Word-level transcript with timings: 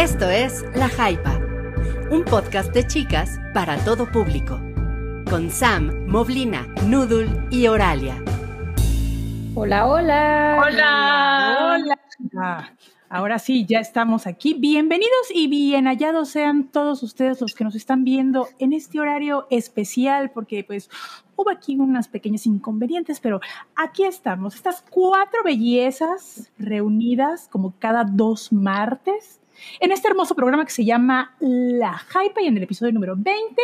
Esto 0.00 0.30
es 0.30 0.64
La 0.74 0.88
Jaipa, 0.88 1.38
un 2.10 2.24
podcast 2.24 2.72
de 2.72 2.86
chicas 2.86 3.38
para 3.52 3.76
todo 3.84 4.10
público, 4.10 4.58
con 5.28 5.50
Sam, 5.50 6.06
Moblina, 6.06 6.66
Noodle 6.86 7.28
y 7.50 7.66
Oralia. 7.66 8.14
Hola, 9.54 9.86
hola. 9.86 10.58
Hola. 10.58 11.78
Hola. 12.32 12.76
Ahora 13.10 13.38
sí, 13.38 13.66
ya 13.66 13.80
estamos 13.80 14.26
aquí. 14.26 14.54
Bienvenidos 14.54 15.30
y 15.34 15.48
bien 15.48 15.84
hallados 15.84 16.30
sean 16.30 16.68
todos 16.68 17.02
ustedes 17.02 17.38
los 17.42 17.54
que 17.54 17.64
nos 17.64 17.74
están 17.74 18.02
viendo 18.02 18.48
en 18.58 18.72
este 18.72 19.00
horario 19.00 19.48
especial, 19.50 20.30
porque 20.30 20.64
pues 20.64 20.88
hubo 21.36 21.50
aquí 21.50 21.76
unas 21.76 22.08
pequeñas 22.08 22.46
inconvenientes, 22.46 23.20
pero 23.20 23.42
aquí 23.76 24.04
estamos, 24.04 24.54
estas 24.54 24.82
cuatro 24.88 25.42
bellezas 25.44 26.50
reunidas 26.56 27.48
como 27.50 27.74
cada 27.78 28.04
dos 28.04 28.50
martes 28.50 29.39
en 29.80 29.92
este 29.92 30.08
hermoso 30.08 30.34
programa 30.34 30.64
que 30.64 30.70
se 30.70 30.84
llama 30.84 31.34
La 31.40 31.98
Hype 31.98 32.42
y 32.42 32.46
en 32.46 32.56
el 32.56 32.62
episodio 32.62 32.92
número 32.92 33.14
20 33.16 33.62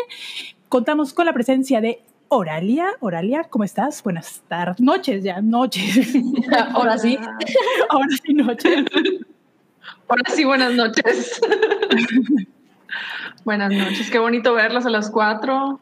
contamos 0.69 1.13
con 1.13 1.27
la 1.27 1.33
presencia 1.33 1.81
de 1.81 2.03
Oralia. 2.29 2.89
Oralia, 3.01 3.45
¿cómo 3.45 3.65
estás? 3.65 4.03
Buenas 4.03 4.43
tardes, 4.49 4.81
noches 4.81 5.23
ya, 5.23 5.41
noches. 5.41 6.15
Ahora 6.75 6.99
sí. 6.99 7.19
Ahora 7.89 8.09
sí, 8.23 8.35
noches. 8.35 8.85
Ahora 10.09 10.31
sí, 10.35 10.45
buenas 10.45 10.73
noches. 10.75 11.41
buenas 13.45 13.73
noches, 13.73 14.11
qué 14.11 14.19
bonito 14.19 14.55
verlas 14.55 14.87
a 14.87 14.91
las 14.91 15.11
cuatro. 15.11 15.81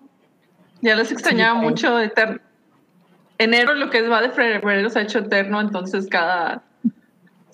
Ya 0.83 0.97
les 0.97 1.13
extrañaba 1.13 1.55
mucho. 1.55 1.99
Eterno. 1.99 2.41
Enero, 3.39 3.75
lo 3.75 3.91
que 3.91 4.07
va 4.07 4.23
de 4.23 4.31
febrero, 4.31 4.89
se 4.91 4.99
ha 4.99 5.03
hecho 5.03 5.19
eterno, 5.19 5.61
entonces 5.61 6.07
cada 6.09 6.63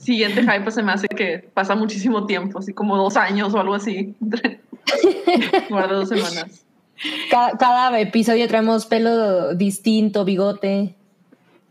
siguiente 0.01 0.43
hype 0.43 0.71
se 0.71 0.83
me 0.83 0.93
hace 0.93 1.09
que 1.09 1.51
pasa 1.53 1.75
muchísimo 1.75 2.27
tiempo, 2.27 2.59
así 2.59 2.73
como 2.73 2.97
dos 2.97 3.17
años 3.17 3.55
o 3.55 3.61
algo 3.61 3.75
así. 3.75 4.15
Guarda 5.69 5.95
dos 5.95 6.09
semanas. 6.09 6.65
Cada, 7.31 7.57
cada, 7.57 8.01
episodio 8.01 8.47
traemos 8.49 8.87
pelo 8.87 9.55
distinto, 9.55 10.25
bigote. 10.25 10.95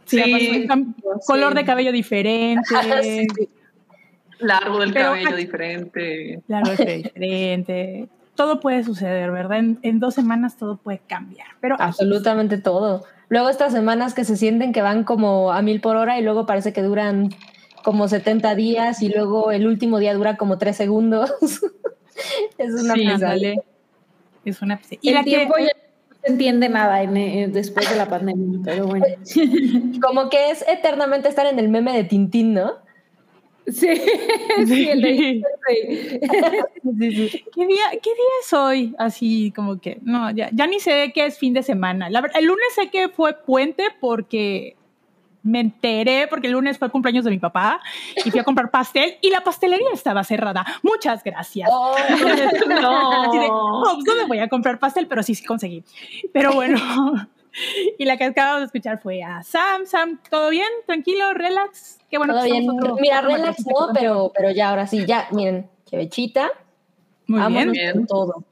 Sí, 0.06 0.22
sí. 0.22 0.68
color 1.28 1.54
de 1.54 1.66
cabello 1.66 1.92
diferente. 1.92 2.64
sí. 3.04 3.28
Largo 4.40 4.80
del 4.80 4.94
Pero, 4.94 5.08
cabello 5.08 5.36
diferente. 5.36 6.42
Largo 6.48 6.70
del 6.70 6.78
cabello 6.78 7.04
diferente. 7.14 8.10
Todo 8.36 8.60
puede 8.60 8.84
suceder, 8.84 9.32
¿verdad? 9.32 9.60
En, 9.60 9.80
en, 9.82 10.00
dos 10.00 10.16
semanas 10.16 10.56
todo 10.58 10.78
puede 10.78 11.00
cambiar. 11.06 11.48
Pero 11.60 11.76
Absolutamente 11.78 12.58
todo. 12.58 13.04
Luego 13.28 13.50
estas 13.50 13.74
semanas 13.74 14.14
que 14.14 14.24
se 14.24 14.38
sienten 14.38 14.72
que 14.72 14.82
van 14.82 15.04
como 15.04 15.52
a 15.52 15.62
mil 15.62 15.82
por 15.82 15.98
hora 15.98 16.18
y 16.18 16.24
luego 16.24 16.46
parece 16.46 16.74
que 16.74 16.82
duran 16.82 17.30
como 17.84 18.08
70 18.08 18.56
días 18.56 19.02
y 19.02 19.10
luego 19.10 19.52
el 19.52 19.68
último 19.68 20.00
día 20.00 20.14
dura 20.14 20.38
como 20.38 20.58
tres 20.58 20.78
segundos. 20.78 21.32
es 22.58 22.74
una 22.74 22.94
sí, 22.94 23.06
dale. 23.20 23.62
Es 24.46 24.62
una 24.62 24.80
Y 25.02 25.10
el 25.10 25.16
la 25.16 25.24
tiempo 25.24 25.56
que... 25.56 25.64
ya 25.64 25.72
no 26.10 26.16
se 26.22 26.32
entiende 26.32 26.70
nada 26.70 27.04
en, 27.04 27.18
en, 27.18 27.54
después 27.54 27.90
de 27.90 27.96
la 27.96 28.08
pandemia, 28.08 28.60
pero 28.64 28.88
bueno. 28.88 29.06
como 30.02 30.30
que 30.30 30.52
es 30.52 30.66
eternamente 30.68 31.30
estar 31.30 31.46
en 31.46 31.60
el 31.60 31.70
meme 31.70 31.94
de 31.94 32.04
Tintín, 32.04 32.54
¿no? 32.54 32.74
Sí, 33.72 33.88
sí, 34.68 34.90
el 34.90 35.02
de... 35.02 35.44
sí, 37.00 37.30
sí. 37.30 37.46
¿Qué, 37.54 37.68
día, 37.68 37.84
¿Qué 37.92 38.10
día 38.10 38.34
es 38.44 38.54
hoy? 38.54 38.96
Así 38.98 39.52
como 39.56 39.80
que, 39.80 40.00
no, 40.02 40.32
ya, 40.32 40.50
ya 40.54 40.68
ni 40.68 40.80
sé 40.80 41.12
qué 41.14 41.26
es 41.26 41.38
fin 41.38 41.54
de 41.54 41.64
semana. 41.64 42.10
La, 42.10 42.20
el 42.36 42.46
lunes 42.46 42.68
sé 42.76 42.90
que 42.90 43.10
fue 43.10 43.34
puente 43.34 43.84
porque 44.00 44.76
me 45.50 45.60
enteré 45.60 46.28
porque 46.28 46.48
el 46.48 46.54
lunes 46.54 46.78
fue 46.78 46.88
el 46.88 46.92
cumpleaños 46.92 47.26
de 47.26 47.32
mi 47.32 47.40
papá 47.40 47.82
y 48.24 48.32
fui 48.32 48.40
a 48.40 48.44
comprar 48.44 48.70
pastel 48.72 49.18
y 49.22 49.30
la 49.30 49.42
pastelería 49.42 49.90
estaba 49.94 50.24
cerrada. 50.24 50.66
Muchas 50.84 51.24
gracias. 51.24 51.70
Oh, 51.72 51.96
no. 52.68 53.32
De, 53.40 53.48
oh, 53.50 53.98
no 54.06 54.16
me 54.16 54.26
voy 54.26 54.40
a 54.40 54.48
comprar 54.48 54.80
pastel, 54.80 55.08
pero 55.08 55.24
sí, 55.24 55.36
sí 55.36 55.46
conseguí. 55.46 55.84
Pero 56.34 56.54
bueno. 56.54 56.80
Y 57.98 58.06
la 58.06 58.16
que 58.16 58.26
acabamos 58.26 58.60
de 58.60 58.66
escuchar 58.68 59.02
fue 59.02 59.24
a 59.24 59.42
Sam. 59.42 59.88
Sam, 59.88 60.20
¿todo 60.30 60.52
bien? 60.52 60.68
¿Tranquilo? 60.86 61.34
¿Relax? 61.34 62.00
Qué 62.10 62.20
bueno 62.20 62.34
todo 62.34 62.44
que 62.44 62.52
bien. 62.52 62.70
Otro, 62.70 62.96
Mira, 63.02 63.22
relax 63.22 63.66
no, 63.66 63.90
pero, 63.92 64.32
pero 64.36 64.52
ya, 64.52 64.70
ahora 64.70 64.86
sí, 64.86 65.04
ya, 65.08 65.28
miren, 65.32 65.68
chevechita. 65.86 66.52
Muy 67.26 67.40
Vámonos 67.40 67.74
bien. 67.74 67.94
Con 67.94 68.06
todo. 68.06 68.44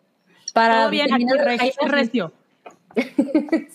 Para 0.52 0.80
todo 0.80 0.90
bien, 0.90 1.14
aquí 1.14 1.26
recio. 1.26 1.88
recio. 1.88 2.34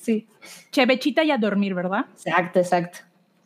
sí. 0.01 0.27
Chevechita 0.73 1.23
y 1.23 1.31
a 1.31 1.39
dormir, 1.39 1.75
¿verdad? 1.75 2.07
Exacto, 2.13 2.59
exacto. 2.59 2.99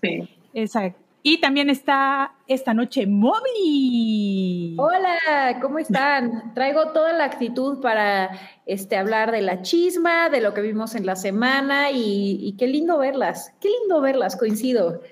Sí. 0.06 0.28
Exacto. 0.54 1.00
Y 1.22 1.40
también 1.40 1.70
está 1.70 2.34
esta 2.46 2.72
noche 2.72 3.04
Mobley. 3.04 4.76
Hola, 4.78 5.58
¿cómo 5.60 5.80
están? 5.80 6.54
Traigo 6.54 6.92
toda 6.92 7.12
la 7.14 7.24
actitud 7.24 7.80
para 7.80 8.30
este, 8.64 8.96
hablar 8.96 9.32
de 9.32 9.42
la 9.42 9.60
chisma, 9.62 10.28
de 10.28 10.40
lo 10.40 10.54
que 10.54 10.60
vimos 10.60 10.94
en 10.94 11.04
la 11.04 11.16
semana 11.16 11.90
y, 11.90 12.38
y 12.40 12.52
qué 12.56 12.68
lindo 12.68 12.98
verlas. 12.98 13.52
Qué 13.60 13.68
lindo 13.80 14.00
verlas, 14.00 14.36
coincido. 14.36 15.02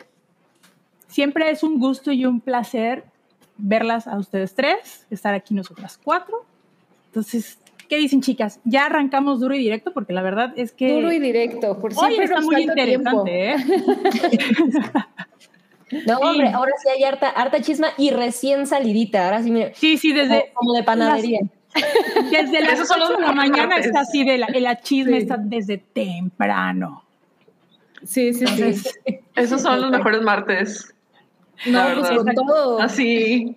Siempre 1.09 1.50
es 1.50 1.65
un 1.65 1.81
gusto 1.81 2.12
y 2.12 2.26
un 2.26 2.41
placer 2.41 3.05
verlas 3.56 4.06
a 4.06 4.16
ustedes 4.16 4.55
tres, 4.55 5.06
estar 5.11 5.34
aquí 5.34 5.53
nosotras 5.53 5.99
cuatro. 6.03 6.44
Entonces, 7.06 7.59
¿Qué 7.88 7.96
dicen, 7.96 8.20
chicas? 8.20 8.60
Ya 8.64 8.86
arrancamos 8.86 9.40
duro 9.40 9.54
y 9.54 9.58
directo 9.58 9.92
porque 9.92 10.12
la 10.12 10.22
verdad 10.22 10.52
es 10.56 10.72
que. 10.72 10.92
Duro 10.92 11.12
y 11.12 11.18
directo, 11.18 11.78
por 11.78 11.92
Hoy 11.96 12.18
está 12.18 12.40
muy 12.40 12.62
interesante, 12.62 13.52
¿eh? 13.52 13.56
No, 16.06 16.18
hombre, 16.18 16.48
ahora 16.48 16.72
sí 16.82 16.88
hay 16.88 17.04
harta, 17.04 17.28
harta 17.28 17.60
chisma 17.60 17.88
y 17.96 18.10
recién 18.10 18.66
salidita. 18.66 19.26
Ahora 19.26 19.42
sí, 19.42 19.50
mire. 19.50 19.74
Sí, 19.74 19.96
sí, 19.96 20.12
desde. 20.12 20.50
Como, 20.54 20.54
como 20.54 20.72
de 20.74 20.82
panadería. 20.82 21.40
Las, 21.40 22.30
desde 22.30 22.60
las 22.62 22.72
Esos 22.74 22.88
son 22.88 23.02
8 23.02 23.10
los 23.10 23.20
de 23.20 23.26
la 23.26 23.32
mañana 23.32 23.76
está 23.76 24.00
así, 24.00 24.24
de 24.24 24.38
la, 24.38 24.80
Sí. 24.82 25.04
está 25.12 25.36
desde 25.36 25.78
temprano. 25.78 27.04
Sí, 28.04 28.32
sí, 28.32 28.46
sí. 28.46 28.54
Entonces, 28.54 29.00
Esos 29.34 29.62
son 29.62 29.80
los 29.80 29.90
mejores 29.90 30.22
martes. 30.22 30.94
No, 31.66 31.84
pues 31.94 32.10
con 32.10 32.34
todo. 32.34 32.80
Así. 32.80 33.56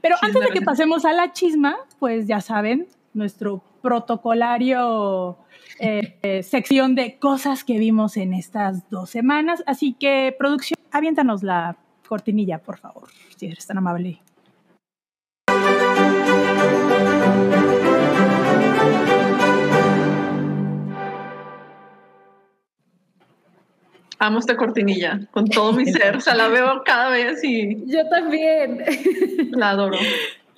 Pero 0.00 0.16
antes 0.20 0.42
de 0.42 0.48
que 0.50 0.62
pasemos 0.62 1.04
a 1.04 1.12
la 1.12 1.32
chisma, 1.32 1.76
pues 1.98 2.26
ya 2.26 2.40
saben, 2.40 2.86
nuestro 3.12 3.62
protocolario 3.82 5.38
eh, 5.78 6.18
eh, 6.22 6.42
sección 6.42 6.94
de 6.94 7.18
cosas 7.18 7.64
que 7.64 7.78
vimos 7.78 8.16
en 8.16 8.34
estas 8.34 8.88
dos 8.90 9.10
semanas. 9.10 9.62
Así 9.66 9.94
que, 9.94 10.34
producción, 10.38 10.78
aviéntanos 10.92 11.42
la 11.42 11.76
cortinilla, 12.06 12.58
por 12.58 12.78
favor, 12.78 13.08
si 13.36 13.46
eres 13.46 13.66
tan 13.66 13.78
amable. 13.78 14.20
Amo 24.22 24.38
esta 24.38 24.54
cortinilla 24.54 25.18
con 25.30 25.48
todo 25.48 25.72
mi 25.72 25.86
ser. 25.86 26.16
O 26.16 26.20
sea, 26.20 26.34
la 26.34 26.48
veo 26.48 26.82
cada 26.84 27.08
vez 27.08 27.42
y 27.42 27.86
Yo 27.86 28.06
también. 28.10 28.84
la 29.52 29.70
adoro. 29.70 29.96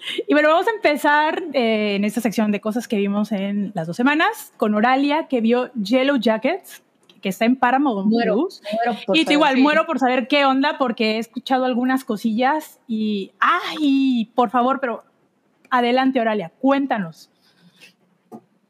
Y 0.28 0.32
bueno, 0.34 0.48
vamos 0.48 0.66
a 0.68 0.70
empezar 0.72 1.42
eh, 1.52 1.94
en 1.96 2.04
esta 2.04 2.20
sección 2.20 2.50
de 2.52 2.60
cosas 2.60 2.88
que 2.88 2.96
vimos 2.96 3.32
en 3.32 3.72
las 3.74 3.86
dos 3.86 3.96
semanas 3.96 4.52
con 4.56 4.74
Oralia, 4.74 5.28
que 5.28 5.40
vio 5.40 5.72
Yellow 5.74 6.16
Jackets, 6.16 6.82
que 7.20 7.28
está 7.28 7.44
en 7.44 7.56
Paramount 7.56 8.08
Muero, 8.10 8.34
Plus. 8.34 8.62
muero 8.72 8.98
por 9.06 9.16
Y 9.16 9.20
saber. 9.22 9.32
igual, 9.34 9.54
sí. 9.54 9.62
muero 9.62 9.86
por 9.86 9.98
saber 9.98 10.26
qué 10.28 10.44
onda, 10.44 10.76
porque 10.78 11.12
he 11.12 11.18
escuchado 11.18 11.64
algunas 11.64 12.04
cosillas 12.04 12.80
y, 12.88 13.32
ay, 13.38 14.30
por 14.34 14.50
favor, 14.50 14.80
pero 14.80 15.04
adelante, 15.70 16.20
Oralia, 16.20 16.50
cuéntanos. 16.60 17.30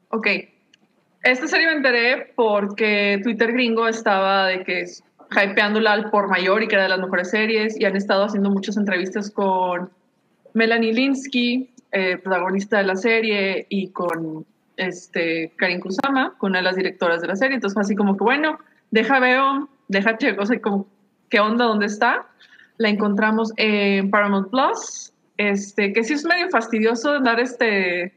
Ok. 0.09 0.27
Esta 1.23 1.47
serie 1.47 1.67
me 1.67 1.73
enteré 1.73 2.33
porque 2.35 3.19
Twitter 3.23 3.53
gringo 3.53 3.87
estaba 3.87 4.47
de 4.47 4.63
que 4.63 4.81
es 4.81 5.03
hypeándola 5.31 5.93
al 5.93 6.11
por 6.11 6.27
mayor 6.27 6.61
y 6.61 6.67
que 6.67 6.75
era 6.75 6.83
de 6.83 6.89
las 6.89 6.99
mejores 6.99 7.29
series 7.31 7.79
y 7.79 7.85
han 7.85 7.95
estado 7.95 8.25
haciendo 8.25 8.49
muchas 8.51 8.77
entrevistas 8.77 9.31
con 9.31 9.89
Melanie 10.53 10.93
Linsky, 10.93 11.69
eh, 11.91 12.17
protagonista 12.17 12.77
de 12.77 12.83
la 12.83 12.95
serie, 12.95 13.65
y 13.69 13.89
con 13.89 14.45
este, 14.77 15.53
Karin 15.57 15.79
Kusama, 15.79 16.35
con 16.37 16.51
una 16.51 16.59
de 16.59 16.63
las 16.63 16.75
directoras 16.75 17.21
de 17.21 17.27
la 17.27 17.35
serie. 17.35 17.55
Entonces 17.55 17.77
así 17.77 17.95
como 17.95 18.17
que, 18.17 18.23
bueno, 18.23 18.59
deja 18.91 19.19
veo, 19.19 19.69
deja 19.87 20.17
checo, 20.17 20.43
o 20.43 20.45
sea, 20.45 20.59
como, 20.61 20.87
¿qué 21.29 21.39
onda? 21.39 21.65
¿Dónde 21.65 21.87
está? 21.87 22.27
La 22.77 22.89
encontramos 22.89 23.53
en 23.57 24.09
Paramount 24.09 24.49
Plus, 24.49 25.13
este, 25.37 25.93
que 25.93 26.03
sí 26.03 26.13
es 26.13 26.25
medio 26.25 26.49
fastidioso 26.49 27.11
andar 27.11 27.39
este, 27.39 28.13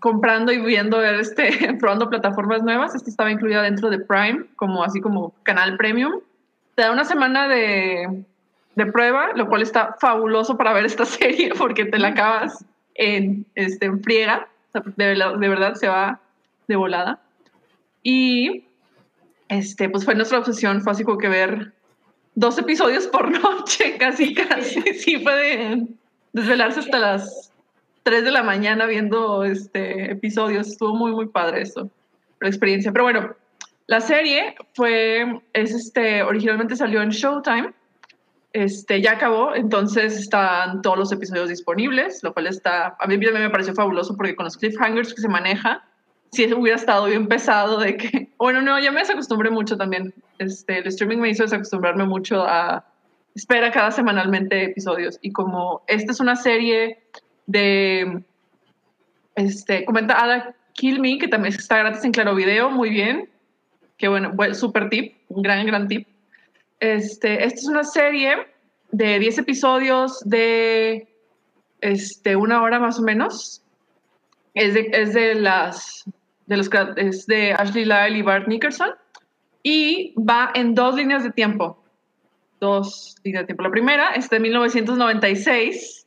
comprando 0.00 0.52
y 0.52 0.60
viendo, 0.60 1.02
este, 1.02 1.74
probando 1.78 2.10
plataformas 2.10 2.62
nuevas. 2.62 2.94
Esta 2.94 3.10
estaba 3.10 3.30
incluida 3.30 3.62
dentro 3.62 3.90
de 3.90 3.98
Prime, 3.98 4.46
como 4.56 4.82
así 4.82 5.00
como 5.00 5.34
canal 5.42 5.76
premium. 5.76 6.20
Te 6.74 6.82
da 6.82 6.92
una 6.92 7.04
semana 7.04 7.48
de, 7.48 8.24
de 8.84 8.90
prueba, 8.90 9.32
lo 9.34 9.46
cual 9.46 9.62
está 9.62 9.96
fabuloso 10.00 10.56
para 10.56 10.72
ver 10.72 10.86
esta 10.86 11.04
serie 11.18 11.52
porque 11.56 11.84
te 11.84 11.98
la 11.98 12.08
acabas 12.08 12.64
en, 12.94 13.46
este, 13.54 13.86
en 13.86 14.02
friega. 14.02 14.48
O 14.68 14.72
sea, 14.72 14.82
de, 14.96 15.48
verdad 15.48 15.74
se 15.74 15.88
va 15.88 16.20
de 16.66 16.76
volada. 16.76 17.20
Y 18.02 18.64
este, 19.48 19.88
pues 19.88 20.04
fue 20.04 20.14
nuestra 20.14 20.38
obsesión, 20.38 20.80
fue 20.80 20.92
así 20.92 21.04
como 21.04 21.18
que 21.18 21.28
ver 21.28 21.72
dos 22.34 22.56
episodios 22.58 23.06
por 23.08 23.30
noche, 23.42 23.96
casi, 23.98 24.34
casi. 24.34 24.80
Sí, 24.94 25.18
fue 25.22 25.34
de 25.34 25.86
desvelarse 26.32 26.80
hasta 26.80 26.98
las 26.98 27.52
3 28.04 28.24
de 28.24 28.30
la 28.30 28.42
mañana 28.42 28.86
viendo 28.86 29.44
este 29.44 30.12
episodios. 30.12 30.68
Estuvo 30.68 30.94
muy, 30.94 31.12
muy 31.12 31.26
padre 31.26 31.62
eso, 31.62 31.90
la 32.40 32.48
experiencia. 32.48 32.92
Pero 32.92 33.04
bueno, 33.04 33.34
la 33.88 34.00
serie 34.00 34.54
fue, 34.72 35.42
es 35.52 35.72
este, 35.72 36.22
originalmente 36.22 36.76
salió 36.76 37.02
en 37.02 37.10
Showtime. 37.10 37.74
Este, 38.52 39.00
ya 39.00 39.12
acabó, 39.12 39.54
entonces 39.54 40.18
están 40.18 40.82
todos 40.82 40.98
los 40.98 41.12
episodios 41.12 41.48
disponibles, 41.48 42.20
lo 42.24 42.32
cual 42.32 42.48
está, 42.48 42.96
a 42.98 43.06
mí 43.06 43.16
me 43.16 43.50
pareció 43.50 43.74
fabuloso 43.74 44.16
porque 44.16 44.34
con 44.34 44.44
los 44.44 44.56
cliffhangers 44.56 45.14
que 45.14 45.20
se 45.20 45.28
maneja, 45.28 45.84
si 46.32 46.52
hubiera 46.52 46.76
estado 46.76 47.06
bien 47.06 47.28
pesado 47.28 47.78
de 47.78 47.96
que, 47.96 48.28
bueno, 48.38 48.60
no, 48.60 48.80
ya 48.80 48.90
me 48.90 49.00
desacostumbré 49.00 49.50
mucho 49.50 49.76
también. 49.76 50.12
Este, 50.38 50.78
el 50.78 50.86
streaming 50.88 51.18
me 51.18 51.30
hizo 51.30 51.44
desacostumbrarme 51.44 52.04
mucho 52.04 52.42
a 52.42 52.84
espera 53.34 53.70
cada 53.70 53.92
semanalmente 53.92 54.64
episodios 54.64 55.18
y 55.22 55.30
como 55.30 55.82
esta 55.86 56.10
es 56.10 56.18
una 56.18 56.34
serie 56.34 57.00
de, 57.46 58.22
este, 59.36 59.84
comenta 59.84 60.22
Ada 60.22 60.54
Kill 60.74 61.00
Me, 61.00 61.18
que 61.18 61.28
también 61.28 61.54
está 61.54 61.78
gratis 61.78 62.04
en 62.04 62.12
Claro 62.12 62.34
Video, 62.34 62.70
muy 62.70 62.90
bien, 62.90 63.28
que 63.96 64.08
bueno, 64.08 64.32
super 64.54 64.88
tip, 64.88 65.14
un 65.28 65.42
gran, 65.42 65.64
gran 65.66 65.88
tip. 65.88 66.06
Este, 66.80 67.44
esta 67.44 67.60
es 67.60 67.66
una 67.66 67.84
serie 67.84 68.46
de 68.90 69.18
10 69.18 69.38
episodios 69.38 70.20
de 70.24 71.08
este, 71.80 72.36
una 72.36 72.62
hora 72.62 72.80
más 72.80 72.98
o 72.98 73.02
menos. 73.02 73.62
Es 74.54 74.74
de, 74.74 74.90
es 74.92 75.12
de 75.12 75.34
las 75.34 76.04
de 76.46 76.56
los 76.56 76.68
es 76.96 77.26
de 77.26 77.52
Ashley 77.52 77.84
Lyle 77.84 78.18
y 78.18 78.22
Bart 78.22 78.48
Nickerson 78.48 78.90
y 79.62 80.14
va 80.16 80.50
en 80.54 80.74
dos 80.74 80.96
líneas 80.96 81.22
de 81.22 81.30
tiempo. 81.30 81.78
Dos 82.58 83.14
líneas 83.22 83.42
de 83.42 83.46
tiempo. 83.46 83.62
La 83.62 83.70
primera 83.70 84.10
es 84.12 84.28
de 84.28 84.40
1996, 84.40 86.06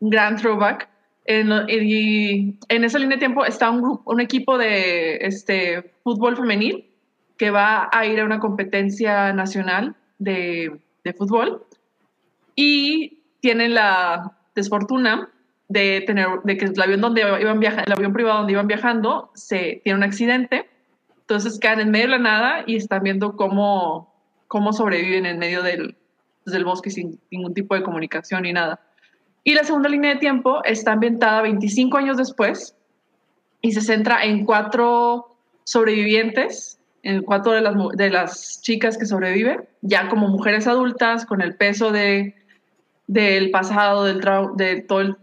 un 0.00 0.10
gran 0.10 0.36
throwback. 0.36 0.88
En, 1.26 1.52
y 1.68 2.58
en 2.68 2.84
esa 2.84 2.98
línea 2.98 3.16
de 3.16 3.20
tiempo 3.20 3.44
está 3.44 3.70
un, 3.70 3.82
grupo, 3.82 4.10
un 4.10 4.20
equipo 4.20 4.56
de 4.56 5.16
este, 5.16 5.92
fútbol 6.02 6.36
femenil 6.36 6.87
que 7.38 7.50
va 7.50 7.88
a 7.92 8.04
ir 8.04 8.20
a 8.20 8.24
una 8.24 8.40
competencia 8.40 9.32
nacional 9.32 9.96
de, 10.18 10.80
de 11.04 11.12
fútbol 11.14 11.64
y 12.54 13.22
tienen 13.40 13.74
la 13.74 14.32
desfortuna 14.54 15.30
de 15.68 16.02
tener 16.06 16.26
de 16.44 16.56
que 16.56 16.64
el 16.66 16.82
avión 16.82 17.00
donde 17.00 17.20
iban 17.20 17.60
viajando, 17.60 17.84
el 17.86 17.92
avión 17.92 18.12
privado 18.12 18.38
donde 18.38 18.52
iban 18.52 18.66
viajando 18.66 19.30
se 19.34 19.80
tiene 19.84 19.98
un 19.98 20.02
accidente. 20.02 20.68
Entonces 21.20 21.58
quedan 21.58 21.80
en 21.80 21.90
medio 21.90 22.06
de 22.06 22.12
la 22.12 22.18
nada 22.18 22.64
y 22.66 22.76
están 22.76 23.02
viendo 23.02 23.36
cómo 23.36 24.12
cómo 24.48 24.72
sobreviven 24.72 25.26
en 25.26 25.38
medio 25.38 25.62
del, 25.62 25.96
pues, 26.42 26.52
del 26.52 26.64
bosque 26.64 26.90
sin 26.90 27.20
ningún 27.30 27.54
tipo 27.54 27.74
de 27.74 27.82
comunicación 27.82 28.42
ni 28.42 28.52
nada. 28.52 28.80
Y 29.44 29.54
la 29.54 29.62
segunda 29.62 29.88
línea 29.88 30.14
de 30.14 30.20
tiempo 30.20 30.64
está 30.64 30.92
ambientada 30.92 31.42
25 31.42 31.96
años 31.96 32.16
después 32.16 32.74
y 33.60 33.72
se 33.72 33.82
centra 33.82 34.24
en 34.24 34.44
cuatro 34.44 35.36
sobrevivientes 35.64 36.77
en 37.02 37.22
cuatro 37.22 37.52
de 37.52 37.60
las, 37.60 37.74
de 37.94 38.10
las 38.10 38.60
chicas 38.62 38.98
que 38.98 39.06
sobreviven, 39.06 39.64
ya 39.82 40.08
como 40.08 40.28
mujeres 40.28 40.66
adultas, 40.66 41.24
con 41.24 41.40
el 41.40 41.54
peso 41.54 41.92
de, 41.92 42.34
del 43.06 43.50
pasado, 43.50 44.04
del 44.04 44.20
de 44.56 44.82
todo 44.82 45.00
el 45.00 45.16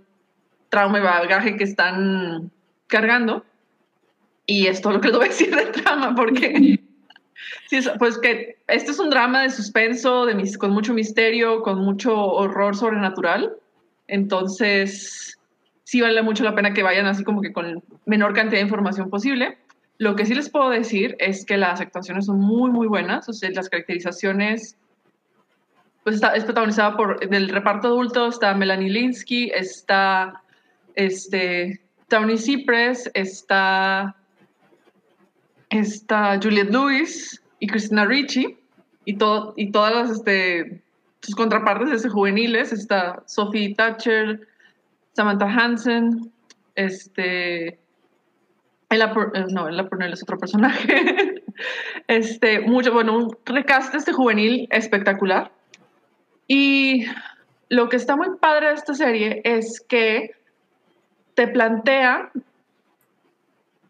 trauma 0.69 0.99
y 0.99 1.03
bagaje 1.03 1.57
que 1.57 1.63
están 1.63 2.51
cargando. 2.87 3.45
Y 4.45 4.67
es 4.67 4.81
todo 4.81 4.93
lo 4.93 5.01
que 5.01 5.07
les 5.07 5.17
voy 5.17 5.25
a 5.25 5.29
decir 5.29 5.55
de 5.55 5.65
trama, 5.67 6.13
porque 6.15 6.79
sí, 7.69 7.79
pues 7.97 8.17
que 8.17 8.57
este 8.67 8.91
es 8.91 8.99
un 8.99 9.09
drama 9.09 9.43
de 9.43 9.49
suspenso, 9.49 10.25
de 10.25 10.35
mis, 10.35 10.57
con 10.57 10.71
mucho 10.71 10.93
misterio, 10.93 11.61
con 11.61 11.79
mucho 11.79 12.15
horror 12.15 12.75
sobrenatural. 12.75 13.53
Entonces, 14.07 15.39
sí 15.83 16.01
vale 16.01 16.21
mucho 16.21 16.43
la 16.43 16.55
pena 16.55 16.73
que 16.73 16.83
vayan 16.83 17.07
así 17.07 17.23
como 17.23 17.41
que 17.41 17.53
con 17.53 17.83
menor 18.05 18.33
cantidad 18.33 18.59
de 18.59 18.65
información 18.65 19.09
posible. 19.09 19.57
Lo 19.97 20.15
que 20.15 20.25
sí 20.25 20.35
les 20.35 20.49
puedo 20.49 20.69
decir 20.69 21.15
es 21.19 21.45
que 21.45 21.57
las 21.57 21.79
actuaciones 21.79 22.25
son 22.25 22.39
muy, 22.39 22.71
muy 22.71 22.87
buenas. 22.87 23.29
O 23.29 23.33
sea, 23.33 23.49
las 23.51 23.69
caracterizaciones, 23.69 24.77
pues 26.03 26.15
está, 26.15 26.35
es 26.35 26.43
protagonizada 26.43 26.97
por, 26.97 27.27
del 27.29 27.49
reparto 27.49 27.87
adulto, 27.87 28.27
está 28.27 28.53
Melanie 28.53 28.89
Linsky, 28.89 29.51
está 29.53 30.41
este, 30.95 31.81
Tony 32.07 32.37
Cypress, 32.37 33.09
está, 33.13 34.15
está 35.69 36.39
Juliette 36.41 36.71
Lewis 36.71 37.41
y 37.59 37.67
Christina 37.67 38.05
Ricci, 38.05 38.57
y, 39.05 39.17
y 39.55 39.71
todas 39.71 39.93
las, 39.93 40.09
este, 40.11 40.81
sus 41.21 41.35
contrapartes 41.35 41.91
ese 41.91 42.09
juveniles, 42.09 42.71
está 42.71 43.23
Sophie 43.25 43.73
Thatcher, 43.75 44.47
Samantha 45.13 45.45
Hansen, 45.45 46.31
este, 46.75 47.79
eh, 48.89 49.45
no, 49.51 49.67
el 49.67 49.87
Purnell 49.87 50.13
es 50.13 50.23
otro 50.23 50.37
personaje. 50.37 51.43
este, 52.07 52.61
mucho, 52.61 52.93
bueno, 52.93 53.17
un 53.17 53.37
recast 53.45 53.95
este 53.95 54.13
juvenil 54.13 54.67
espectacular. 54.71 55.51
Y 56.47 57.05
lo 57.69 57.89
que 57.89 57.97
está 57.97 58.15
muy 58.15 58.37
padre 58.39 58.67
de 58.67 58.73
esta 58.73 58.93
serie 58.93 59.41
es 59.43 59.81
que 59.81 60.31
te 61.33 61.47
plantea, 61.47 62.31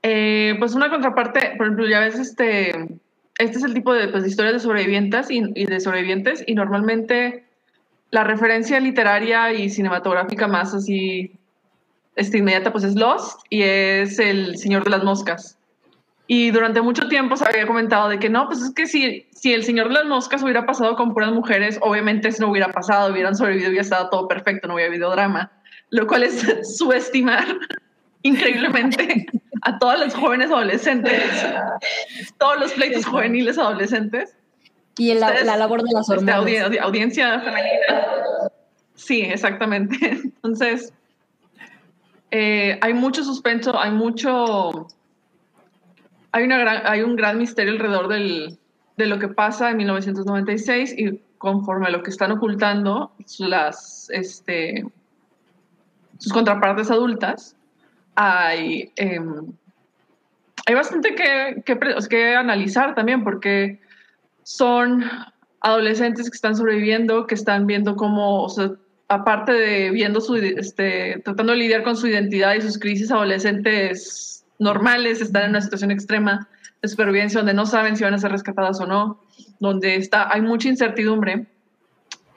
eh, 0.01 0.55
pues 0.57 0.73
una 0.73 0.89
contraparte, 0.89 1.53
por 1.57 1.67
ejemplo, 1.67 1.87
ya 1.87 1.99
ves, 1.99 2.17
este, 2.17 2.69
este 3.37 3.57
es 3.57 3.63
el 3.63 3.73
tipo 3.73 3.93
de, 3.93 4.07
pues, 4.07 4.25
historias 4.25 4.53
de 4.53 4.59
sobrevivientes 4.59 5.29
y, 5.29 5.43
y 5.53 5.65
de 5.65 5.79
sobrevivientes 5.79 6.43
y 6.47 6.55
normalmente 6.55 7.43
la 8.11 8.23
referencia 8.23 8.79
literaria 8.79 9.51
y 9.51 9.69
cinematográfica 9.69 10.47
más 10.47 10.73
así 10.73 11.37
este, 12.15 12.37
inmediata 12.39 12.71
pues 12.71 12.83
es 12.83 12.95
Lost 12.95 13.39
y 13.49 13.63
es 13.63 14.19
El 14.19 14.57
Señor 14.57 14.83
de 14.83 14.89
las 14.89 15.03
Moscas. 15.03 15.57
Y 16.27 16.49
durante 16.51 16.81
mucho 16.81 17.07
tiempo 17.07 17.37
se 17.37 17.45
había 17.45 17.67
comentado 17.67 18.09
de 18.09 18.17
que 18.17 18.29
no, 18.29 18.47
pues 18.47 18.61
es 18.61 18.73
que 18.73 18.87
si, 18.87 19.27
si 19.31 19.53
El 19.53 19.63
Señor 19.63 19.89
de 19.89 19.95
las 19.95 20.05
Moscas 20.05 20.41
hubiera 20.41 20.65
pasado 20.65 20.95
con 20.95 21.13
puras 21.13 21.31
mujeres, 21.31 21.77
obviamente 21.81 22.29
eso 22.29 22.43
no 22.43 22.51
hubiera 22.51 22.71
pasado, 22.71 23.11
hubieran 23.11 23.35
sobrevivido 23.35 23.69
hubiera 23.69 23.83
estado 23.83 24.09
todo 24.09 24.27
perfecto, 24.27 24.67
no 24.67 24.73
hubiera 24.73 24.89
habido 24.89 25.11
drama. 25.11 25.51
Lo 25.91 26.07
cual 26.07 26.23
es 26.23 26.43
subestimar 26.77 27.45
increíblemente 28.23 29.27
a 29.61 29.77
todas 29.77 29.99
las 29.99 30.15
jóvenes 30.15 30.49
adolescentes, 30.49 31.21
todos 32.39 32.59
los 32.59 32.71
pleitos 32.73 33.05
juveniles 33.05 33.57
adolescentes. 33.57 34.35
Y 34.97 35.13
la, 35.13 35.43
la 35.43 35.57
labor 35.57 35.83
de 35.83 35.91
las 35.91 36.09
hormonas. 36.09 36.37
audiencia 36.81 37.39
femenina. 37.41 38.07
Sí, 38.95 39.21
exactamente. 39.21 39.97
Entonces, 40.09 40.93
eh, 42.37 42.77
hay 42.81 42.93
mucho 42.93 43.23
suspenso, 43.23 43.79
hay 43.79 43.91
mucho... 43.91 44.87
Hay, 46.33 46.43
una 46.43 46.57
gran, 46.57 46.85
hay 46.85 47.01
un 47.01 47.15
gran 47.15 47.37
misterio 47.37 47.71
alrededor 47.71 48.09
del, 48.09 48.59
de 48.97 49.05
lo 49.05 49.19
que 49.19 49.29
pasa 49.29 49.71
en 49.71 49.77
1996 49.77 50.95
y 50.97 51.21
conforme 51.37 51.87
a 51.87 51.91
lo 51.91 52.03
que 52.03 52.09
están 52.09 52.33
ocultando 52.33 53.13
las, 53.39 54.09
este, 54.09 54.85
sus 56.17 56.33
contrapartes 56.33 56.91
adultas, 56.91 57.55
hay, 58.15 58.91
em, 58.97 59.53
hay 60.65 60.75
bastante 60.75 61.15
que, 61.15 61.63
que, 61.65 61.79
que, 62.09 62.35
analizar 62.35 62.95
también 62.95 63.23
porque 63.23 63.79
son 64.43 65.05
adolescentes 65.61 66.29
que 66.29 66.35
están 66.35 66.57
sobreviviendo, 66.57 67.27
que 67.27 67.35
están 67.35 67.65
viendo 67.65 67.95
cómo, 67.95 68.43
o 68.43 68.49
sea, 68.49 68.71
aparte 69.07 69.51
de 69.51 69.91
viendo 69.91 70.21
su, 70.21 70.35
este, 70.35 71.21
tratando 71.23 71.53
de 71.53 71.59
lidiar 71.59 71.83
con 71.83 71.95
su 71.95 72.07
identidad 72.07 72.55
y 72.55 72.61
sus 72.61 72.79
crisis 72.79 73.11
adolescentes 73.11 74.45
normales, 74.59 75.21
están 75.21 75.43
en 75.43 75.49
una 75.51 75.61
situación 75.61 75.91
extrema 75.91 76.47
de 76.81 76.87
supervivencia 76.87 77.39
donde 77.39 77.53
no 77.53 77.65
saben 77.65 77.95
si 77.95 78.03
van 78.03 78.13
a 78.13 78.17
ser 78.17 78.31
rescatadas 78.31 78.79
o 78.79 78.87
no, 78.87 79.19
donde 79.59 79.95
está, 79.95 80.31
hay 80.33 80.41
mucha 80.41 80.69
incertidumbre. 80.69 81.47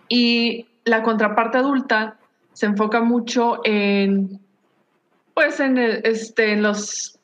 Y 0.09 0.67
la 0.85 1.03
contraparte 1.03 1.59
adulta 1.59 2.19
se 2.53 2.67
enfoca 2.67 3.01
mucho 3.03 3.61
en, 3.65 4.41
pues, 5.35 5.61
en, 5.61 5.79
este, 5.79 6.53
en 6.53 6.63
los, 6.63 7.19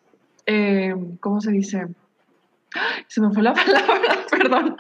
eh, 0.47 0.95
¿cómo 1.21 1.41
se 1.41 1.51
dice? 1.51 1.87
Se 3.09 3.21
me 3.21 3.31
fue 3.33 3.43
la 3.43 3.54
palabra, 3.54 4.26
perdón, 4.31 4.76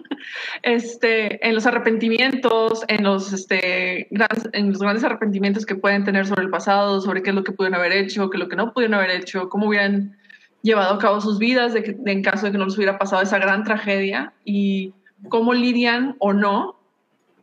este, 0.62 1.46
en 1.46 1.54
los 1.54 1.66
arrepentimientos, 1.66 2.84
en 2.88 3.04
los, 3.04 3.32
este, 3.32 4.08
grandes, 4.10 4.48
en 4.52 4.70
los 4.70 4.78
grandes 4.78 5.04
arrepentimientos 5.04 5.66
que 5.66 5.74
pueden 5.74 6.04
tener 6.04 6.26
sobre 6.26 6.42
el 6.42 6.50
pasado, 6.50 7.00
sobre 7.00 7.22
qué 7.22 7.30
es 7.30 7.36
lo 7.36 7.44
que 7.44 7.52
pudieron 7.52 7.78
haber 7.78 7.92
hecho, 7.92 8.30
qué 8.30 8.36
es 8.36 8.42
lo 8.42 8.48
que 8.48 8.56
no 8.56 8.72
pudieron 8.72 8.94
haber 8.94 9.10
hecho, 9.10 9.48
cómo 9.48 9.68
hubieran 9.68 10.16
llevado 10.62 10.94
a 10.94 10.98
cabo 10.98 11.20
sus 11.20 11.38
vidas 11.38 11.74
de 11.74 11.96
en 12.06 12.22
caso 12.22 12.46
de 12.46 12.52
que 12.52 12.58
no 12.58 12.64
les 12.64 12.76
hubiera 12.76 12.98
pasado 12.98 13.22
esa 13.22 13.38
gran 13.38 13.64
tragedia 13.64 14.32
y 14.44 14.94
cómo 15.28 15.52
lidian 15.52 16.16
o 16.18 16.32
no 16.32 16.80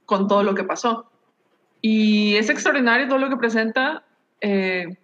con 0.06 0.28
todo 0.28 0.44
lo 0.44 0.56
que 0.56 0.64
pasó. 0.64 1.06
Y 1.82 2.36
es 2.36 2.50
extraordinario 2.50 3.08
todo 3.08 3.20
lo 3.20 3.30
que 3.30 3.38
presenta. 3.38 4.04
Eh, 4.42 4.98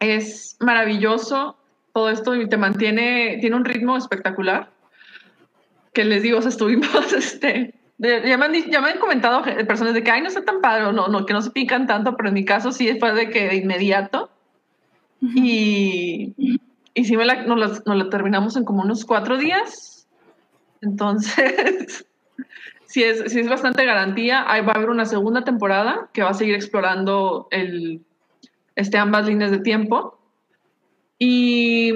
es 0.00 0.56
maravilloso 0.60 1.56
todo 1.96 2.10
esto 2.10 2.34
y 2.34 2.46
te 2.46 2.58
mantiene, 2.58 3.38
tiene 3.40 3.56
un 3.56 3.64
ritmo 3.64 3.96
espectacular. 3.96 4.68
Que 5.94 6.04
les 6.04 6.22
digo, 6.22 6.40
estuvimos 6.40 7.10
este, 7.14 7.72
de- 7.96 8.22
ya, 8.28 8.36
me 8.36 8.44
han, 8.44 8.52
ya 8.70 8.82
me 8.82 8.90
han 8.90 8.98
comentado 8.98 9.42
personas 9.66 9.94
de 9.94 10.04
que, 10.04 10.10
ay, 10.10 10.20
no 10.20 10.28
está 10.28 10.44
tan 10.44 10.60
padre, 10.60 10.84
o 10.84 10.92
no, 10.92 11.08
no, 11.08 11.24
que 11.24 11.32
no 11.32 11.40
se 11.40 11.52
pican 11.52 11.86
tanto, 11.86 12.14
pero 12.14 12.28
en 12.28 12.34
mi 12.34 12.44
caso 12.44 12.70
sí 12.70 12.98
fue 13.00 13.14
de 13.14 13.30
que 13.30 13.48
de 13.48 13.56
inmediato. 13.56 14.28
Y, 15.22 16.34
y 16.92 17.04
sí 17.06 17.16
me 17.16 17.24
la, 17.24 17.44
nos, 17.46 17.58
la, 17.58 17.68
nos 17.86 17.96
la 17.96 18.10
terminamos 18.10 18.58
en 18.58 18.66
como 18.66 18.82
unos 18.82 19.06
cuatro 19.06 19.38
días. 19.38 20.06
Entonces, 20.82 22.04
sí 22.84 23.04
es, 23.04 23.32
sí 23.32 23.40
es 23.40 23.48
bastante 23.48 23.86
garantía. 23.86 24.44
Ahí 24.46 24.60
va 24.60 24.72
a 24.72 24.76
haber 24.76 24.90
una 24.90 25.06
segunda 25.06 25.44
temporada 25.44 26.10
que 26.12 26.22
va 26.22 26.28
a 26.28 26.34
seguir 26.34 26.56
explorando 26.56 27.48
el, 27.50 28.02
este, 28.74 28.98
ambas 28.98 29.26
líneas 29.26 29.50
de 29.50 29.60
tiempo. 29.60 30.15
Y 31.18 31.92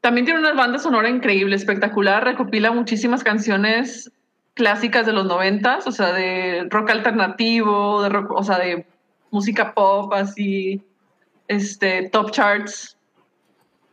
también 0.00 0.24
tiene 0.24 0.40
una 0.40 0.54
banda 0.54 0.78
sonora 0.78 1.08
increíble, 1.08 1.56
espectacular. 1.56 2.24
Recopila 2.24 2.72
muchísimas 2.72 3.22
canciones 3.22 4.10
clásicas 4.54 5.06
de 5.06 5.12
los 5.12 5.26
noventas, 5.26 5.86
o 5.86 5.92
sea, 5.92 6.12
de 6.12 6.66
rock 6.68 6.90
alternativo, 6.90 8.02
de 8.02 8.08
rock, 8.08 8.32
o 8.32 8.42
sea, 8.42 8.58
de 8.58 8.86
música 9.30 9.72
pop, 9.72 10.12
así, 10.12 10.82
este, 11.46 12.08
top 12.10 12.32
charts, 12.32 12.96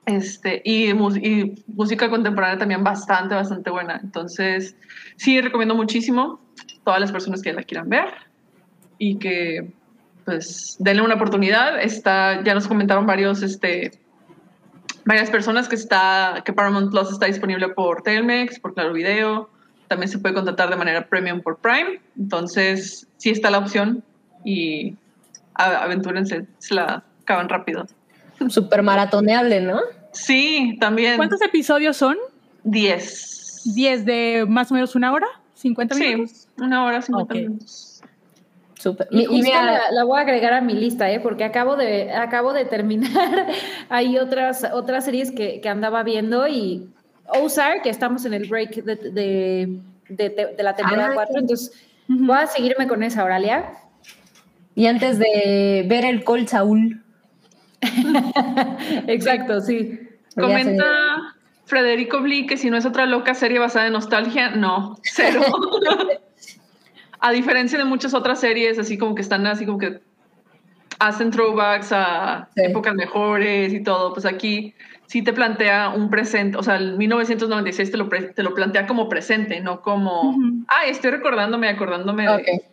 este, 0.06 0.62
y, 0.66 0.90
y 0.90 1.64
música 1.68 2.10
contemporánea 2.10 2.58
también 2.58 2.84
bastante, 2.84 3.36
bastante 3.36 3.70
buena. 3.70 4.00
Entonces, 4.04 4.76
sí, 5.18 5.40
recomiendo 5.42 5.76
muchísimo 5.76 6.40
todas 6.84 7.00
las 7.00 7.12
personas 7.12 7.42
que 7.42 7.54
la 7.54 7.64
quieran 7.64 7.90
ver 7.90 8.10
y 8.98 9.18
que, 9.18 9.72
pues, 10.26 10.78
denle 10.80 11.02
una 11.02 11.16
oportunidad. 11.16 11.82
Está, 11.82 12.44
ya 12.44 12.54
nos 12.54 12.68
comentaron 12.68 13.06
varios, 13.06 13.42
este, 13.42 13.92
varias 15.06 15.30
personas 15.30 15.68
que 15.70 15.76
está, 15.76 16.42
que 16.46 16.52
Paramount 16.54 16.92
Plus 16.92 17.12
está 17.12 17.28
disponible 17.28 17.70
por 17.70 18.02
Telmex, 18.02 18.60
por 18.60 18.74
Claro 18.74 18.94
Video, 18.94 19.50
también 19.88 20.10
se 20.10 20.18
puede 20.18 20.34
contratar 20.36 20.70
de 20.70 20.76
manera 20.76 21.08
premium 21.08 21.42
por 21.42 21.58
Prime, 21.58 22.02
entonces 22.18 23.08
sí 23.18 23.30
está 23.30 23.50
la 23.52 23.60
opción 23.60 24.04
y 24.44 24.96
aventúrense, 25.54 26.48
se 26.58 26.74
la 26.74 27.04
acaban 27.22 27.48
rápido. 27.50 27.86
Súper 28.50 28.84
maratoneable, 28.84 29.62
¿no? 29.62 29.80
Sí, 30.12 30.78
también 30.80 31.18
¿Cuántos 31.18 31.42
episodios 31.42 31.96
son? 31.98 32.18
10. 32.64 33.64
¿10 33.76 34.04
de 34.04 34.46
más 34.48 34.72
o 34.72 34.74
menos 34.74 34.96
una 34.96 35.14
hora? 35.14 35.28
¿50 35.62 35.94
Sí, 35.96 36.04
minutos? 36.16 36.48
una 36.58 36.84
hora, 36.84 37.02
50 37.02 37.34
Ok. 37.34 37.40
minutos. 37.40 37.85
Súper. 38.78 39.08
Y, 39.12 39.24
Y, 39.24 39.42
mira, 39.42 39.64
la, 39.64 39.92
la 39.92 40.04
voy 40.04 40.18
a 40.20 40.22
agregar 40.22 40.54
a 40.54 40.62
mi 40.62 40.74
lista, 40.74 41.10
¿eh? 41.10 41.20
porque 41.20 41.44
acabo 41.44 41.76
de, 41.76 42.12
acabo 42.12 42.54
de 42.54 42.66
terminar. 42.66 43.48
Hay 43.90 44.18
otras, 44.18 44.66
otras 44.74 45.06
series 45.06 45.32
que, 45.32 45.62
que 45.62 45.70
andaba 45.70 46.04
viendo 46.04 46.48
y 46.48 46.90
Ozark, 47.28 47.84
que 47.84 47.90
estamos 47.90 48.26
en 48.26 48.34
el 48.34 48.48
break 48.48 48.84
de, 48.84 48.96
de, 48.96 49.80
de- 50.10 50.54
de 50.58 50.64
la 50.64 50.76
temporada 50.76 51.10
Ah, 51.12 51.16
4, 51.16 51.34
sí. 51.34 51.40
entonces 51.40 51.84
voy 52.08 52.38
a 52.38 52.48
seguirme 52.48 52.88
con 52.88 53.02
esa, 53.02 53.24
Oralia. 53.24 53.72
y 54.76 54.86
antes 54.88 55.18
de 55.20 55.86
ver 55.88 56.06
el 56.06 56.24
Col 56.24 56.48
Saúl, 56.48 57.02
Exacto, 59.08 59.62
sí. 59.62 60.00
Comenta 60.36 60.84
Federico 61.66 62.22
Bli 62.22 62.46
que 62.46 62.58
si 62.58 62.70
no 62.70 62.78
es 62.78 62.86
otra 62.86 63.06
loca 63.06 63.34
serie 63.34 63.60
basada 63.60 63.88
en 63.88 63.94
nostalgia, 63.94 64.50
no, 64.52 64.98
cero. 65.04 65.42
a 67.26 67.32
diferencia 67.32 67.80
de 67.80 67.86
muchas 67.86 68.14
otras 68.14 68.40
series, 68.40 68.78
así 68.78 69.00
como 69.00 69.16
que 69.16 69.24
están 69.24 69.48
así 69.48 69.66
como 69.66 69.80
que 69.80 70.00
hacen 71.00 71.32
throwbacks 71.32 71.92
a 71.92 72.50
Sí. 72.54 72.62
épocas 72.66 72.94
mejores 72.94 73.74
y 73.74 73.82
todo, 73.82 74.14
pues 74.14 74.28
aquí 74.28 74.76
sí 75.08 75.24
te 75.24 75.34
plantea 75.34 75.90
un 75.90 76.12
presente, 76.12 76.56
o 76.56 76.62
sea, 76.62 76.76
el 76.76 76.98
1996 76.98 77.90
te 77.90 77.98
lo, 77.98 78.08
te 78.10 78.44
lo 78.44 78.54
plantea 78.54 78.86
como 78.86 79.10
presente, 79.10 79.60
no 79.60 79.82
como, 79.82 80.30
Ujú. 80.30 80.66
ay, 80.68 80.92
estoy 80.92 81.10
recordándome, 81.10 81.68
acordándome 81.68 82.28
de- 82.28 82.30
Ok. 82.30 82.64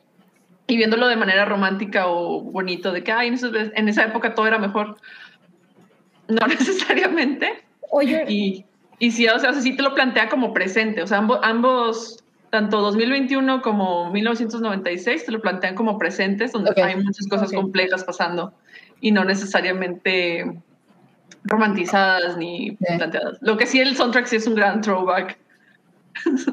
y 0.66 0.76
viéndolo 0.76 1.08
de 1.08 1.16
manera 1.16 1.46
romántica 1.46 2.08
o 2.08 2.42
bonito, 2.42 2.92
de 2.92 3.02
que, 3.02 3.10
ay, 3.10 3.28
en 3.74 3.88
esa 3.88 4.04
época 4.04 4.34
todo 4.34 4.46
era 4.46 4.58
mejor. 4.58 4.96
No 6.28 6.46
necesariamente. 7.00 7.64
Oye, 7.90 8.26
Y, 8.28 8.66
y 8.98 9.10
sí, 9.12 9.26
o 9.28 9.38
sea, 9.38 9.54
sí 9.54 9.74
te 9.74 9.82
lo 9.82 9.94
plantea 9.94 10.28
como 10.28 10.52
presente, 10.52 11.02
o 11.02 11.06
sea, 11.06 11.18
ambos, 11.18 11.38
ambos, 11.42 12.21
tanto 12.52 12.82
2021 12.82 13.62
como 13.62 14.10
1996, 14.12 15.24
te 15.24 15.32
lo 15.32 15.40
plantean 15.40 15.74
como 15.74 15.96
presentes, 15.96 16.52
donde 16.52 16.70
hay 16.82 16.96
muchas 17.02 17.26
cosas 17.26 17.48
Ok. 17.48 17.54
complejas 17.54 18.04
pasando 18.04 18.52
y 19.00 19.10
no 19.10 19.24
necesariamente 19.24 20.60
romantizadas 21.44 22.36
ni 22.36 22.72
planteadas. 22.72 23.38
Lo 23.40 23.56
que 23.56 23.64
sí, 23.64 23.80
el 23.80 23.96
soundtrack 23.96 24.26
sí 24.26 24.36
es 24.36 24.46
un 24.46 24.54
gran 24.54 24.82
throwback, 24.82 25.38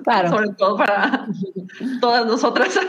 Claro. 0.06 0.30
sobre 0.30 0.54
todo 0.54 0.78
para 0.78 1.28
todas 2.00 2.26
nosotras, 2.26 2.80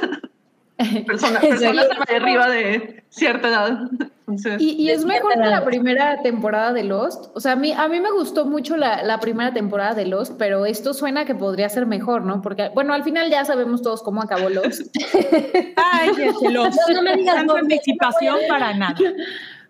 personas, 1.07 1.43
Sí. 1.43 1.49
personas 1.49 1.87
arriba 2.09 2.49
de 2.49 3.05
cierta 3.09 3.49
edad. 3.49 3.79
Entonces, 4.27 4.61
Y, 4.61 4.73
y 4.83 4.91
es 4.91 5.05
mejor 5.05 5.33
que 5.35 5.41
la 5.41 5.65
primera 5.65 6.23
temporada 6.23 6.73
de 6.73 6.85
Lost. 6.85 7.33
O 7.35 7.41
sea, 7.41 7.53
a 7.53 7.57
mí, 7.57 7.73
a 7.73 7.89
mí 7.89 8.01
me 8.01 8.11
gustó 8.13 8.45
mucho 8.47 8.77
la, 8.77 9.03
la 9.03 9.19
primera 9.19 9.53
temporada 9.53 9.95
de 9.95 10.07
Lost, 10.07 10.35
pero 10.39 10.67
esto 10.67 10.95
suena 10.95 11.25
que 11.25 11.35
podría 11.35 11.69
ser 11.69 11.87
mejor, 11.87 12.23
¿no? 12.23 12.41
Porque, 12.41 12.71
bueno, 12.75 12.95
al 12.95 13.03
final 13.03 13.29
ya 13.31 13.45
sabemos 13.45 13.83
todos 13.83 14.03
cómo 14.03 14.23
acabó 14.23 14.49
Lost. 14.49 14.83
Ay, 15.77 16.11
déjelos. 16.17 16.77
No, 16.89 16.95
no 16.95 17.03
me 17.03 17.17
digas, 17.17 17.45
no, 17.45 17.55
anticipación 17.57 18.39
para 18.49 18.73
nada. 18.75 18.95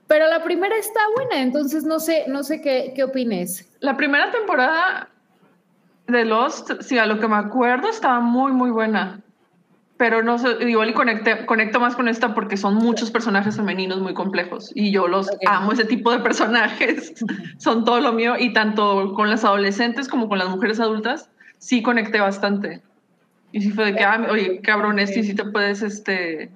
Pero 0.07 0.27
la 0.27 0.43
primera 0.43 0.77
está 0.77 1.01
buena, 1.17 1.41
entonces 1.41 1.85
no 1.85 2.01
sé, 2.01 2.25
no 2.27 2.43
sé 2.43 2.61
qué, 2.61 2.93
qué 2.95 3.05
opines. 3.05 3.73
La 3.81 3.97
primera 3.97 4.31
temporada 4.33 5.09
de 6.09 6.25
Lost, 6.25 6.83
sí, 6.83 6.99
a 6.99 7.07
lo 7.07 7.19
que 7.21 7.29
me 7.29 7.37
acuerdo, 7.37 7.89
estaba 7.89 8.21
muy, 8.21 8.53
muy 8.53 8.71
buena. 8.71 9.21
Pero 10.01 10.23
no 10.23 10.39
sé, 10.39 10.57
igual 10.67 10.89
y 10.89 10.93
conecté, 10.95 11.45
conecto 11.45 11.79
más 11.79 11.95
con 11.95 12.09
esta 12.09 12.33
porque 12.33 12.57
son 12.57 12.77
muchos 12.77 13.11
personajes 13.11 13.55
femeninos 13.55 14.01
muy 14.01 14.15
complejos 14.15 14.73
y 14.75 14.93
yo 14.93 15.07
los 15.09 15.29
amo, 15.47 15.73
ese 15.73 15.85
tipo 15.85 16.11
de 16.11 16.21
personajes. 16.21 17.13
son 17.59 17.85
todo 17.85 18.01
lo 18.01 18.15
mío 18.15 18.33
y 18.39 18.55
tanto 18.55 19.13
con 19.13 19.29
las 19.29 19.45
adolescentes 19.45 20.09
como 20.09 20.31
con 20.31 20.39
las 20.39 20.49
mujeres 20.49 20.81
adultas, 20.81 21.29
sí 21.59 21.83
conecté 21.83 22.19
bastante. 22.19 22.81
Y 23.53 23.61
sí 23.61 23.73
fue 23.73 23.85
de 23.85 23.95
que, 23.97 24.05
ah, 24.05 24.27
oye, 24.31 24.63
cabrón, 24.63 24.99
este, 25.01 25.23
sí 25.23 25.35
te 25.35 25.45
puedes, 25.45 25.83
este, 25.83 26.51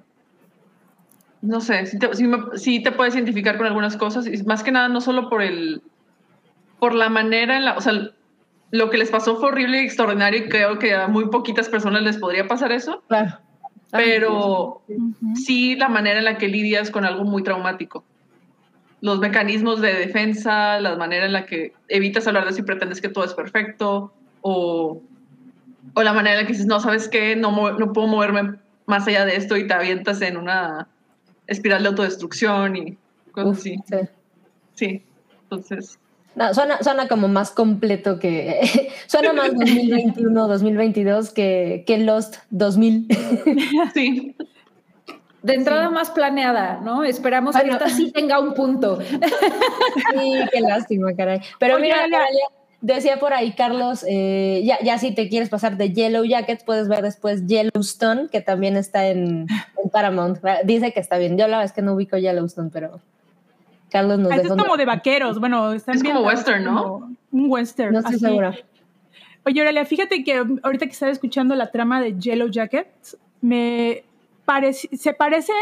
no 1.43 1.61
sé, 1.61 1.85
sí 1.85 1.99
te, 1.99 2.15
sí 2.15 2.25
me- 2.25 2.57
sí 2.57 2.81
te 2.81 2.91
puedes 2.93 3.13
identificar 3.13 3.57
con 3.57 3.67
algunas 3.67 3.95
cosas, 3.95 4.25
y 4.25 4.41
más 4.45 4.63
que 4.63 4.71
nada 4.71 4.87
no 4.87 5.01
solo 5.01 5.29
por 5.29 5.43
el, 5.43 5.83
por 6.79 6.95
la 6.95 7.09
manera 7.09 7.57
en 7.57 7.65
la, 7.65 7.77
o 7.77 7.81
sea, 7.81 7.93
lo 8.71 8.89
que 8.89 8.97
les 8.97 9.09
pasó 9.09 9.37
fue 9.37 9.49
horrible 9.49 9.81
y 9.81 9.85
extraordinario 9.85 10.45
y 10.45 10.49
creo 10.49 10.79
que 10.79 10.93
a 10.93 11.07
muy 11.07 11.29
poquitas 11.29 11.69
personas 11.69 12.01
les 12.03 12.17
podría 12.17 12.47
pasar 12.47 12.71
eso, 12.71 13.03
Claro. 13.07 13.39
pero 13.91 14.81
sí 15.35 15.75
la 15.75 15.87
manera 15.89 16.19
en 16.19 16.25
la 16.25 16.37
que 16.37 16.47
lidias 16.47 16.91
con 16.91 17.05
algo 17.05 17.23
muy 17.23 17.43
traumático. 17.43 18.03
Los 19.01 19.19
mecanismos 19.19 19.81
de 19.81 19.93
defensa, 19.93 20.79
la 20.79 20.95
manera 20.95 21.25
en 21.25 21.33
la 21.33 21.45
que 21.45 21.73
evitas 21.89 22.27
hablar 22.27 22.45
de 22.45 22.51
eso 22.51 22.61
y 22.61 22.63
pretendes 22.63 23.01
que 23.01 23.09
todo 23.09 23.23
es 23.23 23.33
perfecto, 23.33 24.13
o, 24.41 25.01
o 25.93 26.03
la 26.03 26.13
manera 26.13 26.35
en 26.37 26.41
la 26.41 26.47
que 26.47 26.53
dices, 26.53 26.65
no, 26.67 26.79
¿sabes 26.79 27.07
qué? 27.07 27.35
No, 27.35 27.51
no 27.77 27.93
puedo 27.93 28.07
moverme 28.07 28.55
más 28.87 29.07
allá 29.07 29.25
de 29.25 29.35
esto 29.35 29.57
y 29.57 29.67
te 29.67 29.73
avientas 29.73 30.21
en 30.21 30.37
una 30.37 30.87
espiral 31.47 31.83
de 31.83 31.89
autodestrucción 31.89 32.75
y 32.75 32.97
cosas 33.31 33.51
Uf, 33.51 33.57
así. 33.59 33.75
sí. 33.87 33.97
Sí, 34.73 35.03
entonces, 35.43 35.99
No, 36.35 36.53
suena, 36.53 36.81
suena 36.83 37.07
como 37.07 37.27
más 37.27 37.51
completo 37.51 38.19
que. 38.19 38.89
suena 39.07 39.33
más 39.33 39.53
2021, 39.53 40.47
2022 40.47 41.31
que, 41.31 41.83
que 41.87 41.97
Lost 41.99 42.35
2000. 42.49 43.07
sí. 43.93 44.35
De 45.43 45.53
entrada 45.53 45.89
más 45.91 46.09
planeada, 46.09 46.81
¿no? 46.83 47.03
Esperamos 47.03 47.53
Bueno. 47.53 47.77
que 47.77 47.85
esta 47.85 47.95
sí 47.95 48.11
tenga 48.11 48.39
un 48.39 48.53
punto. 48.53 48.99
Sí, 50.13 50.33
qué 50.51 50.59
lástima, 50.61 51.13
caray. 51.15 51.39
Pero 51.59 51.75
Oye, 51.75 51.83
mira, 51.83 52.25
decía 52.81 53.17
por 53.17 53.33
ahí 53.33 53.53
Carlos, 53.53 54.03
eh, 54.07 54.61
ya, 54.65 54.77
ya 54.83 54.97
si 54.97 55.13
te 55.13 55.29
quieres 55.29 55.49
pasar 55.49 55.77
de 55.77 55.93
Yellow 55.93 56.23
Jackets, 56.25 56.63
puedes 56.63 56.87
ver 56.87 57.01
después 57.01 57.45
Yellowstone, 57.45 58.27
que 58.29 58.41
también 58.41 58.75
está 58.75 59.07
en, 59.07 59.45
en 59.83 59.89
Paramount. 59.91 60.39
Dice 60.65 60.93
que 60.93 60.99
está 60.99 61.17
bien. 61.17 61.37
Yo 61.37 61.47
la 61.47 61.57
verdad 61.57 61.65
es 61.65 61.73
que 61.73 61.81
no 61.81 61.93
ubico 61.93 62.17
Yellowstone, 62.17 62.69
pero 62.73 62.99
Carlos 63.95 64.19
nos 64.19 64.31
Ah, 64.31 64.37
dejó. 64.37 64.53
es 64.55 64.61
como 64.63 64.77
de 64.77 64.85
vaqueros, 64.85 65.39
bueno, 65.39 65.71
están 65.73 65.95
Es 65.95 66.03
como 66.03 66.21
western, 66.21 66.63
¿no? 66.63 66.83
como 66.83 67.15
Un 67.31 67.45
western. 67.51 67.93
No 67.93 67.99
estoy 67.99 68.15
así. 68.15 68.25
segura. 68.25 68.53
Oye, 69.45 69.59
Aurelia, 69.61 69.85
fíjate 69.85 70.23
que 70.23 70.43
ahorita 70.63 70.85
que 70.85 70.91
estaba 70.91 71.11
escuchando 71.11 71.55
la 71.55 71.71
trama 71.71 72.01
de 72.01 72.17
Yellow 72.19 72.49
Jackets, 72.49 73.17
me 73.41 74.03
parece, 74.43 74.89
se 74.97 75.13
parece 75.13 75.53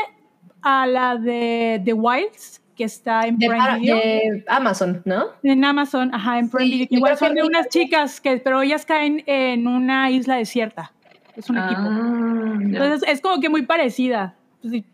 a 0.62 0.88
la 0.88 1.18
de 1.18 1.82
The 1.84 1.94
Wilds, 1.94 2.62
que 2.76 2.86
está 2.86 3.28
en 3.28 3.38
De, 3.38 3.48
Prime 3.50 3.80
Video. 3.80 3.96
de 3.98 4.44
Amazon, 4.48 5.02
¿no? 5.06 5.26
En 5.44 5.64
Amazon, 5.66 6.10
ajá, 6.16 6.40
en 6.40 6.50
Prime 6.50 6.66
Sí, 6.72 6.72
Video. 6.80 6.88
Igual 6.98 7.18
son 7.18 7.36
de 7.36 7.44
unas 7.44 7.68
chicas, 7.68 8.20
que, 8.22 8.38
pero 8.38 8.62
ellas 8.62 8.86
caen 8.86 9.24
en 9.28 9.68
una 9.68 10.10
isla 10.10 10.38
desierta. 10.38 10.92
Es 11.36 11.50
un 11.50 11.58
equipo. 11.58 11.82
Ah, 11.82 12.58
ya. 12.62 12.66
Entonces 12.66 13.04
es 13.10 13.20
como 13.22 13.42
que 13.42 13.50
muy 13.50 13.64
parecida. 13.64 14.36
Pues 14.62 14.72
sí, 14.72 14.86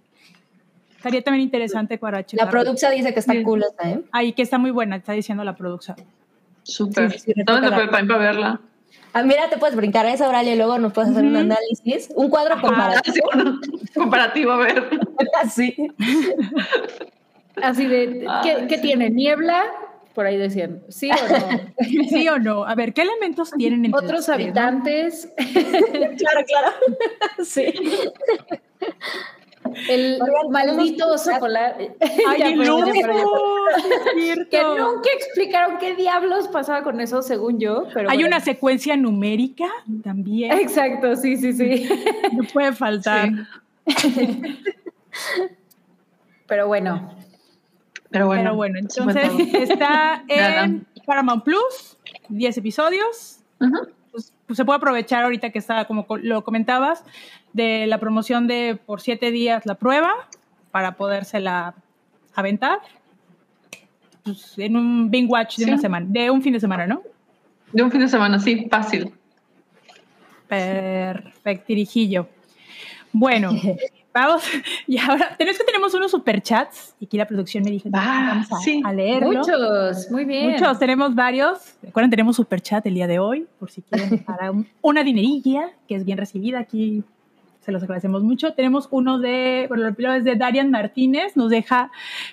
estaría 1.00 1.22
también 1.24 1.44
interesante 1.44 1.98
para 1.98 2.26
checar. 2.26 2.46
La 2.46 2.52
producción 2.52 2.94
dice 2.94 3.14
que 3.14 3.20
está 3.22 3.34
Sí. 3.34 3.42
cool 3.44 3.64
esta, 3.64 3.90
¿eh? 3.90 4.02
Ahí 4.12 4.34
que 4.34 4.42
está 4.44 4.58
muy 4.58 4.72
buena, 4.72 4.98
está 4.98 5.14
diciendo 5.14 5.44
la 5.44 5.56
producción. 5.56 5.98
Súper. 6.64 7.12
Sí, 7.14 7.20
sí, 7.20 7.34
sí, 7.36 7.42
¿Dónde 7.46 7.70
retócala. 7.70 7.76
fue 7.76 7.84
el 7.86 7.90
time 7.90 8.08
para 8.14 8.20
verla? 8.20 8.62
Ah, 9.14 9.24
mira, 9.24 9.50
te 9.50 9.58
puedes 9.58 9.76
brincar 9.76 10.06
a 10.06 10.14
esa, 10.14 10.30
Oralia, 10.30 10.54
y 10.54 10.58
luego 10.58 10.78
nos 10.78 10.94
puedes 10.94 11.10
hacer 11.12 11.24
un 11.26 11.36
análisis, 11.36 12.10
un 12.16 12.30
cuadro 12.30 12.62
comparativo. 12.62 13.14
Sí, 13.16 13.22
bueno, 13.34 13.60
comparativo, 13.96 14.52
a 14.52 14.58
ver. 14.58 14.90
Así. 15.42 15.76
Así 17.62 17.86
de, 17.88 18.20
¿qué, 18.44 18.52
Ay, 18.52 18.68
qué 18.68 18.76
sí. 18.76 18.82
tiene? 18.82 19.10
¿Niebla? 19.10 19.64
Por 20.14 20.26
ahí 20.26 20.38
decían, 20.38 20.82
¿sí 20.90 21.10
o 21.12 21.16
no? 21.40 21.60
¿Sí 22.10 22.28
o 22.30 22.38
no? 22.40 22.66
A 22.66 22.76
ver, 22.76 22.94
¿qué 22.94 23.02
elementos 23.02 23.52
tienen 23.52 23.86
entre 23.86 24.06
Otros 24.06 24.30
habitantes, 24.30 25.32
Claro, 25.38 26.46
claro. 26.46 26.72
Sí. 27.44 27.74
El 29.90 30.20
Oigan, 30.22 30.52
maldito 30.52 30.98
tenemos- 31.06 31.28
oso 31.28 31.40
polar. 31.40 31.76
Ay, 32.28 32.42
el. 32.42 32.60
Que 34.50 34.62
nunca 34.64 35.10
explicaron 35.16 35.78
qué 35.78 35.96
diablos 35.96 36.48
pasaba 36.48 36.84
con 36.84 37.00
eso, 37.02 37.22
según 37.22 37.60
yo. 37.60 37.84
Pero 37.94 38.10
Hay 38.10 38.18
bueno. 38.18 38.28
una 38.36 38.40
secuencia 38.40 38.98
numérica 38.98 39.68
también. 40.04 40.52
Exacto, 40.58 41.16
sí, 41.16 41.38
sí, 41.38 41.54
sí. 41.54 41.88
No 42.34 42.44
puede 42.46 42.74
faltar. 42.74 43.30
Sí. 43.98 44.60
Pero 46.48 46.68
bueno, 46.68 47.16
Pero 48.10 48.26
bueno. 48.26 48.44
Pero 48.44 48.56
bueno, 48.56 48.80
entonces 48.80 49.30
está 49.54 50.24
en 50.28 50.86
Paramount 51.06 51.44
Plus, 51.44 51.98
10 52.30 52.58
episodios. 52.58 53.40
Pues, 54.12 54.34
pues 54.48 54.58
se 54.58 54.66
puede 54.66 54.78
aprovechar 54.78 55.24
ahorita 55.24 55.52
que 55.52 55.60
está, 55.60 55.86
como 55.86 56.08
co- 56.08 56.18
lo 56.18 56.44
comentabas, 56.44 57.04
de 57.54 57.88
la 57.88 57.98
promoción 58.00 58.48
de 58.48 58.78
por 58.86 59.02
siete 59.02 59.32
días 59.32 59.66
la 59.66 59.76
prueba 59.76 60.12
para 60.72 60.94
podérsela 60.96 61.74
aventar 62.36 62.80
pues, 64.24 64.54
en 64.58 64.76
un 64.78 65.10
binge 65.10 65.30
watch 65.32 65.58
de 65.58 65.66
Sí. 65.66 65.72
una 65.72 65.80
semana, 65.82 66.06
de 66.10 66.30
un 66.30 66.42
fin 66.42 66.54
de 66.54 66.60
semana, 66.60 66.86
¿no? 66.88 67.02
De 67.74 67.82
un 67.84 67.92
fin 67.92 68.02
de 68.02 68.08
semana, 68.08 68.40
sí, 68.40 68.68
fácil. 68.70 69.12
Perfectirijillo. 70.48 72.28
Bueno, 73.12 73.52
vamos. 74.14 74.44
Y 74.88 74.98
ahora, 74.98 75.36
tenemos 75.38 75.58
que 75.60 75.64
tenemos 75.66 75.94
unos 75.94 76.12
superchats. 76.12 76.96
Y 77.00 77.06
aquí 77.06 77.18
la 77.18 77.26
producción 77.28 77.64
me 77.64 77.72
dijo, 77.72 77.90
Ah, 77.94 78.34
vamos 78.34 78.52
a, 78.54 78.58
sí. 78.64 78.82
a 78.84 78.94
leerlo. 78.94 79.32
muchos, 79.32 80.10
muy 80.12 80.26
bien. 80.26 80.52
Muchos, 80.52 80.80
tenemos 80.80 81.14
varios. 81.16 81.76
Recuerden, 81.82 82.10
tenemos 82.10 82.36
superchat 82.36 82.86
el 82.88 82.94
día 82.96 83.08
de 83.08 83.20
hoy, 83.20 83.48
por 83.60 83.72
si 83.72 83.82
quieren 83.82 84.24
para 84.26 84.52
un- 84.52 84.68
una 84.82 85.04
dinerilla, 85.04 85.70
que 85.88 85.96
es 85.96 86.06
bien 86.06 86.18
recibida 86.18 86.60
aquí. 86.60 87.04
Se 87.60 87.72
los 87.74 87.84
agradecemos 87.84 88.24
mucho. 88.24 88.54
Tenemos 88.54 88.88
uno 88.90 89.20
de, 89.20 89.66
bueno, 89.68 89.88
el 89.88 89.94
primero 89.94 90.16
es 90.16 90.24
de 90.24 90.36
Darian 90.36 90.72
Martínez, 90.72 91.36
nos 91.36 91.50
deja 91.50 91.92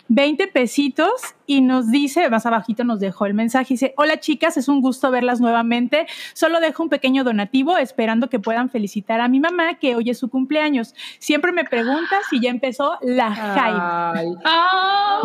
20 0.09 0.47
pesitos 0.49 1.11
y 1.47 1.61
nos 1.63 1.91
dice, 1.91 2.29
más 2.31 2.47
abajito 2.47 2.85
nos 2.85 3.01
dejó 3.01 3.27
el 3.27 3.35
mensaje, 3.35 3.75
dice, 3.75 3.93
hola 3.97 4.21
chicas, 4.21 4.57
es 4.57 4.69
un 4.69 4.81
gusto 4.81 5.11
verlas 5.11 5.41
nuevamente. 5.41 6.07
Solo 6.33 6.61
dejo 6.61 6.85
un 6.85 6.89
pequeño 6.89 7.25
donativo 7.25 7.77
esperando 7.77 8.29
que 8.29 8.39
puedan 8.39 8.71
felicitar 8.71 9.21
a 9.21 9.29
mi 9.29 9.41
mamá, 9.41 9.75
que 9.75 9.97
hoy 9.97 10.11
es 10.11 10.19
su 10.19 10.29
cumpleaños. 10.29 10.95
Siempre 11.19 11.53
me 11.53 11.65
pregunta 11.65 12.17
si 12.31 12.41
ya 12.41 12.51
empezó 12.51 12.99
la 13.03 13.35
hype. 13.35 14.21
Ay, 14.21 14.29
¡Ah! 14.45 15.21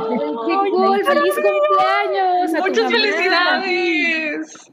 qué 0.48 0.72
cool, 0.72 1.05
feliz 1.05 1.34
cumpleaños. 1.36 2.51
¡Muchas 2.65 2.84
mamá. 2.86 2.98
felicidades! 2.98 4.72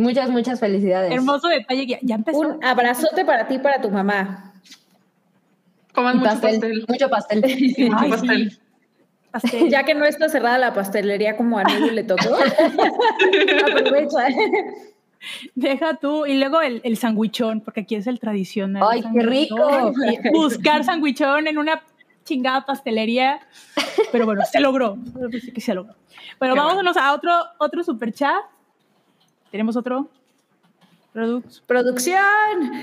Muchas, 0.00 0.30
muchas 0.30 0.58
felicidades. 0.58 1.12
Hermoso 1.12 1.48
detalle, 1.48 1.86
que 1.86 1.92
ya, 1.92 1.98
ya 2.00 2.14
empezó. 2.14 2.38
Un 2.38 2.64
abrazote 2.64 3.22
para 3.26 3.46
ti 3.46 3.56
y 3.56 3.58
para 3.58 3.82
tu 3.82 3.90
mamá. 3.90 4.54
Coman 5.94 6.18
mucho 6.18 6.30
pastel, 6.30 6.60
pastel. 6.60 6.84
mucho 6.88 7.10
pastel. 7.10 7.44
Sí, 7.76 7.84
mucho 7.84 7.96
Ay, 7.98 8.10
pastel. 8.10 8.50
sí. 8.50 8.58
Pastel. 9.30 9.68
Ya 9.68 9.84
que 9.84 9.94
no 9.94 10.06
está 10.06 10.30
cerrada 10.30 10.56
la 10.56 10.72
pastelería 10.72 11.36
como 11.36 11.58
a 11.58 11.64
Nelu 11.64 11.90
le 11.90 12.02
tocó. 12.02 12.34
Aprovecha. 13.66 14.26
Deja 15.54 15.94
tú, 15.96 16.24
y 16.24 16.38
luego 16.38 16.62
el, 16.62 16.80
el 16.82 16.96
sandwichón, 16.96 17.60
porque 17.60 17.80
aquí 17.80 17.94
es 17.94 18.06
el 18.06 18.18
tradicional. 18.18 18.82
¡Ay, 18.90 19.02
qué 19.12 19.20
rico! 19.22 19.92
Buscar 20.32 20.82
sandwichón 20.82 21.46
en 21.46 21.58
una 21.58 21.82
chingada 22.24 22.64
pastelería, 22.64 23.40
pero 24.12 24.24
bueno, 24.24 24.44
se 24.50 24.60
logró. 24.60 24.96
Que 25.54 25.60
se 25.60 25.74
logró. 25.74 25.94
Bueno, 26.38 26.56
vámonos 26.56 26.96
a 26.96 27.12
otro, 27.12 27.32
otro 27.58 27.84
super 27.84 28.12
chat. 28.14 28.42
Tenemos 29.50 29.76
otro. 29.76 30.08
Produc- 31.14 31.60
Producción. 31.66 32.16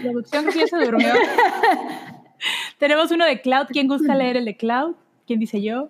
producción 0.02 0.46
que 0.48 0.60
ya 0.60 0.68
se 0.68 0.78
durmió. 0.78 1.14
Tenemos 2.78 3.12
uno 3.12 3.26
de 3.26 3.42
Cloud. 3.42 3.68
¿Quién 3.70 3.88
gusta 3.88 4.16
leer 4.16 4.38
el 4.38 4.46
de 4.46 4.58
Cloud? 4.58 4.96
¿Quién 5.26 5.40
dice 5.40 5.62
yo? 5.62 5.90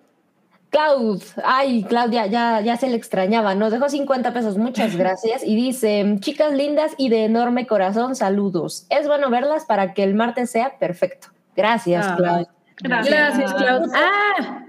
Cloud, 0.70 1.22
ay, 1.44 1.82
Claudia, 1.88 2.26
ya, 2.26 2.60
ya 2.60 2.76
se 2.76 2.88
le 2.90 2.96
extrañaba. 2.96 3.54
Nos 3.54 3.72
dejó 3.72 3.88
50 3.88 4.32
pesos, 4.34 4.58
muchas 4.58 4.96
gracias. 4.96 5.42
Y 5.44 5.56
dice: 5.56 6.16
Chicas 6.20 6.52
lindas 6.52 6.92
y 6.98 7.08
de 7.08 7.24
enorme 7.24 7.66
corazón, 7.66 8.14
saludos. 8.14 8.86
Es 8.90 9.06
bueno 9.06 9.30
verlas 9.30 9.64
para 9.64 9.94
que 9.94 10.04
el 10.04 10.14
martes 10.14 10.50
sea 10.50 10.78
perfecto. 10.78 11.28
Gracias, 11.56 12.06
Ah. 12.06 12.16
Cloud. 12.16 12.46
Gracias. 12.80 13.14
Gracias, 13.16 13.54
Claudia. 13.54 13.92
Ah, 13.94 14.64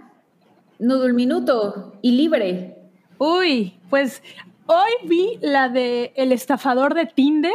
Nudul 0.80 1.14
Minuto 1.14 1.94
y 2.02 2.12
libre. 2.14 2.78
Uy, 3.18 3.78
pues 3.90 4.24
hoy 4.72 4.92
vi 5.08 5.40
la 5.42 5.68
de 5.70 6.14
El 6.16 6.32
estafador 6.32 6.94
de 6.94 7.08
Tinder 7.08 7.52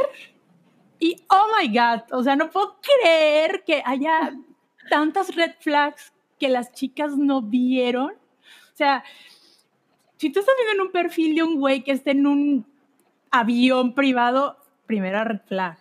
y 0.99 1.17
oh 1.31 1.47
my 1.61 1.69
god, 1.69 2.03
o 2.13 2.23
sea, 2.23 2.35
no 2.35 2.51
puedo 2.51 2.77
creer 2.81 3.63
que 3.65 3.83
haya 3.85 4.33
tantas 4.91 5.35
red 5.37 5.53
flags 5.61 6.13
que 6.41 6.49
las 6.49 6.73
chicas 6.73 7.17
no 7.17 7.41
vieron. 7.43 8.11
O 8.11 8.77
sea, 8.77 9.05
si 10.17 10.31
tú 10.31 10.41
estás 10.41 10.55
viendo 10.59 10.83
en 10.83 10.87
un 10.89 10.93
perfil 10.93 11.37
de 11.37 11.43
un 11.45 11.59
güey 11.61 11.85
que 11.85 11.93
está 11.93 12.11
en 12.11 12.27
un 12.27 12.67
avión 13.31 13.95
privado, 13.95 14.57
primera 14.87 15.23
red 15.25 15.41
flag. 15.47 15.79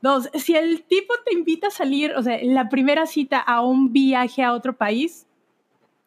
Dos, 0.00 0.28
si 0.34 0.54
el 0.54 0.82
tipo 0.84 1.14
te 1.24 1.32
invita 1.34 1.68
a 1.68 1.70
salir, 1.70 2.12
o 2.16 2.22
sea, 2.22 2.38
la 2.42 2.68
primera 2.68 3.06
cita 3.06 3.38
a 3.40 3.62
un 3.62 3.92
viaje 3.92 4.42
a 4.42 4.52
otro 4.52 4.76
país 4.76 5.26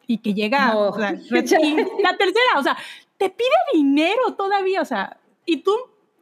y 0.06 0.18
que 0.18 0.34
llega, 0.34 0.72
No. 0.72 0.88
o 0.88 0.96
sea, 0.96 1.10
red- 1.30 1.52
y 1.62 1.76
la 2.02 2.16
tercera, 2.16 2.58
o 2.58 2.62
sea, 2.62 2.76
te 3.18 3.30
pide 3.30 3.48
dinero 3.74 4.34
todavía, 4.36 4.80
o 4.82 4.84
sea, 4.84 5.18
y 5.44 5.58
tú, 5.58 5.72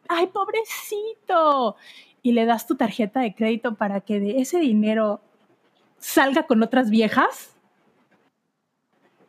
ay, 0.09 0.27
pobrecito, 0.29 1.77
y 2.23 2.33
le 2.33 2.45
das 2.47 2.67
tu 2.67 2.75
tarjeta 2.77 3.21
de 3.21 3.35
crédito 3.35 3.75
para 3.75 4.01
que 4.01 4.19
de 4.19 4.41
ese 4.41 4.59
dinero 4.59 5.21
salga 5.99 6.45
con 6.47 6.63
otras 6.63 6.91
viejas. 6.91 7.55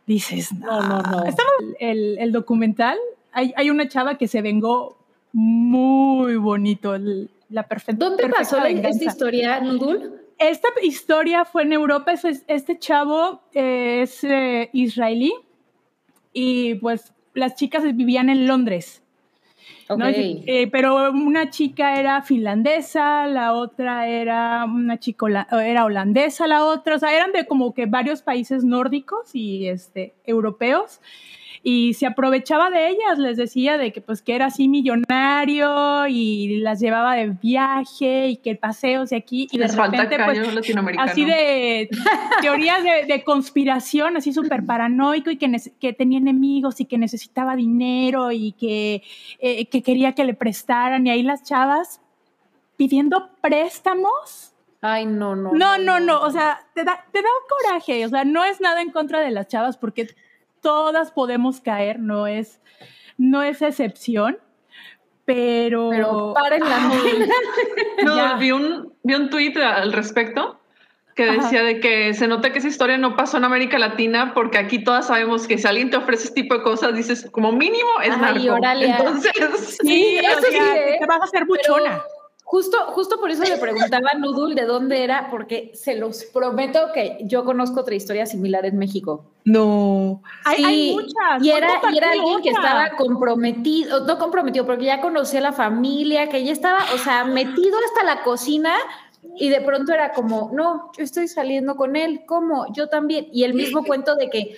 Dices, 0.05 0.53
no, 0.53 0.81
No, 0.81 1.01
no. 1.01 1.25
Estaba 1.25 1.49
el, 1.79 2.17
el 2.19 2.31
documental, 2.31 2.97
hay, 3.31 3.53
hay 3.57 3.69
una 3.69 3.87
chava 3.89 4.17
que 4.17 4.27
se 4.27 4.41
vengó 4.41 4.97
muy 5.33 6.37
bonito, 6.37 6.95
el- 6.95 7.29
la 7.49 7.63
perfecta. 7.63 8.03
¿Dónde 8.05 8.23
perfecta 8.23 8.39
pasó 8.57 8.63
venganza. 8.63 8.89
esta 8.89 9.03
historia, 9.05 9.59
Nudul? 9.59 10.21
Esta 10.37 10.69
historia 10.81 11.45
fue 11.45 11.63
en 11.63 11.73
Europa. 11.73 12.11
es- 12.13 12.25
es- 12.25 12.43
Este 12.47 12.79
chavo 12.79 13.41
eh, 13.53 14.01
es 14.03 14.23
eh, 14.23 14.69
israelí 14.73 15.33
y 16.33 16.75
pues 16.75 17.13
las 17.37 17.55
chicas 17.55 17.83
vivían 17.83 18.29
en 18.29 18.47
Londres. 18.47 19.01
Eh, 20.45 20.67
pero 20.69 21.11
una 21.11 21.49
chica 21.49 21.97
era 21.97 22.21
finlandesa, 22.21 23.25
la 23.27 23.53
otra 23.53 24.07
era 24.07 24.65
una 24.65 24.99
chica 24.99 25.47
era 25.63 25.85
holandesa, 25.85 26.45
la 26.47 26.65
otra, 26.65 26.95
o 26.95 26.99
sea, 26.99 27.15
eran 27.15 27.31
de 27.31 27.45
como 27.45 27.73
que 27.73 27.85
varios 27.85 28.21
países 28.21 28.65
nórdicos 28.65 29.33
y 29.33 29.67
este, 29.67 30.13
europeos. 30.25 30.99
Y 31.69 31.95
se 31.95 32.05
aprovechaba 32.05 32.69
de 32.69 32.87
ellas, 32.87 33.17
les 33.17 33.35
decía 33.35 33.77
de 33.77 33.91
que 33.91 33.99
pues 33.99 34.21
que 34.21 34.35
era 34.35 34.45
así 34.45 34.69
millonario 34.69 36.07
y 36.07 36.59
las 36.59 36.79
llevaba 36.79 37.13
de 37.13 37.27
viaje 37.41 38.29
y 38.29 38.37
que 38.37 38.55
paseos 38.55 39.09
de 39.09 39.17
aquí 39.17 39.49
y 39.51 39.57
de 39.57 39.65
Les 39.65 39.75
falta 39.75 40.05
repente 40.05 40.23
pues 40.23 40.97
así 40.97 41.25
de 41.25 41.89
teorías 42.41 42.81
de, 42.83 43.13
de 43.13 43.21
conspiración, 43.25 44.15
así 44.15 44.31
súper 44.31 44.65
paranoico 44.65 45.29
y 45.29 45.35
que, 45.35 45.61
que 45.77 45.91
tenía 45.91 46.19
enemigos 46.19 46.79
y 46.79 46.85
que 46.85 46.97
necesitaba 46.97 47.57
dinero 47.57 48.31
y 48.31 48.53
que, 48.53 49.03
eh, 49.39 49.65
que 49.65 49.83
quería 49.83 50.13
que 50.13 50.23
le 50.23 50.35
prestaran 50.35 51.05
y 51.05 51.09
ahí 51.09 51.21
las 51.21 51.43
chavas 51.43 51.99
pidiendo 52.77 53.27
préstamos. 53.41 54.53
Ay, 54.79 55.05
no, 55.05 55.35
no. 55.35 55.51
No, 55.51 55.77
no, 55.77 55.99
no, 55.99 56.21
o 56.21 56.31
sea, 56.31 56.61
te 56.73 56.85
da, 56.85 57.03
te 57.11 57.21
da 57.21 57.27
coraje, 57.49 58.05
o 58.05 58.09
sea, 58.09 58.23
no 58.23 58.45
es 58.45 58.61
nada 58.61 58.81
en 58.81 58.91
contra 58.91 59.19
de 59.19 59.31
las 59.31 59.49
chavas 59.49 59.75
porque 59.75 60.07
todas 60.61 61.11
podemos 61.11 61.61
caer, 61.61 61.99
no 61.99 62.27
es, 62.27 62.61
no 63.17 63.43
es 63.43 63.61
excepción, 63.61 64.37
pero... 65.25 65.89
Pero 65.89 66.33
paren 66.33 66.61
la 66.61 66.91
No, 68.03 68.37
vi 68.37 68.51
un, 68.51 68.93
vi 69.03 69.13
un 69.15 69.29
tweet 69.29 69.57
al 69.57 69.93
respecto 69.93 70.59
que 71.17 71.23
Ajá. 71.23 71.41
decía 71.41 71.63
de 71.63 71.79
que 71.79 72.13
se 72.13 72.27
nota 72.27 72.53
que 72.53 72.59
esa 72.59 72.67
historia 72.67 72.97
no 72.97 73.15
pasó 73.15 73.37
en 73.37 73.43
América 73.43 73.79
Latina 73.79 74.33
porque 74.35 74.59
aquí 74.59 74.83
todas 74.83 75.07
sabemos 75.07 75.47
que 75.47 75.57
si 75.57 75.67
alguien 75.67 75.89
te 75.89 75.97
ofrece 75.97 76.25
ese 76.25 76.33
tipo 76.35 76.53
de 76.55 76.61
cosas 76.61 76.95
dices 76.95 77.27
como 77.31 77.51
mínimo 77.51 77.89
es 78.03 78.13
Ay, 78.13 78.21
narco. 78.21 78.53
Oralia. 78.53 78.97
Entonces, 78.97 79.31
Sí, 79.81 80.19
eso 80.19 80.37
o 80.37 80.41
sea, 80.41 80.51
sí, 80.51 80.57
¿eh? 80.57 80.97
te 80.99 81.05
vas 81.07 81.19
a 81.19 81.23
hacer 81.23 81.45
buchona. 81.45 82.03
Justo, 82.49 82.77
justo 82.91 83.19
por 83.19 83.29
eso 83.29 83.43
le 83.43 83.57
preguntaba 83.57 84.11
a 84.13 84.17
Nudul 84.17 84.55
de 84.55 84.63
dónde 84.63 85.03
era, 85.03 85.27
porque 85.29 85.71
se 85.73 85.97
los 85.97 86.23
prometo 86.23 86.79
que 86.93 87.17
yo 87.25 87.43
conozco 87.43 87.81
otra 87.81 87.93
historia 87.93 88.25
similar 88.25 88.65
en 88.65 88.77
México. 88.77 89.25
No, 89.43 90.21
hay, 90.45 90.63
hay 90.63 90.93
muchas. 90.93 91.43
Y 91.43 91.51
era, 91.51 91.67
y 91.91 91.97
era 91.97 92.11
alguien 92.11 92.41
que 92.41 92.51
estaba 92.51 92.91
comprometido, 92.95 94.05
no 94.05 94.17
comprometido, 94.17 94.65
porque 94.65 94.85
ya 94.85 95.01
conocía 95.01 95.41
a 95.41 95.43
la 95.43 95.51
familia, 95.51 96.29
que 96.29 96.45
ya 96.45 96.53
estaba, 96.53 96.79
o 96.95 96.97
sea, 96.97 97.25
metido 97.25 97.77
hasta 97.85 98.05
la 98.05 98.23
cocina 98.23 98.73
y 99.35 99.49
de 99.49 99.59
pronto 99.59 99.91
era 99.91 100.13
como, 100.13 100.49
no, 100.53 100.89
yo 100.97 101.03
estoy 101.03 101.27
saliendo 101.27 101.75
con 101.75 101.97
él, 101.97 102.21
¿cómo? 102.25 102.73
Yo 102.73 102.87
también. 102.87 103.27
Y 103.33 103.43
el 103.43 103.55
mismo 103.55 103.83
cuento 103.85 104.15
de 104.15 104.29
que, 104.29 104.57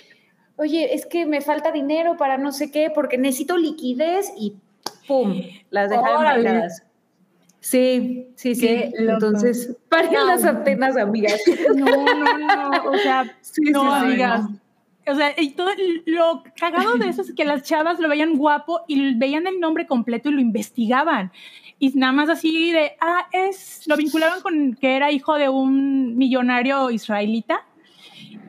oye, 0.54 0.94
es 0.94 1.06
que 1.06 1.26
me 1.26 1.40
falta 1.40 1.72
dinero 1.72 2.16
para 2.16 2.38
no 2.38 2.52
sé 2.52 2.70
qué, 2.70 2.88
porque 2.94 3.18
necesito 3.18 3.56
liquidez 3.56 4.32
y 4.38 4.54
¡pum! 5.08 5.42
Las 5.70 5.90
dejaron 5.90 6.22
bailadas. 6.22 6.84
Sí, 7.60 8.26
sí, 8.36 8.54
sí. 8.54 8.90
Entonces, 8.96 9.76
paren 9.88 10.26
las 10.26 10.44
antenas, 10.44 10.96
amigas. 10.96 11.40
No, 11.74 11.84
no, 11.84 12.38
no. 12.38 12.90
O 12.90 12.96
sea, 12.96 13.36
no, 13.72 13.92
amigas. 13.92 14.46
O 15.06 15.14
sea, 15.14 15.34
y 15.36 15.50
todo 15.50 15.70
lo 16.06 16.42
cagado 16.56 16.94
de 16.96 17.08
eso 17.08 17.22
es 17.22 17.32
que 17.34 17.44
las 17.44 17.62
chavas 17.62 17.98
lo 18.00 18.08
veían 18.08 18.36
guapo 18.36 18.80
y 18.86 19.14
veían 19.14 19.46
el 19.46 19.60
nombre 19.60 19.86
completo 19.86 20.28
y 20.28 20.32
lo 20.32 20.40
investigaban. 20.40 21.32
Y 21.78 21.90
nada 21.98 22.12
más 22.12 22.28
así 22.28 22.72
de, 22.72 22.92
ah, 23.00 23.26
es, 23.32 23.86
lo 23.86 23.96
vinculaban 23.96 24.40
con 24.42 24.74
que 24.74 24.96
era 24.96 25.10
hijo 25.10 25.36
de 25.36 25.48
un 25.48 26.16
millonario 26.16 26.90
israelita 26.90 27.64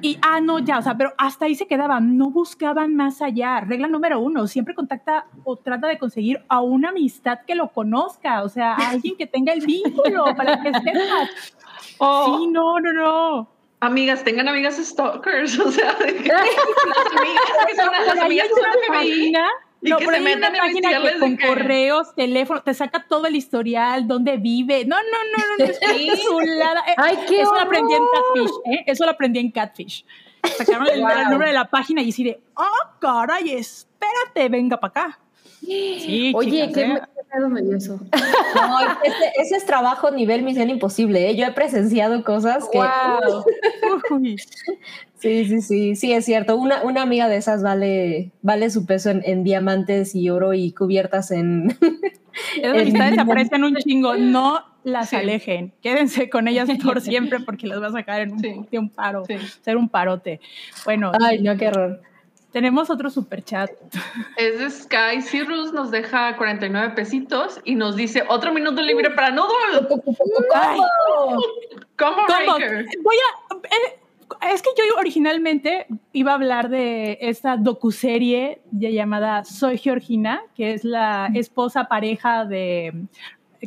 y, 0.01 0.17
ah, 0.21 0.41
no, 0.41 0.59
ya, 0.59 0.79
o 0.79 0.81
sea, 0.81 0.97
pero 0.97 1.13
hasta 1.17 1.45
ahí 1.45 1.55
se 1.55 1.67
quedaban, 1.67 2.17
no 2.17 2.31
buscaban 2.31 2.95
más 2.95 3.21
allá. 3.21 3.61
Regla 3.61 3.87
número 3.87 4.19
uno, 4.19 4.47
siempre 4.47 4.73
contacta 4.73 5.27
o 5.43 5.57
trata 5.57 5.87
de 5.87 5.97
conseguir 5.97 6.43
a 6.47 6.61
una 6.61 6.89
amistad 6.89 7.39
que 7.45 7.55
lo 7.55 7.71
conozca, 7.71 8.43
o 8.43 8.49
sea, 8.49 8.73
a 8.73 8.89
alguien 8.89 9.15
que 9.15 9.27
tenga 9.27 9.53
el 9.53 9.65
vínculo 9.65 10.25
para 10.35 10.61
que 10.61 10.73
sepas. 10.73 11.29
Oh. 12.03 12.39
Sí, 12.39 12.47
no, 12.47 12.79
no, 12.79 12.93
no. 12.93 13.47
Amigas, 13.79 14.23
tengan 14.23 14.47
amigas 14.47 14.77
stalkers, 14.77 15.59
o 15.65 15.71
sea, 15.71 15.93
de 15.93 16.15
que, 16.15 16.29
las 16.29 16.47
amigas 17.19 17.43
que 17.67 17.75
son 17.75 17.91
las 17.91 18.17
amigas 18.17 18.47
que 18.47 18.61
no, 19.81 19.97
que 19.97 20.05
se 20.05 20.19
metan 20.19 20.55
a 20.55 20.59
página 20.59 20.89
que 20.89 21.19
con 21.19 21.37
correos, 21.37 22.13
teléfono, 22.15 22.61
te 22.61 22.73
saca 22.73 23.05
todo 23.07 23.25
el 23.25 23.35
historial, 23.35 24.07
dónde 24.07 24.37
vive. 24.37 24.85
No, 24.85 24.97
no, 24.97 25.01
no, 25.01 25.43
no, 25.57 25.65
no 25.65 25.71
es 25.71 26.21
chulada. 26.21 26.81
Eh, 26.87 26.93
Ay, 26.97 27.17
qué 27.27 27.41
Eso 27.41 27.53
lo 27.53 27.61
aprendí 27.61 27.93
en 27.93 28.03
Catfish, 28.13 28.51
¿eh? 28.65 28.83
Eso 28.85 29.05
lo 29.05 29.11
aprendí 29.11 29.39
en 29.39 29.51
Catfish. 29.51 30.05
Sacaron 30.57 30.87
el, 30.87 31.01
nombre 31.01 31.47
de 31.47 31.53
la 31.53 31.69
página 31.69 32.01
y 32.01 32.09
así 32.09 32.23
de, 32.23 32.39
oh, 32.55 32.99
caray, 32.99 33.51
espérate, 33.51 34.49
venga 34.49 34.79
para 34.79 34.89
acá. 34.89 35.19
Sí, 35.61 36.33
Oye, 36.35 36.71
qué 36.73 36.81
¿eh? 36.81 37.01
miedo 37.33 37.49
me 37.49 37.61
dio 37.61 37.77
eso. 37.77 37.99
No, 38.55 38.79
ese, 39.03 39.31
ese, 39.37 39.55
es 39.55 39.65
trabajo 39.65 40.11
nivel 40.11 40.43
misión 40.43 40.69
imposible, 40.69 41.29
¿eh? 41.29 41.35
Yo 41.35 41.45
he 41.45 41.51
presenciado 41.53 42.23
cosas 42.23 42.67
que... 42.71 42.77
Wow. 42.77 43.45
Sí, 45.21 45.45
sí, 45.45 45.61
sí, 45.61 45.95
sí, 45.95 46.13
es 46.13 46.25
cierto. 46.25 46.55
Una, 46.55 46.81
una 46.81 47.03
amiga 47.03 47.29
de 47.29 47.37
esas 47.37 47.61
vale, 47.61 48.31
vale 48.41 48.71
su 48.71 48.87
peso 48.87 49.11
en, 49.11 49.43
diamantes 49.43 50.15
y 50.15 50.31
oro 50.31 50.55
y 50.55 50.71
cubiertas 50.71 51.29
en... 51.29 51.77
Esas 52.57 52.73
amistades 52.81 53.19
aprecian 53.19 53.63
un 53.63 53.75
chingo, 53.75 54.17
no 54.17 54.65
las 54.83 55.13
alejen, 55.13 55.73
quédense 55.83 56.27
con 56.27 56.47
ellas 56.47 56.69
por 56.83 57.01
siempre 57.01 57.39
porque 57.39 57.67
las 57.67 57.79
va 57.79 57.87
a 57.87 57.91
sacar 57.91 58.21
en 58.21 58.31
un, 58.31 58.67
un 58.71 58.89
paro, 58.89 59.23
ser 59.61 59.77
un 59.77 59.89
parote. 59.89 60.39
Bueno. 60.85 61.11
Ay, 61.21 61.39
no, 61.39 61.55
qué 61.55 61.67
horror. 61.67 62.01
Tenemos 62.51 62.89
otro 62.89 63.09
super 63.09 63.43
chat. 63.43 63.71
Es 64.35 64.59
de 64.59 64.69
Sky 64.69 65.21
Cirrus, 65.21 65.71
nos 65.71 65.89
deja 65.89 66.35
49 66.35 66.93
pesitos 66.95 67.61
y 67.63 67.75
nos 67.75 67.95
dice 67.95 68.23
otro 68.27 68.53
minuto 68.53 68.81
libre 68.81 69.09
para 69.11 69.31
Noodle. 69.31 69.87
¿Cómo? 69.87 70.85
¿Cómo? 71.97 72.27
Voy 73.03 73.15
a. 73.15 73.55
Eh, 73.55 73.99
es 74.53 74.61
que 74.61 74.69
yo 74.77 74.83
originalmente 74.97 75.87
iba 76.13 76.31
a 76.31 76.35
hablar 76.35 76.69
de 76.69 77.17
esta 77.21 77.57
docuserie 77.57 78.61
llamada 78.71 79.43
Soy 79.43 79.77
Georgina, 79.77 80.41
que 80.55 80.73
es 80.73 80.83
la 80.83 81.29
esposa 81.33 81.85
pareja 81.85 82.45
de 82.45 83.05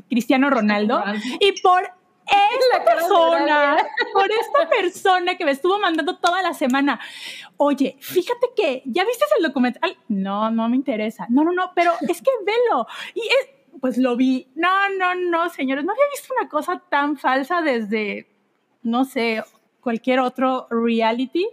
Cristiano 0.09 0.51
Ronaldo. 0.51 1.03
Y 1.40 1.61
por 1.61 1.90
esta 2.26 2.84
persona, 2.84 3.76
por 4.12 4.30
esta 4.30 4.68
persona 4.68 5.37
que 5.37 5.44
me 5.44 5.50
estuvo 5.52 5.78
mandando 5.78 6.16
toda 6.16 6.42
la 6.42 6.54
semana. 6.54 7.00
Oye, 7.56 7.96
fíjate 8.00 8.48
que, 8.56 8.82
¿ya 8.87 9.04
viste 9.04 9.24
el 9.37 9.44
documental? 9.44 9.96
No, 10.08 10.50
no 10.50 10.68
me 10.68 10.76
interesa. 10.76 11.26
No, 11.28 11.44
no, 11.44 11.52
no, 11.52 11.72
pero 11.74 11.92
es 12.00 12.22
que 12.22 12.30
velo. 12.44 12.87
Y 13.14 13.22
pues 13.80 13.98
lo 13.98 14.16
vi. 14.16 14.48
No, 14.54 14.88
no, 14.98 15.14
no, 15.14 15.48
señores, 15.50 15.84
no 15.84 15.92
había 15.92 16.04
visto 16.12 16.34
una 16.38 16.48
cosa 16.48 16.82
tan 16.88 17.16
falsa 17.16 17.60
desde, 17.60 18.28
no 18.82 19.04
sé, 19.04 19.42
cualquier 19.84 20.20
otro 20.20 20.66
reality. 20.70 21.46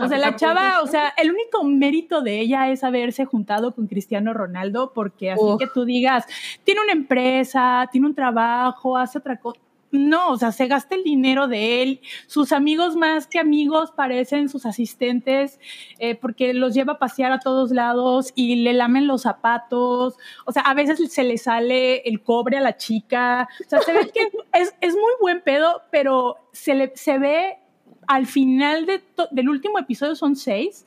O 0.00 0.06
sea, 0.06 0.16
la 0.16 0.36
chava, 0.36 0.80
o 0.82 0.86
sea, 0.86 1.12
el 1.16 1.32
único 1.32 1.64
mérito 1.64 2.22
de 2.22 2.38
ella 2.38 2.70
es 2.70 2.84
haberse 2.84 3.24
juntado 3.24 3.74
con 3.74 3.88
Cristiano 3.88 4.32
Ronaldo, 4.32 4.92
porque 4.94 5.32
así 5.32 5.42
que 5.58 5.66
tú 5.66 5.84
digas, 5.84 6.24
tiene 6.62 6.80
una 6.80 6.92
empresa, 6.92 7.88
tiene 7.90 8.06
un 8.06 8.14
trabajo, 8.14 8.96
hace 8.96 9.18
otra 9.18 9.38
cosa. 9.40 9.60
No, 9.92 10.30
o 10.30 10.38
sea, 10.38 10.52
se 10.52 10.66
gasta 10.66 10.94
el 10.94 11.04
dinero 11.04 11.48
de 11.48 11.82
él. 11.82 12.00
Sus 12.26 12.52
amigos 12.52 12.96
más 12.96 13.26
que 13.26 13.38
amigos 13.38 13.92
parecen 13.92 14.48
sus 14.48 14.64
asistentes 14.64 15.60
eh, 15.98 16.14
porque 16.14 16.54
los 16.54 16.72
lleva 16.72 16.94
a 16.94 16.98
pasear 16.98 17.30
a 17.30 17.40
todos 17.40 17.70
lados 17.70 18.32
y 18.34 18.56
le 18.56 18.72
lamen 18.72 19.06
los 19.06 19.22
zapatos. 19.22 20.16
O 20.46 20.52
sea, 20.52 20.62
a 20.62 20.72
veces 20.72 21.12
se 21.12 21.22
le 21.24 21.36
sale 21.36 21.98
el 22.08 22.22
cobre 22.22 22.56
a 22.56 22.62
la 22.62 22.78
chica. 22.78 23.46
O 23.64 23.68
sea, 23.68 23.80
se 23.82 23.92
ve 23.92 24.10
que 24.12 24.30
es, 24.58 24.74
es 24.80 24.94
muy 24.94 25.12
buen 25.20 25.42
pedo, 25.42 25.82
pero 25.90 26.38
se, 26.52 26.74
le, 26.74 26.92
se 26.96 27.18
ve 27.18 27.58
al 28.06 28.26
final 28.26 28.86
del 29.30 29.48
último 29.48 29.78
episodio 29.78 30.16
son 30.16 30.36
seis, 30.36 30.86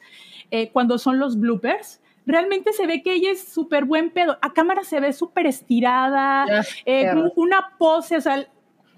eh, 0.51 0.69
cuando 0.71 0.97
son 0.97 1.19
los 1.19 1.39
bloopers, 1.39 2.01
realmente 2.25 2.73
se 2.73 2.87
ve 2.87 3.01
que 3.01 3.13
ella 3.13 3.31
es 3.31 3.47
súper 3.47 3.85
buen 3.85 4.09
pedo. 4.09 4.37
A 4.41 4.53
cámara 4.53 4.83
se 4.83 4.99
ve 4.99 5.13
súper 5.13 5.47
estirada, 5.47 6.45
eh, 6.85 7.13
una 7.35 7.75
pose, 7.77 8.17
o 8.17 8.21
sea, 8.21 8.47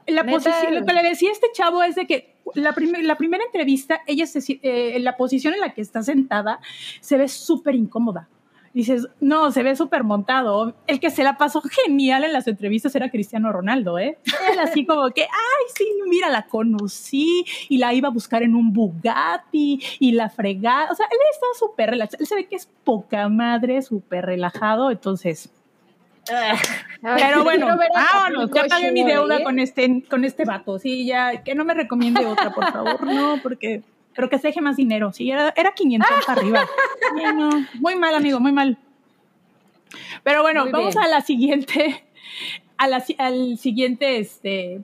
la 0.07 0.25
posición, 0.25 0.75
lo 0.75 0.85
que 0.85 0.93
le 0.93 1.03
decía 1.03 1.31
este 1.31 1.47
chavo 1.53 1.83
es 1.83 1.95
de 1.95 2.07
que 2.07 2.35
la, 2.53 2.73
la 3.01 3.17
primera 3.17 3.43
entrevista, 3.43 4.01
ella 4.07 4.25
se, 4.25 4.59
eh, 4.61 4.97
la 4.99 5.17
posición 5.17 5.53
en 5.53 5.61
la 5.61 5.73
que 5.73 5.81
está 5.81 6.03
sentada 6.03 6.59
se 7.01 7.17
ve 7.17 7.27
súper 7.27 7.75
incómoda 7.75 8.29
dices, 8.77 9.07
no, 9.19 9.51
se 9.51 9.63
ve 9.63 9.75
súper 9.75 10.03
montado. 10.03 10.75
El 10.85 10.99
que 10.99 11.09
se 11.09 11.23
la 11.23 11.37
pasó 11.37 11.61
genial 11.61 12.23
en 12.23 12.31
las 12.31 12.47
entrevistas 12.47 12.95
era 12.95 13.09
Cristiano 13.09 13.51
Ronaldo, 13.51 13.97
¿eh? 13.97 14.19
Él 14.51 14.59
así 14.59 14.85
como 14.85 15.09
que, 15.09 15.23
ay, 15.23 15.65
sí, 15.75 15.85
mira, 16.07 16.29
la 16.29 16.45
conocí 16.45 17.43
y 17.69 17.77
la 17.79 17.93
iba 17.95 18.09
a 18.09 18.11
buscar 18.11 18.43
en 18.43 18.53
un 18.53 18.73
Bugatti 18.73 19.81
y 19.99 20.11
la 20.11 20.29
fregada. 20.29 20.91
O 20.91 20.95
sea, 20.95 21.07
él 21.09 21.17
está 21.31 21.47
súper 21.57 21.89
relajado. 21.89 22.17
Él 22.19 22.27
se 22.27 22.35
ve 22.35 22.47
que 22.47 22.55
es 22.55 22.69
poca 22.83 23.27
madre, 23.29 23.81
súper 23.81 24.25
relajado, 24.25 24.91
entonces... 24.91 25.51
Pero 27.01 27.43
bueno, 27.43 27.67
vámonos, 27.93 28.51
ya 28.53 28.65
pagué 28.65 28.91
mi 28.91 29.03
deuda 29.03 29.37
¿eh? 29.37 29.43
con 29.43 29.59
este, 29.59 30.03
con 30.09 30.25
este 30.25 30.45
vato. 30.45 30.79
Sí, 30.79 31.05
ya, 31.05 31.43
que 31.43 31.55
no 31.55 31.65
me 31.65 31.73
recomiende 31.73 32.25
otra, 32.25 32.51
por 32.51 32.71
favor. 32.71 33.03
No, 33.05 33.39
porque 33.41 33.83
pero 34.17 34.29
que 34.29 34.39
se 34.39 34.47
deje 34.47 34.61
más 34.61 34.75
dinero. 34.75 35.13
Sí, 35.13 35.29
era, 35.29 35.53
era 35.55 35.73
500 35.73 36.09
para 36.25 36.41
arriba. 36.41 36.67
muy 37.75 37.95
mal, 37.95 38.15
amigo, 38.15 38.39
muy 38.39 38.51
mal. 38.51 38.75
Pero 40.23 40.41
bueno, 40.41 40.65
vamos 40.71 40.97
a 40.97 41.07
la 41.07 41.21
siguiente, 41.21 42.03
a 42.77 42.87
la, 42.87 43.03
al 43.19 43.59
siguiente, 43.59 44.17
este... 44.17 44.81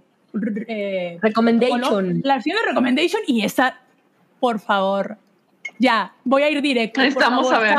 Eh, 0.67 1.17
recommendation. 1.19 2.21
La 2.23 2.41
siguiente 2.41 2.67
recommendation 2.67 3.23
y 3.25 3.43
esta, 3.43 3.82
por 4.39 4.60
favor, 4.60 5.17
ya, 5.79 6.13
voy 6.23 6.43
a 6.43 6.49
ir 6.49 6.62
directo. 6.62 7.01
Necesitamos 7.01 7.49
saber. 7.49 7.75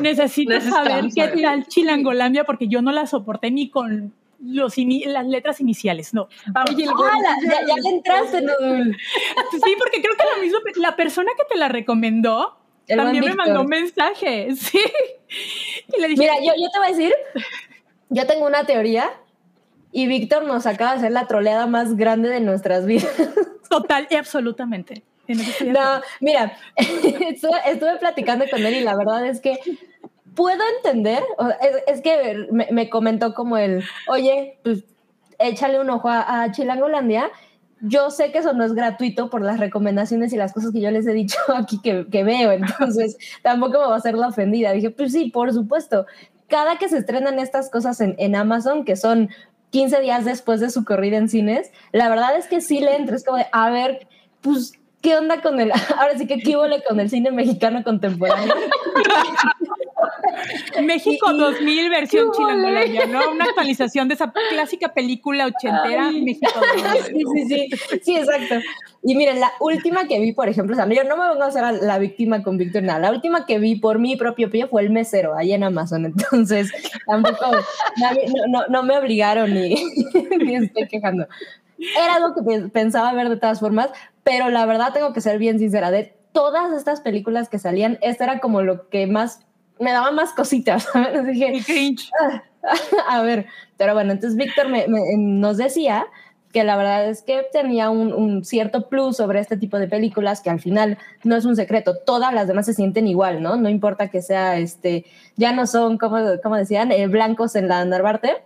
Necesito 0.00 0.60
saber 0.60 1.06
qué 1.14 1.28
tal 1.42 1.66
Chilangolandia 1.66 2.44
porque 2.44 2.68
yo 2.68 2.82
no 2.82 2.92
la 2.92 3.06
soporté 3.06 3.50
ni 3.50 3.70
con 3.70 4.14
los 4.40 4.74
las 4.76 5.26
letras 5.26 5.60
iniciales, 5.60 6.12
no. 6.14 6.28
Vamos. 6.48 6.70
Ah, 6.70 7.36
ya, 7.66 7.74
le 7.76 7.88
entraste, 7.88 8.42
no. 8.42 8.52
Sí, 9.52 9.74
porque 9.78 10.02
creo 10.02 10.16
que 10.16 10.24
lo 10.36 10.42
mismo, 10.42 10.58
la 10.76 10.96
persona 10.96 11.30
que 11.36 11.44
te 11.52 11.58
la 11.58 11.68
recomendó 11.68 12.58
también 12.86 13.24
me 13.24 13.34
mandó 13.34 13.60
un 13.62 13.68
mensaje, 13.68 14.48
sí. 14.56 14.80
Y 15.96 16.00
le 16.00 16.08
dije, 16.08 16.20
Mira, 16.20 16.34
yo, 16.40 16.52
yo 16.58 16.68
te 16.70 16.78
voy 16.78 16.88
a 16.88 16.90
decir, 16.90 17.14
yo 18.10 18.26
tengo 18.26 18.46
una 18.46 18.64
teoría 18.64 19.10
y 19.92 20.06
Víctor 20.06 20.44
nos 20.44 20.66
acaba 20.66 20.92
de 20.92 20.96
hacer 20.98 21.12
la 21.12 21.26
troleada 21.26 21.66
más 21.66 21.96
grande 21.96 22.28
de 22.28 22.40
nuestras 22.40 22.86
vidas. 22.86 23.14
Total 23.70 24.08
y 24.10 24.16
absolutamente. 24.16 25.04
No, 25.28 26.00
mira, 26.20 26.52
estuve, 26.76 27.98
platicando 27.98 28.44
con 28.50 28.64
él 28.64 28.74
y 28.74 28.80
la 28.80 28.96
verdad 28.96 29.26
es 29.26 29.40
que 29.40 29.58
puedo 30.34 30.60
entender, 30.76 31.22
es, 31.86 32.00
que 32.00 32.48
me, 32.50 32.88
comentó 32.90 33.34
como 33.34 33.56
el, 33.56 33.84
oye, 34.08 34.58
pues 34.62 34.84
échale 35.38 35.80
un 35.80 35.90
ojo 35.90 36.08
a, 36.08 36.50
Chilangolandia. 36.52 37.30
Yo 37.84 38.10
sé 38.10 38.30
que 38.30 38.38
eso 38.38 38.52
no 38.52 38.64
es 38.64 38.74
gratuito 38.74 39.28
por 39.28 39.42
las 39.42 39.58
recomendaciones 39.58 40.32
y 40.32 40.36
las 40.36 40.52
cosas 40.52 40.72
que 40.72 40.80
yo 40.80 40.90
les 40.92 41.06
he 41.06 41.12
dicho 41.12 41.38
aquí 41.56 41.80
que, 41.80 42.24
veo, 42.24 42.52
entonces 42.52 43.16
tampoco 43.42 43.80
me 43.80 43.86
va 43.86 43.94
a 43.94 43.98
hacer 43.98 44.14
la 44.14 44.28
ofendida. 44.28 44.72
Dije, 44.72 44.90
pues 44.90 45.12
sí, 45.12 45.30
por 45.30 45.52
supuesto. 45.52 46.06
Cada 46.48 46.76
que 46.76 46.88
se 46.88 46.98
estrenan 46.98 47.38
estas 47.38 47.70
cosas 47.70 48.00
en, 48.00 48.14
en 48.18 48.36
Amazon, 48.36 48.84
que 48.84 48.94
son 48.94 49.30
15 49.70 50.00
días 50.00 50.24
después 50.24 50.60
de 50.60 50.70
su 50.70 50.84
corrida 50.84 51.16
en 51.16 51.28
cines, 51.28 51.72
la 51.92 52.08
verdad 52.10 52.36
es 52.36 52.46
que 52.46 52.60
sí 52.60 52.80
le 52.80 52.94
entra, 52.94 53.16
es 53.16 53.24
como 53.24 53.38
de, 53.38 53.46
a 53.52 53.70
ver, 53.70 54.06
pues, 54.42 54.74
¿qué 55.02 55.16
onda 55.16 55.42
con 55.42 55.60
el, 55.60 55.70
ahora 55.98 56.16
sí 56.16 56.26
que 56.26 56.38
qué 56.38 56.56
con 56.88 57.00
el 57.00 57.10
cine 57.10 57.30
mexicano 57.30 57.84
contemporáneo? 57.84 58.54
México 60.82 61.32
2000 61.32 61.90
versión 61.90 62.30
chilangolandia, 62.32 63.06
¿no? 63.06 63.30
Una 63.30 63.44
actualización 63.44 64.08
de 64.08 64.14
esa 64.14 64.32
clásica 64.50 64.92
película 64.92 65.46
ochentera 65.46 66.10
México 66.10 66.50
2000. 66.54 66.92
Sí, 67.02 67.22
sí, 67.34 67.48
sí, 67.48 67.68
sí, 68.02 68.16
exacto. 68.16 68.56
Y 69.02 69.14
miren, 69.14 69.40
la 69.40 69.52
última 69.60 70.06
que 70.06 70.20
vi, 70.20 70.32
por 70.32 70.48
ejemplo, 70.48 70.74
o 70.74 70.76
sea, 70.76 70.88
yo 70.88 71.04
no 71.04 71.16
me 71.16 71.28
vengo 71.28 71.42
a 71.42 71.46
hacer 71.46 71.62
la 71.82 71.98
víctima 71.98 72.42
con 72.42 72.56
Víctor 72.56 72.82
nada, 72.82 73.00
la 73.00 73.10
última 73.10 73.46
que 73.46 73.58
vi 73.58 73.76
por 73.76 73.98
mi 73.98 74.16
propio 74.16 74.50
pie 74.50 74.66
fue 74.66 74.82
El 74.82 74.90
Mesero, 74.90 75.36
ahí 75.36 75.52
en 75.52 75.64
Amazon, 75.64 76.06
entonces 76.06 76.70
tampoco, 77.06 77.46
no, 78.48 78.66
no, 78.68 78.82
me 78.82 78.96
obligaron 78.96 79.54
ni, 79.54 79.74
ni 80.38 80.56
estoy 80.56 80.88
quejando. 80.88 81.26
Era 81.96 82.16
algo 82.16 82.34
que 82.34 82.68
pensaba 82.68 83.12
ver 83.12 83.28
de 83.28 83.36
todas 83.36 83.60
formas, 83.60 83.90
pero 84.22 84.48
la 84.50 84.66
verdad 84.66 84.92
tengo 84.92 85.12
que 85.12 85.20
ser 85.20 85.38
bien 85.38 85.58
sincera, 85.58 85.90
de 85.90 86.14
todas 86.32 86.72
estas 86.72 87.00
películas 87.00 87.48
que 87.48 87.58
salían, 87.58 87.98
esta 88.02 88.24
era 88.24 88.40
como 88.40 88.62
lo 88.62 88.88
que 88.88 89.06
más 89.06 89.40
me 89.78 89.92
daba 89.92 90.12
más 90.12 90.32
cositas, 90.32 90.84
¿sabes? 90.92 91.26
Dije, 91.26 91.62
cringe. 91.64 92.10
Ah, 92.20 92.42
a 93.08 93.22
ver, 93.22 93.46
pero 93.76 93.94
bueno, 93.94 94.12
entonces 94.12 94.36
Víctor 94.36 94.68
me, 94.68 94.86
nos 95.16 95.56
decía 95.56 96.06
que 96.52 96.64
la 96.64 96.76
verdad 96.76 97.08
es 97.08 97.22
que 97.22 97.46
tenía 97.50 97.88
un, 97.88 98.44
cierto 98.44 98.88
plus 98.88 99.16
sobre 99.16 99.40
este 99.40 99.56
tipo 99.56 99.78
de 99.78 99.88
películas 99.88 100.42
que 100.42 100.50
al 100.50 100.60
final 100.60 100.98
no 101.24 101.34
es 101.34 101.46
un 101.46 101.56
secreto, 101.56 101.96
todas 102.04 102.34
las 102.34 102.46
demás 102.46 102.66
se 102.66 102.74
sienten 102.74 103.06
igual, 103.06 103.42
¿no? 103.42 103.56
No 103.56 103.70
importa 103.70 104.08
que 104.08 104.20
sea, 104.20 104.58
este, 104.58 105.06
ya 105.36 105.52
no 105.52 105.66
son, 105.66 105.96
como, 105.96 106.18
como 106.42 106.56
decían, 106.56 106.92
eh, 106.92 107.06
blancos 107.06 107.56
en 107.56 107.68
la 107.68 107.82
Narvarte, 107.86 108.42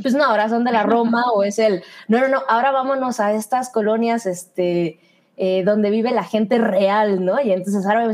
pues 0.00 0.14
no, 0.14 0.24
ahora 0.24 0.48
son 0.48 0.64
de 0.64 0.72
la 0.72 0.82
Roma 0.82 1.24
o 1.34 1.42
es 1.42 1.58
el, 1.58 1.82
no, 2.08 2.20
no, 2.20 2.28
no, 2.28 2.42
ahora 2.48 2.70
vámonos 2.70 3.20
a 3.20 3.32
estas 3.32 3.70
colonias, 3.70 4.26
este, 4.26 4.98
eh, 5.42 5.62
donde 5.64 5.88
vive 5.88 6.10
la 6.10 6.24
gente 6.24 6.58
real, 6.58 7.24
¿no? 7.24 7.40
Y 7.40 7.50
entonces 7.50 7.86
ahora 7.86 8.06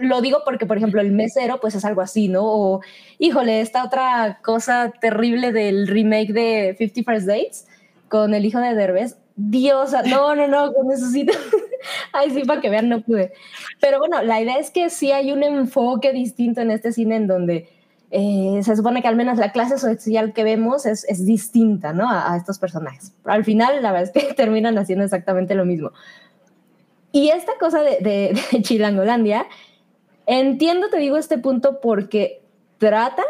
lo 0.00 0.20
digo 0.20 0.38
porque, 0.44 0.66
por 0.66 0.76
ejemplo, 0.76 1.00
el 1.00 1.12
mesero, 1.12 1.60
pues 1.60 1.76
es 1.76 1.84
algo 1.84 2.00
así, 2.00 2.26
¿no? 2.26 2.42
O, 2.44 2.80
híjole, 3.20 3.60
esta 3.60 3.84
otra 3.84 4.40
cosa 4.42 4.92
terrible 5.00 5.52
del 5.52 5.86
remake 5.86 6.32
de 6.32 6.74
Fifty 6.76 7.04
First 7.04 7.28
Dates 7.28 7.68
con 8.08 8.34
el 8.34 8.44
hijo 8.46 8.58
de 8.58 8.74
Derbez. 8.74 9.16
Dios, 9.36 9.92
no, 10.06 10.34
no, 10.34 10.48
no, 10.48 10.72
necesito. 10.88 11.32
Ay, 12.12 12.30
sí, 12.30 12.42
para 12.42 12.60
que 12.60 12.68
vean, 12.70 12.88
no 12.88 13.02
pude. 13.02 13.32
Pero 13.80 14.00
bueno, 14.00 14.20
la 14.22 14.40
idea 14.40 14.58
es 14.58 14.72
que 14.72 14.90
sí 14.90 15.12
hay 15.12 15.30
un 15.30 15.44
enfoque 15.44 16.12
distinto 16.12 16.60
en 16.60 16.72
este 16.72 16.92
cine 16.92 17.14
en 17.14 17.28
donde 17.28 17.68
eh, 18.16 18.60
se 18.62 18.76
supone 18.76 19.02
que 19.02 19.08
al 19.08 19.16
menos 19.16 19.38
la 19.38 19.50
clase 19.50 19.76
social 19.76 20.32
que 20.32 20.44
vemos 20.44 20.86
es, 20.86 21.04
es 21.08 21.26
distinta, 21.26 21.92
¿no? 21.92 22.08
A, 22.08 22.32
a, 22.32 22.36
estos 22.36 22.60
personajes. 22.60 23.12
Pero 23.24 23.34
al 23.34 23.44
final, 23.44 23.82
la 23.82 23.90
verdad 23.90 24.12
es 24.14 24.22
que 24.22 24.34
terminan 24.36 24.78
haciendo 24.78 25.04
exactamente 25.04 25.56
lo 25.56 25.64
mismo. 25.64 25.90
Y 27.10 27.30
esta 27.30 27.54
cosa 27.58 27.82
de, 27.82 27.98
de, 28.00 28.62
Chilangolandia, 28.62 29.46
entiendo, 30.26 30.90
te 30.90 30.98
digo, 30.98 31.16
este 31.16 31.38
punto 31.38 31.80
porque 31.80 32.40
trata, 32.78 33.24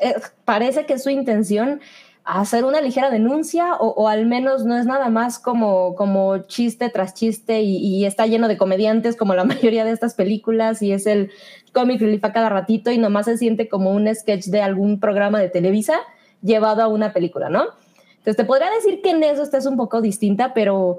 eh, 0.00 0.14
parece 0.44 0.86
que 0.86 1.00
su 1.00 1.10
intención 1.10 1.80
hacer 2.24 2.64
una 2.64 2.80
ligera 2.80 3.10
denuncia 3.10 3.74
o, 3.78 4.08
al 4.08 4.26
menos 4.26 4.64
no 4.64 4.76
es 4.76 4.86
nada 4.86 5.08
más 5.08 5.38
como, 5.38 5.94
como 5.94 6.38
chiste 6.46 6.88
tras 6.90 7.14
chiste 7.14 7.62
y, 7.62 8.04
está 8.04 8.26
lleno 8.26 8.48
de 8.48 8.56
comediantes 8.56 9.16
como 9.16 9.34
la 9.34 9.44
mayoría 9.44 9.84
de 9.84 9.92
estas 9.92 10.14
películas 10.14 10.82
y 10.82 10.92
es 10.92 11.06
el 11.06 11.30
cómic 11.72 12.00
relief 12.00 12.24
a 12.24 12.32
cada 12.32 12.48
ratito 12.48 12.90
y 12.90 12.98
nomás 12.98 13.26
se 13.26 13.38
siente 13.38 13.68
como 13.68 13.90
un 13.90 14.12
sketch 14.14 14.46
de 14.46 14.62
algún 14.62 15.00
programa 15.00 15.40
de 15.40 15.48
Televisa 15.48 15.98
llevado 16.42 16.82
a 16.82 16.88
una 16.88 17.12
película, 17.12 17.48
¿no? 17.48 17.64
Entonces 18.10 18.36
te 18.36 18.44
podría 18.44 18.70
decir 18.70 19.00
que 19.02 19.10
en 19.10 19.22
eso 19.22 19.42
estás 19.42 19.66
un 19.66 19.76
poco 19.76 20.00
distinta, 20.00 20.52
pero 20.52 20.98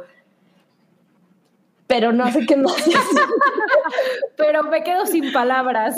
pero 1.92 2.14
no 2.14 2.32
sé 2.32 2.46
qué 2.46 2.56
más. 2.56 2.74
pero 4.38 4.64
me 4.64 4.82
quedo 4.82 5.06
sin 5.06 5.34
palabras. 5.34 5.98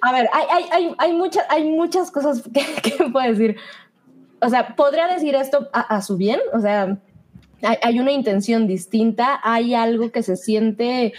A 0.00 0.12
ver, 0.12 0.26
hay, 0.32 0.46
hay, 0.50 0.64
hay, 0.72 0.94
hay, 0.96 1.12
muchas, 1.12 1.44
hay 1.50 1.64
muchas 1.64 2.10
cosas 2.10 2.42
que, 2.42 2.64
que 2.82 3.04
puedo 3.10 3.28
decir. 3.28 3.56
O 4.40 4.48
sea, 4.48 4.74
podría 4.76 5.06
decir 5.06 5.34
esto 5.34 5.68
a, 5.72 6.00
su 6.02 6.16
bien, 6.16 6.40
o 6.52 6.60
sea, 6.60 6.98
hay, 7.62 7.76
hay, 7.82 8.00
una 8.00 8.12
intención 8.12 8.66
distinta, 8.66 9.40
hay 9.42 9.74
algo 9.74 10.10
que 10.10 10.22
se 10.22 10.36
siente 10.36 11.12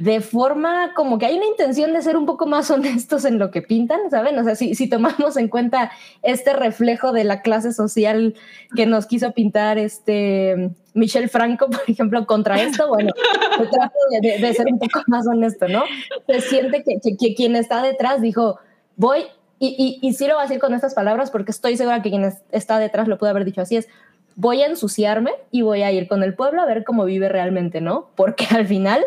de 0.00 0.22
forma 0.22 0.94
como 0.94 1.18
que 1.18 1.26
hay 1.26 1.36
una 1.36 1.46
intención 1.46 1.92
de 1.92 2.00
ser 2.00 2.16
un 2.16 2.24
poco 2.24 2.46
más 2.46 2.70
honestos 2.70 3.24
en 3.26 3.38
lo 3.38 3.50
que 3.50 3.62
pintan, 3.62 4.10
¿saben? 4.10 4.38
O 4.38 4.44
sea, 4.44 4.56
si, 4.56 4.74
si 4.74 4.88
tomamos 4.88 5.36
en 5.36 5.48
cuenta 5.48 5.92
este 6.22 6.54
reflejo 6.54 7.12
de 7.12 7.24
la 7.24 7.42
clase 7.42 7.72
social 7.72 8.34
que 8.74 8.86
nos 8.86 9.06
quiso 9.06 9.32
pintar 9.32 9.78
este 9.78 10.70
Michel 10.94 11.28
Franco, 11.28 11.68
por 11.68 11.82
ejemplo, 11.86 12.26
contra 12.26 12.60
esto, 12.60 12.88
bueno, 12.88 13.12
se 13.58 13.66
trata 13.66 13.94
de, 14.22 14.54
ser 14.54 14.66
un 14.72 14.78
poco 14.78 15.02
más 15.06 15.26
honesto, 15.26 15.68
¿no? 15.68 15.84
Se 16.26 16.40
siente 16.40 16.82
que, 16.82 16.98
que, 17.16 17.34
quien 17.34 17.54
está 17.54 17.82
detrás 17.82 18.22
dijo, 18.22 18.58
voy, 18.96 19.24
y, 19.60 20.00
y, 20.02 20.08
y 20.08 20.14
sí 20.14 20.26
lo 20.26 20.34
voy 20.34 20.40
a 20.40 20.46
decir 20.46 20.58
con 20.58 20.74
estas 20.74 20.94
palabras 20.94 21.30
porque 21.30 21.52
estoy 21.52 21.76
segura 21.76 22.02
que 22.02 22.10
quien 22.10 22.32
está 22.50 22.80
detrás 22.80 23.06
lo 23.06 23.18
puede 23.18 23.30
haber 23.30 23.44
dicho 23.44 23.60
así, 23.60 23.76
es, 23.76 23.88
voy 24.34 24.62
a 24.62 24.66
ensuciarme 24.66 25.32
y 25.52 25.62
voy 25.62 25.82
a 25.82 25.92
ir 25.92 26.08
con 26.08 26.24
el 26.24 26.34
pueblo 26.34 26.62
a 26.62 26.66
ver 26.66 26.82
cómo 26.82 27.04
vive 27.04 27.28
realmente, 27.28 27.80
¿no? 27.80 28.10
Porque 28.16 28.46
al 28.50 28.66
final 28.66 29.04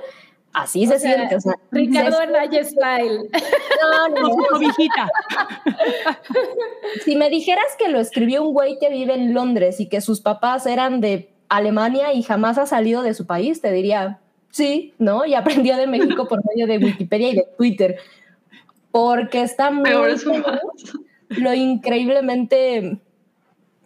Así 0.54 0.86
se 0.86 1.00
siente. 1.00 1.36
Ricardo 1.72 2.18
style. 2.64 3.30
No, 3.82 4.08
no, 4.10 4.22
no. 4.22 4.70
si 7.04 7.16
me 7.16 7.30
dijeras 7.32 7.66
que 7.80 7.90
lo 7.90 8.00
escribió 8.00 8.44
un 8.44 8.54
güey 8.54 8.78
que 8.78 8.90
vive 8.90 9.16
en 9.16 9.34
Londres 9.34 9.80
y 9.80 9.90
que 9.90 10.00
sus 10.00 10.22
papás 10.22 10.68
eran 10.68 11.02
de 11.02 11.34
Alemania 11.50 12.14
y 12.14 12.22
jamás 12.22 12.60
ha 12.60 12.68
salido 12.68 13.02
de 13.02 13.16
su 13.16 13.26
país, 13.26 13.62
te 13.62 13.72
diría, 13.72 14.20
sí, 14.52 14.94
¿no? 15.00 15.26
Y 15.26 15.34
aprendió 15.34 15.76
de 15.76 15.88
México 15.88 16.28
por 16.28 16.42
medio 16.46 16.68
de 16.68 16.78
Wikipedia 16.78 17.30
y 17.30 17.36
de 17.36 17.48
Twitter. 17.58 17.98
Porque 18.94 19.42
está 19.42 19.72
muy... 19.72 19.90
Lo 21.30 21.52
increíblemente 21.52 23.02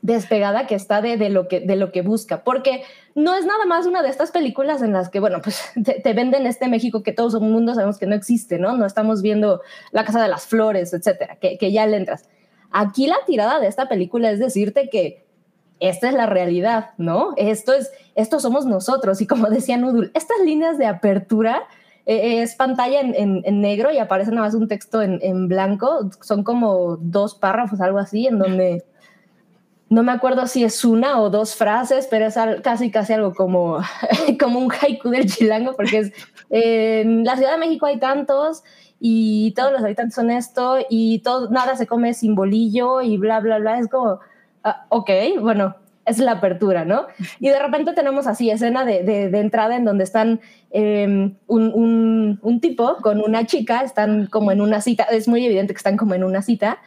despegada 0.01 0.67
que 0.67 0.75
está 0.75 1.01
de, 1.01 1.15
de, 1.15 1.29
lo 1.29 1.47
que, 1.47 1.61
de 1.61 1.77
lo 1.77 1.93
que 1.93 2.01
busca, 2.01 2.43
porque 2.43 2.83
no 3.15 3.33
es 3.35 3.45
nada 3.45 3.65
más 3.65 3.85
una 3.85 4.03
de 4.03 4.09
estas 4.09 4.31
películas 4.31 4.81
en 4.81 4.91
las 4.91 5.07
que, 5.09 5.21
bueno, 5.21 5.41
pues 5.41 5.61
te, 6.03 6.13
venden 6.13 6.45
este 6.45 6.67
México 6.67 7.03
que 7.03 7.13
todo 7.13 7.37
el 7.37 7.49
mundo 7.49 7.73
sabemos 7.73 7.97
que 7.97 8.05
no 8.05 8.15
existe, 8.15 8.59
¿no? 8.59 8.75
No 8.75 8.85
estamos 8.85 9.21
viendo 9.21 9.61
La 9.91 10.03
Casa 10.03 10.21
de 10.21 10.27
las 10.27 10.45
Flores, 10.45 10.93
etcétera, 10.93 11.37
que, 11.37 11.57
que 11.57 11.71
ya 11.71 11.87
le 11.87 11.95
entras. 11.95 12.25
Aquí 12.69 13.07
la 13.07 13.15
tirada 13.25 13.61
de 13.61 13.67
esta 13.67 13.87
película 13.87 14.29
es 14.29 14.39
decirte 14.39 14.89
que 14.89 15.25
esta 15.79 16.09
es 16.09 16.15
la 16.15 16.25
realidad, 16.25 16.91
¿no? 16.97 17.33
Esto 17.37 17.73
es, 17.73 17.91
esto 18.15 18.41
somos 18.41 18.65
nosotros, 18.65 19.21
y 19.21 19.27
como 19.27 19.49
decía 19.49 19.77
Nudul, 19.77 20.11
estas 20.13 20.39
líneas 20.43 20.77
de 20.77 20.85
apertura 20.85 21.63
eh, 22.09 22.41
es 22.41 22.55
pantalla 22.55 23.01
en, 23.01 23.13
en, 23.15 23.41
en, 23.43 23.59
negro 23.59 23.91
y 23.91 23.97
aparece 23.97 24.31
nada 24.31 24.47
más 24.47 24.55
un 24.55 24.69
texto 24.69 25.01
en, 25.01 25.19
en 25.21 25.49
blanco, 25.49 26.09
son 26.21 26.43
como 26.43 26.95
dos 27.01 27.35
párrafos, 27.35 27.81
algo 27.81 27.99
así, 27.99 28.27
en 28.27 28.39
donde 28.39 28.85
no 29.89 30.03
me 30.03 30.13
acuerdo 30.13 30.47
si 30.47 30.63
es 30.63 30.85
una 30.85 31.19
o 31.19 31.29
dos 31.29 31.55
frases, 31.55 32.07
pero 32.09 32.27
es 32.27 32.35
casi 32.63 32.91
casi 32.91 33.11
algo 33.11 33.33
como, 33.33 33.79
como 34.39 34.59
un 34.59 34.71
haiku 34.71 35.09
del 35.09 35.29
chilango, 35.29 35.73
porque 35.75 35.97
es, 35.97 36.13
en 36.49 37.25
la 37.25 37.35
Ciudad 37.35 37.51
de 37.51 37.57
México 37.57 37.85
hay 37.85 37.99
tantos 37.99 38.63
y 39.01 39.51
todos 39.51 39.73
los 39.73 39.83
habitantes 39.83 40.15
son 40.15 40.31
esto 40.31 40.77
y 40.89 41.19
todo, 41.19 41.49
nada 41.49 41.75
se 41.75 41.87
come 41.87 42.13
sin 42.13 42.35
bolillo 42.35 43.01
y 43.01 43.17
bla, 43.17 43.41
bla, 43.41 43.59
bla. 43.59 43.79
Es 43.79 43.89
como, 43.89 44.19
ah, 44.63 44.85
ok, 44.89 45.09
bueno, 45.41 45.75
es 46.07 46.19
la 46.19 46.31
apertura, 46.31 46.85
¿no? 46.85 47.05
Y 47.39 47.49
de 47.49 47.59
repente 47.59 47.93
tenemos 47.93 48.27
así 48.27 48.49
escena 48.49 48.85
de, 48.85 49.03
de, 49.03 49.39
entrada 49.39 49.75
en 49.75 49.85
donde 49.85 50.05
están 50.05 50.39
em, 50.71 51.35
un, 51.47 52.39
un, 52.41 52.61
tipo 52.61 52.97
con 53.01 53.21
una 53.21 53.45
chica, 53.45 53.81
están 53.81 54.27
como 54.27 54.51
en 54.51 54.61
una 54.61 54.81
cita, 54.81 55.03
es 55.03 55.27
muy 55.27 55.45
evidente 55.45 55.73
que 55.73 55.77
están 55.77 55.97
como 55.97 56.15
en 56.15 56.23
una 56.23 56.41
cita, 56.41 56.79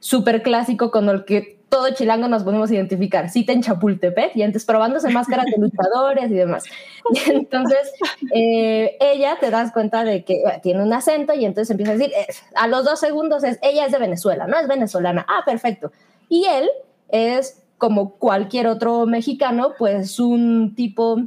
súper 0.00 0.42
clásico 0.42 0.90
con 0.90 1.08
el 1.08 1.24
que 1.24 1.58
todo 1.68 1.90
chilango 1.90 2.28
nos 2.28 2.44
podemos 2.44 2.70
identificar. 2.70 3.30
Cita 3.30 3.52
en 3.52 3.62
Chapultepec 3.62 4.36
y 4.36 4.42
antes 4.42 4.64
probándose 4.64 5.08
máscaras 5.10 5.46
de 5.46 5.58
luchadores 5.58 6.30
y 6.30 6.34
demás. 6.34 6.64
Y 7.10 7.30
entonces 7.30 7.92
eh, 8.34 8.96
ella 9.00 9.36
te 9.40 9.50
das 9.50 9.72
cuenta 9.72 10.04
de 10.04 10.24
que 10.24 10.42
tiene 10.62 10.82
un 10.82 10.92
acento 10.92 11.34
y 11.34 11.44
entonces 11.44 11.70
empieza 11.70 11.92
a 11.92 11.96
decir, 11.96 12.12
a 12.54 12.68
los 12.68 12.84
dos 12.84 13.00
segundos 13.00 13.44
es, 13.44 13.58
ella 13.62 13.86
es 13.86 13.92
de 13.92 13.98
Venezuela, 13.98 14.46
no 14.46 14.58
es 14.58 14.68
venezolana. 14.68 15.26
Ah, 15.28 15.42
perfecto. 15.44 15.92
Y 16.28 16.44
él 16.44 16.68
es 17.08 17.62
como 17.78 18.16
cualquier 18.16 18.66
otro 18.66 19.06
mexicano, 19.06 19.72
pues 19.78 20.18
un 20.18 20.74
tipo 20.74 21.22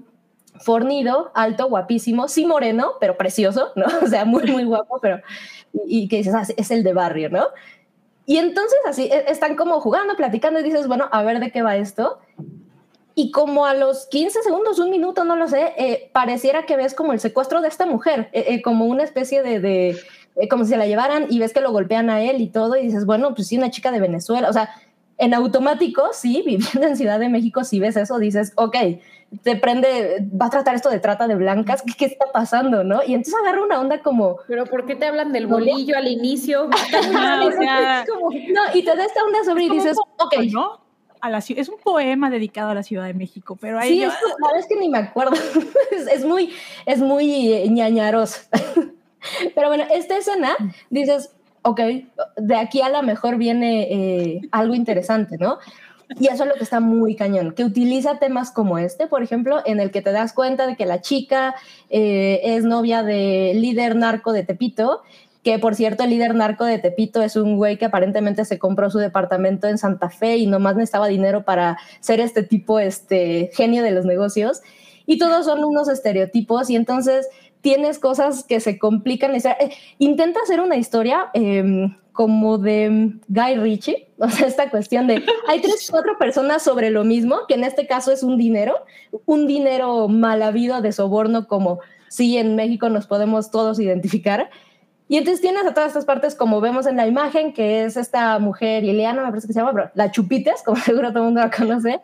fornido, 0.60 1.32
alto, 1.34 1.68
guapísimo, 1.68 2.28
sí 2.28 2.46
moreno, 2.46 2.92
pero 3.00 3.18
precioso, 3.18 3.70
¿no? 3.76 3.86
O 4.04 4.08
sea, 4.08 4.26
muy, 4.26 4.44
muy 4.52 4.64
guapo, 4.64 5.00
pero 5.02 5.22
y, 5.86 6.08
que 6.08 6.18
dices, 6.18 6.34
ah, 6.36 6.44
es 6.56 6.72
el 6.72 6.84
de 6.84 6.94
barrio, 6.94 7.30
¿no? 7.30 7.48
Y 8.26 8.38
entonces 8.38 8.78
así 8.86 9.04
e, 9.04 9.32
están 9.32 9.56
como 9.56 9.80
jugando, 9.80 10.16
platicando 10.16 10.60
y 10.60 10.64
dices, 10.64 10.88
bueno, 10.88 11.10
a 11.12 11.24
ver 11.24 11.40
de 11.40 11.52
qué 11.52 11.62
va 11.62 11.78
esto. 11.78 12.20
Y 13.16 13.32
como 13.32 13.66
a 13.66 13.74
los 13.74 14.08
15 14.08 14.42
segundos, 14.42 14.80
un 14.80 14.90
minuto, 14.90 15.24
no 15.24 15.36
lo 15.36 15.48
sé, 15.48 15.74
eh, 15.78 16.10
pareciera 16.14 16.66
que 16.66 16.78
ves 16.78 16.94
como 16.94 17.14
el 17.14 17.20
secuestro 17.20 17.62
de 17.62 17.68
esta 17.68 17.86
mujer, 17.86 18.30
eh, 18.32 18.46
eh, 18.50 18.62
como 18.62 18.86
una 18.86 19.04
especie 19.04 19.44
de, 19.44 19.60
de 19.60 19.98
como 20.50 20.64
si 20.64 20.72
se 20.72 20.78
la 20.78 20.88
llevaran 20.88 21.28
y 21.30 21.40
ves 21.40 21.54
que 21.54 21.60
lo 21.62 21.72
golpean 21.72 22.10
a 22.10 22.22
él 22.22 22.40
y 22.40 22.48
todo, 22.48 22.78
y 22.78 22.84
dices, 22.84 23.06
bueno, 23.06 23.34
pues 23.36 23.48
sí, 23.48 23.58
una 23.58 23.70
chica 23.70 23.92
de 23.92 24.00
Venezuela, 24.00 24.50
o 24.50 24.54
sea, 24.54 24.70
en 25.22 25.36
automático, 25.36 26.10
sí, 26.14 26.44
viviendo 26.46 26.88
en 26.88 26.98
Ciudad 26.98 27.20
de 27.20 27.30
México, 27.30 27.64
si 27.64 27.80
ves 27.80 27.96
eso, 27.96 28.18
dices, 28.18 28.52
ok, 28.56 28.76
te 29.44 29.56
prende, 29.56 30.28
va 30.30 30.48
a 30.48 30.50
tratar 30.50 30.76
esto 30.76 30.90
de 30.90 31.00
trata 31.00 31.28
de 31.28 31.36
blancas, 31.36 31.84
¿qué, 31.98 32.06
está 32.06 32.26
pasando, 32.34 32.84
no? 32.84 33.02
Y 33.06 33.14
entonces 33.14 33.36
agarra 33.42 33.64
una 33.64 33.80
onda 33.80 34.02
como... 34.02 34.38
Pero 34.48 34.66
¿por 34.66 34.86
qué 34.86 34.96
te 34.96 35.06
hablan 35.06 35.32
del 35.32 35.48
bolillo 35.48 35.96
al 35.96 36.08
inicio? 36.08 36.68
no, 38.54 38.62
y 38.74 38.84
te 38.84 38.96
da 38.96 39.06
esta 39.06 39.24
onda 39.24 39.44
sobre 39.46 39.66
y 39.66 39.70
dices, 39.70 39.96
ok. 40.18 40.34
¿no? 40.52 40.82
A 41.22 41.30
la, 41.30 41.38
es 41.38 41.70
un 41.70 41.78
poema 41.78 42.32
dedicado 42.32 42.72
a 42.72 42.74
la 42.74 42.82
Ciudad 42.82 43.06
de 43.06 43.14
México, 43.14 43.56
pero 43.62 43.80
ahí... 43.80 43.90
Sí, 43.90 44.04
es, 44.04 44.14
la 44.40 44.60
es 44.60 44.66
que 44.66 44.76
ni 44.76 44.90
me 44.90 44.98
acuerdo. 44.98 45.38
es, 46.12 46.26
muy, 46.26 46.52
es 46.88 47.00
muy 47.00 47.54
eh, 47.54 47.70
ñañaroso. 47.70 48.42
pero 49.56 49.68
bueno, 49.68 49.86
esta 49.94 50.18
escena, 50.18 50.58
dices, 50.90 51.32
ok, 51.64 51.80
de 52.38 52.56
aquí 52.56 52.82
a 52.82 52.90
lo 52.90 53.04
mejor 53.04 53.38
viene 53.38 53.88
eh, 53.92 54.42
algo 54.52 54.76
interesante, 54.76 55.38
¿no? 55.38 55.60
Y 56.20 56.28
eso 56.28 56.44
es 56.44 56.50
lo 56.50 56.56
que 56.56 56.64
está 56.64 56.82
muy 56.82 57.16
cañón, 57.16 57.54
que 57.54 57.64
utiliza 57.64 58.20
temas 58.20 58.52
como 58.52 58.78
este, 58.78 59.08
por 59.08 59.24
ejemplo, 59.24 59.62
en 59.66 59.80
el 59.80 59.92
que 59.92 60.02
te 60.02 60.12
das 60.12 60.34
cuenta 60.34 60.68
de 60.68 60.76
que 60.76 60.86
la 60.86 61.00
chica 61.00 61.56
eh, 61.90 62.42
es 62.44 62.66
novia 62.66 63.02
del 63.02 63.62
líder 63.62 63.96
narco 63.96 64.34
de 64.34 64.44
Tepito, 64.44 65.04
que 65.44 65.58
por 65.58 65.74
cierto 65.74 66.04
el 66.04 66.10
líder 66.10 66.36
narco 66.36 66.66
de 66.66 66.80
Tepito 66.80 67.22
es 67.22 67.36
un 67.36 67.56
güey 67.56 67.78
que 67.78 67.86
aparentemente 67.86 68.44
se 68.44 68.60
compró 68.60 68.92
su 68.92 69.00
departamento 69.00 69.68
en 69.68 69.78
Santa 69.78 70.10
Fe 70.10 70.38
y 70.38 70.48
nomás 70.48 70.76
necesitaba 70.76 71.08
dinero 71.08 71.46
para 71.46 71.78
ser 72.02 72.20
este 72.20 72.44
tipo, 72.44 72.80
este 72.80 73.50
genio 73.54 73.82
de 73.82 73.92
los 73.92 74.06
negocios. 74.06 74.62
Y 75.06 75.18
todos 75.18 75.46
son 75.46 75.64
unos 75.64 75.90
estereotipos 75.90 76.70
y 76.70 76.76
entonces 76.76 77.28
tienes 77.62 78.00
cosas 78.00 78.44
que 78.44 78.60
se 78.60 78.78
complican. 78.78 79.36
Eh, 79.36 79.42
intenta 80.00 80.40
hacer 80.44 80.60
una 80.60 80.78
historia 80.78 81.30
em, 81.34 81.96
como 82.12 82.58
de 82.58 83.14
Guy 83.28 83.56
Ritchie, 83.56 84.10
o 84.18 84.30
sea, 84.30 84.48
esta 84.48 84.70
cuestión 84.70 85.08
de 85.08 85.24
hay 85.48 85.62
tres, 85.62 85.88
cuatro 85.92 86.18
personas 86.18 86.64
sobre 86.64 86.90
lo 86.90 87.04
mismo, 87.04 87.42
que 87.48 87.56
en 87.56 87.64
este 87.64 87.88
caso 87.88 88.12
es 88.12 88.24
un 88.24 88.38
dinero, 88.38 88.76
un 89.26 89.48
dinero 89.48 90.08
mal 90.08 90.42
habido 90.42 90.82
de 90.82 90.92
soborno, 90.92 91.48
como 91.48 91.80
si 92.10 92.38
en 92.38 92.56
México 92.56 92.90
nos 92.90 93.08
podemos 93.08 93.52
todos 93.52 93.80
identificar. 93.80 94.50
Y 95.08 95.18
entonces 95.18 95.42
tienes 95.42 95.66
a 95.66 95.74
todas 95.74 95.90
estas 95.90 96.06
partes, 96.06 96.36
como 96.36 96.62
vemos 96.62 96.86
en 96.86 96.96
la 96.96 97.06
imagen, 97.06 97.54
que 97.54 97.84
es 97.84 97.98
esta 97.98 98.40
mujer, 98.40 98.86
Ileana, 98.86 99.24
me 99.24 99.30
parece 99.30 99.48
que 99.48 99.54
se 99.54 99.60
llama, 99.60 99.74
pero 99.74 99.92
la 99.94 100.12
Chupites, 100.12 100.64
como 100.64 100.78
seguro 100.82 101.10
todo 101.10 101.20
el 101.20 101.26
mundo 101.26 101.42
la 101.42 101.52
conoce, 101.52 102.00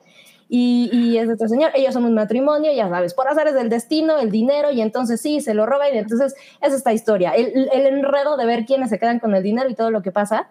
y, 0.50 0.90
y, 0.94 1.18
es 1.18 1.28
de 1.28 1.34
este 1.34 1.50
señor, 1.50 1.72
ellos 1.76 1.94
son 1.94 2.06
un 2.06 2.14
matrimonio, 2.14 2.72
ya 2.74 2.88
sabes, 2.90 3.14
por 3.14 3.28
azares 3.28 3.54
del 3.54 3.70
destino, 3.70 4.18
el 4.18 4.32
dinero, 4.32 4.72
y 4.72 4.82
entonces 4.82 5.20
sí, 5.20 5.42
se 5.42 5.54
lo 5.54 5.66
roba, 5.66 5.90
y 5.90 5.98
entonces 5.98 6.36
es 6.62 6.74
esta 6.74 6.94
historia, 6.94 7.32
el, 7.32 7.70
el, 7.74 7.86
enredo 7.86 8.38
de 8.38 8.46
ver 8.46 8.66
quiénes 8.66 8.90
se 8.90 8.98
quedan 8.98 9.20
con 9.20 9.36
el 9.36 9.44
dinero 9.44 9.70
y 9.70 9.76
todo 9.76 9.92
lo 9.92 10.02
que 10.02 10.12
pasa, 10.12 10.48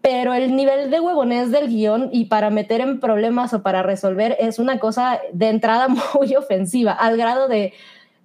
pero 0.00 0.34
el 0.34 0.56
nivel 0.56 0.90
de 0.90 0.98
huevonés 0.98 1.52
del 1.52 1.68
guion 1.68 2.10
y 2.12 2.24
para 2.24 2.50
meter 2.50 2.80
en 2.80 2.98
problemas 2.98 3.54
o 3.54 3.62
para 3.62 3.84
resolver 3.84 4.36
es 4.40 4.58
una 4.58 4.80
cosa 4.80 5.20
de 5.32 5.48
entrada 5.48 5.86
muy 6.14 6.34
ofensiva, 6.34 6.90
al 6.92 7.16
grado 7.16 7.46
de, 7.46 7.72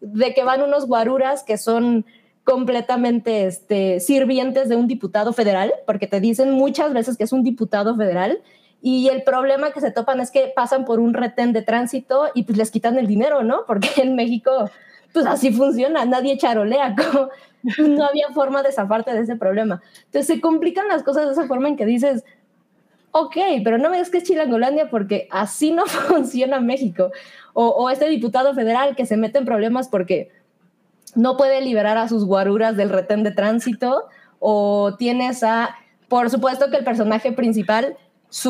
de 0.01 0.33
que 0.33 0.43
van 0.43 0.63
unos 0.63 0.87
guaruras 0.87 1.43
que 1.43 1.59
son 1.59 2.03
completamente 2.43 3.45
este, 3.45 3.99
sirvientes 3.99 4.69
de 4.69 4.77
un 4.77 4.87
diputado 4.87 5.33
federal, 5.33 5.73
porque 5.85 6.07
te 6.07 6.21
dicen 6.21 6.51
muchas 6.51 6.93
veces 6.93 7.17
que 7.17 7.25
es 7.25 7.33
un 7.33 7.43
diputado 7.43 7.95
federal, 7.95 8.39
y 8.81 9.09
el 9.09 9.23
problema 9.23 9.71
que 9.71 9.81
se 9.81 9.91
topan 9.91 10.19
es 10.19 10.31
que 10.31 10.51
pasan 10.55 10.85
por 10.85 10.99
un 10.99 11.13
retén 11.13 11.51
de 11.51 11.61
tránsito 11.61 12.27
y 12.33 12.43
pues 12.43 12.57
les 12.57 12.71
quitan 12.71 12.97
el 12.97 13.07
dinero, 13.07 13.43
¿no? 13.43 13.65
Porque 13.65 13.89
en 13.97 14.15
México, 14.15 14.69
pues 15.13 15.25
así 15.25 15.51
funciona, 15.51 16.05
nadie 16.05 16.37
charolea, 16.37 16.95
como, 17.11 17.29
no 17.87 18.05
había 18.05 18.29
forma 18.29 18.63
de 18.63 18.71
zafarte 18.71 19.13
de 19.13 19.21
ese 19.21 19.35
problema. 19.35 19.81
Entonces 20.05 20.27
se 20.27 20.41
complican 20.41 20.87
las 20.87 21.03
cosas 21.03 21.25
de 21.25 21.33
esa 21.33 21.47
forma 21.47 21.67
en 21.67 21.75
que 21.75 21.85
dices, 21.85 22.23
ok, 23.11 23.35
pero 23.63 23.77
no 23.77 23.89
me 23.89 23.97
digas 23.97 24.11
que 24.11 24.19
es 24.19 24.23
Chilangolandia 24.25 24.89
porque 24.89 25.27
así 25.31 25.71
no 25.71 25.85
funciona 25.87 26.59
México. 26.59 27.11
O, 27.53 27.69
o, 27.69 27.89
este 27.89 28.07
diputado 28.07 28.53
federal 28.53 28.95
que 28.95 29.07
se 29.07 29.17
mete 29.17 29.39
en 29.39 29.45
problemas 29.45 29.87
porque 29.87 30.29
no 31.15 31.35
puede 31.35 31.61
liberar 31.61 31.97
a 31.97 32.07
sus 32.07 32.25
guaruras 32.25 32.77
del 32.77 32.89
retén 32.89 33.23
de 33.23 33.31
tránsito. 33.31 34.05
O 34.39 34.95
tienes 34.99 35.43
a, 35.43 35.75
por 36.07 36.29
supuesto 36.29 36.69
que 36.69 36.77
el 36.77 36.83
personaje 36.83 37.31
principal 37.31 37.97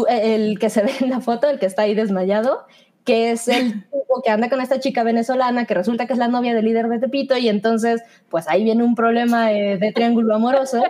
el 0.09 0.59
que 0.59 0.69
se 0.69 0.81
ve 0.83 0.91
en 1.01 1.09
la 1.09 1.21
foto, 1.21 1.49
el 1.49 1.59
que 1.59 1.65
está 1.65 1.83
ahí 1.83 1.95
desmayado, 1.95 2.65
que 3.03 3.31
es 3.31 3.47
el 3.47 3.83
tipo 3.91 4.21
que 4.23 4.29
anda 4.29 4.49
con 4.49 4.61
esta 4.61 4.79
chica 4.79 5.03
venezolana, 5.03 5.65
que 5.65 5.73
resulta 5.73 6.07
que 6.07 6.13
es 6.13 6.19
la 6.19 6.27
novia 6.27 6.53
del 6.53 6.65
líder 6.65 6.87
de 6.89 6.99
Tepito, 6.99 7.37
y 7.37 7.49
entonces, 7.49 8.01
pues 8.29 8.47
ahí 8.47 8.63
viene 8.63 8.83
un 8.83 8.95
problema 8.95 9.51
eh, 9.51 9.77
de 9.77 9.91
triángulo 9.91 10.35
amoroso. 10.35 10.83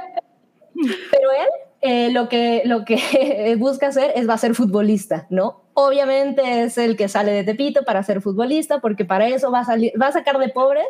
Pero 1.11 1.31
él 1.31 1.47
eh, 1.81 2.11
lo 2.11 2.27
que, 2.27 2.63
lo 2.65 2.85
que 2.85 3.55
busca 3.59 3.87
hacer 3.87 4.11
es 4.15 4.27
va 4.27 4.33
a 4.33 4.37
ser 4.37 4.55
futbolista, 4.55 5.27
¿no? 5.29 5.61
Obviamente 5.73 6.63
es 6.63 6.77
el 6.79 6.97
que 6.97 7.07
sale 7.07 7.31
de 7.31 7.43
Tepito 7.43 7.83
para 7.83 8.01
ser 8.01 8.21
futbolista, 8.21 8.79
porque 8.79 9.05
para 9.05 9.27
eso 9.27 9.51
va 9.51 9.59
a, 9.59 9.65
salir, 9.65 9.93
va 10.01 10.07
a 10.07 10.11
sacar 10.11 10.39
de 10.39 10.49
pobres 10.49 10.87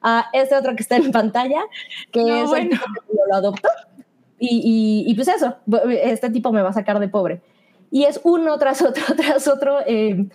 a 0.00 0.26
este 0.32 0.54
otro 0.54 0.76
que 0.76 0.82
está 0.82 0.96
en 0.96 1.10
pantalla, 1.10 1.60
que 2.12 2.42
es 2.42 2.52
el 2.52 2.68
tipo 2.68 2.84
que 2.84 3.16
lo 3.28 3.34
adoptó. 3.34 3.68
Y, 4.40 5.04
y, 5.06 5.14
pues 5.14 5.28
eso, 5.28 5.56
este 5.90 6.30
tipo 6.30 6.52
me 6.52 6.62
va 6.62 6.70
a 6.70 6.72
sacar 6.72 7.00
de 7.00 7.08
pobre. 7.08 7.40
Y 7.90 8.04
es 8.04 8.20
uno 8.22 8.56
tras 8.58 8.82
otro, 8.82 9.02
tras 9.16 9.48
otro 9.48 9.80
eh, 9.86 10.28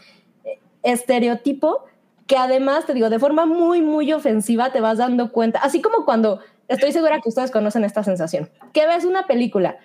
estereotipo 0.83 1.85
que 2.27 2.37
además, 2.37 2.85
te 2.85 2.93
digo, 2.93 3.09
de 3.09 3.19
forma 3.19 3.45
muy, 3.45 3.81
muy 3.81 4.11
ofensiva 4.13 4.71
te 4.71 4.81
vas 4.81 4.97
dando 4.97 5.31
cuenta, 5.31 5.59
así 5.59 5.81
como 5.81 6.05
cuando, 6.05 6.39
estoy 6.67 6.91
segura 6.91 7.19
que 7.21 7.29
ustedes 7.29 7.51
conocen 7.51 7.83
esta 7.83 8.03
sensación, 8.03 8.49
que 8.71 8.87
ves 8.87 9.03
una 9.05 9.27
película 9.27 9.77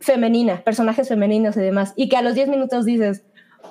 femenina, 0.00 0.62
personajes 0.62 1.08
femeninos 1.08 1.56
y 1.56 1.60
demás, 1.60 1.92
y 1.96 2.08
que 2.08 2.16
a 2.16 2.22
los 2.22 2.34
10 2.34 2.48
minutos 2.48 2.84
dices, 2.84 3.22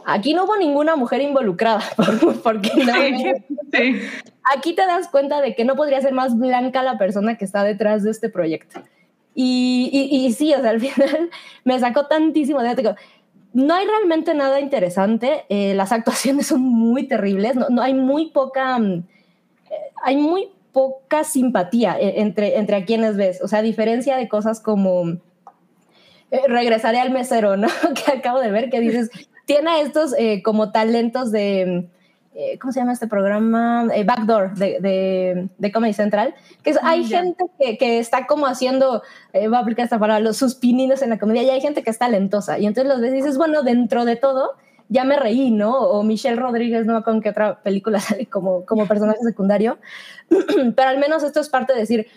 aquí 0.05 0.33
no 0.33 0.45
hubo 0.45 0.57
ninguna 0.57 0.95
mujer 0.95 1.21
involucrada, 1.21 1.83
porque 2.43 2.71
no, 2.85 2.93
aquí 4.55 4.73
te 4.73 4.85
das 4.85 5.07
cuenta 5.09 5.41
de 5.41 5.55
que 5.55 5.65
no 5.65 5.75
podría 5.75 6.01
ser 6.01 6.13
más 6.13 6.37
blanca 6.37 6.83
la 6.83 6.97
persona 6.97 7.37
que 7.37 7.45
está 7.45 7.63
detrás 7.63 8.03
de 8.03 8.11
este 8.11 8.29
proyecto. 8.29 8.81
Y, 9.35 10.09
y, 10.11 10.31
sí, 10.33 10.53
o 10.53 10.61
sea, 10.61 10.71
al 10.71 10.79
final 10.81 11.29
me 11.63 11.79
sacó 11.79 12.05
tantísimo 12.05 12.61
de 12.61 12.95
no 13.53 13.75
hay 13.75 13.85
realmente 13.85 14.33
nada 14.33 14.59
interesante, 14.59 15.45
eh, 15.49 15.75
las 15.75 15.91
actuaciones 15.91 16.47
son 16.47 16.61
muy 16.61 17.07
terribles, 17.07 17.55
no, 17.55 17.69
no 17.69 17.81
hay 17.81 17.93
muy 17.93 18.31
poca, 18.31 18.79
mm, 18.79 18.93
eh, 19.69 19.75
hay 20.03 20.17
muy 20.17 20.49
poca 20.71 21.23
simpatía 21.23 21.99
eh, 21.99 22.15
entre, 22.21 22.57
entre 22.57 22.77
a 22.77 22.85
quienes 22.85 23.15
ves, 23.15 23.41
o 23.43 23.47
sea, 23.47 23.59
a 23.59 23.61
diferencia 23.63 24.17
de 24.17 24.27
cosas 24.27 24.59
como 24.59 25.19
regresaré 26.47 26.99
al 26.99 27.11
mesero, 27.11 27.57
¿no? 27.57 27.67
que 28.05 28.11
acabo 28.11 28.39
de 28.39 28.49
ver, 28.49 28.71
que 28.71 28.79
dices, 28.79 29.11
tiene 29.45 29.81
estos 29.81 30.15
como 30.43 30.71
talentos 30.71 31.31
de 31.31 31.87
eh, 32.35 32.57
¿cómo 32.59 32.71
se 32.71 32.79
llama 32.79 32.93
este 32.93 33.07
programa? 33.07 33.87
Eh, 33.93 34.03
Backdoor 34.03 34.55
de, 34.55 35.49
de, 35.57 35.71
Comedy 35.71 35.93
Central, 35.93 36.33
que 36.63 36.73
hay 36.81 37.03
gente 37.05 37.45
que, 37.59 37.77
que, 37.77 37.99
está 37.99 38.25
como 38.25 38.47
haciendo, 38.47 39.03
eh, 39.33 39.47
va 39.47 39.59
a 39.59 39.61
aplicar 39.61 39.83
esta 39.83 39.99
para 39.99 40.19
los 40.19 40.37
suspininos 40.37 41.01
en 41.03 41.11
la 41.11 41.19
comedia, 41.19 41.43
y 41.43 41.49
hay 41.51 41.61
gente 41.61 41.83
que 41.83 41.91
es 41.91 41.99
talentosa, 41.99 42.57
y 42.57 42.65
entonces 42.65 42.91
los 42.91 43.01
ves 43.01 43.13
dices, 43.13 43.37
bueno, 43.37 43.61
dentro 43.61 44.03
de 44.05 44.15
todo, 44.15 44.53
ya 44.89 45.03
me 45.03 45.17
reí, 45.17 45.51
¿no? 45.51 45.77
O 45.77 46.03
Michelle 46.03 46.35
Rodríguez, 46.35 46.85
no 46.85 47.03
con 47.03 47.21
qué 47.21 47.29
otra 47.29 47.61
película 47.61 47.99
sale 47.99 48.25
como, 48.25 48.65
como 48.65 48.87
personaje 48.87 49.19
secundario, 49.23 49.77
pero 50.75 50.89
al 50.89 50.97
menos 50.97 51.23
esto 51.23 51.39
es 51.39 51.49
parte 51.49 51.73
de 51.73 51.79
decir, 51.79 52.07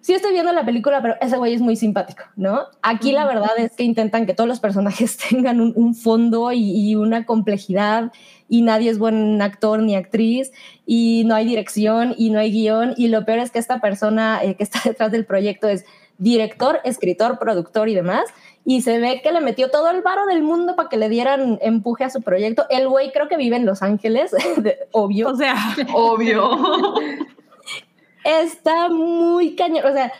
sí 0.00 0.14
estoy 0.14 0.32
viendo 0.32 0.52
la 0.52 0.64
película, 0.64 1.02
pero 1.02 1.14
ese 1.20 1.36
güey 1.36 1.54
es 1.54 1.60
muy 1.60 1.76
simpático, 1.76 2.24
¿no? 2.36 2.62
Aquí 2.82 3.12
la 3.12 3.26
verdad 3.26 3.52
es 3.58 3.76
que 3.76 3.84
intentan 3.84 4.26
que 4.26 4.34
todos 4.34 4.48
los 4.48 4.60
personajes 4.60 5.16
tengan 5.30 5.60
un, 5.60 5.94
fondo 5.94 6.52
y, 6.52 6.94
una 6.94 7.26
complejidad 7.26 8.12
y 8.48 8.62
nadie 8.62 8.90
es 8.90 8.98
buen 8.98 9.40
actor 9.42 9.82
ni 9.82 9.94
actriz 9.94 10.52
y 10.86 11.24
no 11.26 11.34
hay 11.34 11.44
dirección 11.44 12.14
y 12.16 12.30
no 12.30 12.38
hay 12.38 12.50
guion 12.50 12.94
y 12.96 13.08
lo 13.08 13.24
peor 13.24 13.38
es 13.38 13.50
que 13.50 13.58
esta 13.58 13.80
persona 13.80 14.40
eh, 14.42 14.54
que 14.54 14.62
está 14.62 14.80
detrás 14.84 15.12
del 15.12 15.26
proyecto 15.26 15.68
es 15.68 15.84
director, 16.18 16.80
escritor, 16.84 17.38
productor 17.38 17.88
y 17.88 17.94
demás 17.94 18.24
y 18.64 18.82
se 18.82 18.98
ve 18.98 19.20
que 19.22 19.32
le 19.32 19.40
metió 19.40 19.70
todo 19.70 19.90
el 19.90 20.02
varo 20.02 20.26
del 20.26 20.42
mundo 20.42 20.76
para 20.76 20.88
que 20.88 20.96
le 20.96 21.08
dieran 21.08 21.58
empuje 21.62 22.04
a 22.04 22.10
su 22.10 22.20
proyecto. 22.20 22.66
El 22.68 22.88
güey 22.88 23.10
creo 23.10 23.26
que 23.26 23.36
vive 23.36 23.56
en 23.56 23.64
Los 23.64 23.82
Ángeles, 23.82 24.34
obvio. 24.92 25.30
O 25.30 25.36
sea, 25.36 25.56
obvio. 25.94 26.50
Está 28.24 28.88
muy 28.88 29.56
cañón. 29.56 29.84
O 29.86 29.92
sea, 29.92 30.12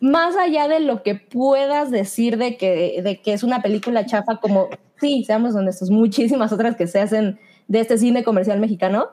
más 0.00 0.36
allá 0.36 0.68
de 0.68 0.80
lo 0.80 1.02
que 1.02 1.14
puedas 1.14 1.90
decir 1.90 2.36
de 2.36 2.56
que, 2.56 3.00
de 3.02 3.20
que 3.20 3.32
es 3.32 3.42
una 3.42 3.62
película 3.62 4.06
chafa, 4.06 4.36
como 4.36 4.68
sí, 5.00 5.24
seamos 5.24 5.54
honestos, 5.54 5.90
muchísimas 5.90 6.52
otras 6.52 6.76
que 6.76 6.86
se 6.86 7.00
hacen 7.00 7.38
de 7.68 7.80
este 7.80 7.98
cine 7.98 8.24
comercial 8.24 8.60
mexicano, 8.60 9.08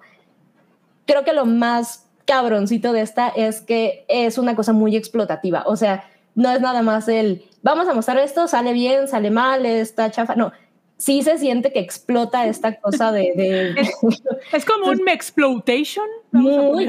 creo 1.06 1.24
que 1.24 1.34
lo 1.34 1.46
más 1.46 2.08
cabroncito 2.26 2.94
de 2.94 3.02
esta 3.02 3.30
es 3.30 3.62
que 3.62 4.06
es 4.08 4.38
una 4.38 4.56
cosa 4.56 4.74
muy 4.74 4.96
explotativa. 4.96 5.64
O 5.66 5.76
sea, 5.76 6.06
no 6.36 6.50
es 6.52 6.62
nada 6.62 6.82
más 6.82 7.08
el 7.08 7.44
vamos 7.64 7.88
a 7.88 7.94
mostrar 7.94 8.18
esto, 8.18 8.48
sale 8.48 8.74
bien, 8.74 9.08
sale 9.08 9.32
mal, 9.32 9.66
está 9.66 10.12
chafa. 10.12 10.36
No, 10.36 10.52
sí 11.02 11.24
se 11.24 11.40
siente 11.40 11.74
que 11.74 11.80
explota 11.80 12.46
esta 12.46 12.80
cosa 12.80 13.12
de... 13.12 13.34
de 13.36 13.70
es, 14.54 14.66
como 14.66 14.92
un 14.92 15.10
exploitation. 15.10 16.06
Muy 16.32 16.86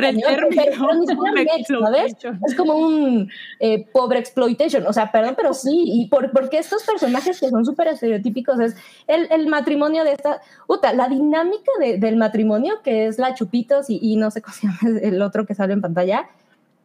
Es 2.46 2.54
como 2.54 2.74
un 2.74 3.30
eh, 3.58 3.86
pobre 3.90 4.18
exploitation. 4.18 4.86
O 4.86 4.92
sea, 4.92 5.10
perdón, 5.10 5.32
pero 5.34 5.54
sí. 5.54 5.84
Y 5.86 6.08
por, 6.08 6.30
porque 6.30 6.58
estos 6.58 6.82
personajes 6.82 7.40
que 7.40 7.48
son 7.48 7.64
súper 7.64 7.88
estereotípicos 7.88 8.60
es 8.60 8.76
el, 9.06 9.28
el, 9.30 9.46
matrimonio 9.46 10.04
de 10.04 10.12
esta... 10.12 10.42
Uta, 10.66 10.92
la 10.92 11.08
dinámica 11.08 11.72
de, 11.80 11.96
del 11.96 12.16
matrimonio, 12.16 12.82
que 12.84 13.06
es 13.06 13.18
la 13.18 13.34
Chupitos 13.34 13.88
y, 13.88 13.98
y 14.02 14.16
no 14.16 14.30
sé 14.30 14.42
cómo 14.42 14.54
se 14.54 14.66
llama 14.66 15.00
el 15.00 15.22
otro 15.22 15.46
que 15.46 15.54
sale 15.54 15.72
en 15.72 15.80
pantalla, 15.80 16.28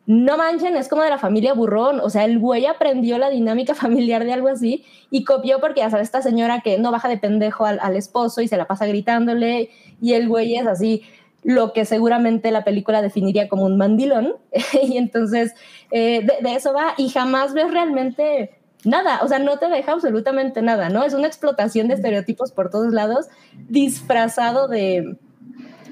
no 0.08 0.38
manchen, 0.38 0.78
es 0.78 0.88
como 0.88 1.04
de 1.04 1.10
la 1.10 1.20
familia 1.20 1.54
burrón. 1.54 2.00
O 2.00 2.10
sea, 2.10 2.24
el 2.24 2.40
güey 2.40 2.66
aprendió 2.66 3.18
la 3.18 3.30
dinámica 3.30 3.76
familiar 3.76 4.24
de 4.24 4.34
algo 4.34 4.48
así 4.48 4.86
y 5.12 5.24
copió 5.26 5.60
porque 5.60 5.82
ya 5.82 5.92
sabes, 5.92 6.08
esta 6.08 6.22
señora 6.22 6.62
que 6.62 6.80
no 6.80 6.92
baja 6.92 7.10
de 7.10 7.18
pendejo 7.18 7.66
al, 7.66 7.96
esposo 7.96 8.42
y 8.42 8.48
se 8.48 8.58
la 8.58 8.66
pasa 8.66 8.88
gritándole 8.88 9.70
y 10.02 10.14
el 10.14 10.28
güey 10.28 10.56
es 10.56 10.66
así 10.66 11.04
lo 11.44 11.72
que 11.74 11.86
seguramente 11.86 12.52
la 12.52 12.64
película 12.64 13.02
definiría 13.02 13.50
como 13.50 13.66
un 13.66 13.78
mandilón. 13.78 14.36
y 14.82 14.98
entonces 14.98 15.54
eh, 15.92 16.26
de, 16.42 16.56
eso 16.56 16.74
va 16.74 16.94
y 16.98 17.10
jamás 17.10 17.54
ves 17.54 17.70
realmente 17.70 18.52
nada, 18.86 19.20
o 19.24 19.28
sea, 19.28 19.40
no 19.40 19.58
te 19.58 19.68
deja 19.68 19.92
absolutamente 19.92 20.62
nada, 20.62 20.90
¿no? 20.90 21.04
Es 21.04 21.14
una 21.14 21.28
explotación 21.28 21.90
de 21.90 21.96
estereotipos 21.96 22.54
por 22.54 22.70
todos 22.70 22.94
lados, 22.94 23.28
disfrazado 23.68 24.70
de, 24.70 25.18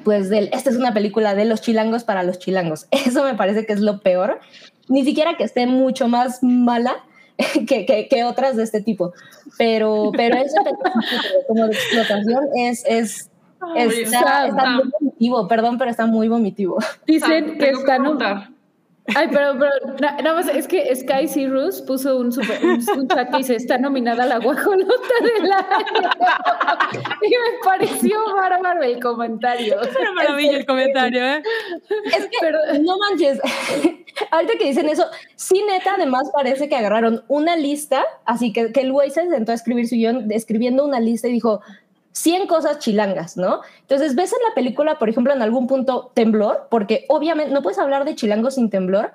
pues 0.05 0.29
del, 0.29 0.49
esta 0.53 0.69
es 0.69 0.77
una 0.77 0.93
película 0.93 1.35
de 1.35 1.43
los 1.43 1.59
chilangos 1.61 2.05
para 2.05 2.23
los 2.23 2.39
chilangos. 2.39 2.87
Eso 2.91 3.25
me 3.25 3.33
parece 3.33 3.65
que 3.65 3.73
es 3.73 3.81
lo 3.81 3.99
peor. 3.99 4.39
Ni 4.87 5.03
siquiera 5.03 5.35
que 5.35 5.43
esté 5.43 5.67
mucho 5.67 6.07
más 6.07 6.41
mala 6.41 7.03
que, 7.67 8.07
que, 8.09 8.23
otras 8.23 8.55
de 8.55 8.63
este 8.63 8.81
tipo. 8.81 9.13
Pero, 9.57 10.11
pero 10.15 10.37
ese 10.37 10.55
como 11.47 11.67
de 11.67 11.73
explotación 11.73 12.45
es, 12.55 12.85
es 12.85 13.29
está, 13.75 14.51
muy 14.51 14.91
vomitivo, 14.99 15.47
perdón, 15.47 15.77
pero 15.77 15.89
está 15.89 16.05
muy 16.05 16.27
vomitivo. 16.27 16.77
Dicen 17.07 17.57
que 17.57 17.71
está, 17.71 18.51
Ay, 19.13 19.27
pero, 19.31 19.53
pero 19.59 19.71
nada 19.99 20.33
más 20.33 20.47
es 20.47 20.67
que 20.67 20.93
Sky 20.95 21.27
Cyrus 21.27 21.81
puso 21.81 22.17
un, 22.17 22.31
super, 22.31 22.59
un, 22.65 23.07
chat 23.07 23.29
que 23.29 23.37
dice, 23.37 23.55
está 23.55 23.77
nominada 23.77 24.23
a 24.23 24.25
la 24.25 24.39
guajolota 24.39 25.13
del 25.21 25.51
año. 25.51 26.09
y 27.21 27.29
me 27.29 27.59
pareció 27.63 28.17
bárbaro 28.35 28.81
el 28.81 28.99
comentario. 28.99 29.79
Es 29.81 29.95
una 29.95 30.11
maravilla 30.13 30.57
el 30.57 30.65
comentario, 30.65 31.23
¿eh? 31.23 31.43
Es 32.05 32.25
que, 32.25 32.37
pero, 32.41 32.57
no 32.81 32.97
manches, 32.97 33.39
ahorita 34.31 34.53
que 34.57 34.65
dicen 34.65 34.89
eso, 34.89 35.05
sí 35.35 35.63
neta, 35.69 35.95
además 35.95 36.31
parece 36.33 36.67
que 36.67 36.75
agarraron 36.75 37.23
una 37.27 37.55
lista, 37.55 38.03
así 38.25 38.53
que, 38.53 38.71
que 38.71 38.81
el 38.81 38.91
güey 38.91 39.11
se 39.11 39.29
sentó 39.29 39.51
a 39.51 39.55
escribir 39.55 39.87
su 39.87 39.95
guion, 39.95 40.31
escribiendo 40.31 40.83
una 40.83 40.99
lista 40.99 41.27
y 41.27 41.33
dijo, 41.33 41.61
100 42.15 42.47
cosas 42.47 42.79
chilangas, 42.79 43.35
¿no? 43.35 43.59
Entonces 43.81 44.15
ves 44.15 44.31
en 44.31 44.39
la 44.47 44.55
película, 44.55 44.97
por 44.97 45.09
ejemplo, 45.09 45.33
en 45.33 45.41
algún 45.41 45.67
punto 45.67 46.11
temblor, 46.13 46.67
porque 46.71 47.05
obviamente 47.09 47.53
no 47.53 47.61
puedes 47.61 47.77
hablar 47.77 48.05
de 48.05 48.15
chilangos 48.15 48.55
sin 48.55 48.69
temblor 48.69 49.11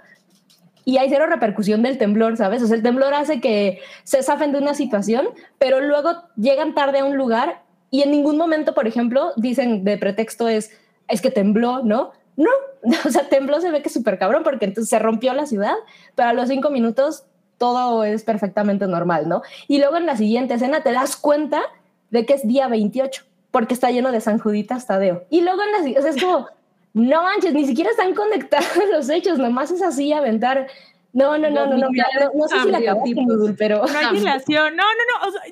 y 0.85 0.99
hay 0.99 1.09
cero 1.09 1.25
repercusión 1.27 1.83
del 1.83 1.97
temblor, 1.97 2.37
¿sabes? 2.37 2.63
O 2.63 2.67
sea, 2.67 2.77
el 2.77 2.83
temblor 2.83 3.15
hace 3.15 3.41
que 3.41 3.81
se 4.05 4.23
zafen 4.23 4.53
de 4.53 4.59
una 4.59 4.75
situación, 4.75 5.31
pero 5.59 5.81
luego 5.81 6.25
llegan 6.37 6.75
tarde 6.75 6.99
a 6.99 7.07
un 7.07 7.17
lugar 7.17 7.63
y 7.91 8.03
en 8.03 8.11
ningún 8.11 8.37
momento, 8.37 8.75
por 8.75 8.87
ejemplo, 8.87 9.33
dicen 9.37 9.83
de 9.83 9.97
pretexto 9.97 10.47
es, 10.47 10.71
es 11.09 11.23
que 11.23 11.31
tembló, 11.31 11.83
¿no? 11.83 12.13
No, 12.37 12.51
o 13.07 13.11
sea, 13.11 13.31
tembló 13.31 13.63
se 13.63 13.71
ve 13.71 13.81
que 13.81 13.89
es 13.89 13.95
súper 13.95 14.19
cabrón 14.19 14.43
porque 14.43 14.67
entonces 14.67 14.91
se 14.91 14.99
rompió 14.99 15.33
la 15.33 15.47
ciudad, 15.47 15.75
pero 16.15 16.29
a 16.29 16.33
los 16.35 16.51
cinco 16.51 16.69
minutos 16.69 17.25
todo 17.57 18.05
es 18.05 18.25
perfectamente 18.25 18.87
normal, 18.87 19.27
¿no? 19.27 19.41
Y 19.69 19.79
luego 19.79 19.97
en 19.97 20.05
la 20.05 20.19
siguiente 20.19 20.55
escena 20.55 20.83
te 20.83 20.93
das 20.93 21.17
cuenta 21.17 21.63
de 22.11 22.27
que 22.27 22.35
es 22.35 22.47
día 22.47 22.69
28, 22.69 23.25
porque 23.51 23.75
está 23.75 23.91
lleno 23.91 24.13
de 24.13 24.21
San 24.21 24.39
Juditas 24.39 24.87
Tadeo. 24.87 25.25
Y 25.31 25.43
luego 25.43 25.63
en 25.63 25.73
las, 25.73 25.99
o 25.99 26.03
sea, 26.03 26.11
es 26.11 26.23
como, 26.23 26.49
no 26.93 27.23
manches, 27.23 27.55
ni 27.55 27.67
siquiera 27.67 27.91
están 27.91 28.15
conectados 28.15 28.69
los 28.93 29.09
hechos, 29.09 29.39
nomás 29.39 29.71
es 29.71 29.83
así 29.83 30.13
aventar. 30.13 30.67
No, 31.13 31.39
no, 31.39 31.51
no, 31.51 31.67
no, 31.67 31.77
no, 31.77 31.89
no, 31.89 32.49
sé 32.49 32.61
si 32.63 32.71
la 32.71 32.79
acabaste, 32.79 33.55
pero... 33.59 33.85
No 33.85 33.99
hay 33.99 34.17
dilación, 34.17 34.77
no, 34.77 34.85
no, 34.85 35.23
no, 35.23 35.29
o 35.29 35.33
sea, 35.33 35.43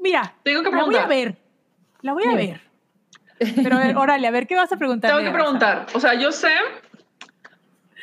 mira, 0.00 0.34
Tengo 0.42 0.64
que 0.64 0.70
preguntar. 0.70 1.02
la 1.02 1.06
voy 1.06 1.14
a 1.14 1.24
ver, 1.24 1.36
la 2.02 2.12
voy 2.12 2.24
a 2.24 2.34
ver. 2.34 2.60
Pero 3.38 3.78
órale, 4.00 4.26
a 4.26 4.30
ver, 4.30 4.46
¿qué 4.46 4.56
vas 4.56 4.72
a 4.72 4.76
preguntar? 4.76 5.12
Tengo 5.12 5.24
que 5.24 5.32
preguntar, 5.32 5.86
o 5.94 6.00
sea, 6.00 6.14
yo 6.14 6.32
sé 6.32 6.50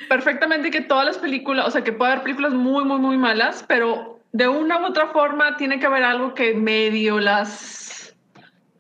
perfectamente 0.08 0.72
que 0.72 0.82
todas 0.82 1.06
las 1.06 1.18
películas, 1.18 1.68
o 1.68 1.72
sea, 1.72 1.84
que 1.84 1.92
puede 1.92 2.12
haber 2.12 2.24
películas 2.24 2.54
muy, 2.54 2.86
muy, 2.86 3.00
muy 3.00 3.18
malas, 3.18 3.66
pero 3.68 4.20
de 4.32 4.48
una 4.48 4.80
u 4.80 4.86
otra 4.86 5.08
forma 5.08 5.58
tiene 5.58 5.80
que 5.80 5.86
haber 5.86 6.04
algo 6.04 6.34
que 6.34 6.54
medio 6.54 7.20
las 7.20 7.83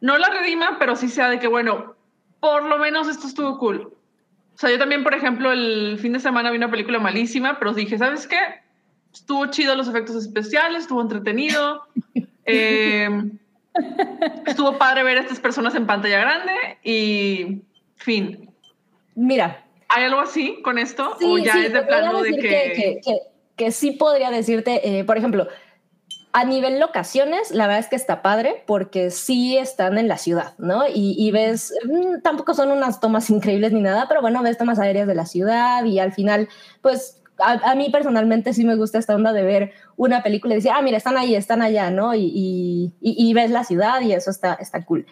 no 0.03 0.17
la 0.17 0.27
redima, 0.27 0.77
pero 0.79 0.97
sí 0.97 1.07
sea 1.07 1.29
de 1.29 1.39
que, 1.39 1.47
bueno, 1.47 1.95
por 2.41 2.65
lo 2.65 2.77
menos 2.77 3.07
esto 3.07 3.25
estuvo 3.25 3.57
cool. 3.57 3.93
O 4.53 4.57
sea, 4.57 4.69
yo 4.69 4.77
también, 4.77 5.01
por 5.01 5.15
ejemplo, 5.15 5.53
el 5.53 5.97
fin 5.97 6.11
de 6.11 6.19
semana 6.19 6.51
vi 6.51 6.57
una 6.57 6.69
película 6.69 6.99
malísima, 6.99 7.57
pero 7.57 7.73
dije, 7.73 7.97
¿sabes 7.97 8.27
qué? 8.27 8.37
Estuvo 9.13 9.45
chido 9.45 9.75
los 9.75 9.87
efectos 9.87 10.17
especiales, 10.17 10.83
estuvo 10.83 11.01
entretenido. 11.01 11.83
Eh, 12.45 13.07
estuvo 14.45 14.77
padre 14.77 15.01
ver 15.03 15.17
a 15.17 15.21
estas 15.21 15.39
personas 15.39 15.75
en 15.75 15.87
pantalla 15.87 16.19
grande 16.19 16.51
y 16.83 17.61
fin. 17.95 18.49
Mira. 19.15 19.63
¿Hay 19.87 20.03
algo 20.03 20.19
así 20.19 20.61
con 20.61 20.77
esto? 20.77 21.15
¿O 21.23 21.37
ya 21.37 21.63
es 21.63 21.71
de 21.71 21.83
plano 21.83 22.21
de 22.21 22.31
que... 22.31 23.01
Que, 23.55 23.71
sí 23.71 23.91
podría 23.91 24.29
decirte, 24.29 24.81
eh, 24.99 25.05
por 25.05 25.17
ejemplo, 25.17 25.47
a 26.35 26.45
nivel 26.45 26.79
locaciones, 26.79 27.51
la 27.51 27.67
verdad 27.67 27.81
es 27.81 27.87
que 27.87 27.95
está 27.95 28.23
padre 28.23 28.63
porque 28.65 29.11
sí 29.11 29.55
están 29.55 29.99
en 29.99 30.07
la 30.07 30.17
ciudad, 30.17 30.55
¿no? 30.57 30.83
Y, 30.91 31.29
ves, 31.29 31.71
mm, 31.85 32.21
tampoco 32.23 32.55
son 32.55 32.71
unas 32.71 32.99
tomas 32.99 33.29
increíbles 33.29 33.71
ni 33.71 33.81
nada, 33.81 34.07
pero 34.07 34.19
bueno, 34.21 34.41
ves 34.41 34.57
tomas 34.57 34.79
aéreas 34.79 35.07
de 35.07 35.13
la 35.13 35.27
ciudad 35.27 35.85
y 35.85 35.99
al 35.99 36.11
final, 36.11 36.49
pues 36.81 37.21
a, 37.37 37.75
mí 37.75 37.89
personalmente 37.91 38.53
sí 38.53 38.65
me 38.65 38.75
gusta 38.75 38.97
esta 38.97 39.13
onda 39.13 39.31
de 39.31 39.43
ver 39.43 39.71
una 39.95 40.23
película 40.23 40.55
y 40.55 40.57
decir, 40.57 40.71
ah, 40.73 40.81
mira, 40.81 40.97
están 40.97 41.17
ahí, 41.17 41.35
están 41.35 41.61
allá, 41.61 41.91
¿no? 41.91 42.15
Y, 42.15 42.93
y, 42.99 43.33
ves 43.35 43.51
la 43.51 43.63
ciudad 43.63 44.01
y 44.01 44.13
eso 44.13 44.31
está, 44.31 44.55
está 44.55 44.83
cool. 44.85 45.05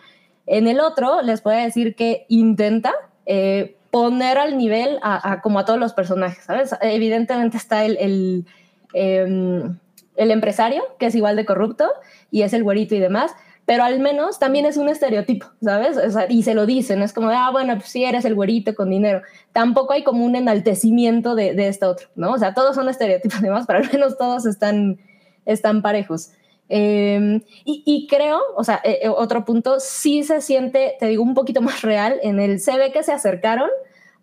En 0.48 0.68
el 0.68 0.80
otro, 0.80 1.22
les 1.22 1.42
puedo 1.42 1.58
decir 1.58 1.96
que 1.96 2.26
intenta 2.30 2.94
eh, 3.28 3.78
poner 3.92 4.40
al 4.40 4.58
nivel 4.58 4.98
a, 5.04 5.40
como 5.42 5.60
a 5.60 5.66
todos 5.66 5.80
los 5.80 5.94
personajes, 5.94 6.44
¿sabes? 6.46 6.76
Evidentemente 6.82 7.58
está 7.58 7.86
el... 7.86 7.98
el 7.98 8.46
em, 8.94 9.78
el 10.22 10.32
empresario, 10.32 10.84
que 11.00 11.08
es 11.08 11.16
igual 11.16 11.36
de 11.36 11.46
corrupto, 11.46 11.90
y 12.30 12.44
es 12.44 12.54
el 12.54 12.64
güerito 12.64 12.96
y 12.96 13.00
demás, 13.00 13.32
pero 13.66 13.84
al 13.84 14.00
menos 14.00 14.40
también 14.40 14.66
es 14.66 14.78
un 14.78 14.90
estereotipo, 14.90 15.48
¿sabes? 15.64 15.98
y 16.30 16.44
se 16.44 16.54
lo 16.54 16.66
dicen, 16.66 17.02
es 17.02 17.14
como, 17.14 17.30
ah, 17.30 17.50
bueno, 17.52 17.76
pues 17.76 17.90
sí, 17.90 18.04
eres 18.04 18.26
el 18.26 18.36
güerito 18.36 18.76
con 18.76 18.90
dinero. 18.90 19.22
Tampoco 19.52 19.94
hay 19.94 20.04
como 20.04 20.26
un 20.26 20.36
enaltecimiento 20.36 21.36
de, 21.36 21.54
de 21.54 21.68
este 21.68 21.86
otro, 21.86 22.08
¿no? 22.16 22.34
O 22.34 22.38
sea, 22.38 22.54
todos 22.54 22.76
son 22.76 22.90
estereotipos, 22.90 23.38
además, 23.40 23.66
pero 23.66 23.80
al 23.80 23.92
menos 23.92 24.18
todos 24.18 24.46
están, 24.46 25.00
están 25.46 25.82
parejos. 25.82 26.32
Em, 26.74 27.42
y, 27.66 28.08
creo, 28.10 28.40
o 28.56 28.64
sea, 28.64 28.80
eh, 28.86 29.00
eh, 29.04 29.10
otro 29.10 29.44
punto, 29.44 29.82
sí 29.82 30.24
se 30.24 30.40
siente, 30.40 30.96
te 31.00 31.08
digo, 31.08 31.22
un 31.22 31.34
poquito 31.34 31.62
más 31.62 31.82
real 31.82 32.18
en 32.24 32.40
el, 32.40 32.62
se 32.62 32.78
ve 32.78 32.94
que 32.94 33.04
se 33.04 33.12
acercaron 33.12 33.70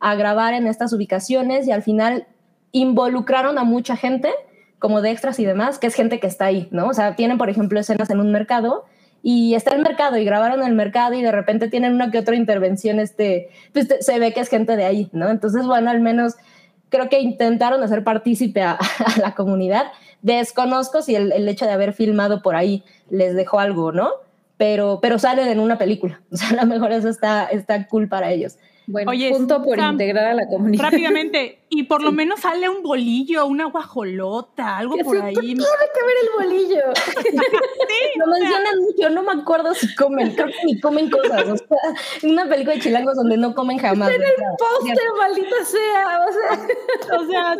a 0.00 0.14
grabar 0.14 0.54
en 0.54 0.66
estas 0.66 0.94
ubicaciones 0.94 1.66
y 1.66 1.72
al 1.72 1.82
final 1.82 2.26
involucraron 2.72 3.58
a 3.58 3.64
mucha 3.64 3.96
gente 3.96 4.30
como 4.78 5.00
de 5.02 5.10
extras 5.10 5.38
y 5.38 5.44
demás, 5.44 5.78
que 5.78 5.86
es 5.86 5.94
gente 5.94 6.20
que 6.20 6.26
está 6.26 6.46
ahí, 6.46 6.68
¿no? 6.70 6.88
O 6.88 6.94
sea, 6.94 7.16
tienen, 7.16 7.38
por 7.38 7.50
ejemplo, 7.50 7.80
escenas 7.80 8.10
en 8.10 8.20
un 8.20 8.32
mercado 8.32 8.84
y 9.22 9.54
está 9.54 9.74
el 9.74 9.82
mercado 9.82 10.16
y 10.16 10.24
grabaron 10.24 10.62
el 10.62 10.74
mercado 10.74 11.14
y 11.14 11.22
de 11.22 11.32
repente 11.32 11.68
tienen 11.68 11.94
una 11.94 12.10
que 12.10 12.18
otra 12.18 12.36
intervención, 12.36 13.00
este, 13.00 13.48
pues 13.72 13.88
se 14.00 14.18
ve 14.18 14.32
que 14.32 14.40
es 14.40 14.48
gente 14.48 14.76
de 14.76 14.84
ahí, 14.84 15.08
¿no? 15.12 15.28
Entonces, 15.28 15.66
bueno, 15.66 15.90
al 15.90 16.00
menos 16.00 16.34
creo 16.88 17.08
que 17.08 17.20
intentaron 17.20 17.82
hacer 17.82 18.04
partícipe 18.04 18.62
a, 18.62 18.78
la 19.20 19.34
comunidad. 19.34 19.86
Desconozco 20.22 21.02
si 21.02 21.14
el, 21.14 21.48
hecho 21.48 21.64
de 21.64 21.72
haber 21.72 21.92
filmado 21.92 22.42
por 22.42 22.56
ahí 22.56 22.84
les 23.10 23.34
dejó 23.34 23.58
algo, 23.58 23.92
¿no? 23.92 24.10
Pero, 24.56 24.98
pero 25.00 25.18
salen 25.18 25.48
en 25.48 25.60
una 25.60 25.78
película. 25.78 26.20
O 26.32 26.36
sea, 26.36 26.50
a 26.50 26.64
lo 26.64 26.66
mejor 26.66 26.92
eso 26.92 27.08
está, 27.08 27.44
está 27.46 27.86
cool 27.86 28.08
para 28.08 28.30
ellos. 28.30 28.56
Bueno, 28.90 29.10
Oye, 29.10 29.30
punto 29.32 29.62
por 29.62 29.78
integrar 29.78 30.28
a 30.28 30.34
la 30.34 30.48
comunidad. 30.48 30.84
Rápidamente, 30.84 31.58
y 31.68 31.82
por 31.82 32.02
lo 32.02 32.10
menos 32.10 32.40
sale 32.40 32.70
un 32.70 32.82
bolillo, 32.82 33.44
una 33.44 33.66
guajolota, 33.66 34.78
algo 34.78 34.96
por 35.04 35.20
ahí. 35.20 35.34
Tiene 35.34 35.62
que 35.62 36.06
ver 36.06 36.16
el 36.22 36.48
bolillo. 36.48 36.80
sí, 37.04 38.18
lo 38.18 38.26
mencionan 38.28 38.78
mucho, 38.80 39.10
no 39.10 39.22
me 39.24 39.42
acuerdo 39.42 39.74
si 39.74 39.94
comen, 39.94 40.34
creo 40.34 40.46
que 40.46 40.64
ni 40.64 40.80
comen 40.80 41.10
cosas. 41.10 41.48
O 41.50 41.56
sea, 41.58 42.30
una 42.30 42.48
película 42.48 42.76
de 42.76 42.80
chilangos 42.80 43.14
donde 43.14 43.36
no 43.36 43.54
comen 43.54 43.76
jamás. 43.76 44.08
En 44.08 44.22
el 44.22 44.34
póster, 44.58 44.96
maldita 45.18 45.64
sea. 45.66 46.20
O 46.26 46.32
sea, 46.32 47.18
o 47.18 47.26
sea 47.26 47.56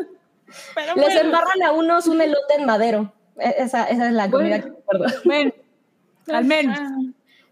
les 0.97 1.15
embarran 1.15 1.63
a 1.63 1.73
unos 1.73 2.07
un 2.07 2.23
elote 2.23 2.55
en 2.57 2.65
madero. 2.65 3.13
E, 3.39 3.55
esa, 3.59 3.85
esa 3.85 4.07
es 4.07 4.15
la 4.15 4.31
comida 4.31 4.63
que 4.63 4.71
recuerdo. 4.71 5.05
Bueno, 5.27 5.53
al 6.29 6.45
menos. 6.47 6.79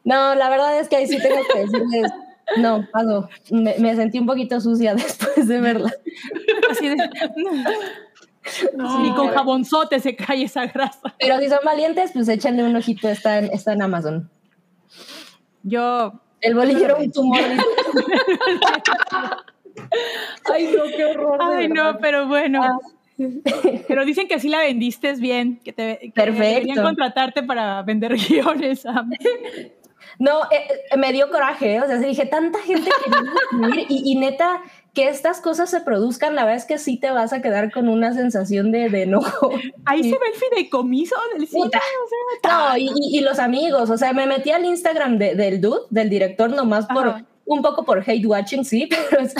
No, 0.03 0.35
la 0.35 0.49
verdad 0.49 0.81
es 0.81 0.89
que 0.89 0.97
ahí 0.97 1.07
sí 1.07 1.21
tengo 1.21 1.43
que 1.53 1.59
decirles 1.59 2.11
no, 2.59 2.87
paso. 2.93 3.29
Me, 3.51 3.97
sentí 3.97 4.19
un 4.19 4.27
poquito 4.27 4.61
sucia 4.61 4.95
después 4.97 5.49
de 5.49 5.61
verla. 5.61 5.93
Así 6.71 6.89
de. 6.89 6.97
No. 8.77 9.17
con 9.17 9.27
jabonzote 9.31 9.99
se 9.99 10.15
cae 10.15 10.45
esa 10.45 10.67
grasa. 10.67 11.13
Pero 11.19 11.41
si 11.41 11.49
son 11.49 11.59
valientes, 11.65 12.13
pues 12.13 12.29
échenle 12.29 12.63
un 12.63 12.77
ojito, 12.77 13.09
está 13.09 13.39
en, 13.39 13.47
está 13.47 13.73
en 13.73 13.83
Amazon. 13.83 14.31
Yo. 15.65 16.13
El 16.41 16.55
bolillo 16.55 16.85
era 16.85 16.95
un 16.95 17.11
tumor. 17.11 17.41
Ay, 20.53 20.73
no, 20.77 20.85
qué 20.97 21.07
horror. 21.07 21.39
Ay, 21.43 21.69
no, 21.69 21.99
pero 21.99 22.29
bueno. 22.29 22.63
Ah. 22.63 22.79
Pero 23.89 24.05
dicen 24.05 24.29
que 24.29 24.39
sí 24.39 24.49
la 24.49 24.61
vendiste 24.61 25.13
bien, 25.15 25.59
que 25.65 25.73
te 25.73 25.99
que 25.99 26.13
Perfecto. 26.15 26.83
contratarte 26.83 27.43
para 27.43 27.83
vender 27.83 28.15
guiones. 28.15 28.87
No, 30.19 30.43
eh, 30.51 30.67
eh, 30.91 30.97
me 30.97 31.13
dio 31.13 31.31
coraje, 31.31 31.75
¿eh? 31.75 31.81
o 31.83 31.87
sea, 31.87 31.99
sí 32.01 32.07
dije, 32.07 32.27
tanta 32.27 32.59
gente 32.61 32.89
escribir 32.91 33.87
y, 33.89 34.13
y 34.13 34.15
neta, 34.17 34.63
que 34.95 35.09
estas 35.09 35.41
cosas 35.43 35.69
se 35.69 35.81
produzcan, 35.83 36.35
la 36.35 36.45
verdad 36.45 36.57
es 36.57 36.65
que 36.65 36.79
sí 36.79 36.97
te 36.97 37.11
vas 37.11 37.33
a 37.35 37.43
quedar 37.43 37.71
con 37.71 37.89
una 37.89 38.15
sensación 38.15 38.73
de, 38.73 38.89
de 38.89 39.03
enojo. 39.03 39.51
Ahí 39.85 40.03
Sí. 40.03 40.11
se 40.11 40.19
ve 40.19 40.25
el 40.33 40.39
fideicomiso 40.41 41.15
del 41.35 41.47
cine. 41.47 41.65
Puta. 41.65 41.79
o 41.79 42.39
sea, 42.43 42.51
No, 42.71 42.77
y, 42.79 42.87
y- 42.97 43.19
y 43.19 43.21
los 43.21 43.39
amigos, 43.39 43.91
o 43.91 43.99
sea, 43.99 44.13
me 44.15 44.27
metí 44.27 44.51
al 44.53 44.65
Instagram 44.65 45.19
de- 45.19 45.35
del 45.35 45.61
dude, 45.61 45.83
del 45.91 46.09
director, 46.09 46.49
nomás 46.51 46.87
por, 46.87 47.09
Ajá. 47.09 47.25
un 47.45 47.61
poco 47.61 47.85
por 47.85 47.99
hate 48.07 48.25
watching, 48.25 48.65
sí, 48.65 48.89
pero 49.11 49.23
es- 49.23 49.35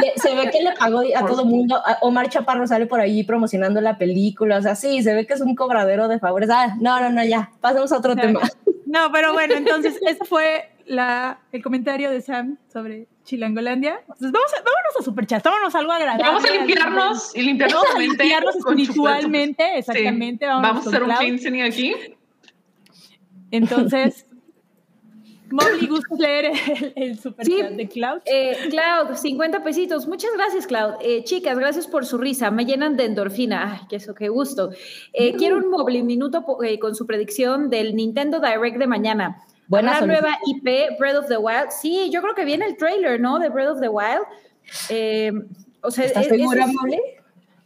le- 0.00 0.12
se 0.20 0.34
ve 0.36 0.50
que 0.50 0.62
le 0.62 0.72
pagó 0.72 1.00
a 1.16 1.20
Por 1.20 1.30
todo 1.30 1.44
mundo. 1.44 1.76
A- 1.84 1.98
Omar 2.02 2.28
Chaparro 2.28 2.64
sale 2.68 2.86
por 2.86 3.00
ahí 3.00 3.24
promocionando 3.24 3.80
la 3.80 3.98
película, 3.98 4.58
o 4.58 4.62
sea, 4.62 4.76
sí, 4.76 5.02
se 5.02 5.14
ve 5.14 5.26
que 5.26 5.34
es 5.34 5.40
un 5.40 5.56
cobradero 5.56 6.06
de 6.06 6.20
favores. 6.20 6.48
Ah, 6.50 6.76
no, 6.80 7.00
no, 7.00 7.10
no, 7.10 7.24
ya, 7.24 7.50
pasemos 7.60 7.90
a 7.92 7.98
otro 7.98 8.14
tema. 8.14 8.40
No, 8.94 9.10
pero 9.10 9.32
bueno, 9.32 9.54
entonces 9.54 9.98
ese 10.06 10.24
fue 10.24 10.70
la, 10.86 11.40
el 11.50 11.62
comentario 11.62 12.10
de 12.10 12.20
Sam 12.20 12.58
sobre 12.72 13.08
Chilangolandia. 13.24 13.98
Entonces 14.00 14.30
vamos 14.30 14.52
a, 14.54 14.58
vámonos 14.58 14.96
a 15.00 15.02
Superchat, 15.02 15.42
vámonos 15.42 15.74
a 15.74 15.78
algo 15.80 15.92
agradable. 15.92 16.24
Vamos 16.24 16.44
a 16.44 16.52
limpiarnos 16.52 17.36
y 17.36 17.42
limpiarnos 17.42 17.82
Vamos 17.82 17.96
a 17.96 17.98
limpiarnos 17.98 18.56
espiritualmente, 18.56 19.78
exactamente. 19.78 20.46
Vamos 20.46 20.86
a 20.86 20.88
hacer 20.88 21.02
un 21.02 21.10
cleansing 21.10 21.62
aquí. 21.62 21.94
Entonces, 23.50 24.23
Molly, 25.54 25.86
¿gustas 25.86 26.18
leer 26.18 26.46
el, 26.46 26.92
el 26.96 27.18
superchat 27.18 27.46
Sí. 27.70 27.76
de 27.76 27.88
Cloud? 27.88 28.20
Eh, 28.24 28.56
Cloud, 28.70 29.14
50 29.16 29.62
pesitos. 29.62 30.06
Muchas 30.08 30.30
gracias, 30.36 30.66
Cloud. 30.66 30.94
Eh, 31.00 31.22
chicas, 31.24 31.58
gracias 31.58 31.86
por 31.86 32.04
su 32.06 32.18
risa. 32.18 32.50
Me 32.50 32.64
llenan 32.66 32.96
de 32.96 33.04
endorfina. 33.04 33.72
Ay, 33.80 33.86
qué 33.88 33.96
eso, 33.96 34.14
qué 34.14 34.28
gusto. 34.28 34.70
Eh, 35.12 35.34
Quiero 35.36 35.56
un 35.58 35.70
móvil 35.70 36.02
minuto 36.04 36.44
eh, 36.64 36.78
con 36.78 36.94
su 36.94 37.06
predicción 37.06 37.70
del 37.70 37.94
Nintendo 37.94 38.40
Direct 38.40 38.78
de 38.78 38.86
mañana. 38.86 39.42
Buena 39.68 39.96
¿Habrá 39.96 40.16
solicitud. 40.18 40.22
nueva 40.62 40.90
IP, 40.92 40.98
Breath 40.98 41.16
of 41.16 41.28
the 41.28 41.36
Wild? 41.38 41.70
Sí, 41.70 42.10
yo 42.10 42.20
creo 42.20 42.34
que 42.34 42.44
viene 42.44 42.66
el 42.66 42.76
trailer, 42.76 43.20
¿no? 43.20 43.38
De 43.38 43.48
Breath 43.48 43.70
of 43.70 43.80
the 43.80 43.88
Wild. 43.88 44.22
Eh, 44.90 45.32
o 45.82 45.90
sea, 45.90 46.04
¿Estás 46.04 46.26
es- 46.26 46.32
es- 46.32 46.38
segura, 46.38 46.66
Mole? 46.66 47.00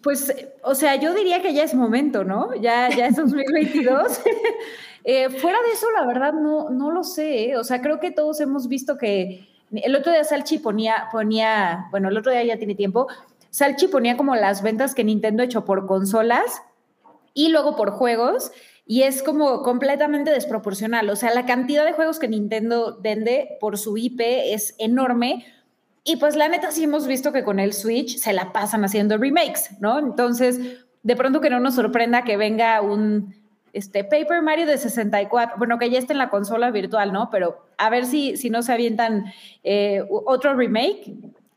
pues, 0.03 0.33
o 0.63 0.75
sea, 0.75 0.95
yo 0.97 1.13
diría 1.15 1.43
que 1.43 1.53
ya 1.55 1.65
es 1.65 1.75
momento, 1.75 2.23
¿no? 2.25 2.55
Ya, 2.55 2.89
ya 2.91 3.07
es 3.07 3.17
2022. 3.17 4.21
Eh, 5.11 5.31
fuera 5.31 5.57
de 5.63 5.73
eso, 5.73 5.91
la 5.91 6.05
verdad, 6.05 6.35
no, 6.35 6.69
no 6.69 6.91
lo 6.91 7.03
sé. 7.03 7.47
¿eh? 7.47 7.57
O 7.57 7.65
sea, 7.65 7.81
creo 7.81 7.99
que 7.99 8.11
todos 8.11 8.43
hemos 8.43 8.69
visto 8.69 8.99
que 8.99 9.49
el 9.73 9.97
otro 9.97 10.13
día 10.13 10.23
Salchi 10.23 10.59
ponía, 10.59 11.09
ponía, 11.11 11.87
bueno, 11.91 12.11
el 12.11 12.19
otro 12.19 12.31
día 12.31 12.45
ya 12.45 12.59
tiene 12.59 12.75
tiempo, 12.75 13.07
Salchi 13.49 13.89
ponía 13.89 14.19
como 14.19 14.37
las 14.37 14.61
ventas 14.61 14.95
que 14.95 15.05
Nintendo 15.05 15.43
ha 15.43 15.47
hecho 15.47 15.65
por 15.65 15.87
consolas 15.87 16.61
y 17.33 17.49
luego 17.49 17.75
por 17.75 17.93
juegos. 17.93 18.53
Y 18.85 19.05
es 19.05 19.23
como 19.23 19.63
completamente 19.63 20.31
desproporcional. 20.31 21.09
O 21.09 21.17
sea, 21.17 21.33
la 21.33 21.47
cantidad 21.47 21.87
de 21.87 21.95
juegos 21.95 22.19
que 22.19 22.29
Nintendo 22.29 22.99
vende 23.01 23.57
por 23.61 23.79
su 23.79 23.97
IP 23.97 24.21
es 24.21 24.75
enorme. 24.77 25.47
Y 26.05 26.17
pues 26.17 26.37
la 26.37 26.49
neta 26.49 26.71
sí 26.71 26.85
hemos 26.85 27.07
visto 27.07 27.33
que 27.33 27.45
con 27.45 27.61
el 27.61 27.73
Switch 27.73 28.19
se 28.19 28.35
la 28.35 28.53
pasan 28.53 28.85
haciendo 28.85 29.17
remakes, 29.17 29.71
¿no? 29.81 29.99
Entonces, 29.99 30.61
de 31.03 31.17
pronto 31.17 31.41
que 31.41 31.49
no 31.49 31.61
nos 31.61 31.77
sorprenda 31.77 32.25
que 32.25 32.37
venga 32.37 32.83
un 32.83 33.38
este, 33.73 34.05
Paper 34.05 34.43
Mario 34.43 34.67
de 34.67 34.79
64, 34.79 35.57
bueno, 35.59 35.79
que 35.79 35.91
ya 35.91 35.99
esté 35.99 36.13
en 36.13 36.19
la 36.19 36.31
consola 36.31 36.71
virtual, 36.71 37.13
¿no? 37.13 37.31
Pero 37.31 37.65
a 37.77 37.91
ver 37.91 38.05
si, 38.07 38.37
si 38.37 38.51
no 38.51 38.63
se 38.63 38.73
avientan 38.73 39.33
eh, 39.65 40.05
otro 40.09 40.55
remake. 40.55 41.15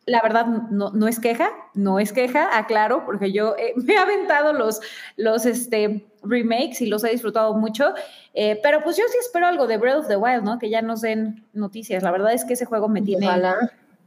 La 0.07 0.20
verdad, 0.22 0.45
no, 0.45 0.89
no 0.91 1.07
es 1.07 1.20
queja, 1.20 1.51
no 1.76 1.99
es 1.99 2.12
queja, 2.12 2.57
aclaro, 2.57 3.05
porque 3.05 3.32
yo 3.32 3.55
eh, 3.57 3.74
me 3.78 3.93
he 3.93 3.97
aventado 3.97 4.51
los, 4.51 4.82
los 5.16 5.45
este, 5.45 6.05
remakes 6.24 6.82
y 6.82 6.88
los 6.88 7.03
he 7.03 7.09
disfrutado 7.09 7.53
mucho. 7.53 7.93
Eh, 8.34 8.59
pero 8.64 8.82
pues 8.84 8.97
yo 8.97 9.03
sí 9.09 9.18
espero 9.20 9.47
algo 9.47 9.68
de 9.68 9.78
Breath 9.78 9.97
of 9.99 10.07
the 10.07 10.16
Wild, 10.18 10.43
¿no? 10.43 10.59
Que 10.59 10.70
ya 10.70 10.82
nos 10.82 11.01
den 11.01 11.45
noticias. 11.53 12.03
La 12.03 12.12
verdad 12.12 12.34
es 12.34 12.45
que 12.45 12.53
ese 12.53 12.66
juego 12.66 12.88
me 12.89 13.01
tiene 13.01 13.28
Ojalá. 13.28 13.55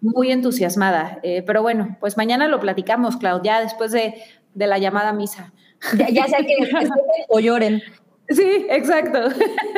muy 0.00 0.30
entusiasmada. 0.32 1.18
Eh, 1.22 1.42
pero 1.46 1.62
bueno, 1.62 1.96
pues 2.00 2.16
mañana 2.16 2.48
lo 2.48 2.61
platicamos, 2.61 3.16
Claudia, 3.16 3.61
después 3.61 3.92
de, 3.92 4.14
de 4.55 4.66
la 4.66 4.78
llamada 4.78 5.12
misa. 5.12 5.52
Ya, 5.99 6.09
ya 6.09 6.26
sea 6.26 6.39
que 6.39 6.55
escuchen 6.59 6.91
o 7.28 7.41
lloren. 7.41 7.82
Sí, 8.28 8.66
exacto. 8.70 9.18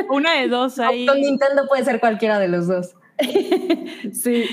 Una 0.08 0.34
de 0.34 0.48
dos 0.48 0.78
ahí. 0.78 1.06
Con 1.06 1.20
Nintendo 1.20 1.66
puede 1.68 1.84
ser 1.84 2.00
cualquiera 2.00 2.38
de 2.38 2.48
los 2.48 2.68
dos. 2.68 2.94
Sí. 4.12 4.44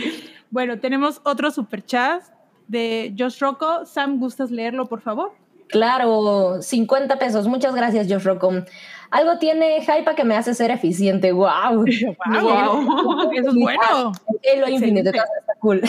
Bueno, 0.49 0.79
tenemos 0.79 1.21
otro 1.23 1.51
superchat 1.51 2.23
de 2.67 3.13
Josh 3.17 3.39
Rocco. 3.39 3.85
Sam, 3.85 4.19
¿gustas 4.19 4.51
leerlo, 4.51 4.87
por 4.87 5.01
favor? 5.01 5.33
Claro, 5.69 6.61
50 6.61 7.17
pesos. 7.17 7.47
Muchas 7.47 7.73
gracias, 7.73 8.07
Josh 8.07 8.23
Rocco. 8.23 8.51
Algo 9.09 9.37
tiene 9.37 9.79
Hypa 9.79 10.15
que 10.15 10.23
me 10.23 10.35
hace 10.35 10.53
ser 10.53 10.71
eficiente. 10.71 11.31
¡Wow! 11.31 11.85
Wow. 12.41 13.31
Eso 13.31 13.49
es 13.49 13.55
bueno. 13.55 14.11
Excelente. 14.43 14.99
entonces 14.99 15.23
está 15.39 15.53
cool. 15.59 15.81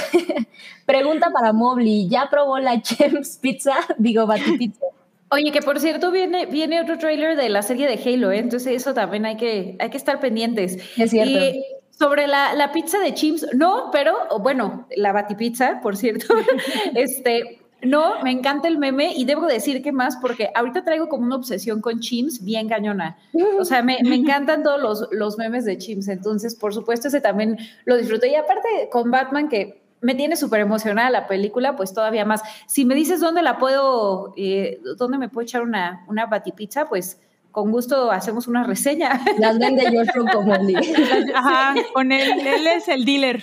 Pregunta 0.86 1.30
para 1.30 1.52
Mobley. 1.52 2.08
¿Ya 2.08 2.28
probó 2.30 2.58
la 2.58 2.80
Chems 2.80 3.38
Pizza? 3.38 3.74
Digo, 3.98 4.26
Bati 4.26 4.58
Pizza. 4.58 4.86
Oye, 5.30 5.50
que 5.52 5.62
por 5.62 5.80
cierto 5.80 6.10
viene, 6.10 6.46
viene 6.46 6.80
otro 6.80 6.98
tráiler 6.98 7.36
de 7.36 7.48
la 7.48 7.62
serie 7.62 7.88
de 7.88 7.94
Halo, 7.94 8.30
¿eh? 8.30 8.38
entonces 8.38 8.74
eso 8.74 8.94
también 8.94 9.26
hay 9.26 9.36
que, 9.36 9.76
hay 9.80 9.90
que 9.90 9.96
estar 9.96 10.20
pendientes. 10.20 10.78
Es 10.96 11.10
cierto. 11.10 11.38
Y 11.38 11.64
sobre 11.90 12.26
la, 12.26 12.54
la 12.54 12.72
pizza 12.72 12.98
de 12.98 13.14
Chimps, 13.14 13.46
no, 13.54 13.90
pero 13.92 14.16
bueno, 14.40 14.86
la 14.96 15.12
batipizza, 15.12 15.80
por 15.80 15.96
cierto, 15.96 16.34
este, 16.94 17.60
no, 17.84 18.22
me 18.22 18.30
encanta 18.30 18.68
el 18.68 18.78
meme 18.78 19.12
y 19.14 19.24
debo 19.24 19.46
decir 19.46 19.82
que 19.82 19.92
más 19.92 20.16
porque 20.16 20.50
ahorita 20.54 20.84
traigo 20.84 21.08
como 21.08 21.24
una 21.24 21.36
obsesión 21.36 21.80
con 21.80 22.00
Chimps 22.00 22.42
bien 22.42 22.68
cañona. 22.68 23.18
O 23.58 23.64
sea, 23.64 23.82
me, 23.82 23.98
me 24.02 24.16
encantan 24.16 24.62
todos 24.62 24.80
los, 24.80 25.08
los 25.12 25.38
memes 25.38 25.64
de 25.64 25.78
Chimps, 25.78 26.08
entonces 26.08 26.54
por 26.54 26.72
supuesto 26.72 27.08
ese 27.08 27.20
también 27.20 27.58
lo 27.84 27.96
disfruté. 27.96 28.30
Y 28.30 28.34
aparte 28.34 28.68
con 28.90 29.10
Batman 29.10 29.48
que 29.48 29.83
me 30.04 30.14
tiene 30.14 30.36
súper 30.36 30.60
emocionada 30.60 31.08
la 31.08 31.26
película, 31.26 31.76
pues 31.76 31.94
todavía 31.94 32.26
más. 32.26 32.42
Si 32.66 32.84
me 32.84 32.94
dices 32.94 33.20
dónde 33.20 33.40
la 33.40 33.56
puedo, 33.56 34.34
eh, 34.36 34.78
dónde 34.98 35.16
me 35.16 35.30
puedo 35.30 35.44
echar 35.44 35.62
una, 35.62 36.04
una 36.08 36.26
batipizza, 36.26 36.84
pues 36.84 37.18
con 37.50 37.70
gusto 37.70 38.10
hacemos 38.10 38.46
una 38.46 38.64
reseña. 38.64 39.18
Las 39.38 39.58
vende 39.58 39.84
Josh 39.86 40.14
Rocco, 40.14 40.42
Mobley. 40.42 40.76
Ajá, 41.34 41.74
con 41.94 42.12
él, 42.12 42.46
él 42.46 42.66
es 42.66 42.86
el 42.88 43.06
dealer. 43.06 43.42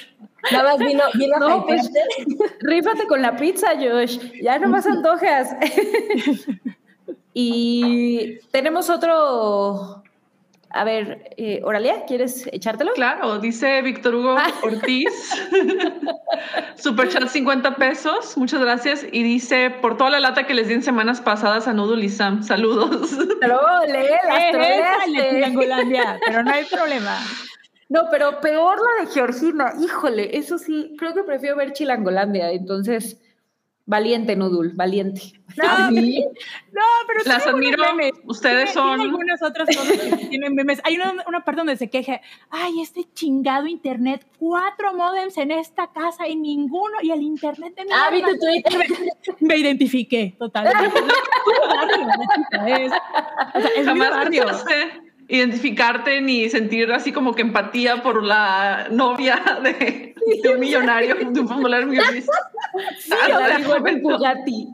Nada 0.51 0.75
más 0.75 0.77
vino, 0.77 1.03
vino 1.15 1.47
a 1.47 1.65
pues. 1.65 1.89
Rífate 2.59 3.07
con 3.07 3.23
la 3.23 3.35
pizza, 3.35 3.69
Josh. 3.79 4.19
Ya 4.43 4.59
no 4.59 4.69
más 4.69 4.85
antojas. 4.85 5.55
y 7.33 8.37
tenemos 8.51 8.87
otro. 8.91 10.03
A 10.73 10.83
ver, 10.83 11.33
eh, 11.37 11.59
Oralia, 11.63 12.05
¿quieres 12.05 12.47
echártelo? 12.51 12.93
Claro, 12.93 13.39
dice 13.39 13.81
Víctor 13.81 14.15
Hugo 14.15 14.35
Ah. 14.37 14.51
Ortiz. 14.63 15.09
Superchat 16.75 17.27
50 17.27 17.75
pesos, 17.75 18.37
muchas 18.37 18.61
gracias. 18.61 19.05
Y 19.11 19.23
dice, 19.23 19.69
por 19.69 19.97
toda 19.97 20.09
la 20.11 20.19
lata 20.19 20.45
que 20.47 20.53
les 20.53 20.67
di 20.67 20.75
en 20.75 20.83
semanas 20.83 21.21
pasadas 21.21 21.67
a 21.67 21.73
Noodle 21.73 22.05
y 22.05 22.09
Sam, 22.09 22.43
saludos. 22.43 23.11
Troleaste. 23.41 24.83
Chilangolandia, 25.05 26.19
pero 26.25 26.43
no 26.43 26.51
hay 26.51 26.65
problema. 26.65 27.17
No, 27.89 28.03
pero 28.09 28.39
peor 28.39 28.77
la 28.79 29.03
de 29.05 29.11
Georgina. 29.11 29.73
Híjole, 29.81 30.37
eso 30.37 30.57
sí, 30.57 30.95
creo 30.97 31.13
que 31.13 31.23
prefiero 31.23 31.57
ver 31.57 31.73
Chilangolandia. 31.73 32.51
Entonces, 32.51 33.19
valiente, 33.85 34.35
Nudul, 34.35 34.71
valiente. 34.75 35.21
No, 35.57 35.89
¿Sí? 35.89 36.25
no, 36.71 36.81
pero 37.07 37.19
Las 37.25 37.45
admiro. 37.47 37.83
memes. 37.83 38.13
Ustedes 38.25 38.71
Tiene- 38.71 38.71
tiene 38.71 38.73
son- 38.73 39.01
algunas 39.01 39.43
otras 39.43 39.75
cosas 39.75 39.97
que 39.97 40.25
tienen 40.27 40.55
memes. 40.55 40.79
Hay 40.85 40.95
una, 40.95 41.13
una 41.27 41.43
parte 41.43 41.59
donde 41.59 41.75
se 41.75 41.89
queja, 41.89 42.21
ay, 42.49 42.79
este 42.81 43.05
chingado 43.13 43.67
internet, 43.67 44.25
cuatro 44.39 44.93
modems 44.93 45.37
en 45.37 45.51
esta 45.51 45.91
casa 45.91 46.27
y 46.27 46.35
ninguno, 46.37 46.95
y 47.01 47.11
el 47.11 47.21
internet 47.21 47.75
de 47.75 47.83
mi 47.85 47.91
Ah, 47.93 48.09
vi 48.11 48.21
alma". 48.21 48.29
tu 48.29 48.39
Twitter. 48.39 48.85
Me 49.41 49.57
identifiqué 49.57 50.35
totalmente. 50.39 50.99
Es 51.41 51.57
muy 51.57 51.67
barrio, 51.77 52.07
neta, 52.07 52.69
es, 52.69 52.91
o 53.55 53.59
sea, 53.61 53.69
es 53.75 53.77
muy 53.77 53.85
Jamás 53.85 54.09
barrio. 54.11 54.45
pensaste 54.45 55.10
identificarte 55.27 56.21
ni 56.21 56.49
sentir 56.49 56.91
así 56.91 57.11
como 57.11 57.33
que 57.33 57.41
empatía 57.41 58.03
por 58.03 58.23
la 58.23 58.87
novia 58.91 59.41
de, 59.63 60.13
de 60.43 60.49
un 60.49 60.59
millonario, 60.59 61.15
de 61.15 61.39
un 61.39 61.47
popular 61.47 61.85
millonario. 61.85 62.23
La 63.09 63.59
igual 63.59 63.87
el 63.87 64.01
Bugatti. 64.01 64.67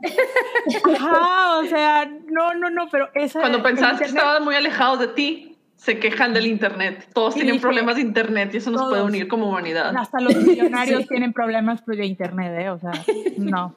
Ajá, 0.96 1.58
o 1.58 1.64
sea, 1.64 2.10
no, 2.30 2.54
no, 2.54 2.70
no, 2.70 2.88
pero 2.90 3.08
esa. 3.14 3.40
Cuando 3.40 3.62
pensabas 3.62 3.98
que 3.98 4.06
estaban 4.06 4.44
muy 4.44 4.54
alejados 4.54 5.00
de 5.00 5.08
ti, 5.08 5.56
se 5.76 5.98
quejan 5.98 6.34
del 6.34 6.46
internet. 6.46 7.08
Todos 7.14 7.34
Sí, 7.34 7.40
tienen 7.40 7.54
dije, 7.54 7.62
problemas 7.62 7.94
de 7.96 8.02
internet 8.02 8.50
y 8.52 8.56
eso 8.56 8.70
nos 8.70 8.88
puede 8.88 9.02
unir 9.02 9.28
como 9.28 9.48
humanidad. 9.48 9.96
Hasta 9.96 10.20
los 10.20 10.34
millonarios 10.34 11.02
Sí. 11.02 11.08
tienen 11.08 11.32
problemas 11.32 11.86
de 11.86 12.04
internet, 12.04 12.52
¿eh? 12.58 12.70
O 12.70 12.78
sea, 12.78 12.92
no. 13.36 13.74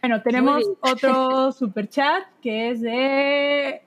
Bueno, 0.00 0.22
tenemos 0.22 0.64
otro 0.80 1.52
super 1.52 1.88
chat 1.88 2.24
que 2.42 2.70
es 2.70 2.80
de. 2.80 3.82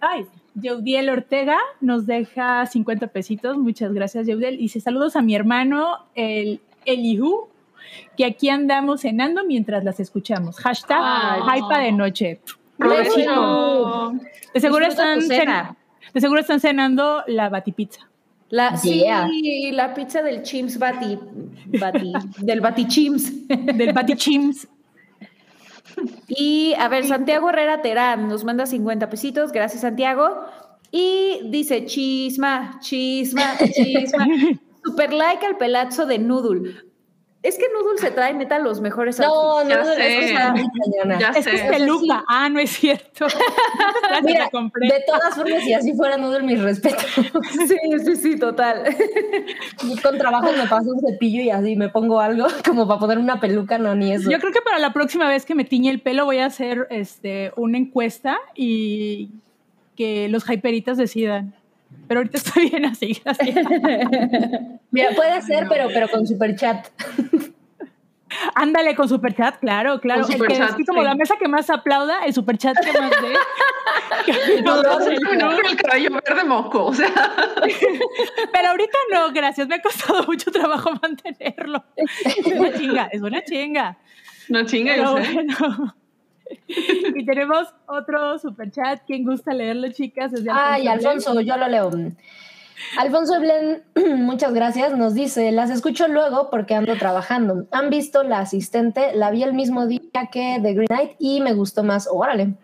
Ay, 0.00 0.26
Yeudiel 0.54 1.08
Ortega 1.10 1.56
nos 1.80 2.06
deja 2.06 2.66
50 2.66 3.06
pesitos. 3.08 3.56
Muchas 3.58 3.92
gracias, 3.92 4.26
Yeudiel. 4.26 4.58
Dice 4.58 4.80
saludos 4.80 5.16
a 5.16 5.22
mi 5.22 5.34
hermano, 5.34 6.06
el 6.14 6.60
Elihu, 6.84 7.48
que 8.16 8.24
aquí 8.24 8.48
andamos 8.48 9.02
cenando 9.02 9.44
mientras 9.44 9.84
las 9.84 10.00
escuchamos. 10.00 10.56
Hashtag 10.58 10.98
Ay, 11.02 11.60
hypa 11.60 11.78
de 11.78 11.92
noche. 11.92 12.40
De 12.78 14.60
seguro, 14.60 14.86
están 14.86 15.20
tu 15.20 15.26
cena. 15.26 15.70
cen- 15.70 16.12
de 16.14 16.20
seguro 16.20 16.40
están 16.40 16.60
cenando 16.60 17.22
la 17.26 17.48
batipizza. 17.48 18.08
La, 18.48 18.74
Yeah. 18.82 19.28
Sí, 19.28 19.70
la 19.72 19.94
pizza 19.94 20.22
del 20.22 20.42
Chims 20.42 20.76
Bati, 20.78 21.16
Bati 21.78 22.12
del 22.38 22.60
Bati 22.60 22.86
Chims. 22.88 23.46
Del 23.48 23.92
batichims. 23.92 24.66
Y 26.28 26.74
a 26.78 26.88
ver, 26.88 27.06
Santiago 27.06 27.50
Herrera 27.50 27.82
Terán 27.82 28.28
nos 28.28 28.44
manda 28.44 28.66
50 28.66 29.10
pesitos, 29.10 29.52
gracias 29.52 29.82
Santiago. 29.82 30.44
Y 30.92 31.40
dice 31.50 31.84
chisma, 31.86 32.78
chisma, 32.80 33.56
chisma. 33.72 34.26
Super 34.84 35.12
like 35.12 35.44
al 35.44 35.56
pelazo 35.56 36.06
de 36.06 36.18
Noodle. 36.18 36.89
Es 37.42 37.56
que 37.56 37.64
Noodle 37.72 37.98
se 37.98 38.10
trae 38.10 38.34
neta 38.34 38.58
los 38.58 38.82
mejores 38.82 39.18
No, 39.18 39.64
no, 39.64 39.74
no. 39.74 41.18
Ya 41.18 41.30
Es 41.30 41.46
que 41.46 41.56
es 41.56 41.62
peluca. 41.62 42.22
Ah, 42.28 42.50
no 42.50 42.60
es 42.60 42.70
cierto. 42.70 43.26
Mira, 44.22 44.50
de 44.52 45.04
todas 45.06 45.34
formas, 45.34 45.62
si 45.64 45.72
así 45.72 45.94
fuera 45.94 46.18
Noodle, 46.18 46.42
mis 46.42 46.60
respetos. 46.60 47.06
Sí, 47.66 47.76
sí, 48.04 48.16
sí, 48.16 48.38
total. 48.38 48.84
Con 50.02 50.18
trabajo 50.18 50.52
me 50.52 50.66
paso 50.66 50.90
un 50.90 51.00
cepillo 51.00 51.42
y 51.42 51.50
así 51.50 51.76
me 51.76 51.88
pongo 51.88 52.20
algo 52.20 52.46
como 52.64 52.86
para 52.86 53.00
poner 53.00 53.18
una 53.18 53.40
peluca, 53.40 53.78
no, 53.78 53.94
ni 53.94 54.12
eso. 54.12 54.30
Yo 54.30 54.38
creo 54.38 54.52
que 54.52 54.60
para 54.60 54.78
la 54.78 54.92
próxima 54.92 55.28
vez 55.28 55.46
que 55.46 55.54
me 55.54 55.64
tiñe 55.64 55.90
el 55.90 56.00
pelo 56.00 56.26
voy 56.26 56.38
a 56.38 56.46
hacer 56.46 56.86
este, 56.90 57.52
una 57.56 57.78
encuesta 57.78 58.38
y 58.54 59.30
que 59.96 60.28
los 60.28 60.48
hyperitas 60.48 60.98
decidan. 60.98 61.54
Pero 62.10 62.22
ahorita 62.22 62.38
estoy 62.38 62.70
bien 62.70 62.84
así, 62.86 63.22
gracias. 63.24 63.54
Mira, 64.90 65.10
puede 65.14 65.42
ser, 65.42 65.68
pero, 65.68 65.86
pero 65.94 66.08
con 66.08 66.26
super 66.26 66.56
chat. 66.56 66.88
Ándale 68.56 68.96
con 68.96 69.08
superchat, 69.08 69.60
claro, 69.60 70.00
claro. 70.00 70.22
Con 70.22 70.32
El 70.32 70.48
que 70.48 70.60
así 70.60 70.84
como 70.84 71.02
sí. 71.02 71.06
la 71.06 71.14
mesa 71.14 71.36
que 71.38 71.46
más 71.46 71.70
aplauda, 71.70 72.24
el 72.24 72.34
superchat 72.34 72.76
que 72.84 73.00
más 73.00 73.10
dé. 73.10 73.34
No, 74.64 74.82
no, 74.82 74.98
con 74.98 75.66
el 75.66 75.76
cabello 75.76 76.10
verde 76.10 76.44
moco, 76.44 76.86
o 76.86 76.94
sea. 76.94 77.08
Pero 78.52 78.68
ahorita 78.70 78.98
no, 79.12 79.32
gracias. 79.32 79.68
Me 79.68 79.76
ha 79.76 79.80
costado 79.82 80.24
mucho 80.24 80.50
trabajo 80.50 80.90
mantenerlo. 81.00 81.84
Es 81.94 82.44
una 82.44 82.72
chinga, 82.72 83.08
es 83.12 83.22
una 83.22 83.44
chinga. 83.44 83.98
No 84.48 84.66
chinga, 84.66 84.94
Pero 84.94 85.16
yo 85.16 85.24
sé. 85.24 85.32
bueno. 85.32 85.94
Y 87.16 87.24
tenemos 87.24 87.68
otro 87.86 88.38
superchat. 88.38 89.00
¿Quién 89.06 89.24
gusta 89.24 89.52
leerlo, 89.52 89.90
chicas? 89.90 90.32
Ay, 90.52 90.86
Alfonso 90.88 91.30
Alfonso, 91.30 91.40
yo 91.40 91.56
lo 91.56 91.68
leo. 91.68 91.90
Alfonso 92.98 93.34
Eblen, 93.36 93.82
muchas 94.24 94.54
gracias, 94.54 94.96
nos 94.96 95.12
dice, 95.14 95.52
las 95.52 95.68
escucho 95.70 96.08
luego 96.08 96.48
porque 96.50 96.74
ando 96.74 96.96
trabajando. 96.96 97.66
¿Han 97.72 97.90
visto 97.90 98.22
La 98.22 98.38
Asistente? 98.40 99.12
La 99.14 99.30
vi 99.30 99.42
el 99.42 99.52
mismo 99.52 99.86
día 99.86 100.00
que 100.32 100.58
The 100.62 100.72
Green 100.74 100.86
Knight 100.86 101.12
y 101.18 101.40
me 101.40 101.52
gustó 101.52 101.82
más. 101.84 102.08
Órale. 102.10 102.54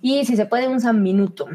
Y 0.00 0.24
si 0.24 0.36
se 0.36 0.46
puede, 0.46 0.68
un 0.68 0.80
San 0.80 1.02
Minuto. 1.02 1.46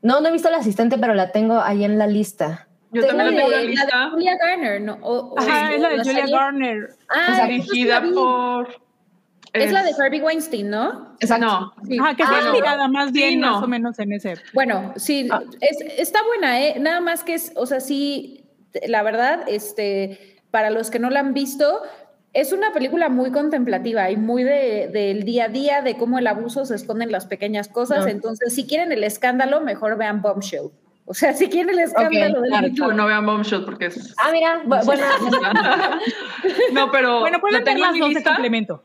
No, 0.00 0.20
no 0.20 0.28
he 0.28 0.32
visto 0.32 0.48
La 0.50 0.58
Asistente, 0.58 0.96
pero 0.98 1.12
la 1.14 1.30
tengo 1.32 1.60
ahí 1.60 1.84
en 1.84 1.98
la 1.98 2.06
lista. 2.06 2.68
Yo 2.90 3.02
Tengo 3.02 3.18
también 3.18 3.34
la 3.34 3.42
tengo 3.42 3.46
en 3.46 3.50
la 3.50 3.56
la 3.56 3.62
de 3.62 3.68
lista. 3.68 4.10
Julia 4.12 4.36
Garner, 4.38 4.80
¿no? 4.80 4.98
O- 5.02 5.34
o- 5.34 5.38
Ajá, 5.38 5.74
es 5.74 5.80
la 5.82 5.88
de 5.90 5.98
Julia 5.98 6.14
serie. 6.14 6.34
Garner. 6.34 6.88
Ah, 7.10 7.46
Dirigida 7.46 8.02
por. 8.14 8.80
Es 9.64 9.72
la 9.72 9.82
de 9.82 9.92
Harvey 9.98 10.20
Weinstein, 10.20 10.70
¿no? 10.70 11.14
Exacto. 11.20 11.46
No, 11.46 11.72
Sí. 11.86 11.98
Ajá, 11.98 12.14
que 12.16 12.22
está 12.22 12.36
Ah, 12.38 12.42
inspirada 12.48 12.88
más 12.88 13.12
bien, 13.12 13.30
Sí, 13.30 13.36
no. 13.36 13.52
más 13.54 13.62
o 13.62 13.66
menos 13.68 13.98
en 13.98 14.12
ese. 14.12 14.34
Bueno, 14.54 14.92
sí, 14.96 15.28
Ah. 15.30 15.42
es, 15.60 15.78
está 15.98 16.20
buena, 16.26 16.60
¿eh? 16.62 16.76
Nada 16.78 17.00
más 17.00 17.24
que 17.24 17.34
es, 17.34 17.52
o 17.56 17.66
sea, 17.66 17.80
sí, 17.80 18.44
la 18.86 19.02
verdad, 19.02 19.40
este, 19.48 20.40
para 20.50 20.70
los 20.70 20.90
que 20.90 20.98
no 20.98 21.10
la 21.10 21.20
han 21.20 21.34
visto, 21.34 21.82
es 22.34 22.52
una 22.52 22.72
película 22.72 23.08
muy 23.08 23.30
contemplativa 23.32 24.10
y 24.10 24.16
muy 24.16 24.44
de, 24.44 24.88
del 24.92 25.24
día 25.24 25.44
a 25.44 25.48
día, 25.48 25.82
de 25.82 25.96
cómo 25.96 26.18
el 26.18 26.26
abuso 26.26 26.64
se 26.66 26.74
esconde 26.74 27.04
en 27.04 27.12
las 27.12 27.26
pequeñas 27.26 27.68
cosas. 27.68 28.06
Ah. 28.06 28.10
Entonces, 28.10 28.54
si 28.54 28.66
quieren 28.66 28.92
el 28.92 29.02
escándalo, 29.04 29.60
mejor 29.60 29.96
vean 29.96 30.20
Bombshell. 30.22 30.70
O 31.10 31.14
sea, 31.14 31.32
si 31.32 31.48
quieren 31.48 31.70
el 31.70 31.78
escándalo 31.84 32.42
del 32.42 32.50
claro, 32.50 32.68
Me 32.68 32.74
Too. 32.74 32.86
no, 32.88 32.92
no 32.92 33.06
vean 33.06 33.24
Bombshot 33.24 33.64
porque 33.64 33.86
es. 33.86 34.14
Ah, 34.18 34.28
mira, 34.30 34.62
bu- 34.64 34.84
buena. 34.84 35.06
No, 36.72 36.90
pero 36.90 37.20
Bueno, 37.20 37.40
pueden 37.40 37.60
la 37.60 37.64
tengo 37.64 37.86
en 37.86 37.92
mi 37.92 37.98
las 37.98 38.00
dos 38.00 38.08
de 38.10 38.14
lista. 38.14 38.30
complemento. 38.30 38.84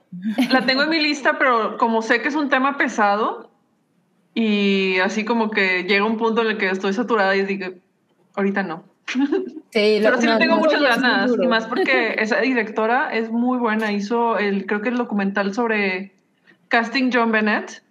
La 0.50 0.66
tengo 0.66 0.84
en 0.84 0.90
mi 0.90 1.00
lista, 1.02 1.38
pero 1.38 1.78
como 1.78 2.02
sé 2.02 2.22
que 2.22 2.30
es 2.30 2.36
un 2.36 2.50
tema 2.50 2.78
pesado 2.78 3.52
y 4.34 4.98
así 5.00 5.26
como 5.26 5.52
que 5.52 5.84
llega 5.84 6.06
un 6.06 6.18
punto 6.18 6.42
en 6.42 6.48
el 6.52 6.58
que 6.58 6.70
estoy 6.70 6.94
saturada 6.94 7.36
y 7.36 7.44
digo, 7.46 7.68
ahorita 8.36 8.64
no. 8.64 8.84
Sí, 9.72 10.00
lo- 10.00 10.06
Pero 10.10 10.22
sí 10.22 10.26
no, 10.28 10.34
le 10.34 10.40
tengo 10.40 10.56
no. 10.56 10.62
muchas 10.62 10.82
ganas, 10.82 11.32
y 11.42 11.48
más 11.48 11.68
porque 11.68 12.16
esa 12.20 12.40
directora 12.40 13.14
es 13.14 13.30
muy 13.32 13.58
buena. 13.58 13.92
Hizo 13.92 14.38
el, 14.40 14.66
creo 14.66 14.82
que 14.82 14.90
el 14.90 14.98
documental 14.98 15.54
sobre 15.54 16.14
casting 16.70 17.12
John 17.14 17.32
Bennett, 17.32 17.84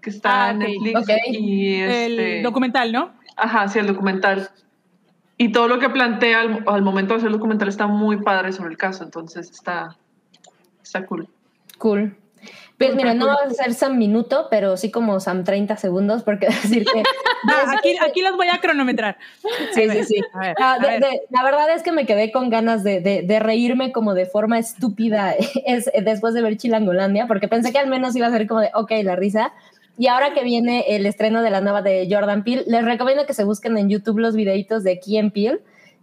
que 0.00 0.10
está 0.10 0.46
Ah, 0.46 0.50
en 0.52 0.56
ok. 0.62 0.68
Netflix. 0.68 1.08
Y 1.32 1.74
este, 1.80 2.36
El 2.38 2.42
documental, 2.44 2.92
¿no? 2.92 3.15
Ajá, 3.36 3.68
sí, 3.68 3.78
el 3.78 3.86
documental. 3.86 4.50
Y 5.38 5.52
todo 5.52 5.68
lo 5.68 5.78
que 5.78 5.90
plantea 5.90 6.40
al, 6.40 6.64
al 6.66 6.82
momento 6.82 7.12
de 7.14 7.18
hacer 7.18 7.26
el 7.28 7.34
documental 7.34 7.68
está 7.68 7.86
muy 7.86 8.22
padre 8.22 8.52
sobre 8.52 8.70
el 8.70 8.78
caso, 8.78 9.04
entonces 9.04 9.50
está, 9.50 9.96
está 10.82 11.04
cool. 11.04 11.28
Cool. 11.78 12.16
Pues 12.78 12.94
mira, 12.94 13.14
no 13.14 13.26
va 13.28 13.36
a 13.46 13.50
ser 13.50 13.72
Sam 13.72 13.96
Minuto, 13.96 14.48
pero 14.50 14.76
sí 14.76 14.90
como 14.90 15.18
Sam 15.18 15.44
30 15.44 15.76
segundos, 15.78 16.22
porque 16.22 16.46
decir 16.62 16.84
que... 16.84 17.02
Ah, 17.48 17.74
aquí, 17.78 17.94
aquí 18.04 18.22
las 18.22 18.34
voy 18.34 18.48
a 18.52 18.58
cronometrar. 18.60 19.18
Sí, 19.72 19.88
sí, 19.88 20.02
sí. 20.04 20.20
A 20.32 20.38
ver, 20.40 20.56
Ah, 20.60 20.72
a 20.74 20.78
de- 20.80 20.88
ver. 20.88 21.00
de- 21.00 21.20
la 21.30 21.44
verdad 21.44 21.70
es 21.70 21.82
que 21.84 21.92
me 21.92 22.04
quedé 22.04 22.32
con 22.32 22.50
ganas 22.50 22.82
de, 22.82 23.00
de- 23.00 23.22
de 23.22 23.38
reírme 23.38 23.92
como 23.92 24.14
de 24.14 24.26
forma 24.26 24.58
estúpida 24.58 25.34
es, 25.66 25.88
después 26.02 26.34
de 26.34 26.42
ver 26.42 26.56
Chilangolandia, 26.56 27.26
porque 27.28 27.46
pensé 27.46 27.72
que 27.72 27.78
al 27.78 27.86
menos 27.88 28.16
iba 28.16 28.26
a 28.26 28.30
ser 28.30 28.48
como 28.48 28.60
de, 28.60 28.70
ok, 28.74 28.90
la 29.04 29.14
risa. 29.16 29.52
Y 29.98 30.08
ahora 30.08 30.34
que 30.34 30.42
viene 30.44 30.84
el 30.96 31.06
estreno 31.06 31.42
de 31.42 31.50
la 31.50 31.60
nueva 31.60 31.80
de 31.82 32.06
Jordan 32.10 32.44
Peele, 32.44 32.64
les 32.66 32.84
recomiendo 32.84 33.24
que 33.26 33.32
se 33.34 33.44
busquen 33.44 33.78
en 33.78 33.88
YouTube 33.88 34.18
los 34.18 34.34
videitos 34.36 34.84
de 34.84 35.00
Key 35.00 35.18
and 35.18 35.32
Peele. 35.32 35.60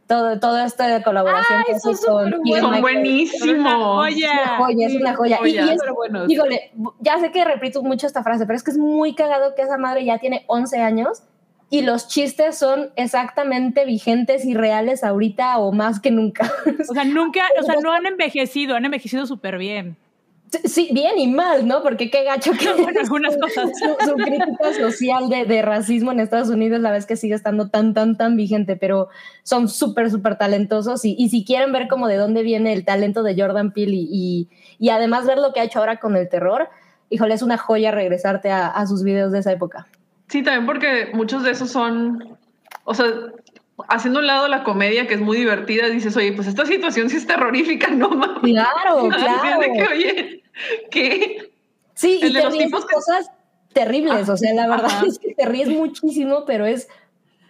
Todo, 0.08 0.38
toda 0.40 0.66
esta 0.66 1.02
colaboración 1.02 1.60
Ay, 1.60 1.74
que 1.74 1.80
son 1.80 1.94
hace 1.94 2.06
con 2.06 2.44
Keegan 2.44 2.62
Son 2.62 2.82
buenísimos. 2.82 3.48
Es 3.48 3.54
una 3.60 3.76
joya, 4.58 4.88
es 4.88 4.96
una 4.96 5.16
joya. 5.16 5.36
Y- 5.36 5.40
Joya. 5.40 5.66
y 5.66 5.70
es- 5.70 5.80
Súper 5.80 5.94
buenos. 5.94 6.28
Dígole, 6.28 6.72
ya 7.00 7.20
sé 7.20 7.32
que 7.32 7.46
repito 7.46 7.82
mucho 7.84 8.06
esta 8.08 8.22
frase, 8.24 8.46
pero 8.46 8.58
es 8.58 8.64
que 8.64 8.72
es 8.72 8.78
muy 8.78 9.16
cagado 9.16 9.56
que 9.56 9.62
esa 9.62 9.78
madre 9.78 10.04
ya 10.04 10.18
tiene 10.20 10.44
11 10.48 10.82
años 10.82 11.24
y 11.70 11.84
los 11.84 12.08
chistes 12.08 12.58
son 12.58 12.90
exactamente 12.98 13.86
vigentes 13.86 14.44
y 14.46 14.54
reales 14.56 15.04
ahorita 15.04 15.58
o 15.60 15.72
más 15.72 16.00
que 16.00 16.12
nunca. 16.12 16.52
O 16.90 16.94
sea, 16.94 17.06
nunca, 17.06 17.42
o 17.60 17.64
sea, 17.64 17.76
no 17.84 17.92
han 17.94 18.06
envejecido, 18.06 18.76
han 18.76 18.86
envejecido 18.86 19.26
súper 19.26 19.58
bien. 19.58 19.96
Sí, 20.66 20.90
bien 20.92 21.18
y 21.18 21.28
mal, 21.28 21.68
¿no? 21.68 21.82
Porque 21.82 22.10
qué 22.10 22.24
gacho 22.24 22.52
que 22.52 22.72
Bueno, 22.74 23.00
algunas 23.00 23.38
cosas. 23.38 23.72
su, 23.78 24.10
su 24.10 24.16
crítica 24.16 24.74
social 24.78 25.30
de, 25.30 25.46
de 25.46 25.62
racismo 25.62 26.12
en 26.12 26.20
Estados 26.20 26.50
Unidos 26.50 26.80
la 26.82 26.92
vez 26.92 27.06
que 27.06 27.16
sigue 27.16 27.34
estando 27.34 27.70
tan, 27.70 27.94
tan, 27.94 28.18
tan 28.18 28.36
vigente, 28.36 28.76
pero 28.76 29.10
son 29.44 29.68
súper, 29.68 30.12
súper 30.12 30.38
talentosos 30.38 31.06
y, 31.06 31.16
y 31.18 31.30
si 31.30 31.44
quieren 31.44 31.72
ver 31.72 31.88
como 31.88 32.08
de 32.08 32.18
dónde 32.18 32.44
viene 32.44 32.74
el 32.74 32.86
talento 32.86 33.24
de 33.24 33.36
Jordan 33.40 33.72
Peele 33.72 33.96
y, 33.96 34.08
y, 34.12 34.50
y 34.80 34.90
además 34.90 35.26
ver 35.26 35.38
lo 35.38 35.54
que 35.54 35.60
ha 35.60 35.64
hecho 35.64 35.80
ahora 35.80 36.00
con 36.00 36.16
el 36.16 36.30
terror, 36.30 36.70
híjole, 37.10 37.34
es 37.34 37.42
una 37.42 37.58
joya 37.58 37.92
regresarte 37.92 38.52
a, 38.52 38.68
a 38.68 38.86
sus 38.86 39.04
videos 39.04 39.32
de 39.32 39.40
esa 39.40 39.52
época. 39.52 39.88
Sí, 40.28 40.44
también 40.44 40.66
porque 40.66 41.10
muchos 41.14 41.44
de 41.44 41.52
esos 41.52 41.72
son, 41.72 42.38
o 42.84 42.94
sea, 42.94 43.06
haciendo 43.90 44.20
un 44.20 44.28
lado 44.28 44.48
la 44.48 44.64
comedia 44.64 45.08
que 45.08 45.16
es 45.16 45.22
muy 45.22 45.38
divertida, 45.38 45.88
dices, 45.90 46.16
oye, 46.18 46.34
pues 46.34 46.48
esta 46.48 46.66
situación 46.66 47.10
sí 47.10 47.18
es 47.18 47.28
terrorífica, 47.28 47.90
no 47.92 48.10
mames. 48.10 48.42
Claro, 48.42 49.10
claro. 49.10 49.60
que, 49.74 49.88
oye, 49.92 50.43
¿qué? 50.92 51.52
Sí, 51.96 52.20
el 52.22 52.32
y 52.32 52.34
te 52.34 52.50
ríes 52.50 52.72
que- 52.72 52.94
cosas 52.94 53.30
terribles, 53.74 54.30
o 54.30 54.38
sea, 54.38 54.54
la 54.54 54.68
verdad 54.68 54.86
Ajá. 54.86 55.06
es 55.08 55.18
que 55.20 55.34
te 55.34 55.46
ríes 55.46 55.68
muchísimo, 55.70 56.44
pero 56.46 56.66
es, 56.66 56.88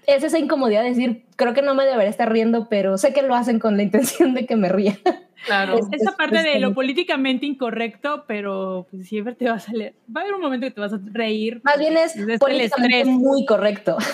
es 0.07 0.23
esa 0.23 0.39
incomodidad 0.39 0.83
de 0.83 0.89
decir, 0.89 1.25
creo 1.35 1.53
que 1.53 1.61
no 1.61 1.75
me 1.75 1.83
debería 1.85 2.09
estar 2.09 2.31
riendo, 2.31 2.67
pero 2.69 2.97
sé 2.97 3.13
que 3.13 3.21
lo 3.23 3.35
hacen 3.35 3.59
con 3.59 3.75
la 3.77 3.83
intención 3.83 4.33
de 4.33 4.45
que 4.45 4.55
me 4.55 4.69
ría. 4.69 4.97
Claro. 5.45 5.77
Es- 5.77 5.87
Esa 6.01 6.13
parte 6.15 6.41
de 6.41 6.59
lo 6.59 6.73
políticamente 6.73 7.45
incorrecto, 7.45 8.23
pero 8.27 8.87
pues, 8.89 9.07
siempre 9.09 9.35
te 9.35 9.45
va 9.49 9.55
a 9.55 9.59
salir. 9.59 9.93
Va 10.15 10.21
a 10.21 10.23
haber 10.23 10.35
un 10.35 10.41
momento 10.41 10.65
que 10.67 10.71
te 10.71 10.79
vas 10.79 10.93
a 10.93 10.99
reír. 11.11 11.59
Más 11.65 11.77
bien 11.77 11.97
es 11.97 12.15
el 12.15 12.39
políticamente 12.39 12.99
estrés. 12.99 13.07
muy 13.07 13.45
correcto. 13.45 13.97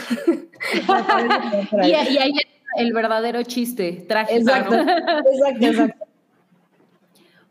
Y, 1.84 1.88
y 1.90 1.94
ahí 1.94 2.32
es 2.38 2.48
el 2.78 2.92
verdadero 2.94 3.42
chiste, 3.44 4.06
trágico. 4.10 4.40
exacto, 4.40 4.76
exacto, 4.76 5.66
exacto. 5.66 6.06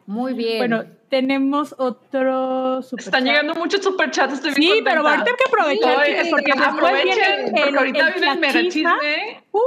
Muy 0.06 0.34
bien. 0.34 0.58
Bueno, 0.58 0.84
tenemos 1.08 1.74
otro 1.78 2.82
super 2.82 3.04
Están 3.04 3.24
llegando 3.24 3.54
muchos 3.54 3.82
superchats, 3.82 4.34
estoy 4.34 4.54
bien 4.54 4.72
Sí, 4.74 4.80
pero 4.84 5.02
contenta. 5.02 5.10
ahorita 5.10 5.30
hay 5.30 5.36
que 5.36 5.48
aprovechar, 5.48 6.06
chicas, 6.06 6.28
porque 6.30 6.52
después 6.52 6.74
porque 7.52 7.68
el- 7.68 7.76
ahorita 7.78 8.08
el- 8.08 8.12
viene 8.14 8.30
el 8.32 8.38
mega 8.38 8.52
chisma. 8.60 8.98
chisme. 9.00 9.42
Uh, 9.52 9.60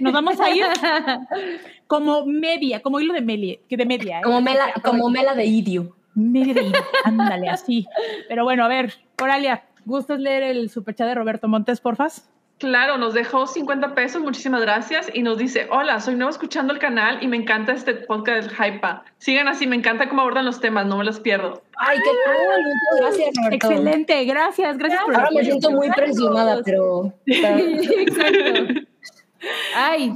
nos 0.00 0.12
vamos 0.12 0.40
a 0.40 0.50
ir 0.50 0.64
como 1.86 2.26
media, 2.26 2.80
como 2.82 3.00
hilo 3.00 3.12
de 3.14 3.20
media, 3.22 3.58
que 3.68 3.76
de 3.76 3.86
media. 3.86 4.18
¿eh? 4.18 4.22
Como 4.22 4.40
Mela, 4.40 4.72
como. 4.82 5.08
Mela 5.10 5.34
de 5.34 5.46
Idio. 5.46 5.96
Media 6.14 6.54
de 6.54 6.62
hilo, 6.62 6.78
ándale, 7.04 7.48
así. 7.48 7.86
Pero 8.28 8.44
bueno, 8.44 8.64
a 8.64 8.68
ver, 8.68 8.94
Coralia, 9.16 9.64
¿Gustas 9.86 10.18
leer 10.18 10.42
el 10.44 10.70
superchat 10.70 11.06
de 11.08 11.14
Roberto 11.14 11.46
Montes, 11.46 11.78
porfas? 11.78 12.26
Claro, 12.58 12.98
nos 12.98 13.14
dejó 13.14 13.46
50 13.46 13.94
pesos, 13.94 14.22
muchísimas 14.22 14.60
gracias. 14.62 15.10
Y 15.12 15.22
nos 15.22 15.38
dice, 15.38 15.66
hola, 15.70 16.00
soy 16.00 16.14
nuevo 16.14 16.30
escuchando 16.30 16.72
el 16.72 16.78
canal 16.78 17.18
y 17.22 17.26
me 17.26 17.36
encanta 17.36 17.72
este 17.72 17.94
podcast 17.94 18.48
del 18.48 18.56
Hypa. 18.76 19.04
Sigan 19.18 19.48
así, 19.48 19.66
me 19.66 19.76
encanta 19.76 20.08
cómo 20.08 20.22
abordan 20.22 20.44
los 20.46 20.60
temas, 20.60 20.86
no 20.86 20.96
me 20.96 21.04
los 21.04 21.18
pierdo. 21.20 21.62
Ay, 21.76 21.98
qué 21.98 22.04
cool, 22.04 22.62
muchas 22.62 23.00
gracias, 23.00 23.34
Roberto. 23.36 23.66
Excelente, 23.66 24.24
gracias, 24.24 24.78
gracias 24.78 25.02
por 25.04 25.14
Ahora 25.16 25.30
me 25.34 25.44
siento 25.44 25.70
muy 25.72 25.90
presionada, 25.90 26.62
pero... 26.64 27.12
Exacto. 27.26 28.80
Ay, 29.76 30.14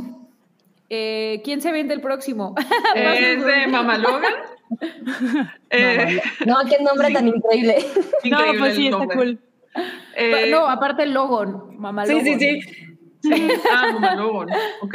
eh, 0.88 1.42
¿quién 1.44 1.60
se 1.60 1.72
vende 1.72 1.92
el 1.94 2.00
próximo? 2.00 2.54
es 2.94 3.44
de 3.44 3.66
Mamalogan. 3.66 4.32
eh, 5.70 6.22
No, 6.46 6.56
qué 6.68 6.82
nombre 6.82 7.12
tan 7.12 7.28
increíble. 7.28 7.84
No, 8.24 8.38
pues 8.58 8.74
sí, 8.76 8.86
el 8.86 8.92
está 8.94 8.98
nombre. 8.98 9.16
cool. 9.16 9.38
Eh, 10.18 10.50
no, 10.50 10.66
aparte 10.68 11.04
el 11.04 11.14
logo, 11.14 11.70
mamá 11.78 12.04
Sí, 12.06 12.12
logo. 12.12 12.24
sí, 12.24 12.38
sí. 12.38 12.60
Sí. 13.22 13.48
Ah, 13.72 13.92
Mamalogan. 13.92 14.48
Ok. 14.82 14.94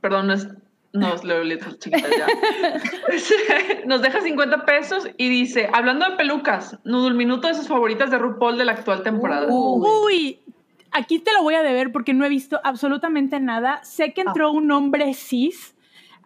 Perdón, 0.00 0.26
no 0.28 0.34
es. 0.34 0.48
No, 0.94 1.14
es 1.14 1.24
leo 1.24 1.42
letras 1.42 1.78
chiquitas 1.78 2.10
ya. 2.10 2.26
Nos 3.86 4.02
deja 4.02 4.20
50 4.20 4.66
pesos 4.66 5.08
y 5.16 5.30
dice: 5.30 5.70
Hablando 5.72 6.08
de 6.08 6.16
pelucas, 6.16 6.78
Nudul 6.84 7.14
Minuto 7.14 7.48
de 7.48 7.54
sus 7.54 7.66
favoritas 7.66 8.10
de 8.10 8.18
RuPaul 8.18 8.58
de 8.58 8.66
la 8.66 8.72
actual 8.72 9.02
temporada. 9.02 9.46
Uy, 9.48 10.40
aquí 10.90 11.18
te 11.18 11.32
lo 11.32 11.42
voy 11.42 11.54
a 11.54 11.62
deber 11.62 11.92
porque 11.92 12.12
no 12.12 12.26
he 12.26 12.28
visto 12.28 12.60
absolutamente 12.62 13.40
nada. 13.40 13.82
Sé 13.84 14.12
que 14.12 14.20
entró 14.20 14.52
un 14.52 14.70
hombre 14.70 15.14
cis 15.14 15.74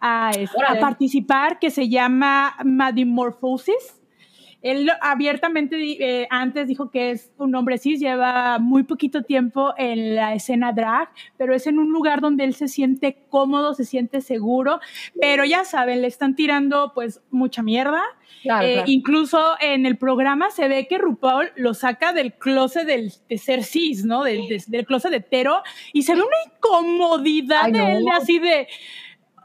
a, 0.01 0.31
este, 0.37 0.65
a 0.67 0.81
participar 0.81 1.61
que 1.61 1.71
se 1.71 1.89
llama 1.89 2.57
Madimorphosis. 2.65 4.01
Él 4.71 4.91
abiertamente 5.01 5.77
eh, 5.79 6.27
antes 6.31 6.67
dijo 6.69 6.91
que 6.91 7.11
es 7.13 7.33
un 7.39 7.55
hombre 7.55 7.79
cis, 7.79 8.01
lleva 8.01 8.59
muy 8.59 8.83
poquito 8.83 9.23
tiempo 9.23 9.75
en 9.79 10.15
la 10.15 10.35
escena 10.35 10.73
drag, 10.73 11.09
pero 11.37 11.55
es 11.55 11.67
en 11.67 11.79
un 11.79 11.91
lugar 11.93 12.21
donde 12.21 12.45
él 12.45 12.55
se 12.55 12.69
siente 12.69 13.19
cómodo, 13.29 13.75
se 13.75 13.85
siente 13.85 14.21
seguro, 14.21 14.81
pero 15.21 15.45
ya 15.45 15.65
saben, 15.65 16.03
le 16.03 16.09
están 16.09 16.35
tirando 16.35 16.93
pues 16.95 17.23
mucha 17.31 17.63
mierda. 17.63 18.03
Claro, 18.43 18.67
Eh, 18.67 18.73
claro. 18.75 18.91
Incluso 18.91 19.41
en 19.61 19.87
el 19.87 19.97
programa 19.99 20.51
se 20.51 20.69
ve 20.69 20.87
que 20.89 20.99
RuPaul 20.99 21.51
lo 21.57 21.75
saca 21.75 22.13
del 22.13 22.33
closet 22.35 22.87
del, 22.87 23.13
de 23.29 23.39
ser 23.39 23.63
cis, 23.65 24.05
¿no? 24.05 24.23
Del, 24.25 24.47
de- 24.49 24.63
del 24.67 24.85
closet 24.87 25.13
hetero 25.13 25.63
y 25.93 26.03
se 26.03 26.15
ve 26.15 26.21
una 26.23 26.55
incomodidad 26.57 27.63
Ay, 27.65 27.73
de 27.73 27.93
él 27.93 28.05
de 28.05 28.11
así 28.11 28.39
de, 28.39 28.69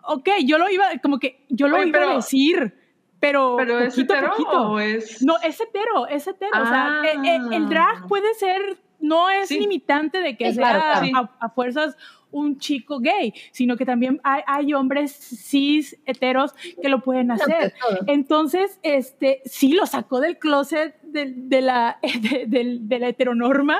ok, 0.07 0.29
yo 0.45 0.57
lo 0.57 0.69
iba, 0.69 0.85
como 1.01 1.19
que 1.19 1.45
yo 1.49 1.67
lo 1.67 1.77
Oye, 1.77 1.87
iba 1.89 2.11
a 2.11 2.15
decir, 2.15 2.73
pero, 3.21 3.55
¿Pero 3.57 3.79
es 3.79 3.93
poquito 3.93 4.13
a 4.13 4.17
hetero 4.17 4.31
poquito. 4.33 4.71
o 4.71 4.79
es.? 4.79 5.23
No, 5.23 5.35
es 5.41 5.61
hetero, 5.61 6.07
es 6.07 6.27
hetero. 6.27 6.51
O 6.61 6.65
sea, 6.65 6.99
Ah. 7.01 7.05
eh, 7.05 7.17
eh, 7.23 7.39
el 7.53 7.69
drag 7.69 8.07
puede 8.09 8.33
ser, 8.33 8.77
no 8.99 9.29
es 9.29 9.47
Sí. 9.47 9.59
limitante 9.59 10.19
de 10.19 10.35
que 10.35 10.53
sea 10.53 10.71
claro, 10.73 11.09
claro. 11.09 11.29
A, 11.39 11.45
a 11.45 11.49
fuerzas 11.49 11.95
un 12.31 12.57
chico 12.59 12.99
gay, 12.99 13.33
sino 13.51 13.77
que 13.77 13.85
también 13.85 14.19
hay, 14.23 14.41
hay 14.47 14.73
hombres 14.73 15.11
cis 15.13 15.97
heteros 16.05 16.53
que 16.81 16.89
lo 16.89 17.01
pueden 17.01 17.31
hacer. 17.31 17.73
Entonces, 18.07 18.79
este, 18.83 19.41
sí 19.45 19.73
lo 19.73 19.85
sacó 19.85 20.19
del 20.19 20.37
closet 20.39 20.99
de, 21.03 21.33
de 21.35 21.61
la, 21.61 21.99
de, 22.21 22.45
de- 22.47 22.77
de 22.81 22.99
la 22.99 23.09
heteronorma, 23.09 23.77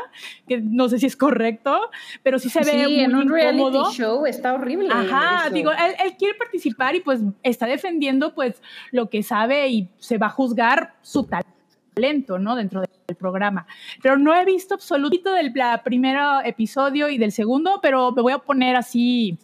que 0.47 0.59
no 0.59 0.89
sé 0.89 0.99
si 0.99 1.05
es 1.05 1.15
correcto, 1.15 1.79
pero 2.23 2.39
sí 2.39 2.49
se 2.49 2.59
ve 2.59 2.71
Sí, 2.71 2.77
muy 2.77 2.99
en 3.01 3.15
un 3.15 3.29
reality 3.29 3.77
show 3.93 4.25
está 4.25 4.53
horrible. 4.53 4.89
Ajá, 4.91 5.45
eso. 5.45 5.53
digo, 5.53 5.71
él, 5.71 5.93
él 6.03 6.15
quiere 6.17 6.35
participar 6.37 6.95
y 6.95 7.01
pues 7.01 7.21
está 7.43 7.65
defendiendo 7.67 8.33
pues 8.33 8.61
lo 8.91 9.09
que 9.09 9.23
sabe 9.23 9.67
y 9.69 9.89
se 9.97 10.17
va 10.17 10.27
a 10.27 10.29
juzgar 10.29 10.95
su 11.01 11.23
talento, 11.23 11.51
¿no? 12.39 12.55
Dentro 12.55 12.81
del 12.81 13.15
programa. 13.17 13.67
Pero 14.01 14.17
no 14.17 14.33
he 14.35 14.45
visto 14.45 14.75
absolutito 14.75 15.33
del 15.33 15.53
primer 15.83 16.17
episodio 16.45 17.09
y 17.09 17.17
del 17.17 17.31
segundo, 17.31 17.79
pero 17.81 18.11
me 18.11 18.21
voy 18.21 18.33
a 18.33 18.39
poner 18.39 18.75
así 18.75 19.37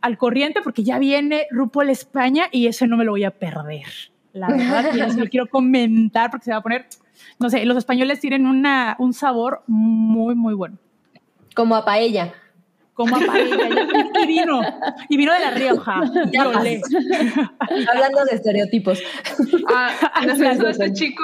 al 0.00 0.18
corriente 0.18 0.60
porque 0.62 0.82
ya 0.84 0.98
viene 0.98 1.46
RuPaul 1.50 1.88
España 1.88 2.48
y 2.50 2.66
ese 2.66 2.86
no 2.86 2.96
me 2.96 3.04
lo 3.04 3.12
voy 3.12 3.24
a 3.24 3.30
perder. 3.30 3.86
La 4.34 4.48
verdad, 4.48 4.94
y 4.94 5.00
eso 5.00 5.18
lo 5.18 5.26
quiero 5.26 5.46
comentar 5.46 6.30
porque 6.30 6.44
se 6.44 6.50
va 6.50 6.58
a 6.58 6.62
poner, 6.62 6.86
no 7.38 7.48
sé, 7.48 7.64
los 7.64 7.76
españoles 7.76 8.20
tienen 8.20 8.46
una, 8.46 8.96
un 8.98 9.14
sabor 9.14 9.62
muy, 9.66 10.34
muy 10.34 10.54
bueno. 10.54 10.76
Como 11.54 11.76
a 11.76 11.84
paella. 11.84 12.34
Como 12.94 13.16
a 13.16 13.20
paella, 13.20 13.56
y, 14.22 14.26
vino, 14.26 14.60
y 15.08 15.16
vino 15.16 15.32
de 15.32 15.40
La 15.40 15.50
Rioja. 15.52 16.00
Ya. 16.32 16.42
Hablando 16.42 18.24
de 18.24 18.34
estereotipos. 18.34 19.00
Ah, 19.72 19.90
sí, 20.36 20.44
este 20.44 20.92
chico, 20.92 21.22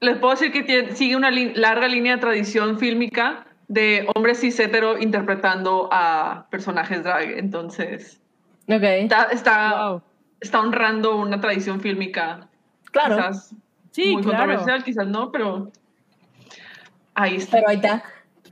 les 0.00 0.18
puedo 0.18 0.32
decir 0.34 0.52
que 0.52 0.62
tiene- 0.62 0.94
sigue 0.94 1.16
una 1.16 1.30
larga 1.30 1.88
línea 1.88 2.16
de 2.16 2.20
tradición 2.20 2.78
fílmica 2.78 3.46
de 3.68 4.06
hombres 4.14 4.40
cis 4.40 4.58
hetero 4.60 4.98
interpretando 4.98 5.88
a 5.92 6.46
personajes 6.50 7.02
drag. 7.02 7.30
Entonces, 7.38 8.20
está, 8.68 9.24
está, 9.32 9.88
Wow. 9.90 10.02
está 10.40 10.60
honrando 10.60 11.16
una 11.16 11.40
tradición 11.40 11.80
fílmica. 11.80 12.48
Claro. 12.92 13.16
Quizás 13.16 13.54
Sí, 13.90 14.12
muy 14.12 14.22
claro. 14.22 14.38
controversial, 14.38 14.84
quizás 14.84 15.06
no, 15.06 15.32
pero 15.32 15.72
ahí 17.14 17.36
está. 17.36 17.56
Pero 17.58 17.68
ahí 17.70 17.76
está. 17.76 18.04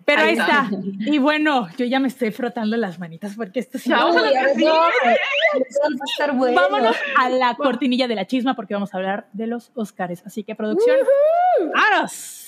Pero 0.04 0.22
ahí 0.22 0.28
Ahí 0.30 0.38
está. 0.38 0.68
está. 0.70 1.10
Y 1.10 1.18
bueno, 1.18 1.68
yo 1.78 1.86
ya 1.86 1.98
me 1.98 2.08
estoy 2.08 2.30
frotando 2.30 2.76
las 2.76 2.98
manitas 2.98 3.34
porque 3.36 3.60
esto 3.60 3.78
sí. 3.78 3.90
Vamos 3.90 4.16
a 4.16 4.28
estar 6.10 6.34
bueno. 6.36 6.60
Vámonos 6.60 6.96
a 7.18 7.28
la 7.30 7.54
cortinilla 7.54 8.06
de 8.06 8.14
la 8.14 8.26
chisma 8.26 8.54
porque 8.54 8.74
vamos 8.74 8.92
a 8.92 8.98
hablar 8.98 9.28
de 9.32 9.46
los 9.46 9.70
Óscares. 9.74 10.22
Así 10.26 10.44
que 10.44 10.54
producción, 10.54 10.96
¡vámonos! 11.74 12.40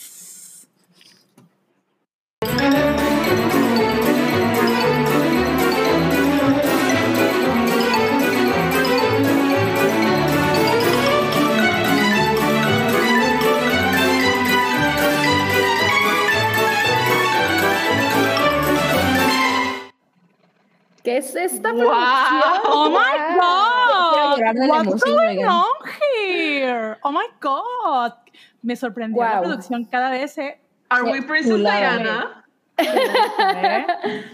¿Qué 21.06 21.18
es 21.18 21.36
esta 21.36 21.72
Wow. 21.72 21.82
producción? 21.84 22.60
¡Oh, 22.64 22.90
my 22.90 23.18
God! 23.38 24.86
What's 24.86 25.04
going 25.04 25.44
on 25.44 25.64
here? 26.10 26.96
¡Oh, 27.02 27.12
my 27.12 27.26
God! 27.40 28.12
Me 28.60 28.74
sorprendió 28.74 29.22
la 29.22 29.40
producción 29.40 29.84
cada 29.84 30.10
vez. 30.10 30.36
¿eh? 30.38 30.58
Are 30.88 31.04
we 31.04 31.22
Princess. 31.22 31.58
Diana? 31.58 32.44
¿Eh? 32.78 33.86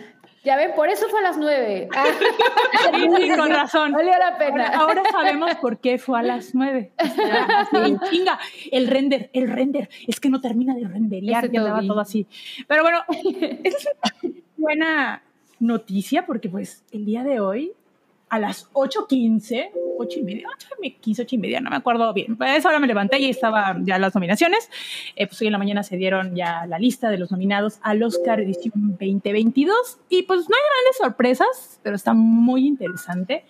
Ya 0.44 0.56
ven, 0.56 0.72
por 0.74 0.88
eso 0.88 1.08
fue 1.08 1.20
a 1.20 1.22
las 1.22 1.36
nueve. 1.36 1.88
Ah, 1.94 2.04
Sí, 2.94 3.08
sí, 3.16 3.30
con 3.36 3.48
razón. 3.50 3.92
valió 3.92 4.10
la 4.18 4.36
pena. 4.38 4.66
Ahora, 4.70 5.00
ahora 5.02 5.02
sabemos 5.12 5.54
por 5.56 5.78
qué 5.78 5.98
fue 5.98 6.18
a 6.18 6.22
las 6.24 6.52
nueve. 6.52 6.92
Sí, 7.00 7.96
chinga, 8.10 8.40
el 8.72 8.88
render, 8.88 9.30
el 9.34 9.48
render, 9.48 9.88
es 10.08 10.18
que 10.18 10.28
no 10.30 10.40
termina 10.40 10.74
de 10.74 10.88
renderear, 10.88 11.48
ya 11.48 11.62
Toby. 11.76 11.86
todo 11.86 12.00
así. 12.00 12.26
Pero 12.66 12.82
bueno, 12.82 13.04
esa 13.62 13.76
es 13.78 13.88
una 14.24 14.32
buena 14.56 15.22
noticia 15.62 16.26
porque 16.26 16.48
pues 16.48 16.84
el 16.92 17.04
día 17.04 17.24
de 17.24 17.40
hoy 17.40 17.72
a 18.28 18.38
las 18.38 18.70
8.15, 18.72 19.72
8 19.98 20.18
y 20.18 20.22
media, 20.22 20.48
8 20.56 20.68
y 20.82 20.90
15, 20.92 21.22
8 21.22 21.34
y 21.34 21.38
media, 21.38 21.60
no 21.60 21.68
me 21.68 21.76
acuerdo 21.76 22.10
bien. 22.14 22.34
Pues 22.38 22.64
ahora 22.64 22.78
me 22.78 22.86
levanté 22.86 23.18
y 23.18 23.28
estaban 23.28 23.84
ya 23.84 23.98
las 23.98 24.14
nominaciones. 24.14 24.70
Eh, 25.16 25.26
pues 25.26 25.38
hoy 25.42 25.48
en 25.48 25.52
la 25.52 25.58
mañana 25.58 25.82
se 25.82 25.98
dieron 25.98 26.34
ya 26.34 26.64
la 26.66 26.78
lista 26.78 27.10
de 27.10 27.18
los 27.18 27.30
nominados 27.30 27.78
al 27.82 28.02
Oscar 28.02 28.40
edición 28.40 28.72
2022 28.98 29.76
y 30.08 30.22
pues 30.22 30.40
no 30.48 30.56
hay 30.56 30.62
grandes 30.72 30.96
sorpresas, 30.96 31.78
pero 31.82 31.94
está 31.94 32.14
muy 32.14 32.66
interesante. 32.66 33.44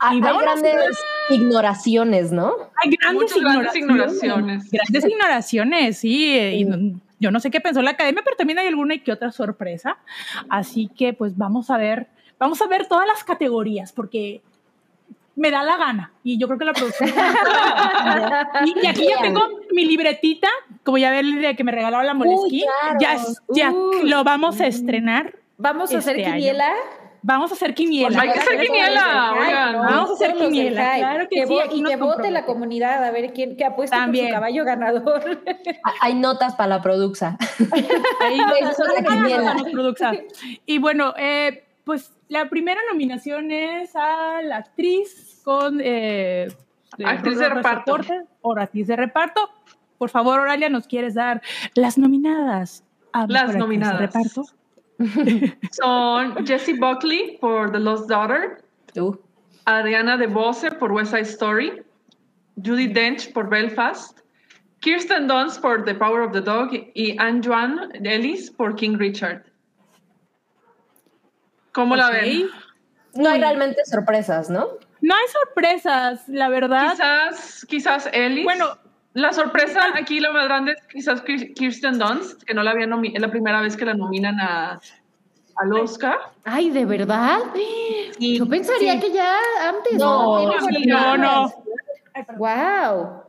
Hay, 0.00 0.20
Y 0.20 0.22
hay 0.24 0.38
grandes 0.38 0.98
ignoraciones, 1.28 2.32
¿no? 2.32 2.54
Hay 2.82 2.96
grandes 2.98 3.36
Muchas 3.36 3.76
ignoraciones. 3.76 4.70
Grandes 4.70 5.04
ignoraciones, 5.04 5.98
sí. 5.98 6.34
eh, 6.38 6.54
y 6.56 6.64
Sí. 6.64 6.70
no- 6.70 7.00
yo 7.20 7.30
no 7.30 7.40
sé 7.40 7.50
qué 7.50 7.60
pensó 7.60 7.82
la 7.82 7.90
academia, 7.90 8.22
pero 8.24 8.36
también 8.36 8.58
hay 8.58 8.66
alguna 8.66 8.94
y 8.94 9.00
que 9.00 9.12
otra 9.12 9.30
sorpresa. 9.30 9.98
Así 10.48 10.90
que 10.96 11.12
pues 11.12 11.36
vamos 11.36 11.70
a 11.70 11.78
ver, 11.78 12.08
vamos 12.38 12.60
a 12.62 12.66
ver 12.66 12.86
todas 12.86 13.06
las 13.06 13.24
categorías 13.24 13.92
porque 13.92 14.42
me 15.36 15.50
da 15.50 15.64
la 15.64 15.76
gana 15.76 16.12
y 16.22 16.38
yo 16.38 16.46
creo 16.46 16.58
que 16.58 16.64
la 16.64 16.72
producción 16.72 17.10
y, 18.64 18.84
y 18.84 18.86
aquí 18.86 19.08
ya 19.08 19.20
tengo 19.20 19.48
mi 19.72 19.84
libretita 19.84 20.46
como 20.84 20.96
ya 20.96 21.10
ver 21.10 21.24
de 21.24 21.56
que 21.56 21.64
me 21.64 21.72
regalaron 21.72 22.06
la 22.06 22.14
Moleskine 22.14 22.66
claro. 23.00 23.24
ya, 23.48 23.72
lo 24.04 24.22
vamos 24.22 24.60
a 24.60 24.68
estrenar 24.68 25.34
Vamos 25.56 25.94
a 25.94 25.98
hacer 25.98 26.18
Este 26.18 26.30
año. 26.30 26.64
Vamos 27.24 27.50
a 27.50 27.54
hacer 27.54 27.74
quiniela 27.74 28.08
Pues 28.08 28.18
hay 28.20 28.32
que 28.32 28.38
hacer 28.38 28.60
quiniela, 28.60 29.30
Ay, 29.32 29.38
oigan. 29.48 29.72
no, 29.72 29.78
Vamos 29.80 30.10
a 30.10 30.12
hacer 30.12 30.34
quiniela, 30.36 30.94
claro 30.96 31.26
que 31.30 31.46
sí, 31.46 31.54
Y 31.72 31.82
que 31.82 31.96
vote 31.96 32.30
la 32.30 32.44
comunidad 32.44 33.02
a 33.02 33.10
ver 33.10 33.32
quién 33.32 33.56
que 33.56 33.64
apuesta 33.64 33.96
También. 33.96 34.26
por 34.26 34.30
su 34.30 34.34
caballo 34.34 34.64
ganador. 34.64 35.42
Hay 36.00 36.14
notas 36.14 36.54
para 36.54 36.68
la 36.68 36.82
produxa. 36.82 37.36
Ahí 38.20 38.40
Eso 38.60 38.84
es 38.96 39.02
la 39.42 39.56
Produxa. 39.72 40.12
Y 40.66 40.78
bueno, 40.78 41.14
eh, 41.16 41.64
pues 41.84 42.12
la 42.28 42.48
primera 42.48 42.80
nominación 42.90 43.50
es 43.50 43.96
a 43.96 44.40
la 44.42 44.58
actriz 44.58 45.40
con... 45.44 45.80
eh, 45.82 46.48
Actriz 47.04 47.38
de 47.38 47.48
reparto. 47.48 47.96
o 48.42 48.56
actriz 48.56 48.86
de 48.86 48.94
reparto. 48.96 49.50
por 49.98 50.10
favor, 50.10 50.38
Oralia, 50.40 50.68
¿nos 50.68 50.86
quieres 50.86 51.14
dar 51.14 51.42
las 51.74 51.98
nominadas? 51.98 52.84
a 53.12 53.26
Las 53.28 53.42
Actriz 53.42 53.52
de 53.54 53.58
nominadas. 53.58 54.00
Reparto? 54.00 54.44
Son 55.72 56.46
Jessie 56.46 56.78
Buckley 56.78 57.38
por 57.40 57.72
The 57.72 57.80
Lost 57.80 58.08
Daughter, 58.08 58.62
Tú. 58.92 59.20
Adriana 59.66 60.16
DeBose 60.16 60.70
por 60.72 60.92
West 60.92 61.10
Side 61.12 61.22
Story, 61.22 61.82
Judy 62.56 62.86
Dench 62.86 63.32
por 63.32 63.48
Belfast, 63.48 64.20
Kirsten 64.80 65.26
Dunst 65.26 65.60
por 65.60 65.84
The 65.84 65.94
Power 65.94 66.20
of 66.22 66.32
the 66.32 66.42
Dog 66.42 66.70
y 66.94 67.16
Anne 67.18 67.40
Joan 67.42 67.90
Ellis 68.04 68.50
por 68.50 68.76
King 68.76 68.98
Richard. 68.98 69.42
¿Cómo 71.72 71.96
la 71.96 72.10
ven? 72.10 72.48
No 73.14 73.30
hay 73.30 73.40
realmente 73.40 73.84
sorpresas, 73.86 74.50
¿no? 74.50 74.78
No 75.00 75.14
hay 75.14 75.24
sorpresas, 75.28 76.28
la 76.28 76.48
verdad. 76.48 76.92
Quizás, 76.92 77.66
quizás 77.66 78.08
Ellis. 78.12 78.44
Bueno, 78.44 78.78
la 79.14 79.32
sorpresa 79.32 79.80
aquí 79.94 80.20
la 80.20 80.30
más 80.32 80.44
grande 80.44 80.72
es 80.72 80.86
quizás 80.86 81.24
Kir- 81.24 81.54
Kirsten 81.54 81.98
Dunst, 81.98 82.42
que 82.42 82.52
no 82.54 82.62
la 82.62 82.72
había 82.72 82.86
nomi- 82.86 83.12
es 83.14 83.20
la 83.20 83.30
primera 83.30 83.60
vez 83.60 83.76
que 83.76 83.84
la 83.84 83.94
nominan 83.94 84.38
a, 84.40 84.80
al 85.56 85.72
Oscar. 85.72 86.18
Ay, 86.44 86.70
¿de 86.70 86.84
verdad? 86.84 87.38
Yo 88.18 88.46
pensaría 88.48 88.94
sí. 88.94 89.00
que 89.00 89.12
ya 89.12 89.36
antes. 89.68 89.98
No, 89.98 90.46
no, 90.86 91.16
no. 91.16 91.52
Wow. 92.36 93.22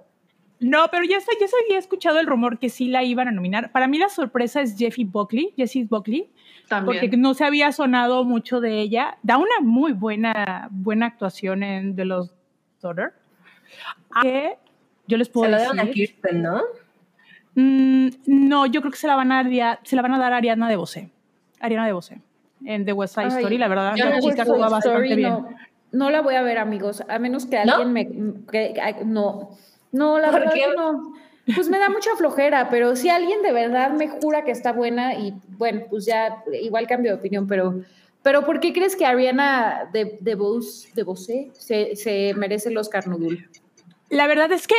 No, 0.60 0.88
pero 0.90 1.04
ya, 1.04 1.18
ya 1.20 1.48
se 1.48 1.56
había 1.66 1.78
escuchado 1.78 2.20
el 2.20 2.28
rumor 2.28 2.58
que 2.60 2.70
sí 2.70 2.88
la 2.88 3.04
iban 3.04 3.28
a 3.28 3.32
nominar. 3.32 3.72
Para 3.72 3.88
mí 3.88 3.98
la 3.98 4.10
sorpresa 4.10 4.62
es 4.62 4.78
Jeffy 4.78 5.04
Buckley, 5.04 5.54
Jessie 5.58 5.84
Buckley, 5.84 6.32
También. 6.70 7.02
porque 7.02 7.18
no 7.18 7.34
se 7.34 7.44
había 7.46 7.72
sonado 7.72 8.24
mucho 8.24 8.60
de 8.62 8.80
ella. 8.80 9.18
Da 9.22 9.38
una 9.38 9.60
muy 9.62 9.92
buena, 9.92 10.68
buena 10.72 11.08
actuación 11.08 11.62
en 11.62 11.96
The 11.96 12.06
Lost 12.06 12.34
Daughter. 12.82 13.14
Que 14.22 14.58
yo 15.08 15.18
les 15.18 15.30
puedo 15.30 15.46
Se 15.52 15.58
decir. 15.58 15.72
dieron 15.74 15.90
a 15.90 15.92
Kirsten, 15.92 16.42
¿no? 16.42 16.62
Mm, 17.56 18.10
no, 18.26 18.66
yo 18.66 18.82
creo 18.82 18.92
que 18.92 18.98
se 18.98 19.08
la 19.08 19.16
van 19.16 19.32
a, 19.32 19.44
dar- 19.44 19.80
se 19.84 19.96
la 19.96 20.02
van 20.02 20.14
a 20.14 20.20
dar 20.20 20.34
a 20.34 20.38
Ariana 20.38 20.68
de 20.70 20.76
Bose. 20.76 21.10
Ariana 21.60 21.86
de 21.88 21.94
Bose. 21.94 22.20
En 22.66 22.86
The 22.86 22.94
West 22.94 23.16
Side 23.16 23.28
Ay, 23.28 23.38
Story, 23.38 23.58
la 23.58 23.68
verdad, 23.68 23.96
yo 23.96 24.06
la 24.06 24.16
no 24.18 24.22
chica 24.22 24.46
Toy 24.46 24.60
bastante 24.60 25.16
bien. 25.16 25.46
no, 25.92 26.10
la 26.10 26.22
voy 26.22 26.36
a 26.36 26.42
ver, 26.42 26.58
amigos, 26.58 27.04
a 27.08 27.20
menos 27.20 27.46
que 27.46 27.64
¿No? 27.64 27.76
alguien 27.76 27.94
me... 27.94 28.08
Que, 28.52 28.74
no, 29.06 29.52
no, 29.92 30.20
la 30.20 30.32
¿Por 30.32 30.40
verdad 30.42 30.54
qué? 30.54 30.66
no. 30.76 31.14
Pues 31.54 31.70
me 31.70 31.78
da 31.78 31.90
mucha 31.90 32.10
flojera, 32.18 32.70
pero 32.72 32.96
si 32.96 33.08
alguien 33.10 33.44
de 33.44 33.52
verdad 33.52 33.92
me 33.92 34.08
jura 34.08 34.44
que 34.44 34.52
está 34.52 34.74
buena 34.74 35.14
y 35.14 35.34
bueno, 35.60 35.84
pues 35.90 36.06
ya 36.08 36.44
igual 36.62 36.88
cambio 36.88 37.12
de 37.12 37.18
opinión, 37.20 37.48
pero... 37.48 37.82
Pero 38.24 38.44
¿por 38.44 38.60
qué 38.60 38.74
crees 38.74 38.96
que 38.96 39.06
Ariana 39.06 39.88
de, 39.94 40.18
de, 40.20 40.34
Bose, 40.34 40.90
de 40.96 41.04
Bose 41.04 41.52
se, 41.54 41.96
se 41.96 42.34
merece 42.36 42.70
el 42.70 42.78
Oscar 42.80 43.08
Nudul? 43.08 43.48
La 44.10 44.26
verdad 44.26 44.52
es 44.52 44.66
que 44.66 44.74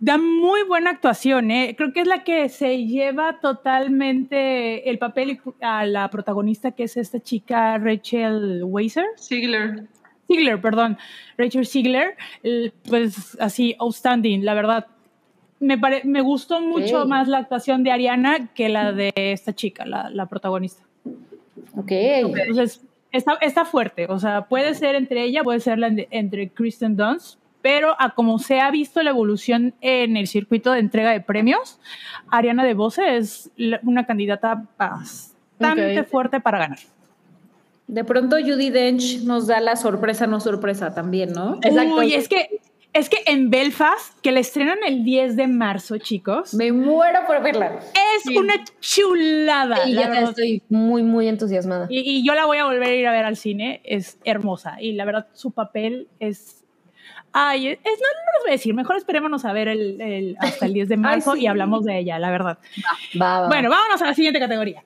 da 0.00 0.16
muy 0.18 0.62
buena 0.62 0.90
actuación, 0.90 1.50
¿eh? 1.50 1.74
Creo 1.76 1.92
que 1.92 2.00
es 2.00 2.06
la 2.06 2.22
que 2.24 2.48
se 2.48 2.86
lleva 2.86 3.40
totalmente 3.40 4.88
el 4.88 4.98
papel 4.98 5.40
a 5.60 5.84
la 5.86 6.08
protagonista, 6.10 6.72
que 6.72 6.84
es 6.84 6.96
esta 6.96 7.20
chica 7.20 7.78
Rachel 7.78 8.62
Weiser. 8.64 9.06
Ziegler. 9.18 9.84
Ziegler, 10.26 10.60
perdón, 10.60 10.98
Rachel 11.36 11.66
Ziegler, 11.66 12.16
el- 12.42 12.72
pues 12.88 13.36
así, 13.40 13.74
outstanding, 13.78 14.44
la 14.44 14.54
verdad. 14.54 14.86
Me, 15.60 15.76
pare- 15.78 16.02
me 16.04 16.20
gustó 16.20 16.60
mucho 16.60 17.04
más 17.06 17.26
la 17.26 17.38
actuación 17.38 17.82
de 17.82 17.90
Ariana 17.90 18.48
que 18.54 18.68
la 18.68 18.92
de 18.92 19.10
esta 19.16 19.52
chica, 19.52 19.84
la, 19.84 20.08
la 20.10 20.26
protagonista. 20.26 20.84
Ok. 21.74 21.90
Entonces, 21.90 22.82
está, 23.10 23.34
está 23.40 23.64
fuerte, 23.64 24.06
o 24.08 24.18
sea, 24.20 24.42
puede 24.46 24.74
ser 24.74 24.94
entre 24.94 25.24
ella, 25.24 25.42
puede 25.42 25.58
ser 25.60 25.78
la 25.78 25.88
entre 26.10 26.50
Kristen 26.50 26.94
Dunst, 26.96 27.40
pero 27.68 27.94
a 27.98 28.14
como 28.14 28.38
se 28.38 28.60
ha 28.60 28.70
visto 28.70 29.02
la 29.02 29.10
evolución 29.10 29.74
en 29.82 30.16
el 30.16 30.26
circuito 30.26 30.72
de 30.72 30.78
entrega 30.78 31.10
de 31.10 31.20
premios, 31.20 31.78
Ariana 32.30 32.64
DeBose 32.64 33.18
es 33.18 33.50
una 33.82 34.06
candidata 34.06 34.64
bastante 34.78 36.00
Ok. 36.00 36.08
fuerte 36.08 36.40
para 36.40 36.56
ganar. 36.60 36.78
De 37.86 38.04
pronto 38.04 38.36
Judy 38.40 38.70
Dench 38.70 39.22
nos 39.24 39.46
da 39.48 39.60
la 39.60 39.76
sorpresa, 39.76 40.26
no 40.26 40.40
sorpresa 40.40 40.94
también, 40.94 41.32
¿no? 41.32 41.58
Exacto. 41.62 41.96
Uy, 41.96 42.14
es 42.14 42.26
que, 42.30 42.60
es 42.94 43.10
que 43.10 43.18
en 43.26 43.50
Belfast, 43.50 44.18
que 44.22 44.32
la 44.32 44.40
estrenan 44.40 44.78
el 44.86 45.04
10 45.04 45.36
de 45.36 45.46
marzo, 45.46 45.98
chicos, 45.98 46.54
Me 46.54 46.72
muero 46.72 47.18
por 47.26 47.42
verla. 47.42 47.80
es 48.16 48.22
Sí. 48.22 48.34
una 48.38 48.54
chulada. 48.80 49.86
Y 49.86 49.92
la 49.92 50.02
ya 50.02 50.08
verdad. 50.08 50.28
estoy 50.30 50.62
muy, 50.70 51.02
muy 51.02 51.28
entusiasmada. 51.28 51.86
Y, 51.90 51.98
y 52.00 52.24
yo 52.26 52.34
la 52.34 52.46
voy 52.46 52.56
a 52.56 52.64
volver 52.64 52.88
a 52.88 52.94
ir 52.94 53.06
a 53.06 53.12
ver 53.12 53.26
al 53.26 53.36
cine, 53.36 53.82
es 53.84 54.18
hermosa. 54.24 54.80
Y 54.80 54.92
la 54.92 55.04
verdad, 55.04 55.26
su 55.34 55.50
papel 55.50 56.08
es. 56.18 56.57
Ay, 57.46 57.68
es, 57.68 57.78
no, 57.84 57.90
no 57.90 58.32
les 58.34 58.42
voy 58.42 58.48
a 58.50 58.52
decir, 58.52 58.74
mejor 58.74 58.96
esperémonos 58.96 59.44
a 59.44 59.52
ver 59.52 59.68
el, 59.68 60.00
el- 60.00 60.36
hasta 60.40 60.66
el 60.66 60.72
10 60.72 60.88
de 60.88 60.96
marzo 61.08 61.34
sí. 61.34 61.42
y 61.42 61.46
hablamos 61.46 61.84
de 61.84 61.98
ella, 61.98 62.18
la 62.18 62.30
verdad. 62.30 62.58
Va, 63.20 63.40
va. 63.42 63.48
Bueno, 63.48 63.70
vámonos 63.70 64.00
a 64.02 64.06
la 64.06 64.14
siguiente 64.14 64.38
categoría. 64.40 64.82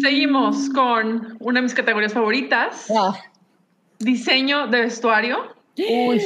Seguimos 0.00 0.70
con 0.70 1.36
una 1.40 1.58
de 1.60 1.62
mis 1.62 1.74
categorías 1.74 2.12
favoritas, 2.14 2.86
Ah, 2.96 3.14
diseño 3.98 4.66
de 4.68 4.80
vestuario. 4.82 5.54
uy, 5.76 6.22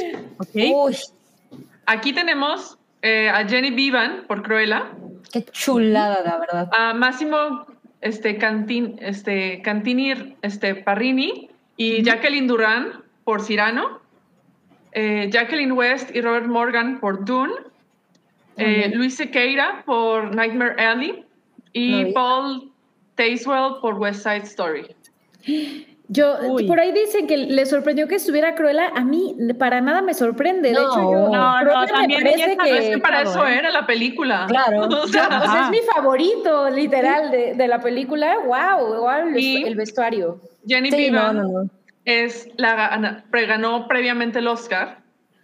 Aquí 1.87 2.13
tenemos 2.13 2.77
eh, 3.01 3.29
a 3.29 3.47
Jenny 3.47 3.71
Vivan 3.71 4.23
por 4.27 4.41
Cruella, 4.43 4.91
qué 5.31 5.43
chulada, 5.45 6.21
la 6.23 6.37
verdad. 6.39 6.69
a 6.71 6.93
Máximo 6.93 7.65
este, 8.01 8.37
Cantin, 8.37 8.95
este, 9.01 9.61
Cantini 9.61 10.35
este, 10.41 10.75
Parrini 10.75 11.49
y 11.77 12.01
Jacqueline 12.03 12.47
Duran 12.47 13.03
por 13.23 13.41
Cyrano, 13.43 13.99
eh, 14.95 15.29
Jacqueline 15.31 15.73
West 15.73 16.15
y 16.15 16.21
Robert 16.21 16.47
Morgan 16.47 16.99
por 16.99 17.23
Dune, 17.25 17.53
eh, 18.57 18.89
Luis 18.93 19.15
Sequeira 19.17 19.83
por 19.85 20.33
Nightmare 20.33 20.81
Alley 20.81 21.23
y. 21.73 22.11
Paul 22.13 22.71
Tazewell 23.15 23.79
por 23.81 23.95
West 23.95 24.23
Side 24.23 24.43
Story. 24.45 24.87
Yo, 26.07 26.35
Uy. 26.49 26.67
por 26.67 26.79
ahí 26.79 26.91
dicen 26.91 27.25
que 27.27 27.35
le 27.35 27.65
sorprendió 27.65 28.07
que 28.07 28.15
estuviera 28.15 28.53
Cruella. 28.55 28.91
A 28.95 29.03
mí 29.03 29.35
para 29.57 29.81
nada 29.81 30.01
me 30.03 30.13
sorprende. 30.13 30.69
De 30.69 30.75
No. 30.75 30.81
hecho, 30.81 31.01
yo 31.11 31.29
No, 31.29 31.63
no, 31.63 31.85
también 31.87 32.23
me 32.23 32.31
parece 32.31 32.57
que, 32.57 32.77
Es 32.77 32.89
que 32.95 32.97
para 32.99 33.23
claro, 33.23 33.29
eso 33.31 33.47
¿eh? 33.47 33.57
era 33.57 33.71
la 33.71 33.85
película. 33.87 34.45
Claro. 34.47 34.81
O 34.87 35.07
sea, 35.07 35.25
o 35.27 35.29
sea, 35.29 35.37
Ajá. 35.37 35.63
es 35.65 35.69
mi 35.71 35.79
favorito, 35.93 36.69
literal, 36.69 37.31
de, 37.31 37.55
de 37.55 37.67
la 37.67 37.79
película. 37.81 38.37
Wow, 38.45 39.01
wow 39.01 39.09
el, 39.29 39.39
Y- 39.39 39.73
vestuario. 39.73 40.39
Jenny 40.67 40.91
Sí, 40.91 40.97
Piven 40.97 41.13
no, 41.13 41.33
no. 41.33 41.69
Es 42.05 42.49
la 42.57 42.75
gana- 42.75 43.25
pre- 43.31 43.45
ganó 43.47 43.87
previamente 43.87 44.39
el 44.39 44.47
Oscar 44.47 44.99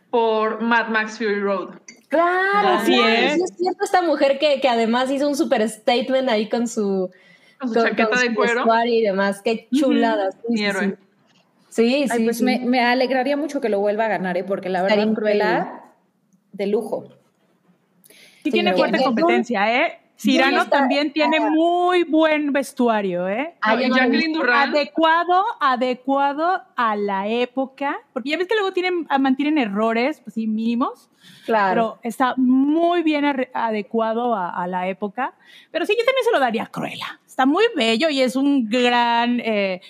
por 0.09 0.61
Mad 0.61 0.87
Max 0.89 1.17
Fury 1.17 1.39
Road. 1.39 1.79
Claro, 2.09 2.67
Así 2.69 2.93
claro, 2.93 3.07
es. 3.13 3.33
sí 3.35 3.41
es 3.43 3.57
cierto 3.57 3.83
esta 3.85 4.01
mujer 4.01 4.37
que, 4.39 4.59
que 4.61 4.67
además 4.67 5.09
hizo 5.09 5.27
un 5.27 5.35
super 5.35 5.67
statement 5.69 6.29
ahí 6.29 6.49
con 6.49 6.67
su, 6.67 7.09
Con 7.59 7.69
su 7.69 7.75
con- 7.75 7.83
chaqueta 7.85 8.09
con 8.09 8.19
de 8.19 8.25
su 8.27 8.33
cuero. 8.35 8.65
y 8.85 9.01
demás. 9.01 9.41
Qué 9.41 9.67
chulada. 9.73 10.31
sí, 10.31 10.37
Mi 10.49 10.57
sí, 10.57 10.65
héroe. 10.65 10.87
sí. 10.89 10.95
Sí, 11.69 12.05
Ay, 12.11 12.17
sí, 12.17 12.23
pues 12.25 12.37
sí. 12.39 12.43
Me, 12.43 12.59
me 12.59 12.81
alegraría 12.81 13.37
mucho 13.37 13.61
que 13.61 13.69
lo 13.69 13.79
vuelva 13.79 14.05
a 14.05 14.09
ganar, 14.09 14.35
¿eh? 14.35 14.43
porque 14.43 14.67
la 14.67 14.79
Estaría 14.79 15.05
verdad, 15.05 15.11
increíble. 15.11 15.39
Cruella, 15.45 15.81
de 16.51 16.67
lujo. 16.67 17.05
Sí, 18.43 18.51
tiene 18.51 18.73
fuerte 18.73 19.01
competencia, 19.01 19.85
¿eh? 19.85 20.00
Cyrano 20.21 20.61
está- 20.63 20.77
también 20.79 21.11
tiene 21.11 21.39
muy 21.39 22.03
buen 22.03 22.53
vestuario, 22.53 23.27
¿eh? 23.27 23.55
Ah, 23.61 23.73
No, 23.75 23.81
yo 23.81 23.85
y 23.87 23.89
no 23.89 23.95
Jacqueline 23.97 24.41
adecuado, 24.51 25.43
adecuado 25.59 26.61
a 26.75 26.95
la 26.95 27.27
época, 27.27 27.99
porque 28.13 28.29
ya 28.29 28.37
ves 28.37 28.47
que 28.47 28.55
luego 28.55 28.71
tienen, 28.71 29.07
ah, 29.09 29.17
mantienen 29.17 29.57
errores, 29.57 30.21
pues 30.23 30.35
sí, 30.35 30.47
mínimos, 30.47 31.09
Claro. 31.45 31.69
pero 31.71 31.99
está 32.03 32.35
muy 32.37 33.01
bien 33.03 33.25
adecuado 33.53 34.35
a, 34.35 34.49
a 34.49 34.67
la 34.67 34.87
época. 34.87 35.33
Pero 35.71 35.85
sí, 35.85 35.93
yo 35.97 36.05
también 36.05 36.23
se 36.25 36.31
lo 36.31 36.39
daría 36.39 36.63
a 36.63 36.67
Cruella. 36.67 37.19
Está 37.25 37.45
muy 37.45 37.63
bello 37.75 38.09
y 38.09 38.21
es 38.21 38.35
un 38.35 38.69
gran 38.69 39.39
eh, 39.39 39.81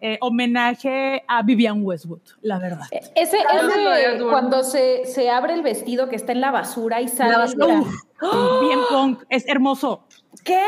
eh, 0.00 0.18
homenaje 0.20 1.22
a 1.28 1.42
Vivian 1.42 1.82
Westwood, 1.84 2.20
la 2.42 2.58
verdad. 2.58 2.86
Ese, 2.90 3.38
Claro, 3.42 3.68
ese 3.94 4.06
Adul. 4.06 4.30
cuando 4.30 4.62
se, 4.64 5.04
se 5.06 5.30
abre 5.30 5.54
el 5.54 5.62
vestido 5.62 6.08
que 6.08 6.16
está 6.16 6.32
en 6.32 6.40
la 6.40 6.50
basura 6.50 7.00
y 7.00 7.08
sale. 7.08 7.32
La 7.32 7.38
basura. 7.38 7.82
Bien 8.60 8.78
punk, 8.90 9.22
es 9.28 9.46
hermoso. 9.48 10.04
¿Qué? 10.44 10.60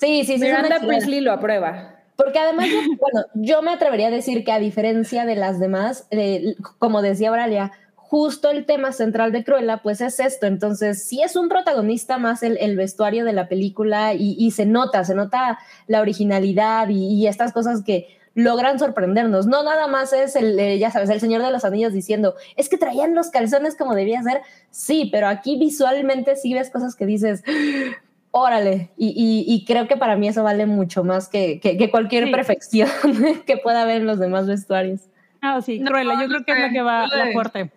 Sí, 0.00 0.24
sí, 0.24 0.34
sí. 0.34 0.38
Miranda. 0.38 0.80
Priestley 0.80 1.20
lo 1.20 1.32
aprueba. 1.32 1.96
Porque 2.16 2.38
además, 2.38 2.66
yo- 2.68 2.80
bueno, 3.00 3.26
yo 3.34 3.62
me 3.62 3.70
atrevería 3.72 4.08
a 4.08 4.10
decir 4.10 4.44
que 4.44 4.52
a 4.52 4.58
diferencia 4.58 5.24
de 5.24 5.36
las 5.36 5.58
demás, 5.58 6.06
eh, 6.10 6.54
como 6.78 7.02
decía 7.02 7.30
Auralia, 7.30 7.72
justo 8.12 8.50
el 8.50 8.66
tema 8.66 8.92
central 8.92 9.32
de 9.32 9.42
Cruella, 9.42 9.78
pues 9.78 10.02
es 10.02 10.20
esto. 10.20 10.44
Entonces, 10.46 11.02
sí 11.02 11.22
es 11.22 11.34
un 11.34 11.48
protagonista 11.48 12.18
más 12.18 12.42
el, 12.42 12.58
el 12.58 12.76
vestuario 12.76 13.24
de 13.24 13.32
la 13.32 13.48
película 13.48 14.12
y, 14.12 14.36
y 14.38 14.50
se 14.50 14.66
nota, 14.66 15.02
se 15.02 15.14
nota 15.14 15.58
la 15.86 16.02
originalidad 16.02 16.90
y, 16.90 17.06
y 17.06 17.26
estas 17.26 17.54
cosas 17.54 17.82
que 17.82 18.08
logran 18.34 18.78
sorprendernos. 18.78 19.46
No 19.46 19.62
nada 19.62 19.86
más 19.86 20.12
es 20.12 20.36
el, 20.36 20.58
eh, 20.60 20.78
ya 20.78 20.90
sabes, 20.90 21.08
el 21.08 21.20
Señor 21.20 21.42
de 21.42 21.50
los 21.50 21.64
Anillos 21.64 21.94
diciendo, 21.94 22.34
es 22.56 22.68
que 22.68 22.76
traían 22.76 23.14
los 23.14 23.30
calzones 23.30 23.76
como 23.76 23.94
debía 23.94 24.22
ser. 24.22 24.42
Sí, 24.70 25.08
pero 25.10 25.26
aquí 25.26 25.56
visualmente 25.58 26.36
sí 26.36 26.52
ves 26.52 26.68
cosas 26.68 26.94
que 26.94 27.06
dices, 27.06 27.42
órale. 28.30 28.90
Y, 28.98 29.08
y- 29.08 29.44
y 29.50 29.64
creo 29.64 29.88
que 29.88 29.96
para 29.96 30.16
mí 30.16 30.28
eso 30.28 30.42
vale 30.42 30.66
mucho 30.66 31.02
más 31.02 31.28
que, 31.28 31.60
que- 31.60 31.78
que 31.78 31.90
cualquier 31.90 32.24
Sí. 32.26 32.30
perfección 32.30 32.88
que 33.46 33.56
pueda 33.56 33.84
haber 33.84 34.02
en 34.02 34.06
los 34.06 34.18
demás 34.18 34.46
vestuarios. 34.46 35.00
Ah, 35.40 35.62
sí, 35.62 35.78
No, 35.78 35.90
Cruella, 35.90 36.12
yo 36.20 36.28
creo 36.28 36.44
que 36.44 36.52
es 36.52 36.58
la 36.58 36.70
que 36.70 36.82
va 36.82 37.06
la 37.08 37.32
fuerte. 37.32 37.70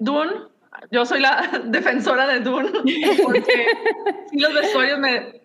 Dune 0.00 0.32
yo 0.90 1.04
soy 1.06 1.20
la 1.20 1.48
defensora 1.66 2.26
de 2.26 2.40
Dune 2.40 2.70
porque 3.22 3.66
sí, 4.30 4.38
los 4.40 4.52
vestuarios 4.54 4.98
me 4.98 5.40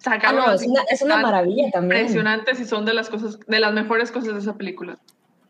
sacaron. 0.14 0.36
no, 0.46 0.52
es 0.52 0.62
una, 0.64 0.82
es 0.88 1.02
una 1.02 1.16
maravilla 1.16 1.70
también. 1.72 2.02
Impresionantes 2.02 2.60
y 2.60 2.64
son 2.64 2.84
de 2.84 2.94
las 2.94 3.10
cosas, 3.10 3.40
de 3.48 3.58
las 3.58 3.72
mejores 3.72 4.12
cosas 4.12 4.32
de 4.34 4.38
esa 4.38 4.56
película, 4.56 4.96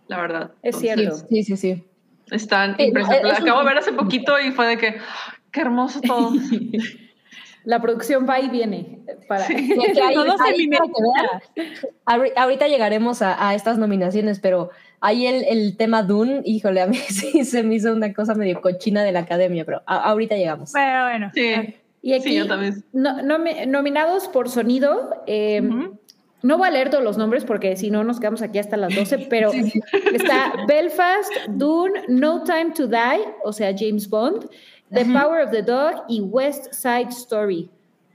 la 0.07 0.19
verdad. 0.23 0.53
Es 0.63 0.77
Sí, 0.77 0.89
cierto. 0.89 1.17
sí, 1.29 1.43
sí, 1.45 1.57
sí. 1.59 1.85
Están 2.31 2.71
Sí, 2.77 2.83
no, 2.85 2.89
impresionantes. 2.89 3.33
es 3.33 3.39
un- 3.41 3.45
Acabo 3.49 3.61
de 3.61 3.67
ver 3.67 3.79
hace 3.79 3.93
poquito 3.93 4.41
y 4.41 4.51
fue 4.53 4.67
de 4.69 4.79
que, 4.79 4.89
¡ah! 5.01 5.35
qué 5.53 5.61
hermoso 5.61 6.01
todo. 6.01 6.33
La 7.65 7.83
producción 7.83 8.27
va 8.27 8.41
y 8.41 8.49
viene. 8.49 9.01
Para... 9.29 9.45
Y 9.53 9.55
aquí 9.73 10.01
hay- 10.01 10.15
Todos 10.15 10.41
hay 10.41 10.67
mi 10.67 10.75
para 10.75 11.41
que 11.55 12.33
Ahorita 12.37 12.69
llegaremos 12.69 13.21
a, 13.21 13.49
a 13.51 13.55
estas 13.55 13.77
nominaciones, 13.77 14.41
pero 14.41 14.71
ahí 15.01 15.27
el, 15.27 15.45
el 15.45 15.77
tema 15.77 16.03
Dune, 16.03 16.43
híjole, 16.45 16.81
a 16.81 16.87
mí 16.87 16.97
sí 17.09 17.45
se 17.45 17.63
me 17.63 17.77
hizo 17.77 17.93
una 17.93 18.13
cosa 18.13 18.35
medio 18.35 18.61
cochina 18.61 19.03
de 19.03 19.13
la 19.13 19.21
academia, 19.21 19.65
pero 19.65 19.83
a- 19.87 20.11
ahorita 20.11 20.37
llegamos. 20.37 20.73
Pero 20.73 21.05
bueno. 21.05 21.31
Sí, 21.35 21.75
Y 22.03 22.13
aquí, 22.15 22.31
sí, 22.31 22.35
yo 22.37 22.47
también. 22.47 22.85
no- 22.93 23.19
nomi- 23.23 23.67
nominados 23.67 24.29
por 24.29 24.49
sonido, 24.49 25.23
eh, 25.27 25.61
Ujú. 25.63 25.99
no 26.43 26.59
voy 26.59 26.69
a 26.69 26.71
leer 26.71 26.91
todos 26.91 27.03
los 27.05 27.17
nombres 27.19 27.45
porque 27.45 27.77
si 27.77 27.91
no 27.91 28.05
nos 28.05 28.21
quedamos 28.21 28.43
aquí 28.43 28.59
hasta 28.59 28.77
las 28.77 28.95
12, 28.95 29.19
pero 29.31 29.51
está 29.53 30.53
Belfast, 30.67 31.31
Dune, 31.49 31.93
No 32.09 32.43
Time 32.45 32.73
to 32.77 32.87
Die, 32.87 33.25
o 33.45 33.53
sea, 33.53 33.75
James 33.77 34.09
Bond, 34.09 34.49
The 34.93 35.05
Power 35.05 35.43
of 35.45 35.51
the 35.51 35.63
Dog 35.63 36.05
y 36.09 36.21
West 36.23 36.73
Side 36.73 37.09
Story. 37.11 37.69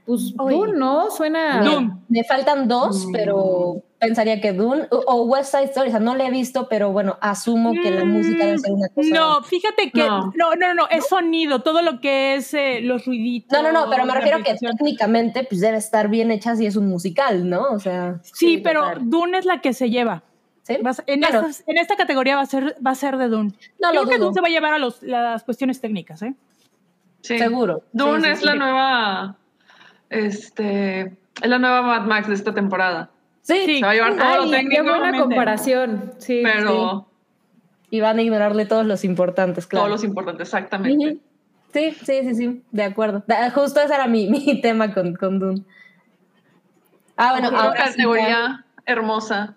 Pues 0.06 0.34
Oye. 0.38 0.56
Dune, 0.56 0.72
¿no? 0.78 1.10
Suena... 1.10 1.62
Dune. 1.62 1.92
Me, 2.08 2.24
faltan 2.24 2.66
dos, 2.68 3.06
pero 3.12 3.80
pensaría 4.06 4.40
que 4.40 4.52
Dune 4.52 4.86
o, 4.90 4.96
o 5.06 5.22
West 5.24 5.50
Side 5.52 5.64
Story, 5.64 5.88
o 5.88 5.90
sea, 5.90 6.00
no 6.00 6.14
la 6.14 6.26
he 6.26 6.30
visto, 6.30 6.68
pero 6.68 6.92
bueno, 6.92 7.16
asumo 7.20 7.72
que 7.72 7.90
la 7.90 8.04
música 8.04 8.44
debe 8.46 8.58
ser 8.58 8.72
una 8.72 8.88
cosa. 8.88 9.08
No, 9.12 9.42
fíjate 9.42 9.90
que 9.90 10.06
No. 10.06 10.32
no, 10.36 10.54
no, 10.56 10.74
no, 10.74 10.88
es 10.90 11.06
sonido, 11.08 11.62
todo 11.62 11.82
lo 11.82 12.00
que 12.00 12.34
es 12.36 12.54
eh, 12.54 12.80
los 12.82 13.06
ruiditos. 13.06 13.56
No, 13.60 13.62
no, 13.70 13.72
no, 13.84 13.90
pero 13.90 14.04
me 14.04 14.14
refiero 14.14 14.38
que 14.42 14.54
técnicamente 14.54 15.44
pues 15.44 15.60
debe 15.60 15.76
estar 15.78 16.08
bien 16.08 16.30
hecha 16.30 16.54
si 16.56 16.66
es 16.66 16.76
un 16.76 16.88
musical, 16.88 17.48
¿no? 17.48 17.62
O 17.70 17.78
sea, 17.80 18.20
Sí, 18.22 18.58
pero. 18.58 18.92
Dune 19.00 19.38
es 19.38 19.44
la 19.44 19.60
que 19.60 19.72
se 19.72 19.90
lleva. 19.90 20.22
en, 20.66 20.80
Claro. 21.20 21.40
estas- 21.40 21.64
en 21.66 21.76
esta 21.78 21.94
categoría 21.96 22.36
va 22.36 22.42
a 22.42 22.46
ser, 22.46 22.74
va 22.84 22.92
a 22.92 22.94
ser 22.94 23.16
de 23.18 23.28
Dune. 23.28 23.52
No 23.80 23.92
lo 23.92 24.00
Creo 24.02 24.08
que 24.08 24.16
dudo. 24.16 24.24
Dune 24.26 24.34
se 24.34 24.40
va 24.40 24.46
a 24.48 24.50
llevar 24.50 24.72
a 24.74 24.78
los, 24.78 25.02
las 25.02 25.44
cuestiones 25.44 25.80
técnicas, 25.80 26.22
¿eh? 26.22 26.34
Sí. 27.20 27.38
Seguro. 27.38 27.82
Dune 27.92 28.22
Sí, 28.24 28.28
es 28.32 28.38
sí. 28.40 28.44
la 28.46 28.54
nueva, 28.54 29.36
este, 30.10 31.00
es 31.42 31.48
la 31.48 31.58
nueva 31.58 31.82
Mad 31.82 32.02
Max 32.06 32.28
de 32.28 32.34
esta 32.34 32.54
temporada. 32.54 33.10
Sí, 33.46 33.62
Sí. 33.66 33.78
Se 33.78 33.84
va 33.84 33.90
a 33.90 33.94
llevar 33.94 34.16
todo 34.16 34.36
lo 34.36 34.42
Ay, 34.42 34.50
qué 34.50 34.56
técnico, 34.56 34.82
buena 34.82 34.98
obviamente. 34.98 35.20
comparación. 35.20 36.14
Sí, 36.18 36.40
pero 36.42 37.06
y 37.90 38.00
van 38.00 38.18
a 38.18 38.22
ignorarle 38.22 38.66
todos 38.66 38.84
los 38.86 39.04
importantes, 39.04 39.66
claro. 39.68 39.84
todos 39.86 40.00
los 40.00 40.04
importantes, 40.04 40.48
exactamente. 40.48 41.18
Sí, 41.72 41.90
sí, 42.04 42.20
sí, 42.24 42.34
sí, 42.34 42.62
de 42.72 42.82
acuerdo. 42.84 43.22
Justo 43.54 43.80
ese 43.80 43.94
era 43.94 44.06
mi, 44.08 44.26
mi 44.30 44.60
tema 44.60 44.92
con, 44.94 45.14
con 45.14 45.38
Dune. 45.38 45.62
Ah, 47.16 47.32
bueno, 47.32 47.50
Una 47.50 47.60
ahora 47.64 47.86
sí, 47.86 47.90
categoría 47.92 48.64
hermosa. 48.86 49.56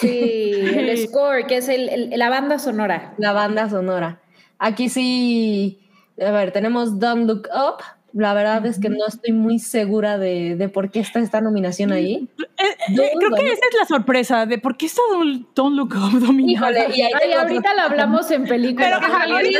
Sí, 0.00 0.50
el 0.74 0.98
score, 1.06 1.46
que 1.46 1.58
es 1.58 1.68
el, 1.68 1.88
el- 1.88 2.18
la 2.18 2.28
banda 2.28 2.58
sonora. 2.58 3.14
la 3.18 3.32
banda 3.32 3.68
sonora. 3.70 4.20
Aquí 4.58 4.88
sí, 4.88 5.80
a 6.20 6.30
ver, 6.32 6.50
tenemos 6.52 6.98
Don't 6.98 7.26
Look 7.28 7.48
Up. 7.54 7.82
La 8.14 8.32
verdad 8.32 8.64
es 8.66 8.80
que 8.80 8.88
no 8.88 9.06
estoy 9.06 9.32
muy 9.32 9.58
segura 9.58 10.16
de, 10.18 10.56
de 10.56 10.68
por 10.68 10.90
qué 10.90 11.00
está 11.00 11.20
esta 11.20 11.40
nominación 11.42 11.92
ahí. 11.92 12.26
Eh, 12.38 12.44
eh, 12.58 12.66
Dune, 12.94 13.10
creo 13.18 13.30
que 13.32 13.46
esa 13.52 13.66
es 13.70 13.78
la 13.78 13.84
sorpresa 13.86 14.46
de 14.46 14.58
por 14.58 14.76
qué 14.76 14.86
está 14.86 15.02
Don't, 15.12 15.46
Don't 15.54 15.76
Look 15.76 15.94
Up 15.94 16.18
dominada. 16.20 16.70
Híjole, 16.70 16.96
y 16.96 17.02
ahí 17.02 17.12
Ay, 17.22 17.32
ahorita 17.32 17.74
lo 17.74 17.82
hablamos 17.82 18.30
en 18.30 18.44
película. 18.44 18.98
Pero, 19.00 19.14
ahorita, 19.34 19.58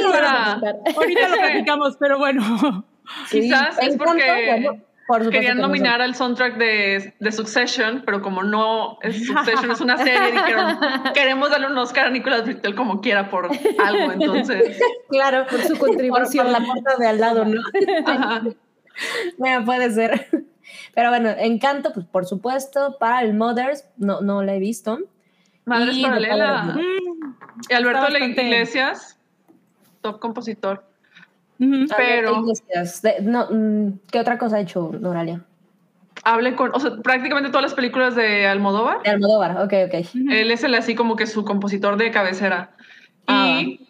ahorita 0.96 1.28
lo- 1.28 1.36
platicamos, 1.40 1.96
pero 2.00 2.18
bueno. 2.18 2.84
Sí, 3.28 3.40
Quizás 3.42 3.78
es 3.82 3.96
porque 3.96 4.24
bueno, 4.48 4.82
por 5.08 5.24
supuesto 5.24 5.30
Querían 5.30 5.56
que 5.56 5.62
no 5.62 5.68
nominar 5.68 6.02
al 6.02 6.14
soundtrack 6.14 6.58
de, 6.58 7.14
de 7.18 7.32
Succession, 7.32 8.02
pero 8.04 8.20
como 8.20 8.42
no 8.42 8.98
es 9.00 9.26
Succession 9.26 9.70
es 9.70 9.80
una 9.80 9.96
serie, 9.96 10.32
dijeron, 10.32 10.78
queremos 11.14 11.50
darle 11.50 11.68
un 11.68 11.78
Oscar 11.78 12.08
a 12.08 12.10
Nicolas 12.10 12.44
Brittel 12.44 12.74
como 12.74 13.00
quiera 13.00 13.30
por 13.30 13.48
algo, 13.82 14.12
entonces. 14.12 14.78
Claro, 15.08 15.46
Por 15.46 15.62
su 15.62 15.78
contribución. 15.78 16.44
por 16.44 16.60
la 16.60 16.66
puerta 16.66 16.96
de 16.98 17.06
al 17.06 17.18
lado, 17.18 17.46
¿no? 17.46 17.62
Ajá. 18.06 18.42
Bueno, 19.38 19.64
puede 19.64 19.90
ser. 19.90 20.28
Pero 20.94 21.08
bueno, 21.08 21.30
Encanto, 21.30 21.94
pues 21.94 22.04
por 22.04 22.26
supuesto. 22.26 22.98
Para 23.00 23.22
el 23.22 23.32
Mothers, 23.32 23.86
no, 23.96 24.20
no 24.20 24.42
la 24.42 24.54
he 24.54 24.58
visto. 24.58 24.98
Madres 25.64 25.96
Y 25.96 26.02
Paralela. 26.02 26.76
Y 27.70 27.72
Alberto 27.72 28.08
Iglesias, 28.10 29.18
top 30.02 30.18
compositor. 30.18 30.87
Pero- 31.58 32.42
no, 33.22 33.46
mm, 33.50 33.98
¿Qué 34.10 34.20
otra 34.20 34.38
cosa 34.38 34.56
ha 34.56 34.60
hecho 34.60 34.90
Noralia? 35.00 35.44
Hable 36.24 36.54
con, 36.56 36.70
o 36.74 36.80
sea, 36.80 36.96
prácticamente 37.02 37.50
todas 37.50 37.62
las 37.62 37.74
películas 37.74 38.14
de 38.16 38.46
Almodóvar. 38.46 39.02
De 39.02 39.10
Almodóvar, 39.10 39.52
ok, 39.62 39.72
ok. 39.86 40.06
Él 40.30 40.50
es 40.50 40.64
el 40.64 40.74
así 40.74 40.94
como 40.94 41.16
que 41.16 41.26
su 41.26 41.44
compositor 41.44 41.96
de 41.96 42.10
cabecera. 42.10 42.70
Ah. 43.26 43.60
Y 43.60 43.86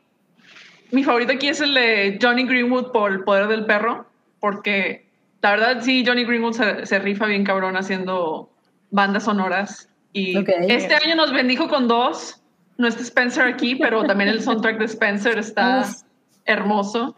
mi 0.90 1.04
favorito 1.04 1.32
aquí 1.32 1.48
es 1.48 1.60
el 1.60 1.74
de 1.74 2.18
Johnny 2.20 2.44
Greenwood 2.44 2.92
por 2.92 3.12
El 3.12 3.24
Poder 3.24 3.48
del 3.48 3.64
Perro, 3.66 4.06
porque 4.40 5.06
la 5.42 5.50
verdad 5.52 5.78
sí, 5.80 6.04
Johnny 6.06 6.24
Greenwood 6.24 6.52
se, 6.52 6.86
se 6.86 6.98
rifa 6.98 7.26
bien 7.26 7.44
cabrón 7.44 7.76
haciendo 7.76 8.50
bandas 8.90 9.24
sonoras. 9.24 9.88
Y 10.12 10.36
Ok. 10.36 10.48
este 10.68 10.94
año 10.94 11.14
nos 11.16 11.32
bendijo 11.32 11.68
con 11.68 11.88
dos. 11.88 12.40
No 12.76 12.86
está 12.88 13.02
Spencer 13.02 13.44
aquí, 13.46 13.74
pero 13.74 14.04
también 14.04 14.30
el 14.30 14.40
soundtrack 14.42 14.78
de 14.78 14.84
Spencer 14.84 15.38
está 15.38 15.80
Uf. 15.82 16.02
hermoso. 16.44 17.16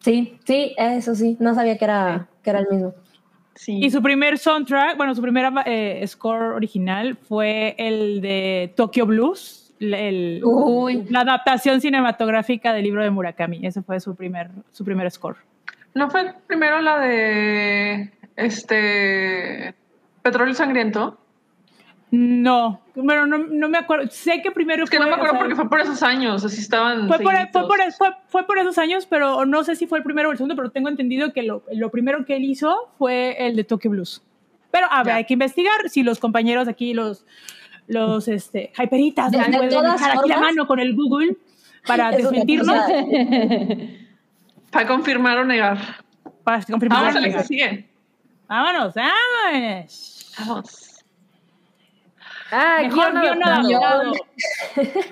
Sí, 0.00 0.38
sí, 0.44 0.74
eso 0.78 1.14
sí. 1.14 1.36
No 1.40 1.54
sabía 1.54 1.76
que 1.76 1.84
era, 1.84 2.28
que 2.42 2.50
era 2.50 2.60
el 2.60 2.68
mismo. 2.70 2.94
Sí. 3.54 3.78
Y 3.84 3.90
su 3.90 4.00
primer 4.02 4.38
soundtrack, 4.38 4.96
bueno, 4.96 5.14
su 5.14 5.20
primer 5.22 5.50
eh, 5.66 6.04
score 6.06 6.54
original 6.54 7.16
fue 7.16 7.74
el 7.76 8.20
de 8.20 8.72
Tokyo 8.76 9.04
Blues, 9.06 9.74
el- 9.80 10.40
Uy. 10.44 11.04
la 11.10 11.20
adaptación 11.20 11.80
cinematográfica 11.80 12.72
del 12.72 12.84
libro 12.84 13.02
de 13.02 13.10
Murakami. 13.10 13.66
Ese 13.66 13.82
fue 13.82 13.98
su 13.98 14.14
primer, 14.14 14.50
su 14.70 14.84
primer 14.84 15.10
score. 15.10 15.36
¿No 15.94 16.08
fue 16.10 16.32
primero 16.46 16.80
la 16.80 17.00
de 17.00 18.12
este 18.36 19.74
Petróleo 20.22 20.54
Sangriento? 20.54 21.18
No, 22.10 22.80
bueno, 22.94 23.26
no, 23.26 23.36
no 23.38 23.68
me 23.68 23.76
acuerdo. 23.76 24.08
Sé 24.10 24.40
que 24.42 24.50
primero 24.50 24.84
Es 24.84 24.90
que 24.90 24.98
no 24.98 25.06
me 25.06 25.12
acuerdo 25.12 25.32
o 25.32 25.36
sea, 25.36 25.40
porque 25.40 25.54
fue 25.56 25.68
por 25.68 25.80
esos 25.80 26.02
años, 26.02 26.42
así 26.44 26.60
estaban. 26.60 27.06
Fue 27.06 27.18
por, 27.18 27.34
fue, 27.52 27.66
por, 27.68 27.92
fue, 27.92 28.08
fue 28.28 28.46
por 28.46 28.58
esos 28.58 28.78
años, 28.78 29.04
pero 29.06 29.44
no 29.44 29.62
sé 29.62 29.76
si 29.76 29.86
fue 29.86 29.98
el 29.98 30.04
primero 30.04 30.30
o 30.30 30.32
el 30.32 30.38
segundo, 30.38 30.56
pero 30.56 30.70
tengo 30.70 30.88
entendido 30.88 31.32
que 31.34 31.42
lo, 31.42 31.62
lo 31.72 31.90
primero 31.90 32.24
que 32.24 32.36
él 32.36 32.44
hizo 32.44 32.90
fue 32.98 33.36
el 33.46 33.56
de 33.56 33.64
Tokyo 33.64 33.90
Blues. 33.90 34.22
Pero 34.70 34.86
a 34.90 34.98
ver, 35.02 35.06
Ya. 35.12 35.16
hay 35.16 35.24
que 35.26 35.34
investigar 35.34 35.88
si 35.90 36.02
los 36.02 36.18
compañeros 36.18 36.66
aquí, 36.66 36.94
los, 36.94 37.26
los 37.88 38.26
este, 38.28 38.72
hyperitas, 38.82 39.30
De- 39.30 39.38
pueden 39.38 39.68
dejar 39.68 40.18
aquí 40.18 40.28
la 40.30 40.40
mano 40.40 40.66
con 40.66 40.78
el 40.80 40.94
Google 40.94 41.36
para 41.86 42.10
desmentirnos, 42.12 42.74
Para 44.70 44.86
confirmar 44.86 45.38
o 45.38 45.44
negar. 45.44 45.78
para 46.44 46.62
confirmar. 46.64 47.00
Vamos 47.00 47.16
a 47.16 47.20
la 47.20 47.26
Vámonos, 47.28 47.42
que 47.42 47.48
sigue. 47.48 47.88
vámonos. 48.48 48.94
vámonos. 48.94 50.34
Vamos. 50.38 50.84
Ah, 52.50 52.78
Mejor 52.82 53.10
guion 53.12 53.22
guion 53.22 53.42
adaptado. 53.44 53.84
adaptado. 53.84 54.12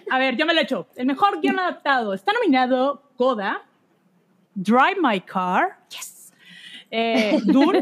A 0.11 0.19
ver, 0.19 0.37
yo 0.37 0.47
me 0.47 0.55
lo 0.55 0.61
he 0.61 0.63
hecho. 0.65 0.87
El 0.97 1.07
mejor 1.07 1.41
guion 1.41 1.59
adaptado. 1.59 2.15
Está 2.15 2.33
nominado 2.33 3.03
Coda, 3.17 3.63
Drive 4.55 4.97
My 5.03 5.21
Car, 5.21 5.77
yes. 5.91 6.33
eh, 6.91 7.39
Dune, 7.45 7.81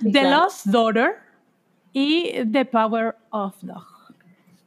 Sí, 0.00 0.10
The 0.12 0.20
claro. 0.20 0.30
Lost 0.44 0.66
Daughter 0.66 1.16
y 1.92 2.32
The 2.50 2.64
Power 2.64 3.16
of 3.30 3.54
Dog. 3.62 3.84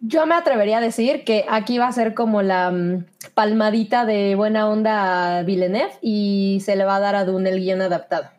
Yo 0.02 0.26
me 0.26 0.36
atrevería 0.36 0.78
a 0.78 0.82
decir 0.82 1.24
que 1.26 1.45
aquí 1.50 1.78
va 1.78 1.88
a 1.88 1.91
ser 1.91 2.14
como 2.14 2.41
la 2.41 2.72
mm, 2.72 3.04
palmadita 3.34 4.06
de 4.06 4.36
buena 4.36 4.70
onda 4.70 5.39
a 5.39 5.43
Villeneuve 5.43 5.91
y 6.02 6.60
se 6.64 6.76
le 6.78 6.86
va 6.86 6.95
a 6.97 7.00
dar 7.02 7.16
a 7.16 7.26
Dune 7.26 7.50
el 7.50 7.60
guion 7.60 7.82
adaptado. 7.82 8.30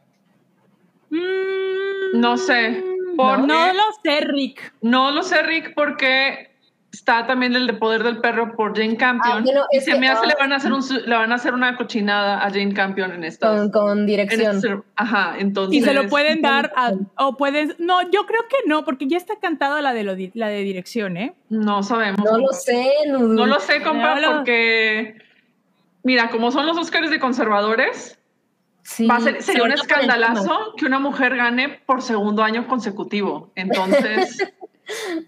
Mm, 1.11 2.19
No 2.21 2.37
sé, 2.39 2.71
No, 2.71 2.90
porque- 3.23 3.47
no 3.47 3.73
lo 3.73 3.83
sé, 4.03 4.21
Rick. 4.23 4.73
No 4.83 5.11
lo 5.11 5.23
sé, 5.23 5.43
Rick, 5.43 5.73
porque 5.75 6.49
está 6.93 7.25
también 7.25 7.55
el 7.55 7.69
de 7.69 7.75
Poder 7.75 8.03
del 8.03 8.19
Perro 8.19 8.57
por 8.57 8.77
Jane 8.77 8.97
Campion. 8.97 9.39
Ah, 9.39 9.41
bueno, 9.45 9.65
y 9.71 9.79
se 9.81 9.93
que- 9.93 9.99
me 10.01 10.09
hace 10.09 10.25
ah. 10.25 10.29
le 10.29 10.35
van 10.35 10.53
a 10.53 10.57
hacer 10.57 10.73
un 10.73 10.83
le 11.07 11.15
van 11.17 11.31
a 11.31 11.37
hacer 11.37 11.55
una 11.55 11.77
cochinada 11.77 12.45
a 12.45 12.51
Jane 12.51 12.75
Campion 12.75 13.13
en 13.13 13.23
esta. 13.23 13.49
Con, 13.49 13.71
con 13.71 14.07
dirección. 14.07 14.85
Ajá, 14.97 15.37
entonces. 15.39 15.79
Y 15.79 15.83
se 15.83 15.95
lo 15.95 16.09
pueden 16.09 16.43
dar 16.43 16.73
a, 16.77 16.93
o 17.19 17.37
pueden, 17.37 17.77
no, 17.79 18.03
yo 18.11 18.27
creo 18.27 18.41
que 18.49 18.57
no, 18.67 18.85
porque 18.85 19.07
ya 19.07 19.17
está 19.17 19.37
cantada 19.41 19.81
la 19.83 19.93
de 19.93 20.03
lo 20.03 20.17
la 20.35 20.49
de 20.49 20.63
dirección, 20.63 21.17
¿eh? 21.17 21.35
No 21.49 21.83
sabemos. 21.85 22.25
No 22.25 22.39
lo 22.39 22.49
sé, 22.49 22.91
Nudu. 23.09 23.35
No 23.35 23.47
lo 23.47 23.61
sé, 23.61 23.83
compa, 23.83 24.17
No 24.17 24.21
lo- 24.21 24.37
porque. 24.39 25.17
Mira, 26.03 26.31
como 26.31 26.51
son 26.51 26.67
los 26.67 26.79
Oscars 26.79 27.11
de 27.11 27.21
conservadores, 27.21 28.19
Sí, 28.83 29.07
va 29.07 29.17
a 29.17 29.21
ser, 29.21 29.43
sería 29.43 29.65
un 29.65 29.73
escandalazo 29.73 30.75
que 30.77 30.87
una 30.87 30.99
mujer 30.99 31.37
gane 31.37 31.81
por 31.87 32.03
segundo 32.03 32.43
año 32.43 32.67
consecutivo. 32.67 33.51
Entonces, 33.55 34.39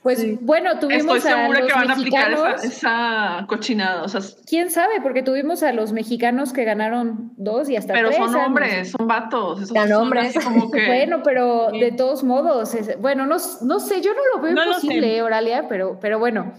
Pues 0.03 0.19
Sí. 0.19 0.37
bueno, 0.41 0.81
tuvimos 0.81 1.19
Estoy 1.19 1.19
a 1.33 1.37
segura 1.37 1.61
los 1.61 1.69
que 1.69 1.75
van 1.75 1.89
a 1.89 1.93
aplicar 1.93 2.31
mexicanos. 2.31 2.65
esa, 2.65 3.37
esa 3.39 3.47
cochinada. 3.47 4.03
O 4.03 4.09
sea, 4.09 4.21
¿Quién 4.45 4.73
sabe? 4.73 5.01
Porque 5.01 5.23
tuvimos 5.23 5.63
a 5.63 5.73
los 5.73 5.93
mexicanos 5.93 6.53
que 6.53 6.65
ganaron 6.65 7.31
dos 7.37 7.69
y 7.71 7.77
hasta 7.77 7.93
pero 7.93 8.09
tres 8.09 8.19
son 8.19 8.35
años. 8.35 8.47
hombres, 8.49 8.91
son 8.91 9.07
vatos. 9.07 9.63
esos 9.63 9.69
son 9.79 9.93
hombres. 9.93 10.35
como 10.43 10.69
que- 10.73 10.87
Bueno, 10.89 11.23
pero 11.23 11.69
de 11.71 11.93
todos 11.93 12.25
modos, 12.25 12.75
es- 12.75 13.01
bueno, 13.01 13.25
no, 13.27 13.37
no 13.63 13.79
sé, 13.79 14.01
yo 14.01 14.11
no 14.15 14.21
lo 14.35 14.43
veo 14.43 14.53
No 14.53 14.65
lo 14.65 14.73
posible, 14.73 15.01
sé. 15.07 15.17
eh, 15.19 15.23
Oralia, 15.23 15.69
pero, 15.69 15.97
pero 16.01 16.19
bueno. 16.19 16.55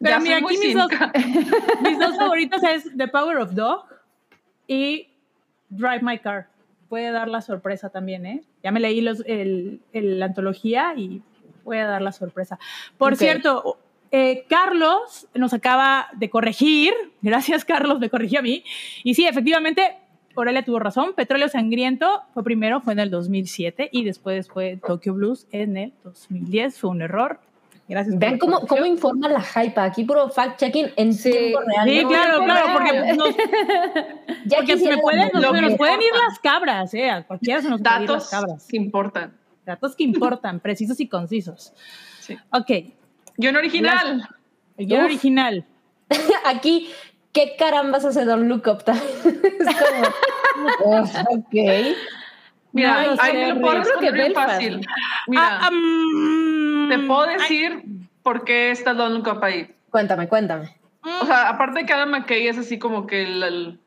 Pero 0.00 0.16
Ya 0.16 0.20
mira, 0.20 0.36
aquí 0.38 0.56
mis 0.56 0.74
dos, 0.74 0.88
mis 1.82 1.98
dos 1.98 2.16
favoritos 2.16 2.62
es 2.62 2.84
The 2.96 3.08
Power 3.08 3.36
of 3.36 3.52
Dog 3.52 3.84
y 4.66 5.08
Drive 5.68 6.00
My 6.02 6.18
Car. 6.18 6.48
Puede 6.88 7.10
dar 7.10 7.28
la 7.28 7.42
sorpresa 7.42 7.90
también, 7.90 8.24
¿eh? 8.26 8.42
Ya 8.62 8.70
me 8.72 8.80
leí 8.80 9.00
los, 9.00 9.22
el, 9.26 9.80
el- 9.92 10.18
la 10.18 10.26
antología 10.26 10.94
y 10.96 11.22
puede 11.64 11.82
dar 11.82 12.00
la 12.02 12.12
sorpresa. 12.12 12.58
Por 12.96 13.16
cierto, 13.16 13.78
eh, 14.10 14.46
Carlos 14.48 15.28
nos 15.34 15.52
acaba 15.52 16.08
de 16.16 16.30
corregir. 16.30 16.94
Gracias, 17.22 17.64
Carlos, 17.64 17.98
me 18.00 18.08
corrigió 18.08 18.38
a 18.38 18.42
mí. 18.42 18.64
Y 19.04 19.14
sí, 19.14 19.26
efectivamente, 19.26 19.96
Aurelia 20.34 20.64
tuvo 20.64 20.78
razón. 20.78 21.12
Petróleo 21.14 21.48
Sangriento 21.48 22.22
fue 22.32 22.42
primero, 22.44 22.80
fue 22.80 22.94
en 22.94 23.00
el 23.00 23.10
2007 23.10 23.90
y 23.92 24.04
después 24.04 24.48
fue 24.48 24.78
Tokyo 24.86 25.12
Blues 25.12 25.46
en 25.52 25.76
el 25.76 25.92
2010. 26.04 26.78
Fue 26.78 26.88
un 26.90 27.02
error. 27.02 27.40
Gracias. 27.88 28.18
Vean 28.18 28.38
cómo, 28.38 28.60
cómo 28.66 28.84
informa 28.84 29.28
la 29.28 29.40
hype. 29.40 29.80
Aquí 29.80 30.04
puro 30.04 30.28
fact-checking 30.30 30.92
en 30.96 31.14
Sí. 31.14 31.30
tiempo 31.32 31.60
real. 31.60 31.88
Sí, 31.88 32.02
¿no? 32.02 32.08
claro, 32.08 32.44
claro, 32.44 32.66
porque 32.74 33.14
nos, 33.14 33.28
Ya 34.44 34.58
porque 34.58 34.78
se, 34.78 34.88
me 34.90 34.98
pueden, 34.98 35.30
nos, 35.32 35.42
nos 35.62 35.74
pueden 35.76 36.02
ir 36.02 36.10
las 36.28 36.38
cabras, 36.38 36.92
¿eh? 36.94 37.10
A 37.10 37.26
cualquiera 37.26 37.62
se 37.62 37.70
nos 37.70 37.80
pueden 37.80 38.02
ir 38.02 38.10
las 38.10 38.30
Datos 38.30 38.30
cabras. 38.30 38.66
que 38.68 38.76
importan. 38.76 39.34
Datos 39.64 39.96
que 39.96 40.04
importan, 40.04 40.60
precisos 40.60 41.00
y 41.00 41.08
concisos. 41.08 41.72
Sí. 42.20 42.36
Ok, 42.52 42.70
Yo 43.38 43.48
en 43.50 43.56
original. 43.56 44.28
guion 44.76 45.04
original. 45.04 45.64
Aquí, 46.44 46.90
¿qué 47.32 47.54
carambas 47.58 48.04
hace 48.04 48.24
Don 48.26 48.48
Look 48.48 48.64
Up? 48.66 48.82
es 48.86 49.76
como, 49.76 51.00
ok. 51.00 51.54
Mira, 52.72 53.02
No, 53.14 53.16
ahí 53.18 53.32
te 53.32 53.54
lo 53.54 53.60
puedo 53.62 53.76
yo 53.76 53.82
creo 53.82 53.98
que 54.00 54.10
responder 54.10 54.12
bien 54.12 54.34
fácil. 54.34 54.86
Mira, 55.26 55.58
Ah, 55.62 55.70
mm, 55.70 56.67
te 56.88 56.98
puedo 57.00 57.20
ay, 57.22 57.36
decir 57.38 57.82
por 58.22 58.44
qué 58.44 58.70
está 58.70 58.94
Don't 58.94 59.14
Look 59.16 59.36
Up 59.36 59.44
ahí. 59.44 59.70
Cuéntame, 59.90 60.28
cuéntame. 60.28 60.74
O 61.22 61.26
sea, 61.26 61.48
aparte 61.48 61.80
de 61.80 61.86
que 61.86 61.92
Adam 61.92 62.10
McKay 62.10 62.48
es 62.48 62.58
así 62.58 62.78
como 62.78 63.06
que 63.06 63.22
el, 63.22 63.42
el 63.42 63.78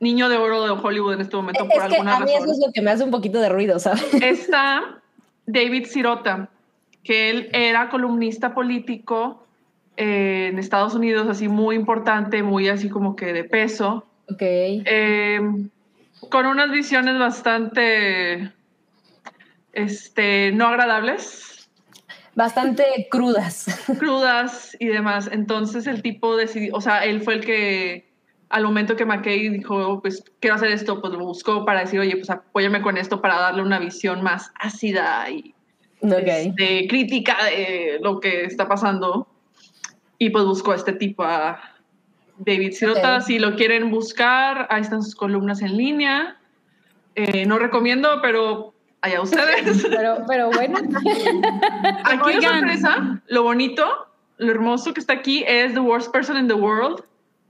niño 0.00 0.28
de 0.28 0.36
oro 0.36 0.64
de 0.64 0.70
Hollywood 0.70 1.14
en 1.14 1.20
este 1.22 1.36
momento 1.36 1.66
por 1.66 1.76
Es 1.76 1.88
que 1.88 1.94
alguna 1.96 2.16
a 2.16 2.20
mí 2.20 2.32
razón. 2.32 2.42
eso 2.42 2.52
es 2.52 2.66
lo 2.66 2.72
que 2.72 2.82
me 2.82 2.90
hace 2.90 3.04
un 3.04 3.10
poquito 3.10 3.40
de 3.40 3.48
ruido, 3.48 3.78
¿sabes? 3.78 4.12
Está 4.22 5.00
David 5.46 5.86
Sirota, 5.86 6.50
que 7.04 7.30
él 7.30 7.48
era 7.52 7.88
columnista 7.88 8.52
político 8.54 9.46
eh, 9.96 10.48
en 10.52 10.58
Estados 10.58 10.94
Unidos, 10.94 11.28
así 11.28 11.48
muy 11.48 11.76
importante, 11.76 12.42
muy 12.42 12.68
así 12.68 12.88
como 12.90 13.16
que 13.16 13.32
de 13.32 13.44
peso, 13.44 14.06
Ok. 14.30 14.38
eh, 14.40 15.40
con 16.30 16.46
unas 16.46 16.70
visiones 16.70 17.18
bastante 17.18 18.50
este, 19.72 20.52
no 20.52 20.68
agradables, 20.68 21.51
Bastante 22.34 22.84
crudas. 23.10 23.66
crudas 23.98 24.76
y 24.78 24.86
demás. 24.86 25.28
Entonces 25.30 25.86
el 25.86 26.02
tipo 26.02 26.36
decidió, 26.36 26.74
o 26.74 26.80
sea, 26.80 27.04
él 27.04 27.20
fue 27.20 27.34
el 27.34 27.44
que 27.44 28.10
al 28.48 28.64
momento 28.64 28.96
que 28.96 29.06
McKay 29.06 29.48
dijo, 29.48 30.00
pues 30.02 30.24
quiero 30.40 30.56
hacer 30.56 30.70
esto, 30.70 31.00
pues 31.00 31.12
lo 31.12 31.20
buscó 31.20 31.64
para 31.64 31.80
decir, 31.80 31.98
oye, 32.00 32.16
pues 32.16 32.28
apóyame 32.28 32.82
con 32.82 32.98
esto 32.98 33.20
para 33.22 33.38
darle 33.38 33.62
una 33.62 33.78
visión 33.78 34.22
más 34.22 34.50
ácida 34.60 35.28
y 35.30 35.54
Ok. 36.02 36.26
este, 36.26 36.86
crítica 36.88 37.36
de 37.44 37.98
lo 38.02 38.20
que 38.20 38.44
está 38.44 38.68
pasando. 38.68 39.26
Y 40.18 40.30
pues 40.30 40.44
buscó 40.44 40.72
a 40.72 40.76
este 40.76 40.92
tipo, 40.92 41.22
a 41.24 41.60
David 42.38 42.72
Sirota. 42.72 43.18
Ok. 43.18 43.22
Si 43.22 43.38
lo 43.38 43.56
quieren 43.56 43.90
buscar, 43.90 44.66
ahí 44.70 44.82
están 44.82 45.02
sus 45.02 45.14
columnas 45.14 45.62
en 45.62 45.76
línea. 45.76 46.36
Eh, 47.14 47.46
no 47.46 47.58
recomiendo, 47.58 48.20
pero 48.20 48.74
allá 49.02 49.20
ustedes. 49.20 49.84
Pero, 49.88 50.24
pero 50.26 50.50
bueno, 50.50 50.78
aquí 52.04 52.16
la 52.16 52.24
Oigan. 52.24 52.58
sorpresa, 52.60 53.22
lo 53.26 53.42
bonito, 53.42 53.84
lo 54.38 54.50
hermoso 54.50 54.94
que 54.94 55.00
está 55.00 55.12
aquí 55.12 55.44
es 55.46 55.74
The 55.74 55.80
Worst 55.80 56.10
Person 56.12 56.38
in 56.38 56.48
the 56.48 56.54
World. 56.54 57.04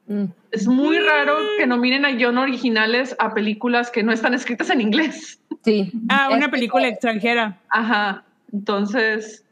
Mm. 0.07 0.25
Es 0.51 0.67
muy 0.67 0.99
raro 0.99 1.37
que 1.57 1.67
nominen 1.67 2.05
a 2.05 2.11
guion 2.11 2.37
originales 2.37 3.15
a 3.19 3.33
películas 3.35 3.91
que 3.91 4.03
no 4.03 4.13
están 4.13 4.35
escritas 4.35 4.69
en 4.71 4.81
inglés. 4.81 5.39
Sí. 5.65 5.93
Ah, 6.09 6.27
Es 6.31 6.37
una 6.37 6.47
que- 6.47 6.53
película 6.53 6.89
extranjera. 6.89 7.59
Ajá. 7.69 8.25
Entonces. 8.53 9.45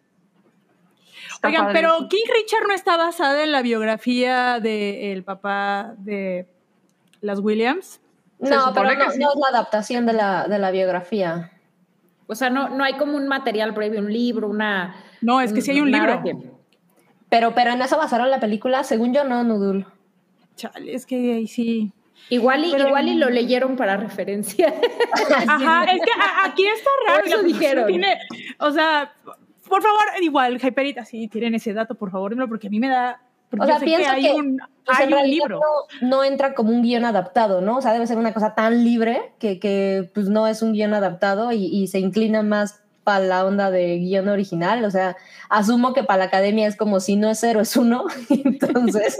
Oigan, 1.42 1.66
padre 1.66 1.74
pero 1.80 1.94
eso. 1.96 2.08
King 2.08 2.24
Richard 2.34 2.66
no 2.68 2.74
está 2.74 2.96
basada 2.98 3.44
en 3.44 3.52
la 3.52 3.62
biografía 3.62 4.58
del 4.60 5.22
papá 5.22 5.94
de 5.98 6.46
las 7.22 7.38
Williams. 7.38 8.00
No, 8.40 8.72
pero 8.74 8.94
no, 8.94 9.10
sí. 9.10 9.18
no 9.18 9.30
es 9.32 9.38
la 9.38 9.48
adaptación 9.56 10.04
de 10.06 10.12
la, 10.14 10.48
de 10.48 10.58
la 10.58 10.70
biografía. 10.70 11.50
O 12.30 12.34
sea, 12.34 12.48
no, 12.50 12.68
no 12.70 12.84
hay 12.84 12.94
como 12.94 13.16
un 13.16 13.26
material 13.28 13.74
previo, 13.74 14.00
un 14.00 14.12
libro, 14.12 14.48
una... 14.48 14.94
No, 15.20 15.40
es 15.40 15.52
que 15.52 15.60
sí 15.60 15.72
hay 15.72 15.80
un 15.80 15.90
libro. 15.90 16.22
que- 16.22 16.36
Pero, 17.28 17.54
pero 17.54 17.72
en 17.72 17.82
eso 17.82 17.96
basaron 17.98 18.30
la 18.30 18.40
película, 18.40 18.84
según 18.84 19.12
yo, 19.12 19.24
no, 19.24 19.44
Nudul. 19.44 19.86
Chale, 20.56 20.94
es 20.94 21.06
que 21.06 21.16
ahí 21.34 21.46
sí. 21.46 21.92
Igual 22.28 22.64
y, 22.64 22.70
Pero- 22.72 22.88
igual 22.88 23.08
y 23.08 23.14
lo 23.14 23.30
leyeron 23.30 23.76
para 23.76 23.96
referencia. 23.96 24.72
Ajá, 25.48 25.84
es 25.84 26.00
que 26.02 26.10
a- 26.20 26.44
aquí 26.46 26.64
está 26.66 26.90
raro. 27.06 27.24
Eso 27.26 27.42
dijeron. 27.42 27.86
tiene- 27.86 28.18
o 28.58 28.70
sea, 28.70 29.12
por 29.68 29.82
favor, 29.82 30.00
igual, 30.22 30.60
Hyperita, 30.62 31.04
si 31.04 31.28
tienen 31.28 31.54
ese 31.54 31.72
dato, 31.72 31.94
por 31.94 32.10
favor, 32.10 32.34
porque 32.48 32.66
a 32.66 32.70
mí 32.70 32.78
me 32.80 32.88
da. 32.88 33.20
Porque 33.50 33.64
O 33.64 33.66
sea, 33.66 33.78
pienso 33.80 34.10
hay 34.10 34.22
que, 34.22 34.32
un, 34.32 34.60
Pues 34.86 34.98
hay 34.98 35.12
un 35.12 35.28
libro. 35.28 35.60
No, 36.00 36.08
no 36.08 36.24
entra 36.24 36.54
como 36.54 36.70
un 36.70 36.82
guion 36.82 37.04
adaptado, 37.04 37.60
¿no? 37.60 37.78
O 37.78 37.82
sea, 37.82 37.92
debe 37.92 38.06
ser 38.06 38.16
una 38.16 38.32
cosa 38.32 38.54
tan 38.54 38.84
libre 38.84 39.32
que, 39.38 39.58
que 39.58 40.08
pues 40.14 40.28
no 40.28 40.46
es 40.46 40.62
un 40.62 40.72
guion 40.72 40.94
adaptado 40.94 41.50
y, 41.52 41.66
y 41.66 41.88
se 41.88 41.98
inclina 41.98 42.42
más 42.42 42.82
para 43.04 43.24
la 43.24 43.44
onda 43.44 43.70
de 43.70 43.98
guion 43.98 44.28
original. 44.28 44.84
O 44.84 44.90
sea, 44.90 45.16
asumo 45.48 45.92
que 45.94 46.02
para 46.04 46.18
la 46.18 46.24
academia 46.26 46.66
es 46.68 46.76
como 46.76 47.00
si 47.00 47.16
no 47.16 47.30
es 47.30 47.40
cero, 47.40 47.60
es 47.60 47.76
uno. 47.76 48.04
Entonces, 48.30 49.18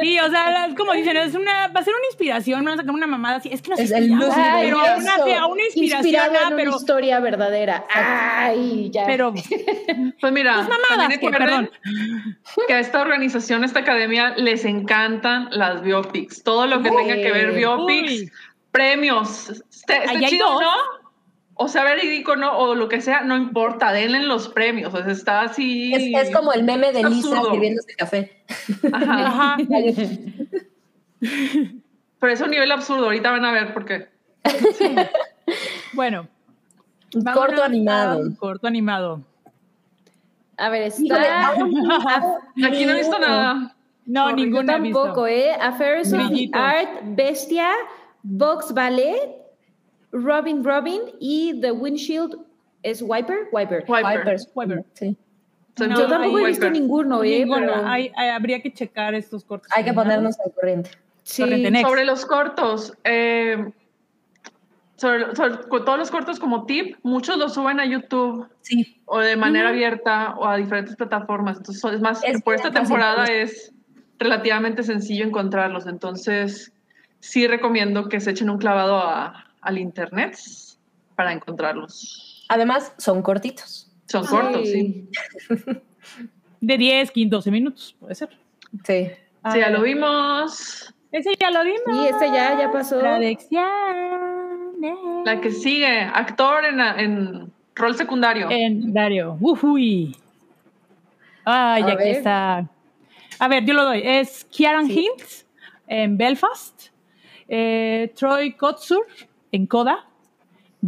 Sí, 0.00 0.18
o 0.18 0.30
sea, 0.30 0.66
es 0.66 0.74
como 0.74 0.92
dicen, 0.92 1.16
es 1.16 1.34
una, 1.34 1.68
va 1.68 1.80
a 1.80 1.84
ser 1.84 1.94
una 1.94 2.06
inspiración, 2.10 2.64
van 2.64 2.74
a 2.74 2.76
sacar 2.78 2.94
una 2.94 3.06
mamada 3.06 3.36
así. 3.36 3.50
Es 3.52 3.62
que 3.62 3.70
no 3.70 3.76
sé 3.76 3.84
Es 3.84 3.90
el 3.92 4.12
Ay, 4.12 4.66
pero 4.66 4.78
una, 4.78 5.46
una 5.46 5.62
inspiración, 5.64 6.06
Inspirado 6.06 6.32
ah, 6.32 6.48
en 6.50 6.56
pero, 6.56 6.70
una 6.70 6.78
historia 6.80 7.20
verdadera. 7.20 7.86
Ay, 7.92 8.90
ya. 8.92 9.04
pero, 9.06 9.32
Pues 10.20 10.32
mira, 10.32 10.66
Pues 10.66 10.78
mamadas, 10.90 11.18
que, 11.18 11.30
perdón. 11.30 11.70
que 12.66 12.74
a 12.74 12.78
esta 12.80 13.00
organización, 13.00 13.62
a 13.62 13.66
esta 13.66 13.80
academia, 13.80 14.34
les 14.36 14.64
encantan 14.64 15.48
las 15.50 15.82
biopics. 15.82 16.42
Todo 16.42 16.66
lo 16.66 16.82
que 16.82 16.90
Uy. 16.90 16.96
tenga 16.96 17.14
que 17.16 17.32
ver 17.32 17.52
biopics, 17.52 18.12
Uy. 18.12 18.32
premios. 18.70 19.62
Ahí 19.88 20.24
hay 20.24 20.30
chido, 20.30 20.46
dos. 20.50 20.60
¿no? 20.62 20.99
O 21.62 21.68
sea, 21.68 21.84
verídico, 21.84 22.36
¿no? 22.36 22.56
O 22.56 22.74
lo 22.74 22.88
que 22.88 23.02
sea, 23.02 23.20
no 23.20 23.36
importa, 23.36 23.92
denle 23.92 24.22
los 24.22 24.48
premios. 24.48 24.94
O 24.94 24.96
sea, 24.96 25.12
está 25.12 25.42
así. 25.42 25.92
es, 25.92 26.28
es 26.28 26.34
como 26.34 26.54
el 26.54 26.64
meme 26.64 26.90
de 26.90 27.04
Lisa 27.04 27.28
absurdo. 27.28 27.50
sirviéndose 27.50 27.94
café. 27.96 28.44
Ajá. 28.90 29.26
Ajá. 29.26 29.56
Pero 32.18 32.32
es 32.32 32.40
un 32.40 32.50
nivel 32.50 32.72
absurdo. 32.72 33.04
Ahorita 33.04 33.30
van 33.30 33.44
a 33.44 33.52
ver 33.52 33.74
por 33.74 33.84
qué. 33.84 34.08
Bueno. 35.92 36.28
Un 37.14 37.24
vámonos 37.24 37.48
corto 37.48 37.62
animado. 37.62 38.20
un 38.20 38.34
Corto 38.36 38.66
animado. 38.66 39.22
A 40.56 40.70
ver, 40.70 40.90
Híjole, 40.98 41.20
está... 41.26 41.50
Aquí 42.64 42.86
no 42.86 42.92
he 42.92 42.96
visto 42.96 43.18
nada. 43.18 43.76
No, 44.06 44.32
ninguna 44.32 44.78
visto. 44.78 44.98
tampoco, 45.02 45.26
¿eh? 45.26 45.52
Affairs 45.60 46.10
of. 46.14 46.22
Art, 46.54 46.88
Bestia, 47.04 47.68
Vox 48.22 48.72
Ballet, 48.72 49.39
Robin 50.12 50.64
Robin 50.64 51.00
y 51.20 51.60
The 51.60 51.72
Windshield 51.72 52.36
es 52.82 53.02
Wiper. 53.02 53.48
Wiper. 53.52 53.84
Wiper. 53.88 54.18
Wipers. 54.18 54.48
Wiper. 54.54 54.84
Sí. 54.94 55.16
No, 55.78 55.86
Yo 55.98 56.08
tampoco 56.08 56.38
he 56.40 56.46
visto 56.46 56.68
ninguno, 56.68 57.22
¿eh? 57.24 57.38
Ninguna. 57.40 57.60
Pero- 57.60 57.86
Hay- 57.86 58.12
hay- 58.16 58.28
habría 58.30 58.60
que 58.60 58.72
checar 58.72 59.14
estos 59.14 59.44
cortos. 59.44 59.70
Hay 59.74 59.84
que 59.84 59.92
ponernos 59.94 60.36
al 60.44 60.52
corriente. 60.52 60.90
Sí. 61.22 61.42
Corriente 61.42 61.70
next. 61.70 61.88
Sobre 61.88 62.04
los 62.04 62.26
cortos, 62.26 62.92
eh, 63.04 63.72
sobre, 64.96 65.26
todos 65.26 65.98
los 65.98 66.10
cortos 66.10 66.38
como 66.38 66.66
tip, 66.66 66.96
muchos 67.02 67.38
los 67.38 67.54
suben 67.54 67.80
a 67.80 67.86
YouTube 67.86 68.46
Sí. 68.60 69.00
o 69.06 69.20
de 69.20 69.36
manera 69.36 69.70
abierta 69.70 70.34
o 70.36 70.44
a 70.46 70.56
diferentes 70.56 70.96
plataformas. 70.96 71.56
Entonces, 71.58 71.82
es 71.94 72.00
más, 72.00 72.22
Es 72.24 72.42
por 72.42 72.54
esta 72.54 72.70
temporada 72.70 73.24
es 73.24 73.72
relativamente 74.18 74.82
sencillo 74.82 75.24
encontrarlos. 75.24 75.86
Entonces, 75.86 76.72
sí 77.20 77.46
recomiendo 77.46 78.08
que 78.10 78.20
se 78.20 78.32
echen 78.32 78.50
un 78.50 78.58
clavado 78.58 78.98
a- 78.98 79.46
al 79.62 79.78
internet 79.78 80.36
para 81.16 81.32
encontrarlos. 81.32 82.44
Además, 82.48 82.92
son 82.98 83.22
cortitos. 83.22 83.90
Son 84.06 84.26
cortos, 84.26 84.68
sí. 84.68 85.08
De 86.60 86.76
10, 86.76 87.10
15, 87.10 87.30
12 87.30 87.50
minutos, 87.50 87.96
puede 88.00 88.14
ser. 88.14 88.28
Sí. 88.84 89.08
Ya 89.54 89.70
lo 89.70 89.82
vimos. 89.82 90.92
Ese 91.12 91.30
ya 91.40 91.50
lo 91.50 91.64
vimos. 91.64 91.80
Sí, 91.86 92.08
este 92.08 92.26
ya, 92.26 92.58
ya 92.58 92.70
pasó. 92.70 93.00
Predicciones. 93.00 93.64
La 95.24 95.40
que 95.40 95.50
sigue, 95.50 96.00
actor 96.02 96.64
en, 96.64 96.80
en 96.80 97.52
rol 97.74 97.94
secundario. 97.96 98.48
En 98.50 98.92
Dario. 98.92 99.36
Ujuy. 99.40 100.14
Ay, 101.44 101.82
A 101.82 101.86
aquí 101.86 101.96
ver. 101.96 102.16
está. 102.16 102.68
A 103.38 103.48
ver, 103.48 103.64
yo 103.64 103.74
lo 103.74 103.84
doy. 103.84 104.02
Es 104.04 104.44
Kieran 104.44 104.86
Sí. 104.86 105.00
Hintz 105.06 105.46
en 105.86 106.16
Belfast, 106.18 106.88
eh, 107.48 108.12
Troy 108.14 108.52
Kotsur 108.52 109.06
en 109.52 109.66
Coda, 109.66 110.06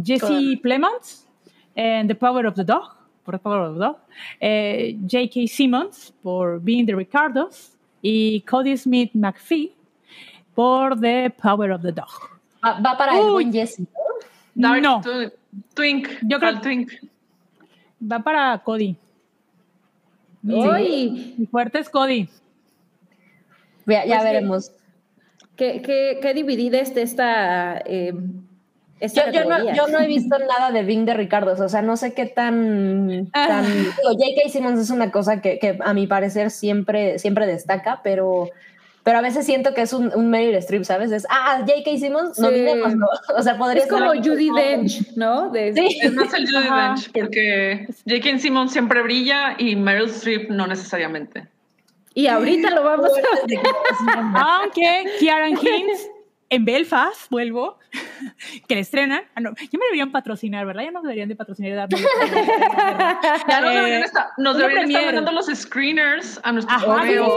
Jesse. 0.03 0.59
Plemons 0.61 1.27
en 1.75 2.07
The 2.07 2.15
Power 2.15 2.45
of 2.47 2.55
the 2.55 2.63
Dog, 2.63 2.83
por 3.23 3.35
The 3.35 3.39
Power 3.39 3.59
of 3.69 3.73
the 3.75 3.79
Dog, 3.79 3.97
eh, 4.39 4.97
J.K. 5.09 5.47
Simmons 5.47 6.13
por 6.21 6.59
Being 6.61 6.85
the 6.85 6.95
Ricardos 6.95 7.77
y 8.01 8.41
Cody 8.41 8.75
Smith 8.77 9.11
McPhee 9.13 9.71
por 10.55 10.99
The 10.99 11.29
Power 11.41 11.71
of 11.71 11.81
the 11.81 11.91
Dog. 11.91 12.09
Va, 12.63 12.79
va 12.79 12.97
para 12.97 13.17
el 13.17 13.25
Uy. 13.25 13.31
buen 13.31 13.51
Jesse. 13.53 13.79
¿no? 13.79 13.87
Dark 14.55 14.81
No. 14.81 15.01
Twi- 15.01 15.31
Twink. 15.73 16.07
Yo 16.27 16.39
creo- 16.39 16.61
Twink. 16.61 16.91
Va 18.01 18.19
para 18.19 18.57
Cody. 18.63 18.95
Uy, 20.43 21.35
Mi 21.37 21.45
fuerte 21.47 21.79
es 21.79 21.89
Cody. 21.89 22.27
Ya, 23.85 24.05
ya 24.05 24.17
Pues 24.17 24.17
que- 24.17 24.23
veremos. 24.33 24.71
qué, 25.55 25.81
qué, 25.81 26.19
qué 26.21 26.33
dividida 26.33 26.79
está 26.79 27.01
esta, 27.01 27.77
eh, 27.85 28.13
esta 28.13 28.52
Yo, 29.13 29.31
yo, 29.31 29.43
no, 29.45 29.73
yo 29.73 29.87
no 29.87 29.99
he 29.99 30.07
visto 30.07 30.37
nada 30.39 30.71
de 30.71 30.83
Bing 30.83 31.05
de 31.05 31.13
Ricardo, 31.13 31.53
o 31.63 31.69
sea, 31.69 31.81
no 31.81 31.97
sé 31.97 32.13
qué 32.13 32.25
tan... 32.25 33.29
Ah. 33.33 33.47
tan 33.47 33.65
digo, 33.73 33.91
J.K. 34.03 34.49
Simmons 34.49 34.79
es 34.79 34.89
una 34.89 35.11
cosa 35.11 35.41
que, 35.41 35.59
que 35.59 35.77
a 35.83 35.93
mi 35.93 36.07
parecer 36.07 36.51
siempre, 36.51 37.19
siempre 37.19 37.45
destaca, 37.45 37.99
pero, 38.03 38.49
pero 39.03 39.17
a 39.17 39.21
veces 39.21 39.45
siento 39.45 39.73
que 39.73 39.81
es 39.81 39.91
un, 39.93 40.11
un 40.15 40.29
Meryl 40.29 40.55
Streep, 40.55 40.83
¿sabes? 40.85 41.11
Es, 41.11 41.27
ah, 41.29 41.59
J.K. 41.67 41.97
Simmons, 41.97 42.39
no 42.39 42.49
Sí. 42.49 42.55
nominémoslo. 42.61 43.07
O 43.37 43.41
sea, 43.43 43.57
podría 43.57 43.83
Es 43.83 43.89
como 43.89 44.11
ser- 44.13 44.23
Judy 44.23 44.49
Dench, 44.55 45.15
¿no? 45.17 45.49
De- 45.49 45.73
Sí. 45.73 45.99
Es 46.01 46.13
más 46.13 46.33
el 46.33 46.45
Judy 46.47 46.67
Ajá. 46.67 46.87
Dench, 46.95 47.11
porque 47.11 47.87
J.K. 48.07 48.39
Simmons 48.39 48.71
siempre 48.71 49.01
brilla 49.01 49.55
y 49.57 49.75
Meryl 49.75 50.09
Streep 50.09 50.49
no 50.49 50.65
necesariamente. 50.67 51.47
Y 52.15 52.27
ahorita 52.27 52.69
lo 52.69 52.83
vamos 52.83 53.09
a 54.07 54.59
Aunque 54.61 55.05
Kieran 55.19 55.51
Hintz 55.51 56.07
en 56.53 56.65
Belfast, 56.65 57.29
vuelvo, 57.31 57.79
que 58.67 58.75
le 58.75 58.81
estrenan. 58.81 59.23
Ah, 59.35 59.41
no, 59.41 59.51
ya 59.55 59.79
me 59.79 59.85
deberían 59.85 60.11
patrocinar, 60.11 60.65
¿verdad? 60.65 60.83
Ya 60.83 60.91
nos 60.91 61.03
deberían 61.03 61.29
de 61.29 61.35
patrocinar 61.35 61.71
y 61.71 61.75
darme. 61.75 61.97
Ya 63.49 63.61
nos 63.61 63.71
Eh, 63.71 63.75
deberían 63.75 64.03
estar, 64.03 64.27
nos 64.37 64.55
una 64.55 64.67
deberían 64.67 64.89
estar 64.91 65.05
mandando 65.05 65.31
los 65.31 65.47
screeners 65.47 66.39
a 66.43 66.51
nuestros 66.51 66.83
correos. 66.83 67.31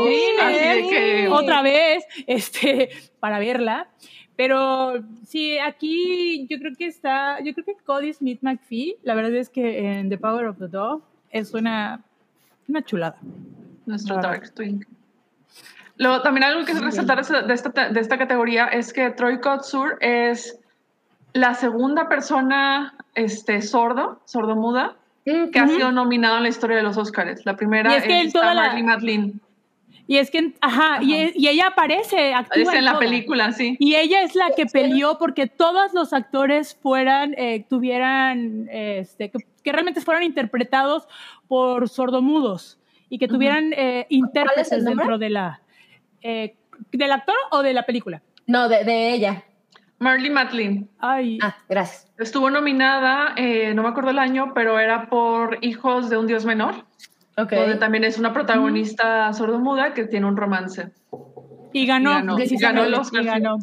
que 0.90 1.28
otra 1.30 1.62
vez, 1.62 2.05
este, 2.26 2.90
para 3.20 3.38
verla. 3.38 3.88
Pero 4.36 5.02
sí, 5.26 5.56
aquí 5.59 6.47
yo 6.51 6.59
creo 6.59 6.72
que 6.76 6.86
está, 6.86 7.40
yo 7.43 7.55
creo 7.55 7.64
que 7.64 7.74
Cody 7.84 8.12
Smith 8.12 8.40
McPhee, 8.43 8.97
la 9.02 9.14
verdad 9.14 9.34
es 9.34 9.48
que 9.48 9.78
en 9.98 10.10
The 10.10 10.18
Power 10.18 10.47
of 10.47 10.59
the 10.59 10.68
Dog 10.68 11.02
es 11.30 11.55
una, 11.55 12.02
una 12.68 12.84
chulada. 12.84 13.16
nuestro. 13.86 14.16
Dark 14.20 14.52
Twink. 14.55 14.84
Luego, 15.98 16.23
también 16.23 16.44
algo 16.44 16.64
que 16.64 16.74
resaltar 16.74 17.24
de 17.24 17.55
esta, 17.55 17.89
de 17.89 18.01
esta 18.01 18.18
categoría 18.18 18.66
es 18.66 18.93
que 18.93 19.10
Troy 19.10 19.40
Kotsur 19.40 19.97
es 20.01 20.59
la 21.32 21.55
segunda 21.55 22.09
persona 22.09 22.94
este, 23.14 23.62
sordo, 23.62 24.20
sordomuda, 24.24 24.97
que 25.24 25.59
ha 25.59 25.66
sido 25.66 25.90
nominado 25.93 26.36
en 26.36 26.44
la 26.44 26.48
historia 26.48 26.77
de 26.77 26.82
los 26.82 26.97
Oscars. 26.97 27.44
La 27.44 27.56
primera 27.56 27.93
Y 27.93 27.97
es 27.97 28.05
que 28.05 28.20
esta 28.23 28.40
toda 28.40 28.55
la- 28.55 28.62
Marley 28.68 28.82
Madeline. 28.82 29.40
Y 30.09 30.18
es 30.18 30.31
que, 30.31 30.55
ajá, 30.60 31.02
Y, 31.02 31.32
y 31.35 31.48
ella 31.48 31.68
aparece, 31.68 32.32
actúa 32.32 32.62
Es 32.62 32.78
en 32.78 32.85
la 32.85 32.98
película, 32.98 33.51
sí. 33.51 33.77
Y 33.81 33.97
ella 33.97 34.23
es 34.23 34.36
la 34.36 34.51
que 34.56 34.66
peleó 34.66 35.18
porque 35.18 35.48
todos 35.48 35.93
los 35.94 36.12
actores 36.12 36.78
fueran, 36.81 37.35
eh, 37.36 37.64
tuvieran, 37.68 38.68
este, 38.70 39.31
que, 39.31 39.39
que 39.64 39.73
realmente 39.73 40.01
fueran 40.01 40.23
interpretados 40.23 41.09
por 41.48 41.89
sordomudos 41.89 42.78
y 43.09 43.18
que 43.18 43.27
tuvieran 43.27 43.73
eh, 43.73 44.06
intérpretes 44.09 44.85
dentro 44.85 45.18
de 45.18 45.31
la, 45.31 45.60
eh, 46.22 46.55
del 46.93 47.12
actor 47.12 47.34
o 47.51 47.62
de 47.62 47.72
la 47.72 47.84
película. 47.84 48.22
No, 48.47 48.68
de, 48.68 48.84
de 48.84 49.12
ella. 49.14 49.44
Marley 49.98 50.30
Madeline. 50.30 50.88
Ay, 50.98 51.38
Ah, 51.43 51.56
gracias. 51.68 52.12
Estuvo 52.18 52.51
nominada, 52.51 53.32
eh, 53.36 53.72
no 53.74 53.82
me 53.82 53.88
acuerdo 53.88 54.10
el 54.10 54.18
año, 54.18 54.52
pero 54.55 54.78
era 54.78 55.09
por 55.09 55.59
Hijos 55.62 56.10
de 56.10 56.16
un 56.18 56.26
Dios 56.26 56.44
Menor, 56.44 56.84
Ok. 57.38 57.52
donde 57.52 57.76
también 57.76 58.05
es 58.05 58.18
una 58.18 58.32
protagonista 58.32 59.32
sordomuda 59.32 59.94
que 59.94 60.05
tiene 60.05 60.26
un 60.26 60.36
romance. 60.36 60.90
y 61.72 61.86
ganó, 61.86 62.10
y 62.10 62.14
ganó, 62.14 62.34
precisamente, 62.36 62.80
ganó 62.82 62.84
el 62.84 62.94
Oscar, 63.01 63.22
y 63.22 63.26
ganó. 63.26 63.59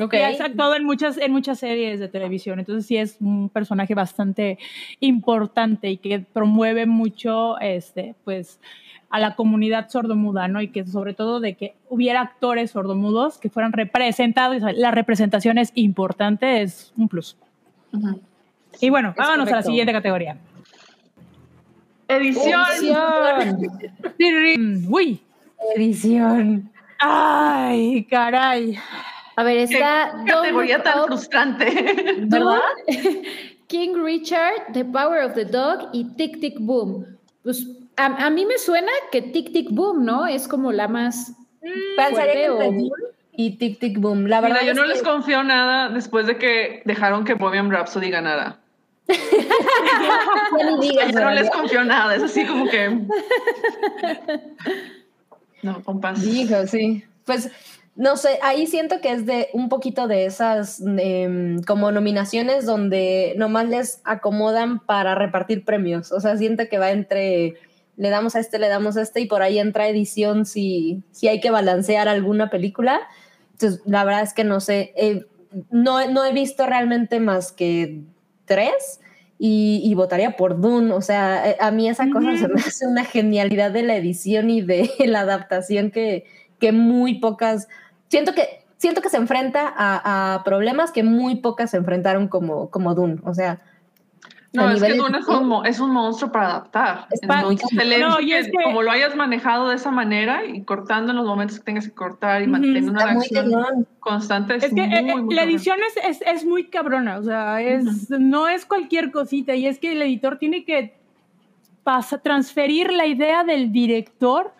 Ok. 0.00 0.14
Y 0.14 0.16
ha 0.16 0.44
actuado 0.44 0.74
en 0.74 0.84
muchas, 0.84 1.16
en 1.18 1.32
muchas 1.32 1.58
series 1.60 2.00
de 2.00 2.08
televisión, 2.08 2.58
entonces 2.58 2.84
sí 2.86 2.96
es 2.96 3.16
un 3.20 3.48
personaje 3.48 3.94
bastante 3.94 4.58
importante 5.00 5.88
y 5.88 5.98
que 5.98 6.18
promueve 6.20 6.84
mucho, 6.86 7.58
este, 7.60 8.14
pues, 8.24 8.58
a 9.14 9.20
la 9.20 9.36
comunidad 9.36 9.90
sordomuda, 9.90 10.48
¿no? 10.48 10.60
Y 10.60 10.72
que 10.72 10.84
sobre 10.84 11.14
todo 11.14 11.38
de 11.38 11.54
que 11.54 11.76
hubiera 11.88 12.20
actores 12.20 12.72
sordomudos 12.72 13.38
que 13.38 13.48
fueran 13.48 13.72
representados, 13.72 14.60
la 14.74 14.90
representación 14.90 15.56
es 15.56 15.70
importante, 15.76 16.62
es 16.62 16.92
un 16.96 17.06
plus. 17.08 17.36
Y 18.80 18.90
bueno, 18.90 19.14
vámonos 19.16 19.46
a 19.52 19.54
la 19.54 19.62
siguiente 19.62 19.92
categoría. 19.92 20.36
Edición. 22.08 22.60
Mm, 24.18 24.92
Uy, 24.92 25.20
Edición. 25.76 26.72
ay, 26.98 28.04
caray. 28.10 28.76
A 29.36 29.44
ver, 29.44 29.68
Qué 29.68 29.74
está 29.74 30.24
categoría 30.26 30.78
Don't 30.78 30.90
tan 30.92 31.00
Up, 31.02 31.06
frustrante. 31.06 31.66
¿Verdad? 32.18 32.58
King 33.68 33.94
Richard, 33.94 34.72
The 34.72 34.84
Power 34.84 35.22
of 35.22 35.34
the 35.34 35.44
Dog 35.44 35.90
y 35.92 36.02
Tic 36.16 36.40
Tic 36.40 36.56
Boom. 36.58 37.06
Pues 37.44 37.64
a, 37.96 38.26
a 38.26 38.30
mí 38.30 38.46
me 38.46 38.58
suena 38.58 38.90
que 39.12 39.22
Tic 39.22 39.52
Tic 39.52 39.68
Boom, 39.70 40.04
¿no? 40.04 40.26
Es 40.26 40.48
como 40.48 40.72
la 40.72 40.88
más. 40.88 41.32
Pensaría 41.96 42.32
que 42.34 42.46
fuerte 42.48 42.64
entre 42.66 42.68
o- 42.68 42.72
Dune 42.72 42.90
y 43.32 43.56
Tic 43.56 43.78
Tic 43.80 43.98
Boom. 43.98 44.26
La 44.26 44.40
verdad 44.40 44.60
Mira, 44.62 44.66
yo 44.66 44.72
es 44.72 44.76
no 44.76 44.82
que- 44.84 44.88
les 44.90 45.02
confío 45.02 45.42
nada 45.44 45.88
después 45.88 46.26
de 46.26 46.36
que 46.38 46.82
dejaron 46.84 47.24
que 47.24 47.34
Bohemian 47.34 47.70
Rhapsody 47.70 48.10
ganara. 48.10 48.58
Ni 49.08 50.88
digas, 50.88 51.12
no 51.14 51.30
les 51.30 51.50
confío 51.50 51.84
nada, 51.84 52.14
es 52.16 52.22
así 52.22 52.46
como 52.46 52.66
que... 52.68 53.00
No, 55.62 55.82
compas. 55.82 56.22
Dijo, 56.22 56.66
sí. 56.66 57.04
Pues 57.24 57.50
no 57.96 58.16
sé, 58.16 58.38
ahí 58.42 58.66
siento 58.66 59.00
que 59.00 59.12
es 59.12 59.24
de 59.24 59.48
un 59.52 59.68
poquito 59.68 60.06
de 60.08 60.26
esas 60.26 60.82
em, 60.98 61.62
como 61.62 61.90
nominaciones 61.92 62.66
donde 62.66 63.34
nomás 63.36 63.68
les 63.68 64.00
acomodan 64.04 64.80
para 64.80 65.14
repartir 65.14 65.64
premios. 65.64 66.12
O 66.12 66.20
sea, 66.20 66.36
siento 66.36 66.64
que 66.68 66.78
va 66.78 66.90
entre 66.90 67.54
le 67.96 68.10
damos 68.10 68.34
a 68.34 68.40
este, 68.40 68.58
le 68.58 68.68
damos 68.68 68.96
a 68.96 69.02
este 69.02 69.20
y 69.20 69.26
por 69.26 69.42
ahí 69.42 69.58
entra 69.58 69.88
edición 69.88 70.46
si, 70.46 71.02
si 71.10 71.28
hay 71.28 71.40
que 71.40 71.50
balancear 71.50 72.08
alguna 72.08 72.50
película. 72.50 73.00
Entonces, 73.52 73.80
la 73.86 74.04
verdad 74.04 74.22
es 74.22 74.34
que 74.34 74.44
no 74.44 74.60
sé. 74.60 74.92
eh, 74.96 75.26
no, 75.70 76.10
no 76.10 76.24
he 76.24 76.32
visto 76.32 76.66
realmente 76.66 77.20
más 77.20 77.52
que 77.52 78.02
tres. 78.44 79.00
Y, 79.36 79.82
y 79.84 79.94
votaría 79.94 80.36
por 80.36 80.60
Dune, 80.60 80.92
o 80.92 81.00
sea, 81.00 81.50
eh, 81.50 81.56
a 81.60 81.72
mí 81.72 81.88
esa 81.88 82.08
cosa 82.08 82.38
se 82.38 82.46
me 82.46 82.60
hace 82.60 82.86
una 82.86 83.04
genialidad 83.04 83.72
de 83.72 83.82
la 83.82 83.96
edición 83.96 84.48
y 84.48 84.62
de 84.62 84.88
la 85.06 85.20
adaptación 85.20 85.90
que, 85.90 86.24
que 86.60 86.70
muy 86.70 87.18
pocas, 87.18 87.68
siento 88.08 88.32
que, 88.32 88.64
siento 88.78 89.02
que 89.02 89.10
se 89.10 89.16
enfrenta 89.16 89.72
a, 89.76 90.34
a 90.34 90.44
problemas 90.44 90.92
que 90.92 91.02
muy 91.02 91.34
pocas 91.36 91.72
se 91.72 91.78
enfrentaron 91.78 92.28
como, 92.28 92.70
como 92.70 92.94
Dune, 92.94 93.20
o 93.24 93.34
sea, 93.34 93.60
No, 94.54 94.70
es 94.70 94.82
que 94.82 94.94
Dune 94.94 95.18
es 95.18 95.26
un, 95.28 95.66
es 95.66 95.80
un 95.80 95.90
monstruo 95.90 96.30
para 96.30 96.46
adaptar. 96.46 97.06
Es 97.10 97.22
Entonces, 97.22 97.98
No, 98.00 98.20
y 98.20 98.32
es 98.34 98.46
que- 98.46 98.52
como 98.64 98.82
lo 98.82 98.90
hayas 98.90 99.16
manejado 99.16 99.68
de 99.68 99.74
esa 99.76 99.90
manera 99.90 100.44
y 100.46 100.62
cortando 100.62 101.10
en 101.10 101.16
los 101.16 101.26
momentos 101.26 101.58
que 101.58 101.64
tengas 101.64 101.86
que 101.88 101.92
cortar 101.94 102.40
y 102.40 102.44
Ujú. 102.44 102.52
manteniendo 102.52 102.90
una 102.92 103.00
está 103.00 103.14
muy 103.14 103.26
reacción 103.28 103.86
constante, 103.98 104.56
es, 104.56 104.64
Es 104.64 104.72
que 104.72 104.82
muy, 104.82 104.94
eh, 104.96 105.02
muy, 105.02 105.10
eh, 105.10 105.14
cabrón. 105.14 105.28
la 105.36 105.42
edición 105.42 105.78
es, 105.88 106.04
es, 106.20 106.22
es 106.26 106.44
muy 106.44 106.64
cabrona, 106.68 107.18
o 107.18 107.22
sea, 107.24 107.60
es, 107.60 108.08
no 108.10 108.46
es 108.48 108.64
cualquier 108.64 109.10
cosita 109.10 109.54
y 109.56 109.66
es 109.66 109.78
que 109.80 109.92
el 109.92 110.02
editor 110.02 110.38
tiene 110.38 110.64
que 110.64 110.94
pasa, 111.82 112.18
transferir 112.18 112.92
la 112.92 113.06
idea 113.06 113.44
del 113.44 113.72
director 113.72 114.52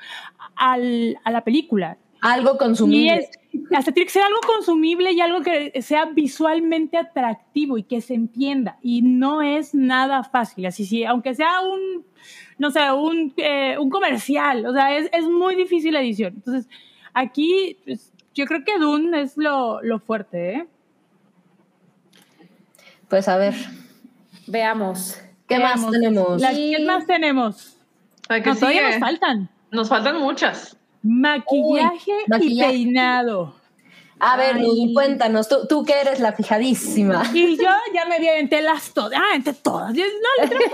al, 0.56 1.18
a 1.24 1.30
la 1.30 1.42
película. 1.42 1.96
Algo 2.26 2.54
Y 2.54 2.58
consumible. 2.58 3.14
es, 3.18 3.30
hasta 3.76 3.92
tiene 3.92 4.06
que 4.06 4.12
ser 4.12 4.22
algo 4.22 4.40
consumible 4.46 5.12
y 5.12 5.20
algo 5.20 5.42
que 5.42 5.82
sea 5.82 6.06
visualmente 6.06 6.96
atractivo 6.96 7.76
y 7.76 7.82
que 7.82 8.00
se 8.00 8.14
entienda. 8.14 8.78
Y 8.82 9.02
no 9.02 9.42
es 9.42 9.74
nada 9.74 10.24
fácil. 10.24 10.64
Así 10.64 10.86
sí, 10.86 11.04
aunque 11.04 11.34
sea 11.34 11.60
un, 11.60 12.04
no 12.58 12.70
sé, 12.70 12.90
un, 12.92 13.34
eh, 13.36 13.76
un 13.78 13.90
comercial, 13.90 14.64
o 14.64 14.72
sea, 14.72 14.96
es, 14.96 15.10
es 15.12 15.24
muy 15.26 15.54
difícil 15.54 15.92
la 15.92 16.00
edición. 16.00 16.32
Entonces, 16.36 16.66
aquí 17.12 17.76
pues, 17.84 18.10
yo 18.34 18.46
creo 18.46 18.64
que 18.64 18.78
Dune 18.78 19.20
es 19.20 19.36
lo, 19.36 19.82
lo 19.82 19.98
fuerte, 19.98 20.52
¿eh? 20.54 20.66
Pues 23.08 23.28
a 23.28 23.36
ver, 23.36 23.54
Veamos. 24.46 25.20
¿qué 25.46 25.58
más 25.58 25.88
tenemos? 25.90 26.40
Las- 26.40 26.56
Y- 26.58 26.74
¿Qué 26.76 26.84
más 26.84 27.06
tenemos? 27.06 27.76
Que 28.28 28.40
No, 28.40 28.56
todavía 28.56 28.88
nos 28.90 28.98
faltan. 28.98 29.50
Nos 29.70 29.88
faltan 29.90 30.18
muchas. 30.18 30.78
Maquillaje, 31.04 32.10
Uy, 32.12 32.24
maquillaje. 32.28 32.72
y 32.74 32.84
peinado. 32.84 33.54
A 34.20 34.36
ver, 34.38 34.56
Nudu, 34.60 34.94
cuéntanos, 34.94 35.48
tú, 35.48 35.66
tú 35.68 35.84
que 35.84 35.92
eres 36.00 36.18
la 36.20 36.32
fijadísima. 36.32 37.22
Y 37.34 37.56
yo 37.58 37.68
ya 37.92 38.06
me 38.06 38.18
vi 38.20 38.28
entre 38.28 38.62
las 38.62 38.92
todas, 38.94 39.20
ah, 39.20 39.34
entre 39.34 39.52
todas, 39.52 39.92
no, 39.92 39.98
literalmente 40.42 40.70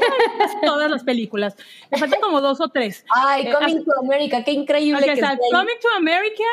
todas 0.64 0.90
las 0.90 1.02
películas. 1.02 1.56
Me 1.90 1.98
faltan 1.98 2.20
como 2.20 2.40
dos 2.40 2.60
o 2.60 2.68
tres. 2.68 3.04
Ay, 3.12 3.46
Eh, 3.48 3.52
Coming 3.52 3.84
to 3.84 3.90
America, 3.98 4.44
qué 4.44 4.52
increíble 4.52 5.02
que 5.04 5.12
está. 5.14 5.36
Coming 5.50 5.78
to 5.82 5.88
America, 5.96 6.44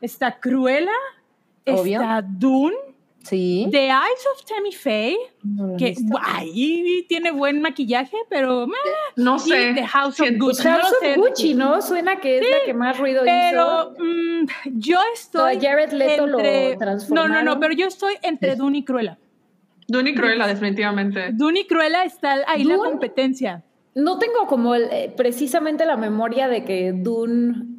está 0.00 0.38
Cruella, 0.38 0.90
Obvio. 1.66 2.00
está 2.00 2.20
Dune, 2.22 2.76
Sí. 3.24 3.68
The 3.70 3.86
Eyes 3.86 4.26
of 4.34 4.44
Tammy 4.44 4.72
Faye, 4.72 5.16
No 5.44 5.76
que 5.76 5.94
guay, 6.00 7.06
tiene 7.08 7.30
buen 7.30 7.60
maquillaje, 7.62 8.16
pero 8.28 8.66
meh, 8.66 8.74
No 9.16 9.36
y 9.36 9.38
sé. 9.38 9.72
The 9.74 9.86
House 9.86 10.20
of 10.20 10.28
Gucci. 10.38 10.64
no 10.64 10.70
House 10.70 10.94
sé, 11.00 11.10
of 11.12 11.16
Gucci, 11.18 11.54
¿no? 11.54 11.80
Suena 11.82 12.16
que 12.20 12.38
es 12.38 12.44
la 12.50 12.64
que 12.64 12.74
más 12.74 12.98
ruido 12.98 13.22
Pero 13.24 13.92
hizo. 13.94 14.04
mm, 14.04 14.46
yo 14.78 14.98
estoy. 15.14 15.60
Jared 15.60 15.92
Leto 15.92 16.26
lo 16.26 16.38
entre, 16.40 16.76
No, 17.10 17.28
no, 17.28 17.42
no, 17.42 17.60
pero 17.60 17.72
yo 17.74 17.86
estoy 17.86 18.14
entre 18.22 18.56
Dune 18.56 18.78
y 18.78 18.84
Cruella. 18.84 19.18
Dune 19.86 20.10
y 20.10 20.14
Cruella, 20.14 20.46
definitivamente. 20.46 21.30
Dune 21.32 21.60
y 21.60 21.66
Cruella 21.66 22.04
está 22.04 22.38
ahí 22.46 22.64
la 22.64 22.76
competencia. 22.76 23.62
No 23.94 24.18
tengo 24.18 24.46
como 24.46 24.74
el, 24.74 24.84
eh, 24.90 25.12
precisamente 25.16 25.84
la 25.84 25.96
memoria 25.96 26.48
de 26.48 26.64
que 26.64 26.92
Dune. 26.92 27.71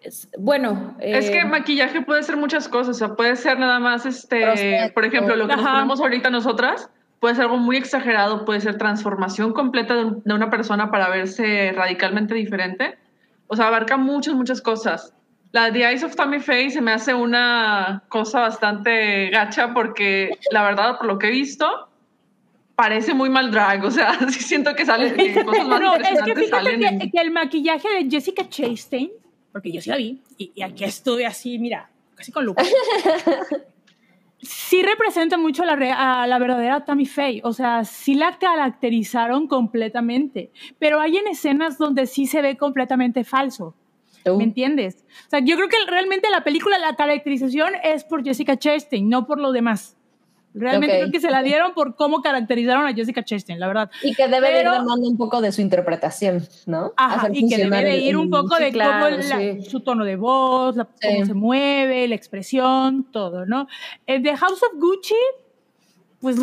Es- 0.00 0.28
bueno. 0.38 0.94
Es 1.00 1.28
eh, 1.28 1.32
que 1.32 1.44
maquillaje 1.44 2.02
puede 2.02 2.22
ser 2.22 2.36
muchas 2.36 2.68
cosas, 2.68 2.96
o 2.96 2.98
sea, 2.98 3.14
puede 3.16 3.36
ser 3.36 3.58
nada 3.58 3.78
más, 3.78 4.06
este, 4.06 4.42
Prospecto. 4.42 4.94
por 4.94 5.04
ejemplo, 5.04 5.36
lo 5.36 5.46
que 5.48 5.56
nos 5.56 5.64
Ajá. 5.64 5.74
ponemos 5.74 6.00
ahorita 6.00 6.30
nosotras, 6.30 6.90
puede 7.20 7.34
ser 7.34 7.44
algo 7.44 7.56
muy 7.58 7.76
exagerado, 7.76 8.44
puede 8.44 8.60
ser 8.60 8.78
transformación 8.78 9.52
completa 9.52 9.94
de, 9.94 10.04
un- 10.04 10.22
de 10.24 10.34
una 10.34 10.50
persona 10.50 10.90
para 10.90 11.08
verse 11.08 11.72
radicalmente 11.74 12.34
diferente. 12.34 12.96
O 13.48 13.56
sea, 13.56 13.66
abarca 13.68 13.96
muchas, 13.96 14.34
muchas 14.34 14.60
cosas. 14.60 15.12
La 15.52 15.72
The 15.72 15.82
Eyes 15.88 16.04
of 16.04 16.14
Tammy 16.14 16.40
Faye 16.40 16.68
se 16.70 16.82
me 16.82 16.92
hace 16.92 17.14
una 17.14 18.02
cosa 18.10 18.40
bastante 18.40 19.30
gacha 19.30 19.72
porque 19.72 20.38
la 20.52 20.62
verdad, 20.62 20.98
por 20.98 21.06
lo 21.06 21.18
que 21.18 21.28
he 21.28 21.30
visto, 21.30 21.88
parece 22.76 23.14
muy 23.14 23.30
mal 23.30 23.50
drag, 23.50 23.82
o 23.84 23.90
sea, 23.90 24.12
sí 24.30 24.40
siento 24.44 24.74
que 24.76 24.84
sale 24.84 25.12
que 25.14 25.42
cosas 25.44 25.66
más 25.66 25.80
No, 25.80 25.94
es 25.96 26.02
que 26.22 26.34
fíjate 26.34 26.48
salen 26.48 26.84
en- 26.84 26.98
que, 27.00 27.10
que 27.10 27.20
el 27.20 27.30
maquillaje 27.30 27.88
de 27.88 28.10
Jessica 28.10 28.48
Chastain, 28.48 29.10
porque 29.58 29.72
yo 29.72 29.80
sí 29.80 29.90
la 29.90 29.96
vi, 29.96 30.22
y, 30.38 30.52
y 30.54 30.62
aquí 30.62 30.84
estuve 30.84 31.26
así, 31.26 31.58
mira, 31.58 31.90
casi 32.14 32.30
con 32.32 32.44
lupa. 32.44 32.62
sí 34.40 34.82
representa 34.82 35.36
mucho 35.36 35.62
a 35.64 35.66
la, 35.66 35.76
re- 35.76 35.90
a 35.92 36.26
la 36.26 36.38
verdadera 36.38 36.84
Tammy 36.84 37.06
Faye, 37.06 37.40
o 37.44 37.52
sea, 37.52 37.84
sí 37.84 38.14
la 38.14 38.38
caracterizaron 38.38 39.48
completamente, 39.48 40.50
pero 40.78 41.00
hay 41.00 41.16
en 41.16 41.26
escenas 41.26 41.76
donde 41.76 42.06
sí 42.06 42.26
se 42.26 42.40
ve 42.40 42.56
completamente 42.56 43.24
falso. 43.24 43.74
Uh, 44.24 44.36
¿Me 44.36 44.44
entiendes? 44.44 45.04
O 45.26 45.30
sea, 45.30 45.40
yo 45.40 45.56
creo 45.56 45.68
que 45.68 45.76
realmente 45.88 46.28
la 46.30 46.44
película, 46.44 46.78
la 46.78 46.94
caracterización 46.96 47.72
es 47.82 48.04
por 48.04 48.22
Jessica 48.24 48.56
Chastain, 48.56 49.08
no 49.08 49.26
por 49.26 49.40
lo 49.40 49.52
demás. 49.52 49.96
Realmente 50.58 50.96
creo 50.98 51.10
que 51.10 51.20
se 51.20 51.30
la 51.30 51.42
dieron 51.42 51.72
por 51.74 51.94
cómo 51.96 52.20
caracterizaron 52.20 52.86
a 52.86 52.92
Jessica 52.92 53.24
Chastain, 53.24 53.58
la 53.60 53.66
verdad. 53.68 53.90
y 54.02 54.14
que 54.14 54.28
debe 54.28 54.50
de 54.52 54.58
ir 54.60 54.64
ganando 54.64 55.08
un 55.08 55.16
poco 55.16 55.40
de 55.40 55.52
su 55.52 55.60
interpretación, 55.60 56.46
¿no? 56.66 56.92
Ajá, 56.96 57.28
y 57.32 57.48
que 57.48 57.56
debe 57.56 57.84
de 57.84 57.96
ir 57.98 58.16
un 58.16 58.28
poco 58.30 58.56
sí, 58.56 58.64
de 58.64 58.72
claro, 58.72 59.06
cómo 59.16 59.22
la- 59.28 59.38
sí. 59.38 59.62
su 59.62 59.80
tono 59.80 60.04
de 60.04 60.16
voz, 60.16 60.76
la- 60.76 60.88
Sí. 61.00 61.08
cómo 61.08 61.26
se 61.26 61.34
mueve, 61.34 62.06
la 62.08 62.14
expresión, 62.14 63.04
todo, 63.10 63.46
¿no? 63.46 63.66
En 64.06 64.22
The 64.22 64.36
House 64.36 64.62
of 64.62 64.78
Gucci, 64.80 65.14
pues 66.20 66.36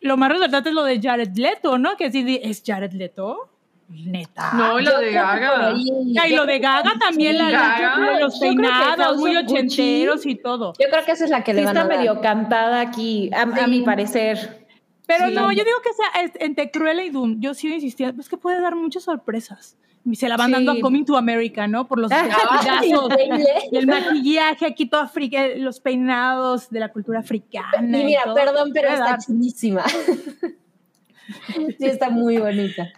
lo 0.00 0.16
más 0.16 0.30
resaltante 0.32 0.70
es 0.70 0.74
lo 0.74 0.84
de 0.84 1.00
Jared 1.00 1.36
Leto, 1.36 1.76
¿no? 1.78 1.96
Que 1.96 2.10
sí, 2.10 2.40
es 2.42 2.62
Jared 2.64 2.92
Leto, 2.92 3.49
neta. 3.90 4.52
No, 4.54 4.78
y 4.80 4.84
lo 4.84 4.98
de 4.98 5.12
Gaga. 5.12 5.68
ahí- 5.70 6.30
y 6.30 6.34
lo 6.34 6.46
de 6.46 6.58
Gaga 6.58 6.92
también, 6.98 7.36
la, 7.38 7.50
Gaga. 7.50 8.18
los 8.20 8.34
Yo 8.34 8.40
creo 8.40 8.50
que 8.52 8.56
peinados 8.62 9.16
muy 9.18 9.36
ochenteros 9.36 10.24
y 10.26 10.36
todo. 10.36 10.72
Yo 10.78 10.86
creo 10.90 11.04
que 11.04 11.12
esa 11.12 11.24
es 11.24 11.30
la 11.30 11.42
que 11.44 11.52
sí 11.52 11.58
le 11.58 11.64
van 11.64 11.76
está 11.76 11.86
a 11.86 11.88
dar. 11.88 11.98
medio 11.98 12.20
cantada 12.20 12.80
aquí, 12.80 13.30
a, 13.34 13.44
mi 13.66 13.80
parecer. 13.82 14.66
Pero 15.06 15.26
Sí. 15.28 15.34
no, 15.34 15.50
yo 15.50 15.64
digo 15.64 15.78
que 15.82 15.92
sea 15.92 16.22
es- 16.22 16.32
entre 16.40 16.70
Cruella 16.70 17.02
y 17.02 17.10
Doom, 17.10 17.40
yo 17.40 17.52
sigo 17.54 17.74
insistiendo, 17.74 18.14
pues 18.14 18.28
que 18.28 18.36
puede 18.36 18.60
dar 18.60 18.76
muchas 18.76 19.02
sorpresas. 19.02 19.76
Y 20.04 20.16
se 20.16 20.28
la 20.30 20.36
van 20.38 20.46
Sí. 20.46 20.52
dando 20.54 20.72
a 20.72 20.80
Coming 20.80 21.04
to 21.04 21.14
America, 21.16 21.66
¿no? 21.66 21.86
Por 21.86 21.98
los 21.98 22.10
increíble. 22.12 23.46
y 23.70 23.76
el 23.76 23.86
maquillaje 23.86 24.64
aquí 24.66 24.86
todo 24.86 25.02
africano, 25.02 25.48
los 25.56 25.78
peinados 25.80 26.70
de 26.70 26.80
la 26.80 26.88
cultura 26.90 27.18
africana. 27.20 27.98
Y 27.98 28.00
y 28.00 28.04
mira, 28.04 28.22
todo. 28.24 28.34
perdón, 28.34 28.70
pero 28.72 28.88
está 28.88 29.04
dar. 29.04 29.18
chulísima. 29.22 29.84
sí, 31.78 31.86
está 31.86 32.08
muy 32.10 32.38
bonita. 32.38 32.88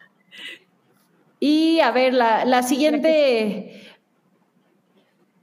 Y 1.44 1.80
a 1.80 1.90
ver, 1.90 2.14
la, 2.14 2.44
la 2.44 2.62
siguiente. 2.62 3.82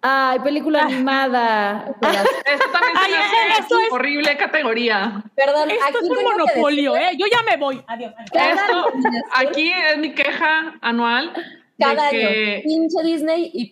Ay, 0.02 0.40
película 0.40 0.84
animada. 0.84 1.94
Esto 2.02 2.66
también 2.72 2.96
se 2.96 3.04
Ay, 3.06 3.12
me 3.12 3.18
hace 3.18 3.60
esto 3.60 3.80
es- 3.80 3.92
horrible 3.92 4.38
categoría. 4.38 5.22
Perdón, 5.36 5.70
Esto 5.72 5.84
aquí 5.86 5.96
es 5.98 6.10
un 6.10 6.16
tengo 6.16 6.30
que 6.30 6.38
monopolio, 6.38 6.96
¿eh? 6.96 7.10
Yo 7.18 7.26
ya 7.30 7.44
me 7.44 7.58
voy. 7.58 7.84
Adiós. 7.86 8.14
Esto, 8.32 8.94
aquí 9.36 9.70
es 9.74 9.98
mi 9.98 10.14
queja 10.14 10.76
anual 10.80 11.34
de 11.34 11.86
Cada 11.86 12.10
que... 12.12 12.26
año, 12.56 12.64
pinche 12.64 13.04
Disney 13.04 13.52
y 13.54 13.72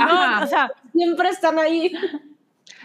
Ajá. 0.00 0.36
No, 0.38 0.44
o 0.44 0.46
sea, 0.46 0.70
siempre 0.92 1.28
están 1.30 1.58
ahí. 1.58 1.92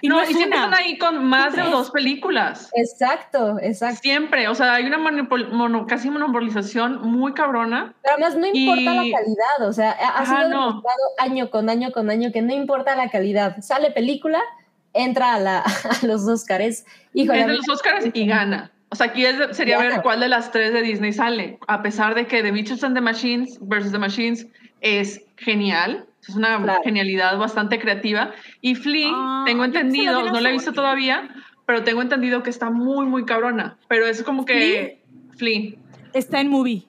Y 0.01 0.07
no, 0.07 0.15
no, 0.15 0.21
y 0.21 0.23
es 0.25 0.29
siempre 0.37 0.57
una. 0.57 0.65
están 0.67 0.79
ahí 0.83 0.97
con 0.97 1.23
más 1.25 1.55
de 1.55 1.63
dos 1.63 1.91
películas. 1.91 2.69
Exacto, 2.75 3.57
exacto. 3.61 3.99
Siempre, 4.01 4.47
o 4.47 4.55
sea, 4.55 4.73
hay 4.75 4.85
una 4.85 4.97
monopol- 4.97 5.49
mono- 5.51 5.85
casi 5.87 6.09
monopolización 6.09 7.01
muy 7.07 7.33
cabrona. 7.33 7.93
Pero 8.01 8.15
además 8.15 8.35
no 8.37 8.47
importa 8.47 8.81
Y- 8.81 8.85
la 9.11 9.17
calidad, 9.19 9.67
o 9.67 9.73
sea, 9.73 9.91
ha 9.91 10.21
Ajá, 10.21 10.45
sido 10.45 10.49
no. 10.49 10.83
año 11.19 11.49
con 11.49 11.69
año 11.69 11.91
con 11.91 12.09
año 12.09 12.31
que 12.31 12.41
no 12.41 12.53
importa 12.53 12.95
la 12.95 13.09
calidad. 13.09 13.57
Sale 13.61 13.91
película, 13.91 14.39
entra 14.93 15.35
a, 15.35 15.39
la, 15.39 15.59
a 16.03 16.05
los 16.05 16.27
Oscars. 16.27 16.85
Híjole, 17.13 17.39
Es 17.41 17.45
a 17.45 17.49
los 17.49 17.69
Oscars 17.69 18.05
y 18.13 18.25
gana. 18.25 18.71
O 18.91 18.95
sea, 18.95 19.07
aquí 19.07 19.23
es- 19.25 19.55
sería 19.55 19.77
ver 19.77 20.01
cuál 20.01 20.19
de 20.19 20.29
las 20.29 20.51
tres 20.51 20.73
de 20.73 20.81
Disney 20.81 21.13
sale. 21.13 21.59
A 21.67 21.81
pesar 21.83 22.15
de 22.15 22.25
que 22.25 22.41
The 22.41 22.51
Mitchells 22.51 22.83
and 22.83 22.95
the 22.95 23.01
Machines 23.01 23.59
versus 23.61 23.91
The 23.91 23.99
Machines 23.99 24.47
es 24.81 25.21
genial. 25.37 26.05
Es 26.29 26.35
una 26.35 26.61
Claro. 26.61 26.81
genialidad 26.83 27.37
bastante 27.37 27.79
creativa. 27.79 28.31
Y 28.61 28.75
Flea, 28.75 29.09
Ah, 29.11 29.43
tengo 29.45 29.61
la 29.61 29.65
entendido, 29.67 30.21
no 30.31 30.39
la 30.39 30.49
he 30.49 30.51
visto 30.51 30.73
todavía, 30.73 31.27
pero 31.65 31.83
tengo 31.83 32.01
entendido 32.03 32.43
que 32.43 32.49
está 32.51 32.69
muy, 32.69 33.05
muy 33.07 33.25
cabrona. 33.25 33.77
Pero 33.87 34.05
es 34.05 34.21
como 34.23 34.45
que 34.45 35.01
Flea 35.37 35.69
Está 36.13 36.39
en 36.41 36.49
movie. 36.49 36.85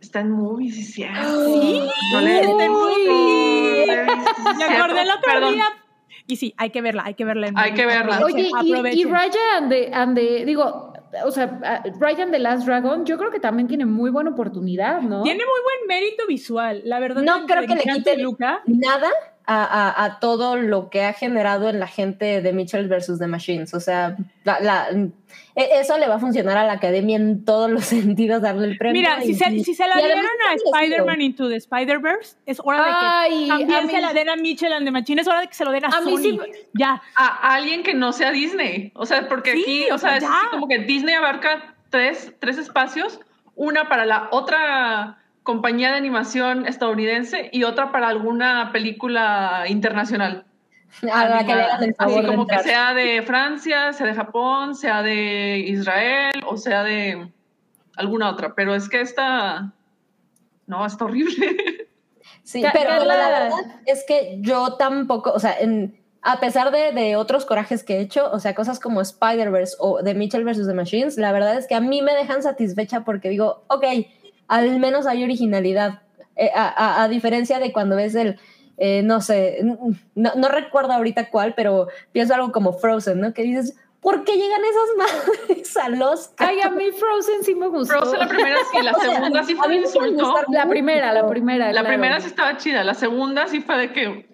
está 0.00 0.20
en 0.20 0.30
movies, 0.30 0.76
sí, 0.76 0.82
cierto. 0.84 1.20
Sí, 1.60 1.80
No 2.12 2.20
le- 2.22 2.40
está 2.40 2.64
en 2.64 2.72
movie. 2.72 3.06
No 3.06 3.86
la 3.86 3.92
he 3.92 4.04
visto, 4.04 4.30
sí, 4.36 4.56
Me 4.56 4.64
acordé 4.64 5.02
el 5.02 5.10
otro 5.10 5.32
Perdón. 5.32 5.54
día. 5.54 5.64
Y 6.26 6.36
sí, 6.36 6.54
hay 6.56 6.70
que 6.70 6.80
verla, 6.82 7.02
hay 7.06 7.14
que 7.14 7.24
verla. 7.24 7.48
en 7.48 7.58
Hay 7.58 7.70
movie. 7.72 7.82
que 7.82 7.86
verla. 7.86 8.20
Oye, 8.24 8.50
y, 8.62 9.00
y. 9.00 9.04
Raya 9.04 9.38
and 9.58 9.70
the, 9.70 9.90
and 9.92 10.14
the- 10.16 10.44
digo, 10.46 10.87
o 11.24 11.30
sea, 11.30 11.60
and 12.20 12.32
the 12.32 12.38
Last 12.38 12.66
Dragon, 12.66 13.04
yo 13.04 13.18
creo 13.18 13.30
que 13.30 13.40
también 13.40 13.68
tiene 13.68 13.86
muy 13.86 14.10
buena 14.10 14.30
oportunidad, 14.30 15.00
¿no? 15.00 15.22
Tiene 15.22 15.44
muy 15.44 15.60
buen 15.62 15.86
mérito 15.88 16.26
visual, 16.26 16.82
la 16.84 16.98
verdad. 17.00 17.22
No 17.22 17.46
creo 17.46 17.66
que 17.66 17.74
le 17.74 17.82
quiten 17.82 18.22
Luca. 18.22 18.62
nada 18.66 19.10
a, 19.50 19.64
a- 19.64 20.04
a 20.04 20.20
todo 20.20 20.56
lo 20.56 20.90
que 20.90 21.04
ha 21.04 21.14
generado 21.14 21.70
en 21.70 21.80
la 21.80 21.86
gente 21.86 22.42
de 22.42 22.52
Mitchell 22.52 22.86
versus 22.86 23.18
The 23.18 23.26
Machines. 23.26 23.72
O 23.72 23.80
sea, 23.80 24.14
la- 24.44 24.60
la- 24.60 24.88
e- 24.90 25.68
eso 25.80 25.96
le 25.96 26.06
va 26.06 26.16
a 26.16 26.18
funcionar 26.18 26.58
a 26.58 26.64
la 26.66 26.74
academia 26.74 27.16
en 27.16 27.44
todos 27.46 27.70
los 27.70 27.84
sentidos, 27.86 28.42
darle 28.42 28.66
el 28.66 28.76
premio. 28.76 29.00
Mira, 29.00 29.20
si 29.22 29.34
se, 29.34 29.46
si 29.64 29.72
se 29.74 29.88
la 29.88 29.96
dieron 29.96 30.18
a. 30.24 30.54
Spider-Man 30.54 31.20
Into 31.22 31.48
the 31.48 31.56
Spider-Verse, 31.56 32.36
es 32.44 32.60
hora 32.62 32.78
de 32.78 32.84
que 32.84 33.48
también 33.48 33.72
a 33.72 33.82
mí- 33.82 33.90
se 33.90 34.00
la 34.02 34.12
den 34.12 34.28
a 34.28 34.36
Mitchell 34.36 34.72
and 34.72 34.84
the 34.84 34.90
Machine, 34.92 35.20
es 35.22 35.26
hora 35.28 35.40
de 35.40 35.46
que 35.48 35.54
se 35.54 35.64
lo 35.64 35.70
den 35.72 35.86
a, 35.86 35.90
Sony. 35.92 36.16
sí- 36.18 36.38
Ya. 36.74 37.00
a 37.16 37.54
alguien 37.54 37.82
que 37.82 37.94
no 37.94 38.12
sea 38.12 38.30
Disney. 38.32 38.92
O 38.94 39.06
sea, 39.06 39.28
porque 39.28 39.52
Sí, 39.52 39.62
aquí, 39.62 39.90
o 39.90 39.96
sea, 39.98 40.18
es 40.18 40.24
como 40.50 40.68
que 40.68 40.78
Disney 40.80 41.14
abarca 41.14 41.74
tres, 41.90 42.34
tres 42.38 42.58
espacios, 42.58 43.18
una 43.54 43.88
para 43.88 44.04
la 44.04 44.28
otra 44.30 45.16
compañía 45.48 45.92
de 45.92 45.96
animación 45.96 46.66
estadounidense 46.66 47.48
y 47.54 47.64
otra 47.64 47.90
para 47.90 48.08
alguna 48.08 48.68
película 48.70 49.64
internacional. 49.66 50.44
a 51.10 51.26
la 51.26 51.46
que 51.46 51.94
Así 51.96 52.22
como 52.22 52.46
que 52.46 52.58
sea 52.58 52.92
de 52.92 53.22
Francia, 53.22 53.94
sea 53.94 54.08
de 54.08 54.14
Japón, 54.14 54.74
sea 54.74 55.00
de 55.00 55.60
Israel 55.60 56.34
o 56.46 56.58
sea 56.58 56.84
de 56.84 57.32
alguna 57.96 58.28
otra. 58.28 58.54
Pero 58.54 58.74
es 58.74 58.90
que 58.90 59.00
esta, 59.00 59.72
no, 60.66 60.84
está 60.84 61.06
horrible. 61.06 61.34
Sí, 62.42 62.62
pero, 62.72 63.04
la 63.04 63.16
verdad 63.16 63.50
es 63.84 64.04
que 64.08 64.38
yo 64.40 64.74
tampoco, 64.74 65.32
o 65.32 65.38
sea, 65.38 65.58
en, 65.60 66.00
a 66.22 66.40
pesar 66.40 66.70
de, 66.70 66.92
de 66.92 67.16
otros 67.16 67.44
corajes 67.44 67.84
que 67.84 67.96
he 67.96 68.00
hecho, 68.00 68.30
o 68.32 68.38
sea, 68.38 68.54
cosas 68.54 68.80
como 68.80 69.02
Spider-Verse 69.02 69.76
o 69.78 70.02
The 70.02 70.14
Mitchell 70.14 70.44
vs. 70.44 70.66
The 70.66 70.72
Machines, 70.72 71.18
la 71.18 71.32
verdad 71.32 71.58
es 71.58 71.66
que 71.66 71.74
a 71.74 71.80
mí 71.80 72.00
me 72.00 72.14
dejan 72.14 72.42
satisfecha 72.42 73.04
porque 73.04 73.28
digo, 73.28 73.64
ok, 73.68 73.84
al 74.48 74.78
menos 74.80 75.06
hay 75.06 75.22
originalidad. 75.24 76.02
Eh, 76.36 76.50
a, 76.54 76.66
a- 76.68 77.02
a 77.04 77.08
diferencia 77.08 77.58
de 77.58 77.72
cuando 77.72 77.96
ves 77.96 78.14
el, 78.14 78.38
eh, 78.76 79.02
no 79.02 79.20
sé, 79.20 79.58
no, 80.14 80.34
no 80.36 80.48
recuerdo 80.48 80.92
ahorita 80.92 81.30
cuál, 81.30 81.54
pero 81.54 81.88
pienso 82.12 82.34
algo 82.34 82.52
como 82.52 82.72
Frozen, 82.74 83.20
¿no? 83.20 83.34
Que 83.34 83.42
dices, 83.42 83.76
¿por 84.00 84.22
qué 84.22 84.34
llegan 84.36 84.60
esas 84.64 85.48
madres 85.48 85.76
a 85.76 85.88
los 85.88 86.30
Ay, 86.36 86.60
a 86.60 86.70
mí 86.70 86.84
Frozen 86.92 87.42
sí 87.42 87.54
me 87.56 87.66
gustó. 87.66 87.98
Frozen 87.98 88.20
la 88.20 88.28
primera 88.28 88.56
sí, 88.70 88.82
la 88.82 88.92
O 88.96 89.00
sea, 89.00 89.14
segunda 89.16 89.42
sí 89.42 89.54
fue 89.56 89.66
un 89.66 89.74
insulto. 89.74 90.34
La 90.52 90.68
primera, 90.68 91.12
la 91.12 91.26
primera. 91.26 91.66
La 91.66 91.72
claro. 91.72 91.88
primera 91.88 92.20
sí 92.20 92.28
estaba 92.28 92.56
chida, 92.56 92.84
la 92.84 92.94
segunda 92.94 93.48
sí 93.48 93.60
fue 93.60 93.76
de 93.78 93.92
que 93.92 94.28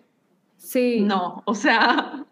Sí. 0.59 1.01
no, 1.01 1.43
o 1.47 1.55
sea, 1.55 2.25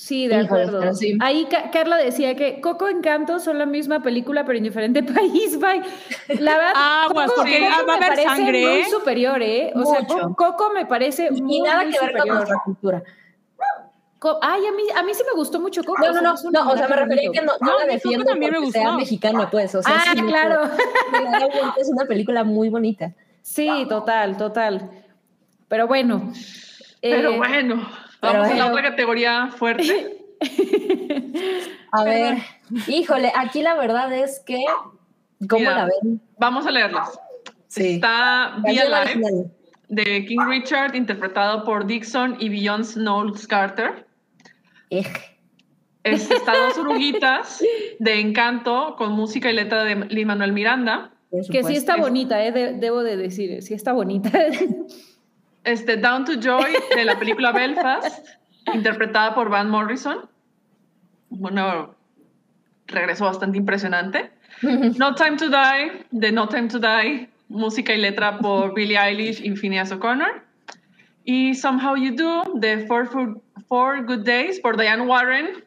Sí, 0.00 0.26
de 0.28 0.42
Híjole, 0.42 0.62
acuerdo. 0.64 0.94
sí. 0.94 1.18
Ahí 1.20 1.44
Ca- 1.50 1.70
Carla 1.70 1.96
decía 1.98 2.34
que 2.34 2.60
Coco 2.62 2.88
Encanto 2.88 3.38
son 3.38 3.58
la 3.58 3.66
misma 3.66 4.02
película, 4.02 4.46
pero 4.46 4.56
en 4.56 4.64
diferente 4.64 5.02
país. 5.02 5.58
Bye. 5.60 5.82
La 6.40 6.56
verdad, 6.56 6.72
Aguas, 6.74 7.26
Coco, 7.30 7.42
porque 7.42 7.58
Coco 7.60 7.86
va 7.86 7.94
a 7.94 7.98
me 7.98 8.06
haber 8.06 8.08
parece 8.08 8.22
sangre, 8.28 8.60
muy 8.66 8.78
¿eh? 8.80 8.84
superior, 8.90 9.42
¿eh? 9.42 9.72
O 9.74 9.84
sea, 9.84 10.00
Mucho. 10.00 10.18
Co- 10.34 10.34
Coco 10.36 10.70
me 10.72 10.86
parece 10.86 11.30
muy, 11.30 11.56
Y 11.56 11.60
nada 11.60 11.82
muy 11.84 11.92
que 11.92 12.00
ver 12.00 12.16
con 12.16 12.28
nuestra 12.28 12.62
cultura. 12.64 13.02
Ay, 14.42 14.66
a 14.66 14.72
mí, 14.72 14.82
a 14.96 15.02
mí 15.02 15.14
sí 15.14 15.22
me 15.26 15.34
gustó 15.38 15.60
mucho 15.60 15.82
Coco. 15.84 16.02
No, 16.02 16.12
no, 16.12 16.20
no, 16.22 16.34
no, 16.50 16.70
o 16.72 16.76
sea, 16.76 16.88
me 16.88 16.96
refería 16.96 17.30
que 17.32 17.40
no, 17.42 17.52
la 17.60 17.82
a 17.82 17.86
mí 17.86 17.92
defiendo 17.92 18.24
también 18.24 18.52
me 18.60 18.70
sea 18.70 18.92
mexicana, 18.92 19.48
pues, 19.50 19.74
o 19.74 19.82
sea, 19.82 19.94
Ah, 19.96 20.12
sí, 20.14 20.22
claro. 20.22 20.62
es 21.78 21.88
una 21.88 22.04
película 22.06 22.44
muy 22.44 22.68
bonita. 22.68 23.12
Sí, 23.42 23.86
total, 23.88 24.36
total. 24.36 24.90
Pero 25.68 25.86
bueno. 25.86 26.32
Pero 27.00 27.30
eh, 27.30 27.38
pero 28.20 28.32
vamos 28.34 28.50
a 28.50 28.54
la 28.54 28.66
otra 28.70 28.82
categoría 28.82 29.48
fuerte. 29.48 30.16
A 31.92 32.04
ver, 32.04 32.38
híjole, 32.86 33.32
aquí 33.36 33.62
la 33.62 33.74
verdad 33.74 34.12
es 34.12 34.40
que, 34.46 34.58
¿cómo 35.48 35.60
Mira, 35.60 35.76
la 35.76 35.84
ven? 35.86 36.20
Vamos 36.38 36.66
a 36.66 36.70
leerlas. 36.70 37.18
Sí. 37.66 37.94
Está 37.96 38.54
Alive 38.54 38.94
original. 38.94 39.52
de 39.88 40.24
King 40.26 40.38
Richard, 40.48 40.94
interpretado 40.94 41.64
por 41.64 41.86
Dixon 41.86 42.36
y 42.40 42.48
Beyoncé 42.48 43.00
Knowles 43.00 43.46
Carter. 43.46 44.06
Ej. 44.90 45.06
Es- 46.04 46.30
Está 46.30 46.52
Dos 46.56 46.78
Oruguitas 46.78 47.62
de 47.98 48.20
Encanto, 48.20 48.94
con 48.96 49.12
música 49.12 49.50
y 49.50 49.54
letra 49.54 49.84
de 49.84 49.96
Lin 50.06 50.28
Manuel 50.28 50.52
Miranda. 50.52 51.12
que 51.50 51.62
sí 51.64 51.74
está 51.74 51.96
bonita, 51.96 52.42
eh, 52.44 52.52
de- 52.52 52.72
debo 52.74 53.02
de 53.02 53.16
decir, 53.16 53.62
sí 53.62 53.74
está 53.74 53.92
bonita. 53.92 54.30
Este, 55.64 55.96
Down 55.96 56.24
to 56.24 56.34
Joy 56.40 56.72
de 56.94 57.04
la 57.04 57.18
película 57.18 57.52
Belfast, 57.52 58.26
interpretada 58.72 59.34
por 59.34 59.48
Van 59.50 59.68
Morrison. 59.68 60.28
Bueno, 61.28 61.94
regreso 62.86 63.24
bastante 63.24 63.58
impresionante. 63.58 64.30
No 64.62 65.14
Time 65.14 65.36
to 65.36 65.48
Die 65.48 66.06
de 66.10 66.32
No 66.32 66.48
Time 66.48 66.68
to 66.68 66.78
Die, 66.78 67.28
música 67.48 67.94
y 67.94 67.98
letra 67.98 68.38
por 68.38 68.74
Billie 68.74 68.98
Eilish 68.98 69.44
y 69.44 69.50
Phineas 69.56 69.92
O'Connor. 69.92 70.44
Y 71.24 71.54
Somehow 71.54 71.96
You 71.96 72.14
Do 72.16 72.42
de 72.54 72.86
Four, 72.86 73.40
Four 73.68 74.04
Good 74.06 74.24
Days 74.24 74.58
por 74.60 74.76
Diane 74.76 75.02
Warren. 75.02 75.64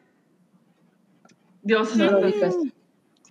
Dios 1.62 1.96
No 1.96 2.10
lo. 2.10 2.20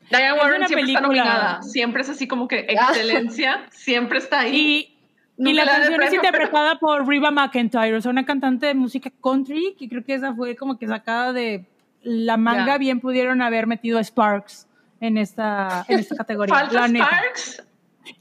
Diane 0.10 0.40
Warren 0.40 0.68
siempre 0.68 0.88
está 0.88 1.02
nominada. 1.02 1.62
Siempre 1.62 2.02
es 2.02 2.10
así 2.10 2.28
como 2.28 2.48
que 2.48 2.66
Ah. 2.78 2.90
excelencia. 2.90 3.66
Siempre 3.72 4.18
está 4.20 4.42
ahí. 4.42 4.56
Y, 4.56 4.93
y 5.38 5.54
la 5.54 5.64
el 5.64 5.70
canción 5.70 5.94
es 6.04 6.10
pero- 6.10 6.16
interpretada 6.16 6.80
por 6.80 7.08
Reba 7.08 7.32
McEntire, 7.32 7.96
o 7.96 8.02
sea, 8.02 8.12
una 8.12 8.26
cantante 8.26 8.68
de 8.68 8.74
música 8.76 9.12
country, 9.22 9.76
que 9.78 9.90
creo 9.90 10.04
que 10.04 10.14
esa 10.14 10.34
fue 10.36 10.56
como 10.56 10.78
que 10.78 10.88
sacada 10.88 11.34
de 11.34 11.66
la 12.04 12.38
manga, 12.38 12.66
Ya. 12.68 12.78
bien 12.78 13.00
pudieron 13.00 13.42
haber 13.42 13.66
metido 13.68 13.98
a 13.98 14.04
Sparks 14.04 14.68
en 15.00 15.18
esta, 15.18 15.86
en 15.88 16.00
esta 16.00 16.16
categoría. 16.16 16.54
Falta 16.56 16.74
la 16.82 16.88
neta. 16.88 17.06
Sparks. 17.08 17.64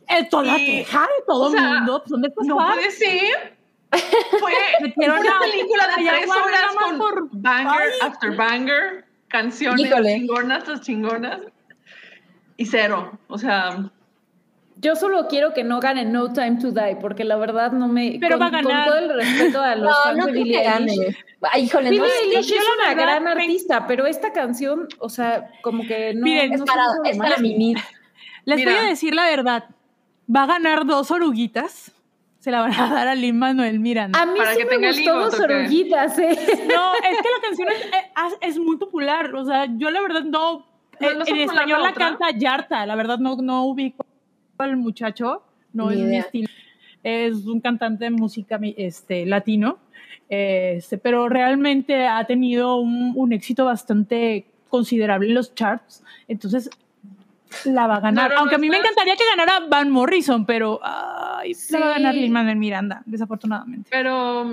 Es 0.08 0.28
toda 0.28 0.44
la 0.44 0.58
Y- 0.58 0.64
queja 0.66 1.00
de 1.00 1.24
todo 1.26 1.50
o 1.50 1.56
el 1.56 1.62
mundo. 1.62 1.98
pues, 2.00 2.10
¿Dónde 2.10 2.28
está 2.28 2.42
No 2.44 2.54
Sparks? 2.60 2.74
puede 2.76 2.90
ser. 2.92 3.56
Fue 4.40 4.52
Metieron 4.82 5.18
una 5.18 5.38
película 5.40 5.86
de 5.88 6.04
tres 6.08 6.30
horas 6.30 6.74
con 6.82 6.98
por- 6.98 7.28
banger 7.32 7.82
Ay. 7.92 8.08
after 8.08 8.36
banger, 8.36 9.04
canciones 9.28 9.86
Híjole. 9.86 10.14
chingonas 10.14 10.64
tras 10.64 10.80
chingonas 10.80 11.40
y 12.56 12.64
cero. 12.66 13.18
O 13.28 13.36
sea, 13.36 13.90
Yo 14.82 14.96
solo 14.96 15.28
quiero 15.28 15.54
que 15.54 15.62
no 15.62 15.78
gane 15.80 16.04
No 16.04 16.32
Time 16.32 16.58
to 16.60 16.72
Die, 16.72 16.96
porque 17.00 17.22
la 17.24 17.36
verdad 17.36 17.70
no 17.72 17.86
me. 17.88 18.18
Pero 18.20 18.36
con, 18.36 18.42
va 18.42 18.46
a 18.48 18.50
ganar. 18.50 18.88
Con 18.88 18.98
todo 18.98 18.98
el 18.98 19.14
respeto 19.14 19.62
a 19.62 19.74
los 19.76 19.90
No, 19.90 19.96
fans 20.04 20.18
no 20.18 20.26
de 20.26 20.32
Billie. 20.32 20.68
Eilish. 20.68 21.16
Híjole, 21.56 21.90
Billie. 21.90 22.04
Eilish 22.24 22.48
yo 22.50 22.56
es 22.56 22.62
la 22.78 22.92
una 22.92 22.94
gran 23.00 23.22
me- 23.24 23.30
artista, 23.30 23.86
pero 23.86 24.06
esta 24.06 24.32
canción, 24.32 24.88
o 24.98 25.08
sea, 25.08 25.50
como 25.62 25.84
que 25.84 26.12
no. 26.14 26.24
Miren, 26.24 26.50
no 26.50 26.56
Es 26.56 26.62
para, 26.62 26.84
es 27.04 27.16
para 27.16 27.36
mimir. 27.38 27.78
Les 28.44 28.56
Mira. 28.56 28.72
voy 28.72 28.80
a 28.80 28.88
decir 28.88 29.14
la 29.14 29.26
verdad. 29.26 29.64
Va 30.34 30.42
a 30.42 30.46
ganar 30.46 30.84
dos 30.84 31.10
oruguitas. 31.12 31.92
Se 32.40 32.50
la 32.50 32.60
van 32.60 32.72
a 32.74 32.92
dar 32.92 33.06
a 33.06 33.14
Lin 33.14 33.38
Manuel 33.38 33.78
Miranda. 33.78 34.20
A 34.20 34.26
mí 34.26 34.36
Para 34.36 34.52
sí 34.54 34.58
que 34.58 34.64
me 34.64 34.70
tenga 34.70 34.88
gustó 34.88 35.20
dos 35.20 35.38
oruguitas, 35.40 36.18
¿eh? 36.18 36.36
No, 36.74 36.92
es 36.94 37.18
que 37.22 37.28
la 37.28 37.40
canción 37.40 37.68
es, 37.70 38.38
es- 38.40 38.58
muy 38.58 38.78
popular. 38.78 39.32
O 39.36 39.44
sea, 39.44 39.68
yo 39.76 39.90
la 39.90 40.00
verdad 40.00 40.24
no. 40.24 40.66
¿No 40.98 41.08
en, 41.08 41.36
español 41.36 41.82
la 41.82 41.90
la 41.90 41.94
canta 41.94 42.30
Yarta. 42.36 42.84
La 42.84 42.96
verdad 42.96 43.18
no, 43.18 43.36
no 43.36 43.64
ubico 43.66 44.04
al 44.62 44.76
muchacho. 44.76 45.42
No 45.72 45.90
Ni 45.90 46.00
es 46.02 46.08
mi 46.08 46.16
estilo. 46.18 46.48
Es 47.02 47.46
un 47.46 47.60
cantante 47.60 48.04
de 48.04 48.10
música 48.10 48.58
este, 48.76 49.26
latino. 49.26 49.78
Este, 50.28 50.98
pero 50.98 51.28
realmente 51.28 52.06
ha 52.06 52.24
tenido 52.24 52.76
un, 52.76 53.12
un 53.16 53.32
éxito 53.32 53.64
bastante 53.64 54.46
considerable 54.68 55.28
en 55.28 55.34
los 55.34 55.54
charts. 55.54 56.02
Entonces 56.28 56.70
la 57.64 57.86
va 57.86 57.96
a 57.96 58.00
ganar. 58.00 58.30
No, 58.30 58.34
no, 58.34 58.40
Aunque 58.40 58.54
a 58.54 58.58
mí 58.58 58.70
me 58.70 58.78
encantaría 58.78 59.14
que 59.16 59.24
ganara 59.36 59.66
Van 59.68 59.90
Morrison, 59.90 60.46
pero 60.46 60.80
ay, 60.82 61.52
la 61.70 61.78
va 61.80 61.86
a 61.86 61.92
ganar. 61.98 62.14
Lin 62.14 62.32
Manuel 62.32 62.56
Miranda, 62.56 63.02
desafortunadamente. 63.04 63.88
pero 63.90 64.44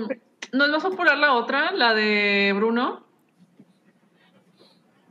no 0.52 0.64
es 0.64 0.70
más 0.70 0.82
popular 0.82 1.16
la 1.16 1.34
otra, 1.34 1.70
la 1.72 1.94
de 1.94 2.52
Bruno. 2.54 3.04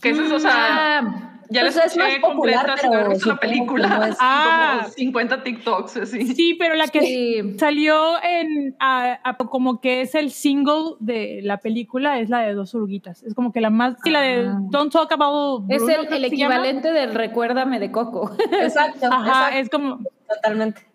Que 0.01 0.09
esa 0.11 0.25
es, 0.25 0.31
o 0.31 0.39
sea, 0.39 0.99
Ah, 0.99 1.28
ya 1.49 1.61
Pues 1.61 1.75
es 1.77 1.97
más 1.97 2.15
popular, 2.19 2.65
completa 2.67 2.75
pero 2.81 3.09
que 3.09 3.35
película. 3.35 3.87
no 3.87 4.05
es- 4.05 4.17
Ah. 4.21 4.79
como 4.81 4.93
50 4.93 5.43
TikToks, 5.43 5.97
así. 5.97 6.33
Sí, 6.35 6.55
pero 6.59 6.75
la 6.75 6.87
que 6.87 7.01
sí. 7.01 7.55
salió 7.57 8.21
en 8.23 8.75
a- 8.79 9.19
a- 9.23 9.37
como 9.37 9.81
que 9.81 10.01
es 10.01 10.15
el 10.15 10.31
single 10.31 10.95
de 10.99 11.39
la 11.43 11.57
película 11.57 12.19
es 12.19 12.29
la 12.29 12.39
de 12.41 12.53
dos 12.53 12.75
oruguitas. 12.75 13.23
Es 13.23 13.33
como 13.33 13.51
que 13.51 13.61
la 13.61 13.69
más 13.69 13.95
y 14.05 14.09
la 14.11 14.21
de 14.21 14.47
Ah. 14.47 14.57
Don't 14.69 14.91
Talk 14.91 15.11
About 15.11 15.65
Es 15.69 15.81
el, 15.83 16.07
llama. 16.37 16.55
equivalente 16.55 16.91
del 16.91 17.13
Recuérdame 17.15 17.79
de 17.79 17.91
Coco. 17.91 18.31
Exacto, 18.61 19.07
Ajá, 19.11 19.27
exacto, 19.49 19.57
es 19.59 19.69
como 19.69 19.99
totalmente. 20.27 20.85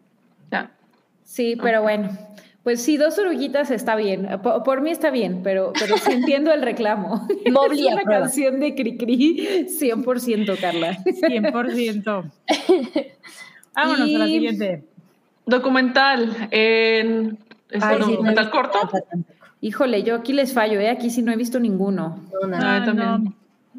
Sí, 1.27 1.57
pero 1.61 1.83
bueno. 1.83 2.11
Pues 2.65 2.83
sí, 2.83 2.97
dos 2.97 3.19
oruguitas 3.19 3.71
está 3.71 3.95
bien. 3.95 4.27
Por, 4.43 4.63
por 4.63 4.81
mí 4.81 4.91
está 4.91 5.11
bien, 5.11 5.43
pero, 5.45 5.75
pero 5.79 5.99
sí 5.99 6.13
entiendo 6.13 6.51
el 6.51 6.63
reclamo. 6.63 7.29
Mobley 7.53 7.87
es 7.87 7.93
una 7.93 8.01
aprueba. 8.01 8.21
canción 8.23 8.59
de 8.59 8.75
Cricri 8.75 9.67
100%, 9.69 10.59
Carla. 10.59 10.97
100%. 11.05 12.05
Vámonos 13.75 14.15
a 14.15 14.19
la 14.19 14.27
siguiente. 14.27 14.83
Documental 15.45 16.49
en 16.51 17.39
Ay, 17.71 17.81
sí, 17.81 17.87
no 18.01 18.07
he 18.07 18.11
documental 18.13 18.51
corto. 18.51 18.79
Híjole, 19.61 20.03
yo 20.03 20.15
aquí 20.15 20.33
les 20.33 20.55
fallo, 20.55 20.81
¿eh? 20.81 20.89
Aquí 20.89 21.11
sí 21.11 21.21
no 21.23 21.33
he 21.33 21.37
visto 21.37 21.61
ninguno. 21.61 22.21
No, 22.33 22.49
nada. 22.49 22.77
Ah, 22.77 22.85
también. 22.85 23.09
no, 23.09 23.35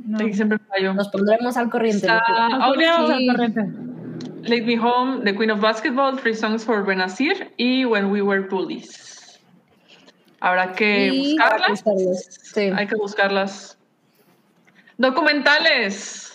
no. 0.06 0.18
Aquí 0.20 0.34
siempre 0.34 0.60
fallo. 0.60 0.94
Nos 0.94 1.10
pondremos 1.10 1.58
al 1.58 1.72
corriente. 1.72 2.08
Sí. 2.08 2.08
al 2.08 2.62
corriente. 2.62 3.85
Late 4.48 4.64
Me 4.66 4.78
Home, 4.80 5.24
The 5.24 5.36
Queen 5.36 5.52
of 5.52 5.60
Basketball, 5.62 6.18
Three 6.18 6.36
Songs 6.36 6.64
for 6.64 6.84
Benazir 6.86 7.52
y 7.58 7.86
When 7.86 8.12
We 8.12 8.22
Were 8.22 8.42
Bullies. 8.48 9.40
Habrá 10.40 10.74
que 10.74 11.08
Y- 11.08 11.32
buscarlas. 11.38 11.84
sí. 12.54 12.62
Hay 12.76 12.88
que 12.88 12.96
buscarlas. 12.96 13.78
Documentales. 14.98 16.32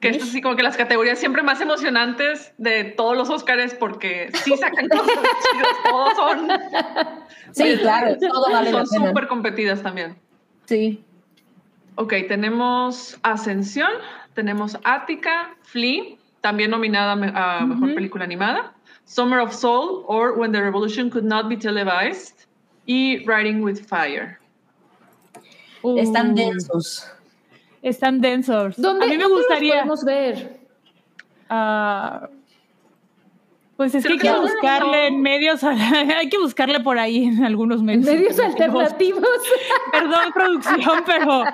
Que 0.00 0.08
es 0.08 0.22
así 0.22 0.40
como 0.40 0.56
que 0.56 0.62
las 0.62 0.78
categorías 0.78 1.18
siempre 1.18 1.42
más 1.42 1.60
emocionantes 1.60 2.54
de 2.56 2.84
todos 2.84 3.14
los 3.18 3.28
Oscars 3.28 3.74
porque 3.74 4.30
sí 4.32 4.56
sacan 4.56 4.88
cosas 4.88 5.06
chidas. 5.52 5.68
Todos 5.84 6.14
son, 6.16 6.48
Sí, 7.52 7.76
claro, 7.76 8.16
todo 8.18 8.50
vale 8.50 8.70
son 8.70 8.86
súper 8.86 9.26
competidas 9.28 9.82
también. 9.82 10.16
Sí. 10.64 11.04
Ok, 11.96 12.14
tenemos 12.28 13.18
Ascensión, 13.22 13.90
tenemos 14.32 14.78
Ática, 14.84 15.54
Flea, 15.64 16.16
también 16.40 16.70
nominada 16.70 17.12
a 17.12 17.64
Mejor. 17.66 17.94
Película 17.94 18.24
Animada, 18.24 18.72
Summer 19.04 19.40
of 19.40 19.52
Soul, 19.54 20.04
or 20.06 20.38
When 20.38 20.52
the 20.52 20.60
Revolution 20.62 21.10
Could 21.10 21.24
Not 21.24 21.48
Be 21.48 21.56
Televised, 21.56 22.46
y 22.86 23.18
Riding 23.26 23.62
with 23.62 23.84
Fire. 23.86 24.38
Están 25.82 26.32
Uh, 26.32 26.34
densos. 26.34 27.10
Están 27.82 28.20
densos. 28.20 28.76
¿Dónde, 28.76 29.04
a 29.06 29.08
mí 29.08 29.16
me 29.16 29.22
dónde 29.22 29.36
los 29.36 29.46
gustaría. 29.46 29.72
podemos 29.76 30.04
ver? 30.04 30.60
ah, 31.48 32.28
pues 33.76 33.94
es 33.94 34.04
que 34.04 34.12
hay 34.12 34.18
que 34.18 34.30
buscarle 34.30 35.10
no. 35.10 35.16
en 35.16 35.22
medios, 35.22 35.62
hay 35.64 36.28
que 36.28 36.38
buscarle 36.38 36.80
por 36.80 36.98
ahí 36.98 37.24
en 37.24 37.42
algunos 37.44 37.82
medios. 37.82 38.04
Medios 38.04 38.38
alternativos. 38.38 39.24
Perdón, 39.92 40.32
producción, 40.34 41.02
pero 41.06 41.44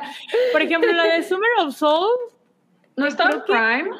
por 0.53 0.61
ejemplo, 0.63 0.91
la 0.93 1.05
de 1.05 1.23
Summer 1.23 1.49
of 1.61 1.75
Soul, 1.77 2.09
¿No 2.97 3.07
está 3.07 3.31
en 3.31 3.31
que- 3.31 3.53
Prime? 3.53 3.91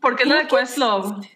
Porque 0.00 0.22
es 0.24 0.28
la 0.28 0.36
de 0.36 0.46
Questlove. 0.48 1.26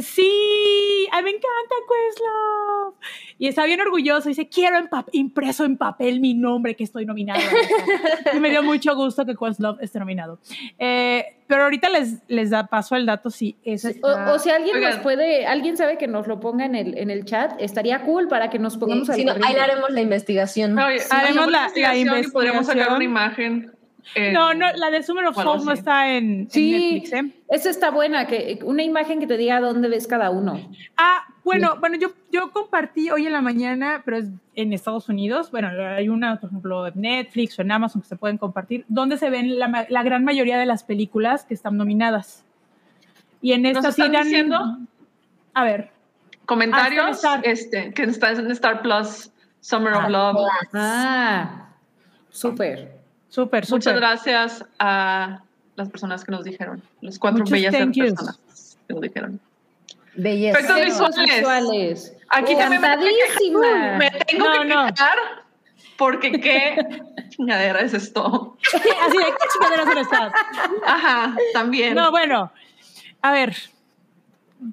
Sí, 0.00 1.06
a 1.12 1.18
mí 1.18 1.24
me 1.24 1.30
encanta 1.30 1.74
Questlove. 1.88 2.94
Y 3.38 3.48
está 3.48 3.64
bien 3.64 3.80
orgulloso. 3.80 4.28
Dice, 4.28 4.48
quiero 4.48 4.78
en 4.78 4.88
impreso 5.12 5.64
en 5.64 5.76
papel 5.76 6.20
mi 6.20 6.34
nombre 6.34 6.74
que 6.74 6.84
estoy 6.84 7.04
nominado. 7.06 7.40
y 8.34 8.40
me 8.40 8.50
dio 8.50 8.62
mucho 8.62 8.94
gusto 8.96 9.24
que 9.26 9.34
Questlove 9.36 9.82
esté 9.84 9.98
nominado. 9.98 10.38
Eh, 10.78 11.36
pero 11.46 11.64
ahorita 11.64 11.88
les, 11.90 12.18
les 12.28 12.50
da 12.50 12.66
paso 12.66 12.96
el 12.96 13.06
dato 13.06 13.30
si 13.30 13.56
ese 13.62 13.90
está- 13.90 14.32
O, 14.32 14.34
o 14.34 14.38
si 14.38 14.50
alguien 14.50 14.76
Oigan. 14.76 14.90
nos 14.94 15.00
puede, 15.00 15.46
alguien 15.46 15.76
sabe 15.76 15.96
que 15.98 16.08
nos 16.08 16.26
lo 16.26 16.40
ponga 16.40 16.64
en 16.64 16.74
el, 16.74 16.98
en 16.98 17.10
el 17.10 17.24
chat, 17.24 17.52
estaría 17.60 18.02
cool 18.02 18.28
para 18.28 18.50
que 18.50 18.58
nos 18.58 18.76
pongamos 18.76 19.06
Sí, 19.06 19.12
al 19.12 19.18
si 19.18 19.24
no, 19.24 19.32
ahí 19.46 19.56
haremos 19.56 19.90
la 19.90 20.00
investigación. 20.00 20.78
Oye, 20.78 21.00
haremos 21.10 21.46
hacemos 21.46 21.46
la- 21.50 21.70
la 21.76 21.96
investigación 21.96 22.18
y 22.24 22.28
podríamos 22.32 22.66
sacar 22.66 22.92
una 22.94 23.04
imagen. 23.04 23.72
En- 24.14 24.32
No, 24.32 24.54
no, 24.54 24.66
la 24.76 24.90
de 24.90 25.02
Summer 25.02 25.26
of 25.26 25.36
o 25.36 25.40
algo 25.40 25.54
Soul 25.54 25.66
no 25.66 25.72
está 25.72 26.12
en, 26.16 26.44
Netflix, 26.44 27.12
¿eh? 27.12 27.32
esa 27.48 27.70
está 27.70 27.90
buena, 27.90 28.26
que 28.26 28.58
una 28.64 28.82
imagen 28.82 29.20
que 29.20 29.26
te 29.26 29.36
diga 29.36 29.60
dónde 29.60 29.88
ves 29.88 30.06
cada 30.06 30.30
uno. 30.30 30.58
Ah, 30.96 31.24
bueno, 31.44 31.76
bueno, 31.80 31.96
yo, 31.96 32.08
yo 32.30 32.50
compartí 32.52 33.10
hoy 33.10 33.26
en 33.26 33.32
la 33.32 33.40
mañana, 33.40 34.02
pero 34.04 34.18
es 34.18 34.26
en 34.54 34.72
Estados 34.72 35.08
Unidos. 35.08 35.50
Bueno, 35.50 35.68
hay 35.68 36.08
una, 36.08 36.38
por 36.40 36.50
ejemplo, 36.50 36.86
en 36.86 37.00
Netflix 37.00 37.58
o 37.58 37.62
en 37.62 37.70
Amazon 37.72 38.02
que 38.02 38.08
se 38.08 38.16
pueden 38.16 38.36
compartir, 38.38 38.84
donde 38.88 39.16
se 39.16 39.30
ven 39.30 39.58
la, 39.58 39.86
la 39.88 40.02
gran 40.02 40.24
mayoría 40.24 40.58
de 40.58 40.66
las 40.66 40.84
películas 40.84 41.44
que 41.44 41.54
están 41.54 41.76
nominadas. 41.76 42.44
Y 43.40 43.52
en 43.52 43.62
¿Nos 43.62 43.76
esta 43.76 43.92
sí 43.92 44.00
están 44.02 44.12
dan- 44.12 44.22
diciendo? 44.24 44.78
A 45.54 45.64
ver, 45.64 45.90
Comentarios, 46.44 47.24
Ah, 47.24 47.40
este, 47.44 47.92
que 47.92 48.04
está 48.04 48.30
en 48.32 48.50
Star 48.50 48.80
Plus, 48.82 49.30
Summer 49.60 49.92
of 49.92 50.02
Ah, 50.04 50.08
Love. 50.08 50.36
Ah, 50.74 51.68
súper. 52.30 52.97
Súper, 53.28 53.64
Muchas 53.68 53.84
súper. 53.84 53.96
gracias 53.96 54.64
a 54.78 55.42
las 55.76 55.88
personas 55.90 56.24
que 56.24 56.32
nos 56.32 56.44
dijeron, 56.44 56.82
los 57.00 57.18
cuatro 57.18 57.40
Muchos 57.40 57.52
bellas 57.52 57.74
personas 57.74 58.76
que 58.86 58.94
nos 58.94 59.02
dijeron. 59.02 59.40
Belleza. 60.14 60.58
Efectos 60.58 60.84
visuales. 60.84 61.36
visuales. 61.36 62.16
Aquí 62.30 62.56
también 62.56 62.82
me 62.82 62.88
tengo 62.88 63.02
que- 63.02 63.08
Encantadísima. 63.10 63.98
Me 63.98 64.10
tengo 64.10 64.44
No, 64.46 64.52
que 64.60 64.64
no. 64.64 64.86
quejar 64.86 65.18
porque 65.96 66.32
qué 66.40 66.76
chingadera 67.28 67.80
es 67.80 67.94
esto. 67.94 68.56
Así 68.66 69.16
de, 69.18 69.24
¿qué 69.24 69.46
chingaderas 69.52 69.84
son 69.86 69.98
estas? 69.98 70.32
Ajá, 70.86 71.36
también. 71.52 71.94
No, 71.94 72.10
bueno. 72.10 72.50
A 73.22 73.32
ver, 73.32 73.54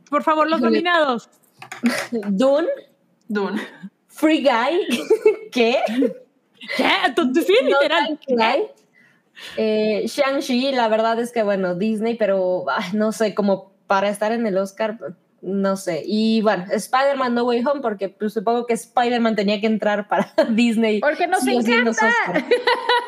por 0.09 0.23
favor, 0.23 0.49
los 0.49 0.61
nominados. 0.61 1.29
Dune, 2.11 2.67
Dune. 3.27 3.61
Free 4.07 4.41
Guy, 4.43 4.87
¿qué? 5.51 5.81
¿Qué? 6.77 6.89
¿Tú, 7.15 7.33
sí, 7.33 7.53
No 7.63 7.81
literal. 7.81 8.19
Die. 8.27 8.71
Eh, 9.57 10.05
Shang-Chi, 10.07 10.71
la 10.71 10.87
verdad 10.87 11.19
es 11.19 11.31
que, 11.31 11.43
bueno, 11.43 11.75
Disney, 11.75 12.15
pero 12.15 12.65
ay, 12.69 12.91
no 12.93 13.11
sé, 13.11 13.35
como 13.35 13.73
para 13.87 14.09
estar 14.09 14.31
en 14.31 14.47
el 14.47 14.57
Oscar, 14.57 14.97
no 15.45 15.77
sé. 15.77 16.01
Y 16.05 16.41
bueno, 16.41 16.65
Spider-Man 16.71 17.35
No 17.35 17.43
Way 17.43 17.63
Home, 17.65 17.81
porque 17.81 18.09
pues, 18.09 18.33
supongo 18.33 18.65
que 18.65 18.73
Spider-Man 18.73 19.35
tenía 19.35 19.61
que 19.61 19.67
entrar 19.67 20.07
para 20.07 20.33
Disney. 20.49 20.99
Porque 20.99 21.27
nos 21.27 21.41
sí 21.41 21.55
encanta. 21.55 21.91
Oscar. 21.91 22.43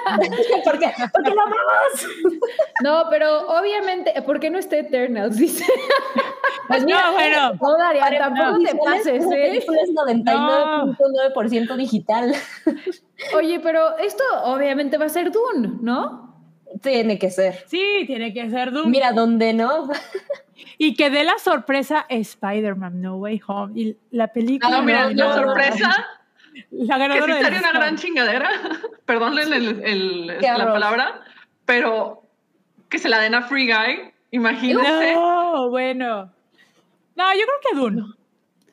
porque, 0.64 0.94
porque 1.12 1.32
lo 1.32 1.42
amamos. 1.42 1.66
No, 2.84 3.06
pero 3.10 3.48
obviamente, 3.48 4.14
¿por 4.22 4.40
qué 4.40 4.52
no 4.52 4.60
está 4.60 4.78
Eternals? 4.78 5.38
Dice. 5.38 5.66
Pues 6.68 6.86
No, 6.86 7.14
bueno. 7.14 7.54
No, 7.60 7.78
Daria, 7.78 8.20
tampoco 8.20 8.60
te 8.64 8.74
Visuales, 8.74 9.04
pases, 9.04 9.26
¿eh? 9.32 9.58
es 9.58 9.66
99.9% 9.66 11.76
digital. 11.76 12.36
Oye, 13.36 13.60
pero 13.60 13.98
esto 13.98 14.24
obviamente 14.44 15.00
va 15.00 15.06
a 15.06 15.10
ser 15.10 15.32
Dune, 15.32 15.80
¿no? 15.82 16.38
Tiene 16.84 17.18
que 17.18 17.32
ser. 17.32 17.64
Sí, 17.68 18.04
tiene 18.06 18.32
que 18.32 18.48
ser 18.52 18.72
Doom. 18.72 18.92
Mira, 18.92 19.12
¿dónde 19.12 19.54
no? 19.54 19.90
Y 20.78 20.94
que 20.96 21.10
dé 21.10 21.24
la 21.24 21.38
sorpresa 21.40 22.06
Spider-Man 22.08 23.02
No 23.02 23.16
Way 23.18 23.42
Home. 23.48 23.74
Y 23.80 23.98
la 24.12 24.28
película. 24.28 24.78
No, 24.78 24.84
mira, 24.84 25.10
la 25.12 25.34
sorpresa, 25.34 26.06
La 26.72 26.96
que 26.96 27.00
ganadora 27.02 27.26
sí 27.26 27.32
del 27.34 27.44
sería 27.54 27.60
una 27.60 27.72
gran 27.80 27.96
chingadera, 27.98 28.50
perdónenle 29.06 29.56
el, 29.58 29.68
el- 29.84 30.38
Qué 30.40 30.48
la 30.48 30.56
horror. 30.58 30.74
palabra, 30.74 31.22
pero 31.66 32.24
que 32.90 33.00
se 33.00 33.10
la 33.10 33.20
den 33.20 33.34
a 33.36 33.42
Free 33.44 33.66
Guy, 33.68 34.12
imagínense. 34.32 35.14
No, 35.16 35.70
bueno. 35.70 36.32
No, 37.16 37.34
yo 37.34 37.40
creo 37.42 37.60
que 37.72 37.78
Dune. 37.78 38.04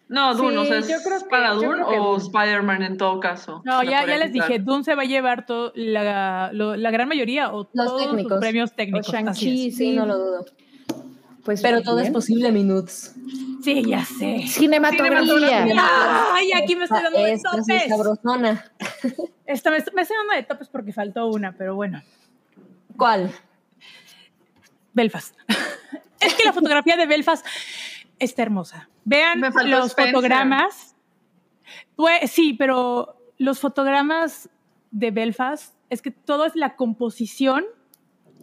No, 0.07 0.35
Dune, 0.35 0.51
Sí, 0.53 0.57
o 0.59 0.65
sea, 0.67 0.79
¿es 0.79 0.89
yo 0.89 0.97
creo 1.03 1.19
que- 1.21 1.29
para 1.31 1.55
yo 1.55 1.61
Dune 1.63 1.75
creo 1.77 1.89
que 1.89 1.99
o. 1.99 2.17
Spider-Man 2.19 2.83
en 2.83 2.97
todo 2.99 3.19
caso? 3.21 3.63
No, 3.65 3.83
ya, 3.83 4.05
ya 4.07 4.19
les 4.19 4.31
dije, 4.33 4.59
Dune 4.59 4.85
se 4.85 4.95
va 4.95 5.03
a 5.03 5.07
llevar 5.07 5.47
to- 5.47 5.73
la, 5.75 6.51
lo- 6.53 6.77
la 6.77 6.91
gran 6.91 7.09
mayoría 7.09 7.51
o 7.55 7.69
Los 7.73 7.87
todos 7.87 8.03
técnicos. 8.03 8.33
los 8.33 8.41
premios 8.41 8.71
O 8.71 8.75
técnicos. 8.75 9.09
así 9.09 9.17
Shang-Chi, 9.17 9.69
es. 9.69 9.77
Sí, 9.77 9.91
sí. 9.93 9.97
no 9.97 10.05
lo 10.05 10.19
dudo. 10.19 10.45
Pues 11.45 11.61
Pero 11.61 11.83
todo 11.83 12.01
es 12.01 12.11
posible, 12.11 12.51
Minuts. 12.53 13.15
Sí, 13.63 13.85
ya 13.87 14.05
sé. 14.05 14.45
Cinematografía. 14.47 15.67
Ay, 16.33 16.53
aquí 16.53 16.75
me 16.77 16.85
estoy 16.85 17.03
dando 17.03 17.23
de 17.23 17.33
Esta 17.33 17.51
sí 17.53 17.59
es 17.59 17.67
topes. 17.67 17.89
sabrosona. 17.89 18.73
Esta 19.47 19.71
me, 19.71 19.77
me 19.95 20.03
estoy 20.03 20.17
dando 20.17 20.35
de 20.35 20.43
topes 20.43 20.69
porque 20.69 20.93
faltó 20.93 21.27
una, 21.29 21.53
pero 21.53 21.75
bueno. 21.75 22.03
¿Cuál? 22.97 23.31
Belfast. 24.95 25.37
es 26.21 26.35
que 26.35 26.45
la 26.45 26.53
fotografía 26.53 26.97
de 26.97 27.07
Belfast 27.07 27.45
está 28.19 28.43
hermosa. 28.43 28.89
Vean 29.05 29.41
los 29.41 29.87
Spencer. 29.89 30.15
fotogramas. 30.15 30.95
Pues, 31.97 32.31
sí, 32.31 32.55
pero 32.55 33.17
los 33.39 33.59
fotogramas 33.61 34.49
de 34.91 35.11
Belfast, 35.11 35.75
es 35.91 36.01
que 36.03 36.11
todo 36.11 36.47
es 36.47 36.55
la 36.57 36.77
composición, 36.77 37.65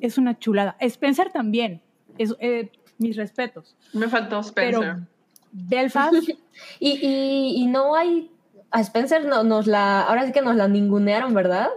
es 0.01 0.17
una 0.17 0.37
chulada. 0.37 0.75
Spencer 0.79 1.31
también, 1.31 1.81
es, 2.17 2.35
eh, 2.39 2.71
mis 3.01 3.17
respetos. 3.17 3.75
Me 3.93 4.07
faltó 4.07 4.39
Spencer. 4.39 4.79
Pero 4.81 5.07
Belfast, 5.51 6.13
Y, 6.79 6.89
y, 6.91 7.53
y 7.63 7.67
no 7.67 7.95
hay. 7.95 8.31
A 8.71 8.79
Spencer 8.81 9.25
no, 9.25 9.43
nos 9.43 9.67
la. 9.67 10.01
Ahora 10.03 10.25
sí 10.25 10.31
que 10.31 10.41
nos 10.41 10.55
la 10.55 10.67
ningunearon, 10.67 11.33
¿verdad? 11.33 11.67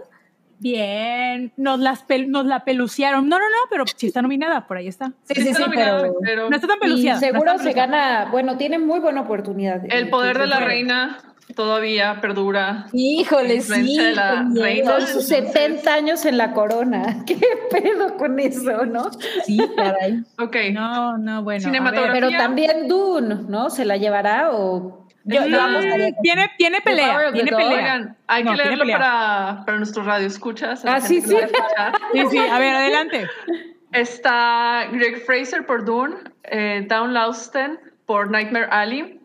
bien, 0.57 1.51
nos, 1.57 1.79
las 1.79 2.07
pel- 2.07 2.27
nos 2.27 2.45
la 2.45 2.63
peluciaron. 2.63 3.27
No, 3.27 3.37
no, 3.37 3.43
no, 3.49 3.57
pero 3.69 3.83
sí 3.93 4.07
está 4.07 4.21
nominada, 4.21 4.65
por 4.67 4.77
ahí 4.77 4.87
está. 4.87 5.07
Sí, 5.23 5.35
sí, 5.35 5.41
sí, 5.43 5.49
Está 5.49 5.69
pero. 5.69 6.15
pero 6.23 6.49
No 6.49 6.55
está 6.55 6.67
tan 6.67 6.77
Y 6.77 6.79
peluciada. 6.79 7.15
no 7.19 7.19
seguro 7.19 7.51
está 7.51 7.63
se 7.63 7.73
gana, 7.73 8.29
bueno, 8.31 8.57
tiene 8.57 8.79
muy 8.79 8.99
buena 8.99 9.21
oportunidad. 9.21 9.81
El 9.89 10.09
poder 10.09 10.37
de 10.39 10.47
la 10.47 10.61
reina 10.61 11.17
todavía 11.53 12.19
perdura. 12.21 12.87
Híjole, 12.93 13.61
sí. 13.61 13.97
de 13.97 14.13
la 14.15 14.31
qué 14.37 14.43
miedo. 14.45 14.63
reina. 14.63 14.91
Con 14.91 15.01
sus 15.07 15.27
70 15.27 15.93
años 15.93 16.25
en 16.25 16.37
la 16.37 16.53
corona. 16.53 17.23
¿Qué 17.27 17.39
pedo 17.69 18.17
con 18.17 18.39
eso, 18.39 18.85
no? 18.85 19.11
Sí, 19.45 19.59
caray. 19.75 20.23
Ok. 20.39 20.55
No, 20.73 21.17
no, 21.17 21.43
bueno. 21.43 21.69
ver. 21.71 22.11
Pero 22.11 22.29
también 22.31 22.87
Dune, 22.87 23.35
¿no? 23.47 23.69
¿Se 23.69 23.85
la 23.85 23.97
llevará 23.97 24.49
o...? 24.51 25.05
Yo, 25.27 25.41
Mm, 25.41 26.21
tiene, 26.21 26.51
tiene 26.55 26.81
pelea, 26.81 27.31
tiene 27.33 27.49
pelea. 27.51 27.67
Oigan, 27.77 28.17
hay 28.27 28.43
No, 28.43 28.51
que 28.51 28.57
leerlo 28.57 28.79
pelea. 28.83 28.97
para, 28.99 29.63
para 29.65 29.77
nuestros 29.79 30.05
radioescuchas. 30.05 30.85
a 30.85 30.87
la 30.91 30.95
Ah, 30.97 31.01
sí, 31.01 31.19
sí. 31.19 31.35
Sí, 32.13 32.23
sí, 32.29 32.37
a 32.37 32.59
ver, 32.59 32.75
adelante. 32.75 33.27
Está 33.91 34.85
Greg 34.91 35.25
Fraser 35.25 35.65
por 35.65 35.83
Dune, 35.83 36.15
eh, 36.43 36.85
Down 36.87 37.13
Lausten 37.15 37.79
por 38.05 38.29
Nightmare 38.29 38.67
Alley, 38.69 39.19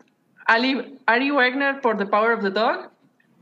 Ali, 0.45 0.97
Ari 1.05 1.31
Wegner 1.31 1.81
por 1.81 1.97
The 1.97 2.05
Power 2.05 2.31
of 2.33 2.41
the 2.43 2.49
Dog, 2.51 2.89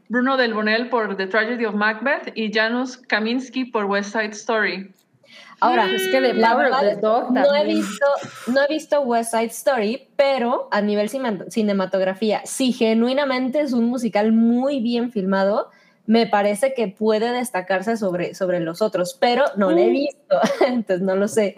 Bruno 0.10 0.38
Del 0.38 0.54
Bonel 0.54 0.90
por 0.90 1.16
The 1.16 1.28
Tragedy 1.28 1.66
of 1.66 1.76
Macbeth 1.76 2.32
y 2.36 2.52
Janusz 2.52 2.98
Kaminski 2.98 3.66
por 3.66 3.86
West 3.86 4.12
Side 4.12 4.32
Story. 4.32 4.92
Ahora, 5.62 5.86
Es 5.94 6.08
que 6.08 6.22
The 6.22 6.36
Power 6.36 6.72
of 6.72 6.80
the 6.80 6.96
Dog 6.96 7.32
no 7.32 7.54
he 7.54 7.66
visto, 7.66 8.06
no 8.48 8.62
he 8.64 8.68
visto 8.74 9.02
West 9.02 9.32
Side 9.32 9.48
Story, 9.48 10.08
pero 10.16 10.70
a 10.72 10.82
nivel 10.82 11.10
cine- 11.10 11.50
cinematografía, 11.52 12.42
si 12.46 12.72
genuinamente 12.72 13.60
es 13.60 13.74
un 13.74 13.86
musical 13.86 14.32
muy 14.32 14.80
bien 14.80 15.12
filmado, 15.12 15.70
me 16.06 16.26
parece 16.28 16.74
que 16.74 16.88
puede 16.88 17.32
destacarse 17.34 17.98
sobre, 17.98 18.34
sobre 18.36 18.62
los 18.62 18.82
otros, 18.82 19.16
pero 19.20 19.44
no 19.58 19.70
lo 19.72 19.78
he 19.78 19.88
Uh. 19.88 19.92
visto, 19.92 20.40
entonces 20.66 21.02
no 21.02 21.16
lo 21.16 21.28
sé. 21.28 21.56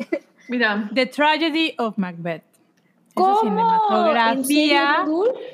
Mira, 0.49 0.89
The 0.93 1.05
Tragedy 1.05 1.75
of 1.77 1.97
Macbeth. 1.97 2.43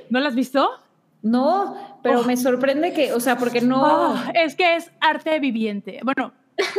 ¿No 0.10 0.20
la 0.20 0.28
has 0.28 0.36
visto? 0.36 0.70
No, 1.22 1.76
pero 2.04 2.22
Oh. 2.22 2.24
me 2.24 2.38
sorprende 2.38 2.94
que, 2.94 3.14
o 3.14 3.20
sea, 3.20 3.38
porque 3.38 3.62
no... 3.62 4.12
Oh, 4.14 4.16
es 4.34 4.56
que 4.56 4.76
es 4.76 4.92
arte 5.00 5.40
viviente. 5.40 6.00
Bueno, 6.04 6.32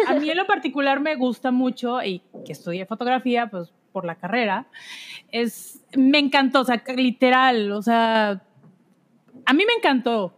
a 0.07 0.15
mí 0.15 0.31
en 0.31 0.37
lo 0.37 0.47
particular 0.47 1.01
me 1.01 1.17
gusta 1.17 1.51
mucho 1.51 2.03
y 2.03 2.23
que 2.45 2.53
estudié 2.53 2.87
fotografía, 2.87 3.49
pues 3.49 3.73
por 3.93 4.05
la 4.05 4.15
carrera, 4.15 4.67
es, 5.33 5.81
me 5.97 6.19
encantó, 6.19 6.61
o 6.61 6.65
sea, 6.65 6.83
literal, 6.95 7.73
o 7.73 7.83
sea, 7.83 8.41
a 9.45 9.53
mí 9.53 9.65
me 9.67 9.73
encantó. 9.75 10.33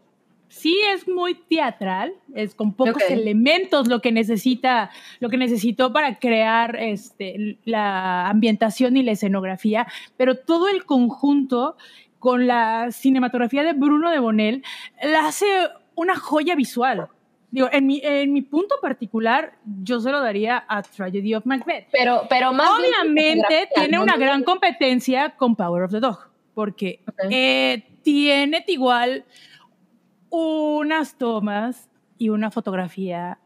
Sí 0.51 0.77
es 0.93 1.07
muy 1.07 1.35
teatral, 1.35 2.13
es 2.35 2.57
con 2.57 2.75
pocos 2.75 3.03
elementos 3.09 3.87
lo 3.87 4.01
que 4.01 4.11
necesita, 4.11 4.91
lo 5.21 5.31
que 5.31 5.37
necesitó 5.37 5.93
para 5.93 6.19
crear 6.19 6.75
este, 6.75 7.57
la 7.65 8.29
ambientación 8.29 8.97
y 8.97 9.05
la 9.05 9.13
escenografía, 9.13 9.87
pero 10.17 10.35
todo 10.35 10.69
el 10.69 10.85
conjunto 10.85 11.77
con 12.19 12.49
la 12.49 12.91
cinematografía 12.91 13.63
de 13.63 13.75
Bruno 13.75 14.11
de 14.11 14.19
Bonel 14.19 14.65
la 15.01 15.29
hace 15.29 15.47
una 15.95 16.17
joya 16.17 16.57
visual. 16.57 17.07
Digo, 17.53 17.69
en 17.71 17.87
mi, 17.87 18.01
en 18.03 18.33
mi 18.33 18.43
punto 18.43 18.75
particular, 18.83 19.53
yo 19.83 20.01
se 20.01 20.11
lo 20.11 20.21
daría 20.21 20.65
a 20.67 20.83
Tragedy 20.83 21.33
of 21.35 21.47
Macbeth. 21.47 21.87
Pero, 21.93 22.27
pero 22.29 22.53
más 22.53 22.71
Obviamente 22.71 23.69
tiene 23.73 23.99
¿no? 23.99 24.03
una 24.03 24.17
gran 24.17 24.43
competencia 24.43 25.31
con 25.31 25.55
Power 25.55 25.85
of 25.85 25.93
the 25.93 26.01
Dog, 26.01 26.29
porque 26.55 27.01
eh, 27.31 27.85
tiene 28.03 28.65
igual 28.67 29.25
unas 30.31 31.17
tomas 31.19 31.89
y 32.19 32.29
una 32.31 32.51
fotografía 32.51 33.39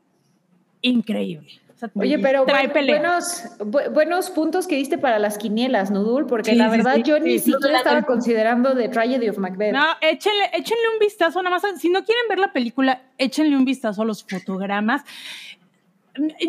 increíble. 0.82 1.48
O 1.74 1.76
sea, 1.76 1.90
Oye, 1.96 2.18
pero 2.20 2.44
trae 2.44 2.68
buen- 2.68 2.72
pelea. 2.72 2.98
buenos, 3.00 3.44
bu- 3.58 3.92
buenos 3.92 4.30
puntos 4.30 4.66
que 4.68 4.76
diste 4.76 4.96
para 4.96 5.18
las 5.18 5.38
quinielas, 5.38 5.90
Nudul, 5.90 6.26
porque 6.26 6.52
Sí, 6.52 6.56
la 6.56 6.68
verdad 6.68 6.94
sí, 6.96 7.02
yo 7.02 7.18
ni 7.18 7.38
sí. 7.40 7.50
siquiera 7.52 7.78
estaba 7.78 8.02
considerando 8.02 8.76
The 8.76 8.88
Tragedy 8.90 9.28
of 9.28 9.38
Macbeth. 9.38 9.72
No, 9.72 9.84
échenle, 10.00 10.44
échenle 10.52 10.88
un 10.92 10.98
vistazo, 11.00 11.42
nada 11.42 11.56
más. 11.58 11.80
Si 11.80 11.88
no 11.90 12.04
quieren 12.04 12.24
ver 12.28 12.38
la 12.38 12.52
película, 12.52 13.02
échenle 13.18 13.56
un 13.56 13.64
vistazo 13.64 14.02
a 14.02 14.04
los 14.04 14.24
fotogramas. 14.24 15.02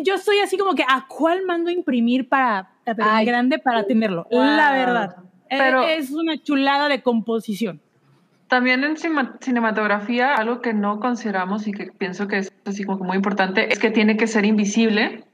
Yo 0.04 0.14
estoy 0.14 0.38
así 0.38 0.56
como 0.56 0.74
que, 0.76 0.84
¿a 0.84 1.06
cuál 1.08 1.44
mando 1.44 1.70
a 1.70 1.72
imprimir 1.72 2.28
para, 2.28 2.70
para 2.84 3.16
Ay. 3.16 3.26
grande 3.26 3.58
para 3.58 3.82
tenerlo? 3.84 4.28
Wow. 4.30 4.40
La 4.44 4.70
verdad. 4.72 5.16
Pero- 5.50 5.82
es 5.88 6.12
una 6.12 6.40
chulada 6.40 6.88
de 6.88 7.02
composición. 7.02 7.80
También 8.48 8.84
en 8.84 8.96
cinematografía, 9.40 10.34
algo 10.34 10.60
que 10.60 10.72
no 10.72 11.00
consideramos 11.00 11.66
y 11.66 11.72
que 11.72 11.86
pienso 11.86 12.28
que 12.28 12.38
es 12.38 12.52
así 12.64 12.84
como 12.84 12.98
que 12.98 13.04
muy 13.04 13.16
importante, 13.16 13.72
es 13.72 13.78
que 13.78 13.90
tiene 13.90 14.16
que 14.16 14.26
ser 14.26 14.44
invisible 14.44 15.24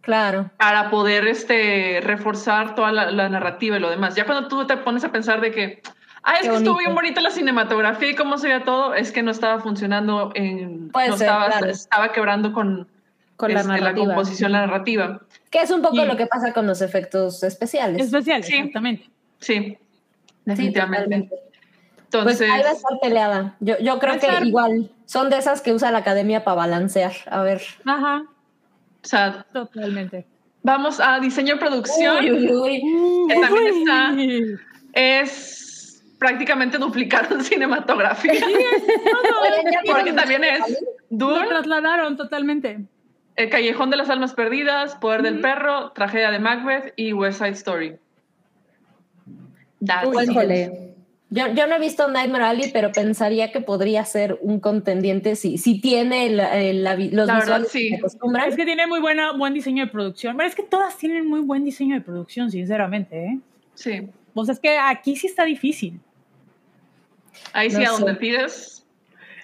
Claro. 0.00 0.50
para 0.56 0.90
poder 0.90 1.26
este, 1.28 2.00
reforzar 2.02 2.74
toda 2.74 2.92
la, 2.92 3.10
la 3.10 3.28
narrativa 3.28 3.76
y 3.76 3.80
lo 3.80 3.90
demás. 3.90 4.14
Ya 4.16 4.24
cuando 4.24 4.48
tú 4.48 4.66
te 4.66 4.76
pones 4.78 5.04
a 5.04 5.12
pensar 5.12 5.40
de 5.40 5.50
que, 5.52 5.82
ah, 6.22 6.34
es 6.34 6.42
Qué 6.42 6.48
que 6.50 6.56
estuvo 6.56 6.78
bien 6.78 6.94
bonita 6.94 7.20
la 7.20 7.30
cinematografía 7.30 8.10
y 8.10 8.14
cómo 8.14 8.36
se 8.38 8.48
veía 8.48 8.64
todo, 8.64 8.94
es 8.94 9.12
que 9.12 9.22
no 9.22 9.30
estaba 9.30 9.60
funcionando 9.60 10.32
en... 10.34 10.90
Puede 10.90 11.08
no 11.10 11.16
ser, 11.16 11.26
estaba, 11.28 11.46
claro. 11.48 11.66
estaba 11.66 12.12
quebrando 12.12 12.52
con, 12.52 12.88
Con 13.36 13.52
la 13.54 13.60
este, 13.60 13.72
la 13.72 13.78
narrativa. 13.80 14.06
composición, 14.06 14.52
la 14.52 14.60
narrativa. 14.66 15.20
Que 15.50 15.60
es 15.62 15.70
un 15.70 15.82
poco 15.82 15.96
Y- 15.96 16.06
lo 16.06 16.16
que 16.16 16.26
pasa 16.26 16.52
con 16.52 16.66
los 16.66 16.82
efectos 16.82 17.42
especiales. 17.44 18.02
Especial, 18.02 18.42
Sí. 18.42 18.54
exactamente. 18.56 19.10
Sí, 19.38 19.78
Sí, 20.54 20.72
Pues 22.10 22.40
ahí 22.40 22.48
va 22.62 22.68
a 22.68 22.72
estar 22.72 22.98
peleada. 23.00 23.56
Yo, 23.60 23.78
yo 23.78 23.98
creo 23.98 24.18
que 24.18 24.26
estar- 24.26 24.46
igual 24.46 24.90
son 25.06 25.30
de 25.30 25.38
esas 25.38 25.60
que 25.60 25.72
usa 25.72 25.90
la 25.90 25.98
academia 25.98 26.44
para 26.44 26.56
balancear. 26.56 27.12
A 27.26 27.42
ver. 27.42 27.62
Ajá, 27.84 28.24
o 29.02 29.08
sea, 29.08 29.46
totalmente. 29.52 30.26
vamos 30.62 30.98
a 31.00 31.20
diseño 31.20 31.54
y 31.54 31.58
producción. 31.58 32.24
Uy, 32.24 32.30
uy, 32.30 32.52
uy. 32.52 32.82
que 33.28 33.40
también 33.40 33.66
está, 33.66 34.14
es 34.92 36.02
prácticamente 36.18 36.78
duplicaron 36.78 37.44
cinematografía. 37.44 38.32
Oigan, 38.32 38.44
¿ya 39.72 39.80
vieron 39.82 39.96
Porque 39.96 40.12
también 40.12 40.44
es 40.44 40.60
Lo 41.10 41.28
Dune, 41.28 41.46
trasladaron 41.48 42.16
totalmente. 42.16 42.80
El 43.36 43.50
Callejón 43.50 43.90
de 43.90 43.98
las 43.98 44.08
Almas 44.08 44.32
Perdidas, 44.32 44.96
Poder 44.96 45.22
del 45.22 45.40
Perro, 45.40 45.92
Tragedia 45.92 46.30
de 46.30 46.38
Macbeth 46.38 46.94
y 46.96 47.12
West 47.12 47.38
Side 47.38 47.50
Story. 47.50 47.98
That's 49.84 50.08
Uy. 50.08 50.85
Yo, 51.28 51.48
yo 51.54 51.66
no 51.66 51.74
he 51.74 51.80
visto 51.80 52.08
Nightmare 52.08 52.44
Alley, 52.44 52.70
pero 52.72 52.92
pensaría 52.92 53.50
que 53.50 53.60
podría 53.60 54.04
ser 54.04 54.38
un 54.42 54.60
contendiente 54.60 55.34
si, 55.34 55.58
si 55.58 55.80
tiene 55.80 56.26
el- 56.26 56.38
el- 56.40 56.84
la 56.84 56.94
vi- 56.94 57.10
los 57.10 57.26
La 57.26 57.34
verdad, 57.38 57.60
visuales 57.60 57.68
sí. 57.72 57.80
que 57.82 57.88
se 57.88 57.96
acostumbran. 57.96 58.48
Es 58.48 58.54
que 58.56 58.64
tiene 58.64 58.86
muy 58.86 59.00
buena, 59.00 59.32
buen 59.32 59.52
diseño 59.52 59.84
de 59.86 59.90
producción. 59.90 60.36
Pero 60.36 60.48
es 60.48 60.54
que 60.54 60.62
todas 60.62 60.96
tienen 60.96 61.26
muy 61.26 61.40
buen 61.40 61.64
diseño 61.64 61.96
de 61.96 62.00
producción, 62.00 62.50
sinceramente. 62.50 63.24
¿eh? 63.26 63.38
Sí. 63.74 64.08
Pues 64.34 64.48
es 64.50 64.60
que 64.60 64.78
aquí 64.78 65.16
sí 65.16 65.26
está 65.26 65.44
difícil. 65.44 65.98
Ahí 67.52 67.70
sí, 67.70 67.82
No 67.82 67.88
a 67.90 67.92
donde 67.98 68.14
pides, 68.14 68.75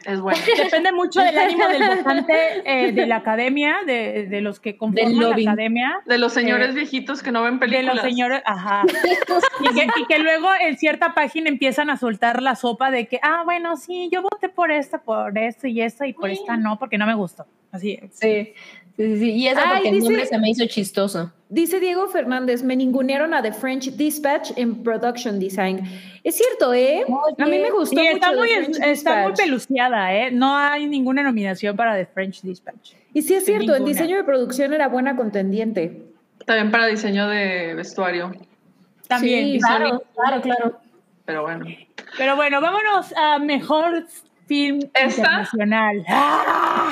es 0.07 0.21
bueno. 0.23 0.39
Depende 0.57 0.93
mucho 0.93 1.21
del 1.21 1.37
ánimo 1.39 1.69
del 1.69 1.97
votante 1.97 2.35
eh, 2.65 2.93
de 2.93 3.07
la 3.07 3.17
academia, 3.17 3.77
de, 3.87 4.27
de 4.27 4.41
los 4.41 4.61
que 4.61 4.77
conforman 4.77 5.19
la 5.19 5.51
academia. 5.51 6.01
De 6.07 6.19
los 6.19 6.33
señores 6.33 6.71
Eh, 6.71 6.75
viejitos 6.75 7.23
que 7.23 7.33
no 7.33 7.43
ven 7.43 7.55
De 7.59 7.67
películas. 7.67 7.97
los 7.97 8.05
señores, 8.05 8.43
ajá. 8.45 8.83
Y 9.61 9.75
que, 9.75 9.87
y 10.01 10.07
que 10.07 10.19
luego 10.19 10.49
en 10.61 10.77
cierta 10.79 11.15
página 11.15 11.49
empiezan 11.49 11.91
a 11.91 11.97
soltar 11.97 12.43
la 12.43 12.55
sopa 12.57 12.91
de 12.91 13.07
que, 13.07 13.19
ah, 13.23 13.43
bueno, 13.45 13.77
sí, 13.77 14.09
yo 14.13 14.23
voté 14.23 14.49
por 14.49 14.71
esta, 14.71 14.99
por 15.03 15.37
esto 15.39 15.67
y 15.67 15.81
esta, 15.81 16.07
y 16.07 16.13
por 16.13 16.31
esta 16.31 16.57
no, 16.57 16.79
porque 16.79 16.99
no 16.99 17.07
me 17.07 17.15
gustó. 17.15 17.47
Así 17.71 17.99
es. 18.03 18.15
Sí, 18.19 18.53
sí, 18.97 19.07
sí, 19.07 19.19
sí. 19.19 19.31
Y 19.33 19.49
eso 19.49 19.61
Ay, 19.65 19.71
porque 19.75 19.89
el 19.89 19.95
dice- 19.95 20.05
nombre 20.09 20.27
se 20.27 20.39
me 20.39 20.51
hizo 20.51 20.67
chistoso. 20.67 21.33
Dice 21.49 21.81
Diego 21.81 22.09
Fernández, 22.09 22.63
me 22.63 22.75
ningunearon 22.77 23.35
a 23.35 23.43
The 23.43 23.53
French 23.53 23.91
Dispatch 23.95 24.53
en 24.57 24.83
Production 24.83 25.39
Design. 25.39 25.81
Es 26.25 26.37
cierto, 26.37 26.73
¿eh? 26.73 27.05
A 27.39 27.45
mí 27.45 27.59
me 27.59 27.71
gustó 27.71 28.01
Y 28.01 28.07
está 28.07 28.29
mucho 28.33 28.41
muy, 28.41 28.73
The 28.73 28.91
está 28.91 29.23
muy 29.25 29.33
peluciada, 29.35 30.15
¿eh? 30.15 30.31
No 30.31 30.57
hay 30.57 30.87
ninguna 30.87 31.23
nominación 31.23 31.77
para 31.77 31.95
The 31.95 32.07
French 32.07 32.41
Dispatch. 32.41 32.93
Y 33.13 33.21
sí 33.21 33.35
es 33.35 33.45
cierto, 33.45 33.65
el 33.75 33.83
Ninguna. 33.85 33.89
diseño 33.91 34.17
de 34.17 34.25
producción 34.25 34.73
era 34.73 34.89
buena 34.89 35.15
contendiente. 35.15 36.03
También 36.47 36.71
para 36.71 36.87
diseño 36.87 37.29
de 37.29 37.75
vestuario. 37.75 38.33
También. 39.07 39.45
Sí, 39.53 39.59
Claro, 39.61 40.03
claro, 40.15 40.41
claro. 40.41 40.81
Pero 41.27 41.43
bueno. 41.43 41.67
Pero 42.17 42.37
bueno, 42.37 42.61
vámonos 42.63 43.13
a 43.15 43.39
mejor 43.39 44.07
film 44.53 44.81
¿Esta? 44.93 45.23
internacional. 45.23 46.05
¡Ah! 46.09 46.91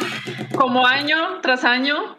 Como 0.57 0.87
año 0.87 1.41
tras 1.43 1.65
año, 1.65 2.17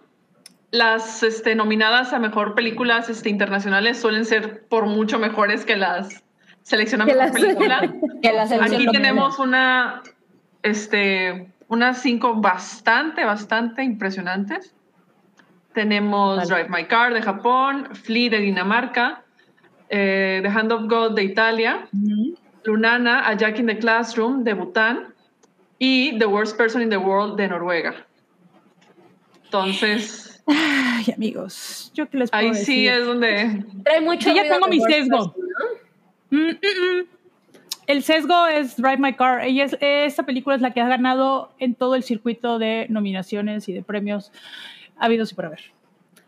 las 0.70 1.24
este, 1.24 1.56
nominadas 1.56 2.14
a 2.14 2.20
mejor 2.20 2.54
películas 2.54 3.10
este, 3.10 3.30
internacionales 3.30 4.00
suelen 4.00 4.26
ser 4.26 4.68
por 4.68 4.86
mucho 4.86 5.18
mejores 5.18 5.66
que 5.66 5.78
las 5.78 6.24
seleccionadas 6.62 7.12
Que 7.12 7.20
mejor 7.20 7.32
las- 7.32 7.42
película. 7.42 7.94
Que 8.22 8.34
la 8.34 8.46
selección 8.46 8.82
Aquí 8.82 8.92
tenemos 8.92 9.40
una, 9.40 10.04
este, 10.62 11.50
unas 11.70 11.98
cinco 12.00 12.36
bastante, 12.36 13.26
bastante 13.26 13.84
impresionantes. 13.84 14.76
Tenemos 15.74 16.38
Vale. 16.38 16.50
Drive 16.66 16.70
My 16.70 16.86
Car 16.86 17.16
de 17.16 17.22
Japón, 17.24 17.88
Flea 17.94 18.30
de 18.30 18.40
Dinamarca, 18.42 19.24
eh, 19.90 20.42
The 20.44 20.50
Hand 20.50 20.72
of 20.72 20.84
God 20.88 21.16
de 21.16 21.24
Italia, 21.24 21.88
Lunana, 22.64 23.28
A 23.28 23.34
Jack 23.34 23.58
in 23.58 23.66
the 23.66 23.80
Classroom 23.80 24.44
de 24.44 24.54
Bután 24.54 25.11
y 25.84 26.16
The 26.20 26.26
Worst 26.28 26.56
Person 26.58 26.84
in 26.84 26.90
the 26.92 26.98
World 26.98 27.38
de 27.38 27.48
Noruega. 27.48 27.96
Entonces, 29.46 30.44
Ay, 30.46 31.12
amigos, 31.16 31.92
yo 31.96 32.08
qué 32.10 32.18
les 32.18 32.30
puedo 32.30 32.44
ahí 32.44 32.54
sí 32.54 32.86
decir? 32.86 32.92
es 32.92 33.06
donde 33.08 33.66
Trae 33.84 34.00
mucho 34.02 34.30
Yo 34.30 34.36
ya 34.36 34.44
tengo 34.44 34.68
mi 34.68 34.80
sesgo. 34.80 35.34
Person, 35.34 35.34
¿no? 36.30 36.38
Mm, 36.38 36.50
mm, 36.50 36.52
mm. 36.52 37.06
El 37.88 38.04
sesgo 38.04 38.46
es 38.48 38.78
Drive 38.78 38.98
My 38.98 39.14
Car. 39.16 39.42
Ella 39.44 39.66
es, 39.66 39.76
esta 39.82 40.24
película 40.24 40.56
es 40.56 40.62
la 40.62 40.72
que 40.72 40.82
ha 40.82 40.88
ganado 40.88 41.52
en 41.58 41.74
todo 41.74 41.96
el 41.96 42.04
circuito 42.04 42.60
de 42.60 42.86
nominaciones 42.90 43.68
y 43.68 43.74
de 43.74 43.82
premios 43.82 44.32
habidos 44.98 45.32
y 45.32 45.36
por 45.36 45.46
haber. 45.48 45.62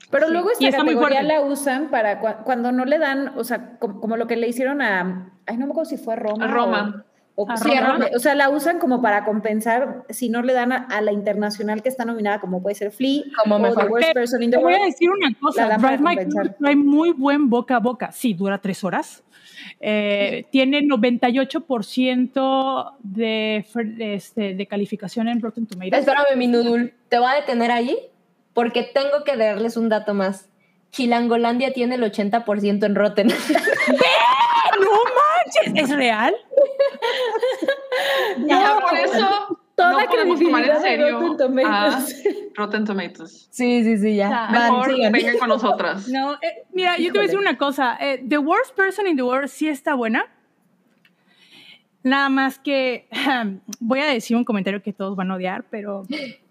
Pero 0.10 0.28
Sí, 0.28 0.34
luego 0.34 0.50
y 0.50 0.54
esta 0.66 0.68
está 0.70 0.84
muy 0.84 0.96
categoría 0.96 1.20
fuerte. 1.22 1.34
la 1.36 1.42
usan 1.42 1.90
para 1.90 2.20
cua- 2.22 2.44
cuando 2.44 2.72
no 2.72 2.86
le 2.86 2.98
dan, 2.98 3.34
o 3.38 3.44
sea, 3.44 3.78
como, 3.78 4.02
como 4.02 4.18
lo 4.18 4.26
que 4.28 4.36
le 4.36 4.48
hicieron 4.48 4.82
a, 4.82 5.32
ay, 5.46 5.58
no 5.58 5.68
me 5.68 5.72
acuerdo 5.72 5.90
si 5.92 5.98
fue 5.98 6.14
a 6.14 6.18
Roma. 6.18 6.44
A 6.44 6.48
Roma. 6.48 7.06
O, 7.06 7.13
o- 7.36 7.48
sí. 7.58 7.72
O 8.16 8.20
sea, 8.20 8.36
la 8.36 8.50
usan 8.50 8.78
como 8.80 9.02
para 9.02 9.26
compensar 9.26 10.04
si 10.10 10.30
no 10.30 10.42
le 10.44 10.54
dan 10.54 10.72
a, 10.72 10.88
a 10.90 11.02
la 11.02 11.12
internacional 11.12 11.82
que 11.82 11.90
está 11.90 12.06
nominada, 12.06 12.40
como 12.40 12.62
puede 12.62 12.76
ser 12.76 12.92
Flea 12.92 13.24
Como 13.42 13.56
o 13.56 13.60
mejor. 13.60 13.86
The 13.86 13.90
Worst 13.92 14.08
Te- 14.10 14.14
Person 14.14 14.44
in 14.44 14.52
the 14.52 14.58
Te 14.58 14.64
voy 14.64 14.74
a 14.74 14.78
World. 14.78 14.92
decir 14.92 15.10
una 15.10 15.34
cosa, 15.40 15.78
Drive 15.78 15.98
My 16.00 16.16
trae 16.60 16.76
muy 16.76 17.12
buen 17.12 17.50
boca 17.50 17.78
a 17.78 17.80
boca. 17.80 18.12
Sí, 18.12 18.34
dura 18.34 18.60
tres 18.60 18.84
horas. 18.84 19.24
Eh, 19.80 20.46
tiene 20.52 20.82
98% 20.82 22.94
de, 23.02 23.66
de, 23.98 24.14
este, 24.16 24.54
de 24.56 24.68
calificación 24.68 25.28
en 25.28 25.42
Rotten 25.42 25.66
Tomatoes. 25.68 26.00
Espérame, 26.00 26.36
mi 26.38 26.48
Nudul. 26.48 26.94
Te 27.10 27.18
voy 27.20 27.30
a 27.32 27.36
detener 27.36 27.72
ahí 27.72 27.98
porque 28.54 28.84
tengo 28.84 29.24
que 29.26 29.36
darles 29.38 29.78
un 29.78 29.90
dato 29.90 30.14
más. 30.14 30.50
Chilangolandia 30.92 31.74
tiene 31.74 31.96
el 31.96 32.04
80% 32.04 32.86
en 32.86 32.96
Rotten. 32.96 33.30
¿Es 35.76 35.90
real? 35.90 36.34
Ya 38.46 38.80
por 38.82 38.98
eso 38.98 39.60
Toda 39.76 40.04
no 40.04 40.10
podemos 40.10 40.40
tomar 40.40 40.64
en 40.70 40.82
serio 40.82 41.20
Rotten 41.20 41.38
Tomatoes. 41.38 42.24
a 42.26 42.62
Rotten 42.62 42.86
Tomatoes. 42.86 43.48
sí, 43.50 43.84
sí, 43.84 43.98
sí, 43.98 44.16
ya. 44.18 44.46
Ah, 44.46 44.50
Van, 44.54 44.72
Mejor 44.72 44.94
sigan. 44.94 45.12
vengan 45.12 45.38
con 45.40 45.50
nosotras. 45.50 46.08
No, 46.10 46.34
eh, 46.36 46.64
mira, 46.74 46.98
yo 46.98 47.06
te 47.06 47.12
voy 47.14 47.20
a 47.22 47.24
decir 47.24 47.40
una 47.40 47.58
cosa. 47.58 47.98
eh, 48.00 48.24
the 48.28 48.38
Worst 48.38 48.76
Person 48.76 49.08
in 49.08 49.16
the 49.18 49.24
World 49.24 49.48
sí 49.50 49.68
está 49.68 49.96
buena. 49.96 50.28
Nada 52.04 52.30
más 52.30 52.60
que 52.60 53.08
voy 53.80 54.00
a 54.02 54.06
decir 54.06 54.38
un 54.38 54.44
comentario 54.44 54.84
que 54.84 54.94
todos 54.94 55.16
van 55.16 55.32
a 55.32 55.36
odiar, 55.36 55.64
pero 55.72 56.04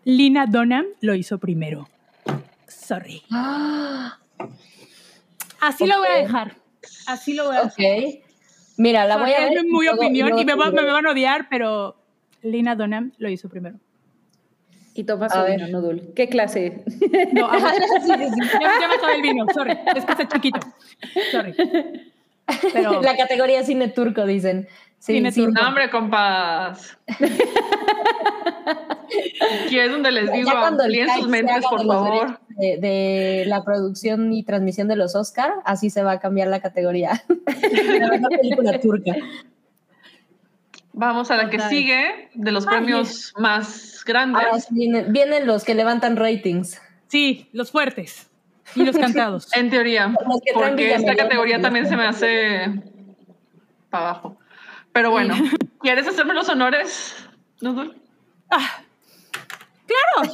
Lina 0.04 0.46
Dunham 0.46 0.86
lo 1.00 1.14
hizo 1.14 1.38
primero. 1.38 1.88
Sorry. 2.66 3.22
Así 5.60 5.86
lo 5.86 5.98
voy 5.98 6.08
a 6.08 6.16
dejar. 6.18 6.56
Así 7.06 7.34
lo 7.34 7.44
voy 7.46 7.56
a 7.56 7.64
dejar. 7.64 7.70
ok. 7.72 8.24
Mira, 8.76 9.04
la 9.06 9.16
voy 9.18 9.32
a 9.32 9.40
ver. 9.40 9.52
es 9.58 9.64
luego- 9.64 9.94
opinión 9.96 10.38
y, 10.38 10.44
me, 10.44 10.54
va- 10.54 10.70
me 10.70 10.84
van 10.84 11.06
a 11.06 11.10
odiar, 11.12 11.48
pero 11.50 11.96
Lina 12.42 12.74
Dunham 12.74 13.12
lo 13.18 13.28
hizo 13.28 13.48
primero. 13.48 13.76
Y 14.94 15.04
toma 15.04 15.28
su 15.30 15.38
A 15.38 15.44
vino, 15.46 15.64
ver. 15.64 15.72
Nudul. 15.72 16.12
¿Qué 16.14 16.28
clase? 16.28 16.84
No, 17.32 17.46
agua. 17.46 17.72
Sí, 18.02 18.12
sí, 18.18 18.28
sí. 18.34 18.48
ya, 18.60 18.72
ya 18.80 18.88
me 18.88 18.94
acabé 18.96 19.14
el 19.16 19.22
vino, 19.22 19.46
sorry. 19.54 19.72
Es 19.96 20.04
que 20.04 20.12
está 20.12 20.28
chiquito. 20.28 20.60
Sorry. 21.30 21.54
Pero 22.74 23.00
La 23.00 23.16
categoría 23.16 23.62
cine 23.64 23.88
turco, 23.88 24.26
dicen. 24.26 24.68
Sí, 25.02 25.14
Tiene 25.14 25.32
sí. 25.32 25.40
turno. 25.40 25.60
No, 25.60 25.68
hombre, 25.68 25.90
compas. 25.90 26.96
Aquí 29.66 29.76
es 29.76 29.90
donde 29.90 30.12
les 30.12 30.30
digo, 30.30 30.50
amplíen 30.50 31.08
sus 31.18 31.26
mentes, 31.26 31.64
por 31.68 31.84
favor. 31.84 32.38
De, 32.50 32.76
de 32.76 33.42
la 33.48 33.64
producción 33.64 34.32
y 34.32 34.44
transmisión 34.44 34.86
de 34.86 34.94
los 34.94 35.16
Oscar, 35.16 35.54
así 35.64 35.90
se 35.90 36.04
va 36.04 36.12
a 36.12 36.20
cambiar 36.20 36.46
la 36.46 36.60
categoría. 36.60 37.20
la 37.98 38.08
mejor 38.10 38.30
película 38.40 38.78
turca. 38.78 39.16
Vamos 40.92 41.32
a 41.32 41.36
la 41.36 41.50
que 41.50 41.56
Total. 41.56 41.70
sigue 41.70 42.30
de 42.34 42.52
los 42.52 42.64
Ay. 42.68 42.76
premios 42.76 43.34
más 43.36 44.04
grandes. 44.06 44.44
Ahora 44.44 44.60
sí 44.60 44.72
vienen, 44.72 45.12
vienen 45.12 45.48
los 45.48 45.64
que 45.64 45.74
levantan 45.74 46.14
ratings. 46.16 46.80
Sí, 47.08 47.48
los 47.52 47.72
fuertes 47.72 48.30
y 48.76 48.84
los 48.84 48.96
cantados. 49.00 49.52
En 49.56 49.68
teoría, 49.68 50.14
porque 50.54 50.94
esta 50.94 51.16
categoría 51.16 51.60
también 51.60 51.88
se 51.88 51.96
me 51.96 52.06
hace 52.06 52.80
para 53.90 54.10
abajo. 54.10 54.38
Pero 54.92 55.10
bueno, 55.10 55.34
¿quieres 55.80 56.06
hacerme 56.06 56.34
los 56.34 56.48
honores, 56.48 57.16
Nudul? 57.60 57.96
Ah, 58.50 58.82
claro. 59.86 60.32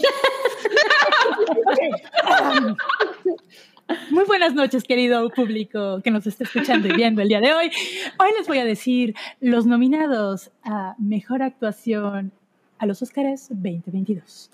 Muy 4.10 4.24
buenas 4.24 4.54
noches, 4.54 4.84
querido 4.84 5.30
público 5.30 6.00
que 6.02 6.10
nos 6.10 6.26
está 6.26 6.44
escuchando 6.44 6.88
y 6.88 6.92
viendo 6.92 7.22
el 7.22 7.28
día 7.28 7.40
de 7.40 7.54
hoy. 7.54 7.70
Hoy 8.18 8.28
les 8.36 8.46
voy 8.46 8.58
a 8.58 8.64
decir 8.64 9.14
los 9.40 9.64
nominados 9.64 10.50
a 10.62 10.94
Mejor 10.98 11.42
Actuación 11.42 12.32
a 12.78 12.86
los 12.86 13.00
Óscares 13.00 13.48
2022. 13.48 14.50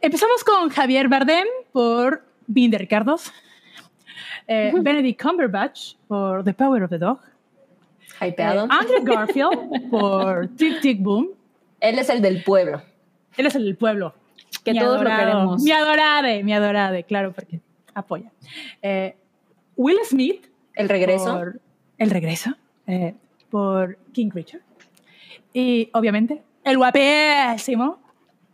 Empezamos 0.00 0.44
con 0.44 0.70
Javier 0.70 1.08
Bardem 1.08 1.44
por 1.72 2.24
Binder 2.46 2.80
Ricardos, 2.80 3.32
eh, 4.46 4.72
Benedict 4.80 5.20
Cumberbatch 5.20 5.96
por 6.08 6.44
The 6.44 6.54
Power 6.54 6.84
of 6.84 6.90
the 6.90 6.98
Dog, 6.98 7.20
eh. 8.28 8.66
Andrew 8.70 9.02
Garfield 9.02 9.90
por 9.90 10.48
Tic 10.56 10.80
Tic 10.80 11.00
Boom. 11.02 11.28
Él 11.80 11.98
es 11.98 12.08
el 12.10 12.22
del 12.22 12.42
pueblo. 12.42 12.82
Él 13.36 13.46
es 13.46 13.54
el 13.54 13.64
del 13.64 13.76
pueblo. 13.76 14.14
Que 14.64 14.72
Mi 14.72 14.78
todos 14.78 15.02
lo 15.02 15.10
queremos. 15.10 15.62
Mi 15.62 15.72
adorade, 15.72 16.42
mi 16.42 16.52
adorade, 16.54 17.04
claro, 17.04 17.32
porque 17.32 17.60
apoya. 17.92 18.30
Eh, 18.80 19.14
Will 19.76 19.98
Smith. 20.04 20.46
El 20.74 20.88
regreso. 20.88 21.32
Por 21.36 21.60
el 21.98 22.10
regreso. 22.10 22.50
eh, 22.86 23.14
por 23.50 23.98
King 24.12 24.30
Richard. 24.32 24.62
Y 25.52 25.88
obviamente, 25.92 26.42
el 26.64 26.76
guapísimo 26.78 27.98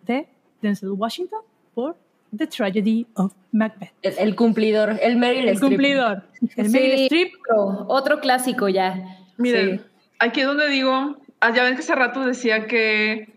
de 0.06 0.26
Denzel 0.60 0.90
Washington 0.90 1.40
por 1.74 1.96
The 2.36 2.46
Tragedy 2.46 3.06
of 3.14 3.32
Macbeth. 3.52 3.92
El, 4.02 4.14
el 4.18 4.36
cumplidor. 4.36 4.98
El 5.00 5.16
Meryl 5.16 5.48
El 5.48 5.54
Streep. 5.54 5.70
cumplidor. 5.70 6.22
El 6.56 6.66
Sí. 6.66 6.72
Meryl 6.72 7.00
Streep. 7.04 7.32
Otro, 7.50 7.86
otro 7.88 8.20
clásico 8.20 8.68
ya. 8.68 9.19
Miren, 9.40 9.78
Sí. 9.78 9.84
aquí 10.18 10.40
es 10.40 10.46
donde 10.46 10.68
digo, 10.68 11.16
ah, 11.40 11.50
ya 11.54 11.64
ven 11.64 11.74
que 11.74 11.80
hace 11.80 11.94
rato 11.94 12.24
decía 12.24 12.66
que 12.66 13.28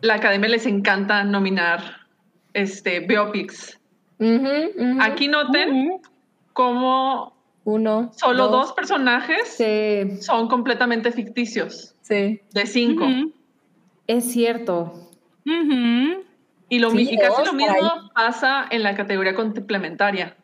la 0.00 0.14
academia 0.14 0.48
les 0.48 0.66
encanta 0.66 1.24
nominar 1.24 1.80
este, 2.54 3.00
biopics. 3.00 3.78
Aquí 5.00 5.28
noten 5.28 6.00
cómo 6.52 7.32
Uno. 7.64 8.10
solo 8.16 8.48
dos, 8.48 8.72
personajes 8.72 9.48
Sí, 9.56 10.20
son 10.20 10.48
completamente 10.48 11.12
ficticios, 11.12 11.94
Sí. 12.02 12.40
de 12.52 12.66
cinco. 12.66 13.06
Es 14.06 14.30
cierto. 14.32 14.92
Y, 16.70 16.78
lo, 16.80 16.90
Sí, 16.90 17.08
y 17.10 17.16
casi 17.16 17.28
dos 17.38 17.46
lo 17.46 17.52
mismo 17.54 17.74
ahí. 17.74 17.88
pasa 18.14 18.66
en 18.70 18.82
la 18.82 18.94
categoría 18.94 19.34
complementaria. 19.34 20.36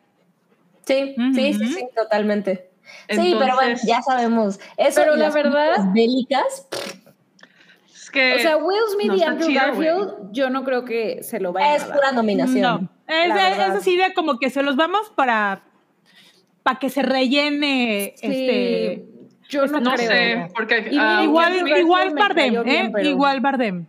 Sí, 0.85 1.15
sí, 1.33 1.53
sí, 1.53 1.67
sí, 1.67 1.87
totalmente. 1.95 2.69
Sí, 3.09 3.35
pero 3.39 3.55
bueno, 3.55 3.61
Entonces- 3.61 3.87
ya 3.87 4.01
sabemos. 4.01 4.59
Eso 4.77 5.01
Pero 5.01 5.15
y 5.15 5.19
la 5.19 5.25
las 5.25 5.33
verdad- 5.33 5.93
bélicas, 5.93 6.67
Es 7.93 8.11
que 8.11 8.35
O 8.35 8.39
sea, 8.39 8.57
Will 8.57 8.77
Smith 8.93 9.07
no 9.07 9.15
y 9.15 9.23
Andrew 9.23 9.47
chido, 9.49 9.61
Garfield, 9.61 10.13
yo 10.31 10.49
no 10.49 10.63
creo 10.63 10.85
que 10.85 11.21
se 11.23 11.39
lo 11.39 11.51
vayan 11.51 11.75
es 11.75 11.83
a 11.83 11.87
dar. 11.87 11.97
pura 11.97 12.11
nominación. 12.13 12.89
No, 13.07 13.13
es, 13.13 13.29
la 13.29 13.49
es 13.51 13.59
así 13.75 13.97
de 13.97 14.13
como 14.13 14.37
que 14.39 14.49
se 14.49 14.61
los 14.63 14.75
vamos 14.77 15.11
para, 15.15 15.63
para 16.63 16.79
que 16.79 16.89
se 16.89 17.01
rellene 17.01 18.13
Sí, 18.15 18.27
este. 18.27 19.05
yo 19.49 19.65
no, 19.67 19.79
no 19.81 19.93
creo. 19.95 20.07
sé, 20.07 20.47
porque 20.55 20.77
Y 20.87 20.91
mira, 20.91 21.23
igual, 21.23 21.67
igual 21.77 22.09
Bardem, 22.15 22.63
bien, 22.63 22.69
¿eh? 22.69 22.89
pero- 22.93 23.09
Igual 23.09 23.41
Bardem. 23.41 23.85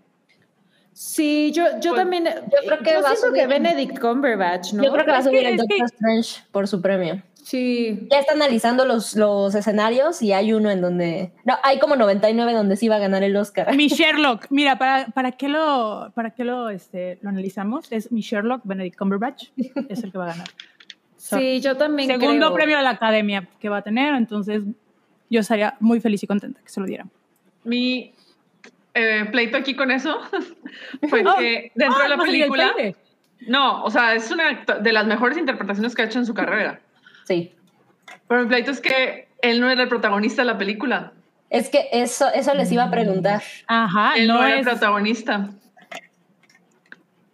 Sí, 0.93 1.53
yo, 1.55 1.65
yo 1.81 1.91
Pues, 1.91 2.03
también. 2.03 2.25
yo 2.25 2.59
creo 2.67 2.79
que 2.79 2.93
yo 2.95 3.03
va 3.03 3.11
a 3.11 3.17
siento 3.17 3.35
que 3.35 3.43
subir. 3.45 3.49
Benedict 3.49 3.99
Cumberbatch, 4.01 4.73
¿no? 4.73 4.83
Yo 4.83 4.93
creo 4.93 5.05
que 5.05 5.11
va 5.11 5.17
a 5.19 5.21
Es 5.21 5.27
subir 5.27 5.47
el 5.47 5.55
es 5.55 5.61
que- 5.69 5.79
Doctor 5.79 5.87
Strange 5.93 6.41
por 6.51 6.67
su 6.67 6.81
premio. 6.81 7.23
Sí. 7.47 8.09
Ya 8.11 8.19
está 8.19 8.33
analizando 8.33 8.85
los, 8.85 9.15
los 9.15 9.55
escenarios 9.55 10.21
y 10.21 10.33
hay 10.33 10.53
uno 10.53 10.69
en 10.69 10.81
donde. 10.81 11.31
No, 11.45 11.55
hay 11.63 11.79
como 11.79 11.95
99 11.95 12.53
donde 12.53 12.75
sí 12.75 12.89
va 12.89 12.97
a 12.97 12.99
ganar 12.99 13.23
el 13.23 13.37
Oscar. 13.37 13.73
Mi 13.77 13.87
Sherlock, 13.87 14.47
mira, 14.51 14.79
¿para, 14.79 15.07
para 15.07 15.31
qué 15.31 15.49
lo, 15.49 16.11
para 16.17 16.31
qué 16.31 16.43
lo, 16.43 16.71
este, 16.71 17.21
lo 17.23 17.29
analizamos? 17.29 17.87
Es 17.93 18.11
mi 18.11 18.21
Sherlock, 18.21 18.63
Benedict 18.65 18.99
Cumberbatch, 18.99 19.51
es 19.89 20.03
el 20.03 20.11
que 20.11 20.19
va 20.19 20.25
a 20.25 20.29
ganar. 20.31 20.49
So, 21.19 21.39
Sí, 21.39 21.61
yo 21.61 21.77
también 21.77 22.09
Segundo 22.09 22.47
creo. 22.49 22.55
premio 22.55 22.79
de 22.79 22.83
la 22.83 22.91
academia 22.91 23.49
que 23.61 23.69
va 23.69 23.77
a 23.77 23.83
tener, 23.83 24.17
entonces 24.17 24.65
yo 25.31 25.39
estaría 25.39 25.77
muy 25.79 26.01
feliz 26.01 26.25
y 26.25 26.27
contenta 26.27 26.61
que 26.61 26.69
se 26.69 26.81
lo 26.81 26.87
dieran. 26.87 27.09
mi 27.63 28.13
eh, 28.93 29.25
pleito 29.31 29.57
aquí 29.57 29.77
con 29.77 29.93
eso 29.93 30.19
fue 31.09 31.23
Oh, 31.25 31.37
que 31.39 31.71
dentro 31.77 32.01
ah, 32.01 32.03
de 32.03 32.09
la 32.09 32.17
salía 32.17 32.47
el 32.47 32.51
película, 32.51 32.75
no, 33.47 33.85
o 33.85 33.91
sea, 33.93 34.17
es 34.17 34.33
una 34.33 34.65
de 34.81 34.93
las 34.93 35.07
mejores 35.07 35.39
interpretaciones 35.39 35.95
que 35.95 36.03
ha 36.03 36.07
hecho 36.07 36.19
en 36.19 36.27
su 36.27 36.35
carrera. 36.35 36.81
Sí. 37.27 37.55
Pero 38.29 38.43
mi 38.43 38.49
pleito 38.49 38.71
es 38.71 38.81
que 38.81 39.29
él 39.43 39.61
no 39.61 39.71
era 39.71 39.83
el 39.83 39.89
protagonista 39.89 40.43
de 40.43 40.47
la 40.47 40.59
película. 40.59 41.13
Es 41.51 41.69
que 41.69 41.89
eso, 41.93 42.27
eso 42.33 42.55
les 42.55 42.71
iba 42.73 42.85
a 42.85 42.91
preguntar. 42.91 43.43
Ajá, 43.67 44.15
él 44.17 44.27
no, 44.27 44.35
no 44.39 44.47
era 44.47 44.59
el 44.59 44.65
protagonista. 44.65 45.51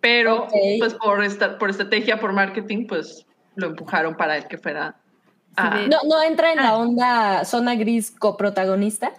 Pero, 0.00 0.48
pues 0.78 0.94
por, 0.94 1.22
esta, 1.22 1.58
por 1.58 1.70
estrategia, 1.70 2.18
por 2.18 2.32
marketing, 2.32 2.86
pues 2.86 3.24
lo 3.54 3.68
empujaron 3.68 4.16
para 4.16 4.36
el 4.36 4.46
que 4.48 4.58
fuera. 4.58 4.96
ah, 5.56 5.82
¿No, 5.88 5.98
no 6.08 6.22
entra 6.22 6.50
en 6.52 6.56
la 6.56 6.70
Ah. 6.70 6.76
onda 6.76 7.44
zona 7.44 7.74
gris 7.76 8.10
coprotagonista? 8.10 9.12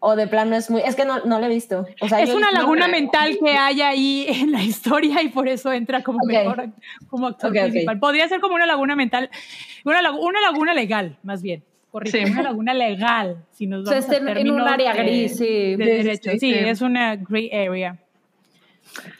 O 0.00 0.14
de 0.14 0.26
plano 0.28 0.54
es 0.54 0.70
muy. 0.70 0.80
Es 0.82 0.94
que 0.94 1.04
no, 1.04 1.24
no 1.24 1.40
lo 1.40 1.46
he 1.46 1.48
visto. 1.48 1.84
O 2.00 2.08
sea, 2.08 2.22
Es 2.22 2.30
yo- 2.30 2.36
una 2.36 2.52
laguna 2.52 2.86
mental 2.86 3.36
que 3.42 3.50
hay 3.50 3.80
ahí 3.82 4.26
en 4.28 4.52
la 4.52 4.62
historia 4.62 5.22
y 5.22 5.28
por 5.28 5.48
eso 5.48 5.72
entra 5.72 6.02
como 6.04 6.20
mejor 6.24 6.68
como 7.08 7.26
actor 7.26 7.50
principal. 7.52 7.98
Podría 7.98 8.28
ser 8.28 8.40
como 8.40 8.54
una 8.54 8.66
laguna 8.66 8.94
mental, 8.94 9.28
una, 9.84 10.10
una 10.12 10.40
laguna 10.40 10.72
legal, 10.74 11.16
más 11.24 11.42
bien. 11.42 11.64
Correcto, 11.90 12.18
Sí. 12.18 12.24
una 12.30 12.42
laguna 12.42 12.74
legal, 12.74 13.44
si 13.50 13.66
nos 13.66 13.80
O 13.80 13.90
sea, 13.90 14.00
vamos 14.00 14.12
a 14.14 14.16
en, 14.18 14.28
en 14.38 14.50
un 14.50 14.60
área 14.60 14.92
de- 14.92 15.02
gris, 15.02 15.36
sí. 15.38 15.74
de 15.74 15.84
derecho. 15.84 16.30
sí, 16.32 16.38
Sí, 16.38 16.52
sí. 16.52 16.58
es 16.58 16.80
una 16.82 17.16
gray 17.16 17.50
area. 17.50 17.96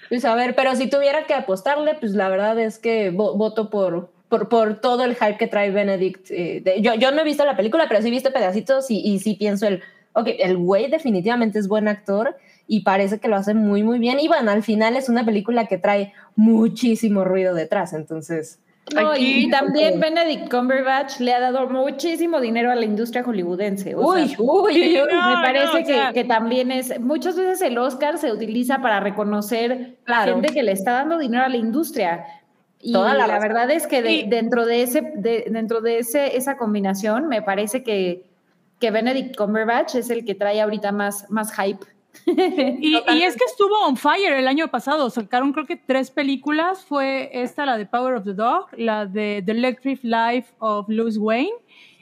Pues 0.08 0.24
a 0.24 0.34
ver, 0.34 0.54
pero 0.54 0.74
si 0.76 0.88
tuviera 0.88 1.24
que 1.26 1.34
apostarle, 1.34 1.94
pues 1.94 2.12
la 2.12 2.28
verdad 2.28 2.58
es 2.58 2.78
que 2.78 3.12
vo- 3.12 3.36
voto 3.36 3.68
por, 3.70 4.10
por, 4.28 4.48
por 4.48 4.80
todo 4.80 5.04
el 5.04 5.14
hype 5.16 5.36
que 5.38 5.46
trae 5.46 5.70
Benedict. 5.70 6.30
eh, 6.30 6.60
de- 6.64 6.80
yo, 6.80 6.94
yo 6.94 7.10
no 7.10 7.20
he 7.20 7.24
visto 7.24 7.44
la 7.44 7.56
película, 7.56 7.86
pero 7.88 8.00
sí 8.00 8.08
he 8.08 8.10
visto 8.10 8.32
pedacitos 8.32 8.90
y, 8.90 9.00
y 9.00 9.18
sí 9.18 9.34
pienso 9.34 9.66
el, 9.66 9.82
ok, 10.18 10.28
el 10.38 10.56
güey 10.56 10.90
definitivamente 10.90 11.58
es 11.58 11.68
buen 11.68 11.88
actor 11.88 12.36
y 12.66 12.80
parece 12.80 13.18
que 13.18 13.28
lo 13.28 13.36
hace 13.36 13.54
muy, 13.54 13.82
muy 13.82 13.98
bien. 13.98 14.20
Y 14.20 14.28
bueno, 14.28 14.50
al 14.50 14.62
final 14.62 14.96
es 14.96 15.08
una 15.08 15.24
película 15.24 15.66
que 15.66 15.78
trae 15.78 16.12
muchísimo 16.36 17.24
ruido 17.24 17.54
detrás, 17.54 17.92
entonces... 17.92 18.58
No, 18.94 19.14
y- 19.14 19.18
Aquí- 19.18 19.44
y, 19.46 19.50
también 19.50 20.00
Benedict 20.00 20.50
Cumberbatch 20.50 21.20
le 21.20 21.34
ha 21.34 21.40
dado 21.40 21.68
muchísimo 21.68 22.40
dinero 22.40 22.70
a 22.70 22.74
la 22.74 22.86
industria 22.86 23.22
hollywoodense. 23.22 23.94
o 23.94 24.12
Uy, 24.14 24.28
sea, 24.28 24.36
uy, 24.40 24.72
uy, 24.72 25.00
uy. 25.02 25.08
no, 25.12 25.28
me 25.36 25.42
parece 25.44 25.66
no, 25.66 25.72
o 25.74 25.76
que, 25.76 25.84
sea- 25.84 26.12
que 26.14 26.24
también 26.24 26.70
es, 26.72 26.98
muchas 26.98 27.36
veces 27.36 27.60
el 27.60 27.76
Oscar 27.76 28.16
se 28.16 28.32
utiliza 28.32 28.80
para 28.80 29.00
reconocer 29.00 29.96
Claro. 30.04 30.32
gente 30.36 30.54
que 30.54 30.62
le 30.62 30.72
está 30.72 30.92
dando 30.92 31.18
dinero 31.18 31.44
a 31.44 31.48
la 31.50 31.58
industria. 31.58 32.24
Y 32.80 32.92
Toda 32.94 33.12
la 33.12 33.26
verdad 33.38 33.70
es 33.70 33.86
que 33.86 34.00
de- 34.02 34.12
Y- 34.12 34.28
dentro 34.30 34.64
de 34.64 34.82
ese, 34.82 35.02
de- 35.16 35.44
dentro 35.50 35.82
de 35.82 35.98
ese, 35.98 36.38
esa 36.38 36.56
combinación, 36.56 37.28
me 37.28 37.42
parece 37.42 37.82
que, 37.82 38.27
que 38.78 38.90
Benedict 38.90 39.36
Cumberbatch 39.36 39.96
es 39.96 40.10
el 40.10 40.24
que 40.24 40.34
trae 40.34 40.60
ahorita 40.60 40.92
más, 40.92 41.28
más 41.30 41.52
hype. 41.54 41.84
Y, 42.80 42.96
y 42.96 43.22
es 43.22 43.36
que 43.36 43.44
estuvo 43.44 43.74
on 43.86 43.96
fire 43.96 44.32
el 44.34 44.48
año 44.48 44.68
pasado. 44.68 45.08
Sacaron 45.08 45.52
creo 45.52 45.66
que 45.66 45.76
tres 45.76 46.10
películas. 46.10 46.84
Fue 46.84 47.30
esta, 47.32 47.64
la 47.64 47.78
de 47.78 47.86
Power 47.86 48.14
of 48.14 48.24
the 48.24 48.34
Dog, 48.34 48.66
la 48.76 49.06
de 49.06 49.42
The 49.44 49.52
Electric 49.52 50.00
Life 50.02 50.52
of 50.58 50.88
Louis 50.88 51.16
Wayne. 51.16 51.52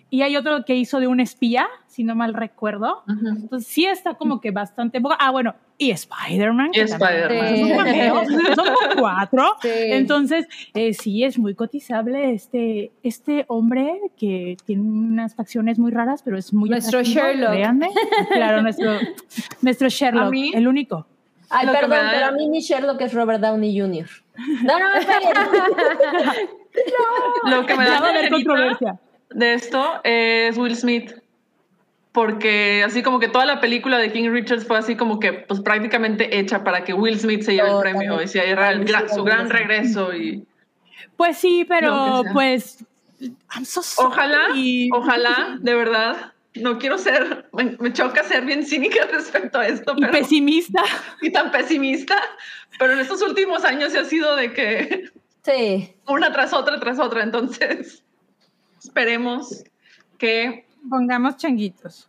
Y 0.09 0.23
hay 0.23 0.37
otro 0.37 0.65
que 0.65 0.75
hizo 0.75 1.01
de 1.01 1.07
un 1.07 1.21
espía, 1.21 1.69
si 1.87 2.05
no 2.05 2.15
mal 2.15 2.33
recuerdo. 2.33 3.03
Entonces 3.09 3.67
sí 3.67 3.85
está 3.85 4.15
como 4.15 4.41
que 4.41 4.53
bastante. 4.53 5.01
Ah, 5.19 5.31
bueno, 5.31 5.55
y 5.79 5.91
Spider-Man. 5.91 6.71
Y 6.73 6.81
Spider-Man. 6.81 7.55
Sí. 7.57 7.61
Son 7.61 7.77
cameos, 7.85 8.27
son 8.57 8.67
como 8.67 9.01
cuatro. 9.01 9.45
Sí. 9.63 9.69
Entonces, 9.73 10.47
eh, 10.75 10.95
sí 10.95 11.25
es 11.25 11.39
muy 11.39 11.55
cotizable 11.55 12.33
este, 12.33 12.93
este 13.03 13.45
hombre 13.49 14.01
que 14.19 14.57
tiene 14.65 14.83
unas 14.83 15.35
facciones 15.35 15.79
muy 15.79 15.91
raras, 15.93 16.23
pero 16.23 16.39
es 16.39 16.53
muy 16.55 16.71
Nuestro 16.71 17.03
Sherlock. 17.03 17.51
créanme. 17.51 17.91
Claro, 18.33 18.63
nuestro, 18.63 18.93
nuestro 19.63 19.89
Sherlock, 19.89 20.31
mí- 20.31 20.53
el 20.55 20.67
único. 20.67 21.07
Ay, 21.49 21.67
perdón, 21.69 21.91
me 21.91 21.97
da- 21.97 22.11
pero 22.13 22.27
a 22.27 22.31
mí 22.33 22.49
mi 22.49 22.61
Sherlock 22.61 23.01
es 23.03 23.13
Robert 23.15 23.41
Downey 23.41 23.79
Jr. 23.79 24.07
No, 24.65 24.79
no, 24.79 24.95
esperen. 24.95 26.49
Lo 27.45 27.67
que 27.67 27.75
me 27.77 27.85
da 27.89 28.03
penita 28.03 28.31
controversia. 28.31 28.99
de 29.31 29.55
esto 29.55 30.01
es 30.05 30.57
Will 30.59 30.77
Smith. 30.77 31.13
Porque 32.17 32.83
así 32.83 33.03
como 33.03 33.21
que 33.21 33.29
toda 33.29 33.45
la 33.45 33.61
película 33.61 33.99
de 33.99 34.11
King 34.11 34.31
Richards 34.31 34.67
fue 34.67 34.79
así 34.79 34.97
como 34.97 35.21
que 35.21 35.35
pues 35.35 35.61
prácticamente 35.61 36.39
hecha 36.39 36.65
para 36.65 36.83
que 36.83 36.95
Will 36.95 37.21
Smith 37.21 37.43
se 37.43 37.53
lleve 37.53 37.69
el 37.69 37.75
Totalmente. 37.75 38.07
premio 38.07 38.23
y 38.23 38.27
si 38.27 38.39
era 38.39 38.71
el 38.71 38.87
gran- 38.87 39.09
su 39.11 39.23
gran 39.23 39.51
regreso 39.51 40.15
y 40.15 40.47
Pues 41.19 41.37
sí, 41.37 41.67
pero 41.69 42.23
pues. 42.33 42.83
I'm 43.55 43.67
so 43.67 43.83
sorry. 43.83 44.09
ojalá, 44.11 44.47
ojalá, 44.93 45.59
de 45.61 45.75
verdad, 45.75 46.33
no 46.55 46.79
quiero 46.79 46.97
ser, 46.97 47.49
me, 47.53 47.77
me 47.81 47.93
choca 47.93 48.25
ser 48.25 48.47
bien 48.47 48.65
cínica 48.65 49.07
respecto 49.13 49.59
a 49.59 49.67
esto, 49.67 49.93
Y 49.97 50.01
pero 50.01 50.13
pesimista. 50.13 50.83
y 51.21 51.31
tan 51.31 51.51
pesimista, 51.51 52.17
pero 52.79 52.95
en 52.95 53.01
estos 53.01 53.21
últimos 53.21 53.63
años 53.65 53.93
se 53.93 53.99
ha 53.99 54.05
sido 54.07 54.37
de 54.37 54.53
que 54.55 55.11
Sí. 55.45 55.95
una 56.07 56.33
tras 56.33 56.55
otra 56.55 56.81
tras 56.81 56.99
otra, 56.99 57.23
entonces 57.23 58.03
esperemos 58.83 59.65
que 60.19 60.66
Pongamos 60.89 61.37
changuitos. 61.37 62.09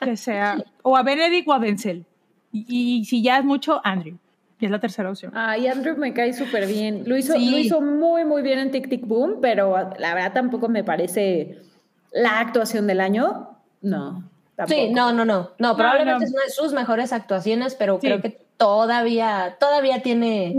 Que 0.00 0.16
sea. 0.16 0.62
O 0.82 0.96
a 0.96 1.02
Benedict 1.02 1.48
o 1.48 1.52
a 1.52 1.58
Benzel. 1.58 2.04
Y, 2.52 2.64
y 3.00 3.04
si 3.04 3.22
ya 3.22 3.38
es 3.38 3.44
mucho, 3.44 3.80
Andrew. 3.84 4.16
Y 4.60 4.64
es 4.64 4.70
la 4.70 4.80
tercera 4.80 5.08
opción. 5.10 5.32
Ay, 5.36 5.68
Andrew 5.68 5.96
me 5.96 6.12
cae 6.12 6.32
súper 6.32 6.66
bien. 6.66 7.04
Lo 7.06 7.16
hizo, 7.16 7.34
Sí. 7.34 7.50
lo 7.50 7.58
hizo 7.58 7.80
muy, 7.80 8.24
muy 8.24 8.42
bien 8.42 8.58
en 8.58 8.70
Tic 8.70 8.88
Tic 8.88 9.06
Boom, 9.06 9.36
pero 9.40 9.76
la 9.98 10.14
verdad 10.14 10.32
tampoco 10.32 10.68
me 10.68 10.82
parece 10.82 11.58
la 12.12 12.40
actuación 12.40 12.86
del 12.86 13.00
año. 13.00 13.50
No. 13.82 14.24
Tampoco. 14.56 14.80
Sí, 14.80 14.90
no, 14.92 15.12
no, 15.12 15.24
no. 15.24 15.50
No, 15.58 15.76
probablemente 15.76 16.20
no. 16.20 16.26
es 16.26 16.32
una 16.32 16.42
de 16.44 16.50
sus 16.50 16.72
mejores 16.72 17.12
actuaciones, 17.12 17.76
pero 17.76 18.00
Sí. 18.00 18.08
creo 18.08 18.20
que 18.20 18.40
todavía, 18.56 19.56
todavía 19.60 20.02
tiene, 20.02 20.56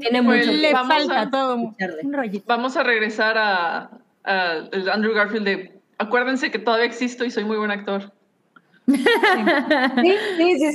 tiene 0.00 0.22
Pues, 0.22 0.46
mucho. 0.46 0.56
Le 0.56 0.72
vamos 0.72 0.94
falta 0.96 1.20
a- 1.22 1.30
todo 1.30 1.56
un 1.56 1.76
vamos 2.46 2.76
a 2.76 2.82
regresar 2.84 3.36
a, 3.36 3.90
a 4.22 4.52
el 4.70 4.88
Andrew 4.88 5.12
Garfield 5.12 5.44
de 5.44 5.79
acuérdense 6.00 6.50
que 6.50 6.58
todavía 6.58 6.86
existo 6.86 7.24
y 7.24 7.30
soy 7.30 7.44
muy 7.44 7.56
buen 7.58 7.70
actor. 7.70 8.12
Sí, 8.88 8.96
sí, 10.36 10.58
sí, 10.58 10.72
sí. 10.72 10.74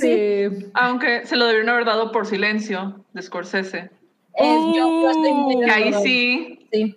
Sí. 0.60 0.66
Aunque 0.74 1.26
se 1.26 1.36
lo 1.36 1.46
debieron 1.48 1.70
haber 1.70 1.86
dado 1.86 2.12
por 2.12 2.26
silencio 2.26 3.04
de 3.14 3.22
Scorsese. 3.22 3.90
Es- 4.36 4.62
yo, 4.76 5.02
yo 5.02 5.10
estoy 5.10 5.34
muy 5.34 5.66
Que 5.66 5.72
ahí 5.72 5.94
sí, 6.02 6.68
Sí. 6.72 6.96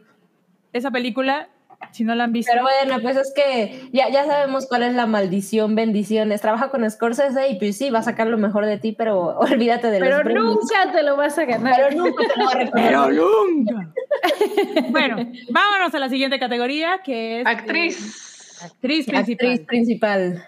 Esa 0.72 0.90
película, 0.90 1.48
si 1.92 2.05
no 2.05 2.14
la 2.14 2.24
han 2.24 2.32
visto. 2.32 2.50
Pero 2.52 2.64
bueno, 2.64 3.00
pues 3.02 3.16
es 3.16 3.32
que 3.34 3.88
ya, 3.92 4.09
ya 4.10 4.24
sabemos 4.26 4.66
cuál 4.66 4.82
es 4.82 4.94
la 4.94 5.06
maldición, 5.06 5.74
bendiciones. 5.74 6.40
Trabaja 6.40 6.70
con 6.70 6.88
Scorsese 6.90 7.48
y 7.48 7.59
pues 7.59 7.76
sí, 7.78 7.90
va 7.90 8.00
a 8.00 8.02
sacar 8.02 8.26
lo 8.26 8.36
mejor 8.38 8.66
de 8.66 8.78
ti, 8.78 8.92
pero 8.92 9.38
olvídate 9.38 9.88
de 9.90 10.00
los 10.00 10.09
Pero 10.09 10.22
premios. 10.22 10.44
nunca 10.44 10.92
te 10.92 11.02
lo 11.02 11.16
vas 11.16 11.38
a 11.38 11.44
ganar. 11.44 11.74
Pero 11.76 12.02
nunca 12.05 12.24
te 12.26 12.38
lo 12.38 12.44
va 12.46 12.50
a 12.50 12.55
recordar. 12.64 12.86
Pero 12.88 13.10
nunca. 13.10 13.92
bueno, 14.90 15.16
vámonos 15.50 15.94
a 15.94 15.98
la 15.98 16.09
siguiente 16.09 16.38
categoría, 16.38 17.00
que 17.05 17.40
es 17.40 17.46
eh, 17.46 17.50
actriz. 17.50 18.59
actriz 18.62 19.06
principal. 19.06 19.16
Actriz 19.32 19.60
principal. 19.66 20.44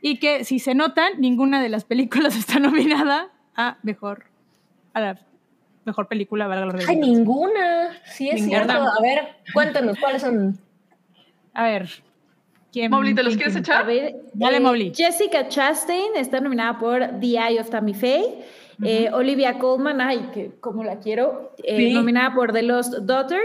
Y 0.00 0.18
que 0.18 0.44
si 0.44 0.58
se 0.58 0.74
notan, 0.74 1.12
ninguna 1.18 1.62
de 1.62 1.68
las 1.68 1.84
películas 1.84 2.36
está 2.36 2.58
nominada 2.58 3.28
a 3.54 3.78
mejor, 3.82 4.24
a 4.94 5.00
la 5.00 5.18
mejor 5.84 6.08
película, 6.08 6.46
valga 6.48 6.66
la 6.66 6.84
Ay, 6.88 6.96
ninguna. 6.96 7.90
Sí, 8.04 8.28
es 8.28 8.40
Ninguna. 8.42 8.64
cierto. 8.64 8.82
A 8.82 9.00
ver, 9.00 9.28
cuéntanos, 9.54 9.98
¿cuáles 9.98 10.22
son? 10.22 10.58
A 11.54 11.64
ver. 11.64 11.88
¿quién, 12.72 12.90
Mobley, 12.90 13.14
¿te 13.14 13.22
los 13.22 13.36
quién- 13.36 13.50
quieres 13.52 13.64
quién? 13.64 13.76
A 13.76 13.80
echar? 13.80 13.86
ver, 13.86 14.14
Dale, 14.32 14.56
eh, 14.56 14.60
Mobley. 14.60 14.92
Jessica 14.94 15.48
Chastain 15.48 16.16
está 16.16 16.40
nominada 16.40 16.78
por 16.78 17.00
The 17.20 17.26
Eye 17.38 17.60
of 17.60 17.68
Tammy 17.70 17.94
Faye. 17.94 18.44
Eh, 18.84 19.10
Olivia 19.12 19.58
Colman, 19.58 20.00
ay, 20.00 20.30
que 20.32 20.52
como 20.60 20.82
la 20.82 20.98
quiero, 20.98 21.52
eh, 21.62 21.76
Sí. 21.76 21.92
nominada 21.92 22.34
por 22.34 22.52
The 22.52 22.62
Lost 22.62 22.94
Daughter. 23.02 23.40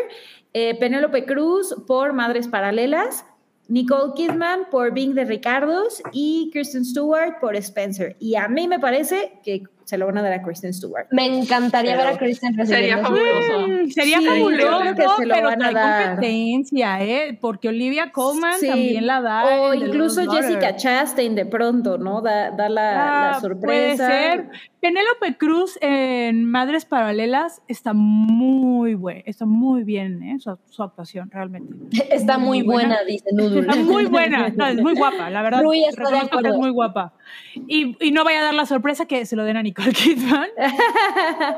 Eh, 0.54 0.76
Penélope 0.80 1.26
Cruz 1.26 1.76
por 1.86 2.14
Madres 2.14 2.48
Paralelas. 2.48 3.26
Nicole 3.68 4.14
Kidman 4.16 4.62
por 4.72 4.94
Being 4.94 5.14
de 5.14 5.26
Ricardos 5.26 6.02
y 6.14 6.50
Kristen 6.54 6.86
Stewart 6.86 7.40
por 7.42 7.56
Spencer. 7.58 8.16
Y 8.20 8.36
a 8.36 8.48
mí 8.48 8.66
me 8.68 8.80
parece 8.80 9.34
que 9.44 9.64
se 9.88 9.98
lo 9.98 10.06
van 10.06 10.18
a 10.18 10.22
dar 10.22 10.34
a 10.34 10.42
Kristen 10.42 10.74
Stewart. 10.74 11.08
Me 11.12 11.26
encantaría 11.26 11.94
Pero 11.96 12.04
ver 12.08 12.16
a 12.16 12.18
Kristen 12.20 12.68
Sería 12.68 12.98
fabuloso. 12.98 13.68
Mm, 13.68 13.88
sería 13.90 14.20
Sí, 14.20 14.26
fabuloso, 14.28 14.96
que 14.96 15.02
se 15.02 15.26
lo 15.26 15.34
pero 15.36 15.48
van 15.48 15.64
a 15.64 15.72
dar. 15.72 16.10
competencia, 16.16 17.02
¿eh? 17.02 17.38
Porque 17.40 17.70
Olivia 17.70 18.12
Colman 18.12 18.60
Sí. 18.60 18.68
también 18.68 19.08
la 19.08 19.22
da. 19.22 19.46
O 19.46 19.74
incluso. 19.74 20.30
Jessica 20.30 20.76
Chastain 20.76 21.36
de 21.36 21.46
pronto, 21.46 21.98
¿no? 21.98 22.22
Da, 22.22 22.52
da 22.52 22.68
la, 22.68 22.92
la 22.92 23.30
Ah, 23.32 23.40
sorpresa. 23.40 24.08
Puede 24.08 24.20
ser. 24.32 24.50
Penélope 24.80 25.38
Cruz 25.38 25.78
en 25.82 26.46
Madres 26.46 26.86
Paralelas 26.86 27.62
está 27.68 27.94
muy 27.94 28.94
buena, 28.94 29.22
está 29.26 29.46
muy 29.46 29.84
bien, 29.84 30.22
¿eh? 30.22 30.38
Su, 30.40 30.58
su 30.70 30.84
actuación, 30.84 31.32
realmente. 31.32 31.74
Está 32.12 32.38
muy 32.38 32.60
Muy 32.60 32.76
buena. 32.76 32.96
buena, 32.98 33.04
dice 33.06 33.26
Noodle. 33.34 33.62
Está 33.62 33.76
muy 33.78 34.06
buena, 34.06 34.50
no, 34.50 34.68
es 34.68 34.76
muy 34.82 34.94
guapa, 34.94 35.30
la 35.32 35.42
verdad. 35.42 35.64
Rui 35.64 35.84
está 35.84 36.10
de 36.12 36.18
acuerdo. 36.20 36.50
es 36.50 36.58
muy 36.58 36.70
guapa. 36.70 37.14
Y, 37.68 37.98
y 38.06 38.12
no 38.12 38.24
vaya 38.24 38.42
a 38.42 38.44
dar 38.44 38.54
la 38.54 38.66
sorpresa 38.68 39.06
que 39.08 39.26
se 39.26 39.36
lo 39.36 39.44
den 39.46 39.58
a 39.58 39.64
Nicole 39.64 39.92
Kidman. 39.94 40.48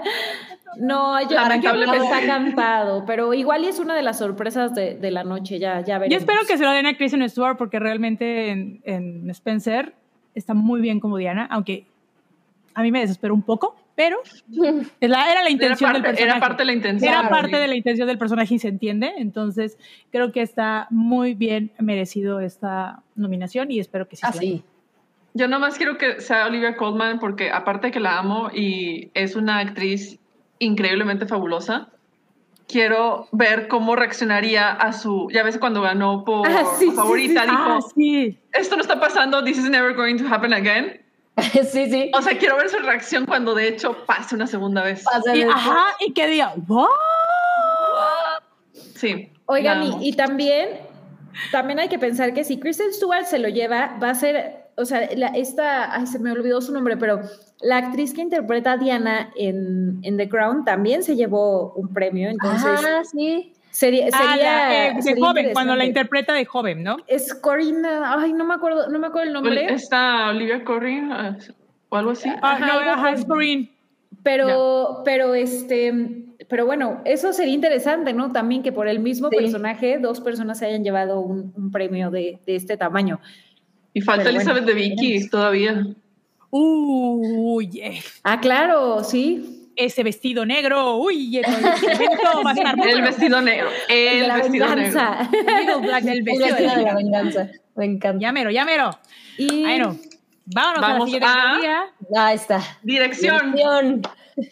No, 0.77 1.19
yo, 1.23 1.29
yo 1.61 1.71
creo 1.73 1.91
que 1.91 1.97
está 1.97 2.25
cantado, 2.27 3.03
pero 3.05 3.33
igual 3.33 3.65
es 3.65 3.79
una 3.79 3.95
de 3.95 4.03
las 4.03 4.19
sorpresas 4.19 4.75
de, 4.75 4.95
de 4.95 5.09
la 5.11 5.23
noche, 5.23 5.57
ya, 5.57 5.81
ya 5.81 5.95
Yo 5.95 5.99
veremos. 6.01 6.21
espero 6.21 6.39
que 6.47 6.57
se 6.59 6.63
lo 6.63 6.71
den 6.71 6.85
a 6.85 6.95
Kristen 6.95 7.27
Stewart 7.27 7.57
porque 7.57 7.79
realmente 7.79 8.49
en, 8.51 8.79
en 8.83 9.27
Spencer 9.31 9.95
está 10.35 10.53
muy 10.53 10.79
bien 10.79 10.99
como 10.99 11.17
Diana, 11.17 11.47
aunque 11.49 11.87
a 12.79 12.83
mí 12.83 12.91
me 12.91 12.99
desesperó 13.01 13.33
un 13.33 13.41
poco, 13.43 13.75
pero 13.95 14.17
la- 14.49 14.79
era 15.01 15.17
la 15.19 15.41
Era 15.41 15.49
intención 15.49 15.93
del 15.93 16.01
parte, 16.01 16.17
personaje. 16.17 16.23
era 16.37 16.39
parte 16.39 16.61
de 16.61 16.65
la 16.65 16.73
intención. 16.73 17.13
Era 17.13 17.29
parte 17.29 17.57
de 17.57 17.67
la 17.67 17.75
intención 17.75 18.07
del 18.07 18.17
personaje 18.17 18.55
y 18.55 18.59
se 18.59 18.67
entiende, 18.69 19.13
entonces 19.17 19.77
creo 20.11 20.31
que 20.31 20.41
está 20.41 20.87
muy 20.89 21.33
bien 21.33 21.71
merecido 21.79 22.39
esta 22.39 23.03
nominación 23.15 23.69
y 23.71 23.79
espero 23.79 24.07
que 24.07 24.15
sí. 24.15 24.21
Ah, 24.25 24.31
se 24.31 24.37
la 24.37 24.41
sí. 24.41 24.63
Yo 25.35 25.47
nomás 25.47 25.77
quiero 25.77 25.97
que 25.97 26.21
sea 26.21 26.47
Olivia 26.47 26.75
Colman 26.75 27.19
porque 27.19 27.51
aparte 27.51 27.87
de 27.87 27.91
que 27.91 27.99
la 27.99 28.17
amo 28.17 28.49
y 28.53 29.11
es 29.13 29.35
una 29.35 29.59
actriz 29.59 30.17
increíblemente 30.57 31.27
fabulosa, 31.27 31.89
quiero 32.67 33.27
ver 33.31 33.67
cómo 33.67 33.95
reaccionaría 33.95 34.71
a 34.71 34.91
su, 34.93 35.27
ya 35.31 35.43
ves 35.43 35.57
cuando 35.57 35.81
ganó 35.81 36.23
por 36.23 36.47
Ah, 36.47 36.63
sí, 36.77 36.87
sí, 36.89 36.95
favorita, 36.95 37.43
sí. 37.43 37.49
dijo, 37.49 37.61
Ah, 37.63 37.79
sí. 37.95 38.37
esto 38.53 38.75
no 38.75 38.81
está 38.81 38.99
pasando, 38.99 39.43
this 39.43 39.57
is 39.57 39.69
never 39.69 39.93
going 39.95 40.17
to 40.17 40.25
happen 40.27 40.53
again. 40.53 40.99
sí, 41.71 41.89
sí. 41.89 42.11
O 42.13 42.21
sea, 42.21 42.37
quiero 42.37 42.57
ver 42.57 42.69
su 42.69 42.77
reacción 42.79 43.25
cuando 43.25 43.53
de 43.55 43.67
hecho 43.67 44.05
pase 44.05 44.35
una 44.35 44.47
segunda 44.47 44.83
vez. 44.83 45.03
Y, 45.33 45.41
ajá, 45.43 45.85
y 45.99 46.13
que 46.13 46.27
diga, 46.27 46.53
¿what? 46.67 46.87
Sí. 48.95 49.31
Oigan, 49.45 49.83
y, 49.83 50.09
y 50.09 50.13
también, 50.13 50.69
también 51.51 51.79
hay 51.79 51.89
que 51.89 51.97
pensar 51.99 52.33
que 52.33 52.43
si 52.43 52.59
Kristen 52.59 52.93
Stewart 52.93 53.25
se 53.25 53.39
lo 53.39 53.47
lleva, 53.49 53.97
va 54.01 54.11
a 54.11 54.15
ser, 54.15 54.65
o 54.77 54.85
sea, 54.85 55.09
la- 55.15 55.29
esta, 55.29 55.93
ay, 55.95 56.05
se 56.05 56.19
me 56.19 56.31
olvidó 56.31 56.61
su 56.61 56.71
nombre, 56.71 56.97
pero 56.97 57.21
la 57.61 57.77
actriz 57.77 58.13
que 58.13 58.21
interpreta 58.21 58.73
a 58.73 58.77
Diana 58.77 59.31
en, 59.35 59.99
en 60.03 60.17
The 60.17 60.29
Crown 60.29 60.65
también 60.65 61.01
se 61.03 61.15
llevó 61.15 61.73
un 61.73 61.93
premio, 61.93 62.29
entonces 62.29 62.79
ah, 62.85 63.01
sí. 63.09 63.53
Sería, 63.69 64.07
Ah, 64.11 64.17
sería, 64.31 64.35
la, 64.35 64.87
eh, 64.87 64.93
de 64.95 65.01
sería 65.01 65.25
joven, 65.27 65.49
cuando 65.53 65.75
la 65.75 65.85
interpreta 65.85 66.33
de 66.33 66.45
joven, 66.45 66.83
¿no? 66.83 66.97
Es 67.07 67.33
Corina, 67.33 68.13
ay, 68.19 68.33
no 68.33 68.45
me 68.45 68.53
acuerdo, 68.55 68.89
no 68.89 68.99
me 68.99 69.07
acuerdo 69.07 69.27
el 69.27 69.33
nombre. 69.33 69.73
Está 69.73 70.29
Olivia 70.29 70.63
Corrin 70.63 71.11
eh, 71.11 71.37
o 71.89 71.97
algo 71.97 72.11
así. 72.11 72.29
Ah, 72.41 72.53
Ajá, 72.53 72.65
no, 72.65 72.91
ajá, 72.91 73.11
es 73.11 73.25
Corinne. 73.25 73.71
Pero, 74.23 75.01
pero 75.05 75.33
este, 75.33 75.93
pero 76.49 76.65
bueno, 76.65 77.01
eso 77.05 77.31
sería 77.31 77.53
interesante, 77.53 78.11
¿no? 78.11 78.31
También 78.31 78.63
que 78.63 78.71
por 78.71 78.87
el 78.87 78.99
mismo 78.99 79.29
Sí. 79.29 79.37
personaje 79.37 79.97
dos 79.99 80.19
personas 80.19 80.59
se 80.59 80.65
hayan 80.65 80.83
llevado 80.83 81.19
un, 81.21 81.53
un 81.55 81.71
premio 81.71 82.11
de, 82.11 82.39
de 82.45 82.55
este 82.55 82.75
tamaño. 82.75 83.19
Y 83.93 84.01
falta 84.01 84.23
Pero 84.23 84.35
bueno, 84.35 84.51
Elizabeth 84.51 84.65
de 84.65 84.73
Vicky 84.73 85.29
todavía. 85.29 85.85
Uy, 86.51 88.01
Ah, 88.23 88.39
claro, 88.39 89.03
sí. 89.03 89.58
Ese 89.79 90.03
vestido 90.03 90.45
negro, 90.45 90.97
uy, 90.97 91.37
el 91.37 91.45
va 91.45 92.49
a 92.51 92.53
estar 92.53 92.75
muy 92.77 92.89
El 92.89 93.01
vestido 93.01 93.41
negro. 93.41 93.69
El 93.87 94.31
vestido 94.31 94.75
negro. 94.75 94.75
venganza. 94.75 95.29
Black 95.81 96.05
El 96.05 96.23
vestido 96.23 96.45
de 96.47 96.51
vestido 96.53 96.55
de 96.55 96.63
la 96.63 96.75
negro. 96.75 96.95
venganza. 96.97 97.47
Me 97.75 97.85
encanta. 97.85 98.19
Ya 98.21 98.31
mero, 98.31 98.49
ya 98.51 98.65
mero. 98.65 98.91
Y 99.37 99.61
Bueno, 99.63 99.97
vámonos 100.45 100.77
a 100.77 100.81
la 100.81 100.87
Vamos 100.93 101.05
siguiente 101.05 101.27
a- 101.27 101.33
categoría. 101.33 101.83
Ahí 102.17 102.35
está. 102.35 102.61
Dirección. 102.83 103.53
Dirección. 103.55 104.01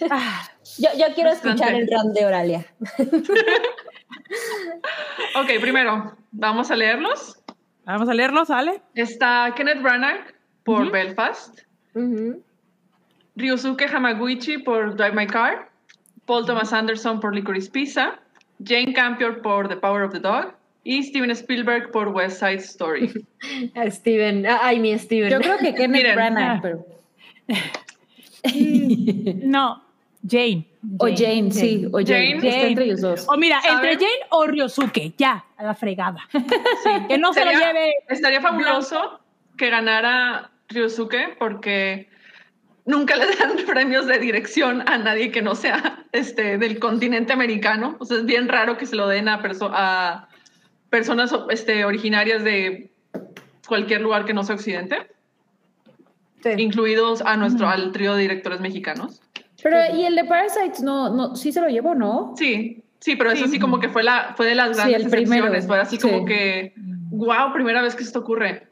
Ah, 0.09 0.49
Yo, 0.79 0.89
yo 0.97 1.13
quiero 1.15 1.29
Bastante. 1.29 1.63
escuchar 1.63 1.73
el 1.81 1.87
rant 1.89 2.13
de 2.17 2.25
Oralia. 2.25 2.65
Ok, 5.35 5.61
primero, 5.61 6.15
vamos 6.31 6.71
a 6.71 6.75
leerlos. 6.75 7.39
vamos 7.85 8.09
a 8.09 8.13
leerlo, 8.13 8.45
¿sale? 8.45 8.81
Está 8.95 9.53
Kenneth 9.55 9.81
Branagh 9.81 10.33
por. 10.63 10.91
Belfast, 10.91 11.59
Ujú. 11.93 12.43
Ryosuke 13.37 13.85
Hamaguchi 13.87 14.57
por 14.63 14.95
Drive 14.95 15.13
My 15.15 15.27
Car, 15.27 15.69
Paul 16.25 16.45
Thomas 16.45 16.73
Anderson 16.73 17.19
por 17.19 17.33
Licorice 17.33 17.69
Pizza, 17.71 18.19
Jane 18.63 18.93
Campion 18.93 19.41
por 19.41 19.67
The 19.69 19.77
Power 19.77 20.03
of 20.03 20.11
the 20.13 20.19
Dog 20.19 20.53
y 20.83 21.03
Steven 21.03 21.31
Spielberg 21.31 21.91
por 21.91 22.09
West 22.09 22.39
Side 22.39 22.55
Story. 22.63 23.11
Steven. 23.89 24.45
Ay, 24.61 24.79
mi 24.79 24.97
Steven. 24.97 25.29
yo 25.29 25.39
creo 25.39 25.57
que 25.59 25.73
Kenneth 25.75 25.89
Miren. 25.89 26.15
Branagh, 26.15 26.57
Ah. 26.57 26.59
pero. 26.61 26.85
No, 29.43 29.83
Jane. 30.27 30.65
o 30.99 31.07
Jane, 31.07 31.51
sí, 31.51 31.85
o 31.91 31.97
Jane. 31.99 32.35
Jane. 32.39 32.47
Está 32.49 32.67
entre 32.67 32.85
ellos 32.85 33.01
dos. 33.01 33.25
O 33.29 33.35
mira, 33.37 33.59
entre 33.67 33.95
Jane 33.95 34.25
o 34.29 34.45
Ryosuke, 34.47 35.13
ya, 35.17 35.43
a 35.57 35.63
la 35.63 35.73
fregada. 35.75 36.19
Que 37.07 37.17
no 37.17 37.33
se 37.33 37.43
lo 37.43 37.51
Sería- 37.51 37.73
lleve. 37.73 37.93
Estaría 38.09 38.41
fabuloso 38.41 39.19
que 39.57 39.69
ganara 39.69 40.49
Ryosuke 40.69 41.35
porque 41.37 42.07
nunca 42.87 43.15
le 43.15 43.27
dan 43.35 43.57
premios 43.67 44.07
de 44.07 44.17
dirección 44.17 44.83
a 44.89 44.97
nadie 44.97 45.29
que 45.31 45.43
no 45.43 45.53
sea 45.53 46.05
este, 46.11 46.57
del 46.57 46.79
continente 46.79 47.33
americano. 47.33 47.97
O 47.99 48.05
sea, 48.05 48.17
es 48.17 48.25
bien 48.25 48.47
raro 48.49 48.77
que 48.77 48.87
se 48.87 48.95
lo 48.95 49.07
den 49.07 49.29
a, 49.29 49.41
perso 49.41 49.69
a 49.71 50.27
personas 50.89 51.31
este, 51.49 51.85
originarias 51.85 52.43
de 52.43 52.89
cualquier 53.67 54.01
lugar 54.01 54.25
que 54.25 54.33
no 54.33 54.43
sea 54.43 54.55
occidente, 54.55 55.11
Sí. 56.41 56.49
incluidos 56.57 57.21
a 57.25 57.35
nuestro, 57.35 57.67
al 57.67 57.91
trío 57.91 58.13
de 58.15 58.21
directores 58.21 58.61
mexicanos. 58.61 59.21
Pero, 59.61 59.77
¿y 59.95 60.05
el 60.05 60.15
de 60.15 60.23
Parasites 60.23 60.81
no, 60.81 61.09
no, 61.13 61.35
sí 61.35 61.51
se 61.51 61.59
lo 61.59 61.67
llevó, 61.67 61.95
no? 61.95 62.35
Sí, 62.37 62.83
sí, 62.99 63.15
pero 63.15 63.31
eso 63.31 63.45
Sí. 63.45 63.53
sí 63.53 63.59
como 63.59 63.79
que 63.79 63.89
fue, 63.89 64.03
la, 64.03 64.33
fue 64.37 64.45
de 64.45 64.53
las 64.55 64.77
Sí, 64.77 64.87
grandes 64.87 65.11
primero, 65.11 65.47
excepciones. 65.47 65.67
Fue 65.67 65.79
así 65.79 65.97
como 65.97 66.19
sí. 66.19 66.25
que, 66.25 66.73
wow, 67.09 67.51
primera 67.53 67.81
vez 67.81 67.95
que 67.95 68.03
esto 68.03 68.19
ocurre. 68.19 68.67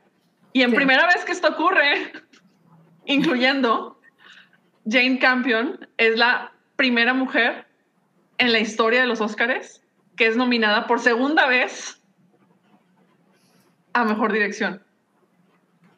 Y 0.53 0.61
en 0.61 0.69
Sí. 0.69 0.75
primera 0.75 1.07
vez 1.07 1.25
que 1.25 1.31
esto 1.31 1.49
ocurre, 1.49 2.13
incluyendo 3.07 3.94
Jane 4.87 5.19
Campion, 5.19 5.87
es 5.97 6.17
la 6.17 6.51
primera 6.75 7.13
mujer 7.13 7.65
en 8.37 8.51
la 8.51 8.59
historia 8.59 9.01
de 9.01 9.07
los 9.07 9.21
Óscares 9.21 9.81
que 10.17 10.27
es 10.27 10.37
nominada 10.37 10.87
por 10.87 10.99
segunda 11.01 11.45
vez 11.47 11.99
a 13.93 14.05
Mejor 14.05 14.31
Dirección. 14.31 14.81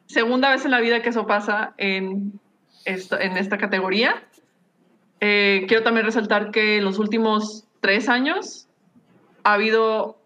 Segunda 0.06 0.50
vez 0.50 0.64
en 0.64 0.70
la 0.72 0.80
vida 0.80 1.02
que 1.02 1.10
eso 1.10 1.26
pasa 1.26 1.74
en, 1.76 2.40
esto, 2.84 3.18
en 3.20 3.36
esta 3.36 3.58
categoría. 3.58 4.22
Eh, 5.20 5.66
quiero 5.68 5.82
también 5.84 6.06
resaltar 6.06 6.50
que 6.50 6.78
en 6.78 6.84
los 6.84 6.98
últimos 6.98 7.64
tres 7.80 8.08
años 8.08 8.68
ha 9.44 9.52
habido, 9.54 10.18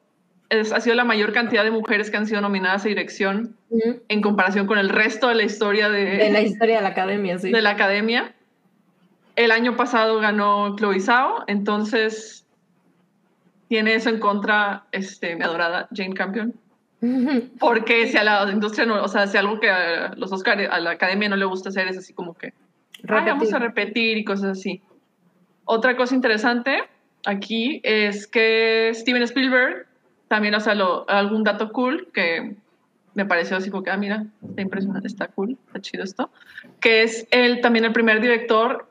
es- 0.48 0.72
ha 0.72 0.80
sido 0.80 0.94
la 0.96 1.04
mayor 1.04 1.32
cantidad 1.32 1.64
de 1.64 1.70
mujeres 1.70 2.10
que 2.10 2.16
han 2.16 2.26
sido 2.26 2.40
nominadas 2.40 2.84
a 2.84 2.88
dirección 2.88 3.56
Ujú. 3.70 4.02
en 4.08 4.20
comparación 4.22 4.66
con 4.66 4.78
el 4.78 4.88
resto 4.88 5.28
de 5.28 5.34
la 5.34 5.42
historia 5.42 5.88
de, 5.90 6.04
De 6.16 6.30
la 6.30 6.40
historia 6.40 6.76
de 6.76 6.82
la 6.82 6.88
academia, 6.90 7.38
sí. 7.38 7.50
de 7.50 7.60
la 7.62 7.70
academia. 7.70 8.34
El 9.36 9.50
año 9.50 9.76
pasado 9.76 10.18
ganó 10.20 10.76
Chloe 10.76 11.00
Zhao, 11.00 11.44
entonces 11.46 12.46
tiene 13.68 13.94
eso 13.94 14.10
en 14.10 14.18
contra 14.18 14.84
este, 14.92 15.34
mi 15.36 15.42
adorada 15.42 15.88
Jane 15.94 16.14
Campion. 16.14 16.54
Porque 17.58 18.06
si 18.08 18.16
a 18.16 18.24
la 18.24 18.50
industria 18.52 18.86
no, 18.86 19.02
o 19.02 19.08
sea, 19.08 19.26
si 19.26 19.36
algo 19.36 19.58
que 19.58 19.70
a 19.70 20.14
los 20.16 20.30
Oscars, 20.32 20.68
a 20.70 20.78
la 20.80 20.90
academia 20.92 21.28
no 21.28 21.36
le 21.36 21.44
gusta 21.46 21.70
hacer 21.70 21.88
es 21.88 21.98
así 21.98 22.12
como 22.12 22.34
que 22.34 22.48
"Ay, 22.48 23.26
vamos 23.32 23.52
a 23.52 23.58
repetir 23.58 24.18
y 24.18 24.24
cosas 24.24 24.58
así. 24.58 24.80
Otra 25.64 25.96
cosa 25.96 26.14
interesante 26.14 26.84
aquí 27.24 27.80
es 27.82 28.26
que 28.26 28.90
Steven 28.94 29.22
Spielberg 29.22 29.86
también, 30.28 30.54
o 30.54 30.60
sea, 30.60 30.74
lo- 30.74 31.08
algún 31.08 31.42
dato 31.44 31.72
cool 31.72 32.08
que 32.12 32.54
me 33.14 33.26
pareció 33.26 33.56
así 33.56 33.70
como 33.70 33.82
que, 33.82 33.90
ah, 33.90 33.96
mira, 33.96 34.24
está 34.48 34.62
impresionante, 34.62 35.06
está 35.08 35.28
cool, 35.28 35.58
está 35.66 35.80
chido 35.80 36.04
esto, 36.04 36.30
que 36.80 37.02
es 37.02 37.26
él 37.30 37.60
también 37.60 37.84
el 37.84 37.92
primer 37.92 38.20
director 38.20 38.88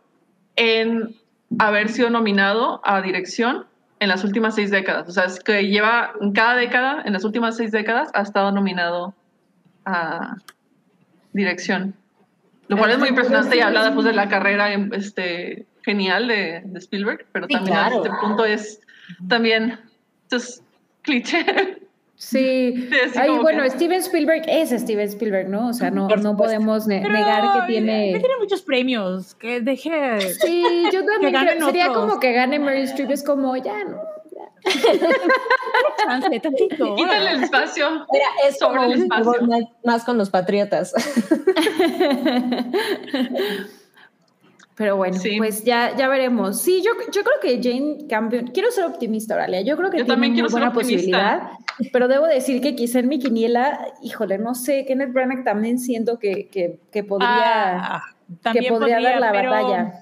en 0.55 1.15
haber 1.59 1.89
sido 1.89 2.09
nominado 2.09 2.81
a 2.83 3.01
dirección 3.01 3.65
en 3.99 4.09
las 4.09 4.23
últimas 4.23 4.55
seis 4.55 4.71
décadas. 4.71 5.07
O 5.07 5.11
sea, 5.11 5.25
es 5.25 5.39
que 5.39 5.67
lleva 5.67 6.13
en 6.21 6.31
cada 6.31 6.55
década, 6.55 7.03
en 7.05 7.13
las 7.13 7.23
últimas 7.23 7.57
seis 7.57 7.71
décadas, 7.71 8.09
ha 8.13 8.21
estado 8.21 8.51
nominado 8.51 9.13
a 9.85 10.35
dirección. 11.33 11.93
Lo 12.67 12.77
cual 12.77 12.91
es 12.91 12.99
muy 12.99 13.09
impresionante 13.09 13.57
y 13.57 13.59
habla 13.59 13.83
después 13.83 14.05
de 14.05 14.13
la 14.13 14.29
carrera 14.29 14.71
este, 14.93 15.65
genial 15.83 16.27
de, 16.27 16.61
de 16.63 16.79
Spielberg, 16.79 17.25
pero 17.31 17.47
Sí, 17.47 17.53
también 17.53 17.75
claro. 17.75 17.95
a 17.95 17.97
este 17.97 18.09
punto 18.21 18.45
es 18.45 18.81
también 19.27 19.79
es 20.31 20.63
cliché. 21.01 21.45
Sí. 22.21 22.87
Ay, 23.15 23.31
bueno, 23.41 23.63
que- 23.63 23.71
Steven 23.71 23.99
Spielberg 23.99 24.43
es 24.47 24.69
Steven 24.69 25.07
Spielberg, 25.07 25.49
¿no? 25.49 25.69
O 25.69 25.73
sea, 25.73 25.89
no, 25.89 26.07
no 26.07 26.37
podemos 26.37 26.85
ne- 26.85 26.99
Pero 27.01 27.13
negar 27.13 27.61
que 27.61 27.67
tiene. 27.73 28.11
tiene 28.19 28.37
muchos 28.39 28.61
premios. 28.61 29.33
Que 29.35 29.59
deje. 29.59 30.21
Sí, 30.39 30.63
yo 30.93 31.03
también 31.03 31.33
creo. 31.33 31.65
Sería 31.65 31.89
otros. 31.89 32.05
como 32.05 32.19
que 32.19 32.31
gane 32.33 32.59
Meryl 32.59 32.83
Streep, 32.83 33.09
es 33.09 33.23
como, 33.23 33.55
ya, 33.57 33.83
¿no? 33.85 33.99
tantito. 36.41 36.49
Quítale 36.95 37.31
el 37.31 37.43
espacio. 37.43 37.89
Mira, 38.11 38.27
es 38.47 38.59
Sobre 38.59 38.85
el 38.85 39.01
espacio. 39.01 39.33
más 39.83 40.03
con 40.03 40.19
los 40.19 40.29
patriotas. 40.29 40.93
Pero 44.75 44.95
bueno, 44.97 45.17
Sí. 45.19 45.37
pues 45.37 45.63
ya, 45.63 45.95
ya 45.95 46.07
veremos. 46.07 46.61
Sí, 46.61 46.81
yo, 46.83 46.91
yo 47.11 47.23
creo 47.23 47.35
que 47.41 47.61
Jane 47.61 48.07
Campion, 48.09 48.47
quiero 48.47 48.71
ser 48.71 48.85
optimista, 48.85 49.35
Oralia. 49.35 49.61
Yo 49.61 49.77
creo 49.77 49.91
que 49.91 49.97
Yo 49.99 50.05
tiene 50.05 50.13
también 50.15 50.33
muy 50.33 50.51
buena 50.51 50.69
optimista. 50.69 50.95
posibilidad, 50.97 51.41
pero 51.93 52.07
debo 52.07 52.25
decir 52.25 52.61
que 52.61 52.75
quizá 52.75 52.99
en 52.99 53.09
mi 53.09 53.19
quiniela, 53.19 53.79
híjole, 54.01 54.37
no 54.37 54.55
sé, 54.55 54.85
Kenneth 54.87 55.11
Branagh 55.13 55.43
también 55.43 55.77
siento 55.77 56.17
que, 56.19 56.47
que, 56.47 56.79
que 56.91 57.03
podría, 57.03 57.29
Ah, 57.29 58.03
que 58.29 58.35
también 58.41 58.73
podría 58.73 59.01
dar 59.01 59.19
la 59.19 59.31
pero- 59.31 59.51
batalla. 59.51 59.93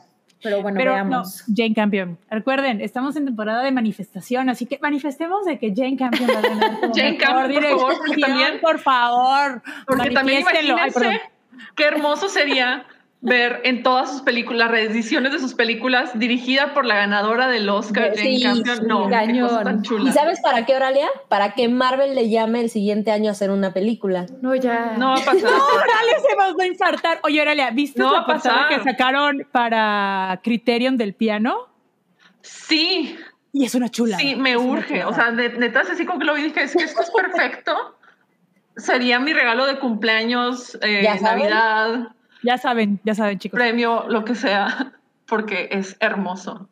Pero 0.41 0.61
bueno, 0.61 0.77
Pero 0.77 0.93
veamos. 0.93 1.43
no, 1.49 1.53
Jane 1.53 1.73
Campion. 1.75 2.17
Recuerden, 2.29 2.79
estamos 2.79 3.17
en 3.17 3.25
temporada 3.25 3.61
de 3.61 3.73
manifestación, 3.73 4.47
así 4.49 4.65
que 4.65 4.79
manifestemos 4.81 5.43
de 5.43 5.59
que 5.59 5.73
Jane 5.75 5.97
Campion 5.97 6.29
va 6.29 6.37
a 6.39 6.41
ganar 6.41 6.71
Jane 6.95 7.17
Campion, 7.17 7.61
por 7.61 7.69
favor, 7.77 7.97
porque 7.97 8.21
también- 8.21 8.61
por 8.61 8.79
favor, 8.79 9.61
Porque 9.85 10.11
también. 10.11 10.37
Ay, 10.47 10.65
imagínense 10.65 10.97
perdón. 10.97 11.17
qué 11.75 11.83
hermoso 11.83 12.29
sería 12.29 12.85
ver 13.21 13.59
en 13.65 13.83
todas 13.83 14.09
sus 14.09 14.21
películas, 14.21 14.71
reediciones 14.71 15.33
de 15.33 15.39
sus 15.39 15.53
películas, 15.53 16.17
dirigida 16.17 16.73
por 16.73 16.85
la 16.85 16.95
ganadora 16.95 17.47
del 17.49 17.67
Oscar, 17.67 18.13
Sí, 18.15 18.41
Campion. 18.41 18.77
sí, 18.77 18.83
no, 18.87 18.97
qué 19.09 19.09
cosa 19.09 19.09
cañón. 19.25 19.63
tan 19.65 19.81
chula. 19.81 20.09
¿Y 20.09 20.13
sabes 20.13 20.39
para 20.41 20.65
qué, 20.65 20.75
Oralia? 20.75 21.07
Para 21.27 21.53
que 21.53 21.67
Marvel 21.67 22.15
le 22.15 22.29
llame 22.29 22.61
el 22.61 22.69
siguiente 22.69 23.11
año 23.11 23.27
a 23.27 23.31
hacer 23.33 23.51
una 23.51 23.73
película. 23.73 24.25
No, 24.41 24.55
ya. 24.55 24.93
No 24.97 25.09
va 25.09 25.15
a 25.15 25.25
pasar. 25.25 25.51
Oralia 25.51 26.19
se 26.29 26.35
va 26.37 26.63
a 26.63 26.65
infartar. 26.67 27.19
Oye, 27.23 27.41
Oralia, 27.41 27.71
¿viste 27.71 27.99
No 27.99 28.07
va 28.07 28.13
la 28.13 28.19
a 28.19 28.25
portada 28.25 28.55
pasar. 28.69 28.77
que 28.83 28.89
sacaron 28.89 29.47
para 29.51 30.39
Criterion 30.41 30.95
del 30.95 31.13
piano? 31.13 31.67
Sí, 32.41 33.17
Y 33.51 33.65
es 33.65 33.75
una 33.75 33.89
chula. 33.89 34.17
sí, 34.17 34.35
me 34.37 34.55
urge. 34.55 35.03
O 35.03 35.13
sea, 35.13 35.31
de- 35.31 35.49
neta, 35.57 35.81
así 35.81 36.05
como 36.05 36.19
que 36.19 36.25
lo 36.25 36.35
vi, 36.35 36.43
dije, 36.43 36.63
es 36.63 36.73
que 36.75 36.83
esto 36.83 37.01
es 37.01 37.11
perfecto. 37.11 37.97
Sería 38.77 39.19
mi 39.19 39.33
regalo 39.33 39.65
de 39.65 39.77
cumpleaños, 39.77 40.77
eh, 40.81 41.01
Ya 41.03 41.17
saben. 41.17 41.49
Navidad, 41.49 42.09
ya 42.43 42.57
saben, 42.57 42.99
ya 43.03 43.15
saben, 43.15 43.39
chicos. 43.39 43.57
premio, 43.57 44.05
lo 44.07 44.23
que 44.25 44.35
sea, 44.35 44.93
porque 45.25 45.69
es 45.71 45.95
hermoso. 45.99 46.67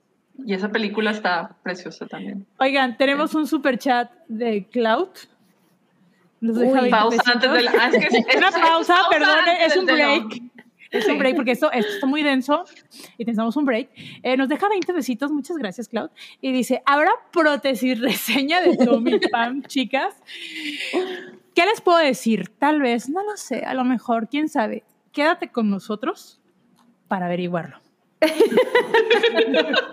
Y 0.45 0.53
esa 0.53 0.69
película 0.69 1.11
está 1.11 1.55
preciosa 1.63 2.05
también. 2.05 2.45
Oigan, 2.59 2.95
tenemos 2.97 3.33
un 3.35 3.47
super 3.47 3.77
chat 3.79 4.11
de 4.27 4.65
Cloud. 4.71 5.09
Nos 6.39 6.57
deja 6.59 6.73
Uy, 6.73 6.79
20 6.81 6.89
Pausa 6.91 7.17
pesitos. 7.17 7.33
antes 7.35 7.51
de 7.53 7.61
la. 7.63 7.71
ah, 7.79 7.89
es 7.91 8.07
que 8.07 8.17
es- 8.17 8.25
Una 8.37 8.51
pausa, 8.51 8.61
pausa 8.61 8.95
perdón, 9.09 9.39
es 9.65 9.75
un 9.77 9.85
break. 9.87 10.41
Es 10.89 11.03
Sí. 11.03 11.11
un 11.11 11.19
break 11.19 11.35
porque 11.35 11.51
esto, 11.51 11.69
esto 11.71 11.91
está 11.91 12.05
muy 12.07 12.23
denso 12.23 12.63
y 13.17 13.25
necesitamos 13.25 13.57
un 13.57 13.65
break. 13.65 13.89
Eh, 14.23 14.37
nos 14.37 14.47
deja 14.47 14.69
20 14.69 14.93
besitos, 14.93 15.31
muchas 15.31 15.57
gracias, 15.57 15.89
Cloud. 15.89 16.11
Y 16.39 16.51
dice: 16.53 16.81
¿Habrá 16.85 17.11
prótesis 17.33 17.99
reseña 17.99 18.61
de 18.61 18.77
Tommy 18.77 19.19
Pam, 19.31 19.63
chicas? 19.63 20.15
¿Qué 21.55 21.65
les 21.65 21.81
puedo 21.81 21.97
decir? 21.97 22.51
Tal 22.59 22.79
vez, 22.81 23.09
no 23.09 23.23
lo 23.23 23.35
sé, 23.35 23.65
a 23.65 23.73
lo 23.73 23.83
mejor, 23.83 24.29
quién 24.29 24.47
sabe. 24.47 24.83
Quédate 25.17 25.47
con 25.47 25.71
nosotros 25.71 26.39
para 27.07 27.25
averiguarlo. 27.25 27.79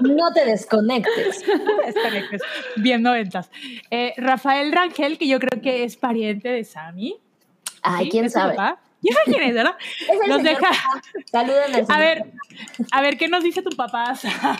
No 0.00 0.30
te 0.34 0.44
desconectes. 0.44 1.42
Desconectes. 1.86 2.42
Bien 2.76 3.00
noventas. 3.00 3.50
Eh, 3.90 4.12
Rafael 4.18 4.70
Rangel, 4.70 5.16
que 5.16 5.26
yo 5.26 5.40
creo 5.40 5.62
que 5.62 5.84
es 5.84 5.96
pariente 5.96 6.50
de 6.50 6.62
Sammy. 6.62 7.16
Ay, 7.80 8.04
¿sí? 8.04 8.10
quién 8.10 8.26
¿Es 8.26 8.34
su 8.34 8.38
sabe. 8.38 8.54
papá? 8.54 8.82
¿Quién 9.00 9.14
sabe 9.14 9.24
quién 9.24 9.48
es, 9.48 9.54
verdad? 9.54 9.76
Es 9.98 10.28
Nos 10.28 10.42
deja, 10.42 10.68
al 11.32 11.50
a 11.88 11.98
ver, 11.98 12.24
a 12.90 13.00
ver, 13.00 13.16
¿qué 13.16 13.26
nos 13.28 13.42
dice 13.42 13.62
tu 13.62 13.74
papá? 13.74 14.12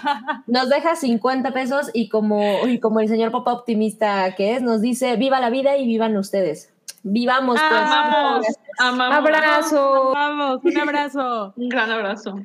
Nos 0.46 0.70
deja 0.70 0.96
50 0.96 1.52
pesos 1.52 1.90
y 1.92 2.08
como, 2.08 2.66
y 2.66 2.80
como 2.80 3.00
el 3.00 3.08
señor 3.08 3.32
papá 3.32 3.52
optimista 3.52 4.34
que 4.34 4.54
es, 4.54 4.62
nos 4.62 4.80
dice, 4.80 5.16
viva 5.16 5.40
la 5.40 5.50
vida 5.50 5.76
y 5.76 5.86
vivan 5.86 6.16
ustedes. 6.16 6.73
Vivamos 7.06 7.60
pues. 7.60 7.72
Amamos, 7.82 8.47
amamos. 8.78 9.18
Abrazo. 9.18 10.12
Vamos, 10.14 10.60
un 10.64 10.78
abrazo. 10.78 11.52
Un 11.56 11.68
gran 11.68 11.90
abrazo. 11.90 12.40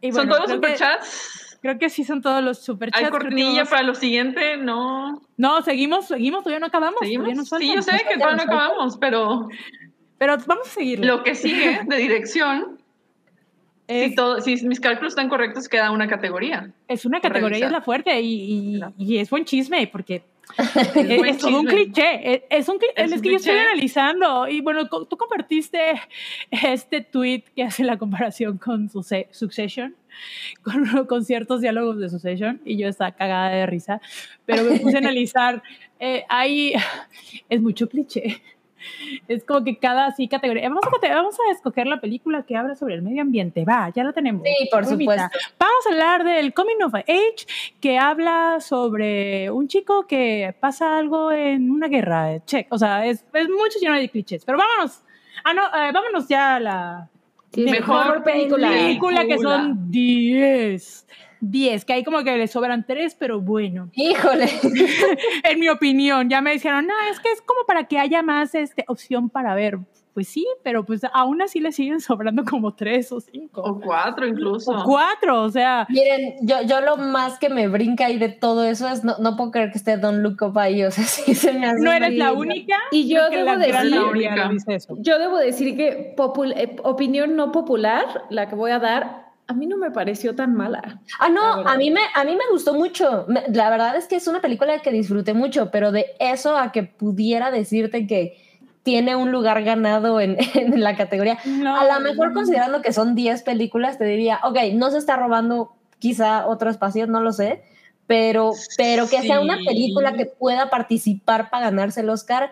Y 0.00 0.12
¿Son 0.12 0.26
bueno, 0.28 0.36
todos 0.36 0.50
los 0.50 0.58
creo 0.58 0.60
que- 0.60 0.76
superchats? 0.78 1.40
Creo 1.62 1.78
que 1.78 1.88
sí 1.88 2.04
son 2.04 2.20
todos 2.20 2.44
los 2.44 2.58
superchats. 2.62 3.02
¿Hay 3.06 3.10
cortinilla 3.10 3.60
vamos- 3.62 3.68
para 3.70 3.82
lo 3.84 3.94
siguiente? 3.94 4.58
No. 4.58 5.22
No, 5.38 5.62
seguimos, 5.62 6.06
seguimos, 6.08 6.44
todavía 6.44 6.60
no 6.60 6.66
acabamos. 6.66 6.96
todavía 7.00 7.18
¿Seguimos? 7.20 7.50
nos 7.50 7.58
Sí, 7.58 7.74
yo 7.74 7.80
sé 7.80 8.04
que 8.06 8.18
todavía 8.18 8.36
no 8.44 8.52
acabamos, 8.52 8.98
pero 8.98 9.48
Pero 10.18 10.36
vamos 10.46 10.66
a 10.68 10.70
seguirlo. 10.70 11.06
lo 11.16 11.22
que 11.22 11.34
sigue 11.34 11.80
de 11.86 11.96
dirección, 11.96 12.78
es, 13.86 14.10
si, 14.10 14.14
todo- 14.14 14.42
si 14.42 14.56
mis 14.66 14.78
cálculos 14.78 15.12
están 15.12 15.30
correctos, 15.30 15.66
queda 15.68 15.90
una 15.90 16.06
categoría. 16.06 16.70
es 16.86 17.06
una 17.06 17.22
categoría 17.22 17.58
y 17.58 17.62
es 17.62 17.72
la 17.72 17.80
fuerte 17.80 18.20
y, 18.20 18.74
y- 18.74 18.76
Claro. 18.76 18.92
y 18.98 19.16
es 19.16 19.30
buen 19.30 19.46
chisme 19.46 19.86
porque 19.86 20.22
Es 20.94 21.38
todo 21.38 21.60
un 21.60 21.66
cliché. 21.66 22.34
Es, 22.34 22.42
es 22.50 22.68
un 22.68 22.78
cli- 22.78 22.92
Es 22.96 23.20
que 23.20 23.30
yo 23.30 23.36
estoy 23.36 23.52
cliché. 23.54 23.60
analizando 23.60 24.48
y 24.48 24.60
bueno, 24.60 24.88
tú 24.88 25.16
compartiste 25.16 25.80
este 26.50 27.00
tweet 27.00 27.44
que 27.56 27.62
hace 27.64 27.82
la 27.84 27.96
comparación 27.98 28.58
con 28.58 28.88
Succession, 28.88 29.96
con, 30.62 30.84
con 31.08 31.24
ciertos 31.24 31.60
diálogos 31.60 31.98
de 31.98 32.08
Succession 32.08 32.60
y 32.64 32.76
yo 32.76 32.88
estaba 32.88 33.12
cagada 33.12 33.50
de 33.50 33.66
risa, 33.66 34.00
pero 34.46 34.62
me 34.64 34.78
puse 34.78 34.96
a 34.96 34.98
analizar. 35.06 35.62
eh, 35.98 36.24
ahí 36.28 36.74
es 37.48 37.60
mucho 37.60 37.88
cliché. 37.88 38.40
Es 39.28 39.44
como 39.44 39.64
que 39.64 39.78
cada 39.78 40.06
así 40.06 40.28
categoría. 40.28 40.68
Vamos 40.68 40.84
a, 40.84 41.08
vamos 41.14 41.36
a 41.40 41.52
escoger 41.52 41.86
la 41.86 42.00
película 42.00 42.42
que 42.42 42.56
habla 42.56 42.74
sobre 42.74 42.94
el 42.94 43.02
medio 43.02 43.22
ambiente. 43.22 43.64
Va, 43.64 43.90
ya 43.94 44.04
la 44.04 44.12
tenemos. 44.12 44.42
Sí, 44.44 44.68
por 44.70 44.86
supuesto. 44.86 45.38
Vamos 45.58 45.86
a 45.86 45.92
hablar 45.92 46.24
del 46.24 46.52
Coming 46.54 46.82
of 46.82 46.94
Age, 46.94 47.46
que 47.80 47.98
habla 47.98 48.60
sobre 48.60 49.50
un 49.50 49.68
chico 49.68 50.06
que 50.06 50.54
pasa 50.60 50.98
algo 50.98 51.32
en 51.32 51.70
una 51.70 51.88
guerra. 51.88 52.44
Check. 52.44 52.66
O 52.70 52.78
sea, 52.78 53.06
es, 53.06 53.24
es 53.32 53.48
mucho 53.48 53.78
lleno 53.80 53.94
de 53.94 54.08
clichés. 54.08 54.44
Pero 54.44 54.58
vámonos. 54.58 55.00
Ah, 55.44 55.52
no, 55.52 55.66
eh, 55.66 55.92
vámonos 55.92 56.28
ya 56.28 56.56
a 56.56 56.60
la 56.60 57.08
mejor, 57.56 58.22
película. 58.22 58.68
película. 58.68 59.26
que 59.26 59.38
son 59.38 59.90
10. 59.90 61.06
10, 61.40 61.84
que 61.84 61.92
ahí 61.92 62.04
como 62.04 62.22
que 62.22 62.36
le 62.36 62.46
sobran 62.46 62.84
3, 62.86 63.16
pero 63.18 63.40
bueno. 63.40 63.90
Híjole. 63.94 64.48
en 65.44 65.60
mi 65.60 65.68
opinión, 65.68 66.28
ya 66.28 66.40
me 66.40 66.52
dijeron, 66.52 66.86
no, 66.86 66.94
es 67.10 67.20
que 67.20 67.30
es 67.30 67.42
como 67.42 67.64
para 67.66 67.84
que 67.84 67.98
haya 67.98 68.22
más 68.22 68.54
este, 68.54 68.84
opción 68.88 69.30
para 69.30 69.54
ver. 69.54 69.78
Pues 70.14 70.28
sí, 70.28 70.46
pero 70.62 70.84
pues 70.84 71.02
aún 71.12 71.42
así 71.42 71.58
le 71.58 71.72
siguen 71.72 72.00
sobrando 72.00 72.44
como 72.44 72.74
tres 72.74 73.10
o 73.10 73.20
cinco. 73.20 73.62
O 73.62 73.80
cuatro 73.80 74.26
incluso. 74.26 74.70
O 74.70 74.84
cuatro, 74.84 75.42
o 75.42 75.50
sea. 75.50 75.86
Miren, 75.90 76.36
yo, 76.42 76.62
yo 76.62 76.80
lo 76.80 76.96
más 76.96 77.38
que 77.38 77.48
me 77.48 77.66
brinca 77.66 78.06
ahí 78.06 78.18
de 78.18 78.28
todo 78.28 78.64
eso 78.64 78.88
es, 78.88 79.02
no, 79.02 79.18
no 79.18 79.36
puedo 79.36 79.50
creer 79.50 79.72
que 79.72 79.78
esté 79.78 79.96
Don 79.96 80.24
Up 80.24 80.58
ahí, 80.58 80.84
o 80.84 80.90
sea, 80.90 81.04
sí 81.04 81.34
se 81.34 81.52
me 81.52 81.66
hace 81.66 81.82
No 81.82 81.92
eres 81.92 82.14
la 82.14 82.32
única. 82.32 82.76
Y 82.92 83.08
yo 83.08 83.28
debo 83.28 83.56
decir, 83.58 84.00
yo 84.98 85.18
debo 85.18 85.38
decir 85.38 85.76
que 85.76 86.14
eh, 86.56 86.76
opinión 86.84 87.34
no 87.34 87.50
popular, 87.50 88.22
la 88.30 88.48
que 88.48 88.54
voy 88.54 88.70
a 88.70 88.78
dar, 88.78 89.23
a 89.46 89.52
mí 89.52 89.66
no 89.66 89.76
me 89.76 89.90
pareció 89.90 90.34
tan 90.34 90.54
mala. 90.54 91.00
Ah, 91.20 91.28
no, 91.28 91.42
a 91.42 91.76
mí, 91.76 91.90
me, 91.90 92.00
a 92.14 92.24
mí 92.24 92.32
me 92.32 92.50
gustó 92.50 92.74
mucho. 92.74 93.26
la 93.28 93.70
verdad 93.70 93.96
es 93.96 94.06
que 94.06 94.16
es 94.16 94.26
una 94.26 94.40
película 94.40 94.78
que 94.80 94.90
disfruté 94.90 95.34
mucho, 95.34 95.70
pero 95.70 95.92
de 95.92 96.06
eso 96.18 96.56
a 96.56 96.72
que 96.72 96.82
pudiera 96.84 97.50
decirte 97.50 98.06
que 98.06 98.38
tiene 98.82 99.16
un 99.16 99.32
lugar 99.32 99.62
ganado 99.62 100.20
en, 100.20 100.36
la 100.80 100.96
categoría, 100.96 101.38
a 101.44 101.84
lo 101.84 102.00
mejor 102.00 102.32
considerando 102.32 102.82
que 102.82 102.92
son 102.92 103.14
10 103.14 103.42
películas, 103.42 103.98
te 103.98 104.04
diría, 104.04 104.40
ok, 104.44 104.58
no 104.74 104.90
se 104.90 104.98
está 104.98 105.16
robando 105.16 105.72
quizá 105.98 106.46
otro 106.46 106.70
espacio, 106.70 107.06
no 107.06 107.20
lo 107.20 107.32
sé, 107.32 107.62
pero, 108.06 108.52
pero 108.76 109.08
que 109.08 109.22
sea 109.22 109.40
una 109.40 109.56
película 109.56 110.12
que 110.12 110.26
pueda 110.26 110.68
participar 110.68 111.48
para 111.50 111.66
ganarse 111.66 112.00
el 112.00 112.10
Oscar 112.10 112.50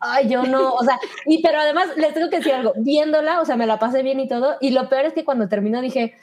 Ay, 0.00 0.28
yo 0.28 0.44
no, 0.44 0.74
o 0.74 0.84
sea, 0.84 0.98
y 1.26 1.42
pero 1.42 1.58
además 1.60 1.88
les 1.96 2.14
tengo 2.14 2.30
que 2.30 2.38
decir 2.38 2.54
algo, 2.54 2.72
viéndola, 2.76 3.40
o 3.40 3.44
sea, 3.44 3.56
me 3.56 3.66
la 3.66 3.78
pasé 3.78 4.02
bien 4.02 4.20
y 4.20 4.28
todo, 4.28 4.56
y 4.60 4.70
lo 4.70 4.88
peor 4.88 5.06
es 5.06 5.12
que 5.12 5.24
cuando 5.24 5.48
terminó 5.48 5.80
dije, 5.80 6.16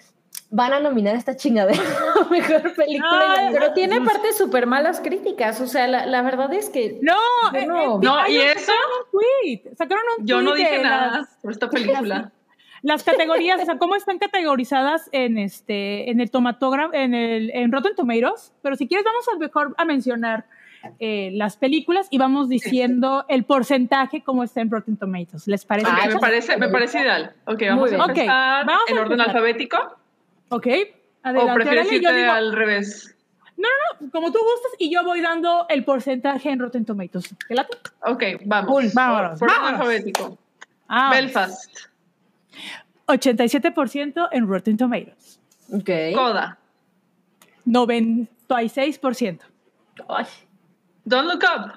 van 0.49 0.73
a 0.73 0.79
nominar 0.79 1.15
esta 1.15 1.35
chingadera 1.35 1.81
mejor 2.31 2.73
película. 2.75 3.49
pero 3.51 3.73
tiene 3.73 4.01
partes 4.01 4.37
súper 4.37 4.67
malas 4.67 5.01
críticas, 5.01 5.59
o 5.61 5.67
sea, 5.67 5.87
la, 5.87 6.05
la, 6.05 6.21
verdad 6.21 6.53
es 6.53 6.69
que... 6.69 6.99
No, 7.01 7.15
no, 7.51 7.95
eh, 7.95 7.99
no 8.01 8.27
y 8.27 8.37
eso... 8.37 8.71
Un 8.71 9.19
tweet, 9.19 9.75
sacaron 9.75 10.03
un 10.17 10.25
Yo 10.25 10.41
no 10.41 10.53
dije 10.53 10.81
nada 10.81 11.27
por 11.41 11.51
esta 11.51 11.69
película. 11.69 12.31
Las, 12.81 13.03
categorías, 13.03 13.59
o 13.59 13.65
sea, 13.65 13.79
cómo 13.79 13.95
están 13.95 14.19
categorizadas 14.19 15.09
en 15.11 15.39
este, 15.39 16.11
en 16.11 16.21
el 16.21 16.29
tomatógrafo, 16.29 16.93
en 16.93 17.15
el, 17.15 17.49
en 17.49 17.71
Rotten 17.71 17.95
Tomatoes, 17.95 18.53
pero 18.61 18.75
si 18.75 18.87
quieres 18.87 19.03
vamos 19.03 19.27
a 19.27 19.39
mejor 19.39 19.73
a 19.75 19.85
mencionar 19.85 20.45
eh, 20.99 21.31
las 21.33 21.57
películas 21.57 22.07
y 22.09 22.17
vamos 22.17 22.49
diciendo 22.49 23.25
el 23.29 23.43
porcentaje 23.43 24.23
como 24.23 24.43
está 24.43 24.61
en 24.61 24.69
Rotten 24.69 24.97
Tomatoes. 24.97 25.47
¿Les 25.47 25.65
parece? 25.65 25.89
Ah, 25.89 26.07
me 26.07 26.19
parece, 26.19 26.57
me 26.57 26.69
parece 26.69 27.01
ideal. 27.01 27.33
Ok, 27.45 27.61
vamos 27.69 27.91
a 27.91 27.95
empezar 27.95 28.65
en 28.87 28.97
orden 28.97 29.21
alfabético. 29.21 29.77
Ok, 30.49 30.67
adelante. 31.23 31.51
¿O 31.51 31.55
prefieres 31.55 31.91
irte 31.91 32.07
al 32.07 32.53
revés? 32.53 33.15
No, 33.57 33.69
no, 33.69 34.05
no, 34.05 34.11
como 34.11 34.31
tú 34.31 34.39
gustas 34.39 34.71
y 34.79 34.93
yo 34.93 35.03
voy 35.03 35.21
dando 35.21 35.65
el 35.69 35.85
porcentaje 35.85 36.49
en 36.49 36.59
Rotten 36.59 36.85
Tomatoes. 36.85 37.33
¿Qué 37.47 37.55
late? 37.55 37.77
Ok, 38.01 38.23
vamos. 38.45 38.93
Vamos. 38.93 39.39
Por 39.39 39.49
orden 39.49 39.65
alfabético. 39.65 40.37
Belfast. 41.11 41.89
87% 43.07 44.29
en 44.31 44.47
Rotten 44.47 44.77
Tomatoes. 44.77 45.39
Ok. 45.71 45.89
Coda. 46.13 46.57
96%. 47.65 49.39
Ay. 50.09 50.25
Don't 51.05 51.27
look 51.27 51.43
up. 51.43 51.73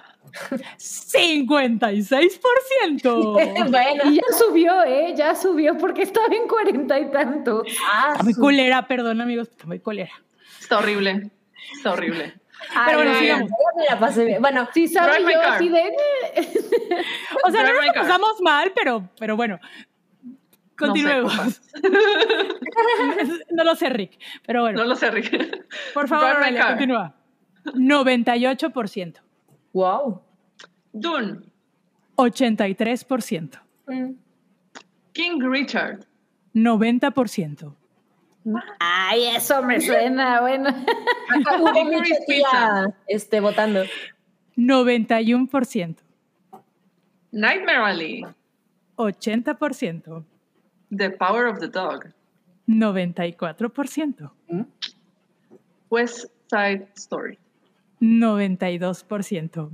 56%. 0.79 3.03
bueno, 3.71 4.11
y 4.11 4.17
ya 4.17 4.23
subió, 4.37 4.83
¿eh? 4.85 5.15
Ya 5.17 5.35
subió 5.35 5.79
porque 5.79 6.03
estaba 6.03 6.27
en 6.35 6.47
cuarenta 6.49 6.99
y 6.99 7.11
tanto. 7.11 7.63
Ah, 7.87 8.09
está 8.13 8.25
muy 8.25 8.35
colera, 8.35 8.87
perdón, 8.87 9.21
amigos, 9.21 9.49
está 9.49 9.67
muy 9.67 9.81
colera. 9.81 10.13
Está 10.61 10.79
horrible. 10.79 11.31
Está 11.75 11.93
horrible. 11.93 12.35
Pero 12.87 12.99
bueno, 12.99 13.15
sigamos. 13.19 13.51
la 13.89 13.99
pasé 13.99 14.25
bien. 14.25 14.43
Bueno, 14.43 14.69
sí, 14.75 14.89
sabes 14.89 15.21
yo 15.21 15.41
así 15.43 15.69
de... 15.69 15.83
o 17.45 17.51
sea, 17.51 17.63
no 17.63 17.73
nos 17.73 17.87
pasamos 17.95 18.41
mal, 18.41 18.73
pero, 18.75 19.09
pero 19.19 19.37
bueno. 19.37 19.61
Continuemos. 20.77 21.63
No, 23.51 23.65
lo 23.65 23.75
sé, 23.75 23.89
Rick. 23.89 24.21
Pero 24.47 24.63
bueno. 24.63 24.79
No 24.79 24.85
lo 24.85 24.95
sé, 24.95 25.11
Rick. 25.11 25.67
Por 25.93 26.07
favor, 26.07 26.37
continúa. 26.41 27.18
98%. 27.65 29.15
Wow. 29.73 30.23
Dune. 30.93 31.43
83%. 32.17 33.59
Mm. 33.87 34.17
King 35.13 35.43
Richard. 35.43 36.07
90%. 36.55 37.75
Ay, 38.81 39.27
eso 39.37 39.63
me 39.63 39.81
suena, 39.81 40.41
bueno. 40.41 40.71
mucha 41.85 42.95
este, 43.07 43.41
votando. 43.41 43.85
91%. 44.57 45.97
Nightmare 47.31 47.79
Alley. 47.79 48.27
80%. 48.97 50.25
The 50.91 51.11
Power 51.11 51.47
of 51.47 51.61
the 51.61 51.69
Dog. 51.69 52.13
94%. 52.67 54.31
West 55.91 56.27
Side 56.51 56.89
Story. 56.97 57.39
92%. 58.01 59.71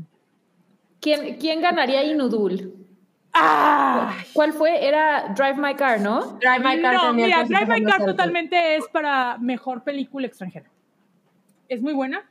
¿Quién, 1.01 1.37
quién 1.37 1.61
ganaría 1.61 2.05
Inudul? 2.05 2.75
¡Ah! 3.33 4.17
¿Cuál 4.33 4.53
fue? 4.53 4.87
Era 4.87 5.35
Drive 5.37 5.57
My 5.57 5.75
Car, 5.75 6.01
¿no? 6.01 6.39
Drive 6.39 6.61
My 6.61 6.81
Car. 6.81 6.95
No, 6.95 7.13
mira, 7.13 7.45
Drive 7.45 7.67
My 7.67 7.85
Car 7.85 8.05
totalmente 8.05 8.77
es 8.77 8.87
para 8.89 9.37
mejor 9.39 9.83
película 9.83 10.27
extranjera. 10.27 10.71
Es 11.69 11.83
muy 11.83 11.93
buena, 11.95 12.25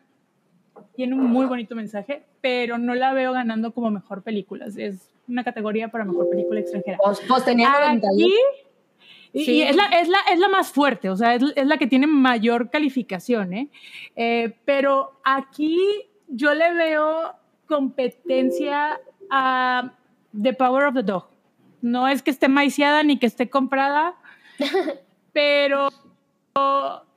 tiene 0.96 1.16
un 1.16 1.26
muy 1.26 1.46
bonito 1.46 1.76
mensaje, 1.76 2.24
pero 2.42 2.78
no 2.78 2.96
la 2.96 3.14
veo 3.14 3.34
ganando 3.34 3.74
como 3.74 3.92
mejor 3.92 4.24
película. 4.24 4.68
Es 4.76 5.10
una 5.28 5.44
categoría 5.44 5.90
para 5.90 6.06
mejor 6.06 6.30
película 6.30 6.60
extranjera. 6.60 6.98
Pues, 7.04 7.22
pues 7.28 7.46
tenía 7.46 7.92
Aquí, 7.92 8.34
y, 9.34 9.62
es, 9.62 9.76
la, 9.76 9.86
es, 9.86 10.08
la, 10.08 10.20
es, 10.32 10.40
la, 10.40 10.48
más 10.48 10.72
fuerte, 10.72 11.10
o 11.10 11.16
sea, 11.16 11.34
es, 11.34 11.44
es 11.56 11.66
la 11.66 11.78
que 11.78 11.88
tiene 11.88 12.06
mayor 12.06 12.70
calificación, 12.70 13.54
¿eh? 13.54 13.70
¿eh? 14.16 14.56
Pero 14.64 15.20
aquí 15.24 15.80
yo 16.28 16.54
le 16.54 16.74
veo 16.74 17.34
competencia 17.66 19.00
a 19.32 19.94
The 20.40 20.54
Power 20.54 20.86
of 20.86 20.94
the 20.94 21.04
Dog. 21.04 21.30
No 21.82 22.08
es 22.08 22.22
que 22.22 22.32
esté 22.32 22.48
maiciada 22.48 23.04
ni 23.04 23.18
que 23.18 23.26
esté 23.26 23.50
comprada, 23.50 24.16
pero 25.34 25.90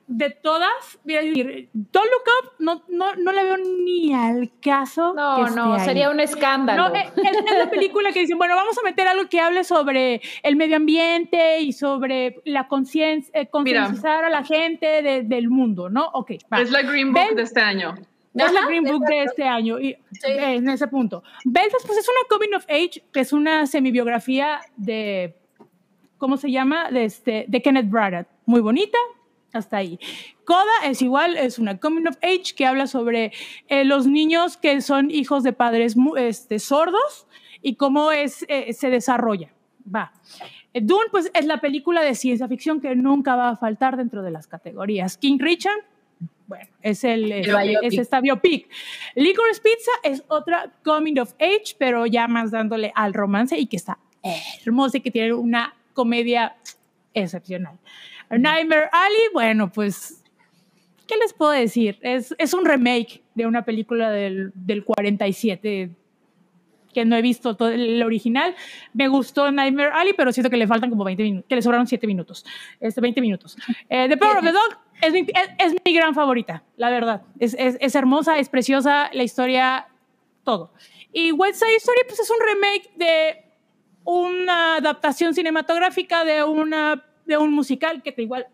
de 0.07 0.29
todas, 0.29 0.99
voy 1.03 1.15
a 1.15 1.21
decir, 1.21 1.69
Don't 1.73 2.07
Look 2.09 2.23
Up 2.39 2.51
no, 2.59 2.83
no, 2.87 3.13
no 3.15 3.31
le 3.33 3.43
veo 3.43 3.57
ni 3.57 4.13
al 4.13 4.51
caso. 4.61 5.13
No, 5.13 5.49
no, 5.49 5.79
sería 5.79 6.09
un 6.09 6.21
escándalo. 6.21 6.89
No, 6.89 6.95
es, 6.95 7.11
es, 7.17 7.57
la 7.57 7.69
película 7.69 8.13
que 8.13 8.21
dicen, 8.21 8.37
bueno, 8.37 8.55
vamos 8.55 8.77
a 8.77 8.83
meter 8.83 9.05
algo 9.07 9.27
que 9.27 9.41
hable 9.41 9.65
sobre 9.65 10.21
el 10.43 10.55
medio 10.55 10.77
ambiente 10.77 11.59
y 11.59 11.73
sobre 11.73 12.41
la 12.45 12.69
conciencia, 12.69 13.37
eh, 13.37 13.47
concienciar 13.47 14.23
a 14.23 14.29
la 14.29 14.43
gente 14.45 15.01
de, 15.01 15.23
del 15.23 15.49
mundo, 15.49 15.89
¿no? 15.89 16.07
Ok. 16.13 16.31
Va. 16.51 16.61
Es 16.61 16.71
la 16.71 16.83
Green 16.83 17.11
Book 17.11 17.35
de 17.35 17.41
este 17.41 17.59
año. 17.59 17.95
Es 18.33 18.53
la 18.53 18.65
Green 18.65 18.83
Book 18.83 19.03
de 19.05 19.23
este 19.23 19.43
año, 19.43 19.79
y, 19.79 19.97
sí. 20.11 20.27
en 20.27 20.69
ese 20.69 20.87
punto. 20.87 21.23
Belfast, 21.43 21.85
pues 21.85 21.97
es 21.97 22.07
una 22.07 22.19
coming 22.29 22.55
of 22.55 22.65
age, 22.69 23.03
que 23.11 23.19
es 23.21 23.33
una 23.33 23.65
semibiografía 23.65 24.61
de, 24.77 25.35
¿cómo 26.17 26.37
se 26.37 26.51
llama? 26.51 26.91
De, 26.91 27.05
este, 27.05 27.45
de 27.47 27.61
Kenneth 27.61 27.89
Branagh. 27.89 28.27
Muy 28.45 28.61
bonita, 28.61 28.97
hasta 29.53 29.77
ahí. 29.77 29.99
Coda 30.45 30.65
es 30.85 31.01
igual, 31.01 31.37
es 31.37 31.59
una 31.59 31.77
coming 31.79 32.07
of 32.07 32.17
age 32.21 32.53
que 32.55 32.65
habla 32.65 32.87
sobre 32.87 33.31
eh, 33.67 33.85
los 33.85 34.07
niños 34.07 34.57
que 34.57 34.81
son 34.81 35.11
hijos 35.11 35.43
de 35.43 35.53
padres 35.53 35.95
este, 36.17 36.59
sordos 36.59 37.27
y 37.61 37.75
cómo 37.75 38.11
es, 38.11 38.45
eh, 38.47 38.73
se 38.73 38.89
desarrolla. 38.89 39.53
Va. 39.93 40.11
Eh, 40.73 40.81
Dune, 40.81 41.07
pues 41.11 41.31
es 41.33 41.45
la 41.45 41.59
película 41.59 42.01
de 42.01 42.15
ciencia 42.15 42.47
ficción 42.47 42.81
que 42.81 42.95
nunca 42.95 43.35
va 43.35 43.49
a 43.49 43.55
faltar 43.55 43.97
dentro 43.97 44.21
de 44.21 44.31
las 44.31 44.47
categorías. 44.47 45.17
King 45.17 45.37
Richard, 45.39 45.85
bueno, 46.47 46.69
es 46.81 47.03
el, 47.03 47.31
es, 47.31 47.47
es 47.81 47.97
esta 47.97 48.21
biopic. 48.21 48.69
Licorice 49.15 49.61
Pizza 49.61 49.91
es 50.03 50.23
otra 50.27 50.71
coming 50.83 51.19
of 51.19 51.33
age, 51.39 51.75
pero 51.77 52.05
ya 52.05 52.27
más 52.27 52.51
dándole 52.51 52.91
al 52.95 53.13
romance 53.13 53.57
y 53.57 53.67
que 53.67 53.77
está 53.77 53.99
hermosa 54.65 54.97
y 54.97 55.01
que 55.01 55.11
tiene 55.11 55.33
una 55.33 55.75
comedia 55.93 56.55
excepcional. 57.13 57.77
Nightmare 58.29 58.89
Alley, 58.91 59.21
bueno, 59.33 59.71
pues, 59.71 60.23
¿qué 61.07 61.15
les 61.17 61.33
puedo 61.33 61.51
decir? 61.51 61.97
Es, 62.01 62.35
es 62.37 62.53
un 62.53 62.65
remake 62.65 63.23
de 63.35 63.45
una 63.45 63.63
película 63.63 64.09
del, 64.11 64.51
del 64.53 64.83
47. 64.83 65.91
que 66.93 67.05
no 67.05 67.15
he 67.15 67.21
visto 67.21 67.55
todo 67.55 67.69
el 67.69 68.01
original. 68.01 68.55
Me 68.93 69.07
gustó 69.07 69.51
Nightmare 69.51 69.91
Alley, 69.93 70.13
pero 70.17 70.31
siento 70.31 70.49
que 70.49 70.57
le 70.57 70.67
faltan 70.67 70.89
como 70.89 71.03
20 71.03 71.23
minutos, 71.23 71.45
que 71.47 71.55
le 71.55 71.61
sobraron 71.61 71.87
7 71.87 72.07
minutos, 72.07 72.45
este, 72.79 72.99
20 73.01 73.21
minutos. 73.21 73.55
Eh, 73.89 74.07
the 74.09 74.17
Power 74.17 74.37
of 74.37 74.43
the 74.43 74.51
Dog 74.51 74.77
es 75.01 75.13
mi, 75.13 75.19
es, 75.19 75.49
es 75.59 75.75
mi 75.85 75.93
gran 75.93 76.15
favorita, 76.15 76.63
la 76.75 76.89
verdad. 76.89 77.21
Es, 77.39 77.55
es, 77.57 77.77
es, 77.79 77.95
hermosa, 77.95 78.39
es 78.39 78.49
preciosa, 78.49 79.09
la 79.13 79.23
historia, 79.23 79.87
todo. 80.43 80.71
Y 81.13 81.31
West 81.31 81.61
Side 81.63 81.77
Story, 81.77 81.99
pues 82.07 82.19
es 82.19 82.29
un 82.29 82.37
remake 82.39 82.91
de 82.95 83.43
una 84.03 84.77
adaptación 84.77 85.33
cinematográfica 85.33 86.23
de, 86.23 86.43
una, 86.43 87.03
de 87.27 87.37
un 87.37 87.53
musical 87.53 88.01
que 88.01 88.11
te 88.11 88.23
igual 88.23 88.47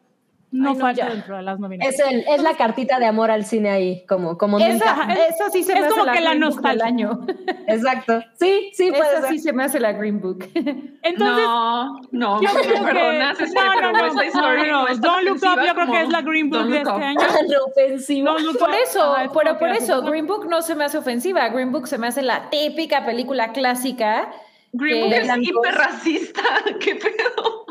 no, 0.54 0.70
Ay, 0.70 0.76
no 0.76 0.82
falta 0.82 1.08
ya. 1.08 1.10
dentro 1.10 1.36
de 1.36 1.41
las 1.41 1.60
nominaciones. 1.60 2.00
Es, 2.00 2.28
el, 2.28 2.36
es 2.36 2.44
la 2.44 2.56
cartita 2.56 3.00
de 3.00 3.08
amor 3.08 3.32
al 3.32 3.44
cine 3.44 3.72
ahí, 3.72 4.06
como, 4.06 4.38
como 4.38 4.60
esa, 4.60 5.12
eso 5.12 5.50
sí 5.52 5.64
se 5.64 5.74
me 5.74 5.80
es 5.80 5.86
hace 5.86 5.94
como 5.95 6.06
la 6.06 6.14
que 6.14 6.22
la 6.22 6.30
Green 6.30 6.41
Book 6.41 6.54
nostalgia. 6.54 6.86
año. 6.86 7.26
Exacto. 7.68 8.22
Sí, 8.40 8.70
sí, 8.74 8.91
puede 8.91 9.02
Esa 9.02 9.22
ser. 9.22 9.30
sí 9.32 9.40
se 9.40 9.52
me 9.52 9.64
hace 9.64 9.80
la 9.80 9.94
Green 9.94 10.22
Book. 10.22 10.48
Entonces, 10.54 11.18
no, 11.44 12.02
no, 12.12 12.40
yo 12.40 12.54
me 12.54 12.62
creo 12.62 12.84
perdonas, 12.84 13.36
que, 13.36 13.45
este, 13.45 13.60
no, 13.60 13.82
no, 13.82 13.82
no, 13.82 13.91
no, 13.91 14.02
no, 14.04 14.88
es 14.88 15.02
tan 15.02 15.02
Don't 15.02 15.24
Look 15.24 15.38
Up 15.38 15.44
ofensiva 15.44 15.66
yo 15.66 15.74
creo 15.74 15.88
que 15.91 16.02
es 16.02 16.10
la 16.10 16.22
Green 16.22 16.50
Book 16.52 16.68
de 16.68 16.78
este 16.78 16.91
año. 16.91 17.20
Tan 17.28 17.45
ofensivo. 17.72 18.28
Don't 18.28 18.41
Look 18.45 18.60
Por 18.60 18.76
eso, 18.76 19.18
es 19.18 19.32
pero 19.34 19.58
por 19.58 19.70
eso, 19.70 20.02
Green 20.04 20.28
Book 20.28 20.48
no 20.48 20.62
se 20.62 20.76
me 20.76 20.84
hace 20.84 21.00
ofensiva. 21.00 21.50
Green 21.50 21.72
Book 21.72 21.88
se 21.88 21.98
me 21.98 22.06
hace 22.06 22.22
la 22.22 22.52
típica 22.52 23.04
película 23.04 23.54
clásica. 23.54 24.32
Green 24.72 25.06
Book 25.06 25.14
es 25.14 25.48
hiper 25.48 25.74
racista, 25.74 26.44
qué 26.80 26.94
pedo. 26.94 27.62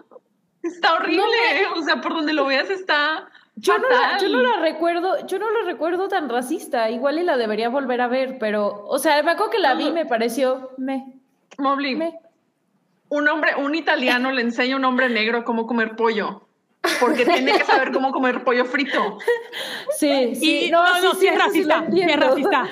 Está 0.62 0.94
horrible, 0.94 1.24
o 1.76 1.82
sea, 1.82 2.00
por 2.00 2.14
donde 2.14 2.32
lo 2.32 2.46
veas 2.46 2.70
está 2.70 3.28
Yo 3.56 3.76
no, 3.78 3.88
la, 3.88 4.18
yo 4.18 4.28
no 4.28 4.40
la 4.42 4.60
recuerdo, 4.60 5.26
yo 5.26 5.38
no 5.38 5.50
la 5.50 5.62
recuerdo 5.64 6.08
tan 6.08 6.28
racista. 6.28 6.88
Igual 6.90 7.18
y 7.18 7.24
la 7.24 7.36
debería 7.36 7.68
volver 7.68 8.00
a 8.00 8.06
ver, 8.08 8.38
pero, 8.38 8.84
o 8.86 8.98
sea, 8.98 9.22
me 9.22 9.32
acuerdo 9.32 9.50
que 9.50 9.58
la 9.58 9.74
vi 9.74 9.88
y 9.88 9.92
me 9.92 10.06
pareció 10.06 10.70
me, 10.78 11.20
Mobley, 11.58 11.96
me. 11.96 12.18
un 13.08 13.28
hombre, 13.28 13.54
un 13.56 13.74
italiano 13.74 14.30
le 14.32 14.42
enseña 14.42 14.74
a 14.74 14.78
un 14.78 14.84
hombre 14.84 15.08
negro 15.08 15.44
cómo 15.44 15.66
comer 15.66 15.96
pollo, 15.96 16.46
porque 17.00 17.24
tiene 17.24 17.58
que 17.58 17.64
saber 17.64 17.92
cómo 17.92 18.12
comer 18.12 18.44
pollo 18.44 18.64
frito. 18.64 19.18
Sí, 19.98 20.34
sí. 20.36 20.66
Y 20.66 20.70
no, 20.70 20.82
no, 21.00 21.14
sí 21.14 21.26
es 21.26 21.34
eso 21.34 21.38
lo 21.38 21.44
racista, 21.46 21.86
sí 21.92 22.00
es 22.02 22.16
racista. 22.20 22.68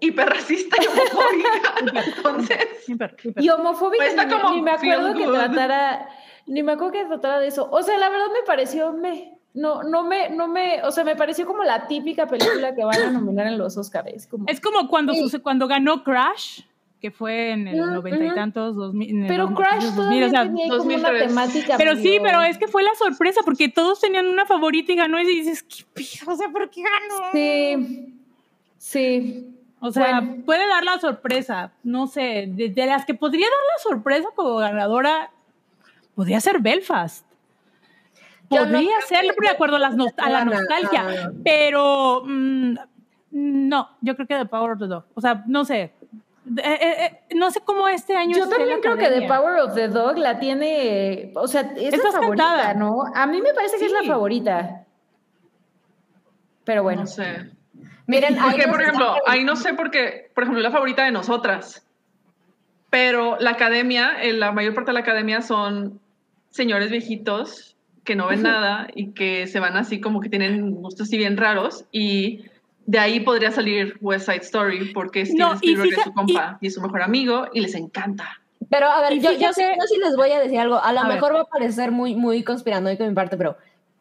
Hiperracista 0.00 0.76
y 0.80 0.86
homofóbica. 0.86 2.00
Entonces, 2.06 2.68
Hiper, 2.86 3.16
hiper. 3.22 3.42
Y 3.42 3.48
homofóbica, 3.50 4.04
Pues 4.04 4.10
está 4.10 4.24
ni, 4.26 4.32
como 4.32 4.50
ni 4.54 4.62
me 4.62 4.70
acuerdo 4.70 5.14
que 5.14 5.26
good. 5.26 5.34
tratara, 5.34 6.08
ni 6.48 6.62
me 6.62 6.72
acuerdo 6.72 6.92
que 6.92 7.04
tratara 7.04 7.38
de 7.38 7.46
eso. 7.48 7.68
O 7.70 7.82
sea, 7.82 7.96
la 7.98 8.08
verdad 8.08 8.26
me 8.32 8.44
pareció 8.46 8.92
me. 8.92 9.34
No, 9.54 9.82
no 9.82 10.04
me, 10.04 10.28
no 10.30 10.46
me, 10.46 10.82
o 10.84 10.90
sea, 10.92 11.04
me 11.04 11.16
pareció 11.16 11.46
como 11.46 11.64
la 11.64 11.86
típica 11.86 12.26
película 12.26 12.74
que 12.74 12.84
van 12.84 13.00
a 13.02 13.10
nominar 13.10 13.46
en 13.46 13.58
los 13.58 13.76
Oscars. 13.76 14.26
Como, 14.26 14.44
Es 14.46 14.60
como 14.60 14.88
cuando, 14.88 15.12
Sí. 15.14 15.38
cuando 15.40 15.66
ganó 15.66 16.04
Crash, 16.04 16.60
que 17.00 17.10
fue 17.10 17.52
en 17.52 17.66
el 17.66 17.78
noventa 17.78 18.22
y 18.22 18.26
ujú. 18.26 18.34
tantos, 18.36 18.76
dos 18.76 18.92
mil, 18.94 19.24
pero 19.26 19.46
dos- 19.48 19.58
Crash 19.58 19.84
2000, 19.84 19.94
todavía 19.96 20.26
o 20.26 20.30
sea, 20.30 20.42
tenía 20.44 20.64
ahí 20.64 20.70
como 20.70 20.82
una 20.84 20.94
2003. 20.96 21.28
temática. 21.28 21.74
Pero 21.78 21.96
sí, 21.96 22.18
pero 22.22 22.42
es 22.42 22.58
que 22.58 22.68
fue 22.68 22.82
la 22.82 22.94
sorpresa, 22.96 23.40
porque 23.44 23.68
todos 23.68 24.00
tenían 24.00 24.26
una 24.26 24.46
favorita 24.46 24.92
y 24.92 24.96
ganó 24.96 25.18
y 25.20 25.24
dices, 25.24 25.62
¿qué 25.62 25.84
pido? 25.94 26.32
O 26.32 26.36
sea, 26.36 26.48
¿por 26.50 26.68
qué 26.70 26.82
ganó? 26.82 27.30
Sí, 27.32 28.14
sí. 28.76 29.54
O 29.80 29.90
sea, 29.92 30.20
Bueno. 30.20 30.42
puede 30.44 30.66
dar 30.66 30.84
la 30.84 30.98
sorpresa, 30.98 31.72
no 31.84 32.06
sé, 32.08 32.46
de, 32.48 32.68
de 32.68 32.86
las 32.86 33.04
que 33.06 33.14
podría 33.14 33.46
dar 33.46 33.50
la 33.76 33.82
sorpresa 33.90 34.28
como 34.34 34.56
ganadora, 34.56 35.30
podría 36.18 36.40
ser 36.40 36.58
Belfast. 36.58 37.24
No 38.50 38.56
Podría 38.58 38.80
creo 39.06 39.06
ser 39.06 39.34
que- 39.36 39.40
de 39.40 39.48
acuerdo 39.50 39.76
a, 39.76 39.78
las 39.78 39.94
nos- 39.94 40.12
a 40.16 40.28
la 40.28 40.44
nostalgia, 40.44 41.30
pero 41.44 42.22
mm, 42.26 42.74
no, 43.30 43.90
yo 44.00 44.16
creo 44.16 44.26
que 44.26 44.34
The 44.34 44.46
Power 44.46 44.72
of 44.72 44.78
the 44.80 44.86
Dog. 44.88 45.04
O 45.14 45.20
sea, 45.20 45.44
no 45.46 45.64
sé. 45.64 45.92
Eh, 46.56 46.62
eh, 46.64 47.20
eh, 47.30 47.34
no 47.36 47.52
sé 47.52 47.60
cómo 47.60 47.86
este 47.86 48.16
año 48.16 48.36
Yo 48.36 48.48
también 48.48 48.80
creo 48.80 48.96
que 48.96 49.08
The. 49.10 49.28
Power 49.28 49.60
of 49.60 49.74
the 49.76 49.86
Dog 49.86 50.18
la 50.18 50.40
tiene, 50.40 51.30
o 51.36 51.46
sea, 51.46 51.60
es 51.76 51.94
Estás 51.94 52.12
la 52.14 52.20
favorita, 52.20 52.44
cantada. 52.44 52.74
¿no? 52.74 53.02
A 53.14 53.26
mí 53.28 53.40
me 53.40 53.54
parece 53.54 53.78
que 53.78 53.84
es 53.86 53.92
la 53.92 54.02
favorita. 54.02 54.84
Pero 56.64 56.82
bueno, 56.82 57.02
no 57.02 57.06
sé. 57.06 57.50
Miren, 58.08 58.36
ahí 58.40 58.50
Porque, 58.50 58.66
por 58.68 58.82
ejemplo, 58.82 59.14
ahí 59.26 59.44
no 59.44 59.54
sé 59.54 59.74
porque, 59.74 60.32
por 60.34 60.42
ejemplo, 60.44 60.62
la 60.62 60.70
favorita 60.72 61.04
de 61.04 61.12
nosotras. 61.12 61.86
Pero 62.90 63.36
la 63.38 63.50
academia, 63.50 64.12
la 64.32 64.50
mayor 64.50 64.74
parte 64.74 64.88
de 64.90 64.94
la 64.94 65.00
academia 65.00 65.42
son 65.42 66.00
señores 66.50 66.90
viejitos 66.90 67.76
que 68.04 68.16
no 68.16 68.26
ven 68.28 68.42
nada 68.42 68.88
y 68.94 69.12
que 69.12 69.46
se 69.46 69.60
van 69.60 69.76
así 69.76 70.00
como 70.00 70.20
que 70.20 70.28
tienen 70.30 70.70
gustos 70.72 71.08
así 71.08 71.18
bien 71.18 71.36
raros. 71.36 71.84
Y 71.92 72.44
de 72.86 72.98
ahí 72.98 73.20
podría 73.20 73.50
salir 73.50 73.98
West 74.00 74.26
Side 74.26 74.38
Story 74.42 74.92
porque 74.94 75.26
Steven 75.26 75.38
No, 75.40 75.52
Spielberg 75.54 75.92
es 75.92 76.04
su 76.04 76.12
compa 76.14 76.58
y, 76.60 76.68
es 76.68 76.74
su 76.74 76.80
mejor 76.80 77.02
amigo 77.02 77.48
y 77.52 77.60
les 77.60 77.74
encanta. 77.74 78.40
Pero 78.70 78.86
a 78.86 79.00
ver, 79.02 79.14
yo, 79.20 79.30
yo, 79.32 79.52
sí, 79.52 79.60
fíjate- 79.62 79.76
yo 79.78 79.86
sí 79.86 80.00
les 80.02 80.16
voy 80.16 80.30
a 80.30 80.40
decir 80.40 80.58
algo. 80.58 80.82
A 80.82 80.92
lo 80.92 81.00
A 81.00 81.04
ver. 81.04 81.14
mejor 81.14 81.34
va 81.34 81.40
a 81.42 81.44
parecer 81.44 81.90
muy, 81.90 82.14
muy 82.14 82.42
conspiranoico 82.42 83.02
de 83.02 83.10
mi 83.10 83.14
parte, 83.14 83.36
pero 83.36 83.56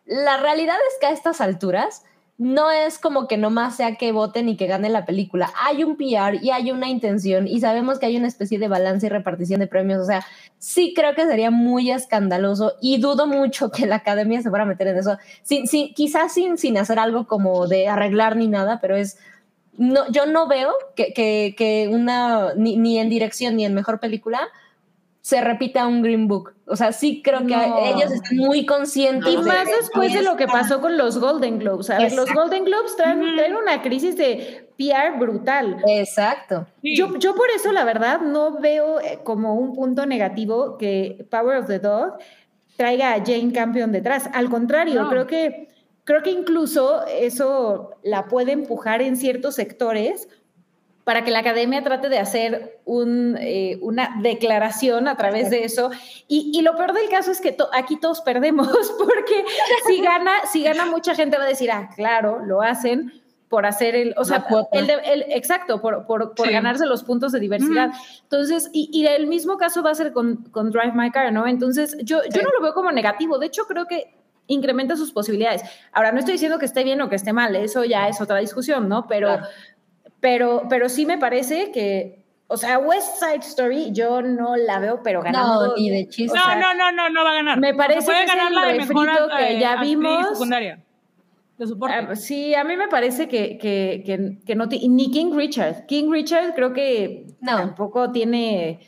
la 0.06 0.38
realidad 0.38 0.78
es 0.90 0.98
que 1.02 1.08
a 1.08 1.12
estas 1.12 1.42
alturas 1.42 2.06
no 2.38 2.70
es 2.70 3.00
como 3.00 3.28
que 3.28 3.36
nomás 3.36 3.78
sea 3.78 3.96
que 3.96 4.12
voten 4.12 4.48
y 4.48 4.58
que 4.58 4.68
gane 4.68 4.90
la 4.90 5.06
película. 5.06 5.52
Hay 5.60 5.84
un 5.84 5.98
PR 5.98 6.36
y 6.42 6.52
hay 6.52 6.72
una 6.72 6.88
intención 6.88 7.48
y 7.48 7.60
sabemos 7.60 7.98
que 7.98 8.06
hay 8.06 8.18
una 8.18 8.28
especie 8.28 8.60
de 8.60 8.68
balance 8.68 9.08
y 9.08 9.10
repartición 9.10 9.60
de 9.60 9.68
premios. 9.68 10.02
O 10.02 10.06
sea, 10.06 10.24
sí 10.60 10.94
creo 10.96 11.16
que 11.16 11.26
sería 11.26 11.50
muy 11.50 11.90
escandaloso 11.90 12.74
y 12.80 13.00
dudo 13.00 13.26
mucho 13.26 13.72
que 13.72 13.88
la 13.88 13.96
academia 13.96 14.42
se 14.42 14.50
fuera 14.50 14.66
a 14.66 14.68
meter 14.68 14.88
en 14.88 14.98
eso. 14.98 15.18
Sin, 15.42 15.68
sin, 15.68 15.94
quizás 15.96 16.34
sin, 16.34 16.60
sin 16.60 16.78
hacer 16.78 17.00
algo 17.00 17.26
como 17.26 17.68
de 17.68 17.88
arreglar 17.88 18.36
ni 18.36 18.48
nada, 18.48 18.80
pero 18.82 18.96
es 18.96 19.18
no, 19.78 20.10
yo 20.12 20.26
no 20.26 20.48
veo 20.48 20.74
que, 20.96 21.14
que, 21.56 21.88
una, 21.92 22.54
ni 22.56 23.00
en 23.00 23.10
dirección 23.10 23.56
ni 23.56 23.66
en 23.66 23.76
mejor 23.76 24.00
película, 24.00 24.40
se 25.28 25.42
repita 25.42 25.86
un 25.88 26.02
Green 26.02 26.30
Book. 26.30 26.54
O 26.68 26.78
sea, 26.78 26.94
sí 26.94 27.22
creo 27.22 27.40
que 27.40 27.48
No. 27.48 27.80
ellos 27.84 28.10
están 28.14 28.38
muy 28.38 28.66
conscientes. 28.66 29.28
Y 29.34 29.36
de- 29.36 29.42
más 29.44 29.68
después 29.68 30.14
de 30.14 30.22
lo 30.22 30.38
que 30.38 30.48
pasó 30.48 30.80
con 30.80 30.98
los 30.98 31.18
Golden 31.20 31.60
Globes. 31.60 31.90
A 31.90 31.98
ver, 31.98 32.14
los. 32.14 32.34
Golden 32.34 32.64
Globes 32.64 32.96
traen, 32.96 33.20
una 33.54 33.82
crisis 33.82 34.16
de 34.16 34.70
PR 34.78 35.20
brutal. 35.20 35.82
Exacto. 35.86 36.66
Sí. 36.82 36.96
Yo, 36.96 37.18
yo 37.18 37.36
por 37.36 37.50
eso, 37.50 37.74
la 37.74 37.84
verdad, 37.84 38.22
no 38.22 38.62
veo 38.62 39.02
eh, 39.02 39.20
como 39.26 39.56
un 39.56 39.74
punto 39.76 40.06
negativo 40.06 40.78
que 40.78 41.28
Power 41.30 41.58
of 41.58 41.68
the 41.68 41.80
Dog 41.80 42.14
traiga 42.78 43.12
a 43.14 43.18
Jane 43.20 43.52
Campion 43.52 43.92
detrás. 43.92 44.30
Al 44.34 44.50
contrario, 44.50 45.04
No. 45.04 45.10
creo 45.10 45.28
que 45.28 45.68
creo 46.06 46.24
que 46.24 46.32
incluso 46.32 47.06
eso 47.06 47.90
la 48.02 48.28
puede 48.30 48.54
empujar 48.54 49.02
en 49.02 49.18
ciertos 49.18 49.56
sectores 49.56 50.30
para 51.08 51.24
que 51.24 51.32
la 51.32 51.40
academia 51.40 51.82
trate 51.84 52.10
de 52.10 52.20
hacer 52.20 52.82
un, 52.84 53.38
eh, 53.40 53.80
una 53.82 54.18
declaración 54.22 55.08
a 55.08 55.16
través 55.16 55.50
de 55.50 55.64
eso. 55.64 55.90
Y, 56.28 56.52
y 56.54 56.62
lo 56.64 56.76
peor 56.76 56.92
del 56.92 57.08
caso 57.08 57.32
es 57.32 57.40
que 57.40 57.54
to- 57.54 57.70
aquí 57.74 57.96
todos 57.98 58.20
perdemos, 58.20 58.68
porque 59.00 59.46
si 59.88 60.02
gana, 60.02 60.32
si 60.52 60.64
gana 60.64 60.86
mucha 60.86 61.16
gente 61.16 61.38
va 61.38 61.46
a 61.46 61.48
decir, 61.48 61.72
ah, 61.72 61.90
claro, 61.96 62.40
lo 62.46 62.62
hacen 62.62 63.14
por 63.48 63.66
hacer 63.66 63.96
el, 63.96 64.14
o 64.18 64.26
sea, 64.26 64.46
el, 64.74 64.90
el- 64.90 65.26
exacto, 65.30 65.80
por, 65.80 66.06
por, 66.06 66.36
por 66.36 66.46
Sí. 66.48 66.52
ganarse 66.52 66.86
los 66.86 67.06
puntos 67.06 67.32
de 67.32 67.40
diversidad. 67.40 67.92
Entonces, 68.24 68.70
y, 68.74 68.90
y 68.92 69.08
el 69.08 69.28
mismo 69.28 69.56
caso 69.58 69.82
va 69.82 69.92
a 69.92 69.96
ser 69.96 70.12
con, 70.12 70.44
con 70.52 70.72
Drive 70.72 70.92
My 70.94 71.10
Car, 71.12 71.32
¿no? 71.32 71.48
Entonces, 71.48 71.96
yo, 72.04 72.18
yo 72.26 72.32
Sí. 72.32 72.40
no 72.44 72.50
lo 72.52 72.62
veo 72.62 72.74
como 72.74 72.92
negativo, 72.92 73.40
de 73.40 73.46
hecho 73.46 73.64
creo 73.66 73.86
que 73.86 74.14
incrementa 74.48 74.98
sus 74.98 75.14
posibilidades. 75.14 75.62
Ahora, 75.94 76.12
no 76.12 76.20
estoy 76.20 76.34
diciendo 76.34 76.60
que 76.60 76.66
esté 76.66 76.84
bien 76.84 77.00
o 77.02 77.08
que 77.08 77.16
esté 77.16 77.32
mal, 77.32 77.56
eso 77.56 77.86
ya 77.86 78.10
es 78.10 78.20
otra 78.20 78.40
discusión, 78.40 78.90
¿no? 78.90 79.08
Pero, 79.08 79.28
Claro. 79.30 79.48
Pero, 80.20 80.64
pero 80.70 80.90
sí 80.90 81.06
me 81.06 81.18
parece 81.18 81.72
que, 81.72 82.24
o 82.48 82.58
sea, 82.58 82.80
West 82.80 83.18
Side 83.18 83.40
Story 83.48 83.92
yo 83.92 84.22
no 84.22 84.56
la 84.56 84.80
veo, 84.80 85.02
pero 85.04 85.22
ganando. 85.22 85.68
No, 85.68 85.76
ni 85.76 85.90
de 85.90 86.08
chiste. 86.08 86.38
o 86.38 86.42
sea, 86.42 86.56
no, 86.56 86.74
no, 86.74 86.92
no, 86.92 86.92
no, 86.92 87.10
no 87.10 87.24
va 87.24 87.32
a 87.32 87.36
ganar. 87.36 87.60
me 87.60 87.74
parece 87.74 88.06
puede 88.06 88.20
que 88.20 88.24
es 88.26 88.30
ganar 88.36 88.48
el 88.50 88.56
la 88.56 88.66
de 88.66 88.80
mejor 88.80 89.10
que 89.38 89.58
eh, 89.58 89.60
ya 89.60 89.82
vimos. 89.82 90.30
secundaria. 90.30 90.84
Ah, 91.90 92.16
sí, 92.16 92.54
a 92.54 92.64
mí 92.64 92.78
me 92.78 92.88
parece 92.88 93.28
que, 93.28 93.58
que, 93.58 94.04
que, 94.06 94.38
que 94.46 94.56
no 94.56 94.68
ni 94.68 95.10
King 95.10 95.32
Richard. 95.36 95.88
King 95.88 96.12
Richard 96.12 96.54
creo 96.54 96.72
que 96.72 97.26
No. 97.42 97.58
tampoco 97.58 98.12
tiene, 98.12 98.80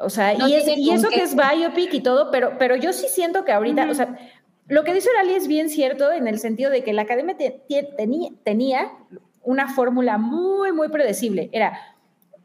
o 0.00 0.10
sea, 0.10 0.34
No 0.34 0.48
y, 0.48 0.54
es- 0.54 0.66
eso 0.66 1.08
que 1.10 1.22
es 1.22 1.36
biopic 1.36 1.94
y 1.94 2.00
todo, 2.00 2.32
pero, 2.32 2.58
pero 2.58 2.74
yo 2.74 2.92
sí 2.92 3.06
siento 3.08 3.44
que 3.44 3.52
ahorita, 3.52 3.88
o 3.88 3.94
sea, 3.94 4.18
lo 4.66 4.82
que 4.82 4.94
dice 4.94 5.08
Orali 5.10 5.34
es 5.34 5.46
bien 5.46 5.70
cierto 5.70 6.10
en 6.12 6.26
el 6.26 6.40
sentido 6.40 6.72
de 6.72 6.82
que 6.82 6.92
la 6.92 7.02
academia 7.02 7.36
te- 7.36 7.62
tie- 7.68 7.94
tenía, 7.96 8.30
tenía 8.42 8.90
una 9.46 9.72
fórmula 9.72 10.18
muy, 10.18 10.72
muy 10.72 10.88
predecible. 10.88 11.48
Era 11.52 11.78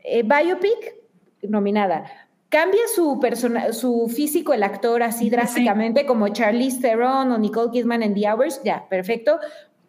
eh, 0.04 0.24
biopic 0.24 0.96
nominada. 1.42 2.06
Cambia 2.48 2.82
su, 2.94 3.20
persona, 3.20 3.74
su 3.74 4.12
físico 4.14 4.54
el 4.54 4.64
actor 4.64 5.04
así 5.04 5.30
drásticamente 5.30 6.06
como 6.06 6.28
Charlize 6.30 6.80
Theron 6.80 7.32
o 7.32 7.38
Nicole 7.38 7.72
Kidman 7.72 8.04
en 8.04 8.14
The 8.14 8.30
Hours, 8.30 8.62
ya, 8.64 8.88
perfecto. 8.88 9.40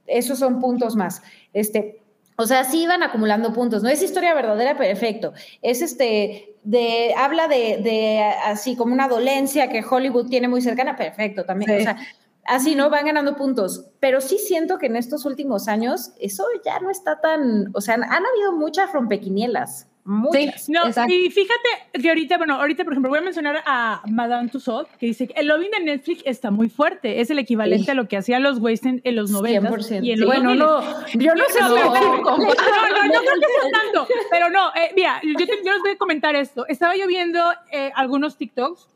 Esos 0.06 0.38
son 0.38 0.58
puntos 0.58 0.96
más. 0.96 1.22
Este, 1.52 2.02
o 2.36 2.46
sea, 2.46 2.64
sí 2.64 2.84
iban 2.84 3.02
acumulando 3.02 3.52
puntos. 3.52 3.82
No 3.82 3.88
es 3.88 4.02
historia 4.02 4.32
verdadera, 4.32 4.76
perfecto. 4.76 5.34
Es 5.60 5.82
este, 5.82 6.56
de, 6.62 7.12
habla 7.16 7.46
de, 7.46 7.78
de 7.82 8.22
así 8.46 8.74
como 8.76 8.94
una 8.94 9.08
dolencia 9.08 9.68
que 9.68 9.84
Hollywood 9.88 10.28
tiene 10.28 10.48
muy 10.48 10.62
cercana, 10.62 10.96
perfecto 10.96 11.44
también. 11.44 11.72
Sí. 11.72 11.76
O 11.76 11.82
sea, 11.82 11.98
así, 12.44 12.74
¿no? 12.74 12.90
Van 12.90 13.06
ganando 13.06 13.36
puntos. 13.36 13.86
Pero 14.00 14.20
sí 14.20 14.38
siento 14.38 14.78
que 14.78 14.86
en 14.86 14.96
estos 14.96 15.24
últimos 15.24 15.68
años 15.68 16.12
eso 16.20 16.44
ya 16.64 16.78
no 16.80 16.90
está 16.90 17.20
tan, 17.20 17.70
o 17.74 17.80
sea, 17.80 17.94
han, 17.94 18.04
han 18.04 18.24
habido 18.26 18.52
muchas 18.52 18.92
rompequinielas. 18.92 19.88
Muchas. 20.04 20.64
Sí, 20.64 20.72
No, 20.72 20.84
exacto. 20.88 21.14
y 21.14 21.30
fíjate 21.30 22.00
que 22.02 22.08
ahorita, 22.08 22.36
bueno, 22.36 22.56
ahorita, 22.56 22.82
por 22.82 22.92
ejemplo, 22.92 23.08
voy 23.08 23.20
a 23.20 23.22
mencionar 23.22 23.62
a 23.64 24.02
Madame 24.10 24.48
Tussauds, 24.48 24.88
que 24.98 25.06
dice 25.06 25.28
que 25.28 25.34
el 25.40 25.46
lobbying 25.46 25.70
de 25.70 25.78
Netflix 25.84 26.22
está 26.24 26.50
muy 26.50 26.68
fuerte. 26.68 27.20
Es 27.20 27.30
el 27.30 27.38
equivalente 27.38 27.84
Sí. 27.84 27.90
a 27.92 27.94
lo 27.94 28.08
que 28.08 28.16
hacían 28.16 28.42
los 28.42 28.58
Weinstein 28.58 29.00
en 29.04 29.14
los 29.14 29.30
90 29.30 29.68
100%. 29.70 30.02
y 30.04 30.10
en 30.10 30.18
los 30.18 30.26
bueno, 30.26 30.48
2000. 30.56 30.58
no, 30.58 30.80
yo 31.20 31.34
no 31.36 31.44
sé 31.50 31.60
No, 31.60 31.68
No, 31.68 31.76
no, 31.76 32.36
no 32.36 33.20
creo 33.20 33.40
que 33.40 33.46
sea 33.60 33.70
tanto, 33.70 34.08
pero 34.28 34.50
no, 34.50 34.70
eh, 34.74 34.90
mira, 34.96 35.20
yo, 35.22 35.46
te- 35.46 35.62
yo 35.64 35.72
les 35.72 35.80
voy 35.82 35.90
a 35.92 35.96
comentar 35.98 36.34
esto. 36.34 36.66
Estaba 36.66 36.96
yo 36.96 37.06
viendo 37.06 37.40
eh, 37.70 37.92
algunos 37.94 38.36
TikToks 38.36 38.88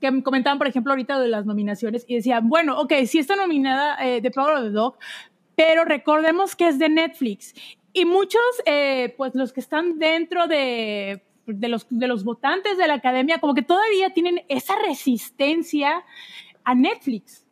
que 0.00 0.10
me 0.10 0.22
comentaban, 0.22 0.58
por 0.58 0.66
ejemplo, 0.66 0.92
ahorita 0.92 1.18
de 1.18 1.28
las 1.28 1.46
nominaciones 1.46 2.04
y 2.06 2.16
decían, 2.16 2.48
bueno, 2.48 2.80
ok, 2.80 2.92
sí 3.06 3.18
está 3.18 3.36
nominada 3.36 3.96
eh, 4.04 4.20
The 4.20 4.30
Power 4.30 4.56
of 4.56 4.64
the 4.64 4.70
Dog, 4.70 4.98
pero 5.54 5.84
recordemos 5.84 6.54
que 6.54 6.68
es 6.68 6.78
de 6.78 6.88
Netflix. 6.88 7.54
Y 7.92 8.04
muchos, 8.04 8.42
eh, 8.66 9.14
pues 9.16 9.34
los 9.34 9.52
que 9.52 9.60
están 9.60 9.98
dentro 9.98 10.46
de, 10.46 11.22
de, 11.46 11.68
los, 11.68 11.86
de 11.88 12.08
los 12.08 12.24
votantes 12.24 12.76
de 12.76 12.86
la 12.86 12.94
academia, 12.94 13.38
como 13.38 13.54
que 13.54 13.62
todavía 13.62 14.10
tienen 14.10 14.42
esa 14.48 14.74
resistencia 14.86 16.04
a 16.64 16.74
Netflix. 16.74 17.45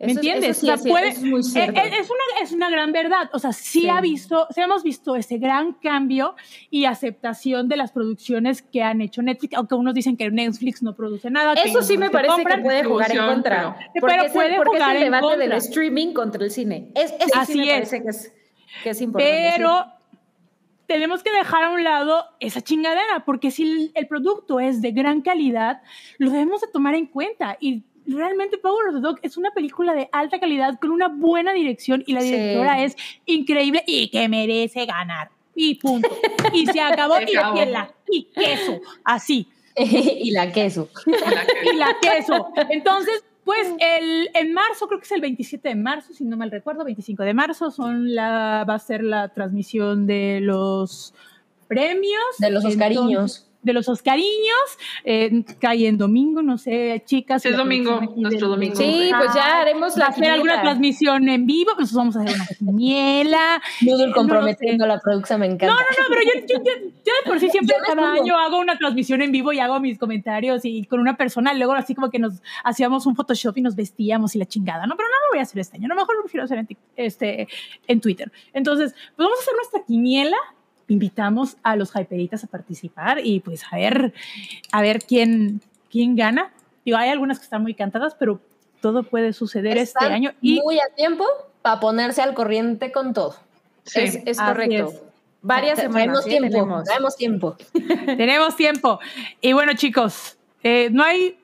¿Me 0.00 0.06
Eso 0.06 0.20
es- 0.20 0.26
entiendes? 0.26 0.50
eso 0.50 0.60
sí 0.60 0.66
O 0.66 0.66
sea, 0.66 0.74
es 0.76 0.90
puede- 0.92 1.08
es 1.08 1.22
muy 1.24 1.42
cierto. 1.42 1.80
eh, 1.80 1.90
es, 1.98 2.08
una, 2.08 2.42
es 2.44 2.52
una 2.52 2.70
gran 2.70 2.92
verdad. 2.92 3.28
O 3.32 3.38
sea, 3.40 3.52
sí, 3.52 3.80
Sí. 3.80 3.88
ha 3.88 4.00
visto, 4.00 4.46
sí 4.54 4.60
hemos 4.60 4.84
visto 4.84 5.16
ese 5.16 5.38
gran 5.38 5.72
cambio 5.72 6.36
y 6.70 6.84
aceptación 6.84 7.68
de 7.68 7.76
las 7.76 7.90
producciones 7.90 8.62
que 8.62 8.82
han 8.84 9.00
hecho 9.00 9.22
Netflix, 9.22 9.54
aunque 9.56 9.74
unos 9.74 9.94
dicen 9.94 10.16
que 10.16 10.30
Netflix 10.30 10.82
no 10.84 10.94
produce 10.94 11.30
nada. 11.30 11.54
que 11.54 11.68
Eso 11.68 11.82
sí 11.82 11.94
ellos 11.94 12.00
me 12.00 12.10
parece 12.10 12.32
compran. 12.34 12.58
que 12.58 12.62
puede 12.64 12.84
jugar 12.84 13.10
en 13.10 13.26
contra. 13.26 13.56
pero- 13.56 13.74
Pero 13.94 14.00
Porque 14.00 14.16
es 14.18 14.24
el- 14.26 14.32
puede 14.32 14.56
porque 14.56 14.70
jugar 14.78 14.90
es 14.90 14.96
el 15.02 15.06
en 15.08 15.12
debate 15.12 15.26
del 15.36 15.50
contra. 15.50 15.56
streaming 15.58 16.12
contra 16.12 16.44
el 16.44 16.50
cine. 16.52 16.92
Es, 16.94 17.12
eso 17.12 17.30
Así 17.34 17.52
sí 17.54 17.58
me 17.58 17.64
es. 17.64 17.72
parece 17.72 18.02
que 18.04 18.08
es, 18.10 18.32
que 18.84 18.90
es 18.90 19.00
importante. 19.00 19.50
Pero 19.56 19.84
sí. 19.84 20.16
tenemos 20.86 21.22
que 21.22 21.30
dejar 21.32 21.64
a 21.64 21.70
un 21.70 21.84
lado 21.84 22.24
esa 22.40 22.60
chingadera, 22.62 23.24
porque 23.26 23.50
si 23.50 23.64
el, 23.64 23.90
el 23.94 24.06
producto 24.06 24.58
es 24.60 24.80
de 24.80 24.92
gran 24.92 25.20
calidad, 25.22 25.82
lo 26.18 26.30
debemos 26.30 26.60
de 26.60 26.68
tomar 26.68 26.94
en 26.94 27.06
cuenta. 27.06 27.56
Y 27.60 27.82
realmente 28.08 28.58
Power 28.58 28.88
of 28.88 28.94
the 28.96 29.00
Dog 29.00 29.18
es 29.22 29.36
una 29.36 29.50
película 29.52 29.94
de 29.94 30.08
alta 30.12 30.40
calidad 30.40 30.78
con 30.80 30.90
una 30.90 31.08
buena 31.08 31.52
dirección 31.52 32.02
y 32.06 32.12
la 32.12 32.20
Sí. 32.20 32.30
directora 32.32 32.82
es 32.82 32.96
increíble 33.26 33.82
y 33.86 34.08
que 34.10 34.28
merece 34.28 34.86
ganar. 34.86 35.30
Y 35.54 35.74
punto. 35.76 36.08
Y 36.52 36.66
se 36.66 36.80
acabó. 36.80 37.16
Se 37.18 37.32
y, 37.32 37.36
acabó. 37.36 37.62
y 37.62 37.66
la- 37.66 37.94
y 38.10 38.22
queso. 38.24 38.80
Así. 39.04 39.48
y 39.76 40.30
la 40.30 40.50
queso. 40.52 40.88
Y 41.06 41.76
la 41.76 41.96
queso. 42.00 42.48
Entonces, 42.70 43.24
pues 43.44 43.66
el, 43.78 44.28
en 44.34 44.52
marzo, 44.52 44.86
creo 44.88 45.00
que 45.00 45.04
es 45.06 45.12
el 45.12 45.20
27 45.20 45.68
de 45.70 45.74
marzo, 45.74 46.12
si 46.12 46.24
no 46.24 46.36
mal 46.36 46.50
recuerdo, 46.50 46.84
25 46.84 47.22
de 47.22 47.32
marzo, 47.34 47.70
son 47.70 48.14
la, 48.14 48.64
va 48.68 48.74
a 48.74 48.78
ser 48.78 49.02
la 49.02 49.28
transmisión 49.30 50.06
de 50.06 50.40
los 50.42 51.14
premios. 51.66 52.20
De 52.38 52.50
los 52.50 52.64
Entonces, 52.64 52.74
Oscariños. 52.80 53.47
De 53.62 53.72
los 53.72 53.88
Oscariños, 53.88 54.78
eh, 55.04 55.42
cae 55.60 55.88
en 55.88 55.98
domingo, 55.98 56.42
no 56.42 56.58
sé, 56.58 57.02
chicas. 57.04 57.44
Es 57.44 57.56
domingo, 57.56 58.00
nuestro 58.16 58.48
del- 58.48 58.56
domingo. 58.56 58.76
Sí, 58.76 59.10
pues 59.18 59.34
ya 59.34 59.60
haremos 59.60 59.92
Va 59.92 59.96
a 59.96 59.98
la 59.98 60.06
hacer 60.06 60.30
alguna 60.30 60.62
transmisión 60.62 61.28
en 61.28 61.44
vivo, 61.46 61.72
pues 61.76 61.92
vamos 61.92 62.16
a 62.16 62.20
hacer 62.22 62.34
una 62.36 62.46
quiniela. 62.58 63.60
Noodle 63.82 64.06
no 64.08 64.14
comprometiendo 64.14 64.84
a 64.84 64.88
la 64.88 65.00
producción, 65.00 65.40
me 65.40 65.46
encanta. 65.46 65.66
No, 65.68 65.74
no, 65.74 65.80
no, 65.80 66.04
pero 66.08 66.20
yo, 66.22 66.40
yo, 66.46 66.64
yo- 66.64 66.88
yo 67.04 67.12
de 67.24 67.28
por 67.30 67.40
sí 67.40 67.48
siempre 67.50 67.74
cada 67.84 68.12
año 68.12 68.36
hago 68.38 68.58
una 68.58 68.78
transmisión 68.78 69.22
en 69.22 69.32
vivo 69.32 69.52
y 69.52 69.58
hago 69.58 69.80
mis 69.80 69.98
comentarios 69.98 70.64
y 70.64 70.84
con 70.84 71.00
una 71.00 71.16
persona, 71.16 71.52
luego 71.52 71.72
así 71.74 71.94
como 71.94 72.10
que 72.10 72.18
nos 72.18 72.34
hacíamos 72.64 73.06
un 73.06 73.16
Photoshop 73.16 73.58
y 73.58 73.62
nos 73.62 73.74
vestíamos 73.76 74.34
y 74.36 74.38
la 74.38 74.46
chingada, 74.46 74.86
¿no? 74.86 74.96
Pero 74.96 75.08
no 75.08 75.14
lo 75.26 75.32
voy 75.32 75.40
a 75.40 75.42
hacer 75.42 75.58
este 75.58 75.76
año, 75.78 75.86
a 75.86 75.88
lo 75.88 75.94
mejor 75.96 76.14
lo 76.16 76.22
prefiero 76.22 76.44
hacer 76.44 76.58
en, 76.58 76.68
este, 76.96 77.48
en 77.86 78.00
Twitter. 78.00 78.30
Entonces, 78.52 78.92
pues 79.16 79.26
vamos 79.26 79.38
a 79.38 79.42
hacer 79.42 79.54
nuestra 79.56 79.80
quiniela, 79.84 80.36
invitamos 80.88 81.56
a 81.62 81.76
los 81.76 81.94
hyperitas 81.94 82.44
a 82.44 82.46
participar 82.46 83.20
y 83.24 83.40
pues 83.40 83.62
a 83.70 83.76
ver, 83.76 84.12
a 84.72 84.82
ver 84.82 85.02
quién, 85.02 85.60
quién 85.90 86.16
gana. 86.16 86.52
Digo, 86.84 86.96
hay 86.96 87.10
algunas 87.10 87.38
que 87.38 87.44
están 87.44 87.62
muy 87.62 87.74
cantadas, 87.74 88.14
pero 88.18 88.40
todo 88.80 89.02
puede 89.02 89.32
suceder 89.32 89.76
este 89.76 90.04
año 90.04 90.32
y 90.40 90.60
muy 90.60 90.78
a 90.78 90.94
tiempo 90.94 91.24
para 91.62 91.80
ponerse 91.80 92.22
al 92.22 92.34
corriente 92.34 92.92
con 92.92 93.12
todo. 93.12 93.36
Sí. 93.84 94.00
Es, 94.24 94.38
correcto. 94.38 94.88
es. 94.88 95.02
Varias 95.42 95.78
semanas. 95.78 96.26
¿eh? 96.26 96.30
tiempo, 96.30 96.48
Tenemos. 96.48 96.84
traemos 96.84 97.16
tiempo. 97.16 97.56
Tenemos 98.06 98.56
tiempo. 98.56 98.98
Y 99.40 99.52
bueno, 99.52 99.72
chicos, 99.74 100.36
eh, 100.62 100.88
no 100.90 101.04
hay. 101.04 101.37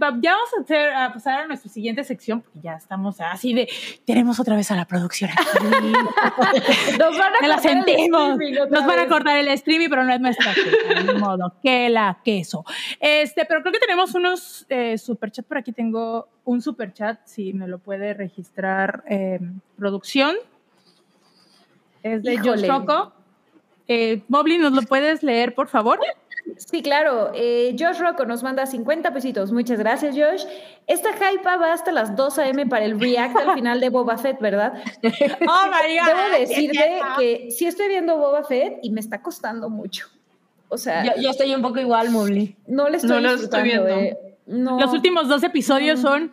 Va- 0.00 0.16
ya 0.20 0.32
vamos 0.32 0.48
a, 0.58 0.62
hacer, 0.62 0.92
a 0.92 1.12
pasar 1.12 1.40
a 1.40 1.46
nuestra 1.46 1.70
siguiente 1.70 2.04
sección, 2.04 2.40
porque 2.40 2.60
ya 2.62 2.74
estamos 2.74 3.20
así 3.20 3.54
de. 3.54 3.68
Tenemos 4.04 4.38
otra 4.40 4.56
vez 4.56 4.70
a 4.70 4.76
la 4.76 4.84
producción 4.86 5.30
aquí. 5.30 5.42
Nos 6.98 7.18
van 7.18 7.32
a 7.34 7.38
cortar 7.38 7.44
el 7.44 7.60
sentimos. 7.60 8.30
streaming 8.32 8.60
otra 8.60 8.78
Nos 8.80 8.86
van 8.86 8.98
a 8.98 9.08
cortar 9.08 9.36
el 9.38 9.48
streaming, 9.48 9.88
pero 9.88 10.04
no 10.04 10.14
es 10.14 10.20
nuestra 10.20 10.52
ni 11.04 11.14
modo. 11.18 11.52
Que 11.62 11.88
la 11.88 12.18
queso. 12.24 12.64
Este, 13.00 13.44
pero 13.44 13.60
creo 13.62 13.72
que 13.72 13.78
tenemos 13.80 14.14
unos 14.14 14.66
eh, 14.68 14.98
superchats. 14.98 15.46
Por 15.46 15.58
aquí 15.58 15.72
tengo 15.72 16.28
un 16.44 16.60
superchat, 16.62 17.20
si 17.26 17.52
me 17.52 17.68
lo 17.68 17.78
puede 17.78 18.14
registrar 18.14 19.04
eh, 19.08 19.40
producción. 19.76 20.36
Es 22.02 22.22
de 22.22 22.36
Josh. 22.38 22.62
Eh, 23.86 24.22
Mobley, 24.28 24.58
¿nos 24.58 24.72
lo 24.72 24.82
puedes 24.82 25.22
leer, 25.22 25.54
por 25.54 25.68
favor? 25.68 25.98
Sí, 26.56 26.82
claro. 26.82 27.32
Eh, 27.34 27.74
Josh 27.78 27.98
Rocco 27.98 28.24
nos 28.26 28.42
manda 28.42 28.66
50 28.66 29.12
pesitos. 29.12 29.50
Muchas 29.50 29.78
gracias, 29.78 30.14
Josh. 30.16 30.44
Esta 30.86 31.12
hype 31.14 31.42
va 31.42 31.72
hasta 31.72 31.90
las 31.90 32.14
2 32.16 32.38
a.m. 32.38 32.66
para 32.66 32.84
el 32.84 33.00
react 33.00 33.36
al 33.36 33.54
final 33.54 33.80
de 33.80 33.88
Boba 33.88 34.18
Fett, 34.18 34.40
¿verdad? 34.40 34.74
Oh, 35.48 35.70
María. 35.70 36.04
Debo 36.06 36.38
decirte 36.38 37.00
que 37.18 37.50
sí 37.50 37.66
estoy 37.66 37.88
viendo 37.88 38.16
Boba 38.16 38.44
Fett 38.44 38.78
y 38.82 38.90
me 38.90 39.00
está 39.00 39.20
costando 39.22 39.68
mucho. 39.70 40.06
O 40.68 40.76
sea, 40.78 41.04
Yo, 41.04 41.12
yo 41.22 41.30
estoy 41.30 41.54
un 41.54 41.62
poco 41.62 41.78
igual, 41.80 42.10
Mowgli. 42.10 42.56
no 42.66 42.88
le 42.88 42.96
estoy 42.98 43.10
No 43.10 43.20
lo 43.20 43.30
estoy 43.32 43.62
viendo. 43.62 43.88
eh. 43.88 44.18
No. 44.46 44.78
Los 44.78 44.92
últimos 44.92 45.28
dos 45.28 45.42
episodios 45.42 46.00
son 46.00 46.32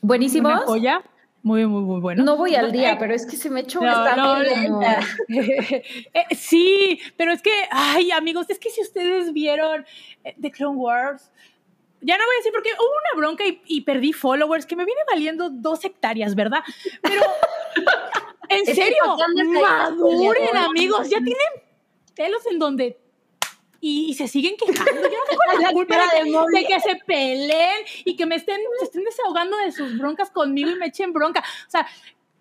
buenísimos. 0.00 0.52
una 0.52 0.60
joya. 0.62 1.02
Muy, 1.42 1.66
muy, 1.66 1.82
muy 1.82 2.00
buenos. 2.00 2.24
No 2.24 2.36
voy 2.36 2.54
al 2.54 2.70
día, 2.70 2.92
Eh, 2.92 2.96
pero 3.00 3.14
es 3.14 3.26
que 3.26 3.36
se 3.36 3.50
me 3.50 3.60
echó 3.60 3.80
No, 3.80 3.88
esta 3.88 4.14
no, 4.16 4.36
como- 4.68 4.80
Eh, 5.28 5.82
sí, 6.36 7.00
pero 7.16 7.32
es 7.32 7.42
que, 7.42 7.50
ay, 7.70 8.12
amigos, 8.12 8.46
es 8.48 8.58
que 8.60 8.70
si 8.70 8.80
ustedes 8.80 9.32
vieron 9.32 9.84
eh, 10.22 10.34
The 10.40 10.52
Clone 10.52 10.76
Wars, 10.76 11.32
ya 12.00 12.16
no 12.16 12.24
voy 12.24 12.34
a 12.34 12.38
decir 12.38 12.52
porque 12.52 12.70
hubo 12.78 12.88
una 13.14 13.20
bronca 13.20 13.44
y, 13.46 13.60
y 13.66 13.80
perdí 13.80 14.12
followers 14.12 14.66
que 14.66 14.76
me 14.76 14.84
viene 14.84 15.00
valiendo 15.10 15.50
dos 15.50 15.84
hectáreas, 15.84 16.34
¿verdad? 16.36 16.60
Pero, 17.02 17.22
en 18.48 18.64
serio, 18.66 19.16
maduren, 19.60 20.56
amigos, 20.56 21.08
ya 21.10 21.18
tienen 21.18 21.36
pelos 22.14 22.46
en 22.46 22.58
donde 22.60 22.98
y, 23.82 24.06
y 24.10 24.14
se 24.14 24.28
siguen 24.28 24.54
quejando. 24.56 25.02
Yo 25.02 25.08
no 25.08 25.24
tengo 25.28 25.42
la 25.54 25.60
La 25.60 25.72
culpa 25.72 25.96
de 25.96 26.18
de 26.18 26.24
que, 26.24 26.30
Molly. 26.30 26.60
de 26.60 26.66
que 26.66 26.80
se 26.80 26.96
peleen 27.04 27.84
y 28.04 28.16
que 28.16 28.24
me 28.24 28.36
estén, 28.36 28.60
se 28.78 28.84
estén 28.86 29.04
desahogando 29.04 29.56
de 29.58 29.72
sus 29.72 29.98
broncas 29.98 30.30
conmigo 30.30 30.70
y 30.70 30.76
me 30.76 30.86
echen 30.86 31.12
bronca. 31.12 31.40
O 31.40 31.70
sea, 31.70 31.86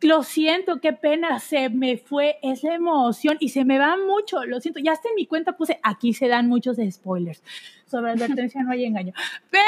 lo 0.02 0.24
siento, 0.24 0.80
qué 0.80 0.94
pena, 0.94 1.40
se 1.40 1.70
me 1.70 1.98
fue 1.98 2.38
esa 2.42 2.74
emoción 2.74 3.38
y 3.40 3.50
se 3.50 3.66
me 3.66 3.80
va 3.80 3.98
mucho, 3.98 4.44
lo 4.46 4.62
siento. 4.62 4.80
Ya 4.80 4.94
hasta 4.94 5.10
en 5.10 5.16
mi 5.16 5.26
cuenta 5.26 5.58
puse, 5.58 5.80
aquí 5.84 6.14
se 6.14 6.28
dan 6.28 6.48
muchos 6.48 6.78
spoilers. 6.92 7.44
Sobre 7.86 8.12
advertencia 8.12 8.62
no 8.64 8.72
hay 8.72 8.86
engaño. 8.86 9.14
Pero 9.50 9.64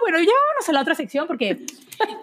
bueno, 0.00 0.18
ya 0.18 0.32
vámonos 0.32 0.68
a 0.68 0.72
la 0.72 0.80
otra 0.80 0.94
sección 0.94 1.26
porque 1.26 1.58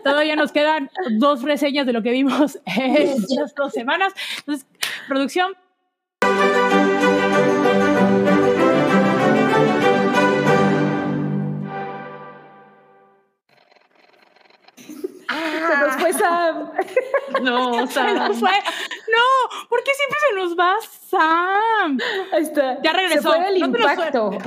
todavía 0.03 0.35
nos 0.35 0.51
quedan 0.51 0.89
dos 1.11 1.43
reseñas 1.43 1.85
de 1.85 1.93
lo 1.93 2.01
que 2.01 2.11
vimos 2.11 2.57
en 2.65 2.95
estas 2.95 3.53
dos 3.53 3.73
semanas. 3.73 4.14
Entonces, 4.39 4.65
producción, 5.07 5.55
Se 15.58 15.78
nos 15.78 15.96
fue 15.96 16.14
Sam. 16.14 16.72
No, 17.42 17.86
se 17.88 17.94
sea, 17.94 18.14
nos 18.14 18.40
fue. 18.40 18.50
No, 18.50 19.68
¿por 19.70 19.84
qué 19.84 19.92
siempre 19.94 20.18
se 20.30 20.36
nos 20.36 20.58
va 20.58 20.76
Sam? 21.10 21.98
Ahí 22.34 22.42
está. 22.44 22.82
Ya 22.82 22.94
regresó. 22.94 23.32
Se 23.34 23.38
fue 23.38 23.48
el 23.50 23.60
No 23.60 23.66
impacto. 23.68 24.30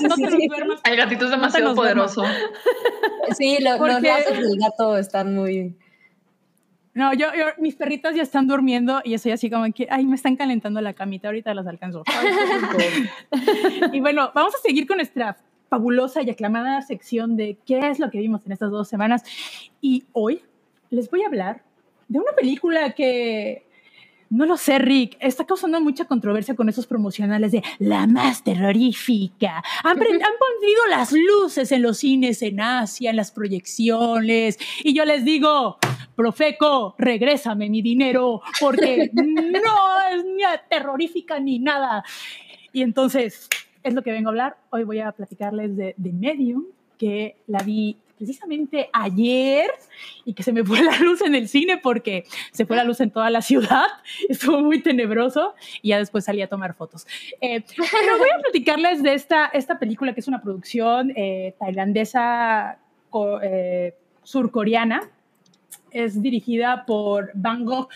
No 0.00 0.76
el 0.84 0.96
gatito 0.96 1.24
es 1.26 1.30
demasiado 1.30 1.74
poderoso. 1.74 2.22
Sí, 3.36 3.58
lo- 3.60 3.78
los 3.86 4.00
lazos 4.02 4.36
del 4.38 4.58
gato 4.58 4.96
están 4.96 5.34
muy... 5.34 5.76
No, 6.94 7.12
yo, 7.12 7.34
yo, 7.34 7.46
mis 7.58 7.74
perritas 7.74 8.14
ya 8.14 8.22
están 8.22 8.46
durmiendo 8.46 9.00
y 9.02 9.14
estoy 9.14 9.32
así 9.32 9.50
como 9.50 9.64
que, 9.72 9.88
ay, 9.90 10.06
me 10.06 10.14
están 10.14 10.36
calentando 10.36 10.80
la 10.80 10.94
camita, 10.94 11.26
ahorita 11.26 11.52
las 11.52 11.66
alcanzo. 11.66 12.04
y 13.92 14.00
bueno, 14.00 14.30
vamos 14.32 14.54
a 14.54 14.58
seguir 14.58 14.86
con 14.86 14.98
nuestra 14.98 15.36
fabulosa 15.74 16.22
y 16.22 16.30
aclamada 16.30 16.82
sección 16.82 17.36
de 17.36 17.58
qué 17.66 17.80
es 17.90 17.98
lo 17.98 18.08
que 18.08 18.20
vimos 18.20 18.46
en 18.46 18.52
estas 18.52 18.70
dos 18.70 18.88
semanas. 18.88 19.24
Y 19.80 20.04
hoy 20.12 20.40
les 20.90 21.10
voy 21.10 21.22
a 21.22 21.26
hablar 21.26 21.64
de 22.06 22.20
una 22.20 22.30
película 22.30 22.92
que, 22.92 23.66
no 24.30 24.46
lo 24.46 24.56
sé, 24.56 24.78
Rick, 24.78 25.16
está 25.18 25.44
causando 25.44 25.80
mucha 25.80 26.04
controversia 26.04 26.54
con 26.54 26.68
esos 26.68 26.86
promocionales 26.86 27.50
de 27.50 27.64
la 27.80 28.06
más 28.06 28.44
terrorífica. 28.44 29.64
Han, 29.82 29.98
han 29.98 30.90
las 30.90 31.10
luces 31.10 31.72
en 31.72 31.82
los 31.82 31.98
cines 31.98 32.40
en 32.42 32.60
Asia, 32.60 33.10
en 33.10 33.16
las 33.16 33.32
proyecciones, 33.32 34.56
y 34.84 34.94
yo 34.94 35.04
les 35.04 35.24
digo, 35.24 35.78
Profeco, 36.14 36.94
regrésame 36.98 37.68
mi 37.68 37.82
dinero, 37.82 38.42
porque 38.60 39.10
no 39.12 39.72
es 40.12 40.24
ni 40.24 40.44
terrorífica 40.70 41.40
ni 41.40 41.58
nada. 41.58 42.04
Y 42.72 42.82
entonces, 42.82 43.48
es 43.84 43.94
lo 43.94 44.02
que 44.02 44.10
vengo 44.10 44.28
a 44.28 44.32
hablar. 44.32 44.56
Hoy 44.70 44.82
voy 44.82 44.98
a 44.98 45.12
platicarles 45.12 45.76
de, 45.76 45.94
de 45.96 46.12
Medium, 46.12 46.64
que 46.98 47.36
la 47.46 47.62
vi 47.62 47.98
precisamente 48.16 48.88
ayer 48.92 49.70
y 50.24 50.34
que 50.34 50.42
se 50.42 50.52
me 50.52 50.64
fue 50.64 50.82
la 50.82 50.98
luz 50.98 51.20
en 51.22 51.34
el 51.34 51.48
cine 51.48 51.78
porque 51.78 52.24
se 52.52 52.66
fue 52.66 52.76
la 52.76 52.84
luz 52.84 53.00
en 53.00 53.10
toda 53.10 53.30
la 53.30 53.42
ciudad, 53.42 53.86
estuvo 54.28 54.60
muy 54.60 54.82
tenebroso 54.82 55.54
y 55.82 55.90
ya 55.90 55.98
después 55.98 56.24
salí 56.24 56.42
a 56.42 56.48
tomar 56.48 56.74
fotos. 56.74 57.06
Eh, 57.40 57.62
pero 57.76 58.18
voy 58.18 58.28
a 58.30 58.40
platicarles 58.40 59.02
de 59.02 59.14
esta, 59.14 59.46
esta 59.46 59.78
película 59.78 60.14
que 60.14 60.20
es 60.20 60.28
una 60.28 60.40
producción 60.40 61.12
eh, 61.16 61.54
tailandesa 61.58 62.78
eh, 63.42 63.94
surcoreana. 64.22 65.02
Es 65.90 66.20
dirigida 66.20 66.86
por 66.86 67.30
Bang 67.34 67.64
Gogh 67.64 67.88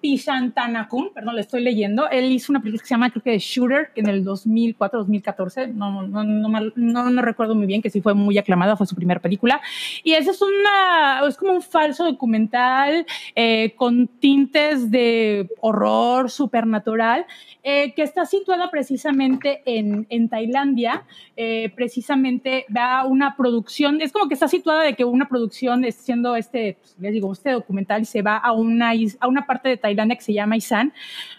Pishantanakun, 0.00 1.12
perdón, 1.12 1.34
le 1.34 1.40
estoy 1.40 1.62
leyendo. 1.62 2.08
Él 2.08 2.30
hizo 2.30 2.52
una 2.52 2.60
película 2.60 2.80
que 2.82 2.86
se 2.86 2.94
llama, 2.94 3.10
creo 3.10 3.22
que 3.22 3.38
Shooter, 3.38 3.90
en 3.96 4.08
el 4.08 4.22
2004, 4.22 5.00
2014, 5.00 5.68
no, 5.68 6.02
no, 6.02 6.22
no, 6.22 7.10
no, 7.10 7.22
recuerdo 7.22 7.54
muy 7.54 7.66
bien, 7.66 7.82
que 7.82 7.90
sí 7.90 8.00
fue 8.00 8.14
muy 8.14 8.38
aclamada, 8.38 8.76
fue 8.76 8.86
su 8.86 8.94
primera 8.94 9.20
película. 9.20 9.60
Y 10.04 10.12
ese 10.12 10.30
es, 10.30 10.40
una, 10.40 11.26
es 11.26 11.36
como 11.36 11.54
un 11.54 11.62
falso 11.62 12.04
documental 12.04 13.04
eh, 13.34 13.74
con 13.74 14.06
tintes 14.06 14.90
de 14.90 15.48
horror 15.60 16.30
supernatural, 16.30 17.26
eh, 17.64 17.92
que 17.94 18.02
está 18.02 18.26
situada 18.26 18.70
precisamente 18.70 19.62
en, 19.64 20.06
en 20.08 20.28
Tailandia. 20.28 21.04
Eh, 21.36 21.72
precisamente 21.74 22.64
va 22.74 23.04
una 23.04 23.36
producción, 23.36 24.00
es 24.00 24.12
como 24.12 24.28
que 24.28 24.34
está 24.34 24.46
situada 24.46 24.82
de 24.82 24.94
que 24.94 25.04
una 25.04 25.28
producción, 25.28 25.84
siendo 25.90 26.36
este, 26.36 26.76
pues, 26.80 26.96
les 27.00 27.12
digo, 27.12 27.32
este 27.32 27.50
documental, 27.50 28.06
se 28.06 28.22
va 28.22 28.36
a 28.36 28.52
una, 28.52 28.92
a 29.20 29.26
una 29.26 29.46
parte 29.46 29.68
de 29.68 29.76
Tailandia 29.76 29.95
que 29.96 30.20
se 30.20 30.32
llama 30.32 30.56
Isan, 30.56 30.92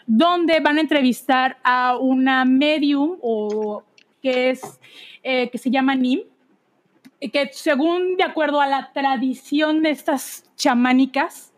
donde 0.06 0.60
van 0.60 0.78
a 0.78 0.82
entrevistar 0.82 1.58
a 1.64 1.98
una 1.98 2.46
medium 2.46 3.18
o 3.22 3.84
que 4.22 4.50
es 4.50 4.80
eh, 5.24 5.50
que 5.50 5.58
se 5.58 5.70
llama 5.70 5.96
Nim, 5.96 6.22
que 7.20 7.50
según 7.52 8.18
de 8.18 8.24
acuerdo 8.24 8.62
a 8.62 8.68
la 8.68 8.92
tradición 8.94 9.84
de 9.84 9.92
estas 9.92 10.50
chamánicas, 10.56 11.54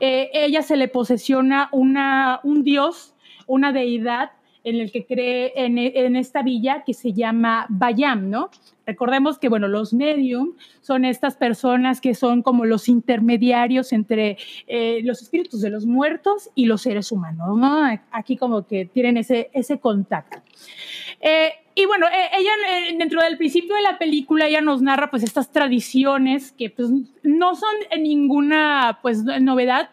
eh, 0.00 0.30
ella 0.32 0.62
se 0.62 0.76
le 0.76 0.88
posesiona 0.88 1.68
una, 1.72 2.40
un 2.42 2.64
dios, 2.64 3.14
una 3.46 3.72
deidad 3.72 4.32
en 4.64 4.80
el 4.80 4.90
que 4.90 5.04
cree 5.04 5.52
en, 5.56 6.16
esta 6.16 6.42
villa 6.42 6.82
que 6.84 6.94
se 6.94 7.12
llama 7.12 7.66
Bayam, 7.68 8.30
¿no? 8.30 8.50
Recordemos 8.86 9.38
que, 9.38 9.50
bueno, 9.50 9.68
los 9.68 9.92
medium 9.92 10.54
son 10.80 11.04
estas 11.04 11.36
personas 11.36 12.00
que 12.00 12.14
son 12.14 12.42
como 12.42 12.64
los 12.64 12.88
intermediarios 12.88 13.92
entre 13.92 14.38
eh, 14.66 15.00
los 15.04 15.22
espíritus 15.22 15.60
de 15.60 15.70
los 15.70 15.84
muertos 15.84 16.50
y 16.54 16.64
los 16.64 16.82
seres 16.82 17.12
humanos, 17.12 17.56
¿no? 17.58 17.84
Aquí 18.10 18.36
como 18.36 18.66
que 18.66 18.86
tienen 18.86 19.18
ese, 19.18 19.50
ese 19.52 19.78
contacto. 19.78 20.38
Eh, 21.20 21.52
y 21.74 21.84
bueno, 21.84 22.06
eh, 22.06 22.30
ella 22.38 22.52
dentro 22.98 23.22
del 23.22 23.36
principio 23.36 23.74
de 23.74 23.82
la 23.82 23.98
película, 23.98 24.46
ella 24.46 24.62
nos 24.62 24.80
narra 24.80 25.10
pues 25.10 25.22
estas 25.22 25.52
tradiciones 25.52 26.52
que 26.52 26.70
pues 26.70 26.88
no 27.22 27.54
son 27.54 27.74
ninguna 28.00 28.98
pues 29.02 29.24
novedad 29.24 29.90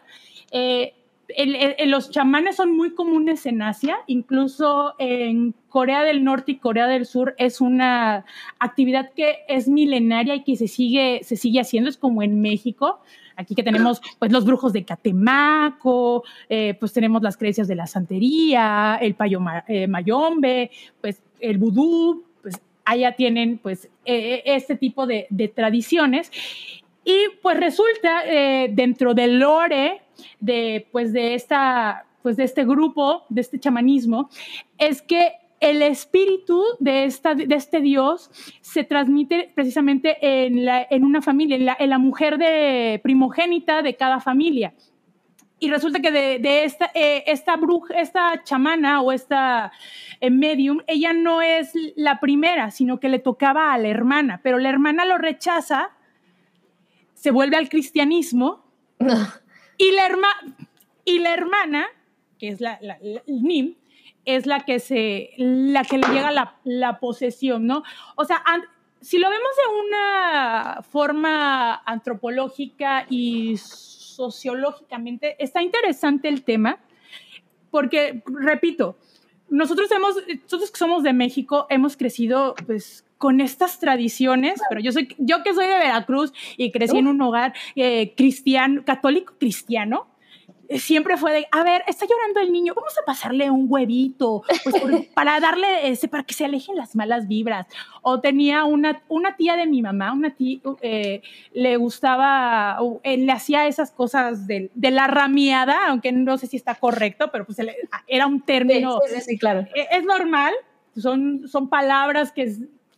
los 1.86 2.10
chamanes 2.10 2.56
son 2.56 2.76
muy 2.76 2.94
comunes 2.94 3.46
en 3.46 3.62
Asia, 3.62 3.98
incluso 4.06 4.94
en 4.98 5.54
Corea 5.68 6.02
del 6.02 6.22
Norte 6.22 6.52
y 6.52 6.58
Corea 6.58 6.86
del 6.86 7.06
Sur 7.06 7.34
es 7.38 7.60
una 7.60 8.24
actividad 8.58 9.10
que 9.14 9.38
es 9.48 9.68
milenaria 9.68 10.34
y 10.34 10.44
que 10.44 10.56
se 10.56 10.68
sigue, 10.68 11.20
se 11.24 11.36
sigue 11.36 11.60
haciendo, 11.60 11.88
es 11.88 11.96
como 11.96 12.22
en 12.22 12.40
México. 12.40 13.00
Aquí 13.36 13.54
que 13.54 13.62
tenemos 13.62 14.02
pues 14.18 14.30
los 14.30 14.44
brujos 14.44 14.72
de 14.72 14.84
Catemaco, 14.84 16.24
eh, 16.48 16.74
pues 16.78 16.92
tenemos 16.92 17.22
las 17.22 17.36
creencias 17.36 17.68
de 17.68 17.74
la 17.74 17.86
santería, 17.86 18.98
el 19.00 19.14
payo 19.14 19.40
eh, 19.68 19.86
mayombe, 19.86 20.70
pues 21.00 21.22
el 21.40 21.58
vudú, 21.58 22.24
pues 22.42 22.60
allá 22.84 23.12
tienen 23.12 23.58
pues 23.58 23.88
eh, 24.04 24.42
este 24.44 24.76
tipo 24.76 25.06
de, 25.06 25.26
de, 25.30 25.48
tradiciones. 25.48 26.30
Y 27.04 27.16
pues 27.42 27.58
resulta 27.58 28.22
dentro 28.70 29.12
del 29.12 29.40
lore 29.40 30.02
de, 30.40 30.86
pues, 30.92 31.12
de, 31.12 31.34
esta, 31.34 32.06
pues, 32.22 32.36
de 32.36 32.44
este 32.44 32.64
grupo, 32.64 33.24
de 33.28 33.40
este 33.40 33.58
chamanismo, 33.58 34.28
es 34.78 35.02
que 35.02 35.32
el 35.62 35.80
espíritu 35.80 36.64
de, 36.80 37.04
esta, 37.04 37.36
de 37.36 37.54
este 37.54 37.80
Dios 37.80 38.30
se 38.60 38.82
transmite 38.82 39.52
precisamente 39.54 40.18
en, 40.20 40.64
la, 40.64 40.84
en 40.90 41.04
una 41.04 41.22
familia, 41.22 41.76
en 41.78 41.90
la, 41.90 41.98
mujer 41.98 42.36
de, 42.36 43.00
primogénita 43.02 43.80
de 43.82 43.94
cada 43.94 44.18
familia. 44.18 44.74
Y 45.60 45.70
resulta 45.70 46.00
que 46.00 46.10
de, 46.10 46.40
de 46.40 46.64
esta, 46.64 46.90
eh, 46.94 47.22
esta 47.28 47.54
bruja, 47.54 47.94
esta 48.00 48.42
chamana 48.42 49.02
o 49.02 49.12
esta 49.12 49.70
eh, 50.20 50.30
medium, 50.30 50.80
ella 50.88 51.12
no 51.12 51.40
es 51.40 51.72
la 51.94 52.18
primera, 52.18 52.72
sino 52.72 52.98
que 52.98 53.08
le 53.08 53.20
tocaba 53.20 53.72
a 53.72 53.78
la 53.78 53.86
hermana, 53.86 54.40
pero 54.42 54.58
la 54.58 54.68
hermana 54.68 55.04
lo 55.04 55.16
rechaza, 55.16 55.90
se 57.22 57.30
vuelve 57.30 57.56
al 57.56 57.68
cristianismo. 57.68 58.64
Y 59.78 59.92
la, 59.92 60.08
y 61.04 61.20
la 61.20 61.34
hermana, 61.34 61.86
que 62.36 62.48
es 62.48 62.60
la, 62.60 62.80
Nim, 63.28 63.76
es 64.24 64.44
la 64.46 64.64
que, 64.64 64.80
se, 64.80 65.30
la 65.36 65.84
que 65.84 65.98
le 65.98 66.08
llega 66.08 66.32
la, 66.32 66.56
la 66.64 66.98
posesión, 66.98 67.64
¿no? 67.64 67.84
O 68.16 68.24
sea, 68.24 68.42
si 69.00 69.18
lo 69.18 69.30
vemos 69.30 69.50
de 69.56 69.86
una 69.86 70.80
forma 70.82 71.76
antropológica 71.86 73.06
y 73.08 73.56
sociológicamente, 73.56 75.36
está 75.38 75.62
interesante 75.62 76.28
el 76.28 76.42
tema, 76.42 76.80
porque, 77.70 78.24
repito, 78.26 78.98
nosotros 79.48 79.88
hemos, 79.92 80.16
nosotros 80.42 80.72
que 80.72 80.78
somos 80.78 81.04
de 81.04 81.12
México, 81.12 81.68
hemos 81.70 81.96
crecido, 81.96 82.56
pues, 82.66 83.04
con 83.22 83.40
estas 83.40 83.78
tradiciones, 83.78 84.60
pero 84.68 84.80
yo 84.80 84.90
soy, 84.90 85.14
yo 85.16 85.44
que 85.44 85.54
soy 85.54 85.68
de 85.68 85.78
Veracruz 85.78 86.32
y 86.56 86.72
crecí 86.72 86.98
en 86.98 87.06
un 87.06 87.22
hogar 87.22 87.54
eh, 87.76 88.14
cristiano, 88.16 88.82
católico 88.84 89.34
cristiano, 89.38 90.08
eh, 90.68 90.80
siempre 90.80 91.16
fue 91.16 91.32
de, 91.32 91.46
a 91.52 91.62
ver, 91.62 91.84
está 91.86 92.04
llorando 92.04 92.40
el 92.40 92.52
niño, 92.52 92.72
vamos 92.74 92.92
a 93.00 93.04
pasarle 93.04 93.48
un 93.48 93.66
huevito, 93.68 94.42
pues 94.64 94.74
para 95.14 95.38
darle, 95.38 95.88
ese, 95.88 96.08
para 96.08 96.24
que 96.24 96.34
se 96.34 96.46
alejen 96.46 96.74
las 96.74 96.96
malas 96.96 97.28
vibras. 97.28 97.68
O 98.02 98.18
tenía 98.18 98.64
una, 98.64 99.00
una 99.06 99.36
tía 99.36 99.54
de 99.54 99.68
mi 99.68 99.82
mamá, 99.82 100.12
una 100.12 100.34
tía, 100.34 100.58
eh, 100.80 101.22
le 101.52 101.76
gustaba, 101.76 102.76
le 103.04 103.30
hacía 103.30 103.68
esas 103.68 103.92
cosas 103.92 104.48
de, 104.48 104.72
de, 104.74 104.90
la 104.90 105.06
ramiada, 105.06 105.86
aunque 105.86 106.10
no 106.10 106.38
sé 106.38 106.48
si 106.48 106.56
está 106.56 106.74
correcto, 106.74 107.30
pero 107.30 107.46
pues 107.46 107.58
era 108.08 108.26
un 108.26 108.40
término. 108.40 108.98
Sí, 109.06 109.20
sí, 109.20 109.38
claro. 109.38 109.60
Es, 109.76 109.86
es 109.92 110.04
normal, 110.04 110.52
son, 110.96 111.46
son 111.46 111.68
palabras 111.68 112.32
que 112.32 112.52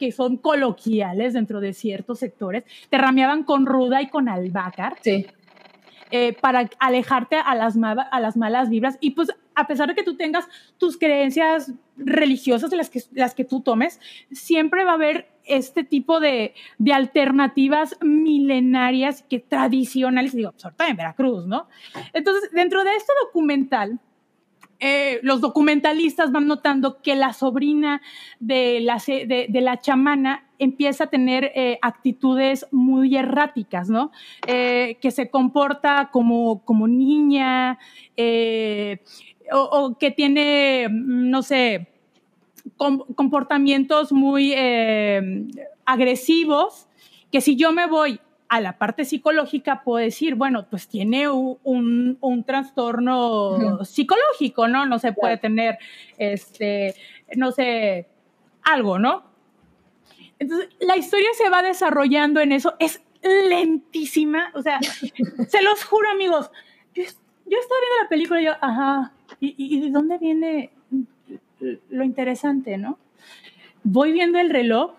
que 0.05 0.13
son 0.13 0.37
coloquiales 0.37 1.33
dentro 1.33 1.61
de 1.61 1.73
ciertos 1.73 2.19
sectores, 2.19 2.65
te 2.91 2.99
rameaban 2.99 3.45
con 3.45 3.67
ruda 3.67 4.03
y 4.03 4.09
con 4.09 4.29
albácar. 4.29 4.97
Sí. 5.03 5.27
Eh, 6.11 6.33
para 6.41 6.71
alejarte 6.79 7.37
a 7.37 7.55
las, 7.55 7.77
a 7.77 8.21
las 8.21 8.37
malas 8.37 8.69
vibras. 8.69 8.99
Y 9.01 9.13
pues 9.13 9.31
a 9.55 9.67
pesar 9.67 9.89
de 9.89 9.95
que 9.95 10.03
tú 10.03 10.17
tengas 10.17 10.47
tus 10.79 10.99
creencias 10.99 11.73
religiosas, 11.97 12.73
las 12.73 12.91
que, 12.91 13.01
las 13.13 13.35
que 13.35 13.45
tú 13.45 13.63
tomes, 13.63 14.01
siempre 14.31 14.85
va 14.85 14.93
a 14.93 14.95
haber 14.95 15.29
este 15.45 15.83
tipo 15.83 16.21
de, 16.21 16.55
de 16.79 16.93
alternativas 16.93 17.97
milenarias 18.01 19.23
que 19.23 19.41
tradicionales, 19.41 20.35
digo, 20.35 20.53
sobre 20.57 20.77
todo 20.77 20.89
en 20.89 20.97
Veracruz, 20.97 21.47
¿no? 21.47 21.69
Entonces, 22.13 22.51
dentro 22.53 22.85
de 22.85 22.95
este 22.95 23.13
documental, 23.25 23.99
eh, 24.87 25.19
los 25.23 25.41
documentalistas 25.41 26.31
van 26.31 26.47
notando 26.47 27.01
que 27.01 27.15
la 27.15 27.33
sobrina 27.33 28.03
de 28.39 28.83
la, 28.83 29.81
chamana 29.81 30.45
empieza 30.59 31.05
a 31.05 31.07
tener 31.07 31.53
eh, 31.55 31.79
actitudes 31.81 32.67
muy 32.71 33.17
erráticas, 33.17 33.89
¿no? 33.89 34.13
Eh, 34.47 34.99
que 35.01 35.11
se 35.11 35.31
comporta 35.31 36.11
como, 36.13 36.67
como 36.67 36.87
niña 36.87 37.79
o, 39.51 39.97
que 39.99 40.11
tiene, 40.11 40.89
no 40.91 41.41
sé, 41.41 41.89
comportamientos 42.77 44.13
muy 44.13 44.55
agresivos, 45.87 46.89
que 47.33 47.41
si 47.41 47.57
yo 47.57 47.73
me 47.73 47.87
voy 47.87 48.21
a 48.55 48.61
la 48.61 48.79
parte 48.79 49.05
psicológica 49.05 49.83
puedo 49.83 50.05
decir, 50.05 50.37
bueno, 50.37 50.69
pues 50.71 50.87
tiene 50.87 51.29
un, 51.29 52.17
un, 52.21 52.45
trastorno 52.45 53.85
psicológico, 53.85 54.69
¿no? 54.69 54.87
No 54.87 55.01
se 55.01 55.13
puede 55.13 55.39
tener, 55.39 55.77
este, 56.19 56.95
no 57.35 57.51
sé, 57.51 58.07
algo, 58.63 59.01
¿no? 59.01 59.25
Entonces, 60.39 60.69
la 60.79 60.97
historia 60.97 61.27
se 61.37 61.51
va 61.51 61.63
desarrollando 61.63 62.41
en 62.41 62.53
eso, 62.53 62.77
es 62.79 63.03
lentísima, 63.51 64.53
o 64.55 64.63
sea, 64.63 64.79
se 65.49 65.63
los 65.63 65.83
juro, 65.83 66.09
amigos, 66.11 66.49
yo, 66.95 67.03
estaba 67.03 67.81
viendo 67.81 68.03
la 68.05 68.09
película 68.09 68.41
y 68.41 68.45
yo, 68.45 68.53
ajá, 68.61 69.15
¿y, 69.41 69.57
¿y 69.59 69.81
de 69.81 69.91
dónde 69.91 70.19
viene 70.19 70.71
lo 71.89 72.05
interesante, 72.05 72.79
no? 72.79 73.01
Voy 73.83 74.13
viendo 74.13 74.39
el 74.39 74.51
reloj 74.51 74.93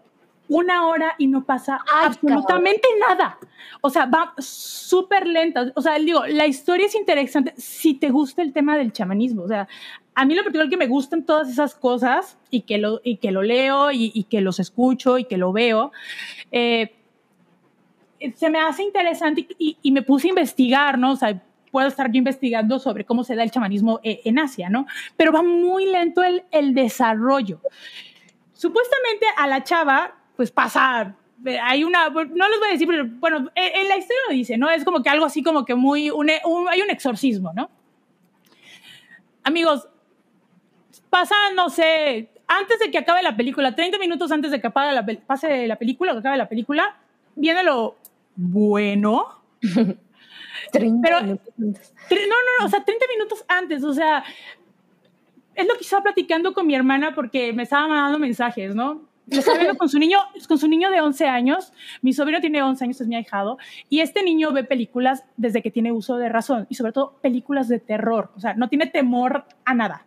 una 0.47 0.88
hora 0.88 1.15
y 1.17 1.27
no 1.27 1.43
pasa 1.43 1.80
Ay, 1.91 2.07
absolutamente 2.07 2.88
nada. 3.07 3.38
O 3.81 3.89
sea, 3.89 4.05
va 4.05 4.34
súper 4.38 5.27
lenta. 5.27 5.72
O 5.76 5.81
sea, 5.81 5.97
digo, 5.97 6.26
la 6.27 6.45
historia 6.45 6.85
es 6.85 6.95
interesante 6.95 7.53
si 7.57 7.93
te 7.93 8.09
gusta 8.09 8.41
el 8.41 8.53
tema 8.53 8.77
del 8.77 8.91
chamanismo. 8.91 9.43
O 9.43 9.47
sea, 9.47 9.67
a 10.13 10.26
mí 10.26 10.34
lo 10.34 10.43
particular 10.43 10.69
que 10.69 10.77
me 10.77 10.88
gustan 10.88 11.26
todas 11.26 11.49
esas 11.49 11.76
cosas 11.76 12.38
y 12.49 12.61
que 12.61 12.77
lo, 12.77 13.01
y 13.03 13.17
que 13.17 13.31
lo 13.31 13.43
leo 13.43 13.91
y, 13.91 14.11
y 14.13 14.23
que 14.26 14.41
los 14.41 14.59
escucho 14.59 15.17
y 15.17 15.26
que 15.26 15.38
lo 15.38 15.51
veo, 15.51 15.91
eh, 16.51 16.93
se 18.35 18.49
me 18.49 18.59
hace 18.59 18.84
interesante 18.84 19.47
y, 19.59 19.77
y, 19.81 19.91
me 19.91 20.01
puse 20.01 20.27
a 20.27 20.30
investigar, 20.30 20.97
¿no? 20.97 21.11
O 21.11 21.15
sea, 21.15 21.41
puedo 21.76 21.89
estar 21.89 22.09
yo 22.09 22.17
investigando 22.17 22.80
sobre 22.80 23.03
cómo 23.03 23.26
se 23.26 23.35
da 23.35 23.43
el 23.43 23.51
chamanismo 23.51 23.99
eh, 24.01 24.22
en 24.23 24.39
Asia, 24.39 24.69
¿no? 24.69 24.88
Pero 25.17 25.34
va 25.34 25.43
muy 25.43 25.85
lento 25.85 26.23
el, 26.23 26.43
el 26.51 26.73
desarrollo. 26.73 27.59
Supuestamente 28.53 29.26
a 29.35 29.47
la 29.47 29.61
chava, 29.63 30.15
pues 30.36 30.52
pasa 30.52 31.16
hay 31.62 31.84
una, 31.84 32.10
no 32.10 32.24
les 32.24 32.60
voy 32.60 32.70
a 32.70 32.72
decir, 32.72 32.88
pero 32.88 33.06
bueno, 33.20 33.52
en 33.56 33.88
la 33.88 33.98
historia 33.98 34.22
lo 34.30 34.34
dice, 34.34 34.57
¿no? 34.57 34.70
Es 34.70 34.84
como 34.84 35.03
que 35.03 35.10
algo 35.10 35.26
así 35.26 35.44
como 35.44 35.66
que 35.66 35.76
muy, 35.76 36.10
un, 36.10 36.30
un, 36.45 36.70
hay 36.70 36.82
un 36.82 36.90
exorcismo, 36.90 37.52
¿no? 37.53 37.70
Amigos, 39.44 39.88
pasa, 41.10 41.36
no 41.56 41.70
sé, 41.70 42.30
antes 42.48 42.80
de 42.80 42.90
que 42.90 42.98
acabe 42.98 43.22
la 43.22 43.36
película, 43.36 43.76
30 43.76 43.99
minutos 43.99 44.32
antes 44.32 44.52
de 44.52 44.62
que 44.62 44.72
la, 44.74 45.06
pase 45.28 45.68
la 45.68 45.76
película, 45.76 46.14
que 46.14 46.20
acabe 46.20 46.38
la 46.38 46.49
película, 46.49 46.98
viene 47.36 47.64
lo 47.64 47.95
bueno. 48.36 49.41
30 50.72 51.02
pero, 51.02 51.22
minutos. 51.22 51.53
No, 51.57 52.18
no, 52.18 52.60
no, 52.60 52.66
o 52.66 52.70
sea, 52.70 52.84
30 52.84 53.06
minutos 53.14 53.45
antes, 53.48 53.84
o 53.84 53.94
sea, 53.94 54.24
es 55.53 55.68
lo 55.68 55.76
que 55.76 55.82
estaba 55.82 56.03
platicando 56.03 56.53
con 56.53 56.66
mi 56.66 56.76
hermana 56.76 57.14
porque 57.14 57.53
me 57.53 57.64
estaba 57.64 57.88
mandando 57.88 58.20
mensajes, 58.20 58.74
¿no? 58.74 59.02
Lo 59.27 59.39
estaba 59.39 59.57
viendo 59.57 59.77
con 59.77 59.89
su 59.89 59.97
niño, 59.97 60.19
con 60.47 60.57
su 60.57 60.68
niño 60.68 60.91
de 60.91 61.02
11 61.02 61.26
años. 61.27 61.73
Mi 62.02 62.14
sobrino 62.14 62.39
tiene 62.41 62.61
11 62.61 62.84
años, 62.84 63.02
es 63.02 63.07
mi 63.07 63.15
ahijado. 63.15 63.57
Y 63.89 64.02
este 64.02 64.23
niño 64.23 64.52
ve 64.52 64.64
películas 64.64 65.23
desde 65.35 65.61
que 65.61 65.72
tiene 65.72 65.91
uso 65.91 66.18
de 66.18 66.30
razón 66.30 66.68
y 66.69 66.76
sobre 66.76 66.91
todo 66.91 67.18
películas 67.22 67.68
de 67.68 67.80
terror. 67.80 68.31
O 68.35 68.39
sea, 68.39 68.53
no 68.53 68.69
tiene 68.69 68.88
temor 68.88 69.45
a 69.65 69.73
nada. 69.73 70.06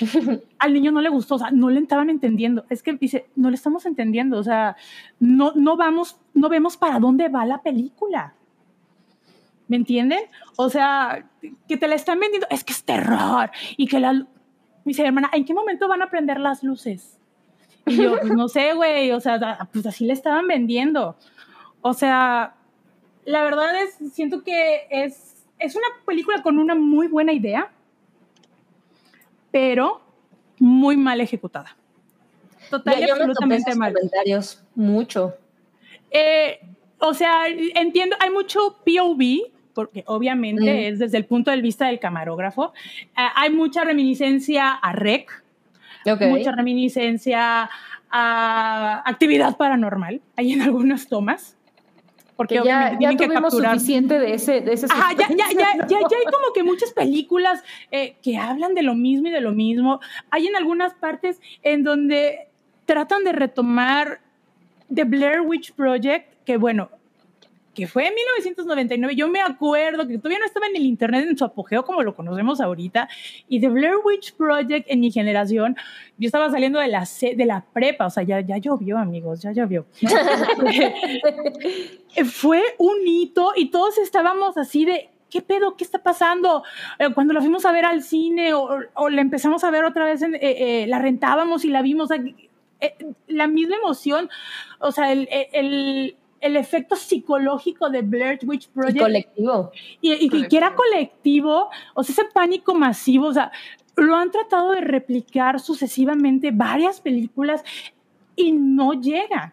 Al 0.58 0.72
niño 0.72 0.92
no 0.92 1.00
le 1.00 1.08
gustó, 1.08 1.34
o 1.34 1.38
sea, 1.38 1.50
no 1.50 1.68
le 1.68 1.80
estaban 1.80 2.10
entendiendo. 2.10 2.64
Es 2.70 2.82
que 2.82 2.92
dice, 2.92 3.26
no 3.34 3.50
le 3.50 3.56
estamos 3.56 3.86
entendiendo, 3.86 4.38
o 4.38 4.42
sea, 4.44 4.76
no, 5.18 5.52
no 5.54 5.76
vamos, 5.76 6.18
no 6.32 6.48
vemos 6.48 6.76
para 6.76 7.00
dónde 7.00 7.28
va 7.28 7.44
la 7.44 7.62
película. 7.62 8.34
¿Me 9.66 9.76
entienden? 9.76 10.20
O 10.56 10.68
sea, 10.68 11.28
que 11.68 11.76
te 11.76 11.88
la 11.88 11.94
están 11.96 12.18
vendiendo, 12.18 12.46
es 12.50 12.64
que 12.64 12.72
es 12.72 12.84
terror. 12.84 13.50
Y 13.76 13.86
que 13.86 14.00
la... 14.00 14.26
Dice, 14.84 15.04
hermana, 15.04 15.30
¿en 15.32 15.44
qué 15.44 15.54
momento 15.54 15.86
van 15.86 16.02
a 16.02 16.10
prender 16.10 16.40
las 16.40 16.62
luces? 16.64 17.19
Y 17.86 17.96
yo, 17.96 18.18
pues 18.20 18.32
no 18.32 18.48
sé, 18.48 18.72
güey, 18.74 19.10
o 19.12 19.20
sea, 19.20 19.68
pues 19.72 19.86
así 19.86 20.04
le 20.04 20.12
estaban 20.12 20.46
vendiendo. 20.46 21.16
O 21.80 21.92
sea, 21.94 22.54
la 23.24 23.42
verdad 23.42 23.82
es, 23.82 24.12
siento 24.12 24.42
que 24.42 24.86
es, 24.90 25.44
es 25.58 25.74
una 25.74 25.86
película 26.06 26.42
con 26.42 26.58
una 26.58 26.74
muy 26.74 27.08
buena 27.08 27.32
idea, 27.32 27.70
pero 29.50 30.00
muy 30.58 30.96
mal 30.96 31.20
ejecutada. 31.20 31.76
Total 32.68 33.00
y 33.00 33.10
absolutamente 33.10 33.74
mal. 33.74 33.92
comentarios 33.92 34.62
mucho. 34.74 35.34
Eh, 36.10 36.60
o 36.98 37.14
sea, 37.14 37.46
entiendo, 37.48 38.16
hay 38.20 38.30
mucho 38.30 38.78
POV, 38.84 39.50
porque 39.74 40.04
obviamente 40.06 40.62
mm. 40.62 40.92
es 40.92 40.98
desde 40.98 41.16
el 41.16 41.24
punto 41.24 41.50
de 41.50 41.60
vista 41.60 41.86
del 41.86 41.98
camarógrafo. 41.98 42.72
Eh, 43.02 43.28
hay 43.34 43.50
mucha 43.50 43.84
reminiscencia 43.84 44.70
a 44.72 44.92
Rec, 44.92 45.42
okay. 46.06 46.28
mucha 46.28 46.52
reminiscencia 46.52 47.70
a 48.10 49.02
actividad 49.04 49.56
paranormal. 49.56 50.20
Hay 50.36 50.52
en 50.52 50.62
algunas 50.62 51.08
tomas. 51.08 51.56
Porque 52.36 52.56
que 52.58 52.64
ya, 52.64 52.98
ya 52.98 53.14
tuvimos 53.16 53.54
que 53.54 53.68
suficiente 53.68 54.18
de 54.18 54.32
ese, 54.32 54.62
de 54.62 54.72
ese 54.72 54.86
Ajá, 54.86 55.12
ya, 55.12 55.28
ya, 55.28 55.46
ya, 55.52 55.86
ya, 55.86 55.86
ya, 55.86 55.96
hay 55.98 56.24
como 56.24 56.54
que 56.54 56.62
muchas 56.62 56.90
películas 56.92 57.62
eh, 57.90 58.16
que 58.22 58.38
hablan 58.38 58.74
de 58.74 58.82
lo 58.82 58.94
mismo 58.94 59.28
y 59.28 59.30
de 59.30 59.42
lo 59.42 59.52
mismo. 59.52 60.00
Hay 60.30 60.46
en 60.46 60.56
algunas 60.56 60.94
partes 60.94 61.38
en 61.62 61.84
donde 61.84 62.48
tratan 62.86 63.24
de 63.24 63.32
retomar 63.32 64.20
The 64.92 65.04
Blair 65.04 65.42
Witch 65.42 65.74
Project, 65.74 66.32
que 66.46 66.56
bueno, 66.56 66.88
que 67.74 67.86
fue 67.86 68.08
en 68.08 68.14
1999. 68.14 69.14
Yo 69.14 69.28
me 69.28 69.40
acuerdo 69.40 70.06
que 70.06 70.18
todavía 70.18 70.38
no 70.38 70.46
estaba 70.46 70.66
en 70.66 70.76
el 70.76 70.82
Internet 70.82 71.26
en 71.28 71.38
su 71.38 71.44
apogeo 71.44 71.84
como 71.84 72.02
lo 72.02 72.14
conocemos 72.14 72.60
ahorita. 72.60 73.08
Y 73.48 73.60
The 73.60 73.68
Blair 73.68 73.96
Witch 74.04 74.34
Project 74.34 74.86
en 74.88 75.00
mi 75.00 75.10
generación, 75.10 75.76
yo 76.18 76.26
estaba 76.26 76.50
saliendo 76.50 76.78
de 76.78 76.88
la, 76.88 77.06
de 77.20 77.44
la 77.44 77.64
prepa, 77.72 78.06
o 78.06 78.10
sea, 78.10 78.22
ya, 78.22 78.40
ya 78.40 78.58
llovió, 78.58 78.98
amigos, 78.98 79.42
ya 79.42 79.52
llovió. 79.52 79.86
fue 82.24 82.62
un 82.78 83.06
hito 83.06 83.52
y 83.56 83.70
todos 83.70 83.98
estábamos 83.98 84.56
así 84.56 84.84
de, 84.84 85.10
¿qué 85.30 85.40
pedo? 85.40 85.76
¿Qué 85.76 85.84
está 85.84 86.02
pasando? 86.02 86.64
Eh, 86.98 87.10
cuando 87.14 87.34
la 87.34 87.40
fuimos 87.40 87.64
a 87.64 87.72
ver 87.72 87.84
al 87.84 88.02
cine 88.02 88.52
o, 88.52 88.80
o 88.94 89.08
la 89.08 89.20
empezamos 89.20 89.62
a 89.64 89.70
ver 89.70 89.84
otra 89.84 90.04
vez, 90.04 90.22
en, 90.22 90.34
eh, 90.34 90.40
eh, 90.42 90.86
la 90.88 90.98
rentábamos 90.98 91.64
y 91.64 91.68
la 91.68 91.82
vimos, 91.82 92.10
o 92.10 92.14
sea, 92.14 92.22
eh, 92.80 92.96
la 93.28 93.46
misma 93.46 93.76
emoción, 93.76 94.30
o 94.78 94.90
sea, 94.90 95.12
el, 95.12 95.28
el, 95.52 96.16
el 96.40 96.56
efecto 96.56 96.96
psicológico 96.96 97.90
de 97.90 98.02
Blair 98.02 98.38
Witch 98.44 98.68
Project. 98.68 98.96
Y 98.96 99.00
colectivo. 99.00 99.72
Y, 100.00 100.12
y 100.12 100.28
colectivo. 100.28 100.48
que 100.48 100.56
era 100.56 100.74
colectivo, 100.74 101.70
o 101.94 102.02
sea, 102.02 102.12
ese 102.12 102.24
pánico 102.32 102.74
masivo, 102.74 103.26
o 103.26 103.32
sea, 103.32 103.52
lo 103.96 104.16
han 104.16 104.30
tratado 104.30 104.72
de 104.72 104.80
replicar 104.80 105.60
sucesivamente 105.60 106.50
varias 106.52 107.00
películas 107.00 107.62
y 108.36 108.52
no 108.52 108.94
llega. 108.94 109.52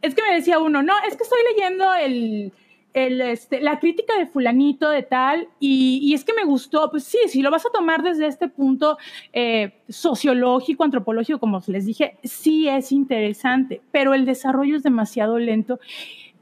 Es 0.00 0.14
que 0.14 0.22
me 0.22 0.34
decía 0.34 0.58
uno, 0.58 0.82
no, 0.82 0.92
es 1.08 1.16
que 1.16 1.22
estoy 1.24 1.40
leyendo 1.54 1.92
el, 1.94 2.52
el, 2.94 3.20
este, 3.20 3.60
la 3.60 3.78
crítica 3.78 4.16
de 4.18 4.26
fulanito 4.26 4.88
de 4.88 5.02
tal, 5.02 5.48
y, 5.60 6.00
y, 6.02 6.14
es 6.14 6.24
que 6.24 6.34
me 6.34 6.44
gustó, 6.44 6.90
pues 6.90 7.04
sí, 7.04 7.18
si 7.28 7.42
lo 7.42 7.50
vas 7.50 7.66
a 7.66 7.70
tomar 7.70 8.02
desde 8.02 8.26
este 8.26 8.48
punto 8.48 8.98
eh, 9.32 9.82
sociológico, 9.88 10.84
antropológico, 10.84 11.38
como 11.38 11.62
les 11.66 11.86
dije, 11.86 12.18
sí 12.24 12.68
es 12.68 12.92
interesante, 12.92 13.82
pero 13.92 14.14
el 14.14 14.24
desarrollo 14.24 14.76
es 14.76 14.82
demasiado 14.82 15.38
lento 15.38 15.78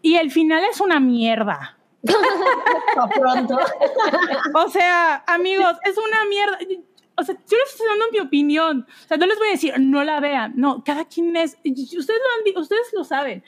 y 0.03 0.17
el 0.17 0.31
final 0.31 0.63
es 0.71 0.81
una 0.81 1.01
mierda. 1.01 1.79
o 4.55 4.71
sea, 4.71 5.25
amigos, 5.27 5.77
es 5.85 5.97
una 5.99 6.25
mierda 6.29 6.59
o 7.19 7.23
sea, 7.23 7.35
yo 7.35 7.57
les 7.57 7.71
estoy 7.71 7.87
dando 7.89 8.05
mi 8.13 8.19
opinión. 8.19 8.87
O 8.89 9.09
sea, 9.09 9.17
no 9.17 9.27
les 9.27 9.39
voy 9.39 9.49
a 9.49 9.53
decir, 9.53 9.75
no 9.79 10.05
la 10.05 10.21
vean. 10.21 10.53
No, 10.57 10.85
cada 10.85 11.07
quien 11.07 11.35
es. 11.37 11.57
Ustedes 11.65 12.09
lo, 12.09 12.53
han, 12.53 12.63
ustedes 12.63 12.93
lo 12.93 13.05
saben. 13.05 13.43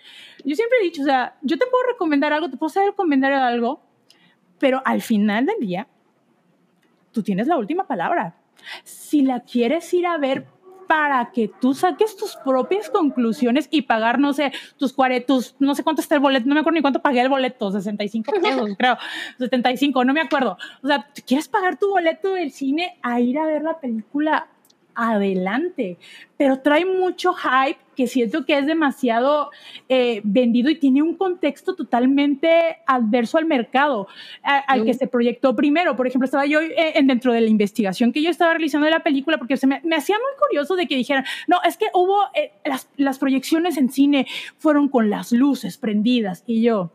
Yo 0.45 0.55
siempre 0.55 0.79
he 0.81 0.85
dicho, 0.85 1.03
o 1.03 1.05
sea, 1.05 1.37
yo 1.43 1.59
te 1.59 1.67
puedo 1.67 1.85
recomendar 1.87 2.33
algo, 2.33 2.49
te 2.49 2.57
puedo 2.57 2.71
saber 2.71 2.91
recomendar 2.91 3.33
algo, 3.33 3.83
pero 4.59 4.81
al 4.85 5.03
final 5.03 5.47
del 5.47 5.59
día, 5.61 5.87
tú 7.13 7.23
tienes 7.23 7.47
la 7.47 7.59
última 7.59 7.87
palabra. 7.87 8.41
Si 8.85 9.23
la 9.23 9.41
quieres 9.41 9.93
ir 9.93 10.07
a 10.07 10.17
ver 10.17 10.47
para 10.89 11.31
que 11.31 11.49
tú 11.61 11.75
saques 11.75 12.17
tus 12.17 12.35
propias 12.37 12.91
conclusiones 12.91 13.69
y 13.71 13.83
pagar, 13.83 14.19
no 14.19 14.33
sé, 14.33 14.53
tus 14.79 14.93
cuaretos, 14.93 15.55
no 15.59 15.75
sé 15.75 15.85
cuánto 15.85 16.03
está 16.03 16.15
el 16.15 16.21
boleto, 16.21 16.49
no 16.49 16.55
me 16.55 16.61
acuerdo 16.61 16.77
ni 16.77 16.83
cuánto 16.83 17.03
pagué 17.03 17.21
el 17.21 17.29
boleto, 17.29 17.71
65 17.71 18.33
pesos, 18.43 18.71
creo, 18.77 18.97
75, 19.39 20.05
no 20.05 20.15
me 20.15 20.23
acuerdo. 20.23 20.57
O 20.83 20.87
sea, 20.87 21.07
¿quieres 21.27 21.47
pagar 21.47 21.79
tu 21.79 21.91
boleto 21.91 22.33
del 22.35 22.51
cine 22.51 22.99
a 23.03 23.21
ir 23.21 23.39
a 23.39 23.47
ver 23.47 23.63
la 23.63 23.79
película? 23.79 24.49
Adelante, 25.01 25.97
pero 26.37 26.59
trae 26.59 26.85
mucho 26.85 27.33
hype 27.33 27.79
que 27.95 28.09
siento 28.09 28.45
que 28.45 28.59
es 28.59 28.67
demasiado 28.67 29.51
eh, 29.89 30.21
vendido 30.25 30.71
y 30.71 30.75
tiene 30.75 31.03
un 31.03 31.17
contexto 31.17 31.77
totalmente 31.77 32.79
adverso 32.85 33.39
al 33.39 33.45
mercado, 33.45 34.09
a, 34.43 34.59
al 34.59 34.85
que 34.85 34.95
se 34.95 35.07
proyectó 35.07 35.55
primero. 35.55 35.95
Por 35.95 36.09
ejemplo, 36.09 36.25
estaba 36.25 36.47
yo 36.47 36.61
eh, 36.61 36.75
en, 36.97 37.07
dentro 37.07 37.33
de 37.33 37.43
la 37.43 37.49
investigación 37.49 38.13
que 38.13 38.23
yo 38.23 38.31
estaba 38.31 38.55
realizando 38.55 38.87
de 38.87 38.91
la 38.91 39.05
película, 39.05 39.39
porque 39.39 39.57
se 39.57 39.69
me, 39.69 39.81
me 39.85 39.95
hacía 39.95 40.17
muy 40.17 40.37
curioso 40.41 40.75
de 40.75 40.89
que 40.89 40.97
dijeran, 40.97 41.25
no, 41.47 41.59
es 41.65 41.77
que 41.77 41.87
hubo, 41.95 42.19
eh, 42.35 42.51
las, 42.65 42.91
las 42.97 43.21
proyecciones 43.21 43.77
en 43.77 43.91
cine 43.91 44.27
fueron 44.59 44.89
con 44.89 45.11
las 45.11 45.31
luces 45.31 45.79
prendidas 45.79 46.43
y 46.45 46.63
yo, 46.63 46.91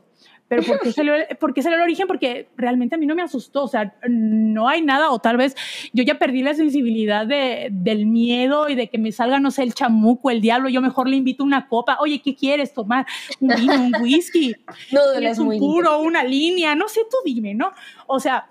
pero 0.54 0.68
¿por 0.68 0.80
qué, 0.82 0.92
salió, 0.92 1.14
¿por 1.40 1.52
qué 1.52 1.64
salió 1.64 1.78
el 1.78 1.84
origen? 1.84 2.06
Porque 2.06 2.48
realmente 2.56 2.94
a 2.94 3.00
mí 3.00 3.08
no 3.08 3.16
me 3.16 3.24
asustó, 3.24 3.64
o 3.64 3.68
sea, 3.68 3.96
no 4.08 4.68
hay 4.70 4.84
nada, 4.84 5.10
o 5.10 5.18
tal 5.18 5.36
vez 5.36 5.56
yo 5.94 6.04
ya 6.04 6.20
perdí 6.20 6.44
la 6.44 6.54
sensibilidad 6.54 7.26
de, 7.26 7.70
del 7.72 8.06
miedo 8.06 8.70
y 8.70 8.76
de 8.76 8.88
que 8.88 9.00
me 9.00 9.12
salga, 9.12 9.40
no 9.40 9.50
sé, 9.50 9.64
el 9.64 9.74
chamuco, 9.74 10.30
el 10.30 10.42
diablo, 10.42 10.70
yo 10.70 10.80
mejor 10.80 11.10
le 11.10 11.16
invito 11.16 11.44
una 11.44 11.68
copa, 11.68 11.98
oye, 12.00 12.22
¿qué 12.22 12.36
quieres 12.36 12.72
tomar? 12.72 13.08
Un 13.40 13.56
vino, 13.56 13.74
un 13.74 13.96
whisky, 14.04 14.54
no, 14.92 15.14
es 15.14 15.40
un 15.40 15.58
puro, 15.58 16.00
una 16.02 16.24
línea, 16.24 16.76
no 16.76 16.88
sé, 16.88 17.02
tú 17.10 17.18
dime, 17.26 17.56
¿no? 17.56 17.72
O 18.06 18.20
sea, 18.20 18.48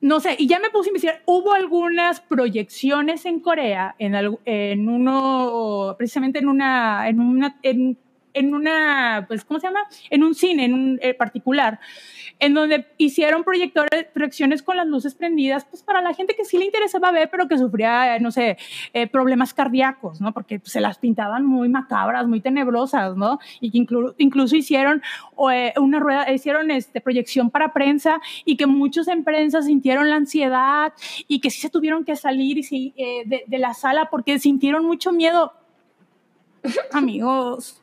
no 0.00 0.20
sé, 0.20 0.36
y 0.38 0.46
ya 0.46 0.60
me 0.60 0.70
puse 0.70 0.90
a 0.90 0.90
investigar, 0.90 1.22
hubo 1.26 1.54
algunas 1.54 2.20
proyecciones 2.20 3.26
en 3.26 3.40
Corea, 3.40 3.96
en, 3.98 4.14
en 4.44 4.88
uno, 4.88 5.96
precisamente 5.98 6.38
en 6.38 6.48
una, 6.48 7.08
en 7.08 7.18
una, 7.18 7.58
en 7.62 7.98
en 8.34 8.54
una, 8.54 9.24
pues, 9.28 9.44
¿cómo 9.44 9.60
se 9.60 9.66
llama? 9.66 9.80
En 10.10 10.24
un 10.24 10.34
cine, 10.34 10.64
en 10.64 10.74
un 10.74 10.98
eh, 11.02 11.14
particular, 11.14 11.80
en 12.38 12.54
donde 12.54 12.86
hicieron 12.96 13.44
proyectores, 13.44 14.06
proyecciones 14.12 14.62
con 14.62 14.76
las 14.76 14.86
luces 14.86 15.14
prendidas, 15.14 15.64
pues 15.64 15.82
para 15.82 16.00
la 16.00 16.14
gente 16.14 16.34
que 16.34 16.44
sí 16.44 16.58
le 16.58 16.64
interesaba 16.64 17.10
ver, 17.10 17.28
pero 17.30 17.48
que 17.48 17.58
sufría, 17.58 18.18
no 18.18 18.30
sé, 18.30 18.56
eh, 18.92 19.06
problemas 19.06 19.52
cardíacos, 19.52 20.20
¿no? 20.20 20.32
Porque 20.32 20.58
pues, 20.58 20.72
se 20.72 20.80
las 20.80 20.98
pintaban 20.98 21.44
muy 21.44 21.68
macabras, 21.68 22.26
muy 22.26 22.40
tenebrosas, 22.40 23.16
¿no? 23.16 23.38
Y 23.60 23.70
que 23.70 23.86
incluso 24.18 24.56
hicieron 24.56 25.02
eh, 25.52 25.74
una 25.76 26.00
rueda, 26.00 26.32
hicieron 26.32 26.70
este, 26.70 27.00
proyección 27.00 27.50
para 27.50 27.72
prensa 27.72 28.20
y 28.44 28.56
que 28.56 28.66
muchos 28.66 29.08
en 29.08 29.24
prensa 29.24 29.62
sintieron 29.62 30.08
la 30.08 30.16
ansiedad 30.16 30.92
y 31.28 31.40
que 31.40 31.50
sí 31.50 31.60
se 31.60 31.70
tuvieron 31.70 32.04
que 32.04 32.16
salir 32.16 32.58
y, 32.70 32.94
de, 33.26 33.44
de 33.46 33.58
la 33.58 33.74
sala 33.74 34.08
porque 34.10 34.38
sintieron 34.38 34.84
mucho 34.84 35.12
miedo. 35.12 35.52
Amigos, 36.92 37.82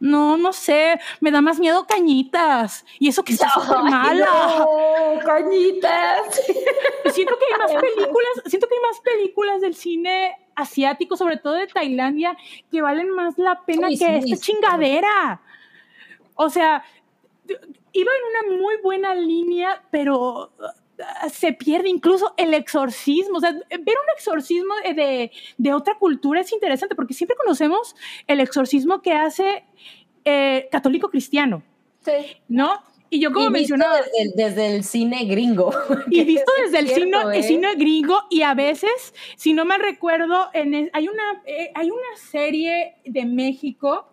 no, 0.00 0.36
no 0.36 0.52
sé, 0.52 1.00
me 1.20 1.30
da 1.30 1.40
más 1.40 1.58
miedo 1.58 1.86
cañitas. 1.86 2.84
Y 2.98 3.08
eso 3.08 3.24
que 3.24 3.32
está 3.32 3.50
súper 3.54 3.78
mala. 3.78 4.26
No, 4.58 5.18
cañitas. 5.24 6.40
Siento 7.12 7.36
que 7.38 7.44
hay 7.46 7.58
más 7.58 7.82
películas, 7.82 8.32
siento 8.46 8.68
que 8.68 8.74
hay 8.74 8.82
más 8.82 9.00
películas 9.00 9.60
del 9.60 9.74
cine 9.74 10.36
asiático, 10.54 11.16
sobre 11.16 11.36
todo 11.36 11.54
de 11.54 11.66
Tailandia, 11.66 12.36
que 12.70 12.82
valen 12.82 13.10
más 13.10 13.38
la 13.38 13.64
pena 13.64 13.88
que 13.88 14.18
esta 14.18 14.36
chingadera. 14.36 15.40
O 16.34 16.50
sea, 16.50 16.84
iba 17.92 18.12
en 18.12 18.46
una 18.50 18.62
muy 18.62 18.76
buena 18.82 19.14
línea, 19.14 19.82
pero 19.90 20.52
se 21.30 21.52
pierde 21.52 21.88
incluso 21.88 22.34
el 22.36 22.54
exorcismo. 22.54 23.38
O 23.38 23.40
sea, 23.40 23.52
ver 23.52 23.62
un 23.70 24.10
exorcismo 24.16 24.74
de, 24.84 25.30
de, 25.56 25.72
otra 25.72 25.96
cultura 25.98 26.40
es 26.40 26.52
interesante 26.52 26.94
porque 26.94 27.14
siempre 27.14 27.36
conocemos 27.36 27.94
el 28.26 28.40
exorcismo 28.40 29.00
que 29.02 29.12
hace 29.12 29.64
eh, 30.24 30.68
católico 30.70 31.10
cristiano. 31.10 31.62
Sí. 32.04 32.36
¿No? 32.48 32.82
Y 33.10 33.20
yo 33.20 33.32
como 33.32 33.50
mencionaba... 33.50 33.96
Desde, 33.96 34.32
desde, 34.34 34.76
el 34.76 34.84
cine 34.84 35.24
gringo. 35.24 35.70
Y 36.10 36.24
visto 36.24 36.50
desde 36.64 36.78
el, 36.80 36.88
cine, 36.88 37.16
el, 37.22 37.32
¿eh? 37.32 37.42
cine, 37.42 37.74
gringo 37.76 38.24
y 38.30 38.42
a 38.42 38.54
veces, 38.54 39.14
si 39.36 39.52
no 39.52 39.64
me 39.64 39.78
recuerdo, 39.78 40.48
en 40.52 40.90
hay, 40.92 41.08
una, 41.08 41.42
eh, 41.46 41.70
hay 41.74 41.90
una 41.90 42.16
serie 42.30 42.96
de 43.04 43.24
México, 43.24 44.08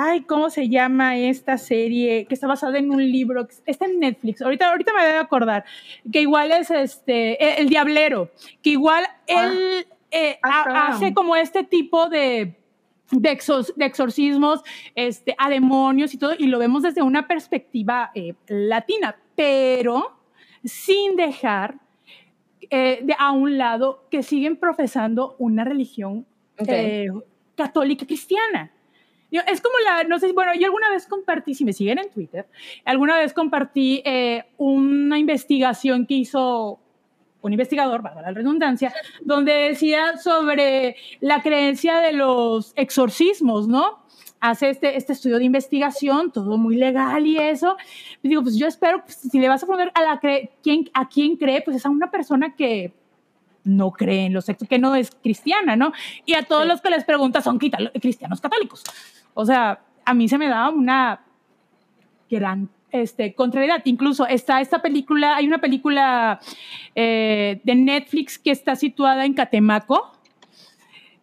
ay, 0.00 0.22
¿cómo 0.22 0.48
se 0.50 0.68
llama 0.68 1.16
esta 1.16 1.58
serie? 1.58 2.26
Que 2.26 2.34
está 2.34 2.46
basada 2.46 2.78
en 2.78 2.90
un 2.90 3.02
libro, 3.02 3.48
está 3.66 3.86
en 3.86 3.98
Netflix, 3.98 4.40
ahorita, 4.40 4.70
ahorita 4.70 4.92
me 4.92 5.00
a 5.00 5.20
acordar, 5.20 5.64
que 6.12 6.20
igual 6.20 6.52
es 6.52 6.70
este, 6.70 7.60
El, 7.60 7.68
Diablero, 7.68 8.30
que 8.62 8.70
igual 8.70 9.04
ah. 9.06 9.16
él 9.26 9.86
ah, 10.42 10.88
hace 10.90 11.12
como 11.12 11.34
este 11.36 11.64
tipo 11.64 12.08
de 12.08 12.54
de, 13.10 13.38
exorcismos 13.86 14.62
este, 14.94 15.34
a 15.38 15.48
demonios 15.48 16.14
y 16.14 16.18
todo, 16.18 16.34
y 16.38 16.46
lo 16.46 16.58
vemos 16.58 16.82
desde 16.82 17.02
una 17.02 17.26
perspectiva 17.26 18.10
eh, 18.14 18.34
latina, 18.46 19.16
pero 19.34 20.18
sin 20.64 21.16
dejar 21.16 21.76
eh, 22.70 23.00
de 23.02 23.14
a 23.18 23.32
un 23.32 23.56
lado 23.56 24.06
que 24.10 24.22
siguen 24.22 24.56
profesando 24.56 25.36
una 25.38 25.64
religión 25.64 26.26
eh, 26.58 27.08
católica 27.56 28.04
cristiana. 28.06 28.72
Es 29.30 29.60
como 29.60 29.74
la, 29.84 30.04
no 30.04 30.18
sé, 30.18 30.32
bueno, 30.32 30.52
yo 30.54 30.66
alguna 30.66 30.90
vez 30.90 31.06
compartí, 31.06 31.54
si 31.54 31.64
me 31.64 31.72
siguen 31.72 31.98
en 31.98 32.10
Twitter, 32.10 32.46
alguna 32.84 33.18
vez 33.18 33.32
compartí 33.32 34.02
una 34.56 35.18
investigación 35.18 36.06
que 36.06 36.14
hizo 36.14 36.80
un 37.40 37.52
investigador, 37.52 38.02
para 38.02 38.20
la 38.20 38.30
redundancia, 38.30 38.92
donde 39.20 39.52
decía 39.52 40.16
sobre 40.18 40.96
la 41.20 41.40
creencia 41.42 42.00
de 42.00 42.12
los 42.12 42.72
exorcismos, 42.76 43.68
¿no? 43.68 44.04
Hace 44.40 44.70
este, 44.70 44.96
este 44.96 45.12
estudio 45.12 45.38
de 45.38 45.44
investigación, 45.44 46.30
todo 46.30 46.58
muy 46.58 46.76
legal 46.76 47.26
y 47.26 47.38
eso. 47.38 47.76
Y 48.22 48.28
digo, 48.28 48.42
pues 48.42 48.56
yo 48.56 48.66
espero, 48.66 49.02
pues, 49.04 49.16
si 49.16 49.38
le 49.38 49.48
vas 49.48 49.62
a 49.62 49.66
poner 49.66 49.90
a, 49.94 50.02
la 50.02 50.20
¿quién, 50.62 50.90
a 50.94 51.08
quién 51.08 51.36
cree, 51.36 51.60
pues 51.62 51.76
es 51.76 51.86
a 51.86 51.90
una 51.90 52.10
persona 52.10 52.54
que 52.54 52.92
no 53.64 53.90
cree 53.90 54.26
en 54.26 54.32
los 54.32 54.44
sexos, 54.44 54.68
que 54.68 54.78
no 54.78 54.94
es 54.94 55.10
cristiana, 55.22 55.76
¿no? 55.76 55.92
Y 56.24 56.34
a 56.34 56.44
todos 56.44 56.66
los 56.66 56.80
que 56.80 56.90
les 56.90 57.04
preguntas 57.04 57.44
son 57.44 57.58
cristianos 57.58 58.40
católicos. 58.40 58.82
O 59.40 59.46
sea, 59.46 59.82
a 60.04 60.14
mí 60.14 60.28
se 60.28 60.36
me 60.36 60.48
da 60.48 60.68
una 60.68 61.20
gran 62.28 62.68
este, 62.90 63.36
contrariedad. 63.36 63.82
Incluso 63.84 64.26
está 64.26 64.60
esta 64.60 64.82
película, 64.82 65.36
hay 65.36 65.46
una 65.46 65.58
película 65.58 66.40
eh, 66.96 67.60
de 67.62 67.74
Netflix 67.76 68.36
que 68.36 68.50
está 68.50 68.74
situada 68.74 69.24
en 69.24 69.34
Catemaco. 69.34 70.10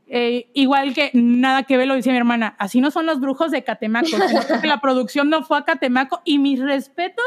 Eh, 0.07 0.47
igual 0.53 0.93
que 0.93 1.11
nada 1.13 1.63
que 1.63 1.75
ver, 1.75 1.89
lo 1.89 1.95
dice 1.95 2.11
mi 2.11 2.17
hermana, 2.17 2.55
así 2.57 2.79
no 2.79 2.89
son 2.89 3.05
los 3.05 3.19
brujos 3.19 3.51
de 3.51 3.65
Catemaco, 3.65 4.07
que 4.61 4.67
la 4.67 4.79
producción 4.79 5.29
no 5.29 5.43
fue 5.43 5.57
a 5.57 5.65
Catemaco 5.65 6.21
y 6.23 6.39
mis 6.39 6.61
respetos 6.61 7.25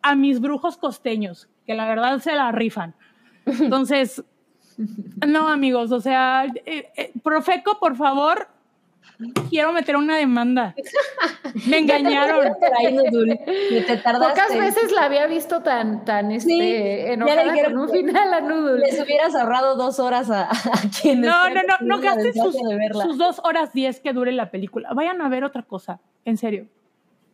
a 0.00 0.14
mis 0.14 0.40
brujos 0.40 0.78
costeños, 0.78 1.50
que 1.66 1.74
la 1.74 1.86
verdad 1.86 2.20
se 2.20 2.34
la 2.34 2.52
rifan. 2.52 2.94
Entonces, 3.44 4.24
no 5.26 5.48
amigos, 5.48 5.92
o 5.92 6.00
sea, 6.00 6.46
eh, 6.64 7.12
Profeco, 7.22 7.78
por 7.78 7.96
favor, 7.96 8.55
quiero 9.48 9.72
meter 9.72 9.96
una 9.96 10.16
demanda. 10.16 10.74
Me 11.66 11.78
engañaron. 11.78 12.54
Pocas 14.04 14.58
veces 14.58 14.92
la 14.92 15.04
había 15.04 15.26
visto 15.26 15.62
tan, 15.62 16.04
tan 16.04 16.30
este, 16.32 17.12
enojada 17.12 17.64
con 17.64 17.78
un 17.78 17.88
final 17.90 18.34
a 18.34 18.40
Noodle. 18.40 18.78
Les 18.80 19.00
hubieras 19.00 19.34
ahorrado 19.34 19.76
dos 19.76 19.98
horas 19.98 20.30
a, 20.30 20.48
quienes. 21.00 21.30
No, 21.30 21.48
no, 21.50 21.62
no, 21.62 21.76
no 21.80 22.00
gasten 22.00 22.34
sus, 22.34 22.56
sus, 23.02 23.18
dos 23.18 23.40
horas 23.44 23.72
diez 23.72 24.00
que 24.00 24.12
dure 24.12 24.32
la 24.32 24.50
película. 24.50 24.90
Vayan 24.94 25.20
a 25.22 25.28
ver 25.28 25.44
otra 25.44 25.62
cosa, 25.62 26.00
en 26.24 26.36
serio. 26.36 26.66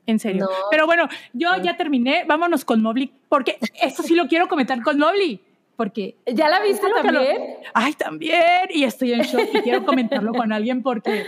En 0.06 0.18
serio. 0.18 0.48
Pero 0.70 0.86
bueno, 0.86 1.08
yo 1.32 1.50
ya 1.62 1.76
terminé. 1.76 2.24
Vámonos 2.26 2.64
con 2.64 2.82
Mobley, 2.82 3.12
porque 3.28 3.58
esto 3.80 4.02
sí 4.02 4.14
lo 4.14 4.26
quiero 4.26 4.48
comentar 4.48 4.82
con 4.82 4.98
Mobley 4.98 5.40
porque... 5.76 6.16
¿Ya 6.26 6.48
la 6.48 6.60
viste 6.60 6.86
también? 7.02 7.56
Ay, 7.74 7.94
también. 7.94 8.68
Y 8.70 8.84
estoy 8.84 9.12
en 9.12 9.22
shock 9.22 9.48
y 9.52 9.60
quiero 9.60 9.84
comentarlo 9.84 10.32
con 10.32 10.52
alguien 10.52 10.82
porque 10.82 11.26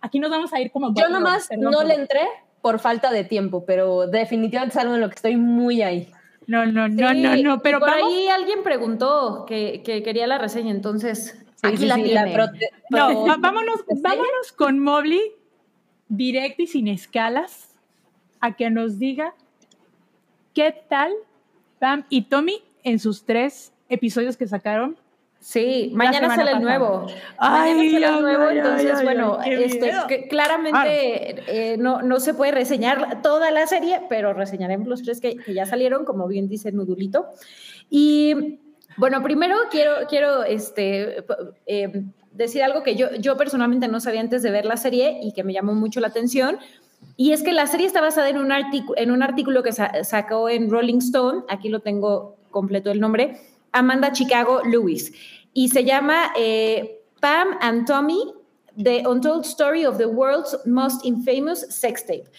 aquí 0.00 0.18
nos 0.18 0.30
vamos 0.30 0.52
a 0.52 0.60
ir 0.60 0.70
como... 0.70 0.94
Yo 0.94 1.08
nomás 1.08 1.48
no 1.56 1.82
le 1.82 1.94
entré 1.94 2.20
por 2.60 2.78
falta 2.78 3.10
de 3.10 3.24
tiempo, 3.24 3.64
pero 3.66 4.06
definitivamente 4.06 4.78
es 4.78 4.82
algo 4.82 4.94
en 4.94 5.00
lo 5.00 5.08
que 5.08 5.16
estoy 5.16 5.36
muy 5.36 5.82
ahí. 5.82 6.08
No, 6.46 6.66
no, 6.66 6.88
no, 6.88 7.14
no, 7.14 7.36
no, 7.36 7.62
pero 7.62 7.78
por 7.78 7.90
ahí 7.90 8.28
alguien 8.28 8.62
preguntó 8.62 9.44
que, 9.46 9.82
que, 9.84 10.02
quería 10.02 10.26
la 10.26 10.38
reseña, 10.38 10.70
entonces 10.70 11.44
aquí 11.62 11.86
la 11.86 11.96
tiene. 11.96 12.36
no, 12.90 13.26
vámonos, 13.38 13.84
vámonos 14.02 14.52
con 14.56 14.78
Mobley 14.78 15.32
directo 16.08 16.62
y 16.62 16.66
sin 16.66 16.88
escalas 16.88 17.70
a 18.40 18.54
que 18.54 18.70
nos 18.70 18.98
diga 18.98 19.34
qué 20.52 20.74
tal 20.88 21.12
Pam 21.78 22.04
y 22.10 22.22
Tommy 22.22 22.62
en 22.84 22.98
sus 22.98 23.24
tres 23.24 23.72
episodios 23.88 24.36
que 24.36 24.46
sacaron. 24.46 24.96
Sí, 25.42 25.90
mañana 25.92 26.34
sale 26.36 26.52
el 26.52 26.62
nuevo. 26.62 27.06
Ay, 27.36 27.74
mañana 27.74 27.90
sale 27.90 28.16
el 28.16 28.22
nuevo, 28.22 28.50
entonces, 28.50 29.02
bueno, 29.02 29.38
este, 29.42 30.28
claramente 30.28 31.42
eh, 31.48 31.76
no, 31.78 32.00
no 32.00 32.20
se 32.20 32.32
puede 32.32 32.52
reseñar 32.52 33.22
toda 33.22 33.50
la 33.50 33.66
serie, 33.66 34.02
pero 34.08 34.34
reseñaremos 34.34 34.86
los 34.86 35.02
tres 35.02 35.20
que, 35.20 35.36
ya 35.52 35.66
salieron, 35.66 36.04
como 36.04 36.28
bien 36.28 36.48
dice 36.48 36.70
Nudulito. 36.70 37.26
Y 37.90 38.60
bueno, 38.96 39.20
primero 39.24 39.56
quiero, 39.68 40.06
quiero 40.08 40.44
este, 40.44 41.24
eh, 41.66 42.04
decir 42.30 42.62
algo 42.62 42.84
que 42.84 42.94
yo, 42.94 43.12
yo 43.16 43.36
personalmente 43.36 43.88
no 43.88 43.98
sabía 43.98 44.20
antes 44.20 44.44
de 44.44 44.52
ver 44.52 44.64
la 44.64 44.76
serie 44.76 45.18
y 45.24 45.32
que 45.32 45.42
me 45.42 45.52
llamó 45.52 45.74
mucho 45.74 45.98
la 45.98 46.06
atención. 46.06 46.58
Y 47.16 47.32
es 47.32 47.42
que 47.42 47.52
la 47.52 47.66
serie 47.66 47.88
está 47.88 48.00
basada 48.00 48.28
en 48.28 48.38
un, 48.38 48.52
en 48.96 49.10
un 49.10 49.22
artículo 49.24 49.64
que 49.64 49.72
sacó 49.72 50.48
en 50.48 50.70
Rolling 50.70 50.98
Stone, 50.98 51.42
aquí 51.48 51.68
lo 51.68 51.80
tengo 51.80 52.36
completo 52.52 52.92
el 52.92 53.00
nombre, 53.00 53.40
Amanda 53.72 54.12
Chicago 54.12 54.62
Lewis. 54.64 55.12
Y 55.52 55.68
se 55.70 55.84
llama 55.84 56.32
eh, 56.36 57.02
Pam 57.20 57.56
and 57.60 57.86
Tommy, 57.86 58.32
The 58.76 59.06
Untold 59.06 59.44
Story 59.44 59.84
of 59.84 59.98
the 59.98 60.06
World's 60.06 60.56
Most 60.64 61.04
Infamous 61.04 61.66
Sex 61.68 62.06
Tape. 62.06 62.30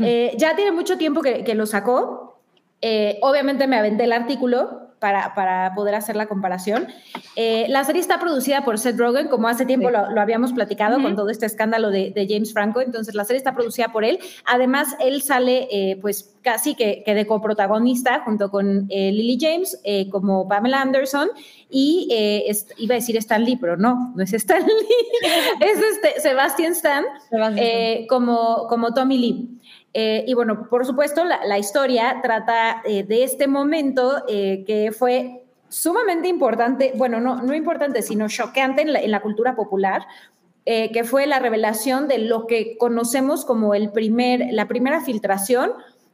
Eh, 0.00 0.34
ya 0.38 0.56
tiene 0.56 0.72
mucho 0.72 0.96
tiempo 0.96 1.20
que, 1.20 1.44
que 1.44 1.54
lo 1.54 1.66
sacó. 1.66 2.40
Eh, 2.80 3.18
obviamente 3.22 3.66
me 3.66 3.76
aventé 3.76 4.04
el 4.04 4.12
artículo, 4.12 4.85
para, 4.98 5.34
para 5.34 5.74
poder 5.74 5.94
hacer 5.94 6.16
la 6.16 6.26
comparación. 6.26 6.88
Eh, 7.36 7.66
la 7.68 7.84
serie 7.84 8.00
está 8.00 8.18
producida 8.18 8.64
por 8.64 8.78
Seth 8.78 8.98
Rogen, 8.98 9.28
como 9.28 9.48
hace 9.48 9.66
tiempo 9.66 9.90
lo, 9.90 9.98
habíamos 10.20 10.52
platicado 10.52 11.00
con 11.02 11.16
todo 11.16 11.28
este 11.28 11.46
escándalo 11.46 11.90
de, 11.90 12.10
de, 12.10 12.26
James 12.28 12.52
Franco, 12.52 12.80
entonces 12.80 13.14
la 13.14 13.24
serie 13.24 13.38
está 13.38 13.54
producida 13.54 13.92
por 13.92 14.04
él. 14.04 14.18
Además, 14.46 14.96
él 15.00 15.22
sale 15.22 15.68
eh, 15.70 15.98
pues 16.00 16.34
casi 16.42 16.74
que, 16.74 17.02
que, 17.04 17.14
de 17.14 17.26
coprotagonista 17.26 18.22
junto 18.24 18.50
con 18.50 18.86
eh, 18.88 19.12
Lily 19.12 19.38
James 19.40 19.80
como 20.10 20.48
Pamela 20.48 20.80
Anderson 20.80 21.28
y 21.68 22.08
iba 22.78 22.94
a 22.94 22.98
decir 22.98 23.16
Stan 23.16 23.44
Lee, 23.44 23.56
pero 23.56 23.76
no, 23.76 24.12
no 24.14 24.22
es 24.22 24.32
Stan 24.32 24.62
Lee, 24.62 25.28
es 25.60 25.78
este, 25.78 26.20
Sebastian 26.20 26.72
Stan, 26.72 27.04
como, 28.08 28.66
como 28.68 28.94
Tommy 28.94 29.18
Lee. 29.18 29.58
Eh, 29.98 30.24
y 30.26 30.34
bueno, 30.34 30.68
por 30.68 30.84
supuesto, 30.84 31.24
la, 31.24 31.58
historia 31.58 32.20
trata 32.22 32.82
eh, 32.84 33.02
de 33.02 33.24
este 33.24 33.48
momento 33.48 34.24
eh, 34.28 34.62
que 34.66 34.92
fue 34.92 35.46
sumamente 35.70 36.28
importante, 36.28 36.92
bueno, 36.96 37.18
no, 37.18 37.42
no 37.42 37.54
importante, 37.54 38.02
sino 38.02 38.28
choqueante 38.28 38.82
en 38.82 39.10
la, 39.10 39.22
cultura 39.22 39.56
popular, 39.56 40.06
eh, 40.64 40.90
que 40.92 41.04
fue 41.04 41.26
la 41.26 41.38
revelación 41.38 42.08
de 42.08 42.18
lo 42.18 42.46
que 42.46 42.76
conocemos 42.76 43.44
como 43.44 43.74
el 43.74 43.90
primer, 43.90 44.52
la 44.52 44.68
primera 44.68 45.00
filtración 45.00 45.72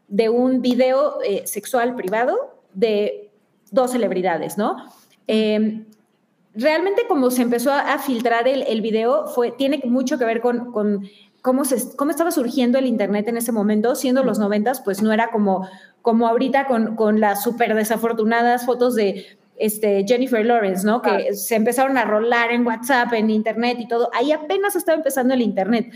de 0.09 0.29
un 0.29 0.63
video 0.63 1.19
eh, 1.23 1.43
sexual 1.47 1.95
privado 1.95 2.37
de 2.75 3.31
dos 3.71 3.93
celebridades, 3.93 4.59
¿no? 4.59 4.77
Em, 5.27 5.87
realmente 6.55 7.03
como 7.09 7.31
se 7.31 7.43
empezó 7.43 7.73
a, 7.73 7.99
filtrar 7.99 8.47
el, 8.47 8.63
el, 8.63 8.81
video, 8.83 9.27
fue, 9.27 9.53
tiene 9.53 9.81
mucho 9.85 10.19
que 10.19 10.25
ver 10.25 10.41
con, 10.41 10.71
con 10.71 11.09
cómo, 11.43 11.65
se, 11.65 11.97
cómo 11.97 12.11
estaba 12.11 12.31
surgiendo 12.31 12.79
el 12.79 12.87
Internet 12.87 13.29
en 13.29 13.37
ese 13.37 13.53
momento, 13.53 13.95
siendo 13.95 14.23
los 14.23 14.39
noventas, 14.39 14.81
pues 14.81 15.03
no 15.03 15.13
era 15.13 15.31
como, 15.31 15.69
como 16.01 16.29
ahorita 16.29 16.67
con, 16.67 16.97
con 16.97 17.21
las 17.21 17.43
súper 17.43 17.75
desafortunadas 17.75 18.65
fotos 18.65 18.95
de 18.95 19.27
este, 19.57 20.05
Jennifer 20.07 20.45
Lawrence, 20.45 20.87
¿no? 20.87 21.03
Que 21.03 21.35
se 21.35 21.57
empezaron 21.57 21.99
a 21.99 22.05
rolar 22.05 22.53
en 22.53 22.67
WhatsApp, 22.67 23.13
en 23.13 23.29
Internet 23.29 23.79
y 23.81 23.89
todo. 23.89 24.11
Ahí 24.15 24.33
apenas 24.33 24.77
estaba 24.77 24.97
empezando 24.97 25.35
el 25.35 25.43
Internet. 25.43 25.93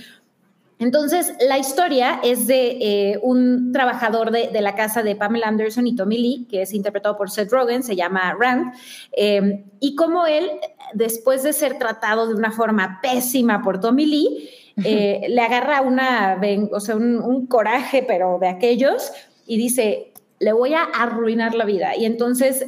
Entonces, 0.78 1.33
la 1.41 1.57
historia 1.57 2.20
es 2.23 2.47
de 2.47 2.76
eh, 2.81 3.18
un 3.23 3.73
trabajador 3.73 4.31
de, 4.31 4.49
de, 4.49 4.60
la 4.60 4.75
casa 4.75 5.02
de 5.02 5.16
Pamela 5.16 5.49
Anderson 5.49 5.86
y 5.86 5.97
Tommy 5.97 6.18
Lee, 6.18 6.47
que 6.50 6.60
es 6.62 6.75
interpretado 6.75 7.16
por 7.16 7.31
Seth 7.31 7.50
Rogen, 7.50 7.83
se 7.83 7.97
llama 7.97 8.36
Rand, 8.39 8.75
eh, 9.16 9.65
y 9.81 9.94
como 9.97 10.26
él, 10.26 10.50
después 10.92 11.42
de 11.44 11.55
ser 11.55 11.78
tratado 11.78 12.28
de 12.28 12.34
una 12.34 12.52
forma 12.52 13.00
pésima 13.00 13.62
por 13.62 13.81
Tommy 13.81 14.05
Lee, 14.05 14.50
eh, 14.84 15.26
le 15.28 15.40
agarra 15.40 15.80
una, 15.80 16.40
o 16.70 16.80
sea, 16.80 16.96
un, 16.96 17.18
un, 17.18 17.46
coraje, 17.46 18.05
pero 18.06 18.38
de 18.40 18.48
aquellos, 18.48 19.12
y 19.46 19.56
dice, 19.56 20.12
le 20.38 20.52
voy 20.52 20.74
a 20.74 20.82
arruinar 20.82 21.55
la 21.55 21.64
vida. 21.64 21.96
Y 21.96 22.05
entonces 22.05 22.66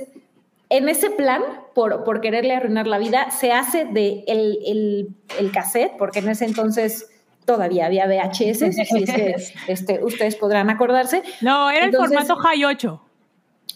en 0.70 0.88
ese 0.88 1.10
plan, 1.10 1.42
por, 1.74 2.04
por 2.04 2.20
quererle 2.20 2.54
arruinar 2.54 2.86
la 2.86 2.98
vida, 2.98 3.30
se 3.30 3.52
hace 3.52 3.86
de 3.86 4.24
el, 4.26 4.58
el, 4.66 5.08
el 5.38 5.50
cassette, 5.50 5.96
porque 5.96 6.18
en 6.18 6.28
ese 6.28 6.44
entonces 6.44 7.10
todavía 7.46 7.86
había 7.86 8.06
VHS, 8.06 8.58
si 8.58 9.02
es 9.02 9.10
que 9.10 9.36
este, 9.68 10.04
ustedes 10.04 10.36
podrán 10.36 10.68
acordarse. 10.68 11.22
No, 11.40 11.70
era 11.70 11.86
entonces, 11.86 12.12
el 12.12 12.18
formato 12.18 12.40
High 12.42 12.64
8. 12.64 13.02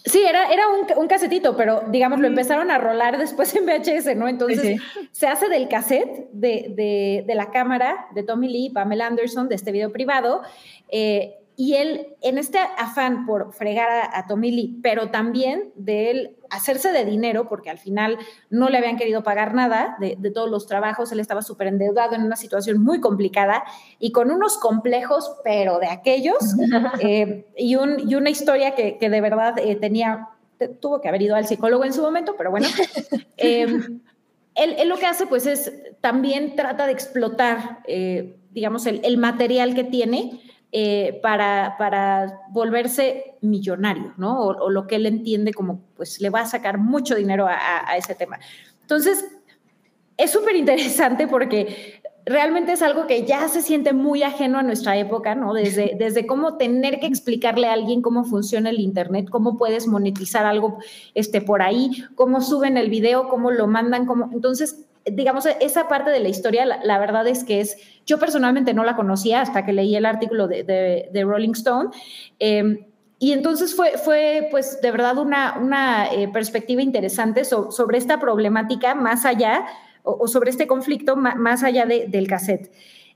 Sí, 0.05 0.21
era, 0.27 0.51
era 0.51 0.67
un, 0.67 0.85
un, 0.97 1.07
casetito, 1.07 1.55
pero 1.55 1.83
digamos, 1.87 2.19
lo 2.19 2.27
empezaron 2.27 2.71
a 2.71 2.77
rolar 2.77 3.17
después 3.17 3.55
en 3.55 3.65
VHS, 3.65 4.17
¿no? 4.17 4.27
Entonces, 4.27 4.61
sí, 4.61 4.77
sí. 4.77 5.09
se 5.13 5.27
hace 5.27 5.47
del 5.47 5.69
cassette 5.69 6.29
de, 6.33 6.73
de, 6.75 7.23
de, 7.25 7.35
la 7.35 7.51
cámara 7.51 8.07
de 8.13 8.23
Tommy 8.23 8.49
Lee, 8.49 8.69
Pamela 8.69 9.07
Anderson, 9.07 9.47
de 9.47 9.55
este 9.55 9.71
video 9.71 9.93
privado, 9.93 10.41
eh, 10.89 11.37
y 11.55 11.75
él, 11.75 12.07
en 12.21 12.37
este 12.37 12.57
afán 12.57 13.25
por 13.25 13.53
fregar 13.53 13.89
a, 13.89 14.17
a, 14.17 14.27
Tommy 14.27 14.51
Lee, 14.51 14.79
pero 14.81 15.11
también 15.11 15.71
de 15.75 16.09
él 16.09 16.37
hacerse 16.49 16.91
de 16.91 17.05
dinero, 17.05 17.47
porque 17.47 17.69
al 17.69 17.77
final 17.77 18.17
no 18.49 18.69
le 18.69 18.77
habían 18.77 18.97
querido 18.97 19.23
pagar 19.23 19.53
nada 19.53 19.95
de, 19.99 20.15
de 20.17 20.31
todos 20.31 20.49
los 20.49 20.67
trabajos, 20.67 21.11
él 21.11 21.19
estaba 21.19 21.41
súper 21.41 21.67
endeudado 21.67 22.15
en 22.15 22.23
una 22.23 22.35
situación 22.35 22.81
muy 22.83 22.99
complicada 22.99 23.63
y 23.99 24.11
con 24.11 24.31
unos 24.31 24.57
complejos, 24.57 25.35
pero 25.43 25.79
de 25.79 25.87
aquellos, 25.87 26.37
eh, 27.01 27.45
y, 27.55 27.75
un, 27.75 28.09
y, 28.09 28.15
una 28.15 28.29
historia 28.29 28.73
que, 28.73 28.97
que 28.97 29.09
de 29.09 29.21
verdad 29.21 29.55
eh, 29.59 29.75
tenía, 29.75 30.29
tuvo 30.79 31.01
que 31.01 31.09
haber 31.09 31.21
ido 31.21 31.35
al 31.35 31.45
psicólogo 31.45 31.85
en 31.85 31.93
su 31.93 32.01
momento, 32.01 32.35
pero 32.37 32.51
bueno. 32.51 32.67
Eh, 33.37 33.65
él, 34.55 34.75
él, 34.77 34.87
lo 34.87 34.97
que 34.97 35.05
hace, 35.07 35.25
pues, 35.25 35.47
es 35.47 35.73
también 35.99 36.55
trata 36.55 36.85
de 36.85 36.93
explotar, 36.93 37.79
eh, 37.87 38.37
digamos, 38.51 38.85
el, 38.85 39.01
el 39.03 39.17
material 39.17 39.73
que 39.73 39.83
tiene 39.83 40.39
eh, 40.75 41.19
para, 41.21 41.75
para, 41.77 42.41
volverse 42.49 43.35
millonario, 43.41 44.13
¿no? 44.17 44.39
O, 44.39 44.65
o, 44.65 44.69
lo 44.71 44.87
que 44.87 44.95
él 44.95 45.05
entiende 45.05 45.53
como, 45.53 45.81
pues 45.95 46.19
le 46.19 46.31
va 46.31 46.41
a 46.41 46.45
sacar 46.47 46.79
mucho 46.79 47.15
dinero 47.15 47.47
a, 47.47 47.87
a 47.87 47.95
ese 47.95 48.15
tema. 48.15 48.39
Entonces, 48.81 49.23
es 50.17 50.31
súper 50.31 50.55
interesante 50.55 51.27
porque 51.27 52.01
realmente 52.25 52.71
es 52.71 52.81
algo 52.81 53.07
que 53.07 53.25
ya 53.25 53.47
se 53.49 53.61
siente 53.61 53.93
muy 53.93 54.23
ajeno 54.23 54.59
a 54.59 54.63
nuestra 54.63 54.97
época, 54.97 55.35
¿no? 55.35 55.53
Desde, 55.53 55.95
desde 55.99 56.25
cómo 56.25 56.57
tener 56.57 56.99
que 56.99 57.07
explicarle 57.07 57.67
a 57.67 57.73
alguien 57.73 58.01
cómo 58.01 58.23
funciona 58.23 58.69
el 58.69 58.79
Internet, 58.79 59.29
cómo 59.29 59.57
puedes 59.57 59.87
monetizar 59.87 60.45
algo 60.45 60.79
este, 61.13 61.41
por 61.41 61.61
ahí, 61.61 62.03
cómo 62.15 62.41
suben 62.41 62.77
el 62.77 62.89
video, 62.89 63.29
cómo 63.29 63.51
lo 63.51 63.67
mandan, 63.67 64.05
cómo... 64.05 64.29
Entonces, 64.33 64.85
digamos, 65.05 65.45
esa 65.59 65.87
parte 65.87 66.11
de 66.11 66.19
la 66.19 66.29
historia, 66.29 66.65
la, 66.65 66.99
verdad 66.99 67.27
es 67.27 67.43
que 67.43 67.61
es, 67.61 67.77
yo 68.05 68.19
personalmente 68.19 68.73
no 68.73 68.83
la 68.83 68.95
conocía 68.95 69.41
hasta 69.41 69.65
que 69.65 69.73
leí 69.73 69.95
el 69.95 70.05
artículo 70.05 70.47
de, 70.47 71.23
Rolling 71.25 71.51
Stone. 71.51 71.89
Eh, 72.39 72.85
y 73.19 73.31
entonces 73.31 73.73
fue, 73.73 73.97
fue, 73.97 74.49
pues, 74.51 74.81
de 74.81 74.91
verdad 74.91 75.17
una, 75.17 75.57
una 75.57 76.11
eh, 76.11 76.27
perspectiva 76.27 76.81
interesante 76.81 77.45
so, 77.45 77.71
sobre 77.71 77.97
esta 77.97 78.19
problemática 78.19 78.95
más 78.95 79.23
allá, 79.25 79.65
o, 80.03 80.27
sobre 80.27 80.49
este 80.49 80.67
conflicto 80.67 81.15
más, 81.15 81.63
allá 81.63 81.85
de, 81.85 82.07
del 82.07 82.27
cassette. 82.27 82.71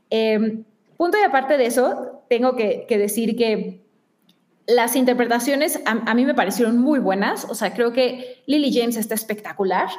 Eh, 0.10 0.64
punto 0.96 1.18
y 1.18 1.26
aparte 1.26 1.58
de 1.58 1.66
eso, 1.66 2.24
tengo 2.30 2.56
que, 2.56 2.86
decir 2.90 3.36
que 3.36 3.82
las 4.66 4.96
interpretaciones 4.96 5.82
a, 5.86 6.14
mí 6.14 6.26
me 6.26 6.34
parecieron 6.34 6.78
muy 6.78 7.00
buenas, 7.00 7.46
o 7.50 7.56
sea, 7.56 7.74
creo 7.74 7.94
que 7.94 8.42
Lily 8.46 8.74
James 8.74 8.98
está 8.98 9.14
espectacular. 9.14 9.90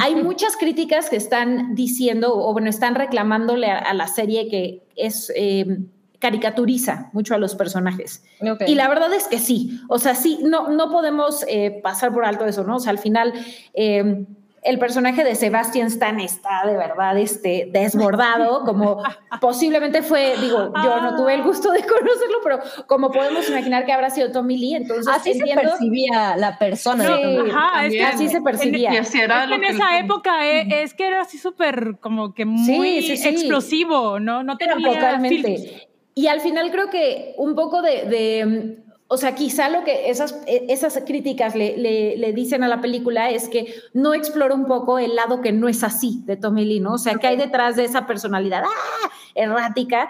Hay 0.00 0.16
muchas 0.16 0.56
críticas 0.56 1.10
que 1.10 1.16
están 1.16 1.74
diciendo, 1.74 2.34
o 2.34 2.52
bueno, 2.52 2.68
están 2.68 2.94
reclamándole 2.94 3.70
a, 3.70 3.78
a 3.78 3.94
la 3.94 4.08
serie 4.08 4.48
que 4.48 4.82
es... 4.96 5.32
Eh, 5.34 5.78
caricaturiza 6.20 7.10
mucho 7.12 7.32
a 7.36 7.38
los 7.38 7.54
personajes. 7.54 8.24
Okay. 8.40 8.72
Y 8.72 8.74
la 8.74 8.88
verdad 8.88 9.14
es 9.14 9.28
que 9.28 9.38
sí, 9.38 9.80
o 9.88 10.00
sea, 10.00 10.16
sí, 10.16 10.40
no, 10.42 10.68
no 10.68 10.90
podemos 10.90 11.44
eh, 11.46 11.78
pasar 11.80 12.12
por 12.12 12.24
alto 12.24 12.44
eso, 12.44 12.64
¿no? 12.64 12.74
O 12.74 12.80
sea, 12.80 12.90
al 12.90 12.98
final... 12.98 13.32
Eh, 13.72 14.26
el 14.68 14.78
personaje 14.78 15.24
de 15.24 15.34
Sebastian 15.34 15.86
Stan 15.86 16.20
está 16.20 16.66
de 16.66 16.76
verdad 16.76 17.16
este, 17.16 17.70
desbordado, 17.72 18.64
como 18.64 19.02
posiblemente 19.40 20.02
fue, 20.02 20.34
digo, 20.38 20.72
yo 20.84 21.00
no 21.00 21.16
tuve 21.16 21.34
el 21.34 21.42
gusto 21.42 21.72
de 21.72 21.80
conocerlo, 21.80 22.38
pero 22.44 22.58
como 22.86 23.10
podemos 23.10 23.48
imaginar 23.48 23.86
que 23.86 23.92
habrá 23.92 24.10
sido 24.10 24.30
Tommy 24.30 24.58
Lee, 24.58 24.74
entonces 24.74 25.08
así 25.08 25.30
entiendo, 25.30 25.62
se 25.62 25.68
percibía 25.68 26.36
la 26.36 26.58
persona. 26.58 27.04
Sí, 27.04 27.38
ajá, 27.50 27.86
es 27.86 27.92
que 27.94 28.04
así 28.04 28.28
se 28.28 28.42
percibía. 28.42 28.90
En, 28.90 28.96
es 28.96 29.10
que 29.10 29.24
en 29.24 29.64
esa 29.64 29.88
que... 29.88 29.98
época 30.00 30.46
eh, 30.46 30.82
es 30.82 30.92
que 30.92 31.06
era 31.06 31.22
así 31.22 31.38
súper 31.38 31.96
como 31.98 32.34
que 32.34 32.44
muy 32.44 33.00
sí, 33.00 33.16
sí, 33.16 33.28
explosivo, 33.28 34.20
¿no? 34.20 34.42
No 34.42 34.58
tenía 34.58 34.76
totalmente. 34.76 35.88
Y 36.14 36.26
al 36.26 36.40
final 36.40 36.70
creo 36.70 36.90
que 36.90 37.34
un 37.38 37.54
poco 37.54 37.80
de, 37.80 38.04
de 38.04 38.78
o 39.10 39.16
sea, 39.16 39.34
quizá 39.34 39.70
lo 39.70 39.84
que 39.84 40.10
esas, 40.10 40.38
esas 40.46 41.02
críticas 41.06 41.54
le, 41.54 41.78
le, 41.78 42.18
le, 42.18 42.32
dicen 42.34 42.62
a 42.62 42.68
la 42.68 42.82
película 42.82 43.30
es 43.30 43.48
que 43.48 43.74
no 43.94 44.12
explora 44.12 44.54
un 44.54 44.66
poco 44.66 44.98
el 44.98 45.16
lado 45.16 45.40
que 45.40 45.50
no 45.50 45.66
es 45.66 45.82
así 45.82 46.22
de 46.26 46.36
Tommy 46.36 46.66
Lee, 46.66 46.80
¿no? 46.80 46.92
O 46.94 46.98
sea, 46.98 47.14
que 47.14 47.26
hay 47.26 47.38
detrás 47.38 47.76
de 47.76 47.84
esa 47.84 48.06
personalidad 48.06 48.64
¡ah! 48.64 49.10
errática, 49.34 50.08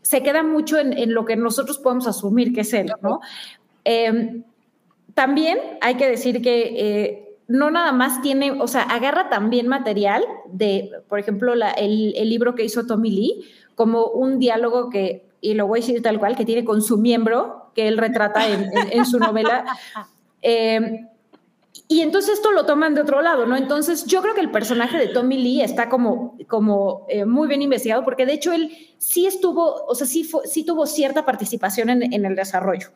se 0.00 0.22
queda 0.22 0.44
mucho 0.44 0.78
en, 0.78 0.92
en, 0.96 1.12
lo 1.12 1.24
que 1.24 1.34
nosotros 1.34 1.78
podemos 1.78 2.06
asumir 2.06 2.52
que 2.52 2.60
es 2.60 2.72
él, 2.72 2.92
¿no? 3.02 3.20
Eh, 3.84 4.42
también 5.14 5.58
hay 5.80 5.96
que 5.96 6.08
decir 6.08 6.40
que 6.40 6.74
eh, 6.76 7.38
no 7.48 7.72
nada 7.72 7.90
más 7.90 8.22
tiene, 8.22 8.52
o 8.52 8.68
sea, 8.68 8.82
agarra 8.82 9.28
también 9.28 9.66
material 9.66 10.24
de, 10.52 10.92
por 11.08 11.18
ejemplo, 11.18 11.56
la, 11.56 11.72
el, 11.72 12.14
el 12.16 12.28
libro 12.28 12.54
que 12.54 12.64
hizo 12.64 12.86
Tommy 12.86 13.10
Lee, 13.10 13.44
como 13.74 14.06
un 14.06 14.38
diálogo 14.38 14.88
que 14.88 15.26
y 15.40 15.54
lo 15.54 15.66
voy 15.66 15.80
a 15.80 15.82
decir 15.82 16.02
tal 16.02 16.18
cual, 16.18 16.36
que 16.36 16.44
tiene 16.44 16.64
con 16.64 16.82
su 16.82 16.98
miembro, 16.98 17.65
que 17.76 17.86
él 17.86 17.98
retrata 17.98 18.48
en, 18.48 18.76
en, 18.76 18.92
en 18.92 19.06
su 19.06 19.20
novela. 19.20 19.64
Eh, 20.42 21.06
y 21.88 22.00
entonces 22.00 22.34
esto 22.34 22.50
lo 22.50 22.66
toman 22.66 22.94
de 22.94 23.02
otro 23.02 23.22
lado, 23.22 23.46
¿no? 23.46 23.54
Entonces 23.54 24.06
yo 24.06 24.20
creo 24.22 24.34
que 24.34 24.40
el 24.40 24.50
personaje 24.50 24.98
de 24.98 25.08
Tommy 25.08 25.38
Lee 25.38 25.62
está 25.62 25.88
como, 25.88 26.36
como 26.48 27.06
eh, 27.08 27.24
muy 27.24 27.46
bien 27.46 27.62
investigado, 27.62 28.04
porque 28.04 28.26
de 28.26 28.32
hecho 28.32 28.52
él 28.52 28.72
sí 28.98 29.26
estuvo, 29.26 29.84
o 29.86 29.94
sea, 29.94 30.06
sí, 30.06 30.24
fue, 30.24 30.46
sí 30.48 30.64
tuvo 30.64 30.86
cierta 30.86 31.24
participación 31.24 31.90
en, 31.90 32.12
en 32.12 32.24
el 32.24 32.34
desarrollo. 32.34 32.88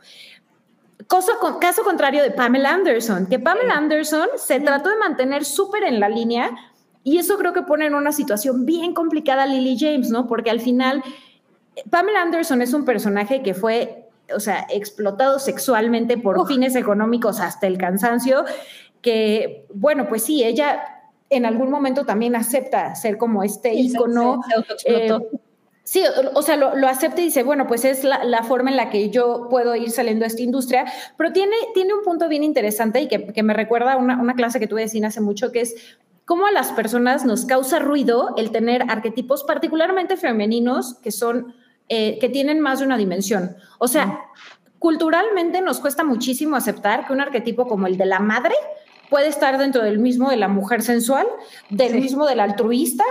Cosa 1.07 1.33
con, 1.41 1.59
caso 1.59 1.85
contrario 1.85 2.23
de 2.23 2.31
Pamela 2.31 2.73
Anderson, 2.73 3.27
que 3.27 3.39
Pamela 3.39 3.75
Anderson 3.75 4.29
se 4.37 4.61
trató 4.61 4.89
de 4.89 4.97
mantener 4.97 5.45
súper 5.45 5.85
en 5.85 6.01
la 6.01 6.09
línea 6.09 6.51
y 7.05 7.19
eso 7.19 7.39
creo 7.39 7.53
que 7.53 7.63
pone 7.63 7.87
en 7.87 7.95
una 7.95 8.13
situación 8.13 8.67
bien 8.67 8.93
complicada 8.93 9.45
a 9.45 9.47
Lily 9.47 9.77
James, 9.79 10.11
¿no? 10.11 10.27
Porque 10.27 10.51
al 10.51 10.61
final 10.61 11.03
Pamela 11.91 12.23
Anderson 12.23 12.61
es 12.61 12.75
un 12.75 12.85
personaje 12.85 13.43
que 13.43 13.55
fue, 13.55 14.10
o 14.35 14.41
sea, 14.41 14.67
explotado 14.71 15.39
sexualmente 15.39 16.19
por 16.19 16.39
Uf. 16.39 16.49
fines 16.49 16.77
económicos 16.77 17.41
hasta 17.41 17.67
el 17.67 17.79
cansancio, 17.79 18.45
que, 19.03 19.67
bueno, 19.75 20.09
pues 20.09 20.25
sí, 20.25 20.45
ella 20.45 20.83
en 21.31 21.47
algún 21.47 21.71
momento 21.71 22.05
también 22.05 22.35
acepta 22.35 22.95
ser 22.95 23.17
como 23.17 23.43
este 23.43 23.73
sí, 23.73 23.93
ícono. 23.93 24.41
Se, 24.77 24.79
se 24.79 25.07
eh, 25.07 25.19
sí, 25.85 26.03
o 26.35 26.43
sea, 26.43 26.57
lo, 26.57 26.75
lo, 26.77 26.89
acepta 26.89 27.21
y 27.21 27.27
dice, 27.27 27.45
bueno, 27.45 27.67
pues 27.67 27.85
es 27.85 28.05
la, 28.05 28.25
la, 28.25 28.43
forma 28.43 28.71
en 28.71 28.77
la 28.77 28.91
que 28.91 29.11
yo 29.11 29.47
puedo 29.49 29.77
ir 29.77 29.91
saliendo 29.91 30.25
a 30.25 30.29
esta 30.29 30.43
industria, 30.43 30.85
pero 31.17 31.33
tiene, 31.33 31.55
tiene 31.73 31.95
un 31.95 32.03
punto 32.03 32.29
bien 32.29 32.43
interesante 32.43 33.01
y 33.01 33.09
que, 33.09 33.33
que 33.33 33.43
me 33.43 33.55
recuerda 33.55 33.95
a 33.95 33.97
una, 33.97 34.21
una 34.21 34.35
clase 34.35 34.59
que 34.59 34.67
tuve 34.67 34.83
de 34.83 34.89
cine 34.89 35.07
hace 35.07 35.21
mucho, 35.21 35.53
que 35.53 35.61
es 35.61 35.99
cómo 36.25 36.47
a 36.47 36.53
las 36.53 36.73
personas 36.73 37.25
nos 37.25 37.45
causa 37.45 37.79
ruido 37.79 38.35
el 38.37 38.51
tener 38.51 38.85
arquetipos 38.89 39.45
particularmente 39.45 40.17
femeninos 40.17 40.95
que 40.95 41.13
son 41.13 41.55
eh, 41.93 42.19
que 42.21 42.29
tienen 42.29 42.61
más 42.61 42.79
de 42.79 42.87
una 42.87 42.97
dimensión. 42.97 43.57
O 43.79 43.89
sea, 43.89 44.07
mm. 44.07 44.19
culturalmente 44.79 45.61
nos 45.61 45.81
cuesta 45.81 46.05
muchísimo 46.05 46.55
aceptar 46.55 47.05
que 47.05 47.13
un 47.13 47.21
arquetipo 47.21 47.67
como 47.67 47.89
el 47.89 47.99
de 47.99 48.07
la 48.07 48.21
madre 48.21 48.55
puede 49.11 49.27
estar 49.27 49.59
dentro 49.59 49.83
del 49.83 49.99
mismo 49.99 50.31
de 50.31 50.37
la 50.37 50.47
mujer 50.47 50.83
sensual, 50.83 51.27
del 51.69 51.91
sí. 51.91 52.01
mismo 52.01 52.27
del 52.27 52.39
altruista 52.39 53.03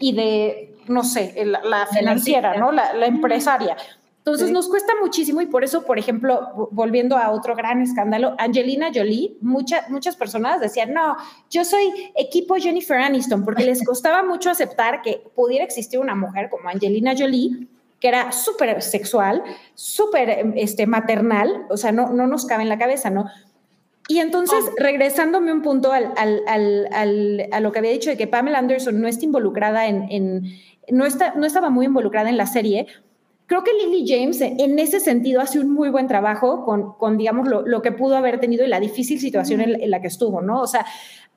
y 0.00 0.14
de 0.14 0.74
no 0.88 1.04
sé, 1.04 1.46
la, 1.46 1.86
financiera, 1.86 2.56
¿no? 2.56 2.72
La, 2.72 2.92
la 2.92 3.06
empresaria. 3.06 3.76
Entonces 4.18 4.50
nos 4.50 4.68
cuesta 4.68 4.94
muchísimo 5.00 5.42
y 5.42 5.46
por 5.46 5.64
eso, 5.64 5.84
por 5.84 5.98
ejemplo, 5.98 6.68
volviendo 6.72 7.16
a 7.18 7.30
otro 7.30 7.54
gran 7.54 7.82
escándalo, 7.82 8.34
Angelina 8.38 8.90
Jolie, 8.92 9.36
muchas 9.42 10.16
personas 10.16 10.60
decían, 10.60 10.92
no, 10.94 11.16
yo 11.50 11.62
soy 11.64 11.92
equipo 12.16 12.56
Jennifer 12.56 12.96
Aniston, 12.96 13.44
porque 13.44 13.64
les 13.64 13.84
costaba 13.84 14.24
mucho 14.24 14.48
aceptar 14.50 15.02
que 15.02 15.22
pudiera 15.36 15.62
existir 15.62 16.00
una 16.00 16.14
mujer 16.14 16.48
como 16.50 16.70
Angelina 16.70 17.12
Jolie 17.16 17.68
que 18.04 18.08
era 18.08 18.32
súper 18.32 18.82
sexual, 18.82 19.42
súper 19.74 20.52
este, 20.56 20.86
maternal, 20.86 21.64
o 21.70 21.78
sea, 21.78 21.90
no, 21.90 22.12
no 22.12 22.26
nos 22.26 22.44
cabe 22.44 22.62
en 22.62 22.68
la 22.68 22.76
cabeza, 22.76 23.08
¿no? 23.08 23.24
Y 24.08 24.18
entonces, 24.18 24.62
oh. 24.62 24.72
regresándome 24.76 25.50
un 25.50 25.62
punto 25.62 25.90
al, 25.90 26.12
al, 26.18 26.42
al, 26.92 27.48
a 27.50 27.60
lo 27.60 27.72
que 27.72 27.78
había 27.78 27.92
dicho 27.92 28.10
de 28.10 28.18
que 28.18 28.26
Pamela 28.26 28.58
Anderson 28.58 29.00
no 29.00 29.08
está 29.08 29.24
involucrada 29.24 29.86
en, 29.86 30.06
en 30.10 30.42
no, 30.90 31.06
está, 31.06 31.32
no 31.34 31.46
estaba 31.46 31.70
muy 31.70 31.86
involucrada 31.86 32.28
en 32.28 32.36
la 32.36 32.44
serie, 32.44 32.88
Creo 33.46 33.62
que 33.62 33.72
Lily 33.74 34.06
James 34.08 34.40
en 34.40 34.78
ese 34.78 35.00
sentido 35.00 35.42
hace 35.42 35.60
un 35.60 35.70
muy 35.70 35.90
buen 35.90 36.06
trabajo 36.06 36.64
con, 36.64 36.94
con 36.94 37.18
digamos, 37.18 37.46
lo, 37.46 37.60
lo, 37.60 37.82
que 37.82 37.92
pudo 37.92 38.16
haber 38.16 38.40
tenido 38.40 38.64
y 38.64 38.68
la 38.68 38.80
difícil 38.80 39.20
situación 39.20 39.60
en, 39.60 39.90
la 39.90 40.00
que 40.00 40.06
estuvo, 40.06 40.40
¿no? 40.40 40.62
O 40.62 40.66
sea, 40.66 40.86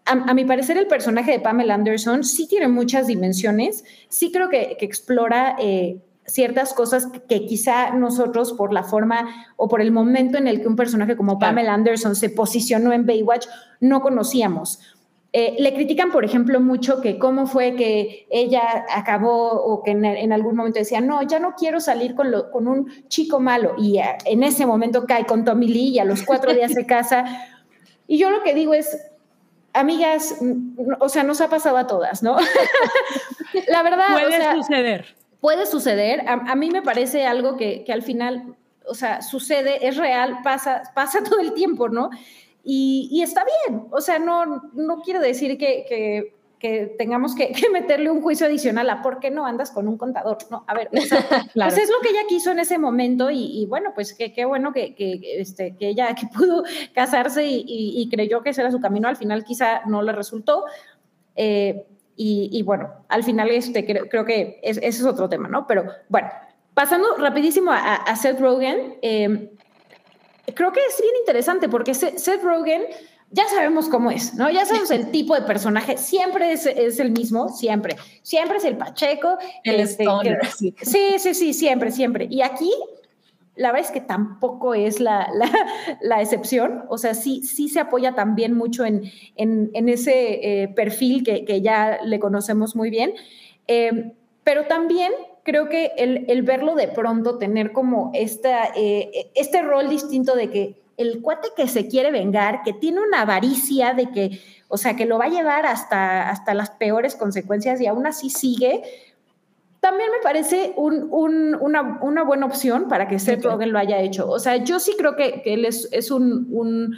a, 0.05 0.33
mi 0.33 0.45
parecer 0.45 0.77
el 0.77 0.87
personaje 0.87 1.31
de 1.31 1.41
Pamela 1.41 1.73
Anderson 1.73 2.23
sí 2.23 2.47
tiene 2.47 2.69
muchas 2.69 3.07
dimensiones, 3.07 3.83
sí 4.07 4.31
creo 4.31 4.47
que, 4.47 4.77
que 4.79 4.85
explora 4.85 5.57
eh, 5.59 5.97
ciertas 6.27 6.73
cosas 6.73 7.07
que 7.30 7.45
quizá 7.45 7.91
nosotros 7.91 8.53
por 8.53 8.73
la 8.73 8.83
forma 8.83 9.47
o 9.56 9.67
por 9.69 9.81
el 9.81 9.91
momento 9.91 10.38
en 10.38 10.47
el 10.47 10.61
que 10.61 10.67
un 10.67 10.75
personaje 10.75 11.15
como 11.15 11.39
Pamela 11.39 11.73
Anderson 11.73 12.15
se 12.15 12.30
posicionó 12.30 12.91
en 12.91 13.06
Baywatch 13.06 13.47
no 13.80 14.01
conocíamos. 14.01 14.80
Eh, 15.33 15.56
le 15.59 15.73
critican, 15.73 16.11
por 16.11 16.25
ejemplo, 16.25 16.59
mucho 16.59 17.01
que 17.01 17.17
cómo 17.17 17.47
fue 17.47 17.75
que 17.75 18.27
ella 18.30 18.85
acabó 18.93 19.51
o 19.51 19.83
que 19.83 19.91
en, 19.91 20.33
algún 20.33 20.56
momento 20.56 20.80
decía, 20.80 20.99
no, 20.99 21.22
ya 21.22 21.39
no 21.39 21.53
quiero 21.56 21.80
salir 21.80 22.15
con, 22.15 22.27
con 22.51 22.67
un 22.67 22.91
chico 23.07 23.39
malo. 23.39 23.75
Y 23.77 23.99
eh, 23.99 24.17
en 24.25 24.43
ese 24.43 24.65
momento 24.65 25.06
cae 25.06 25.25
con 25.25 25.45
Tommy 25.45 25.67
Lee 25.67 25.89
y 25.89 25.99
a 25.99 26.06
los 26.06 26.23
cuatro 26.23 26.53
días 26.53 26.73
se 26.73 26.85
casa. 26.85 27.25
Y 28.07 28.17
yo 28.17 28.30
lo 28.30 28.41
que 28.41 28.53
digo 28.53 28.73
es, 28.73 28.97
amigas, 29.73 30.35
o 30.99 31.09
sea, 31.09 31.23
nos 31.23 31.39
ha 31.39 31.49
pasado 31.49 31.77
a 31.77 31.88
todas, 31.88 32.23
¿no? 32.23 32.38
La 33.67 33.83
verdad. 33.83 34.07
Puede 34.14 34.56
suceder. 34.56 35.17
Puede 35.40 35.66
suceder. 35.66 36.24
A, 36.27 36.56
mí 36.56 36.72
me 36.72 36.82
parece 36.82 37.25
algo 37.25 37.57
que, 37.57 37.83
que 37.83 37.93
al 37.93 38.01
final, 38.01 38.56
o 38.88 38.95
sea, 38.95 39.22
sucede, 39.22 39.88
es 39.88 39.98
real, 39.98 40.40
pasa, 40.43 40.83
pasa 40.95 41.24
todo 41.24 41.40
el 41.40 41.53
tiempo, 41.53 41.90
¿no? 41.90 42.09
Y, 42.69 43.22
está 43.24 43.45
bien, 43.45 43.85
o 43.91 44.01
sea, 44.01 44.19
no, 44.19 44.69
no 44.74 45.01
quiero 45.01 45.22
decir 45.22 45.57
que, 45.57 46.33
que, 46.59 46.95
tengamos 46.98 47.33
que, 47.35 47.53
meterle 47.72 48.11
un 48.11 48.22
juicio 48.22 48.45
adicional 48.45 48.90
a 48.90 49.01
por 49.01 49.22
qué 49.22 49.32
no 49.32 49.45
andas 49.45 49.72
con 49.72 49.88
un 49.88 49.98
contador, 49.98 50.38
no, 50.51 50.66
a 50.67 50.74
ver, 50.74 50.90
pues 50.91 51.06
es 51.06 51.90
lo 51.90 52.01
que 52.01 52.09
ella 52.09 52.27
quiso 52.27 52.51
en 52.51 52.59
ese 52.59 52.77
momento 52.77 53.32
y, 53.32 53.66
bueno, 53.69 53.91
pues 53.95 54.14
qué 54.14 54.43
bueno 54.43 54.74
que, 54.74 54.95
este, 55.38 55.77
que 55.77 55.88
ella 55.88 56.14
que 56.14 56.27
pudo 56.27 56.64
casarse 56.93 57.45
y, 57.48 58.09
creyó 58.11 58.41
que 58.41 58.49
ese 58.49 58.59
era 58.59 58.72
su 58.72 58.82
camino, 58.82 59.07
al 59.07 59.16
final 59.16 59.45
quizá 59.45 59.83
no 59.85 60.01
le 60.01 60.11
resultó. 60.11 60.66
Eh, 61.38 61.85
y, 62.17 62.63
bueno, 62.63 62.89
al 63.09 63.23
final 63.23 63.49
este, 63.51 63.85
creo, 63.85 64.25
que 64.25 64.59
ese 64.63 64.85
es 64.85 65.05
otro 65.05 65.29
tema, 65.29 65.47
¿no? 65.47 65.67
Pero 65.67 65.85
bueno, 66.09 66.29
pasando 66.73 67.15
rapidísimo 67.17 67.71
a, 67.71 68.15
Seth 68.15 68.39
Rogen, 68.39 68.95
eh, 69.01 69.51
creo 70.53 70.71
que 70.71 70.79
es 70.79 70.99
bien 70.99 71.13
interesante 71.19 71.69
porque 71.69 71.93
Seth 71.93 72.43
Rogen 72.43 72.83
ya 73.29 73.47
sabemos 73.49 73.89
cómo 73.89 74.09
es, 74.09 74.33
¿no? 74.35 74.49
Ya 74.49 74.65
sabemos 74.65 74.89
el 74.91 75.11
tipo 75.11 75.35
de 75.35 75.41
personaje, 75.41 75.97
siempre 75.97 76.53
es, 76.53 76.65
el 76.65 77.11
mismo, 77.11 77.49
siempre. 77.49 77.95
Siempre 78.21 78.57
es 78.57 78.63
el 78.63 78.77
Pacheco. 78.77 79.37
El 79.63 79.81
este, 79.81 80.05
sí. 80.57 80.73
sí, 80.81 81.33
sí, 81.33 81.53
siempre, 81.53 81.91
siempre. 81.91 82.27
Y 82.29 82.41
aquí, 82.41 82.71
la 83.57 83.71
verdad 83.71 83.87
es 83.87 83.91
que 83.91 84.01
tampoco 84.01 84.73
es 84.73 84.99
la, 84.99 85.29
la, 86.01 86.21
excepción, 86.21 86.85
o 86.89 86.97
sea, 86.97 87.13
sí, 87.13 87.41
sí 87.43 87.69
se 87.69 87.79
apoya 87.79 88.13
también 88.13 88.53
mucho 88.53 88.85
en, 88.85 89.11
en, 89.35 89.89
ese 89.89 90.61
eh, 90.63 90.67
perfil 90.69 91.23
que, 91.23 91.43
que, 91.43 91.61
ya 91.61 91.99
le 92.03 92.19
conocemos 92.19 92.75
muy 92.75 92.89
bien, 92.89 93.13
eh, 93.67 94.13
pero 94.43 94.65
también 94.65 95.11
creo 95.43 95.69
que 95.69 95.93
el, 95.97 96.41
verlo 96.43 96.75
de 96.75 96.89
pronto, 96.89 97.37
tener 97.37 97.71
como 97.71 98.11
esta, 98.13 98.65
eh, 98.75 99.31
este 99.33 99.61
rol 99.61 99.89
distinto 99.89 100.35
de 100.35 100.49
que 100.49 100.81
el 100.97 101.21
cuate 101.21 101.49
que 101.55 101.67
se 101.67 101.87
quiere 101.87 102.11
vengar, 102.11 102.63
que 102.63 102.73
tiene 102.73 102.99
una 103.01 103.21
avaricia 103.21 103.93
de 103.93 104.07
que, 104.11 104.41
o 104.67 104.77
sea, 104.77 104.95
que 104.95 105.05
lo 105.05 105.17
va 105.17 105.25
a 105.25 105.29
llevar 105.29 105.65
hasta, 105.65 106.29
hasta 106.29 106.53
las 106.53 106.71
peores 106.71 107.15
consecuencias 107.15 107.79
y 107.79 107.87
aún 107.87 108.05
así 108.07 108.29
sigue, 108.29 108.83
también 109.80 110.09
me 110.11 110.22
parece 110.23 110.73
una, 110.77 112.23
buena 112.23 112.45
opción 112.45 112.88
para 112.88 113.07
que 113.07 113.19
Seth 113.19 113.43
Rogen 113.43 113.72
lo 113.72 113.80
haya 113.80 113.99
hecho. 113.99 114.30
O 114.30 114.39
sea, 114.39 114.57
yo 114.57 114.80
sí 114.80 114.95
creo 114.97 115.15
que, 115.15 115.41
él 115.45 115.65
es, 115.65 116.11
un, 116.11 116.97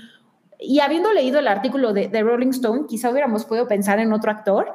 Y 0.60 0.80
habiendo 0.80 1.14
leído 1.14 1.40
el 1.40 1.48
artículo 1.48 1.94
de, 1.94 2.08
de 2.08 2.24
Rolling 2.24 2.50
Stone, 2.50 2.86
quizá 2.88 3.10
hubiéramos 3.10 3.46
podido 3.46 3.68
pensar 3.68 4.00
en 4.00 4.14
otro 4.14 4.32
actor, 4.32 4.74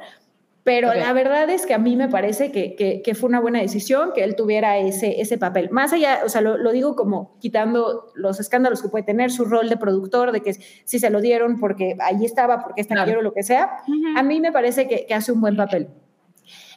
pero 0.65 0.95
la 0.95 1.13
verdad 1.13 1.47
es 1.51 1.67
que 1.67 1.75
a 1.75 1.77
mí 1.77 1.95
me 1.95 2.09
parece 2.09 2.51
que, 2.51 2.75
que, 2.75 3.13
fue 3.13 3.29
una 3.29 3.39
buena 3.39 3.61
decisión 3.61 4.13
que 4.15 4.23
él 4.23 4.35
tuviera 4.35 4.79
ese, 4.79 5.21
ese 5.21 5.37
papel. 5.37 5.69
Más 5.69 5.93
allá, 5.93 6.21
o 6.25 6.29
sea, 6.29 6.41
lo, 6.41 6.71
digo 6.71 6.95
como 6.95 7.37
quitando 7.39 8.07
los 8.15 8.39
escándalos 8.39 8.81
que 8.81 8.89
puede 8.89 9.03
tener, 9.03 9.29
su 9.29 9.45
rol 9.45 9.69
de 9.69 9.77
productor, 9.77 10.31
de 10.31 10.41
que 10.41 10.53
si 10.53 10.97
se 10.97 11.11
lo 11.11 11.21
dieron 11.21 11.59
porque 11.59 11.95
ahí 11.99 12.25
estaba, 12.25 12.63
porque 12.63 12.81
está 12.81 12.95
claro. 12.95 13.19
o 13.19 13.21
lo 13.21 13.31
que 13.31 13.43
sea, 13.43 13.77
a 14.17 14.23
mí 14.23 14.41
me 14.41 14.51
parece 14.51 14.87
que, 14.87 15.05
hace 15.13 15.31
un 15.31 15.39
buen 15.39 15.55
papel. 15.55 15.87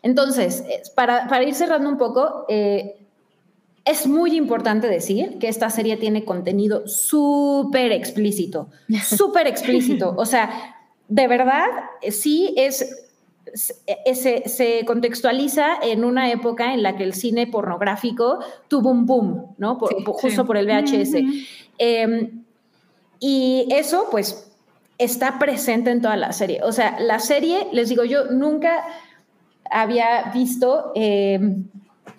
Entonces, 0.02 0.64
para, 0.94 1.26
para 1.28 1.44
ir 1.44 1.54
cerrando 1.54 1.88
un 1.88 1.98
poco, 1.98 2.44
eh, 2.48 2.96
es 3.84 4.06
muy 4.06 4.36
importante 4.36 4.88
decir 4.88 5.38
que 5.38 5.48
esta 5.48 5.70
serie 5.70 5.96
tiene 5.96 6.24
contenido 6.24 6.86
súper 6.86 7.92
explícito, 7.92 8.68
súper 9.04 9.46
explícito. 9.46 10.14
O 10.16 10.26
sea, 10.26 10.76
de 11.08 11.26
verdad, 11.26 11.66
sí 12.10 12.54
es 12.56 13.08
eh, 13.86 14.14
se, 14.14 14.48
se, 14.48 14.84
contextualiza 14.84 15.78
en 15.82 16.04
una 16.04 16.30
época 16.30 16.74
en 16.74 16.82
la 16.82 16.96
que 16.96 17.04
el 17.04 17.14
cine 17.14 17.46
pornográfico 17.46 18.40
tuvo 18.68 18.90
un 18.90 19.06
boom, 19.06 19.54
¿no? 19.58 19.76
justo 19.76 20.44
por 20.44 20.56
el 20.56 20.66
VHS. 20.66 21.14
Em, 21.78 22.44
y 23.20 23.66
eso, 23.70 24.08
pues, 24.10 24.52
está 24.98 25.38
presente 25.38 25.90
en 25.90 26.02
toda 26.02 26.16
la 26.16 26.32
serie. 26.32 26.60
O 26.62 26.72
sea, 26.72 26.98
la 27.00 27.20
serie, 27.20 27.68
les 27.72 27.88
digo, 27.88 28.04
yo 28.04 28.26
nunca 28.26 28.84
había 29.70 30.30
visto 30.34 30.92
em, 30.94 31.64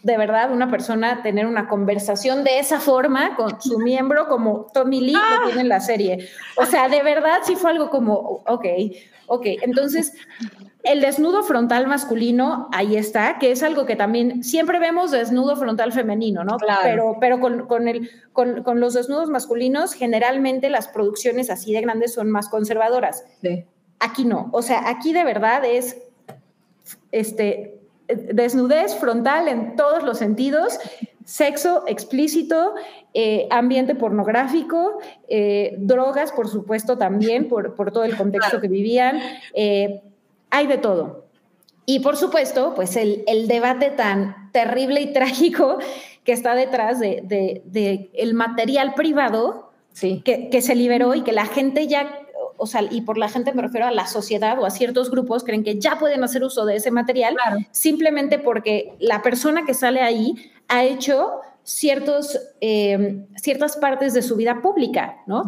de 0.04 0.18
verdad 0.18 0.52
una 0.52 0.70
persona 0.70 1.22
tener 1.22 1.46
una 1.46 1.68
conversación 1.68 2.44
de 2.44 2.60
esa 2.60 2.80
forma 2.80 3.36
con 3.36 3.62
su 3.62 3.80
miembro 3.80 4.28
como 4.28 4.68
Tommy 4.74 5.02
Lee 5.02 5.14
lo 5.14 5.20
ah. 5.20 5.42
tiene 5.46 5.62
en 5.62 5.70
la 5.70 5.80
serie. 5.80 6.30
O 6.56 6.66
sea, 6.66 6.90
de 6.90 7.04
verdad 7.04 7.40
sí 7.44 7.56
fue 7.56 7.72
algo 7.72 7.90
como, 7.90 8.42
ok, 8.46 8.66
ok. 9.28 9.46
Entonces, 9.62 10.14
el 10.84 11.02
desnudo 11.02 11.44
frontal 11.44 11.88
masculino, 11.88 12.70
ahí 12.72 12.96
está, 12.96 13.38
que 13.38 13.52
es 13.52 13.64
algo 13.64 13.86
que 13.86 13.96
también 13.96 14.44
siempre 14.44 14.80
vemos 14.80 15.12
desnudo 15.12 15.58
frontal 15.58 15.92
femenino, 15.92 16.44
¿no? 16.44 16.58
Claro. 16.58 16.82
Pero, 16.84 17.18
pero 17.20 17.40
con, 17.40 17.68
con, 17.68 17.88
el, 17.88 18.10
con, 18.32 18.64
con, 18.64 18.80
los 18.80 18.94
desnudos 18.94 19.30
masculinos, 19.30 19.94
generalmente 19.94 20.70
las 20.70 20.88
producciones 20.88 21.50
así 21.50 21.74
de 21.74 21.82
grandes 21.82 22.14
son 22.14 22.32
más 22.32 22.48
conservadoras. 22.48 23.26
Sí. 23.42 23.66
Aquí 24.00 24.24
no. 24.24 24.50
O 24.54 24.62
sea, 24.62 24.88
aquí 24.88 25.12
de 25.12 25.26
verdad 25.26 25.66
es 25.66 25.98
este, 27.12 27.80
desnudez 28.08 28.96
frontal 28.96 29.48
en 29.48 29.76
todos 29.76 30.04
los 30.04 30.18
sentidos, 30.18 30.80
sexo 31.26 31.84
explícito, 31.88 32.74
eh, 33.14 33.48
ambiente 33.52 33.96
pornográfico, 33.96 35.00
eh, 35.28 35.76
drogas, 35.78 36.32
por 36.32 36.48
supuesto, 36.48 36.98
también, 36.98 37.48
por, 37.48 37.76
por 37.76 37.92
todo 37.92 38.04
el 38.04 38.18
contexto 38.18 38.60
que 38.60 38.68
vivían. 38.68 39.20
Eh, 39.54 40.02
hay 40.50 40.68
de 40.68 40.78
todo. 40.78 41.26
Y 41.86 42.00
por 42.00 42.18
supuesto, 42.18 42.74
pues 42.76 42.96
el, 42.96 43.48
debate 43.48 43.90
tan 43.90 44.52
terrible 44.52 45.02
y 45.02 45.14
trágico 45.14 45.80
que 46.24 46.34
está 46.34 46.54
detrás 46.54 47.00
de, 47.00 48.12
el 48.14 48.34
material 48.34 48.94
privado 48.94 49.72
sí. 49.92 50.22
que, 50.24 50.62
se 50.62 50.76
liberó 50.76 51.16
y 51.16 51.22
que 51.22 51.32
la 51.32 51.46
gente 51.46 51.88
ya, 51.88 52.19
o 52.60 52.68
sea, 52.68 52.84
y 52.90 53.02
por 53.02 53.18
la 53.18 53.30
gente 53.30 53.54
me 53.54 53.62
refiero 53.62 53.88
a 53.88 53.92
la 53.92 54.06
sociedad 54.06 54.60
o 54.60 54.66
a 54.66 54.70
ciertos 54.70 55.10
grupos, 55.10 55.44
creen 55.44 55.64
que 55.64 55.80
ya 55.80 55.98
pueden 55.98 56.24
hacer 56.24 56.44
uso 56.44 56.66
de 56.66 56.76
ese 56.76 56.92
material 56.92 57.36
simplemente 57.72 58.38
porque 58.38 58.94
la 59.00 59.22
persona 59.22 59.66
que 59.66 59.74
sale 59.74 60.02
ahí 60.02 60.36
ha 60.68 60.84
hecho 60.84 61.42
ciertos, 61.64 62.40
eh, 62.62 63.26
ciertas 63.36 63.78
partes 63.78 64.14
de 64.14 64.22
su 64.22 64.36
vida 64.36 64.62
pública, 64.62 65.18
¿no? 65.28 65.44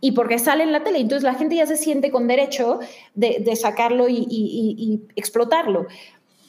y 0.00 0.12
porque 0.12 0.38
sale 0.38 0.62
en 0.62 0.72
la 0.72 0.84
tele. 0.84 0.98
Entonces 0.98 1.24
la 1.24 1.34
gente 1.34 1.56
ya 1.56 1.66
se 1.66 1.76
siente 1.76 2.10
con 2.10 2.28
derecho 2.28 2.80
de, 3.14 3.56
sacarlo 3.56 4.08
y, 4.08 5.02
explotarlo. 5.16 5.86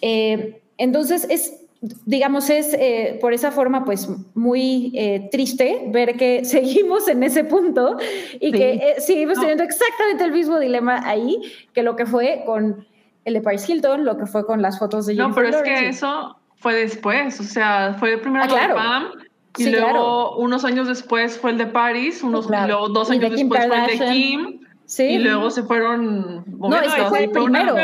Eh, 0.01 0.61
entonces 0.77 1.25
es, 1.29 1.66
digamos, 2.05 2.49
es 2.49 2.73
eh, 2.73 3.17
por 3.21 3.33
esa 3.33 3.51
forma 3.51 3.85
pues 3.85 4.09
muy 4.33 4.91
eh, 4.95 5.29
triste 5.31 5.83
ver 5.89 6.15
que 6.17 6.43
seguimos 6.45 7.07
en 7.07 7.23
ese 7.23 7.43
punto 7.43 7.97
y 8.39 8.51
que 8.51 8.95
seguimos 8.99 9.39
teniendo 9.39 9.63
exactamente 9.63 10.23
el 10.23 10.31
mismo 10.31 10.59
dilema 10.59 11.01
ahí 11.07 11.39
que 11.73 11.83
lo 11.83 11.95
que 11.95 12.05
fue 12.05 12.43
con 12.45 12.85
el 13.25 13.33
de 13.33 13.41
Paris 13.41 13.67
Hilton, 13.69 14.05
lo 14.05 14.17
que 14.17 14.25
fue 14.25 14.45
con 14.45 14.61
las 14.61 14.79
fotos 14.79 15.05
de 15.05 15.15
No, 15.15 15.23
Jennifer 15.33 15.43
pero 15.45 15.57
es 15.57 15.63
que 15.63 15.87
eso 15.89 16.37
fue 16.55 16.73
después, 16.75 17.39
o 17.39 17.43
sea, 17.43 17.95
fue 17.99 18.17
primero 18.17 18.45
Ah, 18.49 18.67
de. 18.67 18.73
Pam, 18.73 19.03
y 19.57 19.63
Sí, 19.65 19.69
luego 19.71 19.87
claro. 19.87 20.35
unos 20.37 20.63
años 20.65 20.87
después 20.87 21.37
fue 21.37 21.51
el 21.51 21.57
de 21.57 21.67
Paris, 21.67 22.23
unos, 22.23 22.47
Claro. 22.47 22.65
y 22.65 22.67
luego 22.69 22.89
dos 22.89 23.09
de 23.09 23.15
años 23.17 23.31
después 23.31 23.67
fue 23.67 23.77
el 23.93 23.99
de. 23.99 24.05
Kim, 24.13 24.59
Sí. 24.85 25.03
y 25.03 25.17
luego 25.17 25.49
se 25.51 25.63
fueron 25.63 26.45
No, 26.47 26.73
este 26.81 27.03
fue 27.09 27.23
el 27.25 27.37
una- 27.37 27.59
primero. 27.73 27.75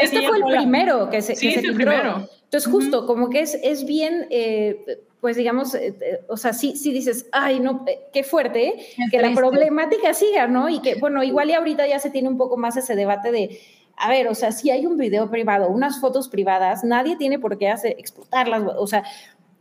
Este 0.00 0.22
fue 0.26 0.38
el 0.38 0.44
primero 0.44 1.10
que 1.10 1.20
se, 1.20 1.36
Sí, 1.36 1.48
que 1.48 1.60
se 1.60 1.66
el 1.66 1.76
filtró. 1.76 1.90
primero. 1.92 2.28
Entonces, 2.48 2.70
justo, 2.72 3.06
como 3.06 3.28
que 3.28 3.40
es, 3.40 3.58
es 3.62 3.84
bien, 3.84 4.26
eh, 4.30 5.02
pues 5.20 5.36
digamos, 5.36 5.74
eh, 5.74 5.94
eh, 6.00 6.20
o 6.28 6.36
sea, 6.38 6.54
sí, 6.54 6.76
sí 6.76 6.92
dices, 6.92 7.26
ay, 7.30 7.60
no, 7.60 7.84
eh, 7.86 7.98
qué 8.12 8.24
fuerte, 8.24 8.74
Qué 8.96 9.04
que 9.10 9.22
la 9.22 9.34
problemática 9.34 10.14
siga, 10.14 10.46
¿no? 10.46 10.68
Y 10.70 10.80
que, 10.80 10.94
bueno, 10.94 11.22
igual 11.22 11.50
y 11.50 11.52
ahorita 11.54 11.86
ya 11.86 11.98
se 11.98 12.08
tiene 12.10 12.28
un 12.28 12.38
poco 12.38 12.56
más 12.56 12.76
ese 12.78 12.96
debate 12.96 13.32
de, 13.32 13.60
a 13.98 14.08
ver, 14.08 14.28
o 14.28 14.34
sea, 14.34 14.52
si 14.52 14.70
hay 14.70 14.86
un 14.86 14.96
video 14.96 15.28
privado, 15.30 15.68
unas 15.68 16.00
fotos 16.00 16.28
privadas, 16.28 16.84
nadie 16.84 17.16
tiene 17.16 17.38
por 17.38 17.58
qué 17.58 17.68
hacer, 17.68 17.96
explotarlas, 17.98 18.62
o 18.78 18.86
sea, 18.86 19.02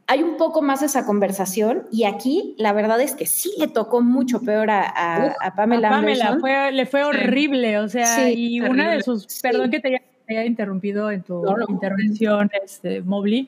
hay 0.10 0.24
un 0.24 0.38
poco 0.38 0.62
más 0.62 0.82
esa 0.84 1.06
conversación 1.06 1.88
y 1.92 2.06
aquí 2.06 2.56
la 2.58 2.72
verdad 2.72 3.02
es 3.02 3.14
que 3.16 3.26
sí 3.26 3.52
le 3.58 3.68
tocó 3.68 4.00
mucho 4.00 4.40
peor 4.42 4.70
a, 4.70 4.84
a- 4.84 5.36
a 5.42 5.56
Pamela, 5.56 5.90
A 5.90 5.92
Pamela 5.92 6.38
fue- 6.40 6.72
le 6.72 6.86
fue 6.86 7.04
horrible, 7.04 7.80
o 7.80 7.90
sea, 7.90 8.06
Sí, 8.16 8.34
y 8.56 8.60
una 8.62 8.70
terrible. 8.70 8.96
de 8.96 9.04
sus, 9.04 9.24
Sí. 9.28 9.40
perdón 9.42 9.70
que 9.72 9.82
te 9.82 10.02
te 10.28 10.38
haya 10.38 10.46
interrumpido 10.46 11.10
en 11.10 11.24
tu 11.24 11.42
No, 11.44 11.58
no. 11.58 11.66
intervención, 11.70 12.50
este, 12.64 13.02
Mobley, 13.02 13.48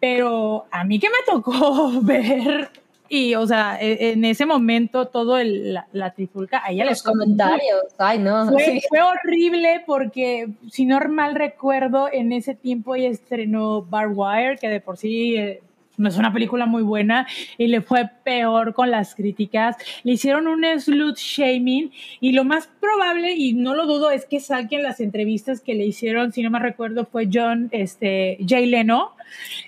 pero 0.00 0.66
a 0.70 0.84
mí 0.84 0.98
que 0.98 1.08
me 1.08 1.16
tocó 1.26 1.52
ver, 2.02 2.68
y 3.08 3.34
o 3.34 3.46
sea, 3.46 3.78
e- 3.80 4.12
en 4.12 4.24
ese 4.24 4.46
momento 4.46 5.06
todo 5.06 5.38
el- 5.38 5.74
la, 5.74 5.86
la 5.92 6.12
trifulca, 6.12 6.62
a 6.64 6.70
ella 6.70 6.84
le 6.84 6.90
Los 6.90 7.02
comentarios. 7.02 7.82
Ay, 7.98 8.18
no. 8.18 8.50
Fue, 8.50 8.80
fue 8.88 8.98
horrible 9.02 9.82
porque, 9.86 10.48
si 10.70 10.84
no 10.86 10.98
mal 11.08 11.34
recuerdo, 11.34 12.08
en 12.12 12.32
ese 12.32 12.54
tiempo 12.54 12.94
ella 12.94 13.08
estrenó 13.08 13.82
Bar 13.82 14.08
Wire, 14.12 14.58
que 14.58 14.68
de 14.68 14.80
por 14.80 14.96
sí 14.96 15.36
eh, 15.36 15.60
no 15.96 16.08
es 16.08 16.16
una 16.16 16.32
película 16.32 16.66
muy 16.66 16.82
buena, 16.82 17.26
y 17.58 17.68
le 17.68 17.80
fue 17.80 18.08
peor 18.24 18.74
con 18.74 18.90
las 18.90 19.14
críticas. 19.14 19.76
Le 20.04 20.12
hicieron 20.12 20.46
un 20.46 20.64
slut 20.78 21.16
shaming, 21.16 21.90
y 22.20 22.32
lo 22.32 22.44
más 22.44 22.68
probable, 22.80 23.34
y 23.34 23.52
no 23.54 23.74
lo 23.74 23.86
dudo, 23.86 24.10
es 24.10 24.26
que 24.26 24.40
saquen 24.40 24.82
las 24.82 25.00
entrevistas 25.00 25.60
que 25.60 25.74
le 25.74 25.86
hicieron, 25.86 26.32
si 26.32 26.42
no 26.42 26.50
me 26.50 26.58
recuerdo, 26.58 27.06
fue 27.06 27.28
John, 27.32 27.68
este, 27.72 28.38
Jay 28.46 28.66
Leno, 28.66 29.12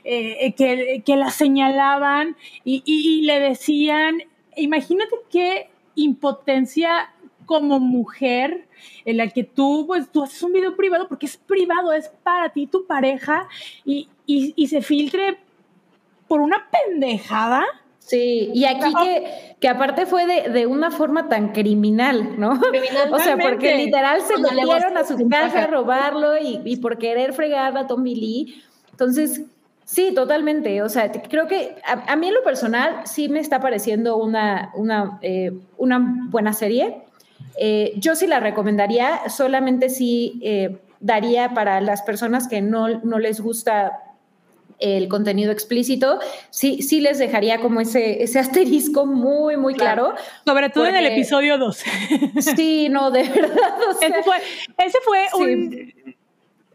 eh, 0.05 0.55
que, 0.57 1.03
que 1.05 1.17
la 1.17 1.31
señalaban 1.31 2.37
y, 2.65 2.83
y- 2.85 3.23
le 3.23 3.41
decían, 3.41 4.19
imagínate 4.57 5.15
qué 5.31 5.69
impotencia 5.95 7.11
como 7.47 7.81
mujer 7.81 8.67
en 9.05 9.17
la 9.17 9.29
que 9.29 9.43
tú, 9.45 9.85
pues, 9.87 10.11
tú 10.13 10.23
haces 10.23 10.43
un 10.43 10.53
video 10.53 10.77
privado 10.77 11.09
porque 11.09 11.27
es 11.27 11.37
privado, 11.37 11.93
es 11.93 12.09
para 12.23 12.51
ti, 12.51 12.67
tu 12.67 12.87
pareja, 12.87 13.49
y, 13.85 14.09
y 14.27 14.67
se 14.69 14.83
filtre 14.83 15.39
por 16.29 16.41
una 16.41 16.69
pendejada. 16.71 17.65
Sí, 17.99 18.51
y 18.55 18.65
aquí 18.65 18.91
que, 19.03 19.57
que 19.61 19.69
aparte 19.69 20.07
fue 20.07 20.25
de, 20.27 20.49
de 20.49 20.67
una 20.67 20.91
forma 20.91 21.29
tan 21.29 21.53
criminal, 21.53 22.39
¿no? 22.39 22.59
Criminal, 22.59 23.09
O 23.13 23.19
sea, 23.19 23.37
porque 23.37 23.77
literal 23.77 24.23
se 24.23 24.39
metieron 24.39 24.97
a 24.97 25.05
su 25.05 25.29
casa 25.29 25.65
a 25.65 25.67
robarlo 25.67 26.39
y, 26.39 26.63
y 26.65 26.77
por 26.77 26.97
querer 26.97 27.35
fregar 27.35 27.77
a 27.77 27.87
Tommy 27.87 28.15
Lee. 28.15 28.63
Entonces, 28.93 29.43
sí, 29.85 30.13
totalmente. 30.15 30.81
O 30.81 30.89
sea, 30.89 31.13
creo 31.13 31.47
que 31.49 31.77
a, 31.85 32.13
a 32.13 32.17
mí 32.17 32.29
en 32.29 32.35
lo 32.35 32.43
personal 32.43 33.03
sí 33.05 33.29
me 33.29 33.41
está 33.41 33.61
pareciendo 33.61 34.17
una, 34.17 34.71
una, 34.75 35.19
eh, 35.21 35.53
una 35.77 36.01
buena 36.31 36.55
serie. 36.55 37.03
Eh, 37.61 37.93
yo 37.97 38.15
sí 38.15 38.27
la 38.27 38.41
recomendaría, 38.41 39.29
solamente 39.29 39.91
sí 39.91 40.41
eh, 40.43 40.79
daría 41.01 41.53
para 41.53 41.81
las 41.81 42.01
personas 42.03 42.49
que 42.49 42.63
no, 42.63 42.89
no 43.01 43.19
les 43.19 43.41
gusta 43.41 43.93
el 44.81 45.09
contenido 45.09 45.51
explícito, 45.53 46.19
sí, 46.51 46.83
sí 46.83 47.01
les 47.01 47.19
dejaría 47.19 47.61
como 47.61 47.81
ese, 47.81 48.23
ese 48.23 48.39
asterisco 48.41 49.07
muy, 49.07 49.57
muy 49.57 49.75
claro. 49.75 50.15
Sobre 50.47 50.71
todo 50.71 50.87
en 50.87 50.97
el 50.97 51.05
Porque- 51.05 51.15
episodio 51.15 51.59
2. 51.59 51.83
Sí, 52.57 52.89
no, 52.89 53.11
de 53.11 53.23
verdad. 53.25 53.75
o 53.91 53.95
sea, 53.95 54.09
ese 54.09 54.23
fue, 54.23 54.37
ese 54.79 54.99
fue 55.05 55.27
Sí. 55.35 55.43
un... 55.43 56.19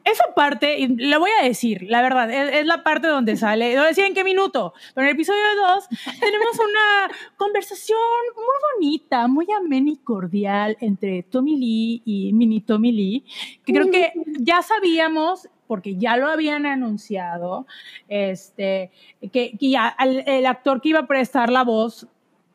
Esa 0.05 0.33
parte, 0.35 0.79
y 0.79 0.87
la 0.97 1.17
voy 1.17 1.31
a 1.39 1.45
decir, 1.45 1.83
la 1.83 2.01
verdad, 2.01 2.29
es, 2.29 2.55
es 2.55 2.65
la 2.65 2.83
parte 2.83 3.07
donde 3.07 3.37
sale, 3.37 3.69
no 3.73 3.77
voy 3.79 3.85
a 3.85 3.87
decir 3.87 4.03
en 4.03 4.13
qué 4.13 4.25
minuto, 4.25 4.73
pero 4.93 5.05
en 5.05 5.11
el 5.11 5.15
episodio 5.15 5.39
2 5.75 5.87
tenemos 6.19 6.55
una 6.59 7.15
conversación 7.37 7.97
muy 8.35 8.89
bonita, 8.89 9.29
muy 9.29 9.47
amena 9.57 9.91
y 9.91 9.95
cordial 9.95 10.75
entre 10.81 11.23
Tommy 11.23 11.55
Lee 11.55 12.01
y 12.03 12.33
Mini 12.33 12.59
Tommy 12.59 12.91
Lee, 12.91 13.23
que 13.65 13.71
creo 13.71 13.89
que 13.89 14.11
ya 14.41 14.61
sabíamos, 14.61 15.47
porque 15.67 15.95
ya 15.95 16.17
lo 16.17 16.27
habían 16.27 16.65
anunciado, 16.65 17.65
este, 18.07 18.91
que, 19.31 19.57
que 19.57 19.69
ya 19.69 19.95
el 19.99 20.45
actor 20.45 20.81
que 20.81 20.89
iba 20.89 20.99
a 20.99 21.07
prestar 21.07 21.49
la 21.49 21.63
voz 21.63 22.07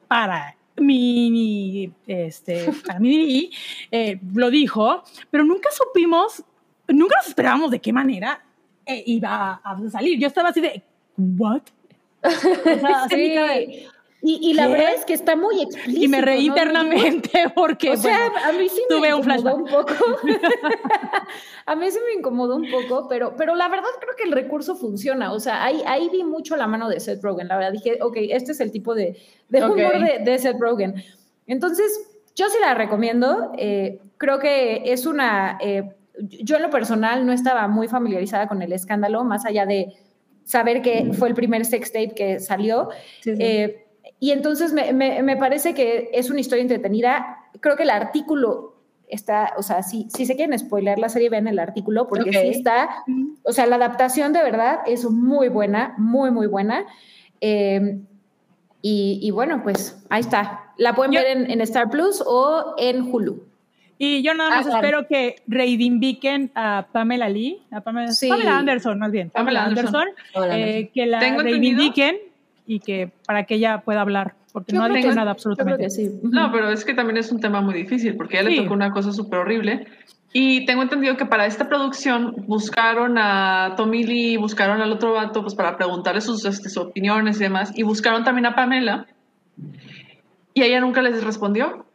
para 0.07 0.57
Mini, 0.81 1.93
este, 2.07 2.73
para 2.87 2.99
Lee, 2.99 3.51
eh, 3.91 4.19
lo 4.35 4.51
dijo, 4.51 5.03
pero 5.31 5.45
nunca 5.45 5.69
supimos, 5.73 6.45
nunca 6.89 7.17
nos 7.17 7.29
esperábamos 7.29 7.71
de 7.71 7.81
qué 7.81 7.93
manera 7.93 8.45
eh, 8.87 9.03
iba 9.07 9.61
a 9.63 9.91
salir. 9.91 10.19
Yo 10.19 10.27
estaba 10.27 10.51
así 10.51 10.61
de, 10.61 10.83
¿what? 11.17 11.63
O 12.23 12.31
sea, 12.31 13.05
así 13.05 13.17
mi 13.17 13.29
sí. 13.29 13.87
Y, 14.21 14.51
y 14.51 14.55
la 14.55 14.67
¿Qué? 14.67 14.73
verdad 14.73 14.95
es 14.97 15.05
que 15.05 15.15
está 15.15 15.37
muy 15.37 15.63
explícito. 15.63 16.05
y 16.05 16.09
me 16.09 16.21
reí 16.21 16.49
¿no? 16.49 16.55
internamente 16.57 17.31
porque 17.55 17.91
O 17.91 17.97
sea, 17.97 18.31
bueno, 18.31 18.47
a 18.47 18.53
mí 18.53 18.69
sí 18.69 18.83
me 18.91 18.97
tuve 18.97 19.15
un 19.15 19.21
incomodó 19.31 19.57
un 19.57 19.65
poco. 19.67 19.95
a 21.67 21.77
mí 21.77 21.91
sí 21.91 21.99
me 22.07 22.19
incomodó 22.19 22.57
un 22.57 22.69
poco, 22.71 23.07
pero, 23.09 23.35
pero 23.37 23.55
la 23.55 23.69
verdad 23.69 23.89
creo 24.01 24.15
que 24.17 24.25
el 24.25 24.33
recurso 24.33 24.75
funciona. 24.77 25.33
O 25.33 25.41
sea, 25.41 25.63
ahí, 25.65 25.83
ahí 25.87 26.09
vi 26.11 26.25
mucho 26.25 26.57
la 26.57 26.67
mano 26.67 26.89
de 26.89 27.01
Seth 27.01 27.23
Rogen. 27.23 27.49
La 27.49 27.57
verdad 27.57 27.73
dije, 27.73 27.99
ok, 28.01 28.17
este 28.31 28.53
es 28.53 28.61
el 28.61 28.73
tipo 28.73 28.95
de, 28.95 29.17
de 29.49 29.63
Ok. 29.63 29.77
humor 29.77 29.99
de, 30.01 30.19
de 30.25 30.39
Seth 30.39 30.59
Rogen. 30.59 30.95
Entonces, 31.47 32.11
yo 32.35 32.49
sí 32.49 32.57
la 32.61 32.75
recomiendo. 32.75 33.53
Eh, 33.57 34.01
creo 34.17 34.39
que 34.39 34.83
es 34.93 35.07
una... 35.07 35.59
eh, 35.61 35.95
yo 36.21 36.57
en 36.57 36.63
lo 36.63 36.71
personal 36.71 37.25
no 37.25 37.33
estaba 37.33 37.69
muy 37.69 37.87
familiarizada 37.87 38.49
con 38.49 38.61
el 38.63 38.73
escándalo, 38.73 39.23
más 39.23 39.47
allá 39.47 39.67
de 39.67 39.93
saber 40.43 40.83
que 40.83 41.13
fue 41.17 41.29
el 41.29 41.35
primer 41.35 41.65
sex 41.65 41.93
tape 41.93 42.13
que 42.17 42.41
salió. 42.41 42.89
Sí, 43.23 43.37
sí. 43.37 43.43
Eh, 43.43 43.85
y 44.21 44.31
entonces 44.33 44.73
me, 44.73 44.93
me- 44.93 45.23
me 45.23 45.37
parece 45.37 45.75
que 45.75 46.11
es 46.13 46.31
una 46.31 46.41
historia 46.41 46.63
entretenida. 46.63 47.39
Creo 47.61 47.77
que 47.77 47.83
el 47.85 47.91
artículo 47.91 48.75
está, 49.09 49.55
o 49.57 49.63
sea, 49.63 49.83
si, 49.83 50.07
si 50.11 50.27
se 50.27 50.37
quieren 50.37 50.59
spoiler 50.59 50.99
la 50.99 51.09
serie, 51.09 51.31
vean 51.31 51.49
el 51.49 51.59
artículo, 51.59 52.09
porque 52.09 52.31
Ok. 52.31 52.37
sí 52.37 52.49
está, 52.49 53.05
o 53.43 53.53
sea, 53.53 53.67
la 53.67 53.77
adaptación 53.77 54.33
de 54.33 54.43
verdad 54.43 54.81
es 54.87 55.05
muy 55.11 55.49
buena, 55.49 55.95
muy, 55.99 56.31
muy 56.31 56.47
buena. 56.47 56.85
Eh, 57.41 58.01
y, 58.83 59.19
y 59.23 59.31
bueno, 59.31 59.63
pues 59.63 60.05
ahí 60.11 60.21
está. 60.21 60.73
La 60.77 60.95
pueden 60.95 61.13
Yo- 61.13 61.21
ver 61.21 61.37
en, 61.37 61.51
en 61.51 61.61
Star 61.63 61.91
Plus 61.91 62.23
o 62.27 62.75
en 62.79 63.03
Hulu. 63.03 63.43
Y 64.01 64.23
yo 64.23 64.33
nada 64.35 64.51
más 64.51 64.61
Ah, 64.67 64.71
claro. 64.71 64.87
espero 64.87 65.09
que 65.09 65.37
reivindiquen 65.49 66.53
a 66.55 66.87
Pamela 66.93 67.29
Lee, 67.29 67.63
a 67.73 67.81
Pamela, 67.81 68.13
Sí. 68.13 68.29
Pamela 68.29 68.57
Anderson 68.59 68.97
más 68.99 69.11
bien, 69.11 69.31
Pamela 69.31 69.65
Pamela 69.65 69.81
Anderson, 69.81 70.09
eh, 70.53 70.91
que 70.95 71.07
la 71.07 71.19
Tengo 71.19 71.41
entendido- 71.41 71.79
reivindiquen 71.79 72.17
y 72.69 72.81
que 72.81 73.11
para 73.27 73.45
que 73.45 73.55
ella 73.57 73.81
pueda 73.81 74.03
hablar, 74.03 74.35
porque 74.53 74.73
Yo 74.73 74.79
no 74.87 74.95
que- 74.95 75.01
nada 75.01 75.09
Yo 75.09 75.13
creo 75.15 75.31
absolutamente. 75.31 75.85
que 75.85 75.91
sí. 75.91 76.11
No, 76.23 76.53
pero 76.53 76.71
es 76.71 76.85
que 76.85 76.95
también 76.95 77.17
es 77.17 77.33
un 77.33 77.41
tema 77.41 77.61
muy 77.63 77.75
difícil 77.75 78.15
porque 78.17 78.37
a 78.37 78.41
ella 78.43 78.51
Sí. 78.51 78.57
le 78.57 78.63
tocó 78.63 78.75
una 78.75 78.91
cosa 78.93 79.13
súper 79.13 79.41
horrible. 79.41 79.87
Y 80.35 80.67
tengo 80.67 80.83
entendido 80.83 81.17
que 81.17 81.25
para 81.25 81.47
esta 81.47 81.69
producción 81.71 82.35
buscaron 82.47 83.17
a 83.17 83.73
Tommy 83.79 84.05
Lee, 84.05 84.37
buscaron 84.37 84.83
al 84.83 84.93
otro 84.93 85.15
vato 85.15 85.41
pues 85.41 85.55
para 85.55 85.79
preguntarle 85.79 86.21
sus, 86.21 86.45
este, 86.45 86.69
sus 86.69 86.77
opiniones 86.85 87.39
y 87.41 87.45
demás. 87.45 87.73
Y 87.75 87.83
buscaron 87.83 88.23
también 88.25 88.45
a 88.45 88.55
Pamela. 88.55 89.07
Y 90.53 90.63
ella 90.63 90.81
nunca 90.81 91.01
les 91.01 91.25
respondió. 91.25 91.87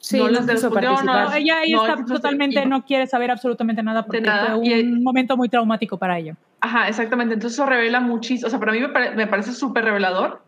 Sí, 0.00 0.18
no 0.18 0.28
no, 0.30 0.40
respondió, 0.40 0.70
participar. 0.70 1.28
No, 1.30 1.34
ella, 1.34 1.62
ella 1.64 1.76
No, 1.76 1.86
está 1.86 1.96
no 1.96 2.06
totalmente, 2.06 2.62
y- 2.62 2.66
no 2.68 2.84
quiere 2.84 3.06
saber 3.06 3.30
absolutamente 3.30 3.82
nada 3.82 4.04
porque 4.04 4.20
nada, 4.20 4.56
fue 4.56 4.66
y- 4.66 4.82
un 4.82 5.02
momento 5.02 5.36
muy 5.36 5.48
traumático 5.48 5.96
para 5.98 6.18
ella. 6.18 6.36
Ajá, 6.60 6.88
exactamente. 6.88 7.34
Entonces 7.34 7.58
eso 7.58 7.66
revela 7.66 8.00
muchísimo. 8.00 8.46
O 8.46 8.50
sea, 8.50 8.58
para 8.58 8.72
mí 8.72 8.80
me, 8.80 8.88
pare- 8.88 9.14
me 9.14 9.26
parece 9.26 9.52
súper 9.52 9.84
revelador 9.84 10.42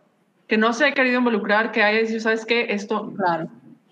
que 0.47 0.57
no 0.57 0.73
se 0.73 0.85
haya 0.85 0.93
querido 0.93 1.17
involucrar, 1.19 1.71
que 1.71 1.83
haya 1.83 1.99
dicho, 2.07 2.19
¿sabes 2.19 2.45
qué? 2.45 2.67
Esto 2.69 3.13
Claro. 3.15 3.47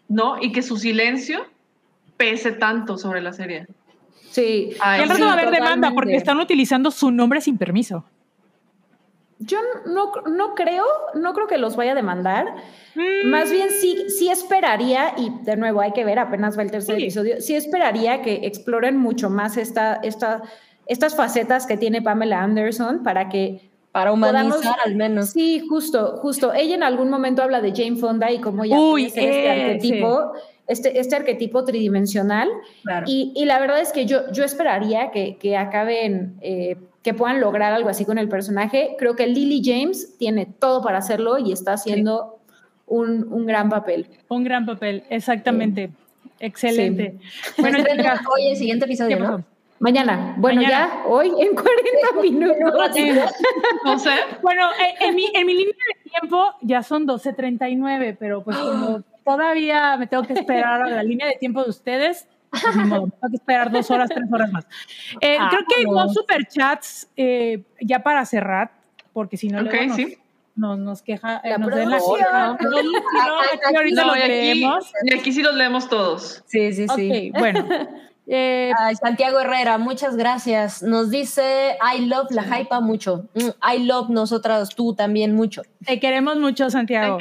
no, 0.07 0.41
y 0.41 0.51
que 0.51 0.61
su 0.61 0.77
silencio 0.77 1.39
pese 2.17 2.51
tanto 2.53 2.97
sobre 2.97 3.21
la 3.21 3.33
serie. 3.33 3.67
Sí. 4.31 4.71
Ay, 4.79 4.99
y 4.99 5.03
al 5.03 5.07
sí, 5.09 5.13
rato 5.13 5.25
va 5.25 5.29
a 5.31 5.33
haber 5.33 5.51
demanda 5.51 5.91
porque 5.91 6.15
están 6.15 6.39
utilizando 6.39 6.91
su 6.91 7.11
nombre 7.11 7.41
sin 7.41 7.57
permiso. 7.57 8.05
Yo 9.45 9.57
no, 9.85 10.11
no 10.29 10.55
creo, 10.55 10.85
no 11.13 11.33
creo 11.33 11.47
que 11.47 11.57
los 11.57 11.75
vaya 11.75 11.91
a 11.91 11.95
demandar. 11.95 12.45
Mm, 12.95 13.27
Más 13.29 13.51
bien 13.51 13.69
sí, 13.69 14.09
sí 14.09 14.29
esperaría, 14.29 15.13
y 15.17 15.29
de 15.43 15.55
nuevo 15.55 15.81
hay 15.81 15.91
que 15.91 16.03
ver, 16.05 16.19
apenas 16.19 16.57
va 16.57 16.63
el 16.63 16.71
tercer 16.71 16.95
Sí. 16.95 17.01
episodio, 17.03 17.41
sí 17.41 17.55
esperaría 17.55 18.21
que 18.21 18.41
exploren 18.43 18.97
mucho 18.97 19.29
más 19.29 19.57
esta, 19.57 19.95
esta, 20.03 20.41
estas 20.87 21.15
facetas 21.15 21.65
que 21.67 21.77
tiene 21.77 22.01
Pamela 22.01 22.41
Anderson 22.41 23.03
para 23.03 23.29
que 23.29 23.69
Para 23.91 24.11
humanizar 24.11 24.57
podamos- 24.59 24.77
al 24.85 24.95
menos. 24.95 25.29
Sí, 25.29 25.65
justo, 25.69 26.17
justo. 26.17 26.53
Ella 26.53 26.75
en 26.75 26.83
algún 26.83 27.09
momento 27.09 27.41
habla 27.43 27.61
de 27.61 27.71
Jane 27.75 27.95
Fonda 27.97 28.31
y 28.31 28.39
cómo 28.39 28.63
ella 28.63 28.79
Uy, 28.79 29.09
ser 29.09 29.23
este 29.29 29.49
arquetipo. 29.49 30.33
este, 30.67 30.99
este 30.99 31.15
arquetipo 31.15 31.63
tridimensional. 31.63 32.49
Claro. 32.83 33.05
Y, 33.07 33.31
y 33.35 33.45
la 33.45 33.59
verdad 33.59 33.79
es 33.79 33.91
que 33.93 34.05
yo, 34.05 34.31
yo 34.31 34.43
esperaría 34.43 35.11
que, 35.11 35.37
que 35.37 35.55
acaben, 35.57 36.35
eh, 36.41 36.75
que 37.05 37.13
puedan 37.13 37.39
lograr 37.39 37.71
algo 37.71 37.87
así 37.87 38.03
con 38.03 38.17
el 38.17 38.27
personaje. 38.27 38.95
Creo 38.97 39.15
que 39.15 39.27
Lily 39.27 39.61
James 39.63 40.17
tiene 40.17 40.47
todo 40.47 40.81
para 40.81 40.97
hacerlo 40.97 41.37
y 41.37 41.51
está 41.51 41.73
haciendo 41.73 42.39
un, 42.87 43.31
un 43.31 43.45
gran 43.45 43.69
papel. 43.69 44.07
Un 44.27 44.43
gran 44.43 44.65
papel, 44.65 45.03
exactamente. 45.11 45.91
Excelente. 46.39 47.19
Bueno, 47.59 47.77
Bueno, 47.77 47.95
chicas, 47.95 48.21
hoy 48.35 48.47
el 48.49 48.57
siguiente 48.57 48.85
¿qué 48.87 48.93
episodio? 48.93 49.19
¿no? 49.19 49.43
Mañana, 49.77 50.33
bueno, 50.39 50.61
Mañana. 50.63 50.87
ya, 50.95 51.03
hoy 51.07 51.27
en 51.27 51.53
40 52.15 52.21
minutos. 52.23 52.97
Eh, 52.97 53.23
No 53.85 53.99
sé. 53.99 54.09
Bueno, 54.41 54.63
eh, 54.71 54.95
en 55.05 55.15
mi, 55.15 55.29
en 55.31 55.45
mi 55.45 55.53
línea 55.53 55.73
de 56.03 56.09
tiempo 56.09 56.55
ya 56.61 56.81
son 56.81 57.05
12.39, 57.07 58.17
pero 58.19 58.43
pues 58.43 58.57
como 58.57 59.03
todavía 59.23 59.95
me 59.97 60.07
tengo 60.07 60.23
que 60.23 60.33
esperar 60.33 60.81
a 60.81 60.89
la 60.89 61.03
línea 61.03 61.27
de 61.27 61.35
tiempo 61.35 61.63
de 61.63 61.69
ustedes, 61.69 62.27
modo, 62.85 63.07
tengo 63.07 63.29
que 63.29 63.35
esperar 63.35 63.71
dos 63.71 63.89
horas, 63.91 64.09
tres 64.09 64.25
horas 64.31 64.51
más. 64.51 64.65
Eh, 65.21 65.37
Ah, 65.39 65.47
creo 65.49 65.61
que 65.67 65.75
hay 65.79 65.85
dos 65.85 66.13
superchats 66.13 67.07
eh, 67.17 67.63
ya 67.81 67.99
para 68.03 68.25
cerrar, 68.25 68.71
porque 69.13 69.37
si 69.37 69.47
no 69.49 69.59
Ok, 69.61 69.65
luego 69.65 69.85
nos, 69.87 69.95
sí. 69.95 70.17
nos, 70.55 70.77
nos 70.79 71.01
queja, 71.01 71.41
eh, 71.43 71.49
La 71.51 71.57
nos 71.57 71.69
den 71.75 71.89
la 71.89 71.97
no, 71.99 72.03
no, 72.07 72.57
no, 72.57 73.39
aquí 73.39 73.75
ahorita 73.75 74.01
No, 74.01 74.07
los 74.07 74.17
y 74.17 74.21
aquí, 74.21 74.29
leemos. 74.31 74.91
y 75.03 75.13
aquí 75.13 75.31
sí 75.33 75.41
los 75.43 75.55
leemos 75.55 75.87
todos. 75.89 76.43
Sí, 76.47 76.73
sí, 76.73 76.87
sí. 76.95 77.31
Ok, 77.33 77.39
bueno. 77.39 77.65
Eh, 78.27 78.71
Ay, 78.79 78.95
Santiago 78.95 79.39
Herrera, 79.39 79.77
muchas 79.77 80.15
gracias. 80.17 80.81
Nos 80.81 81.11
dice, 81.11 81.77
I 81.95 82.07
love 82.07 82.31
la 82.31 82.41
hypa 82.59 82.79
mucho. 82.79 83.27
Mm, 83.35 83.49
I 83.75 83.83
love 83.85 84.09
nosotras, 84.09 84.69
tú 84.73 84.95
también 84.95 85.35
mucho. 85.35 85.61
te 85.85 85.99
queremos 85.99 86.35
mucho, 86.37 86.71
Santiago. 86.71 87.19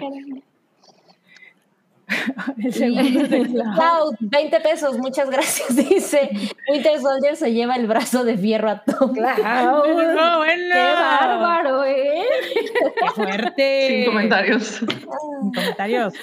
El 2.62 2.72
segundo 2.72 3.28
Clau. 3.28 3.74
Cloud, 3.74 4.16
20 4.20 4.60
pesos, 4.60 4.98
muchas 4.98 5.30
gracias. 5.30 5.74
Dice, 5.88 6.30
Winter 6.70 7.00
Soldier 7.00 7.36
se 7.36 7.52
lleva 7.52 7.76
el 7.76 7.86
brazo 7.86 8.24
de 8.24 8.36
fierro 8.36 8.70
a 8.70 8.82
Tom. 8.84 9.12
Claro. 9.14 9.82
No, 10.14 10.38
bueno. 10.38 10.74
¡Qué 10.74 10.92
bárbaro, 10.92 11.84
eh! 11.84 12.22
¡Qué 12.54 13.10
fuerte! 13.14 13.86
Sin 13.88 14.04
comentarios. 14.06 14.64
Sin 14.64 15.52
comentarios. 15.52 16.14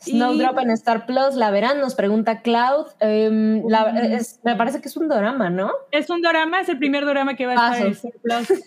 Snowdrop 0.00 0.58
en 0.60 0.70
Star 0.70 1.04
Plus, 1.06 1.34
la 1.34 1.50
verán, 1.50 1.80
nos 1.80 1.94
pregunta 1.96 2.40
Cloud. 2.42 2.86
Em, 3.00 3.64
la- 3.68 3.90
es- 4.16 4.38
me 4.44 4.54
parece 4.54 4.80
que 4.80 4.88
es 4.88 4.96
un 4.96 5.08
drama, 5.08 5.50
¿no? 5.50 5.72
Es 5.90 6.08
un 6.10 6.22
drama, 6.22 6.60
es 6.60 6.68
el 6.68 6.78
primer 6.78 7.04
drama 7.06 7.34
que 7.34 7.46
va 7.46 7.52
a 7.52 7.54
estar 7.72 7.86
en 7.88 7.94
Paso. 7.94 8.08
Star 8.08 8.46
Plus. 8.46 8.62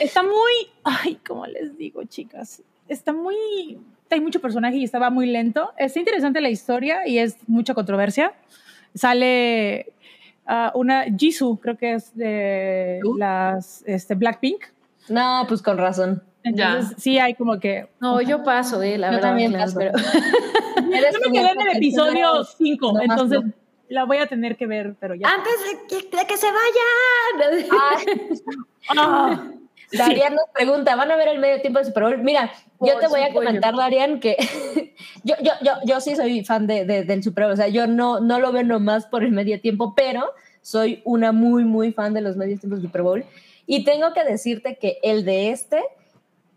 Está 0.00 0.22
muy, 0.24 0.52
ay, 0.82 1.20
¿cómo 1.26 1.46
les 1.46 1.76
digo, 1.78 2.02
chicas? 2.04 2.60
Está 2.88 3.12
muy, 3.12 3.78
hay 4.10 4.20
mucho 4.20 4.40
personaje 4.40 4.76
y 4.76 4.84
estaba 4.84 5.10
muy 5.10 5.26
lento. 5.26 5.72
Está 5.76 5.98
interesante 5.98 6.40
la 6.40 6.50
historia 6.50 7.06
y 7.06 7.18
es 7.18 7.36
mucha 7.46 7.74
controversia. 7.74 8.32
Sale 8.94 9.92
ah, 10.46 10.70
una 10.74 11.04
Jisoo, 11.16 11.56
creo 11.58 11.76
que 11.76 11.94
es 11.94 12.14
de 12.16 13.00
¿Tú? 13.02 13.16
las 13.16 13.82
este, 13.86 14.14
Blackpink. 14.14 14.64
No, 15.08 15.44
pues 15.48 15.60
con 15.62 15.78
razón. 15.78 16.22
Entonces, 16.44 16.94
sí 16.98 17.18
hay 17.18 17.34
como 17.34 17.58
que. 17.58 17.88
No, 18.00 18.20
yo 18.20 18.42
paso, 18.44 18.82
eh, 18.82 18.98
la 18.98 19.08
Yo 19.08 19.14
verdad. 19.16 19.28
también 19.30 19.52
Clau, 19.52 19.64
paso. 19.64 19.78
pero- 19.78 19.92
Yo 20.76 21.30
me 21.30 21.32
quedé 21.38 21.50
en 21.50 21.60
el 21.60 21.76
episodio 21.76 22.32
profesional. 22.32 22.46
5, 22.58 22.86
nomás 22.86 23.02
entonces 23.04 23.40
no. 23.44 23.52
la 23.88 24.04
voy 24.04 24.18
a 24.18 24.26
tener 24.26 24.56
que 24.56 24.66
ver, 24.66 24.94
pero 25.00 25.14
ya. 25.14 25.26
Antes 25.26 25.52
de 25.64 25.86
que, 26.10 26.16
de 26.16 26.26
que 26.26 26.36
se 26.36 26.46
vayan. 26.46 27.68
Ay, 27.80 28.06
Ah, 28.98 29.42
Darian 29.98 30.34
nos 30.34 30.44
pregunta, 30.52 30.96
¿van 30.96 31.10
a 31.10 31.16
ver 31.16 31.28
el 31.28 31.38
medio 31.38 31.60
tiempo 31.60 31.78
de 31.78 31.84
Super 31.86 32.02
Bowl? 32.04 32.18
Mira, 32.18 32.52
yo 32.80 32.98
te 32.98 33.08
voy 33.08 33.20
a 33.20 33.32
comentar, 33.32 33.74
Darian, 33.76 34.20
que 34.20 34.36
yo, 35.24 35.34
yo, 35.42 35.52
yo, 35.62 35.72
yo 35.84 36.00
sí 36.00 36.16
soy 36.16 36.44
fan 36.44 36.66
de, 36.66 36.84
de- 36.84 37.04
del 37.04 37.22
Super 37.22 37.44
Bowl, 37.44 37.52
o 37.52 37.56
sea, 37.56 37.68
yo 37.68 37.86
no, 37.86 38.20
no 38.20 38.38
lo 38.38 38.52
veo 38.52 38.62
nomás 38.64 39.06
por 39.06 39.22
el 39.24 39.32
medio 39.32 39.60
tiempo, 39.60 39.94
pero 39.96 40.30
soy 40.62 41.02
una 41.04 41.32
muy, 41.32 41.64
muy 41.64 41.92
fan 41.92 42.14
de 42.14 42.20
los 42.22 42.36
medios 42.36 42.60
tiempos 42.60 42.80
del 42.80 42.88
Super 42.88 43.02
Bowl. 43.02 43.24
Y 43.66 43.84
tengo 43.84 44.12
que 44.12 44.24
decirte 44.24 44.76
que 44.76 44.98
el 45.02 45.24
de 45.24 45.50
este 45.50 45.82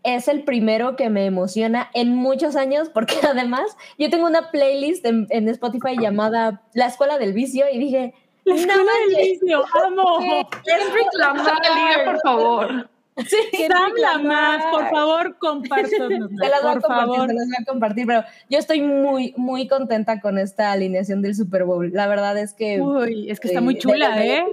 es 0.02 0.28
el 0.28 0.44
primero 0.44 0.94
que 0.96 1.10
me 1.10 1.26
emociona 1.26 1.90
en 1.94 2.14
muchos 2.14 2.54
años, 2.56 2.88
porque 2.88 3.16
además 3.28 3.76
yo 3.98 4.08
tengo 4.10 4.26
una 4.26 4.50
playlist 4.50 5.04
en, 5.06 5.26
en 5.30 5.48
Spotify 5.48 5.96
llamada 6.00 6.62
La 6.74 6.86
Escuela 6.86 7.18
del 7.18 7.32
Vicio 7.32 7.66
y 7.70 7.78
dije, 7.78 8.14
la 8.44 8.54
no 8.54 8.60
escuela 8.60 8.92
del 8.92 9.12
manches, 9.12 9.40
vicio, 9.40 9.64
amo. 9.84 10.48
Kendrick 10.64 11.14
Lamar. 11.14 11.44
Salía, 11.44 12.04
por 12.04 12.20
favor. 12.22 12.90
Sí, 13.26 13.36
Lamas, 13.68 13.92
Lamar. 13.98 14.70
por 14.70 14.90
favor, 14.90 15.36
compártanos. 15.38 16.08
Se 16.08 16.48
las 16.48 16.62
voy 16.62 16.70
a 16.70 16.80
compartir, 16.80 17.14
favor. 17.14 17.28
se 17.28 17.34
las 17.34 17.46
voy 17.46 17.56
a 17.60 17.64
compartir, 17.64 18.06
pero 18.06 18.22
yo 18.50 18.58
estoy 18.58 18.80
muy, 18.80 19.34
muy 19.36 19.66
contenta 19.68 20.20
con 20.20 20.38
esta 20.38 20.72
alineación 20.72 21.22
del 21.22 21.34
Super 21.34 21.64
Bowl. 21.64 21.90
La 21.92 22.06
verdad 22.06 22.38
es 22.38 22.54
que 22.54 22.80
Uy, 22.80 23.30
es 23.30 23.40
que 23.40 23.48
está 23.48 23.60
Eh, 23.60 23.62
muy 23.62 23.74
de- 23.74 23.80
chula, 23.80 24.16
de- 24.16 24.36
¿eh? 24.36 24.44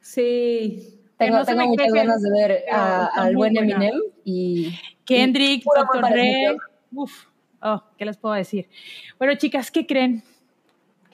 Sí. 0.00 1.00
tengo, 1.18 1.38
no 1.38 1.44
tengo 1.44 1.66
muchas 1.66 1.92
ganas 1.92 2.22
de 2.22 2.30
ver 2.30 2.64
a- 2.70 3.06
al 3.06 3.34
buen 3.36 3.54
buena. 3.54 3.74
Eminem 3.76 4.00
y 4.24 4.78
Kendrick, 5.04 5.64
amor 5.76 6.00
Dr. 6.02 6.12
Snoop 6.12 6.60
Uf, 6.92 7.24
oh, 7.62 7.82
¿qué 7.98 8.04
les 8.04 8.16
puedo 8.16 8.34
decir? 8.34 8.68
Bueno, 9.18 9.34
chicas, 9.34 9.70
¿qué 9.70 9.86
creen? 9.86 10.22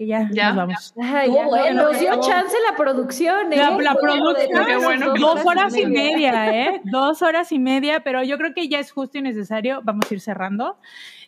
Que 0.02 0.08
ya, 0.08 0.28
Ya. 0.32 0.48
nos 0.48 0.56
vamos. 0.56 0.94
Ay, 1.00 1.28
Estuvo 1.30 1.36
ya, 1.36 1.46
bueno, 1.46 1.82
nos 1.84 2.00
dio 2.00 2.20
chance 2.20 2.56
la 2.68 2.76
producción, 2.76 3.52
¿eh? 3.52 3.56
La, 3.56 3.70
la 3.70 3.94
producción, 3.94 4.64
Qué 4.66 4.76
bueno 4.78 5.12
que 5.14 5.20
dos 5.20 5.46
horas 5.46 5.76
y 5.76 5.86
media, 5.86 6.48
¿eh? 6.52 6.80
Dos 6.84 7.22
horas 7.22 7.52
y 7.52 7.58
media, 7.58 8.00
pero 8.00 8.22
yo 8.24 8.36
creo 8.38 8.52
que 8.54 8.68
ya 8.68 8.78
es 8.80 8.90
justo 8.90 9.18
y 9.18 9.22
necesario. 9.22 9.80
Vamos 9.84 10.10
a 10.10 10.14
ir 10.14 10.20
cerrando. 10.20 10.76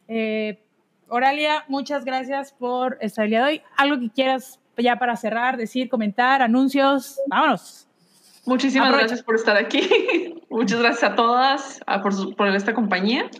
Eh, 0.09 0.61
Oralia, 1.09 1.65
muchas 1.69 2.05
gracias 2.05 2.53
por 2.53 2.99
estar 3.01 3.25
el 3.27 3.31
día 3.31 3.41
de 3.41 3.47
hoy. 3.47 3.63
Algo 3.77 4.01
que 4.01 4.11
quieras 4.11 4.59
ya 4.77 4.97
para 4.99 5.15
cerrar, 5.17 5.57
decir, 5.57 5.89
comentar, 5.89 6.43
anuncios. 6.43 7.21
Vámonos. 7.29 7.87
Muchísimas 8.47 8.89
Aprovecha. 8.89 9.07
gracias 9.09 9.25
por 9.25 9.37
estar 9.37 9.57
aquí. 9.57 9.81
Muchas 10.51 10.81
gracias 10.81 11.13
a 11.13 11.15
todas 11.15 11.81
a 11.87 12.03
por, 12.03 12.13
su- 12.13 12.35
por 12.35 12.49
esta 12.49 12.75
compañía. 12.75 13.31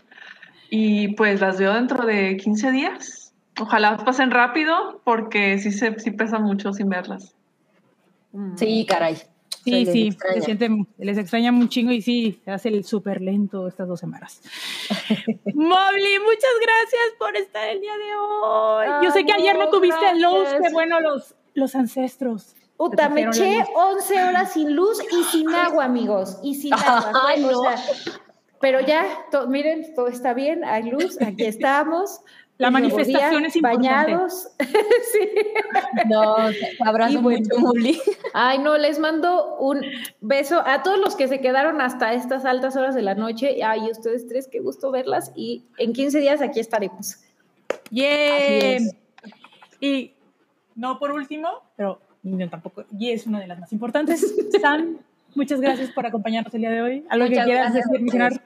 Y 0.69 1.09
pues 1.15 1.41
las 1.41 1.59
veo 1.59 1.73
dentro 1.73 2.05
de 2.05 2.37
15 2.37 2.71
días. 2.71 3.24
Ojalá 3.59 3.97
pasen 3.97 4.31
rápido 4.31 5.01
porque 5.03 5.57
sí, 5.59 5.71
se, 5.71 5.97
sí 5.99 6.11
pesa 6.11 6.39
mucho 6.39 6.73
sin 6.73 6.89
verlas. 6.89 7.33
sí, 8.55 8.85
caray. 8.87 9.15
Sí, 9.63 9.83
Se 9.85 9.91
sí, 9.93 10.07
extraña. 10.07 10.35
se 10.35 10.45
siente, 10.45 10.69
les 10.99 11.17
extraña 11.17 11.49
un 11.51 11.67
chingo 11.69 11.91
y 11.91 12.01
sí, 12.01 12.39
se 12.45 12.51
hace 12.51 12.69
el 12.69 12.83
súper 12.83 13.19
lento 13.21 13.67
estas 13.67 13.87
dos 13.87 13.99
semanas. 13.99 14.39
Mobley, 15.55 16.19
muchas 16.19 16.55
gracias 16.61 17.01
por 17.17 17.35
estar 17.35 17.67
el 17.69 17.81
día 17.81 17.93
de 17.97 18.15
hoy. 18.15 18.85
Yo 19.03 19.11
sé 19.11 19.25
que 19.25 19.33
Ay, 19.33 19.41
ayer 19.41 19.57
no 19.57 19.69
tuviste 19.69 20.15
luz, 20.19 20.47
qué 20.61 20.71
bueno 20.71 20.99
los, 20.99 21.33
los 21.55 21.73
ancestros. 21.75 22.55
Puta, 22.77 23.07
Te 23.07 23.13
me 23.15 23.21
eché 23.23 23.57
luz. 23.59 23.67
11 23.73 24.23
horas 24.25 24.53
sin 24.53 24.75
luz 24.75 24.99
y 25.11 25.23
sin 25.31 25.49
agua, 25.49 25.85
amigos. 25.85 26.37
Y 26.43 26.53
sin 26.55 26.73
agua. 26.73 27.11
Ay, 27.25 27.43
o 27.43 27.51
no. 27.51 27.61
sea, 27.61 27.75
pero 28.61 28.81
ya, 28.81 29.03
to- 29.31 29.47
miren, 29.47 29.95
todo 29.95 30.07
está 30.09 30.33
bien, 30.35 30.63
hay 30.63 30.83
luz, 30.91 31.19
aquí 31.21 31.45
estamos. 31.45 32.19
La 32.57 32.71
manifestación 32.71 33.41
día, 33.41 33.47
es 33.47 33.55
importante. 33.55 33.89
Bañados. 33.89 34.47
sí. 34.59 35.29
No, 36.07 36.35
te 36.49 36.77
abrazo 36.85 37.21
bueno. 37.21 37.39
mucho, 37.39 37.59
Muli. 37.59 37.99
Ay, 38.33 38.59
no, 38.59 38.77
les 38.77 38.97
mando 38.97 39.57
un 39.57 39.81
beso 40.21 40.61
a 40.65 40.81
todos 40.81 40.97
los 40.97 41.15
que 41.15 41.27
se 41.27 41.41
quedaron 41.41 41.81
hasta 41.81 42.13
estas 42.13 42.45
altas 42.45 42.77
horas 42.77 42.95
de 42.95 43.01
la 43.01 43.13
noche. 43.13 43.61
Ay, 43.63 43.91
ustedes 43.91 44.27
tres, 44.27 44.47
qué 44.49 44.61
gusto 44.61 44.89
verlas. 44.89 45.33
Y 45.35 45.65
en 45.77 45.91
15 45.91 46.19
días 46.19 46.41
aquí 46.41 46.61
estaremos. 46.61 47.17
Yeah. 47.89 48.37
es. 48.37 48.95
Y 49.81 50.13
no 50.75 50.97
por 50.97 51.11
último, 51.11 51.49
pero 51.75 51.99
no, 52.23 52.49
tampoco, 52.49 52.85
y 52.97 53.11
es 53.11 53.27
una 53.27 53.39
de 53.39 53.47
las 53.47 53.59
más 53.59 53.71
importantes. 53.73 54.33
Sam, 54.61 54.97
muchas 55.35 55.59
gracias 55.59 55.91
por 55.91 56.05
acompañarnos 56.05 56.53
el 56.53 56.61
día 56.61 56.71
de 56.71 56.81
hoy. 56.81 57.05
¿Algo 57.09 57.27
Muchas 57.27 57.45
que 57.45 57.51
quieras 57.51 57.73
decir, 57.73 58.01
mencionar? 58.01 58.41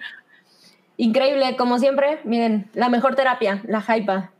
Increíble, 1.02 1.56
como 1.56 1.80
siempre, 1.80 2.20
miren, 2.26 2.70
la 2.74 2.90
mejor 2.90 3.16
terapia, 3.16 3.62
la 3.66 3.80
hypa. 3.88 4.32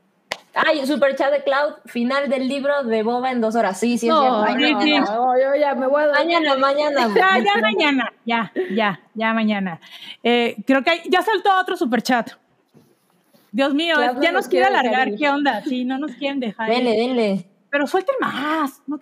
Ay, 0.54 0.86
super 0.86 1.16
chat 1.16 1.32
de 1.32 1.42
Cloud, 1.44 1.76
final 1.86 2.28
del 2.28 2.50
libro 2.50 2.84
de 2.84 3.02
Boba 3.02 3.32
en 3.32 3.40
dos 3.40 3.56
horas. 3.56 3.80
Sí, 3.80 3.98
sí, 3.98 4.08
es 4.08 4.14
No, 4.14 4.44
cierto. 4.46 4.60
sí, 4.60 4.72
no, 4.74 4.82
sí. 4.82 5.00
no, 5.14 5.40
yo 5.40 5.56
ya 5.58 5.74
me 5.76 5.88
voy 5.88 6.04
a. 6.04 6.08
Mañana, 6.12 6.58
mañana. 6.58 7.08
Ya, 7.16 7.38
ya 7.40 7.62
mañana, 7.62 8.14
ya, 8.26 8.52
ya, 8.76 9.00
ya 9.14 9.34
mañana. 9.34 9.80
Eh, 10.22 10.58
creo 10.68 10.84
que 10.84 10.90
hay- 10.90 11.02
ya 11.10 11.22
saltó 11.22 11.50
otro 11.62 11.78
superchat. 11.78 12.32
Dios 13.54 13.74
mío, 13.74 13.96
ya 14.22 14.32
nos 14.34 14.50
quiere 14.50 14.66
alargar. 14.66 15.16
¿qué 15.16 15.30
onda? 15.30 15.64
Sí, 15.64 15.86
no 15.86 15.98
nos 15.98 16.12
quieren 16.12 16.42
dejar. 16.42 16.68
ir. 16.70 16.76
Denle, 16.76 16.92
denle. 16.98 17.46
Pero 17.70 17.88
suelten 17.88 18.16
más, 18.20 18.82
no. 18.86 19.00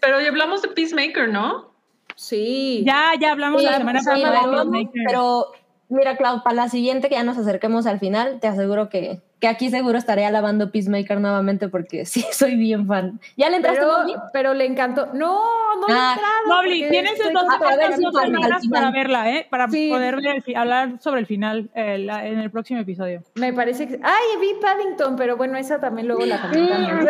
Pero 0.00 0.20
ya 0.22 0.28
hablamos 0.28 0.62
de 0.62 0.68
Peacemaker, 0.68 1.28
¿no? 1.28 1.70
Sí. 2.16 2.82
Ya, 2.86 3.12
ya 3.20 3.32
hablamos 3.32 3.62
la 3.62 3.76
semana 3.76 4.00
sí, 4.00 4.06
pasada 4.06 4.40
de 4.40 4.48
Peacemaker. 4.48 5.02
pero 5.06 5.52
Mira, 5.94 6.16
Clau, 6.16 6.42
para 6.42 6.56
la 6.56 6.68
siguiente 6.68 7.08
que 7.08 7.14
ya 7.14 7.22
nos 7.24 7.38
acerquemos 7.38 7.86
al 7.86 7.98
final, 8.00 8.38
te 8.40 8.48
aseguro 8.48 8.88
que, 8.88 9.20
que 9.40 9.46
aquí 9.48 9.70
seguro 9.70 9.96
estaré 9.96 10.26
alabando 10.26 10.70
Peacemaker 10.72 11.20
nuevamente 11.20 11.68
porque 11.68 12.04
sí, 12.06 12.24
soy 12.32 12.56
bien 12.56 12.86
fan. 12.86 13.20
¿Ya 13.36 13.48
le 13.50 13.56
entraste, 13.56 13.80
Pero, 13.80 13.96
Bobby? 13.98 14.14
pero 14.32 14.54
le 14.54 14.66
encantó. 14.66 15.06
No, 15.14 15.40
no 15.80 15.86
le 15.88 15.94
Ah, 15.94 16.14
entrado. 16.16 16.34
Mobli, 16.62 16.80
porque 16.82 16.90
tienes 16.90 17.12
dos, 17.18 18.22
semanas 18.24 18.60
final. 18.62 18.70
para 18.70 18.90
verla, 18.90 19.30
¿eh? 19.30 19.46
Para 19.50 19.68
Sí. 19.68 19.88
poder 19.90 20.16
ver 20.16 20.42
el 20.46 20.56
hablar 20.56 21.00
sobre 21.00 21.20
el 21.20 21.26
final 21.26 21.70
eh, 21.74 21.98
la- 21.98 22.26
en 22.26 22.38
el 22.38 22.50
próximo 22.50 22.80
episodio. 22.80 23.22
Me 23.36 23.52
parece 23.52 23.86
que. 23.86 24.00
Ay, 24.02 24.40
vi 24.40 24.54
Paddington, 24.60 25.16
pero 25.16 25.36
bueno, 25.36 25.56
esa 25.56 25.80
también 25.80 26.08
luego 26.08 26.24
la 26.26 26.40
comentamos. 26.40 27.04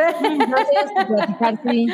No 0.48 0.56
sé, 0.58 0.76
hasta 0.84 1.06
platicar, 1.06 1.54
sí. 1.70 1.86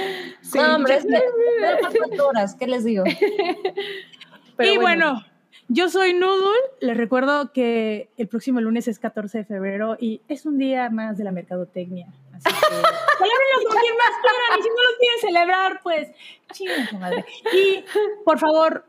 Sí. 0.43 0.59
no, 0.59 0.75
hombre, 0.77 0.97
es 0.97 1.05
que 1.05 2.21
horas, 2.23 2.55
¿qué 2.57 2.67
les 2.67 2.85
digo? 2.85 3.05
Pero 4.57 4.75
y 4.75 4.77
bueno, 4.77 5.23
yo 5.71 5.89
soy 5.89 6.15
Noodle. 6.15 6.59
Les 6.81 6.97
recuerdo 6.97 7.53
que 7.53 8.11
el 8.17 8.27
próximo 8.27 8.61
lunes 8.61 8.89
es 8.89 8.99
14 8.99 9.39
de 9.39 9.45
febrero 9.45 9.97
y 9.99 10.21
es 10.29 10.45
un 10.45 10.59
día 10.59 10.91
más 10.91 11.17
de 11.17 11.25
la 11.25 11.31
mercadotecnia. 11.31 12.09
Así 12.35 12.45
que 12.45 12.67
celébrenlo 13.19 13.69
con 13.69 13.79
quien 13.79 13.97
más 13.97 14.11
quieran 14.21 14.59
y 14.59 14.63
si 14.63 14.69
no 14.69 14.75
lo 14.75 14.99
quieren 14.99 15.21
celebrar, 15.21 15.81
pues 15.83 16.09
chinguen 16.53 17.01
madre. 17.01 17.25
Y 17.53 17.85
por 18.25 18.41
favor, 18.41 18.85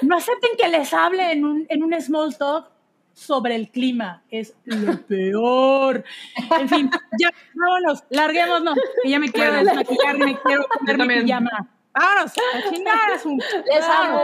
no 0.00 0.16
acepten 0.16 0.52
que 0.58 0.68
les 0.68 0.94
hable 0.94 1.32
en 1.32 1.44
un, 1.44 1.66
en 1.68 1.84
un 1.84 2.00
small 2.00 2.36
talk 2.36 2.70
sobre 3.12 3.54
el 3.54 3.68
clima. 3.68 4.22
Es 4.30 4.54
lo 4.64 4.98
peor. 5.02 6.02
En 6.58 6.68
fin, 6.68 6.90
ya, 7.20 7.30
vámonos, 7.54 8.04
larguémonos, 8.08 8.74
que 9.02 9.10
ya 9.10 9.18
me 9.18 9.30
quiero 9.30 9.52
desmaquillar, 9.52 10.18
me 10.18 10.40
quiero 10.40 10.64
poner 10.78 10.98
mi 10.98 11.22
pijama. 11.22 11.68
Vámonos, 11.94 12.32
a 12.32 12.70
chingar 12.70 13.12
a 13.12 13.18
su- 13.18 13.36
Les 13.66 13.84
amo. 13.84 14.20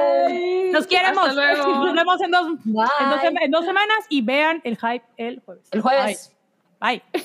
Nos 0.73 0.87
queremos. 0.87 1.29
Hasta 1.29 1.35
luego. 1.35 1.67
Nos 1.85 1.95
vemos 1.95 2.21
en 2.23 2.31
dos, 2.31 2.47
en 2.49 2.73
dos, 2.75 3.21
Bye. 3.23 3.45
en 3.45 3.51
dos 3.51 3.65
semanas 3.65 3.99
y 4.09 4.23
vean 4.23 4.61
el 4.65 4.77
hype 4.79 5.05
el 5.17 5.41
jueves. 5.45 5.69
El 5.73 5.81
jueves. 5.83 6.37
Bye. 6.81 7.03
Bye. 7.13 7.23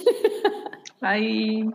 Ahí. 1.02 1.66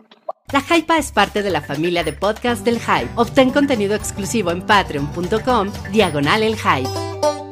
La 0.51 0.61
Hypa 0.61 0.97
es 0.97 1.11
parte 1.11 1.43
de 1.43 1.51
la 1.51 1.61
familia 1.61 2.03
de 2.03 2.13
podcast 2.13 2.63
del 2.65 2.79
Hype. 2.79 3.09
Obtén 3.15 3.51
contenido 3.51 3.95
exclusivo 3.95 4.49
en 4.51 4.63
patreon.com, 4.65 5.71
diagonal 5.91 6.41
el 6.43 6.55
Hype. 6.57 7.48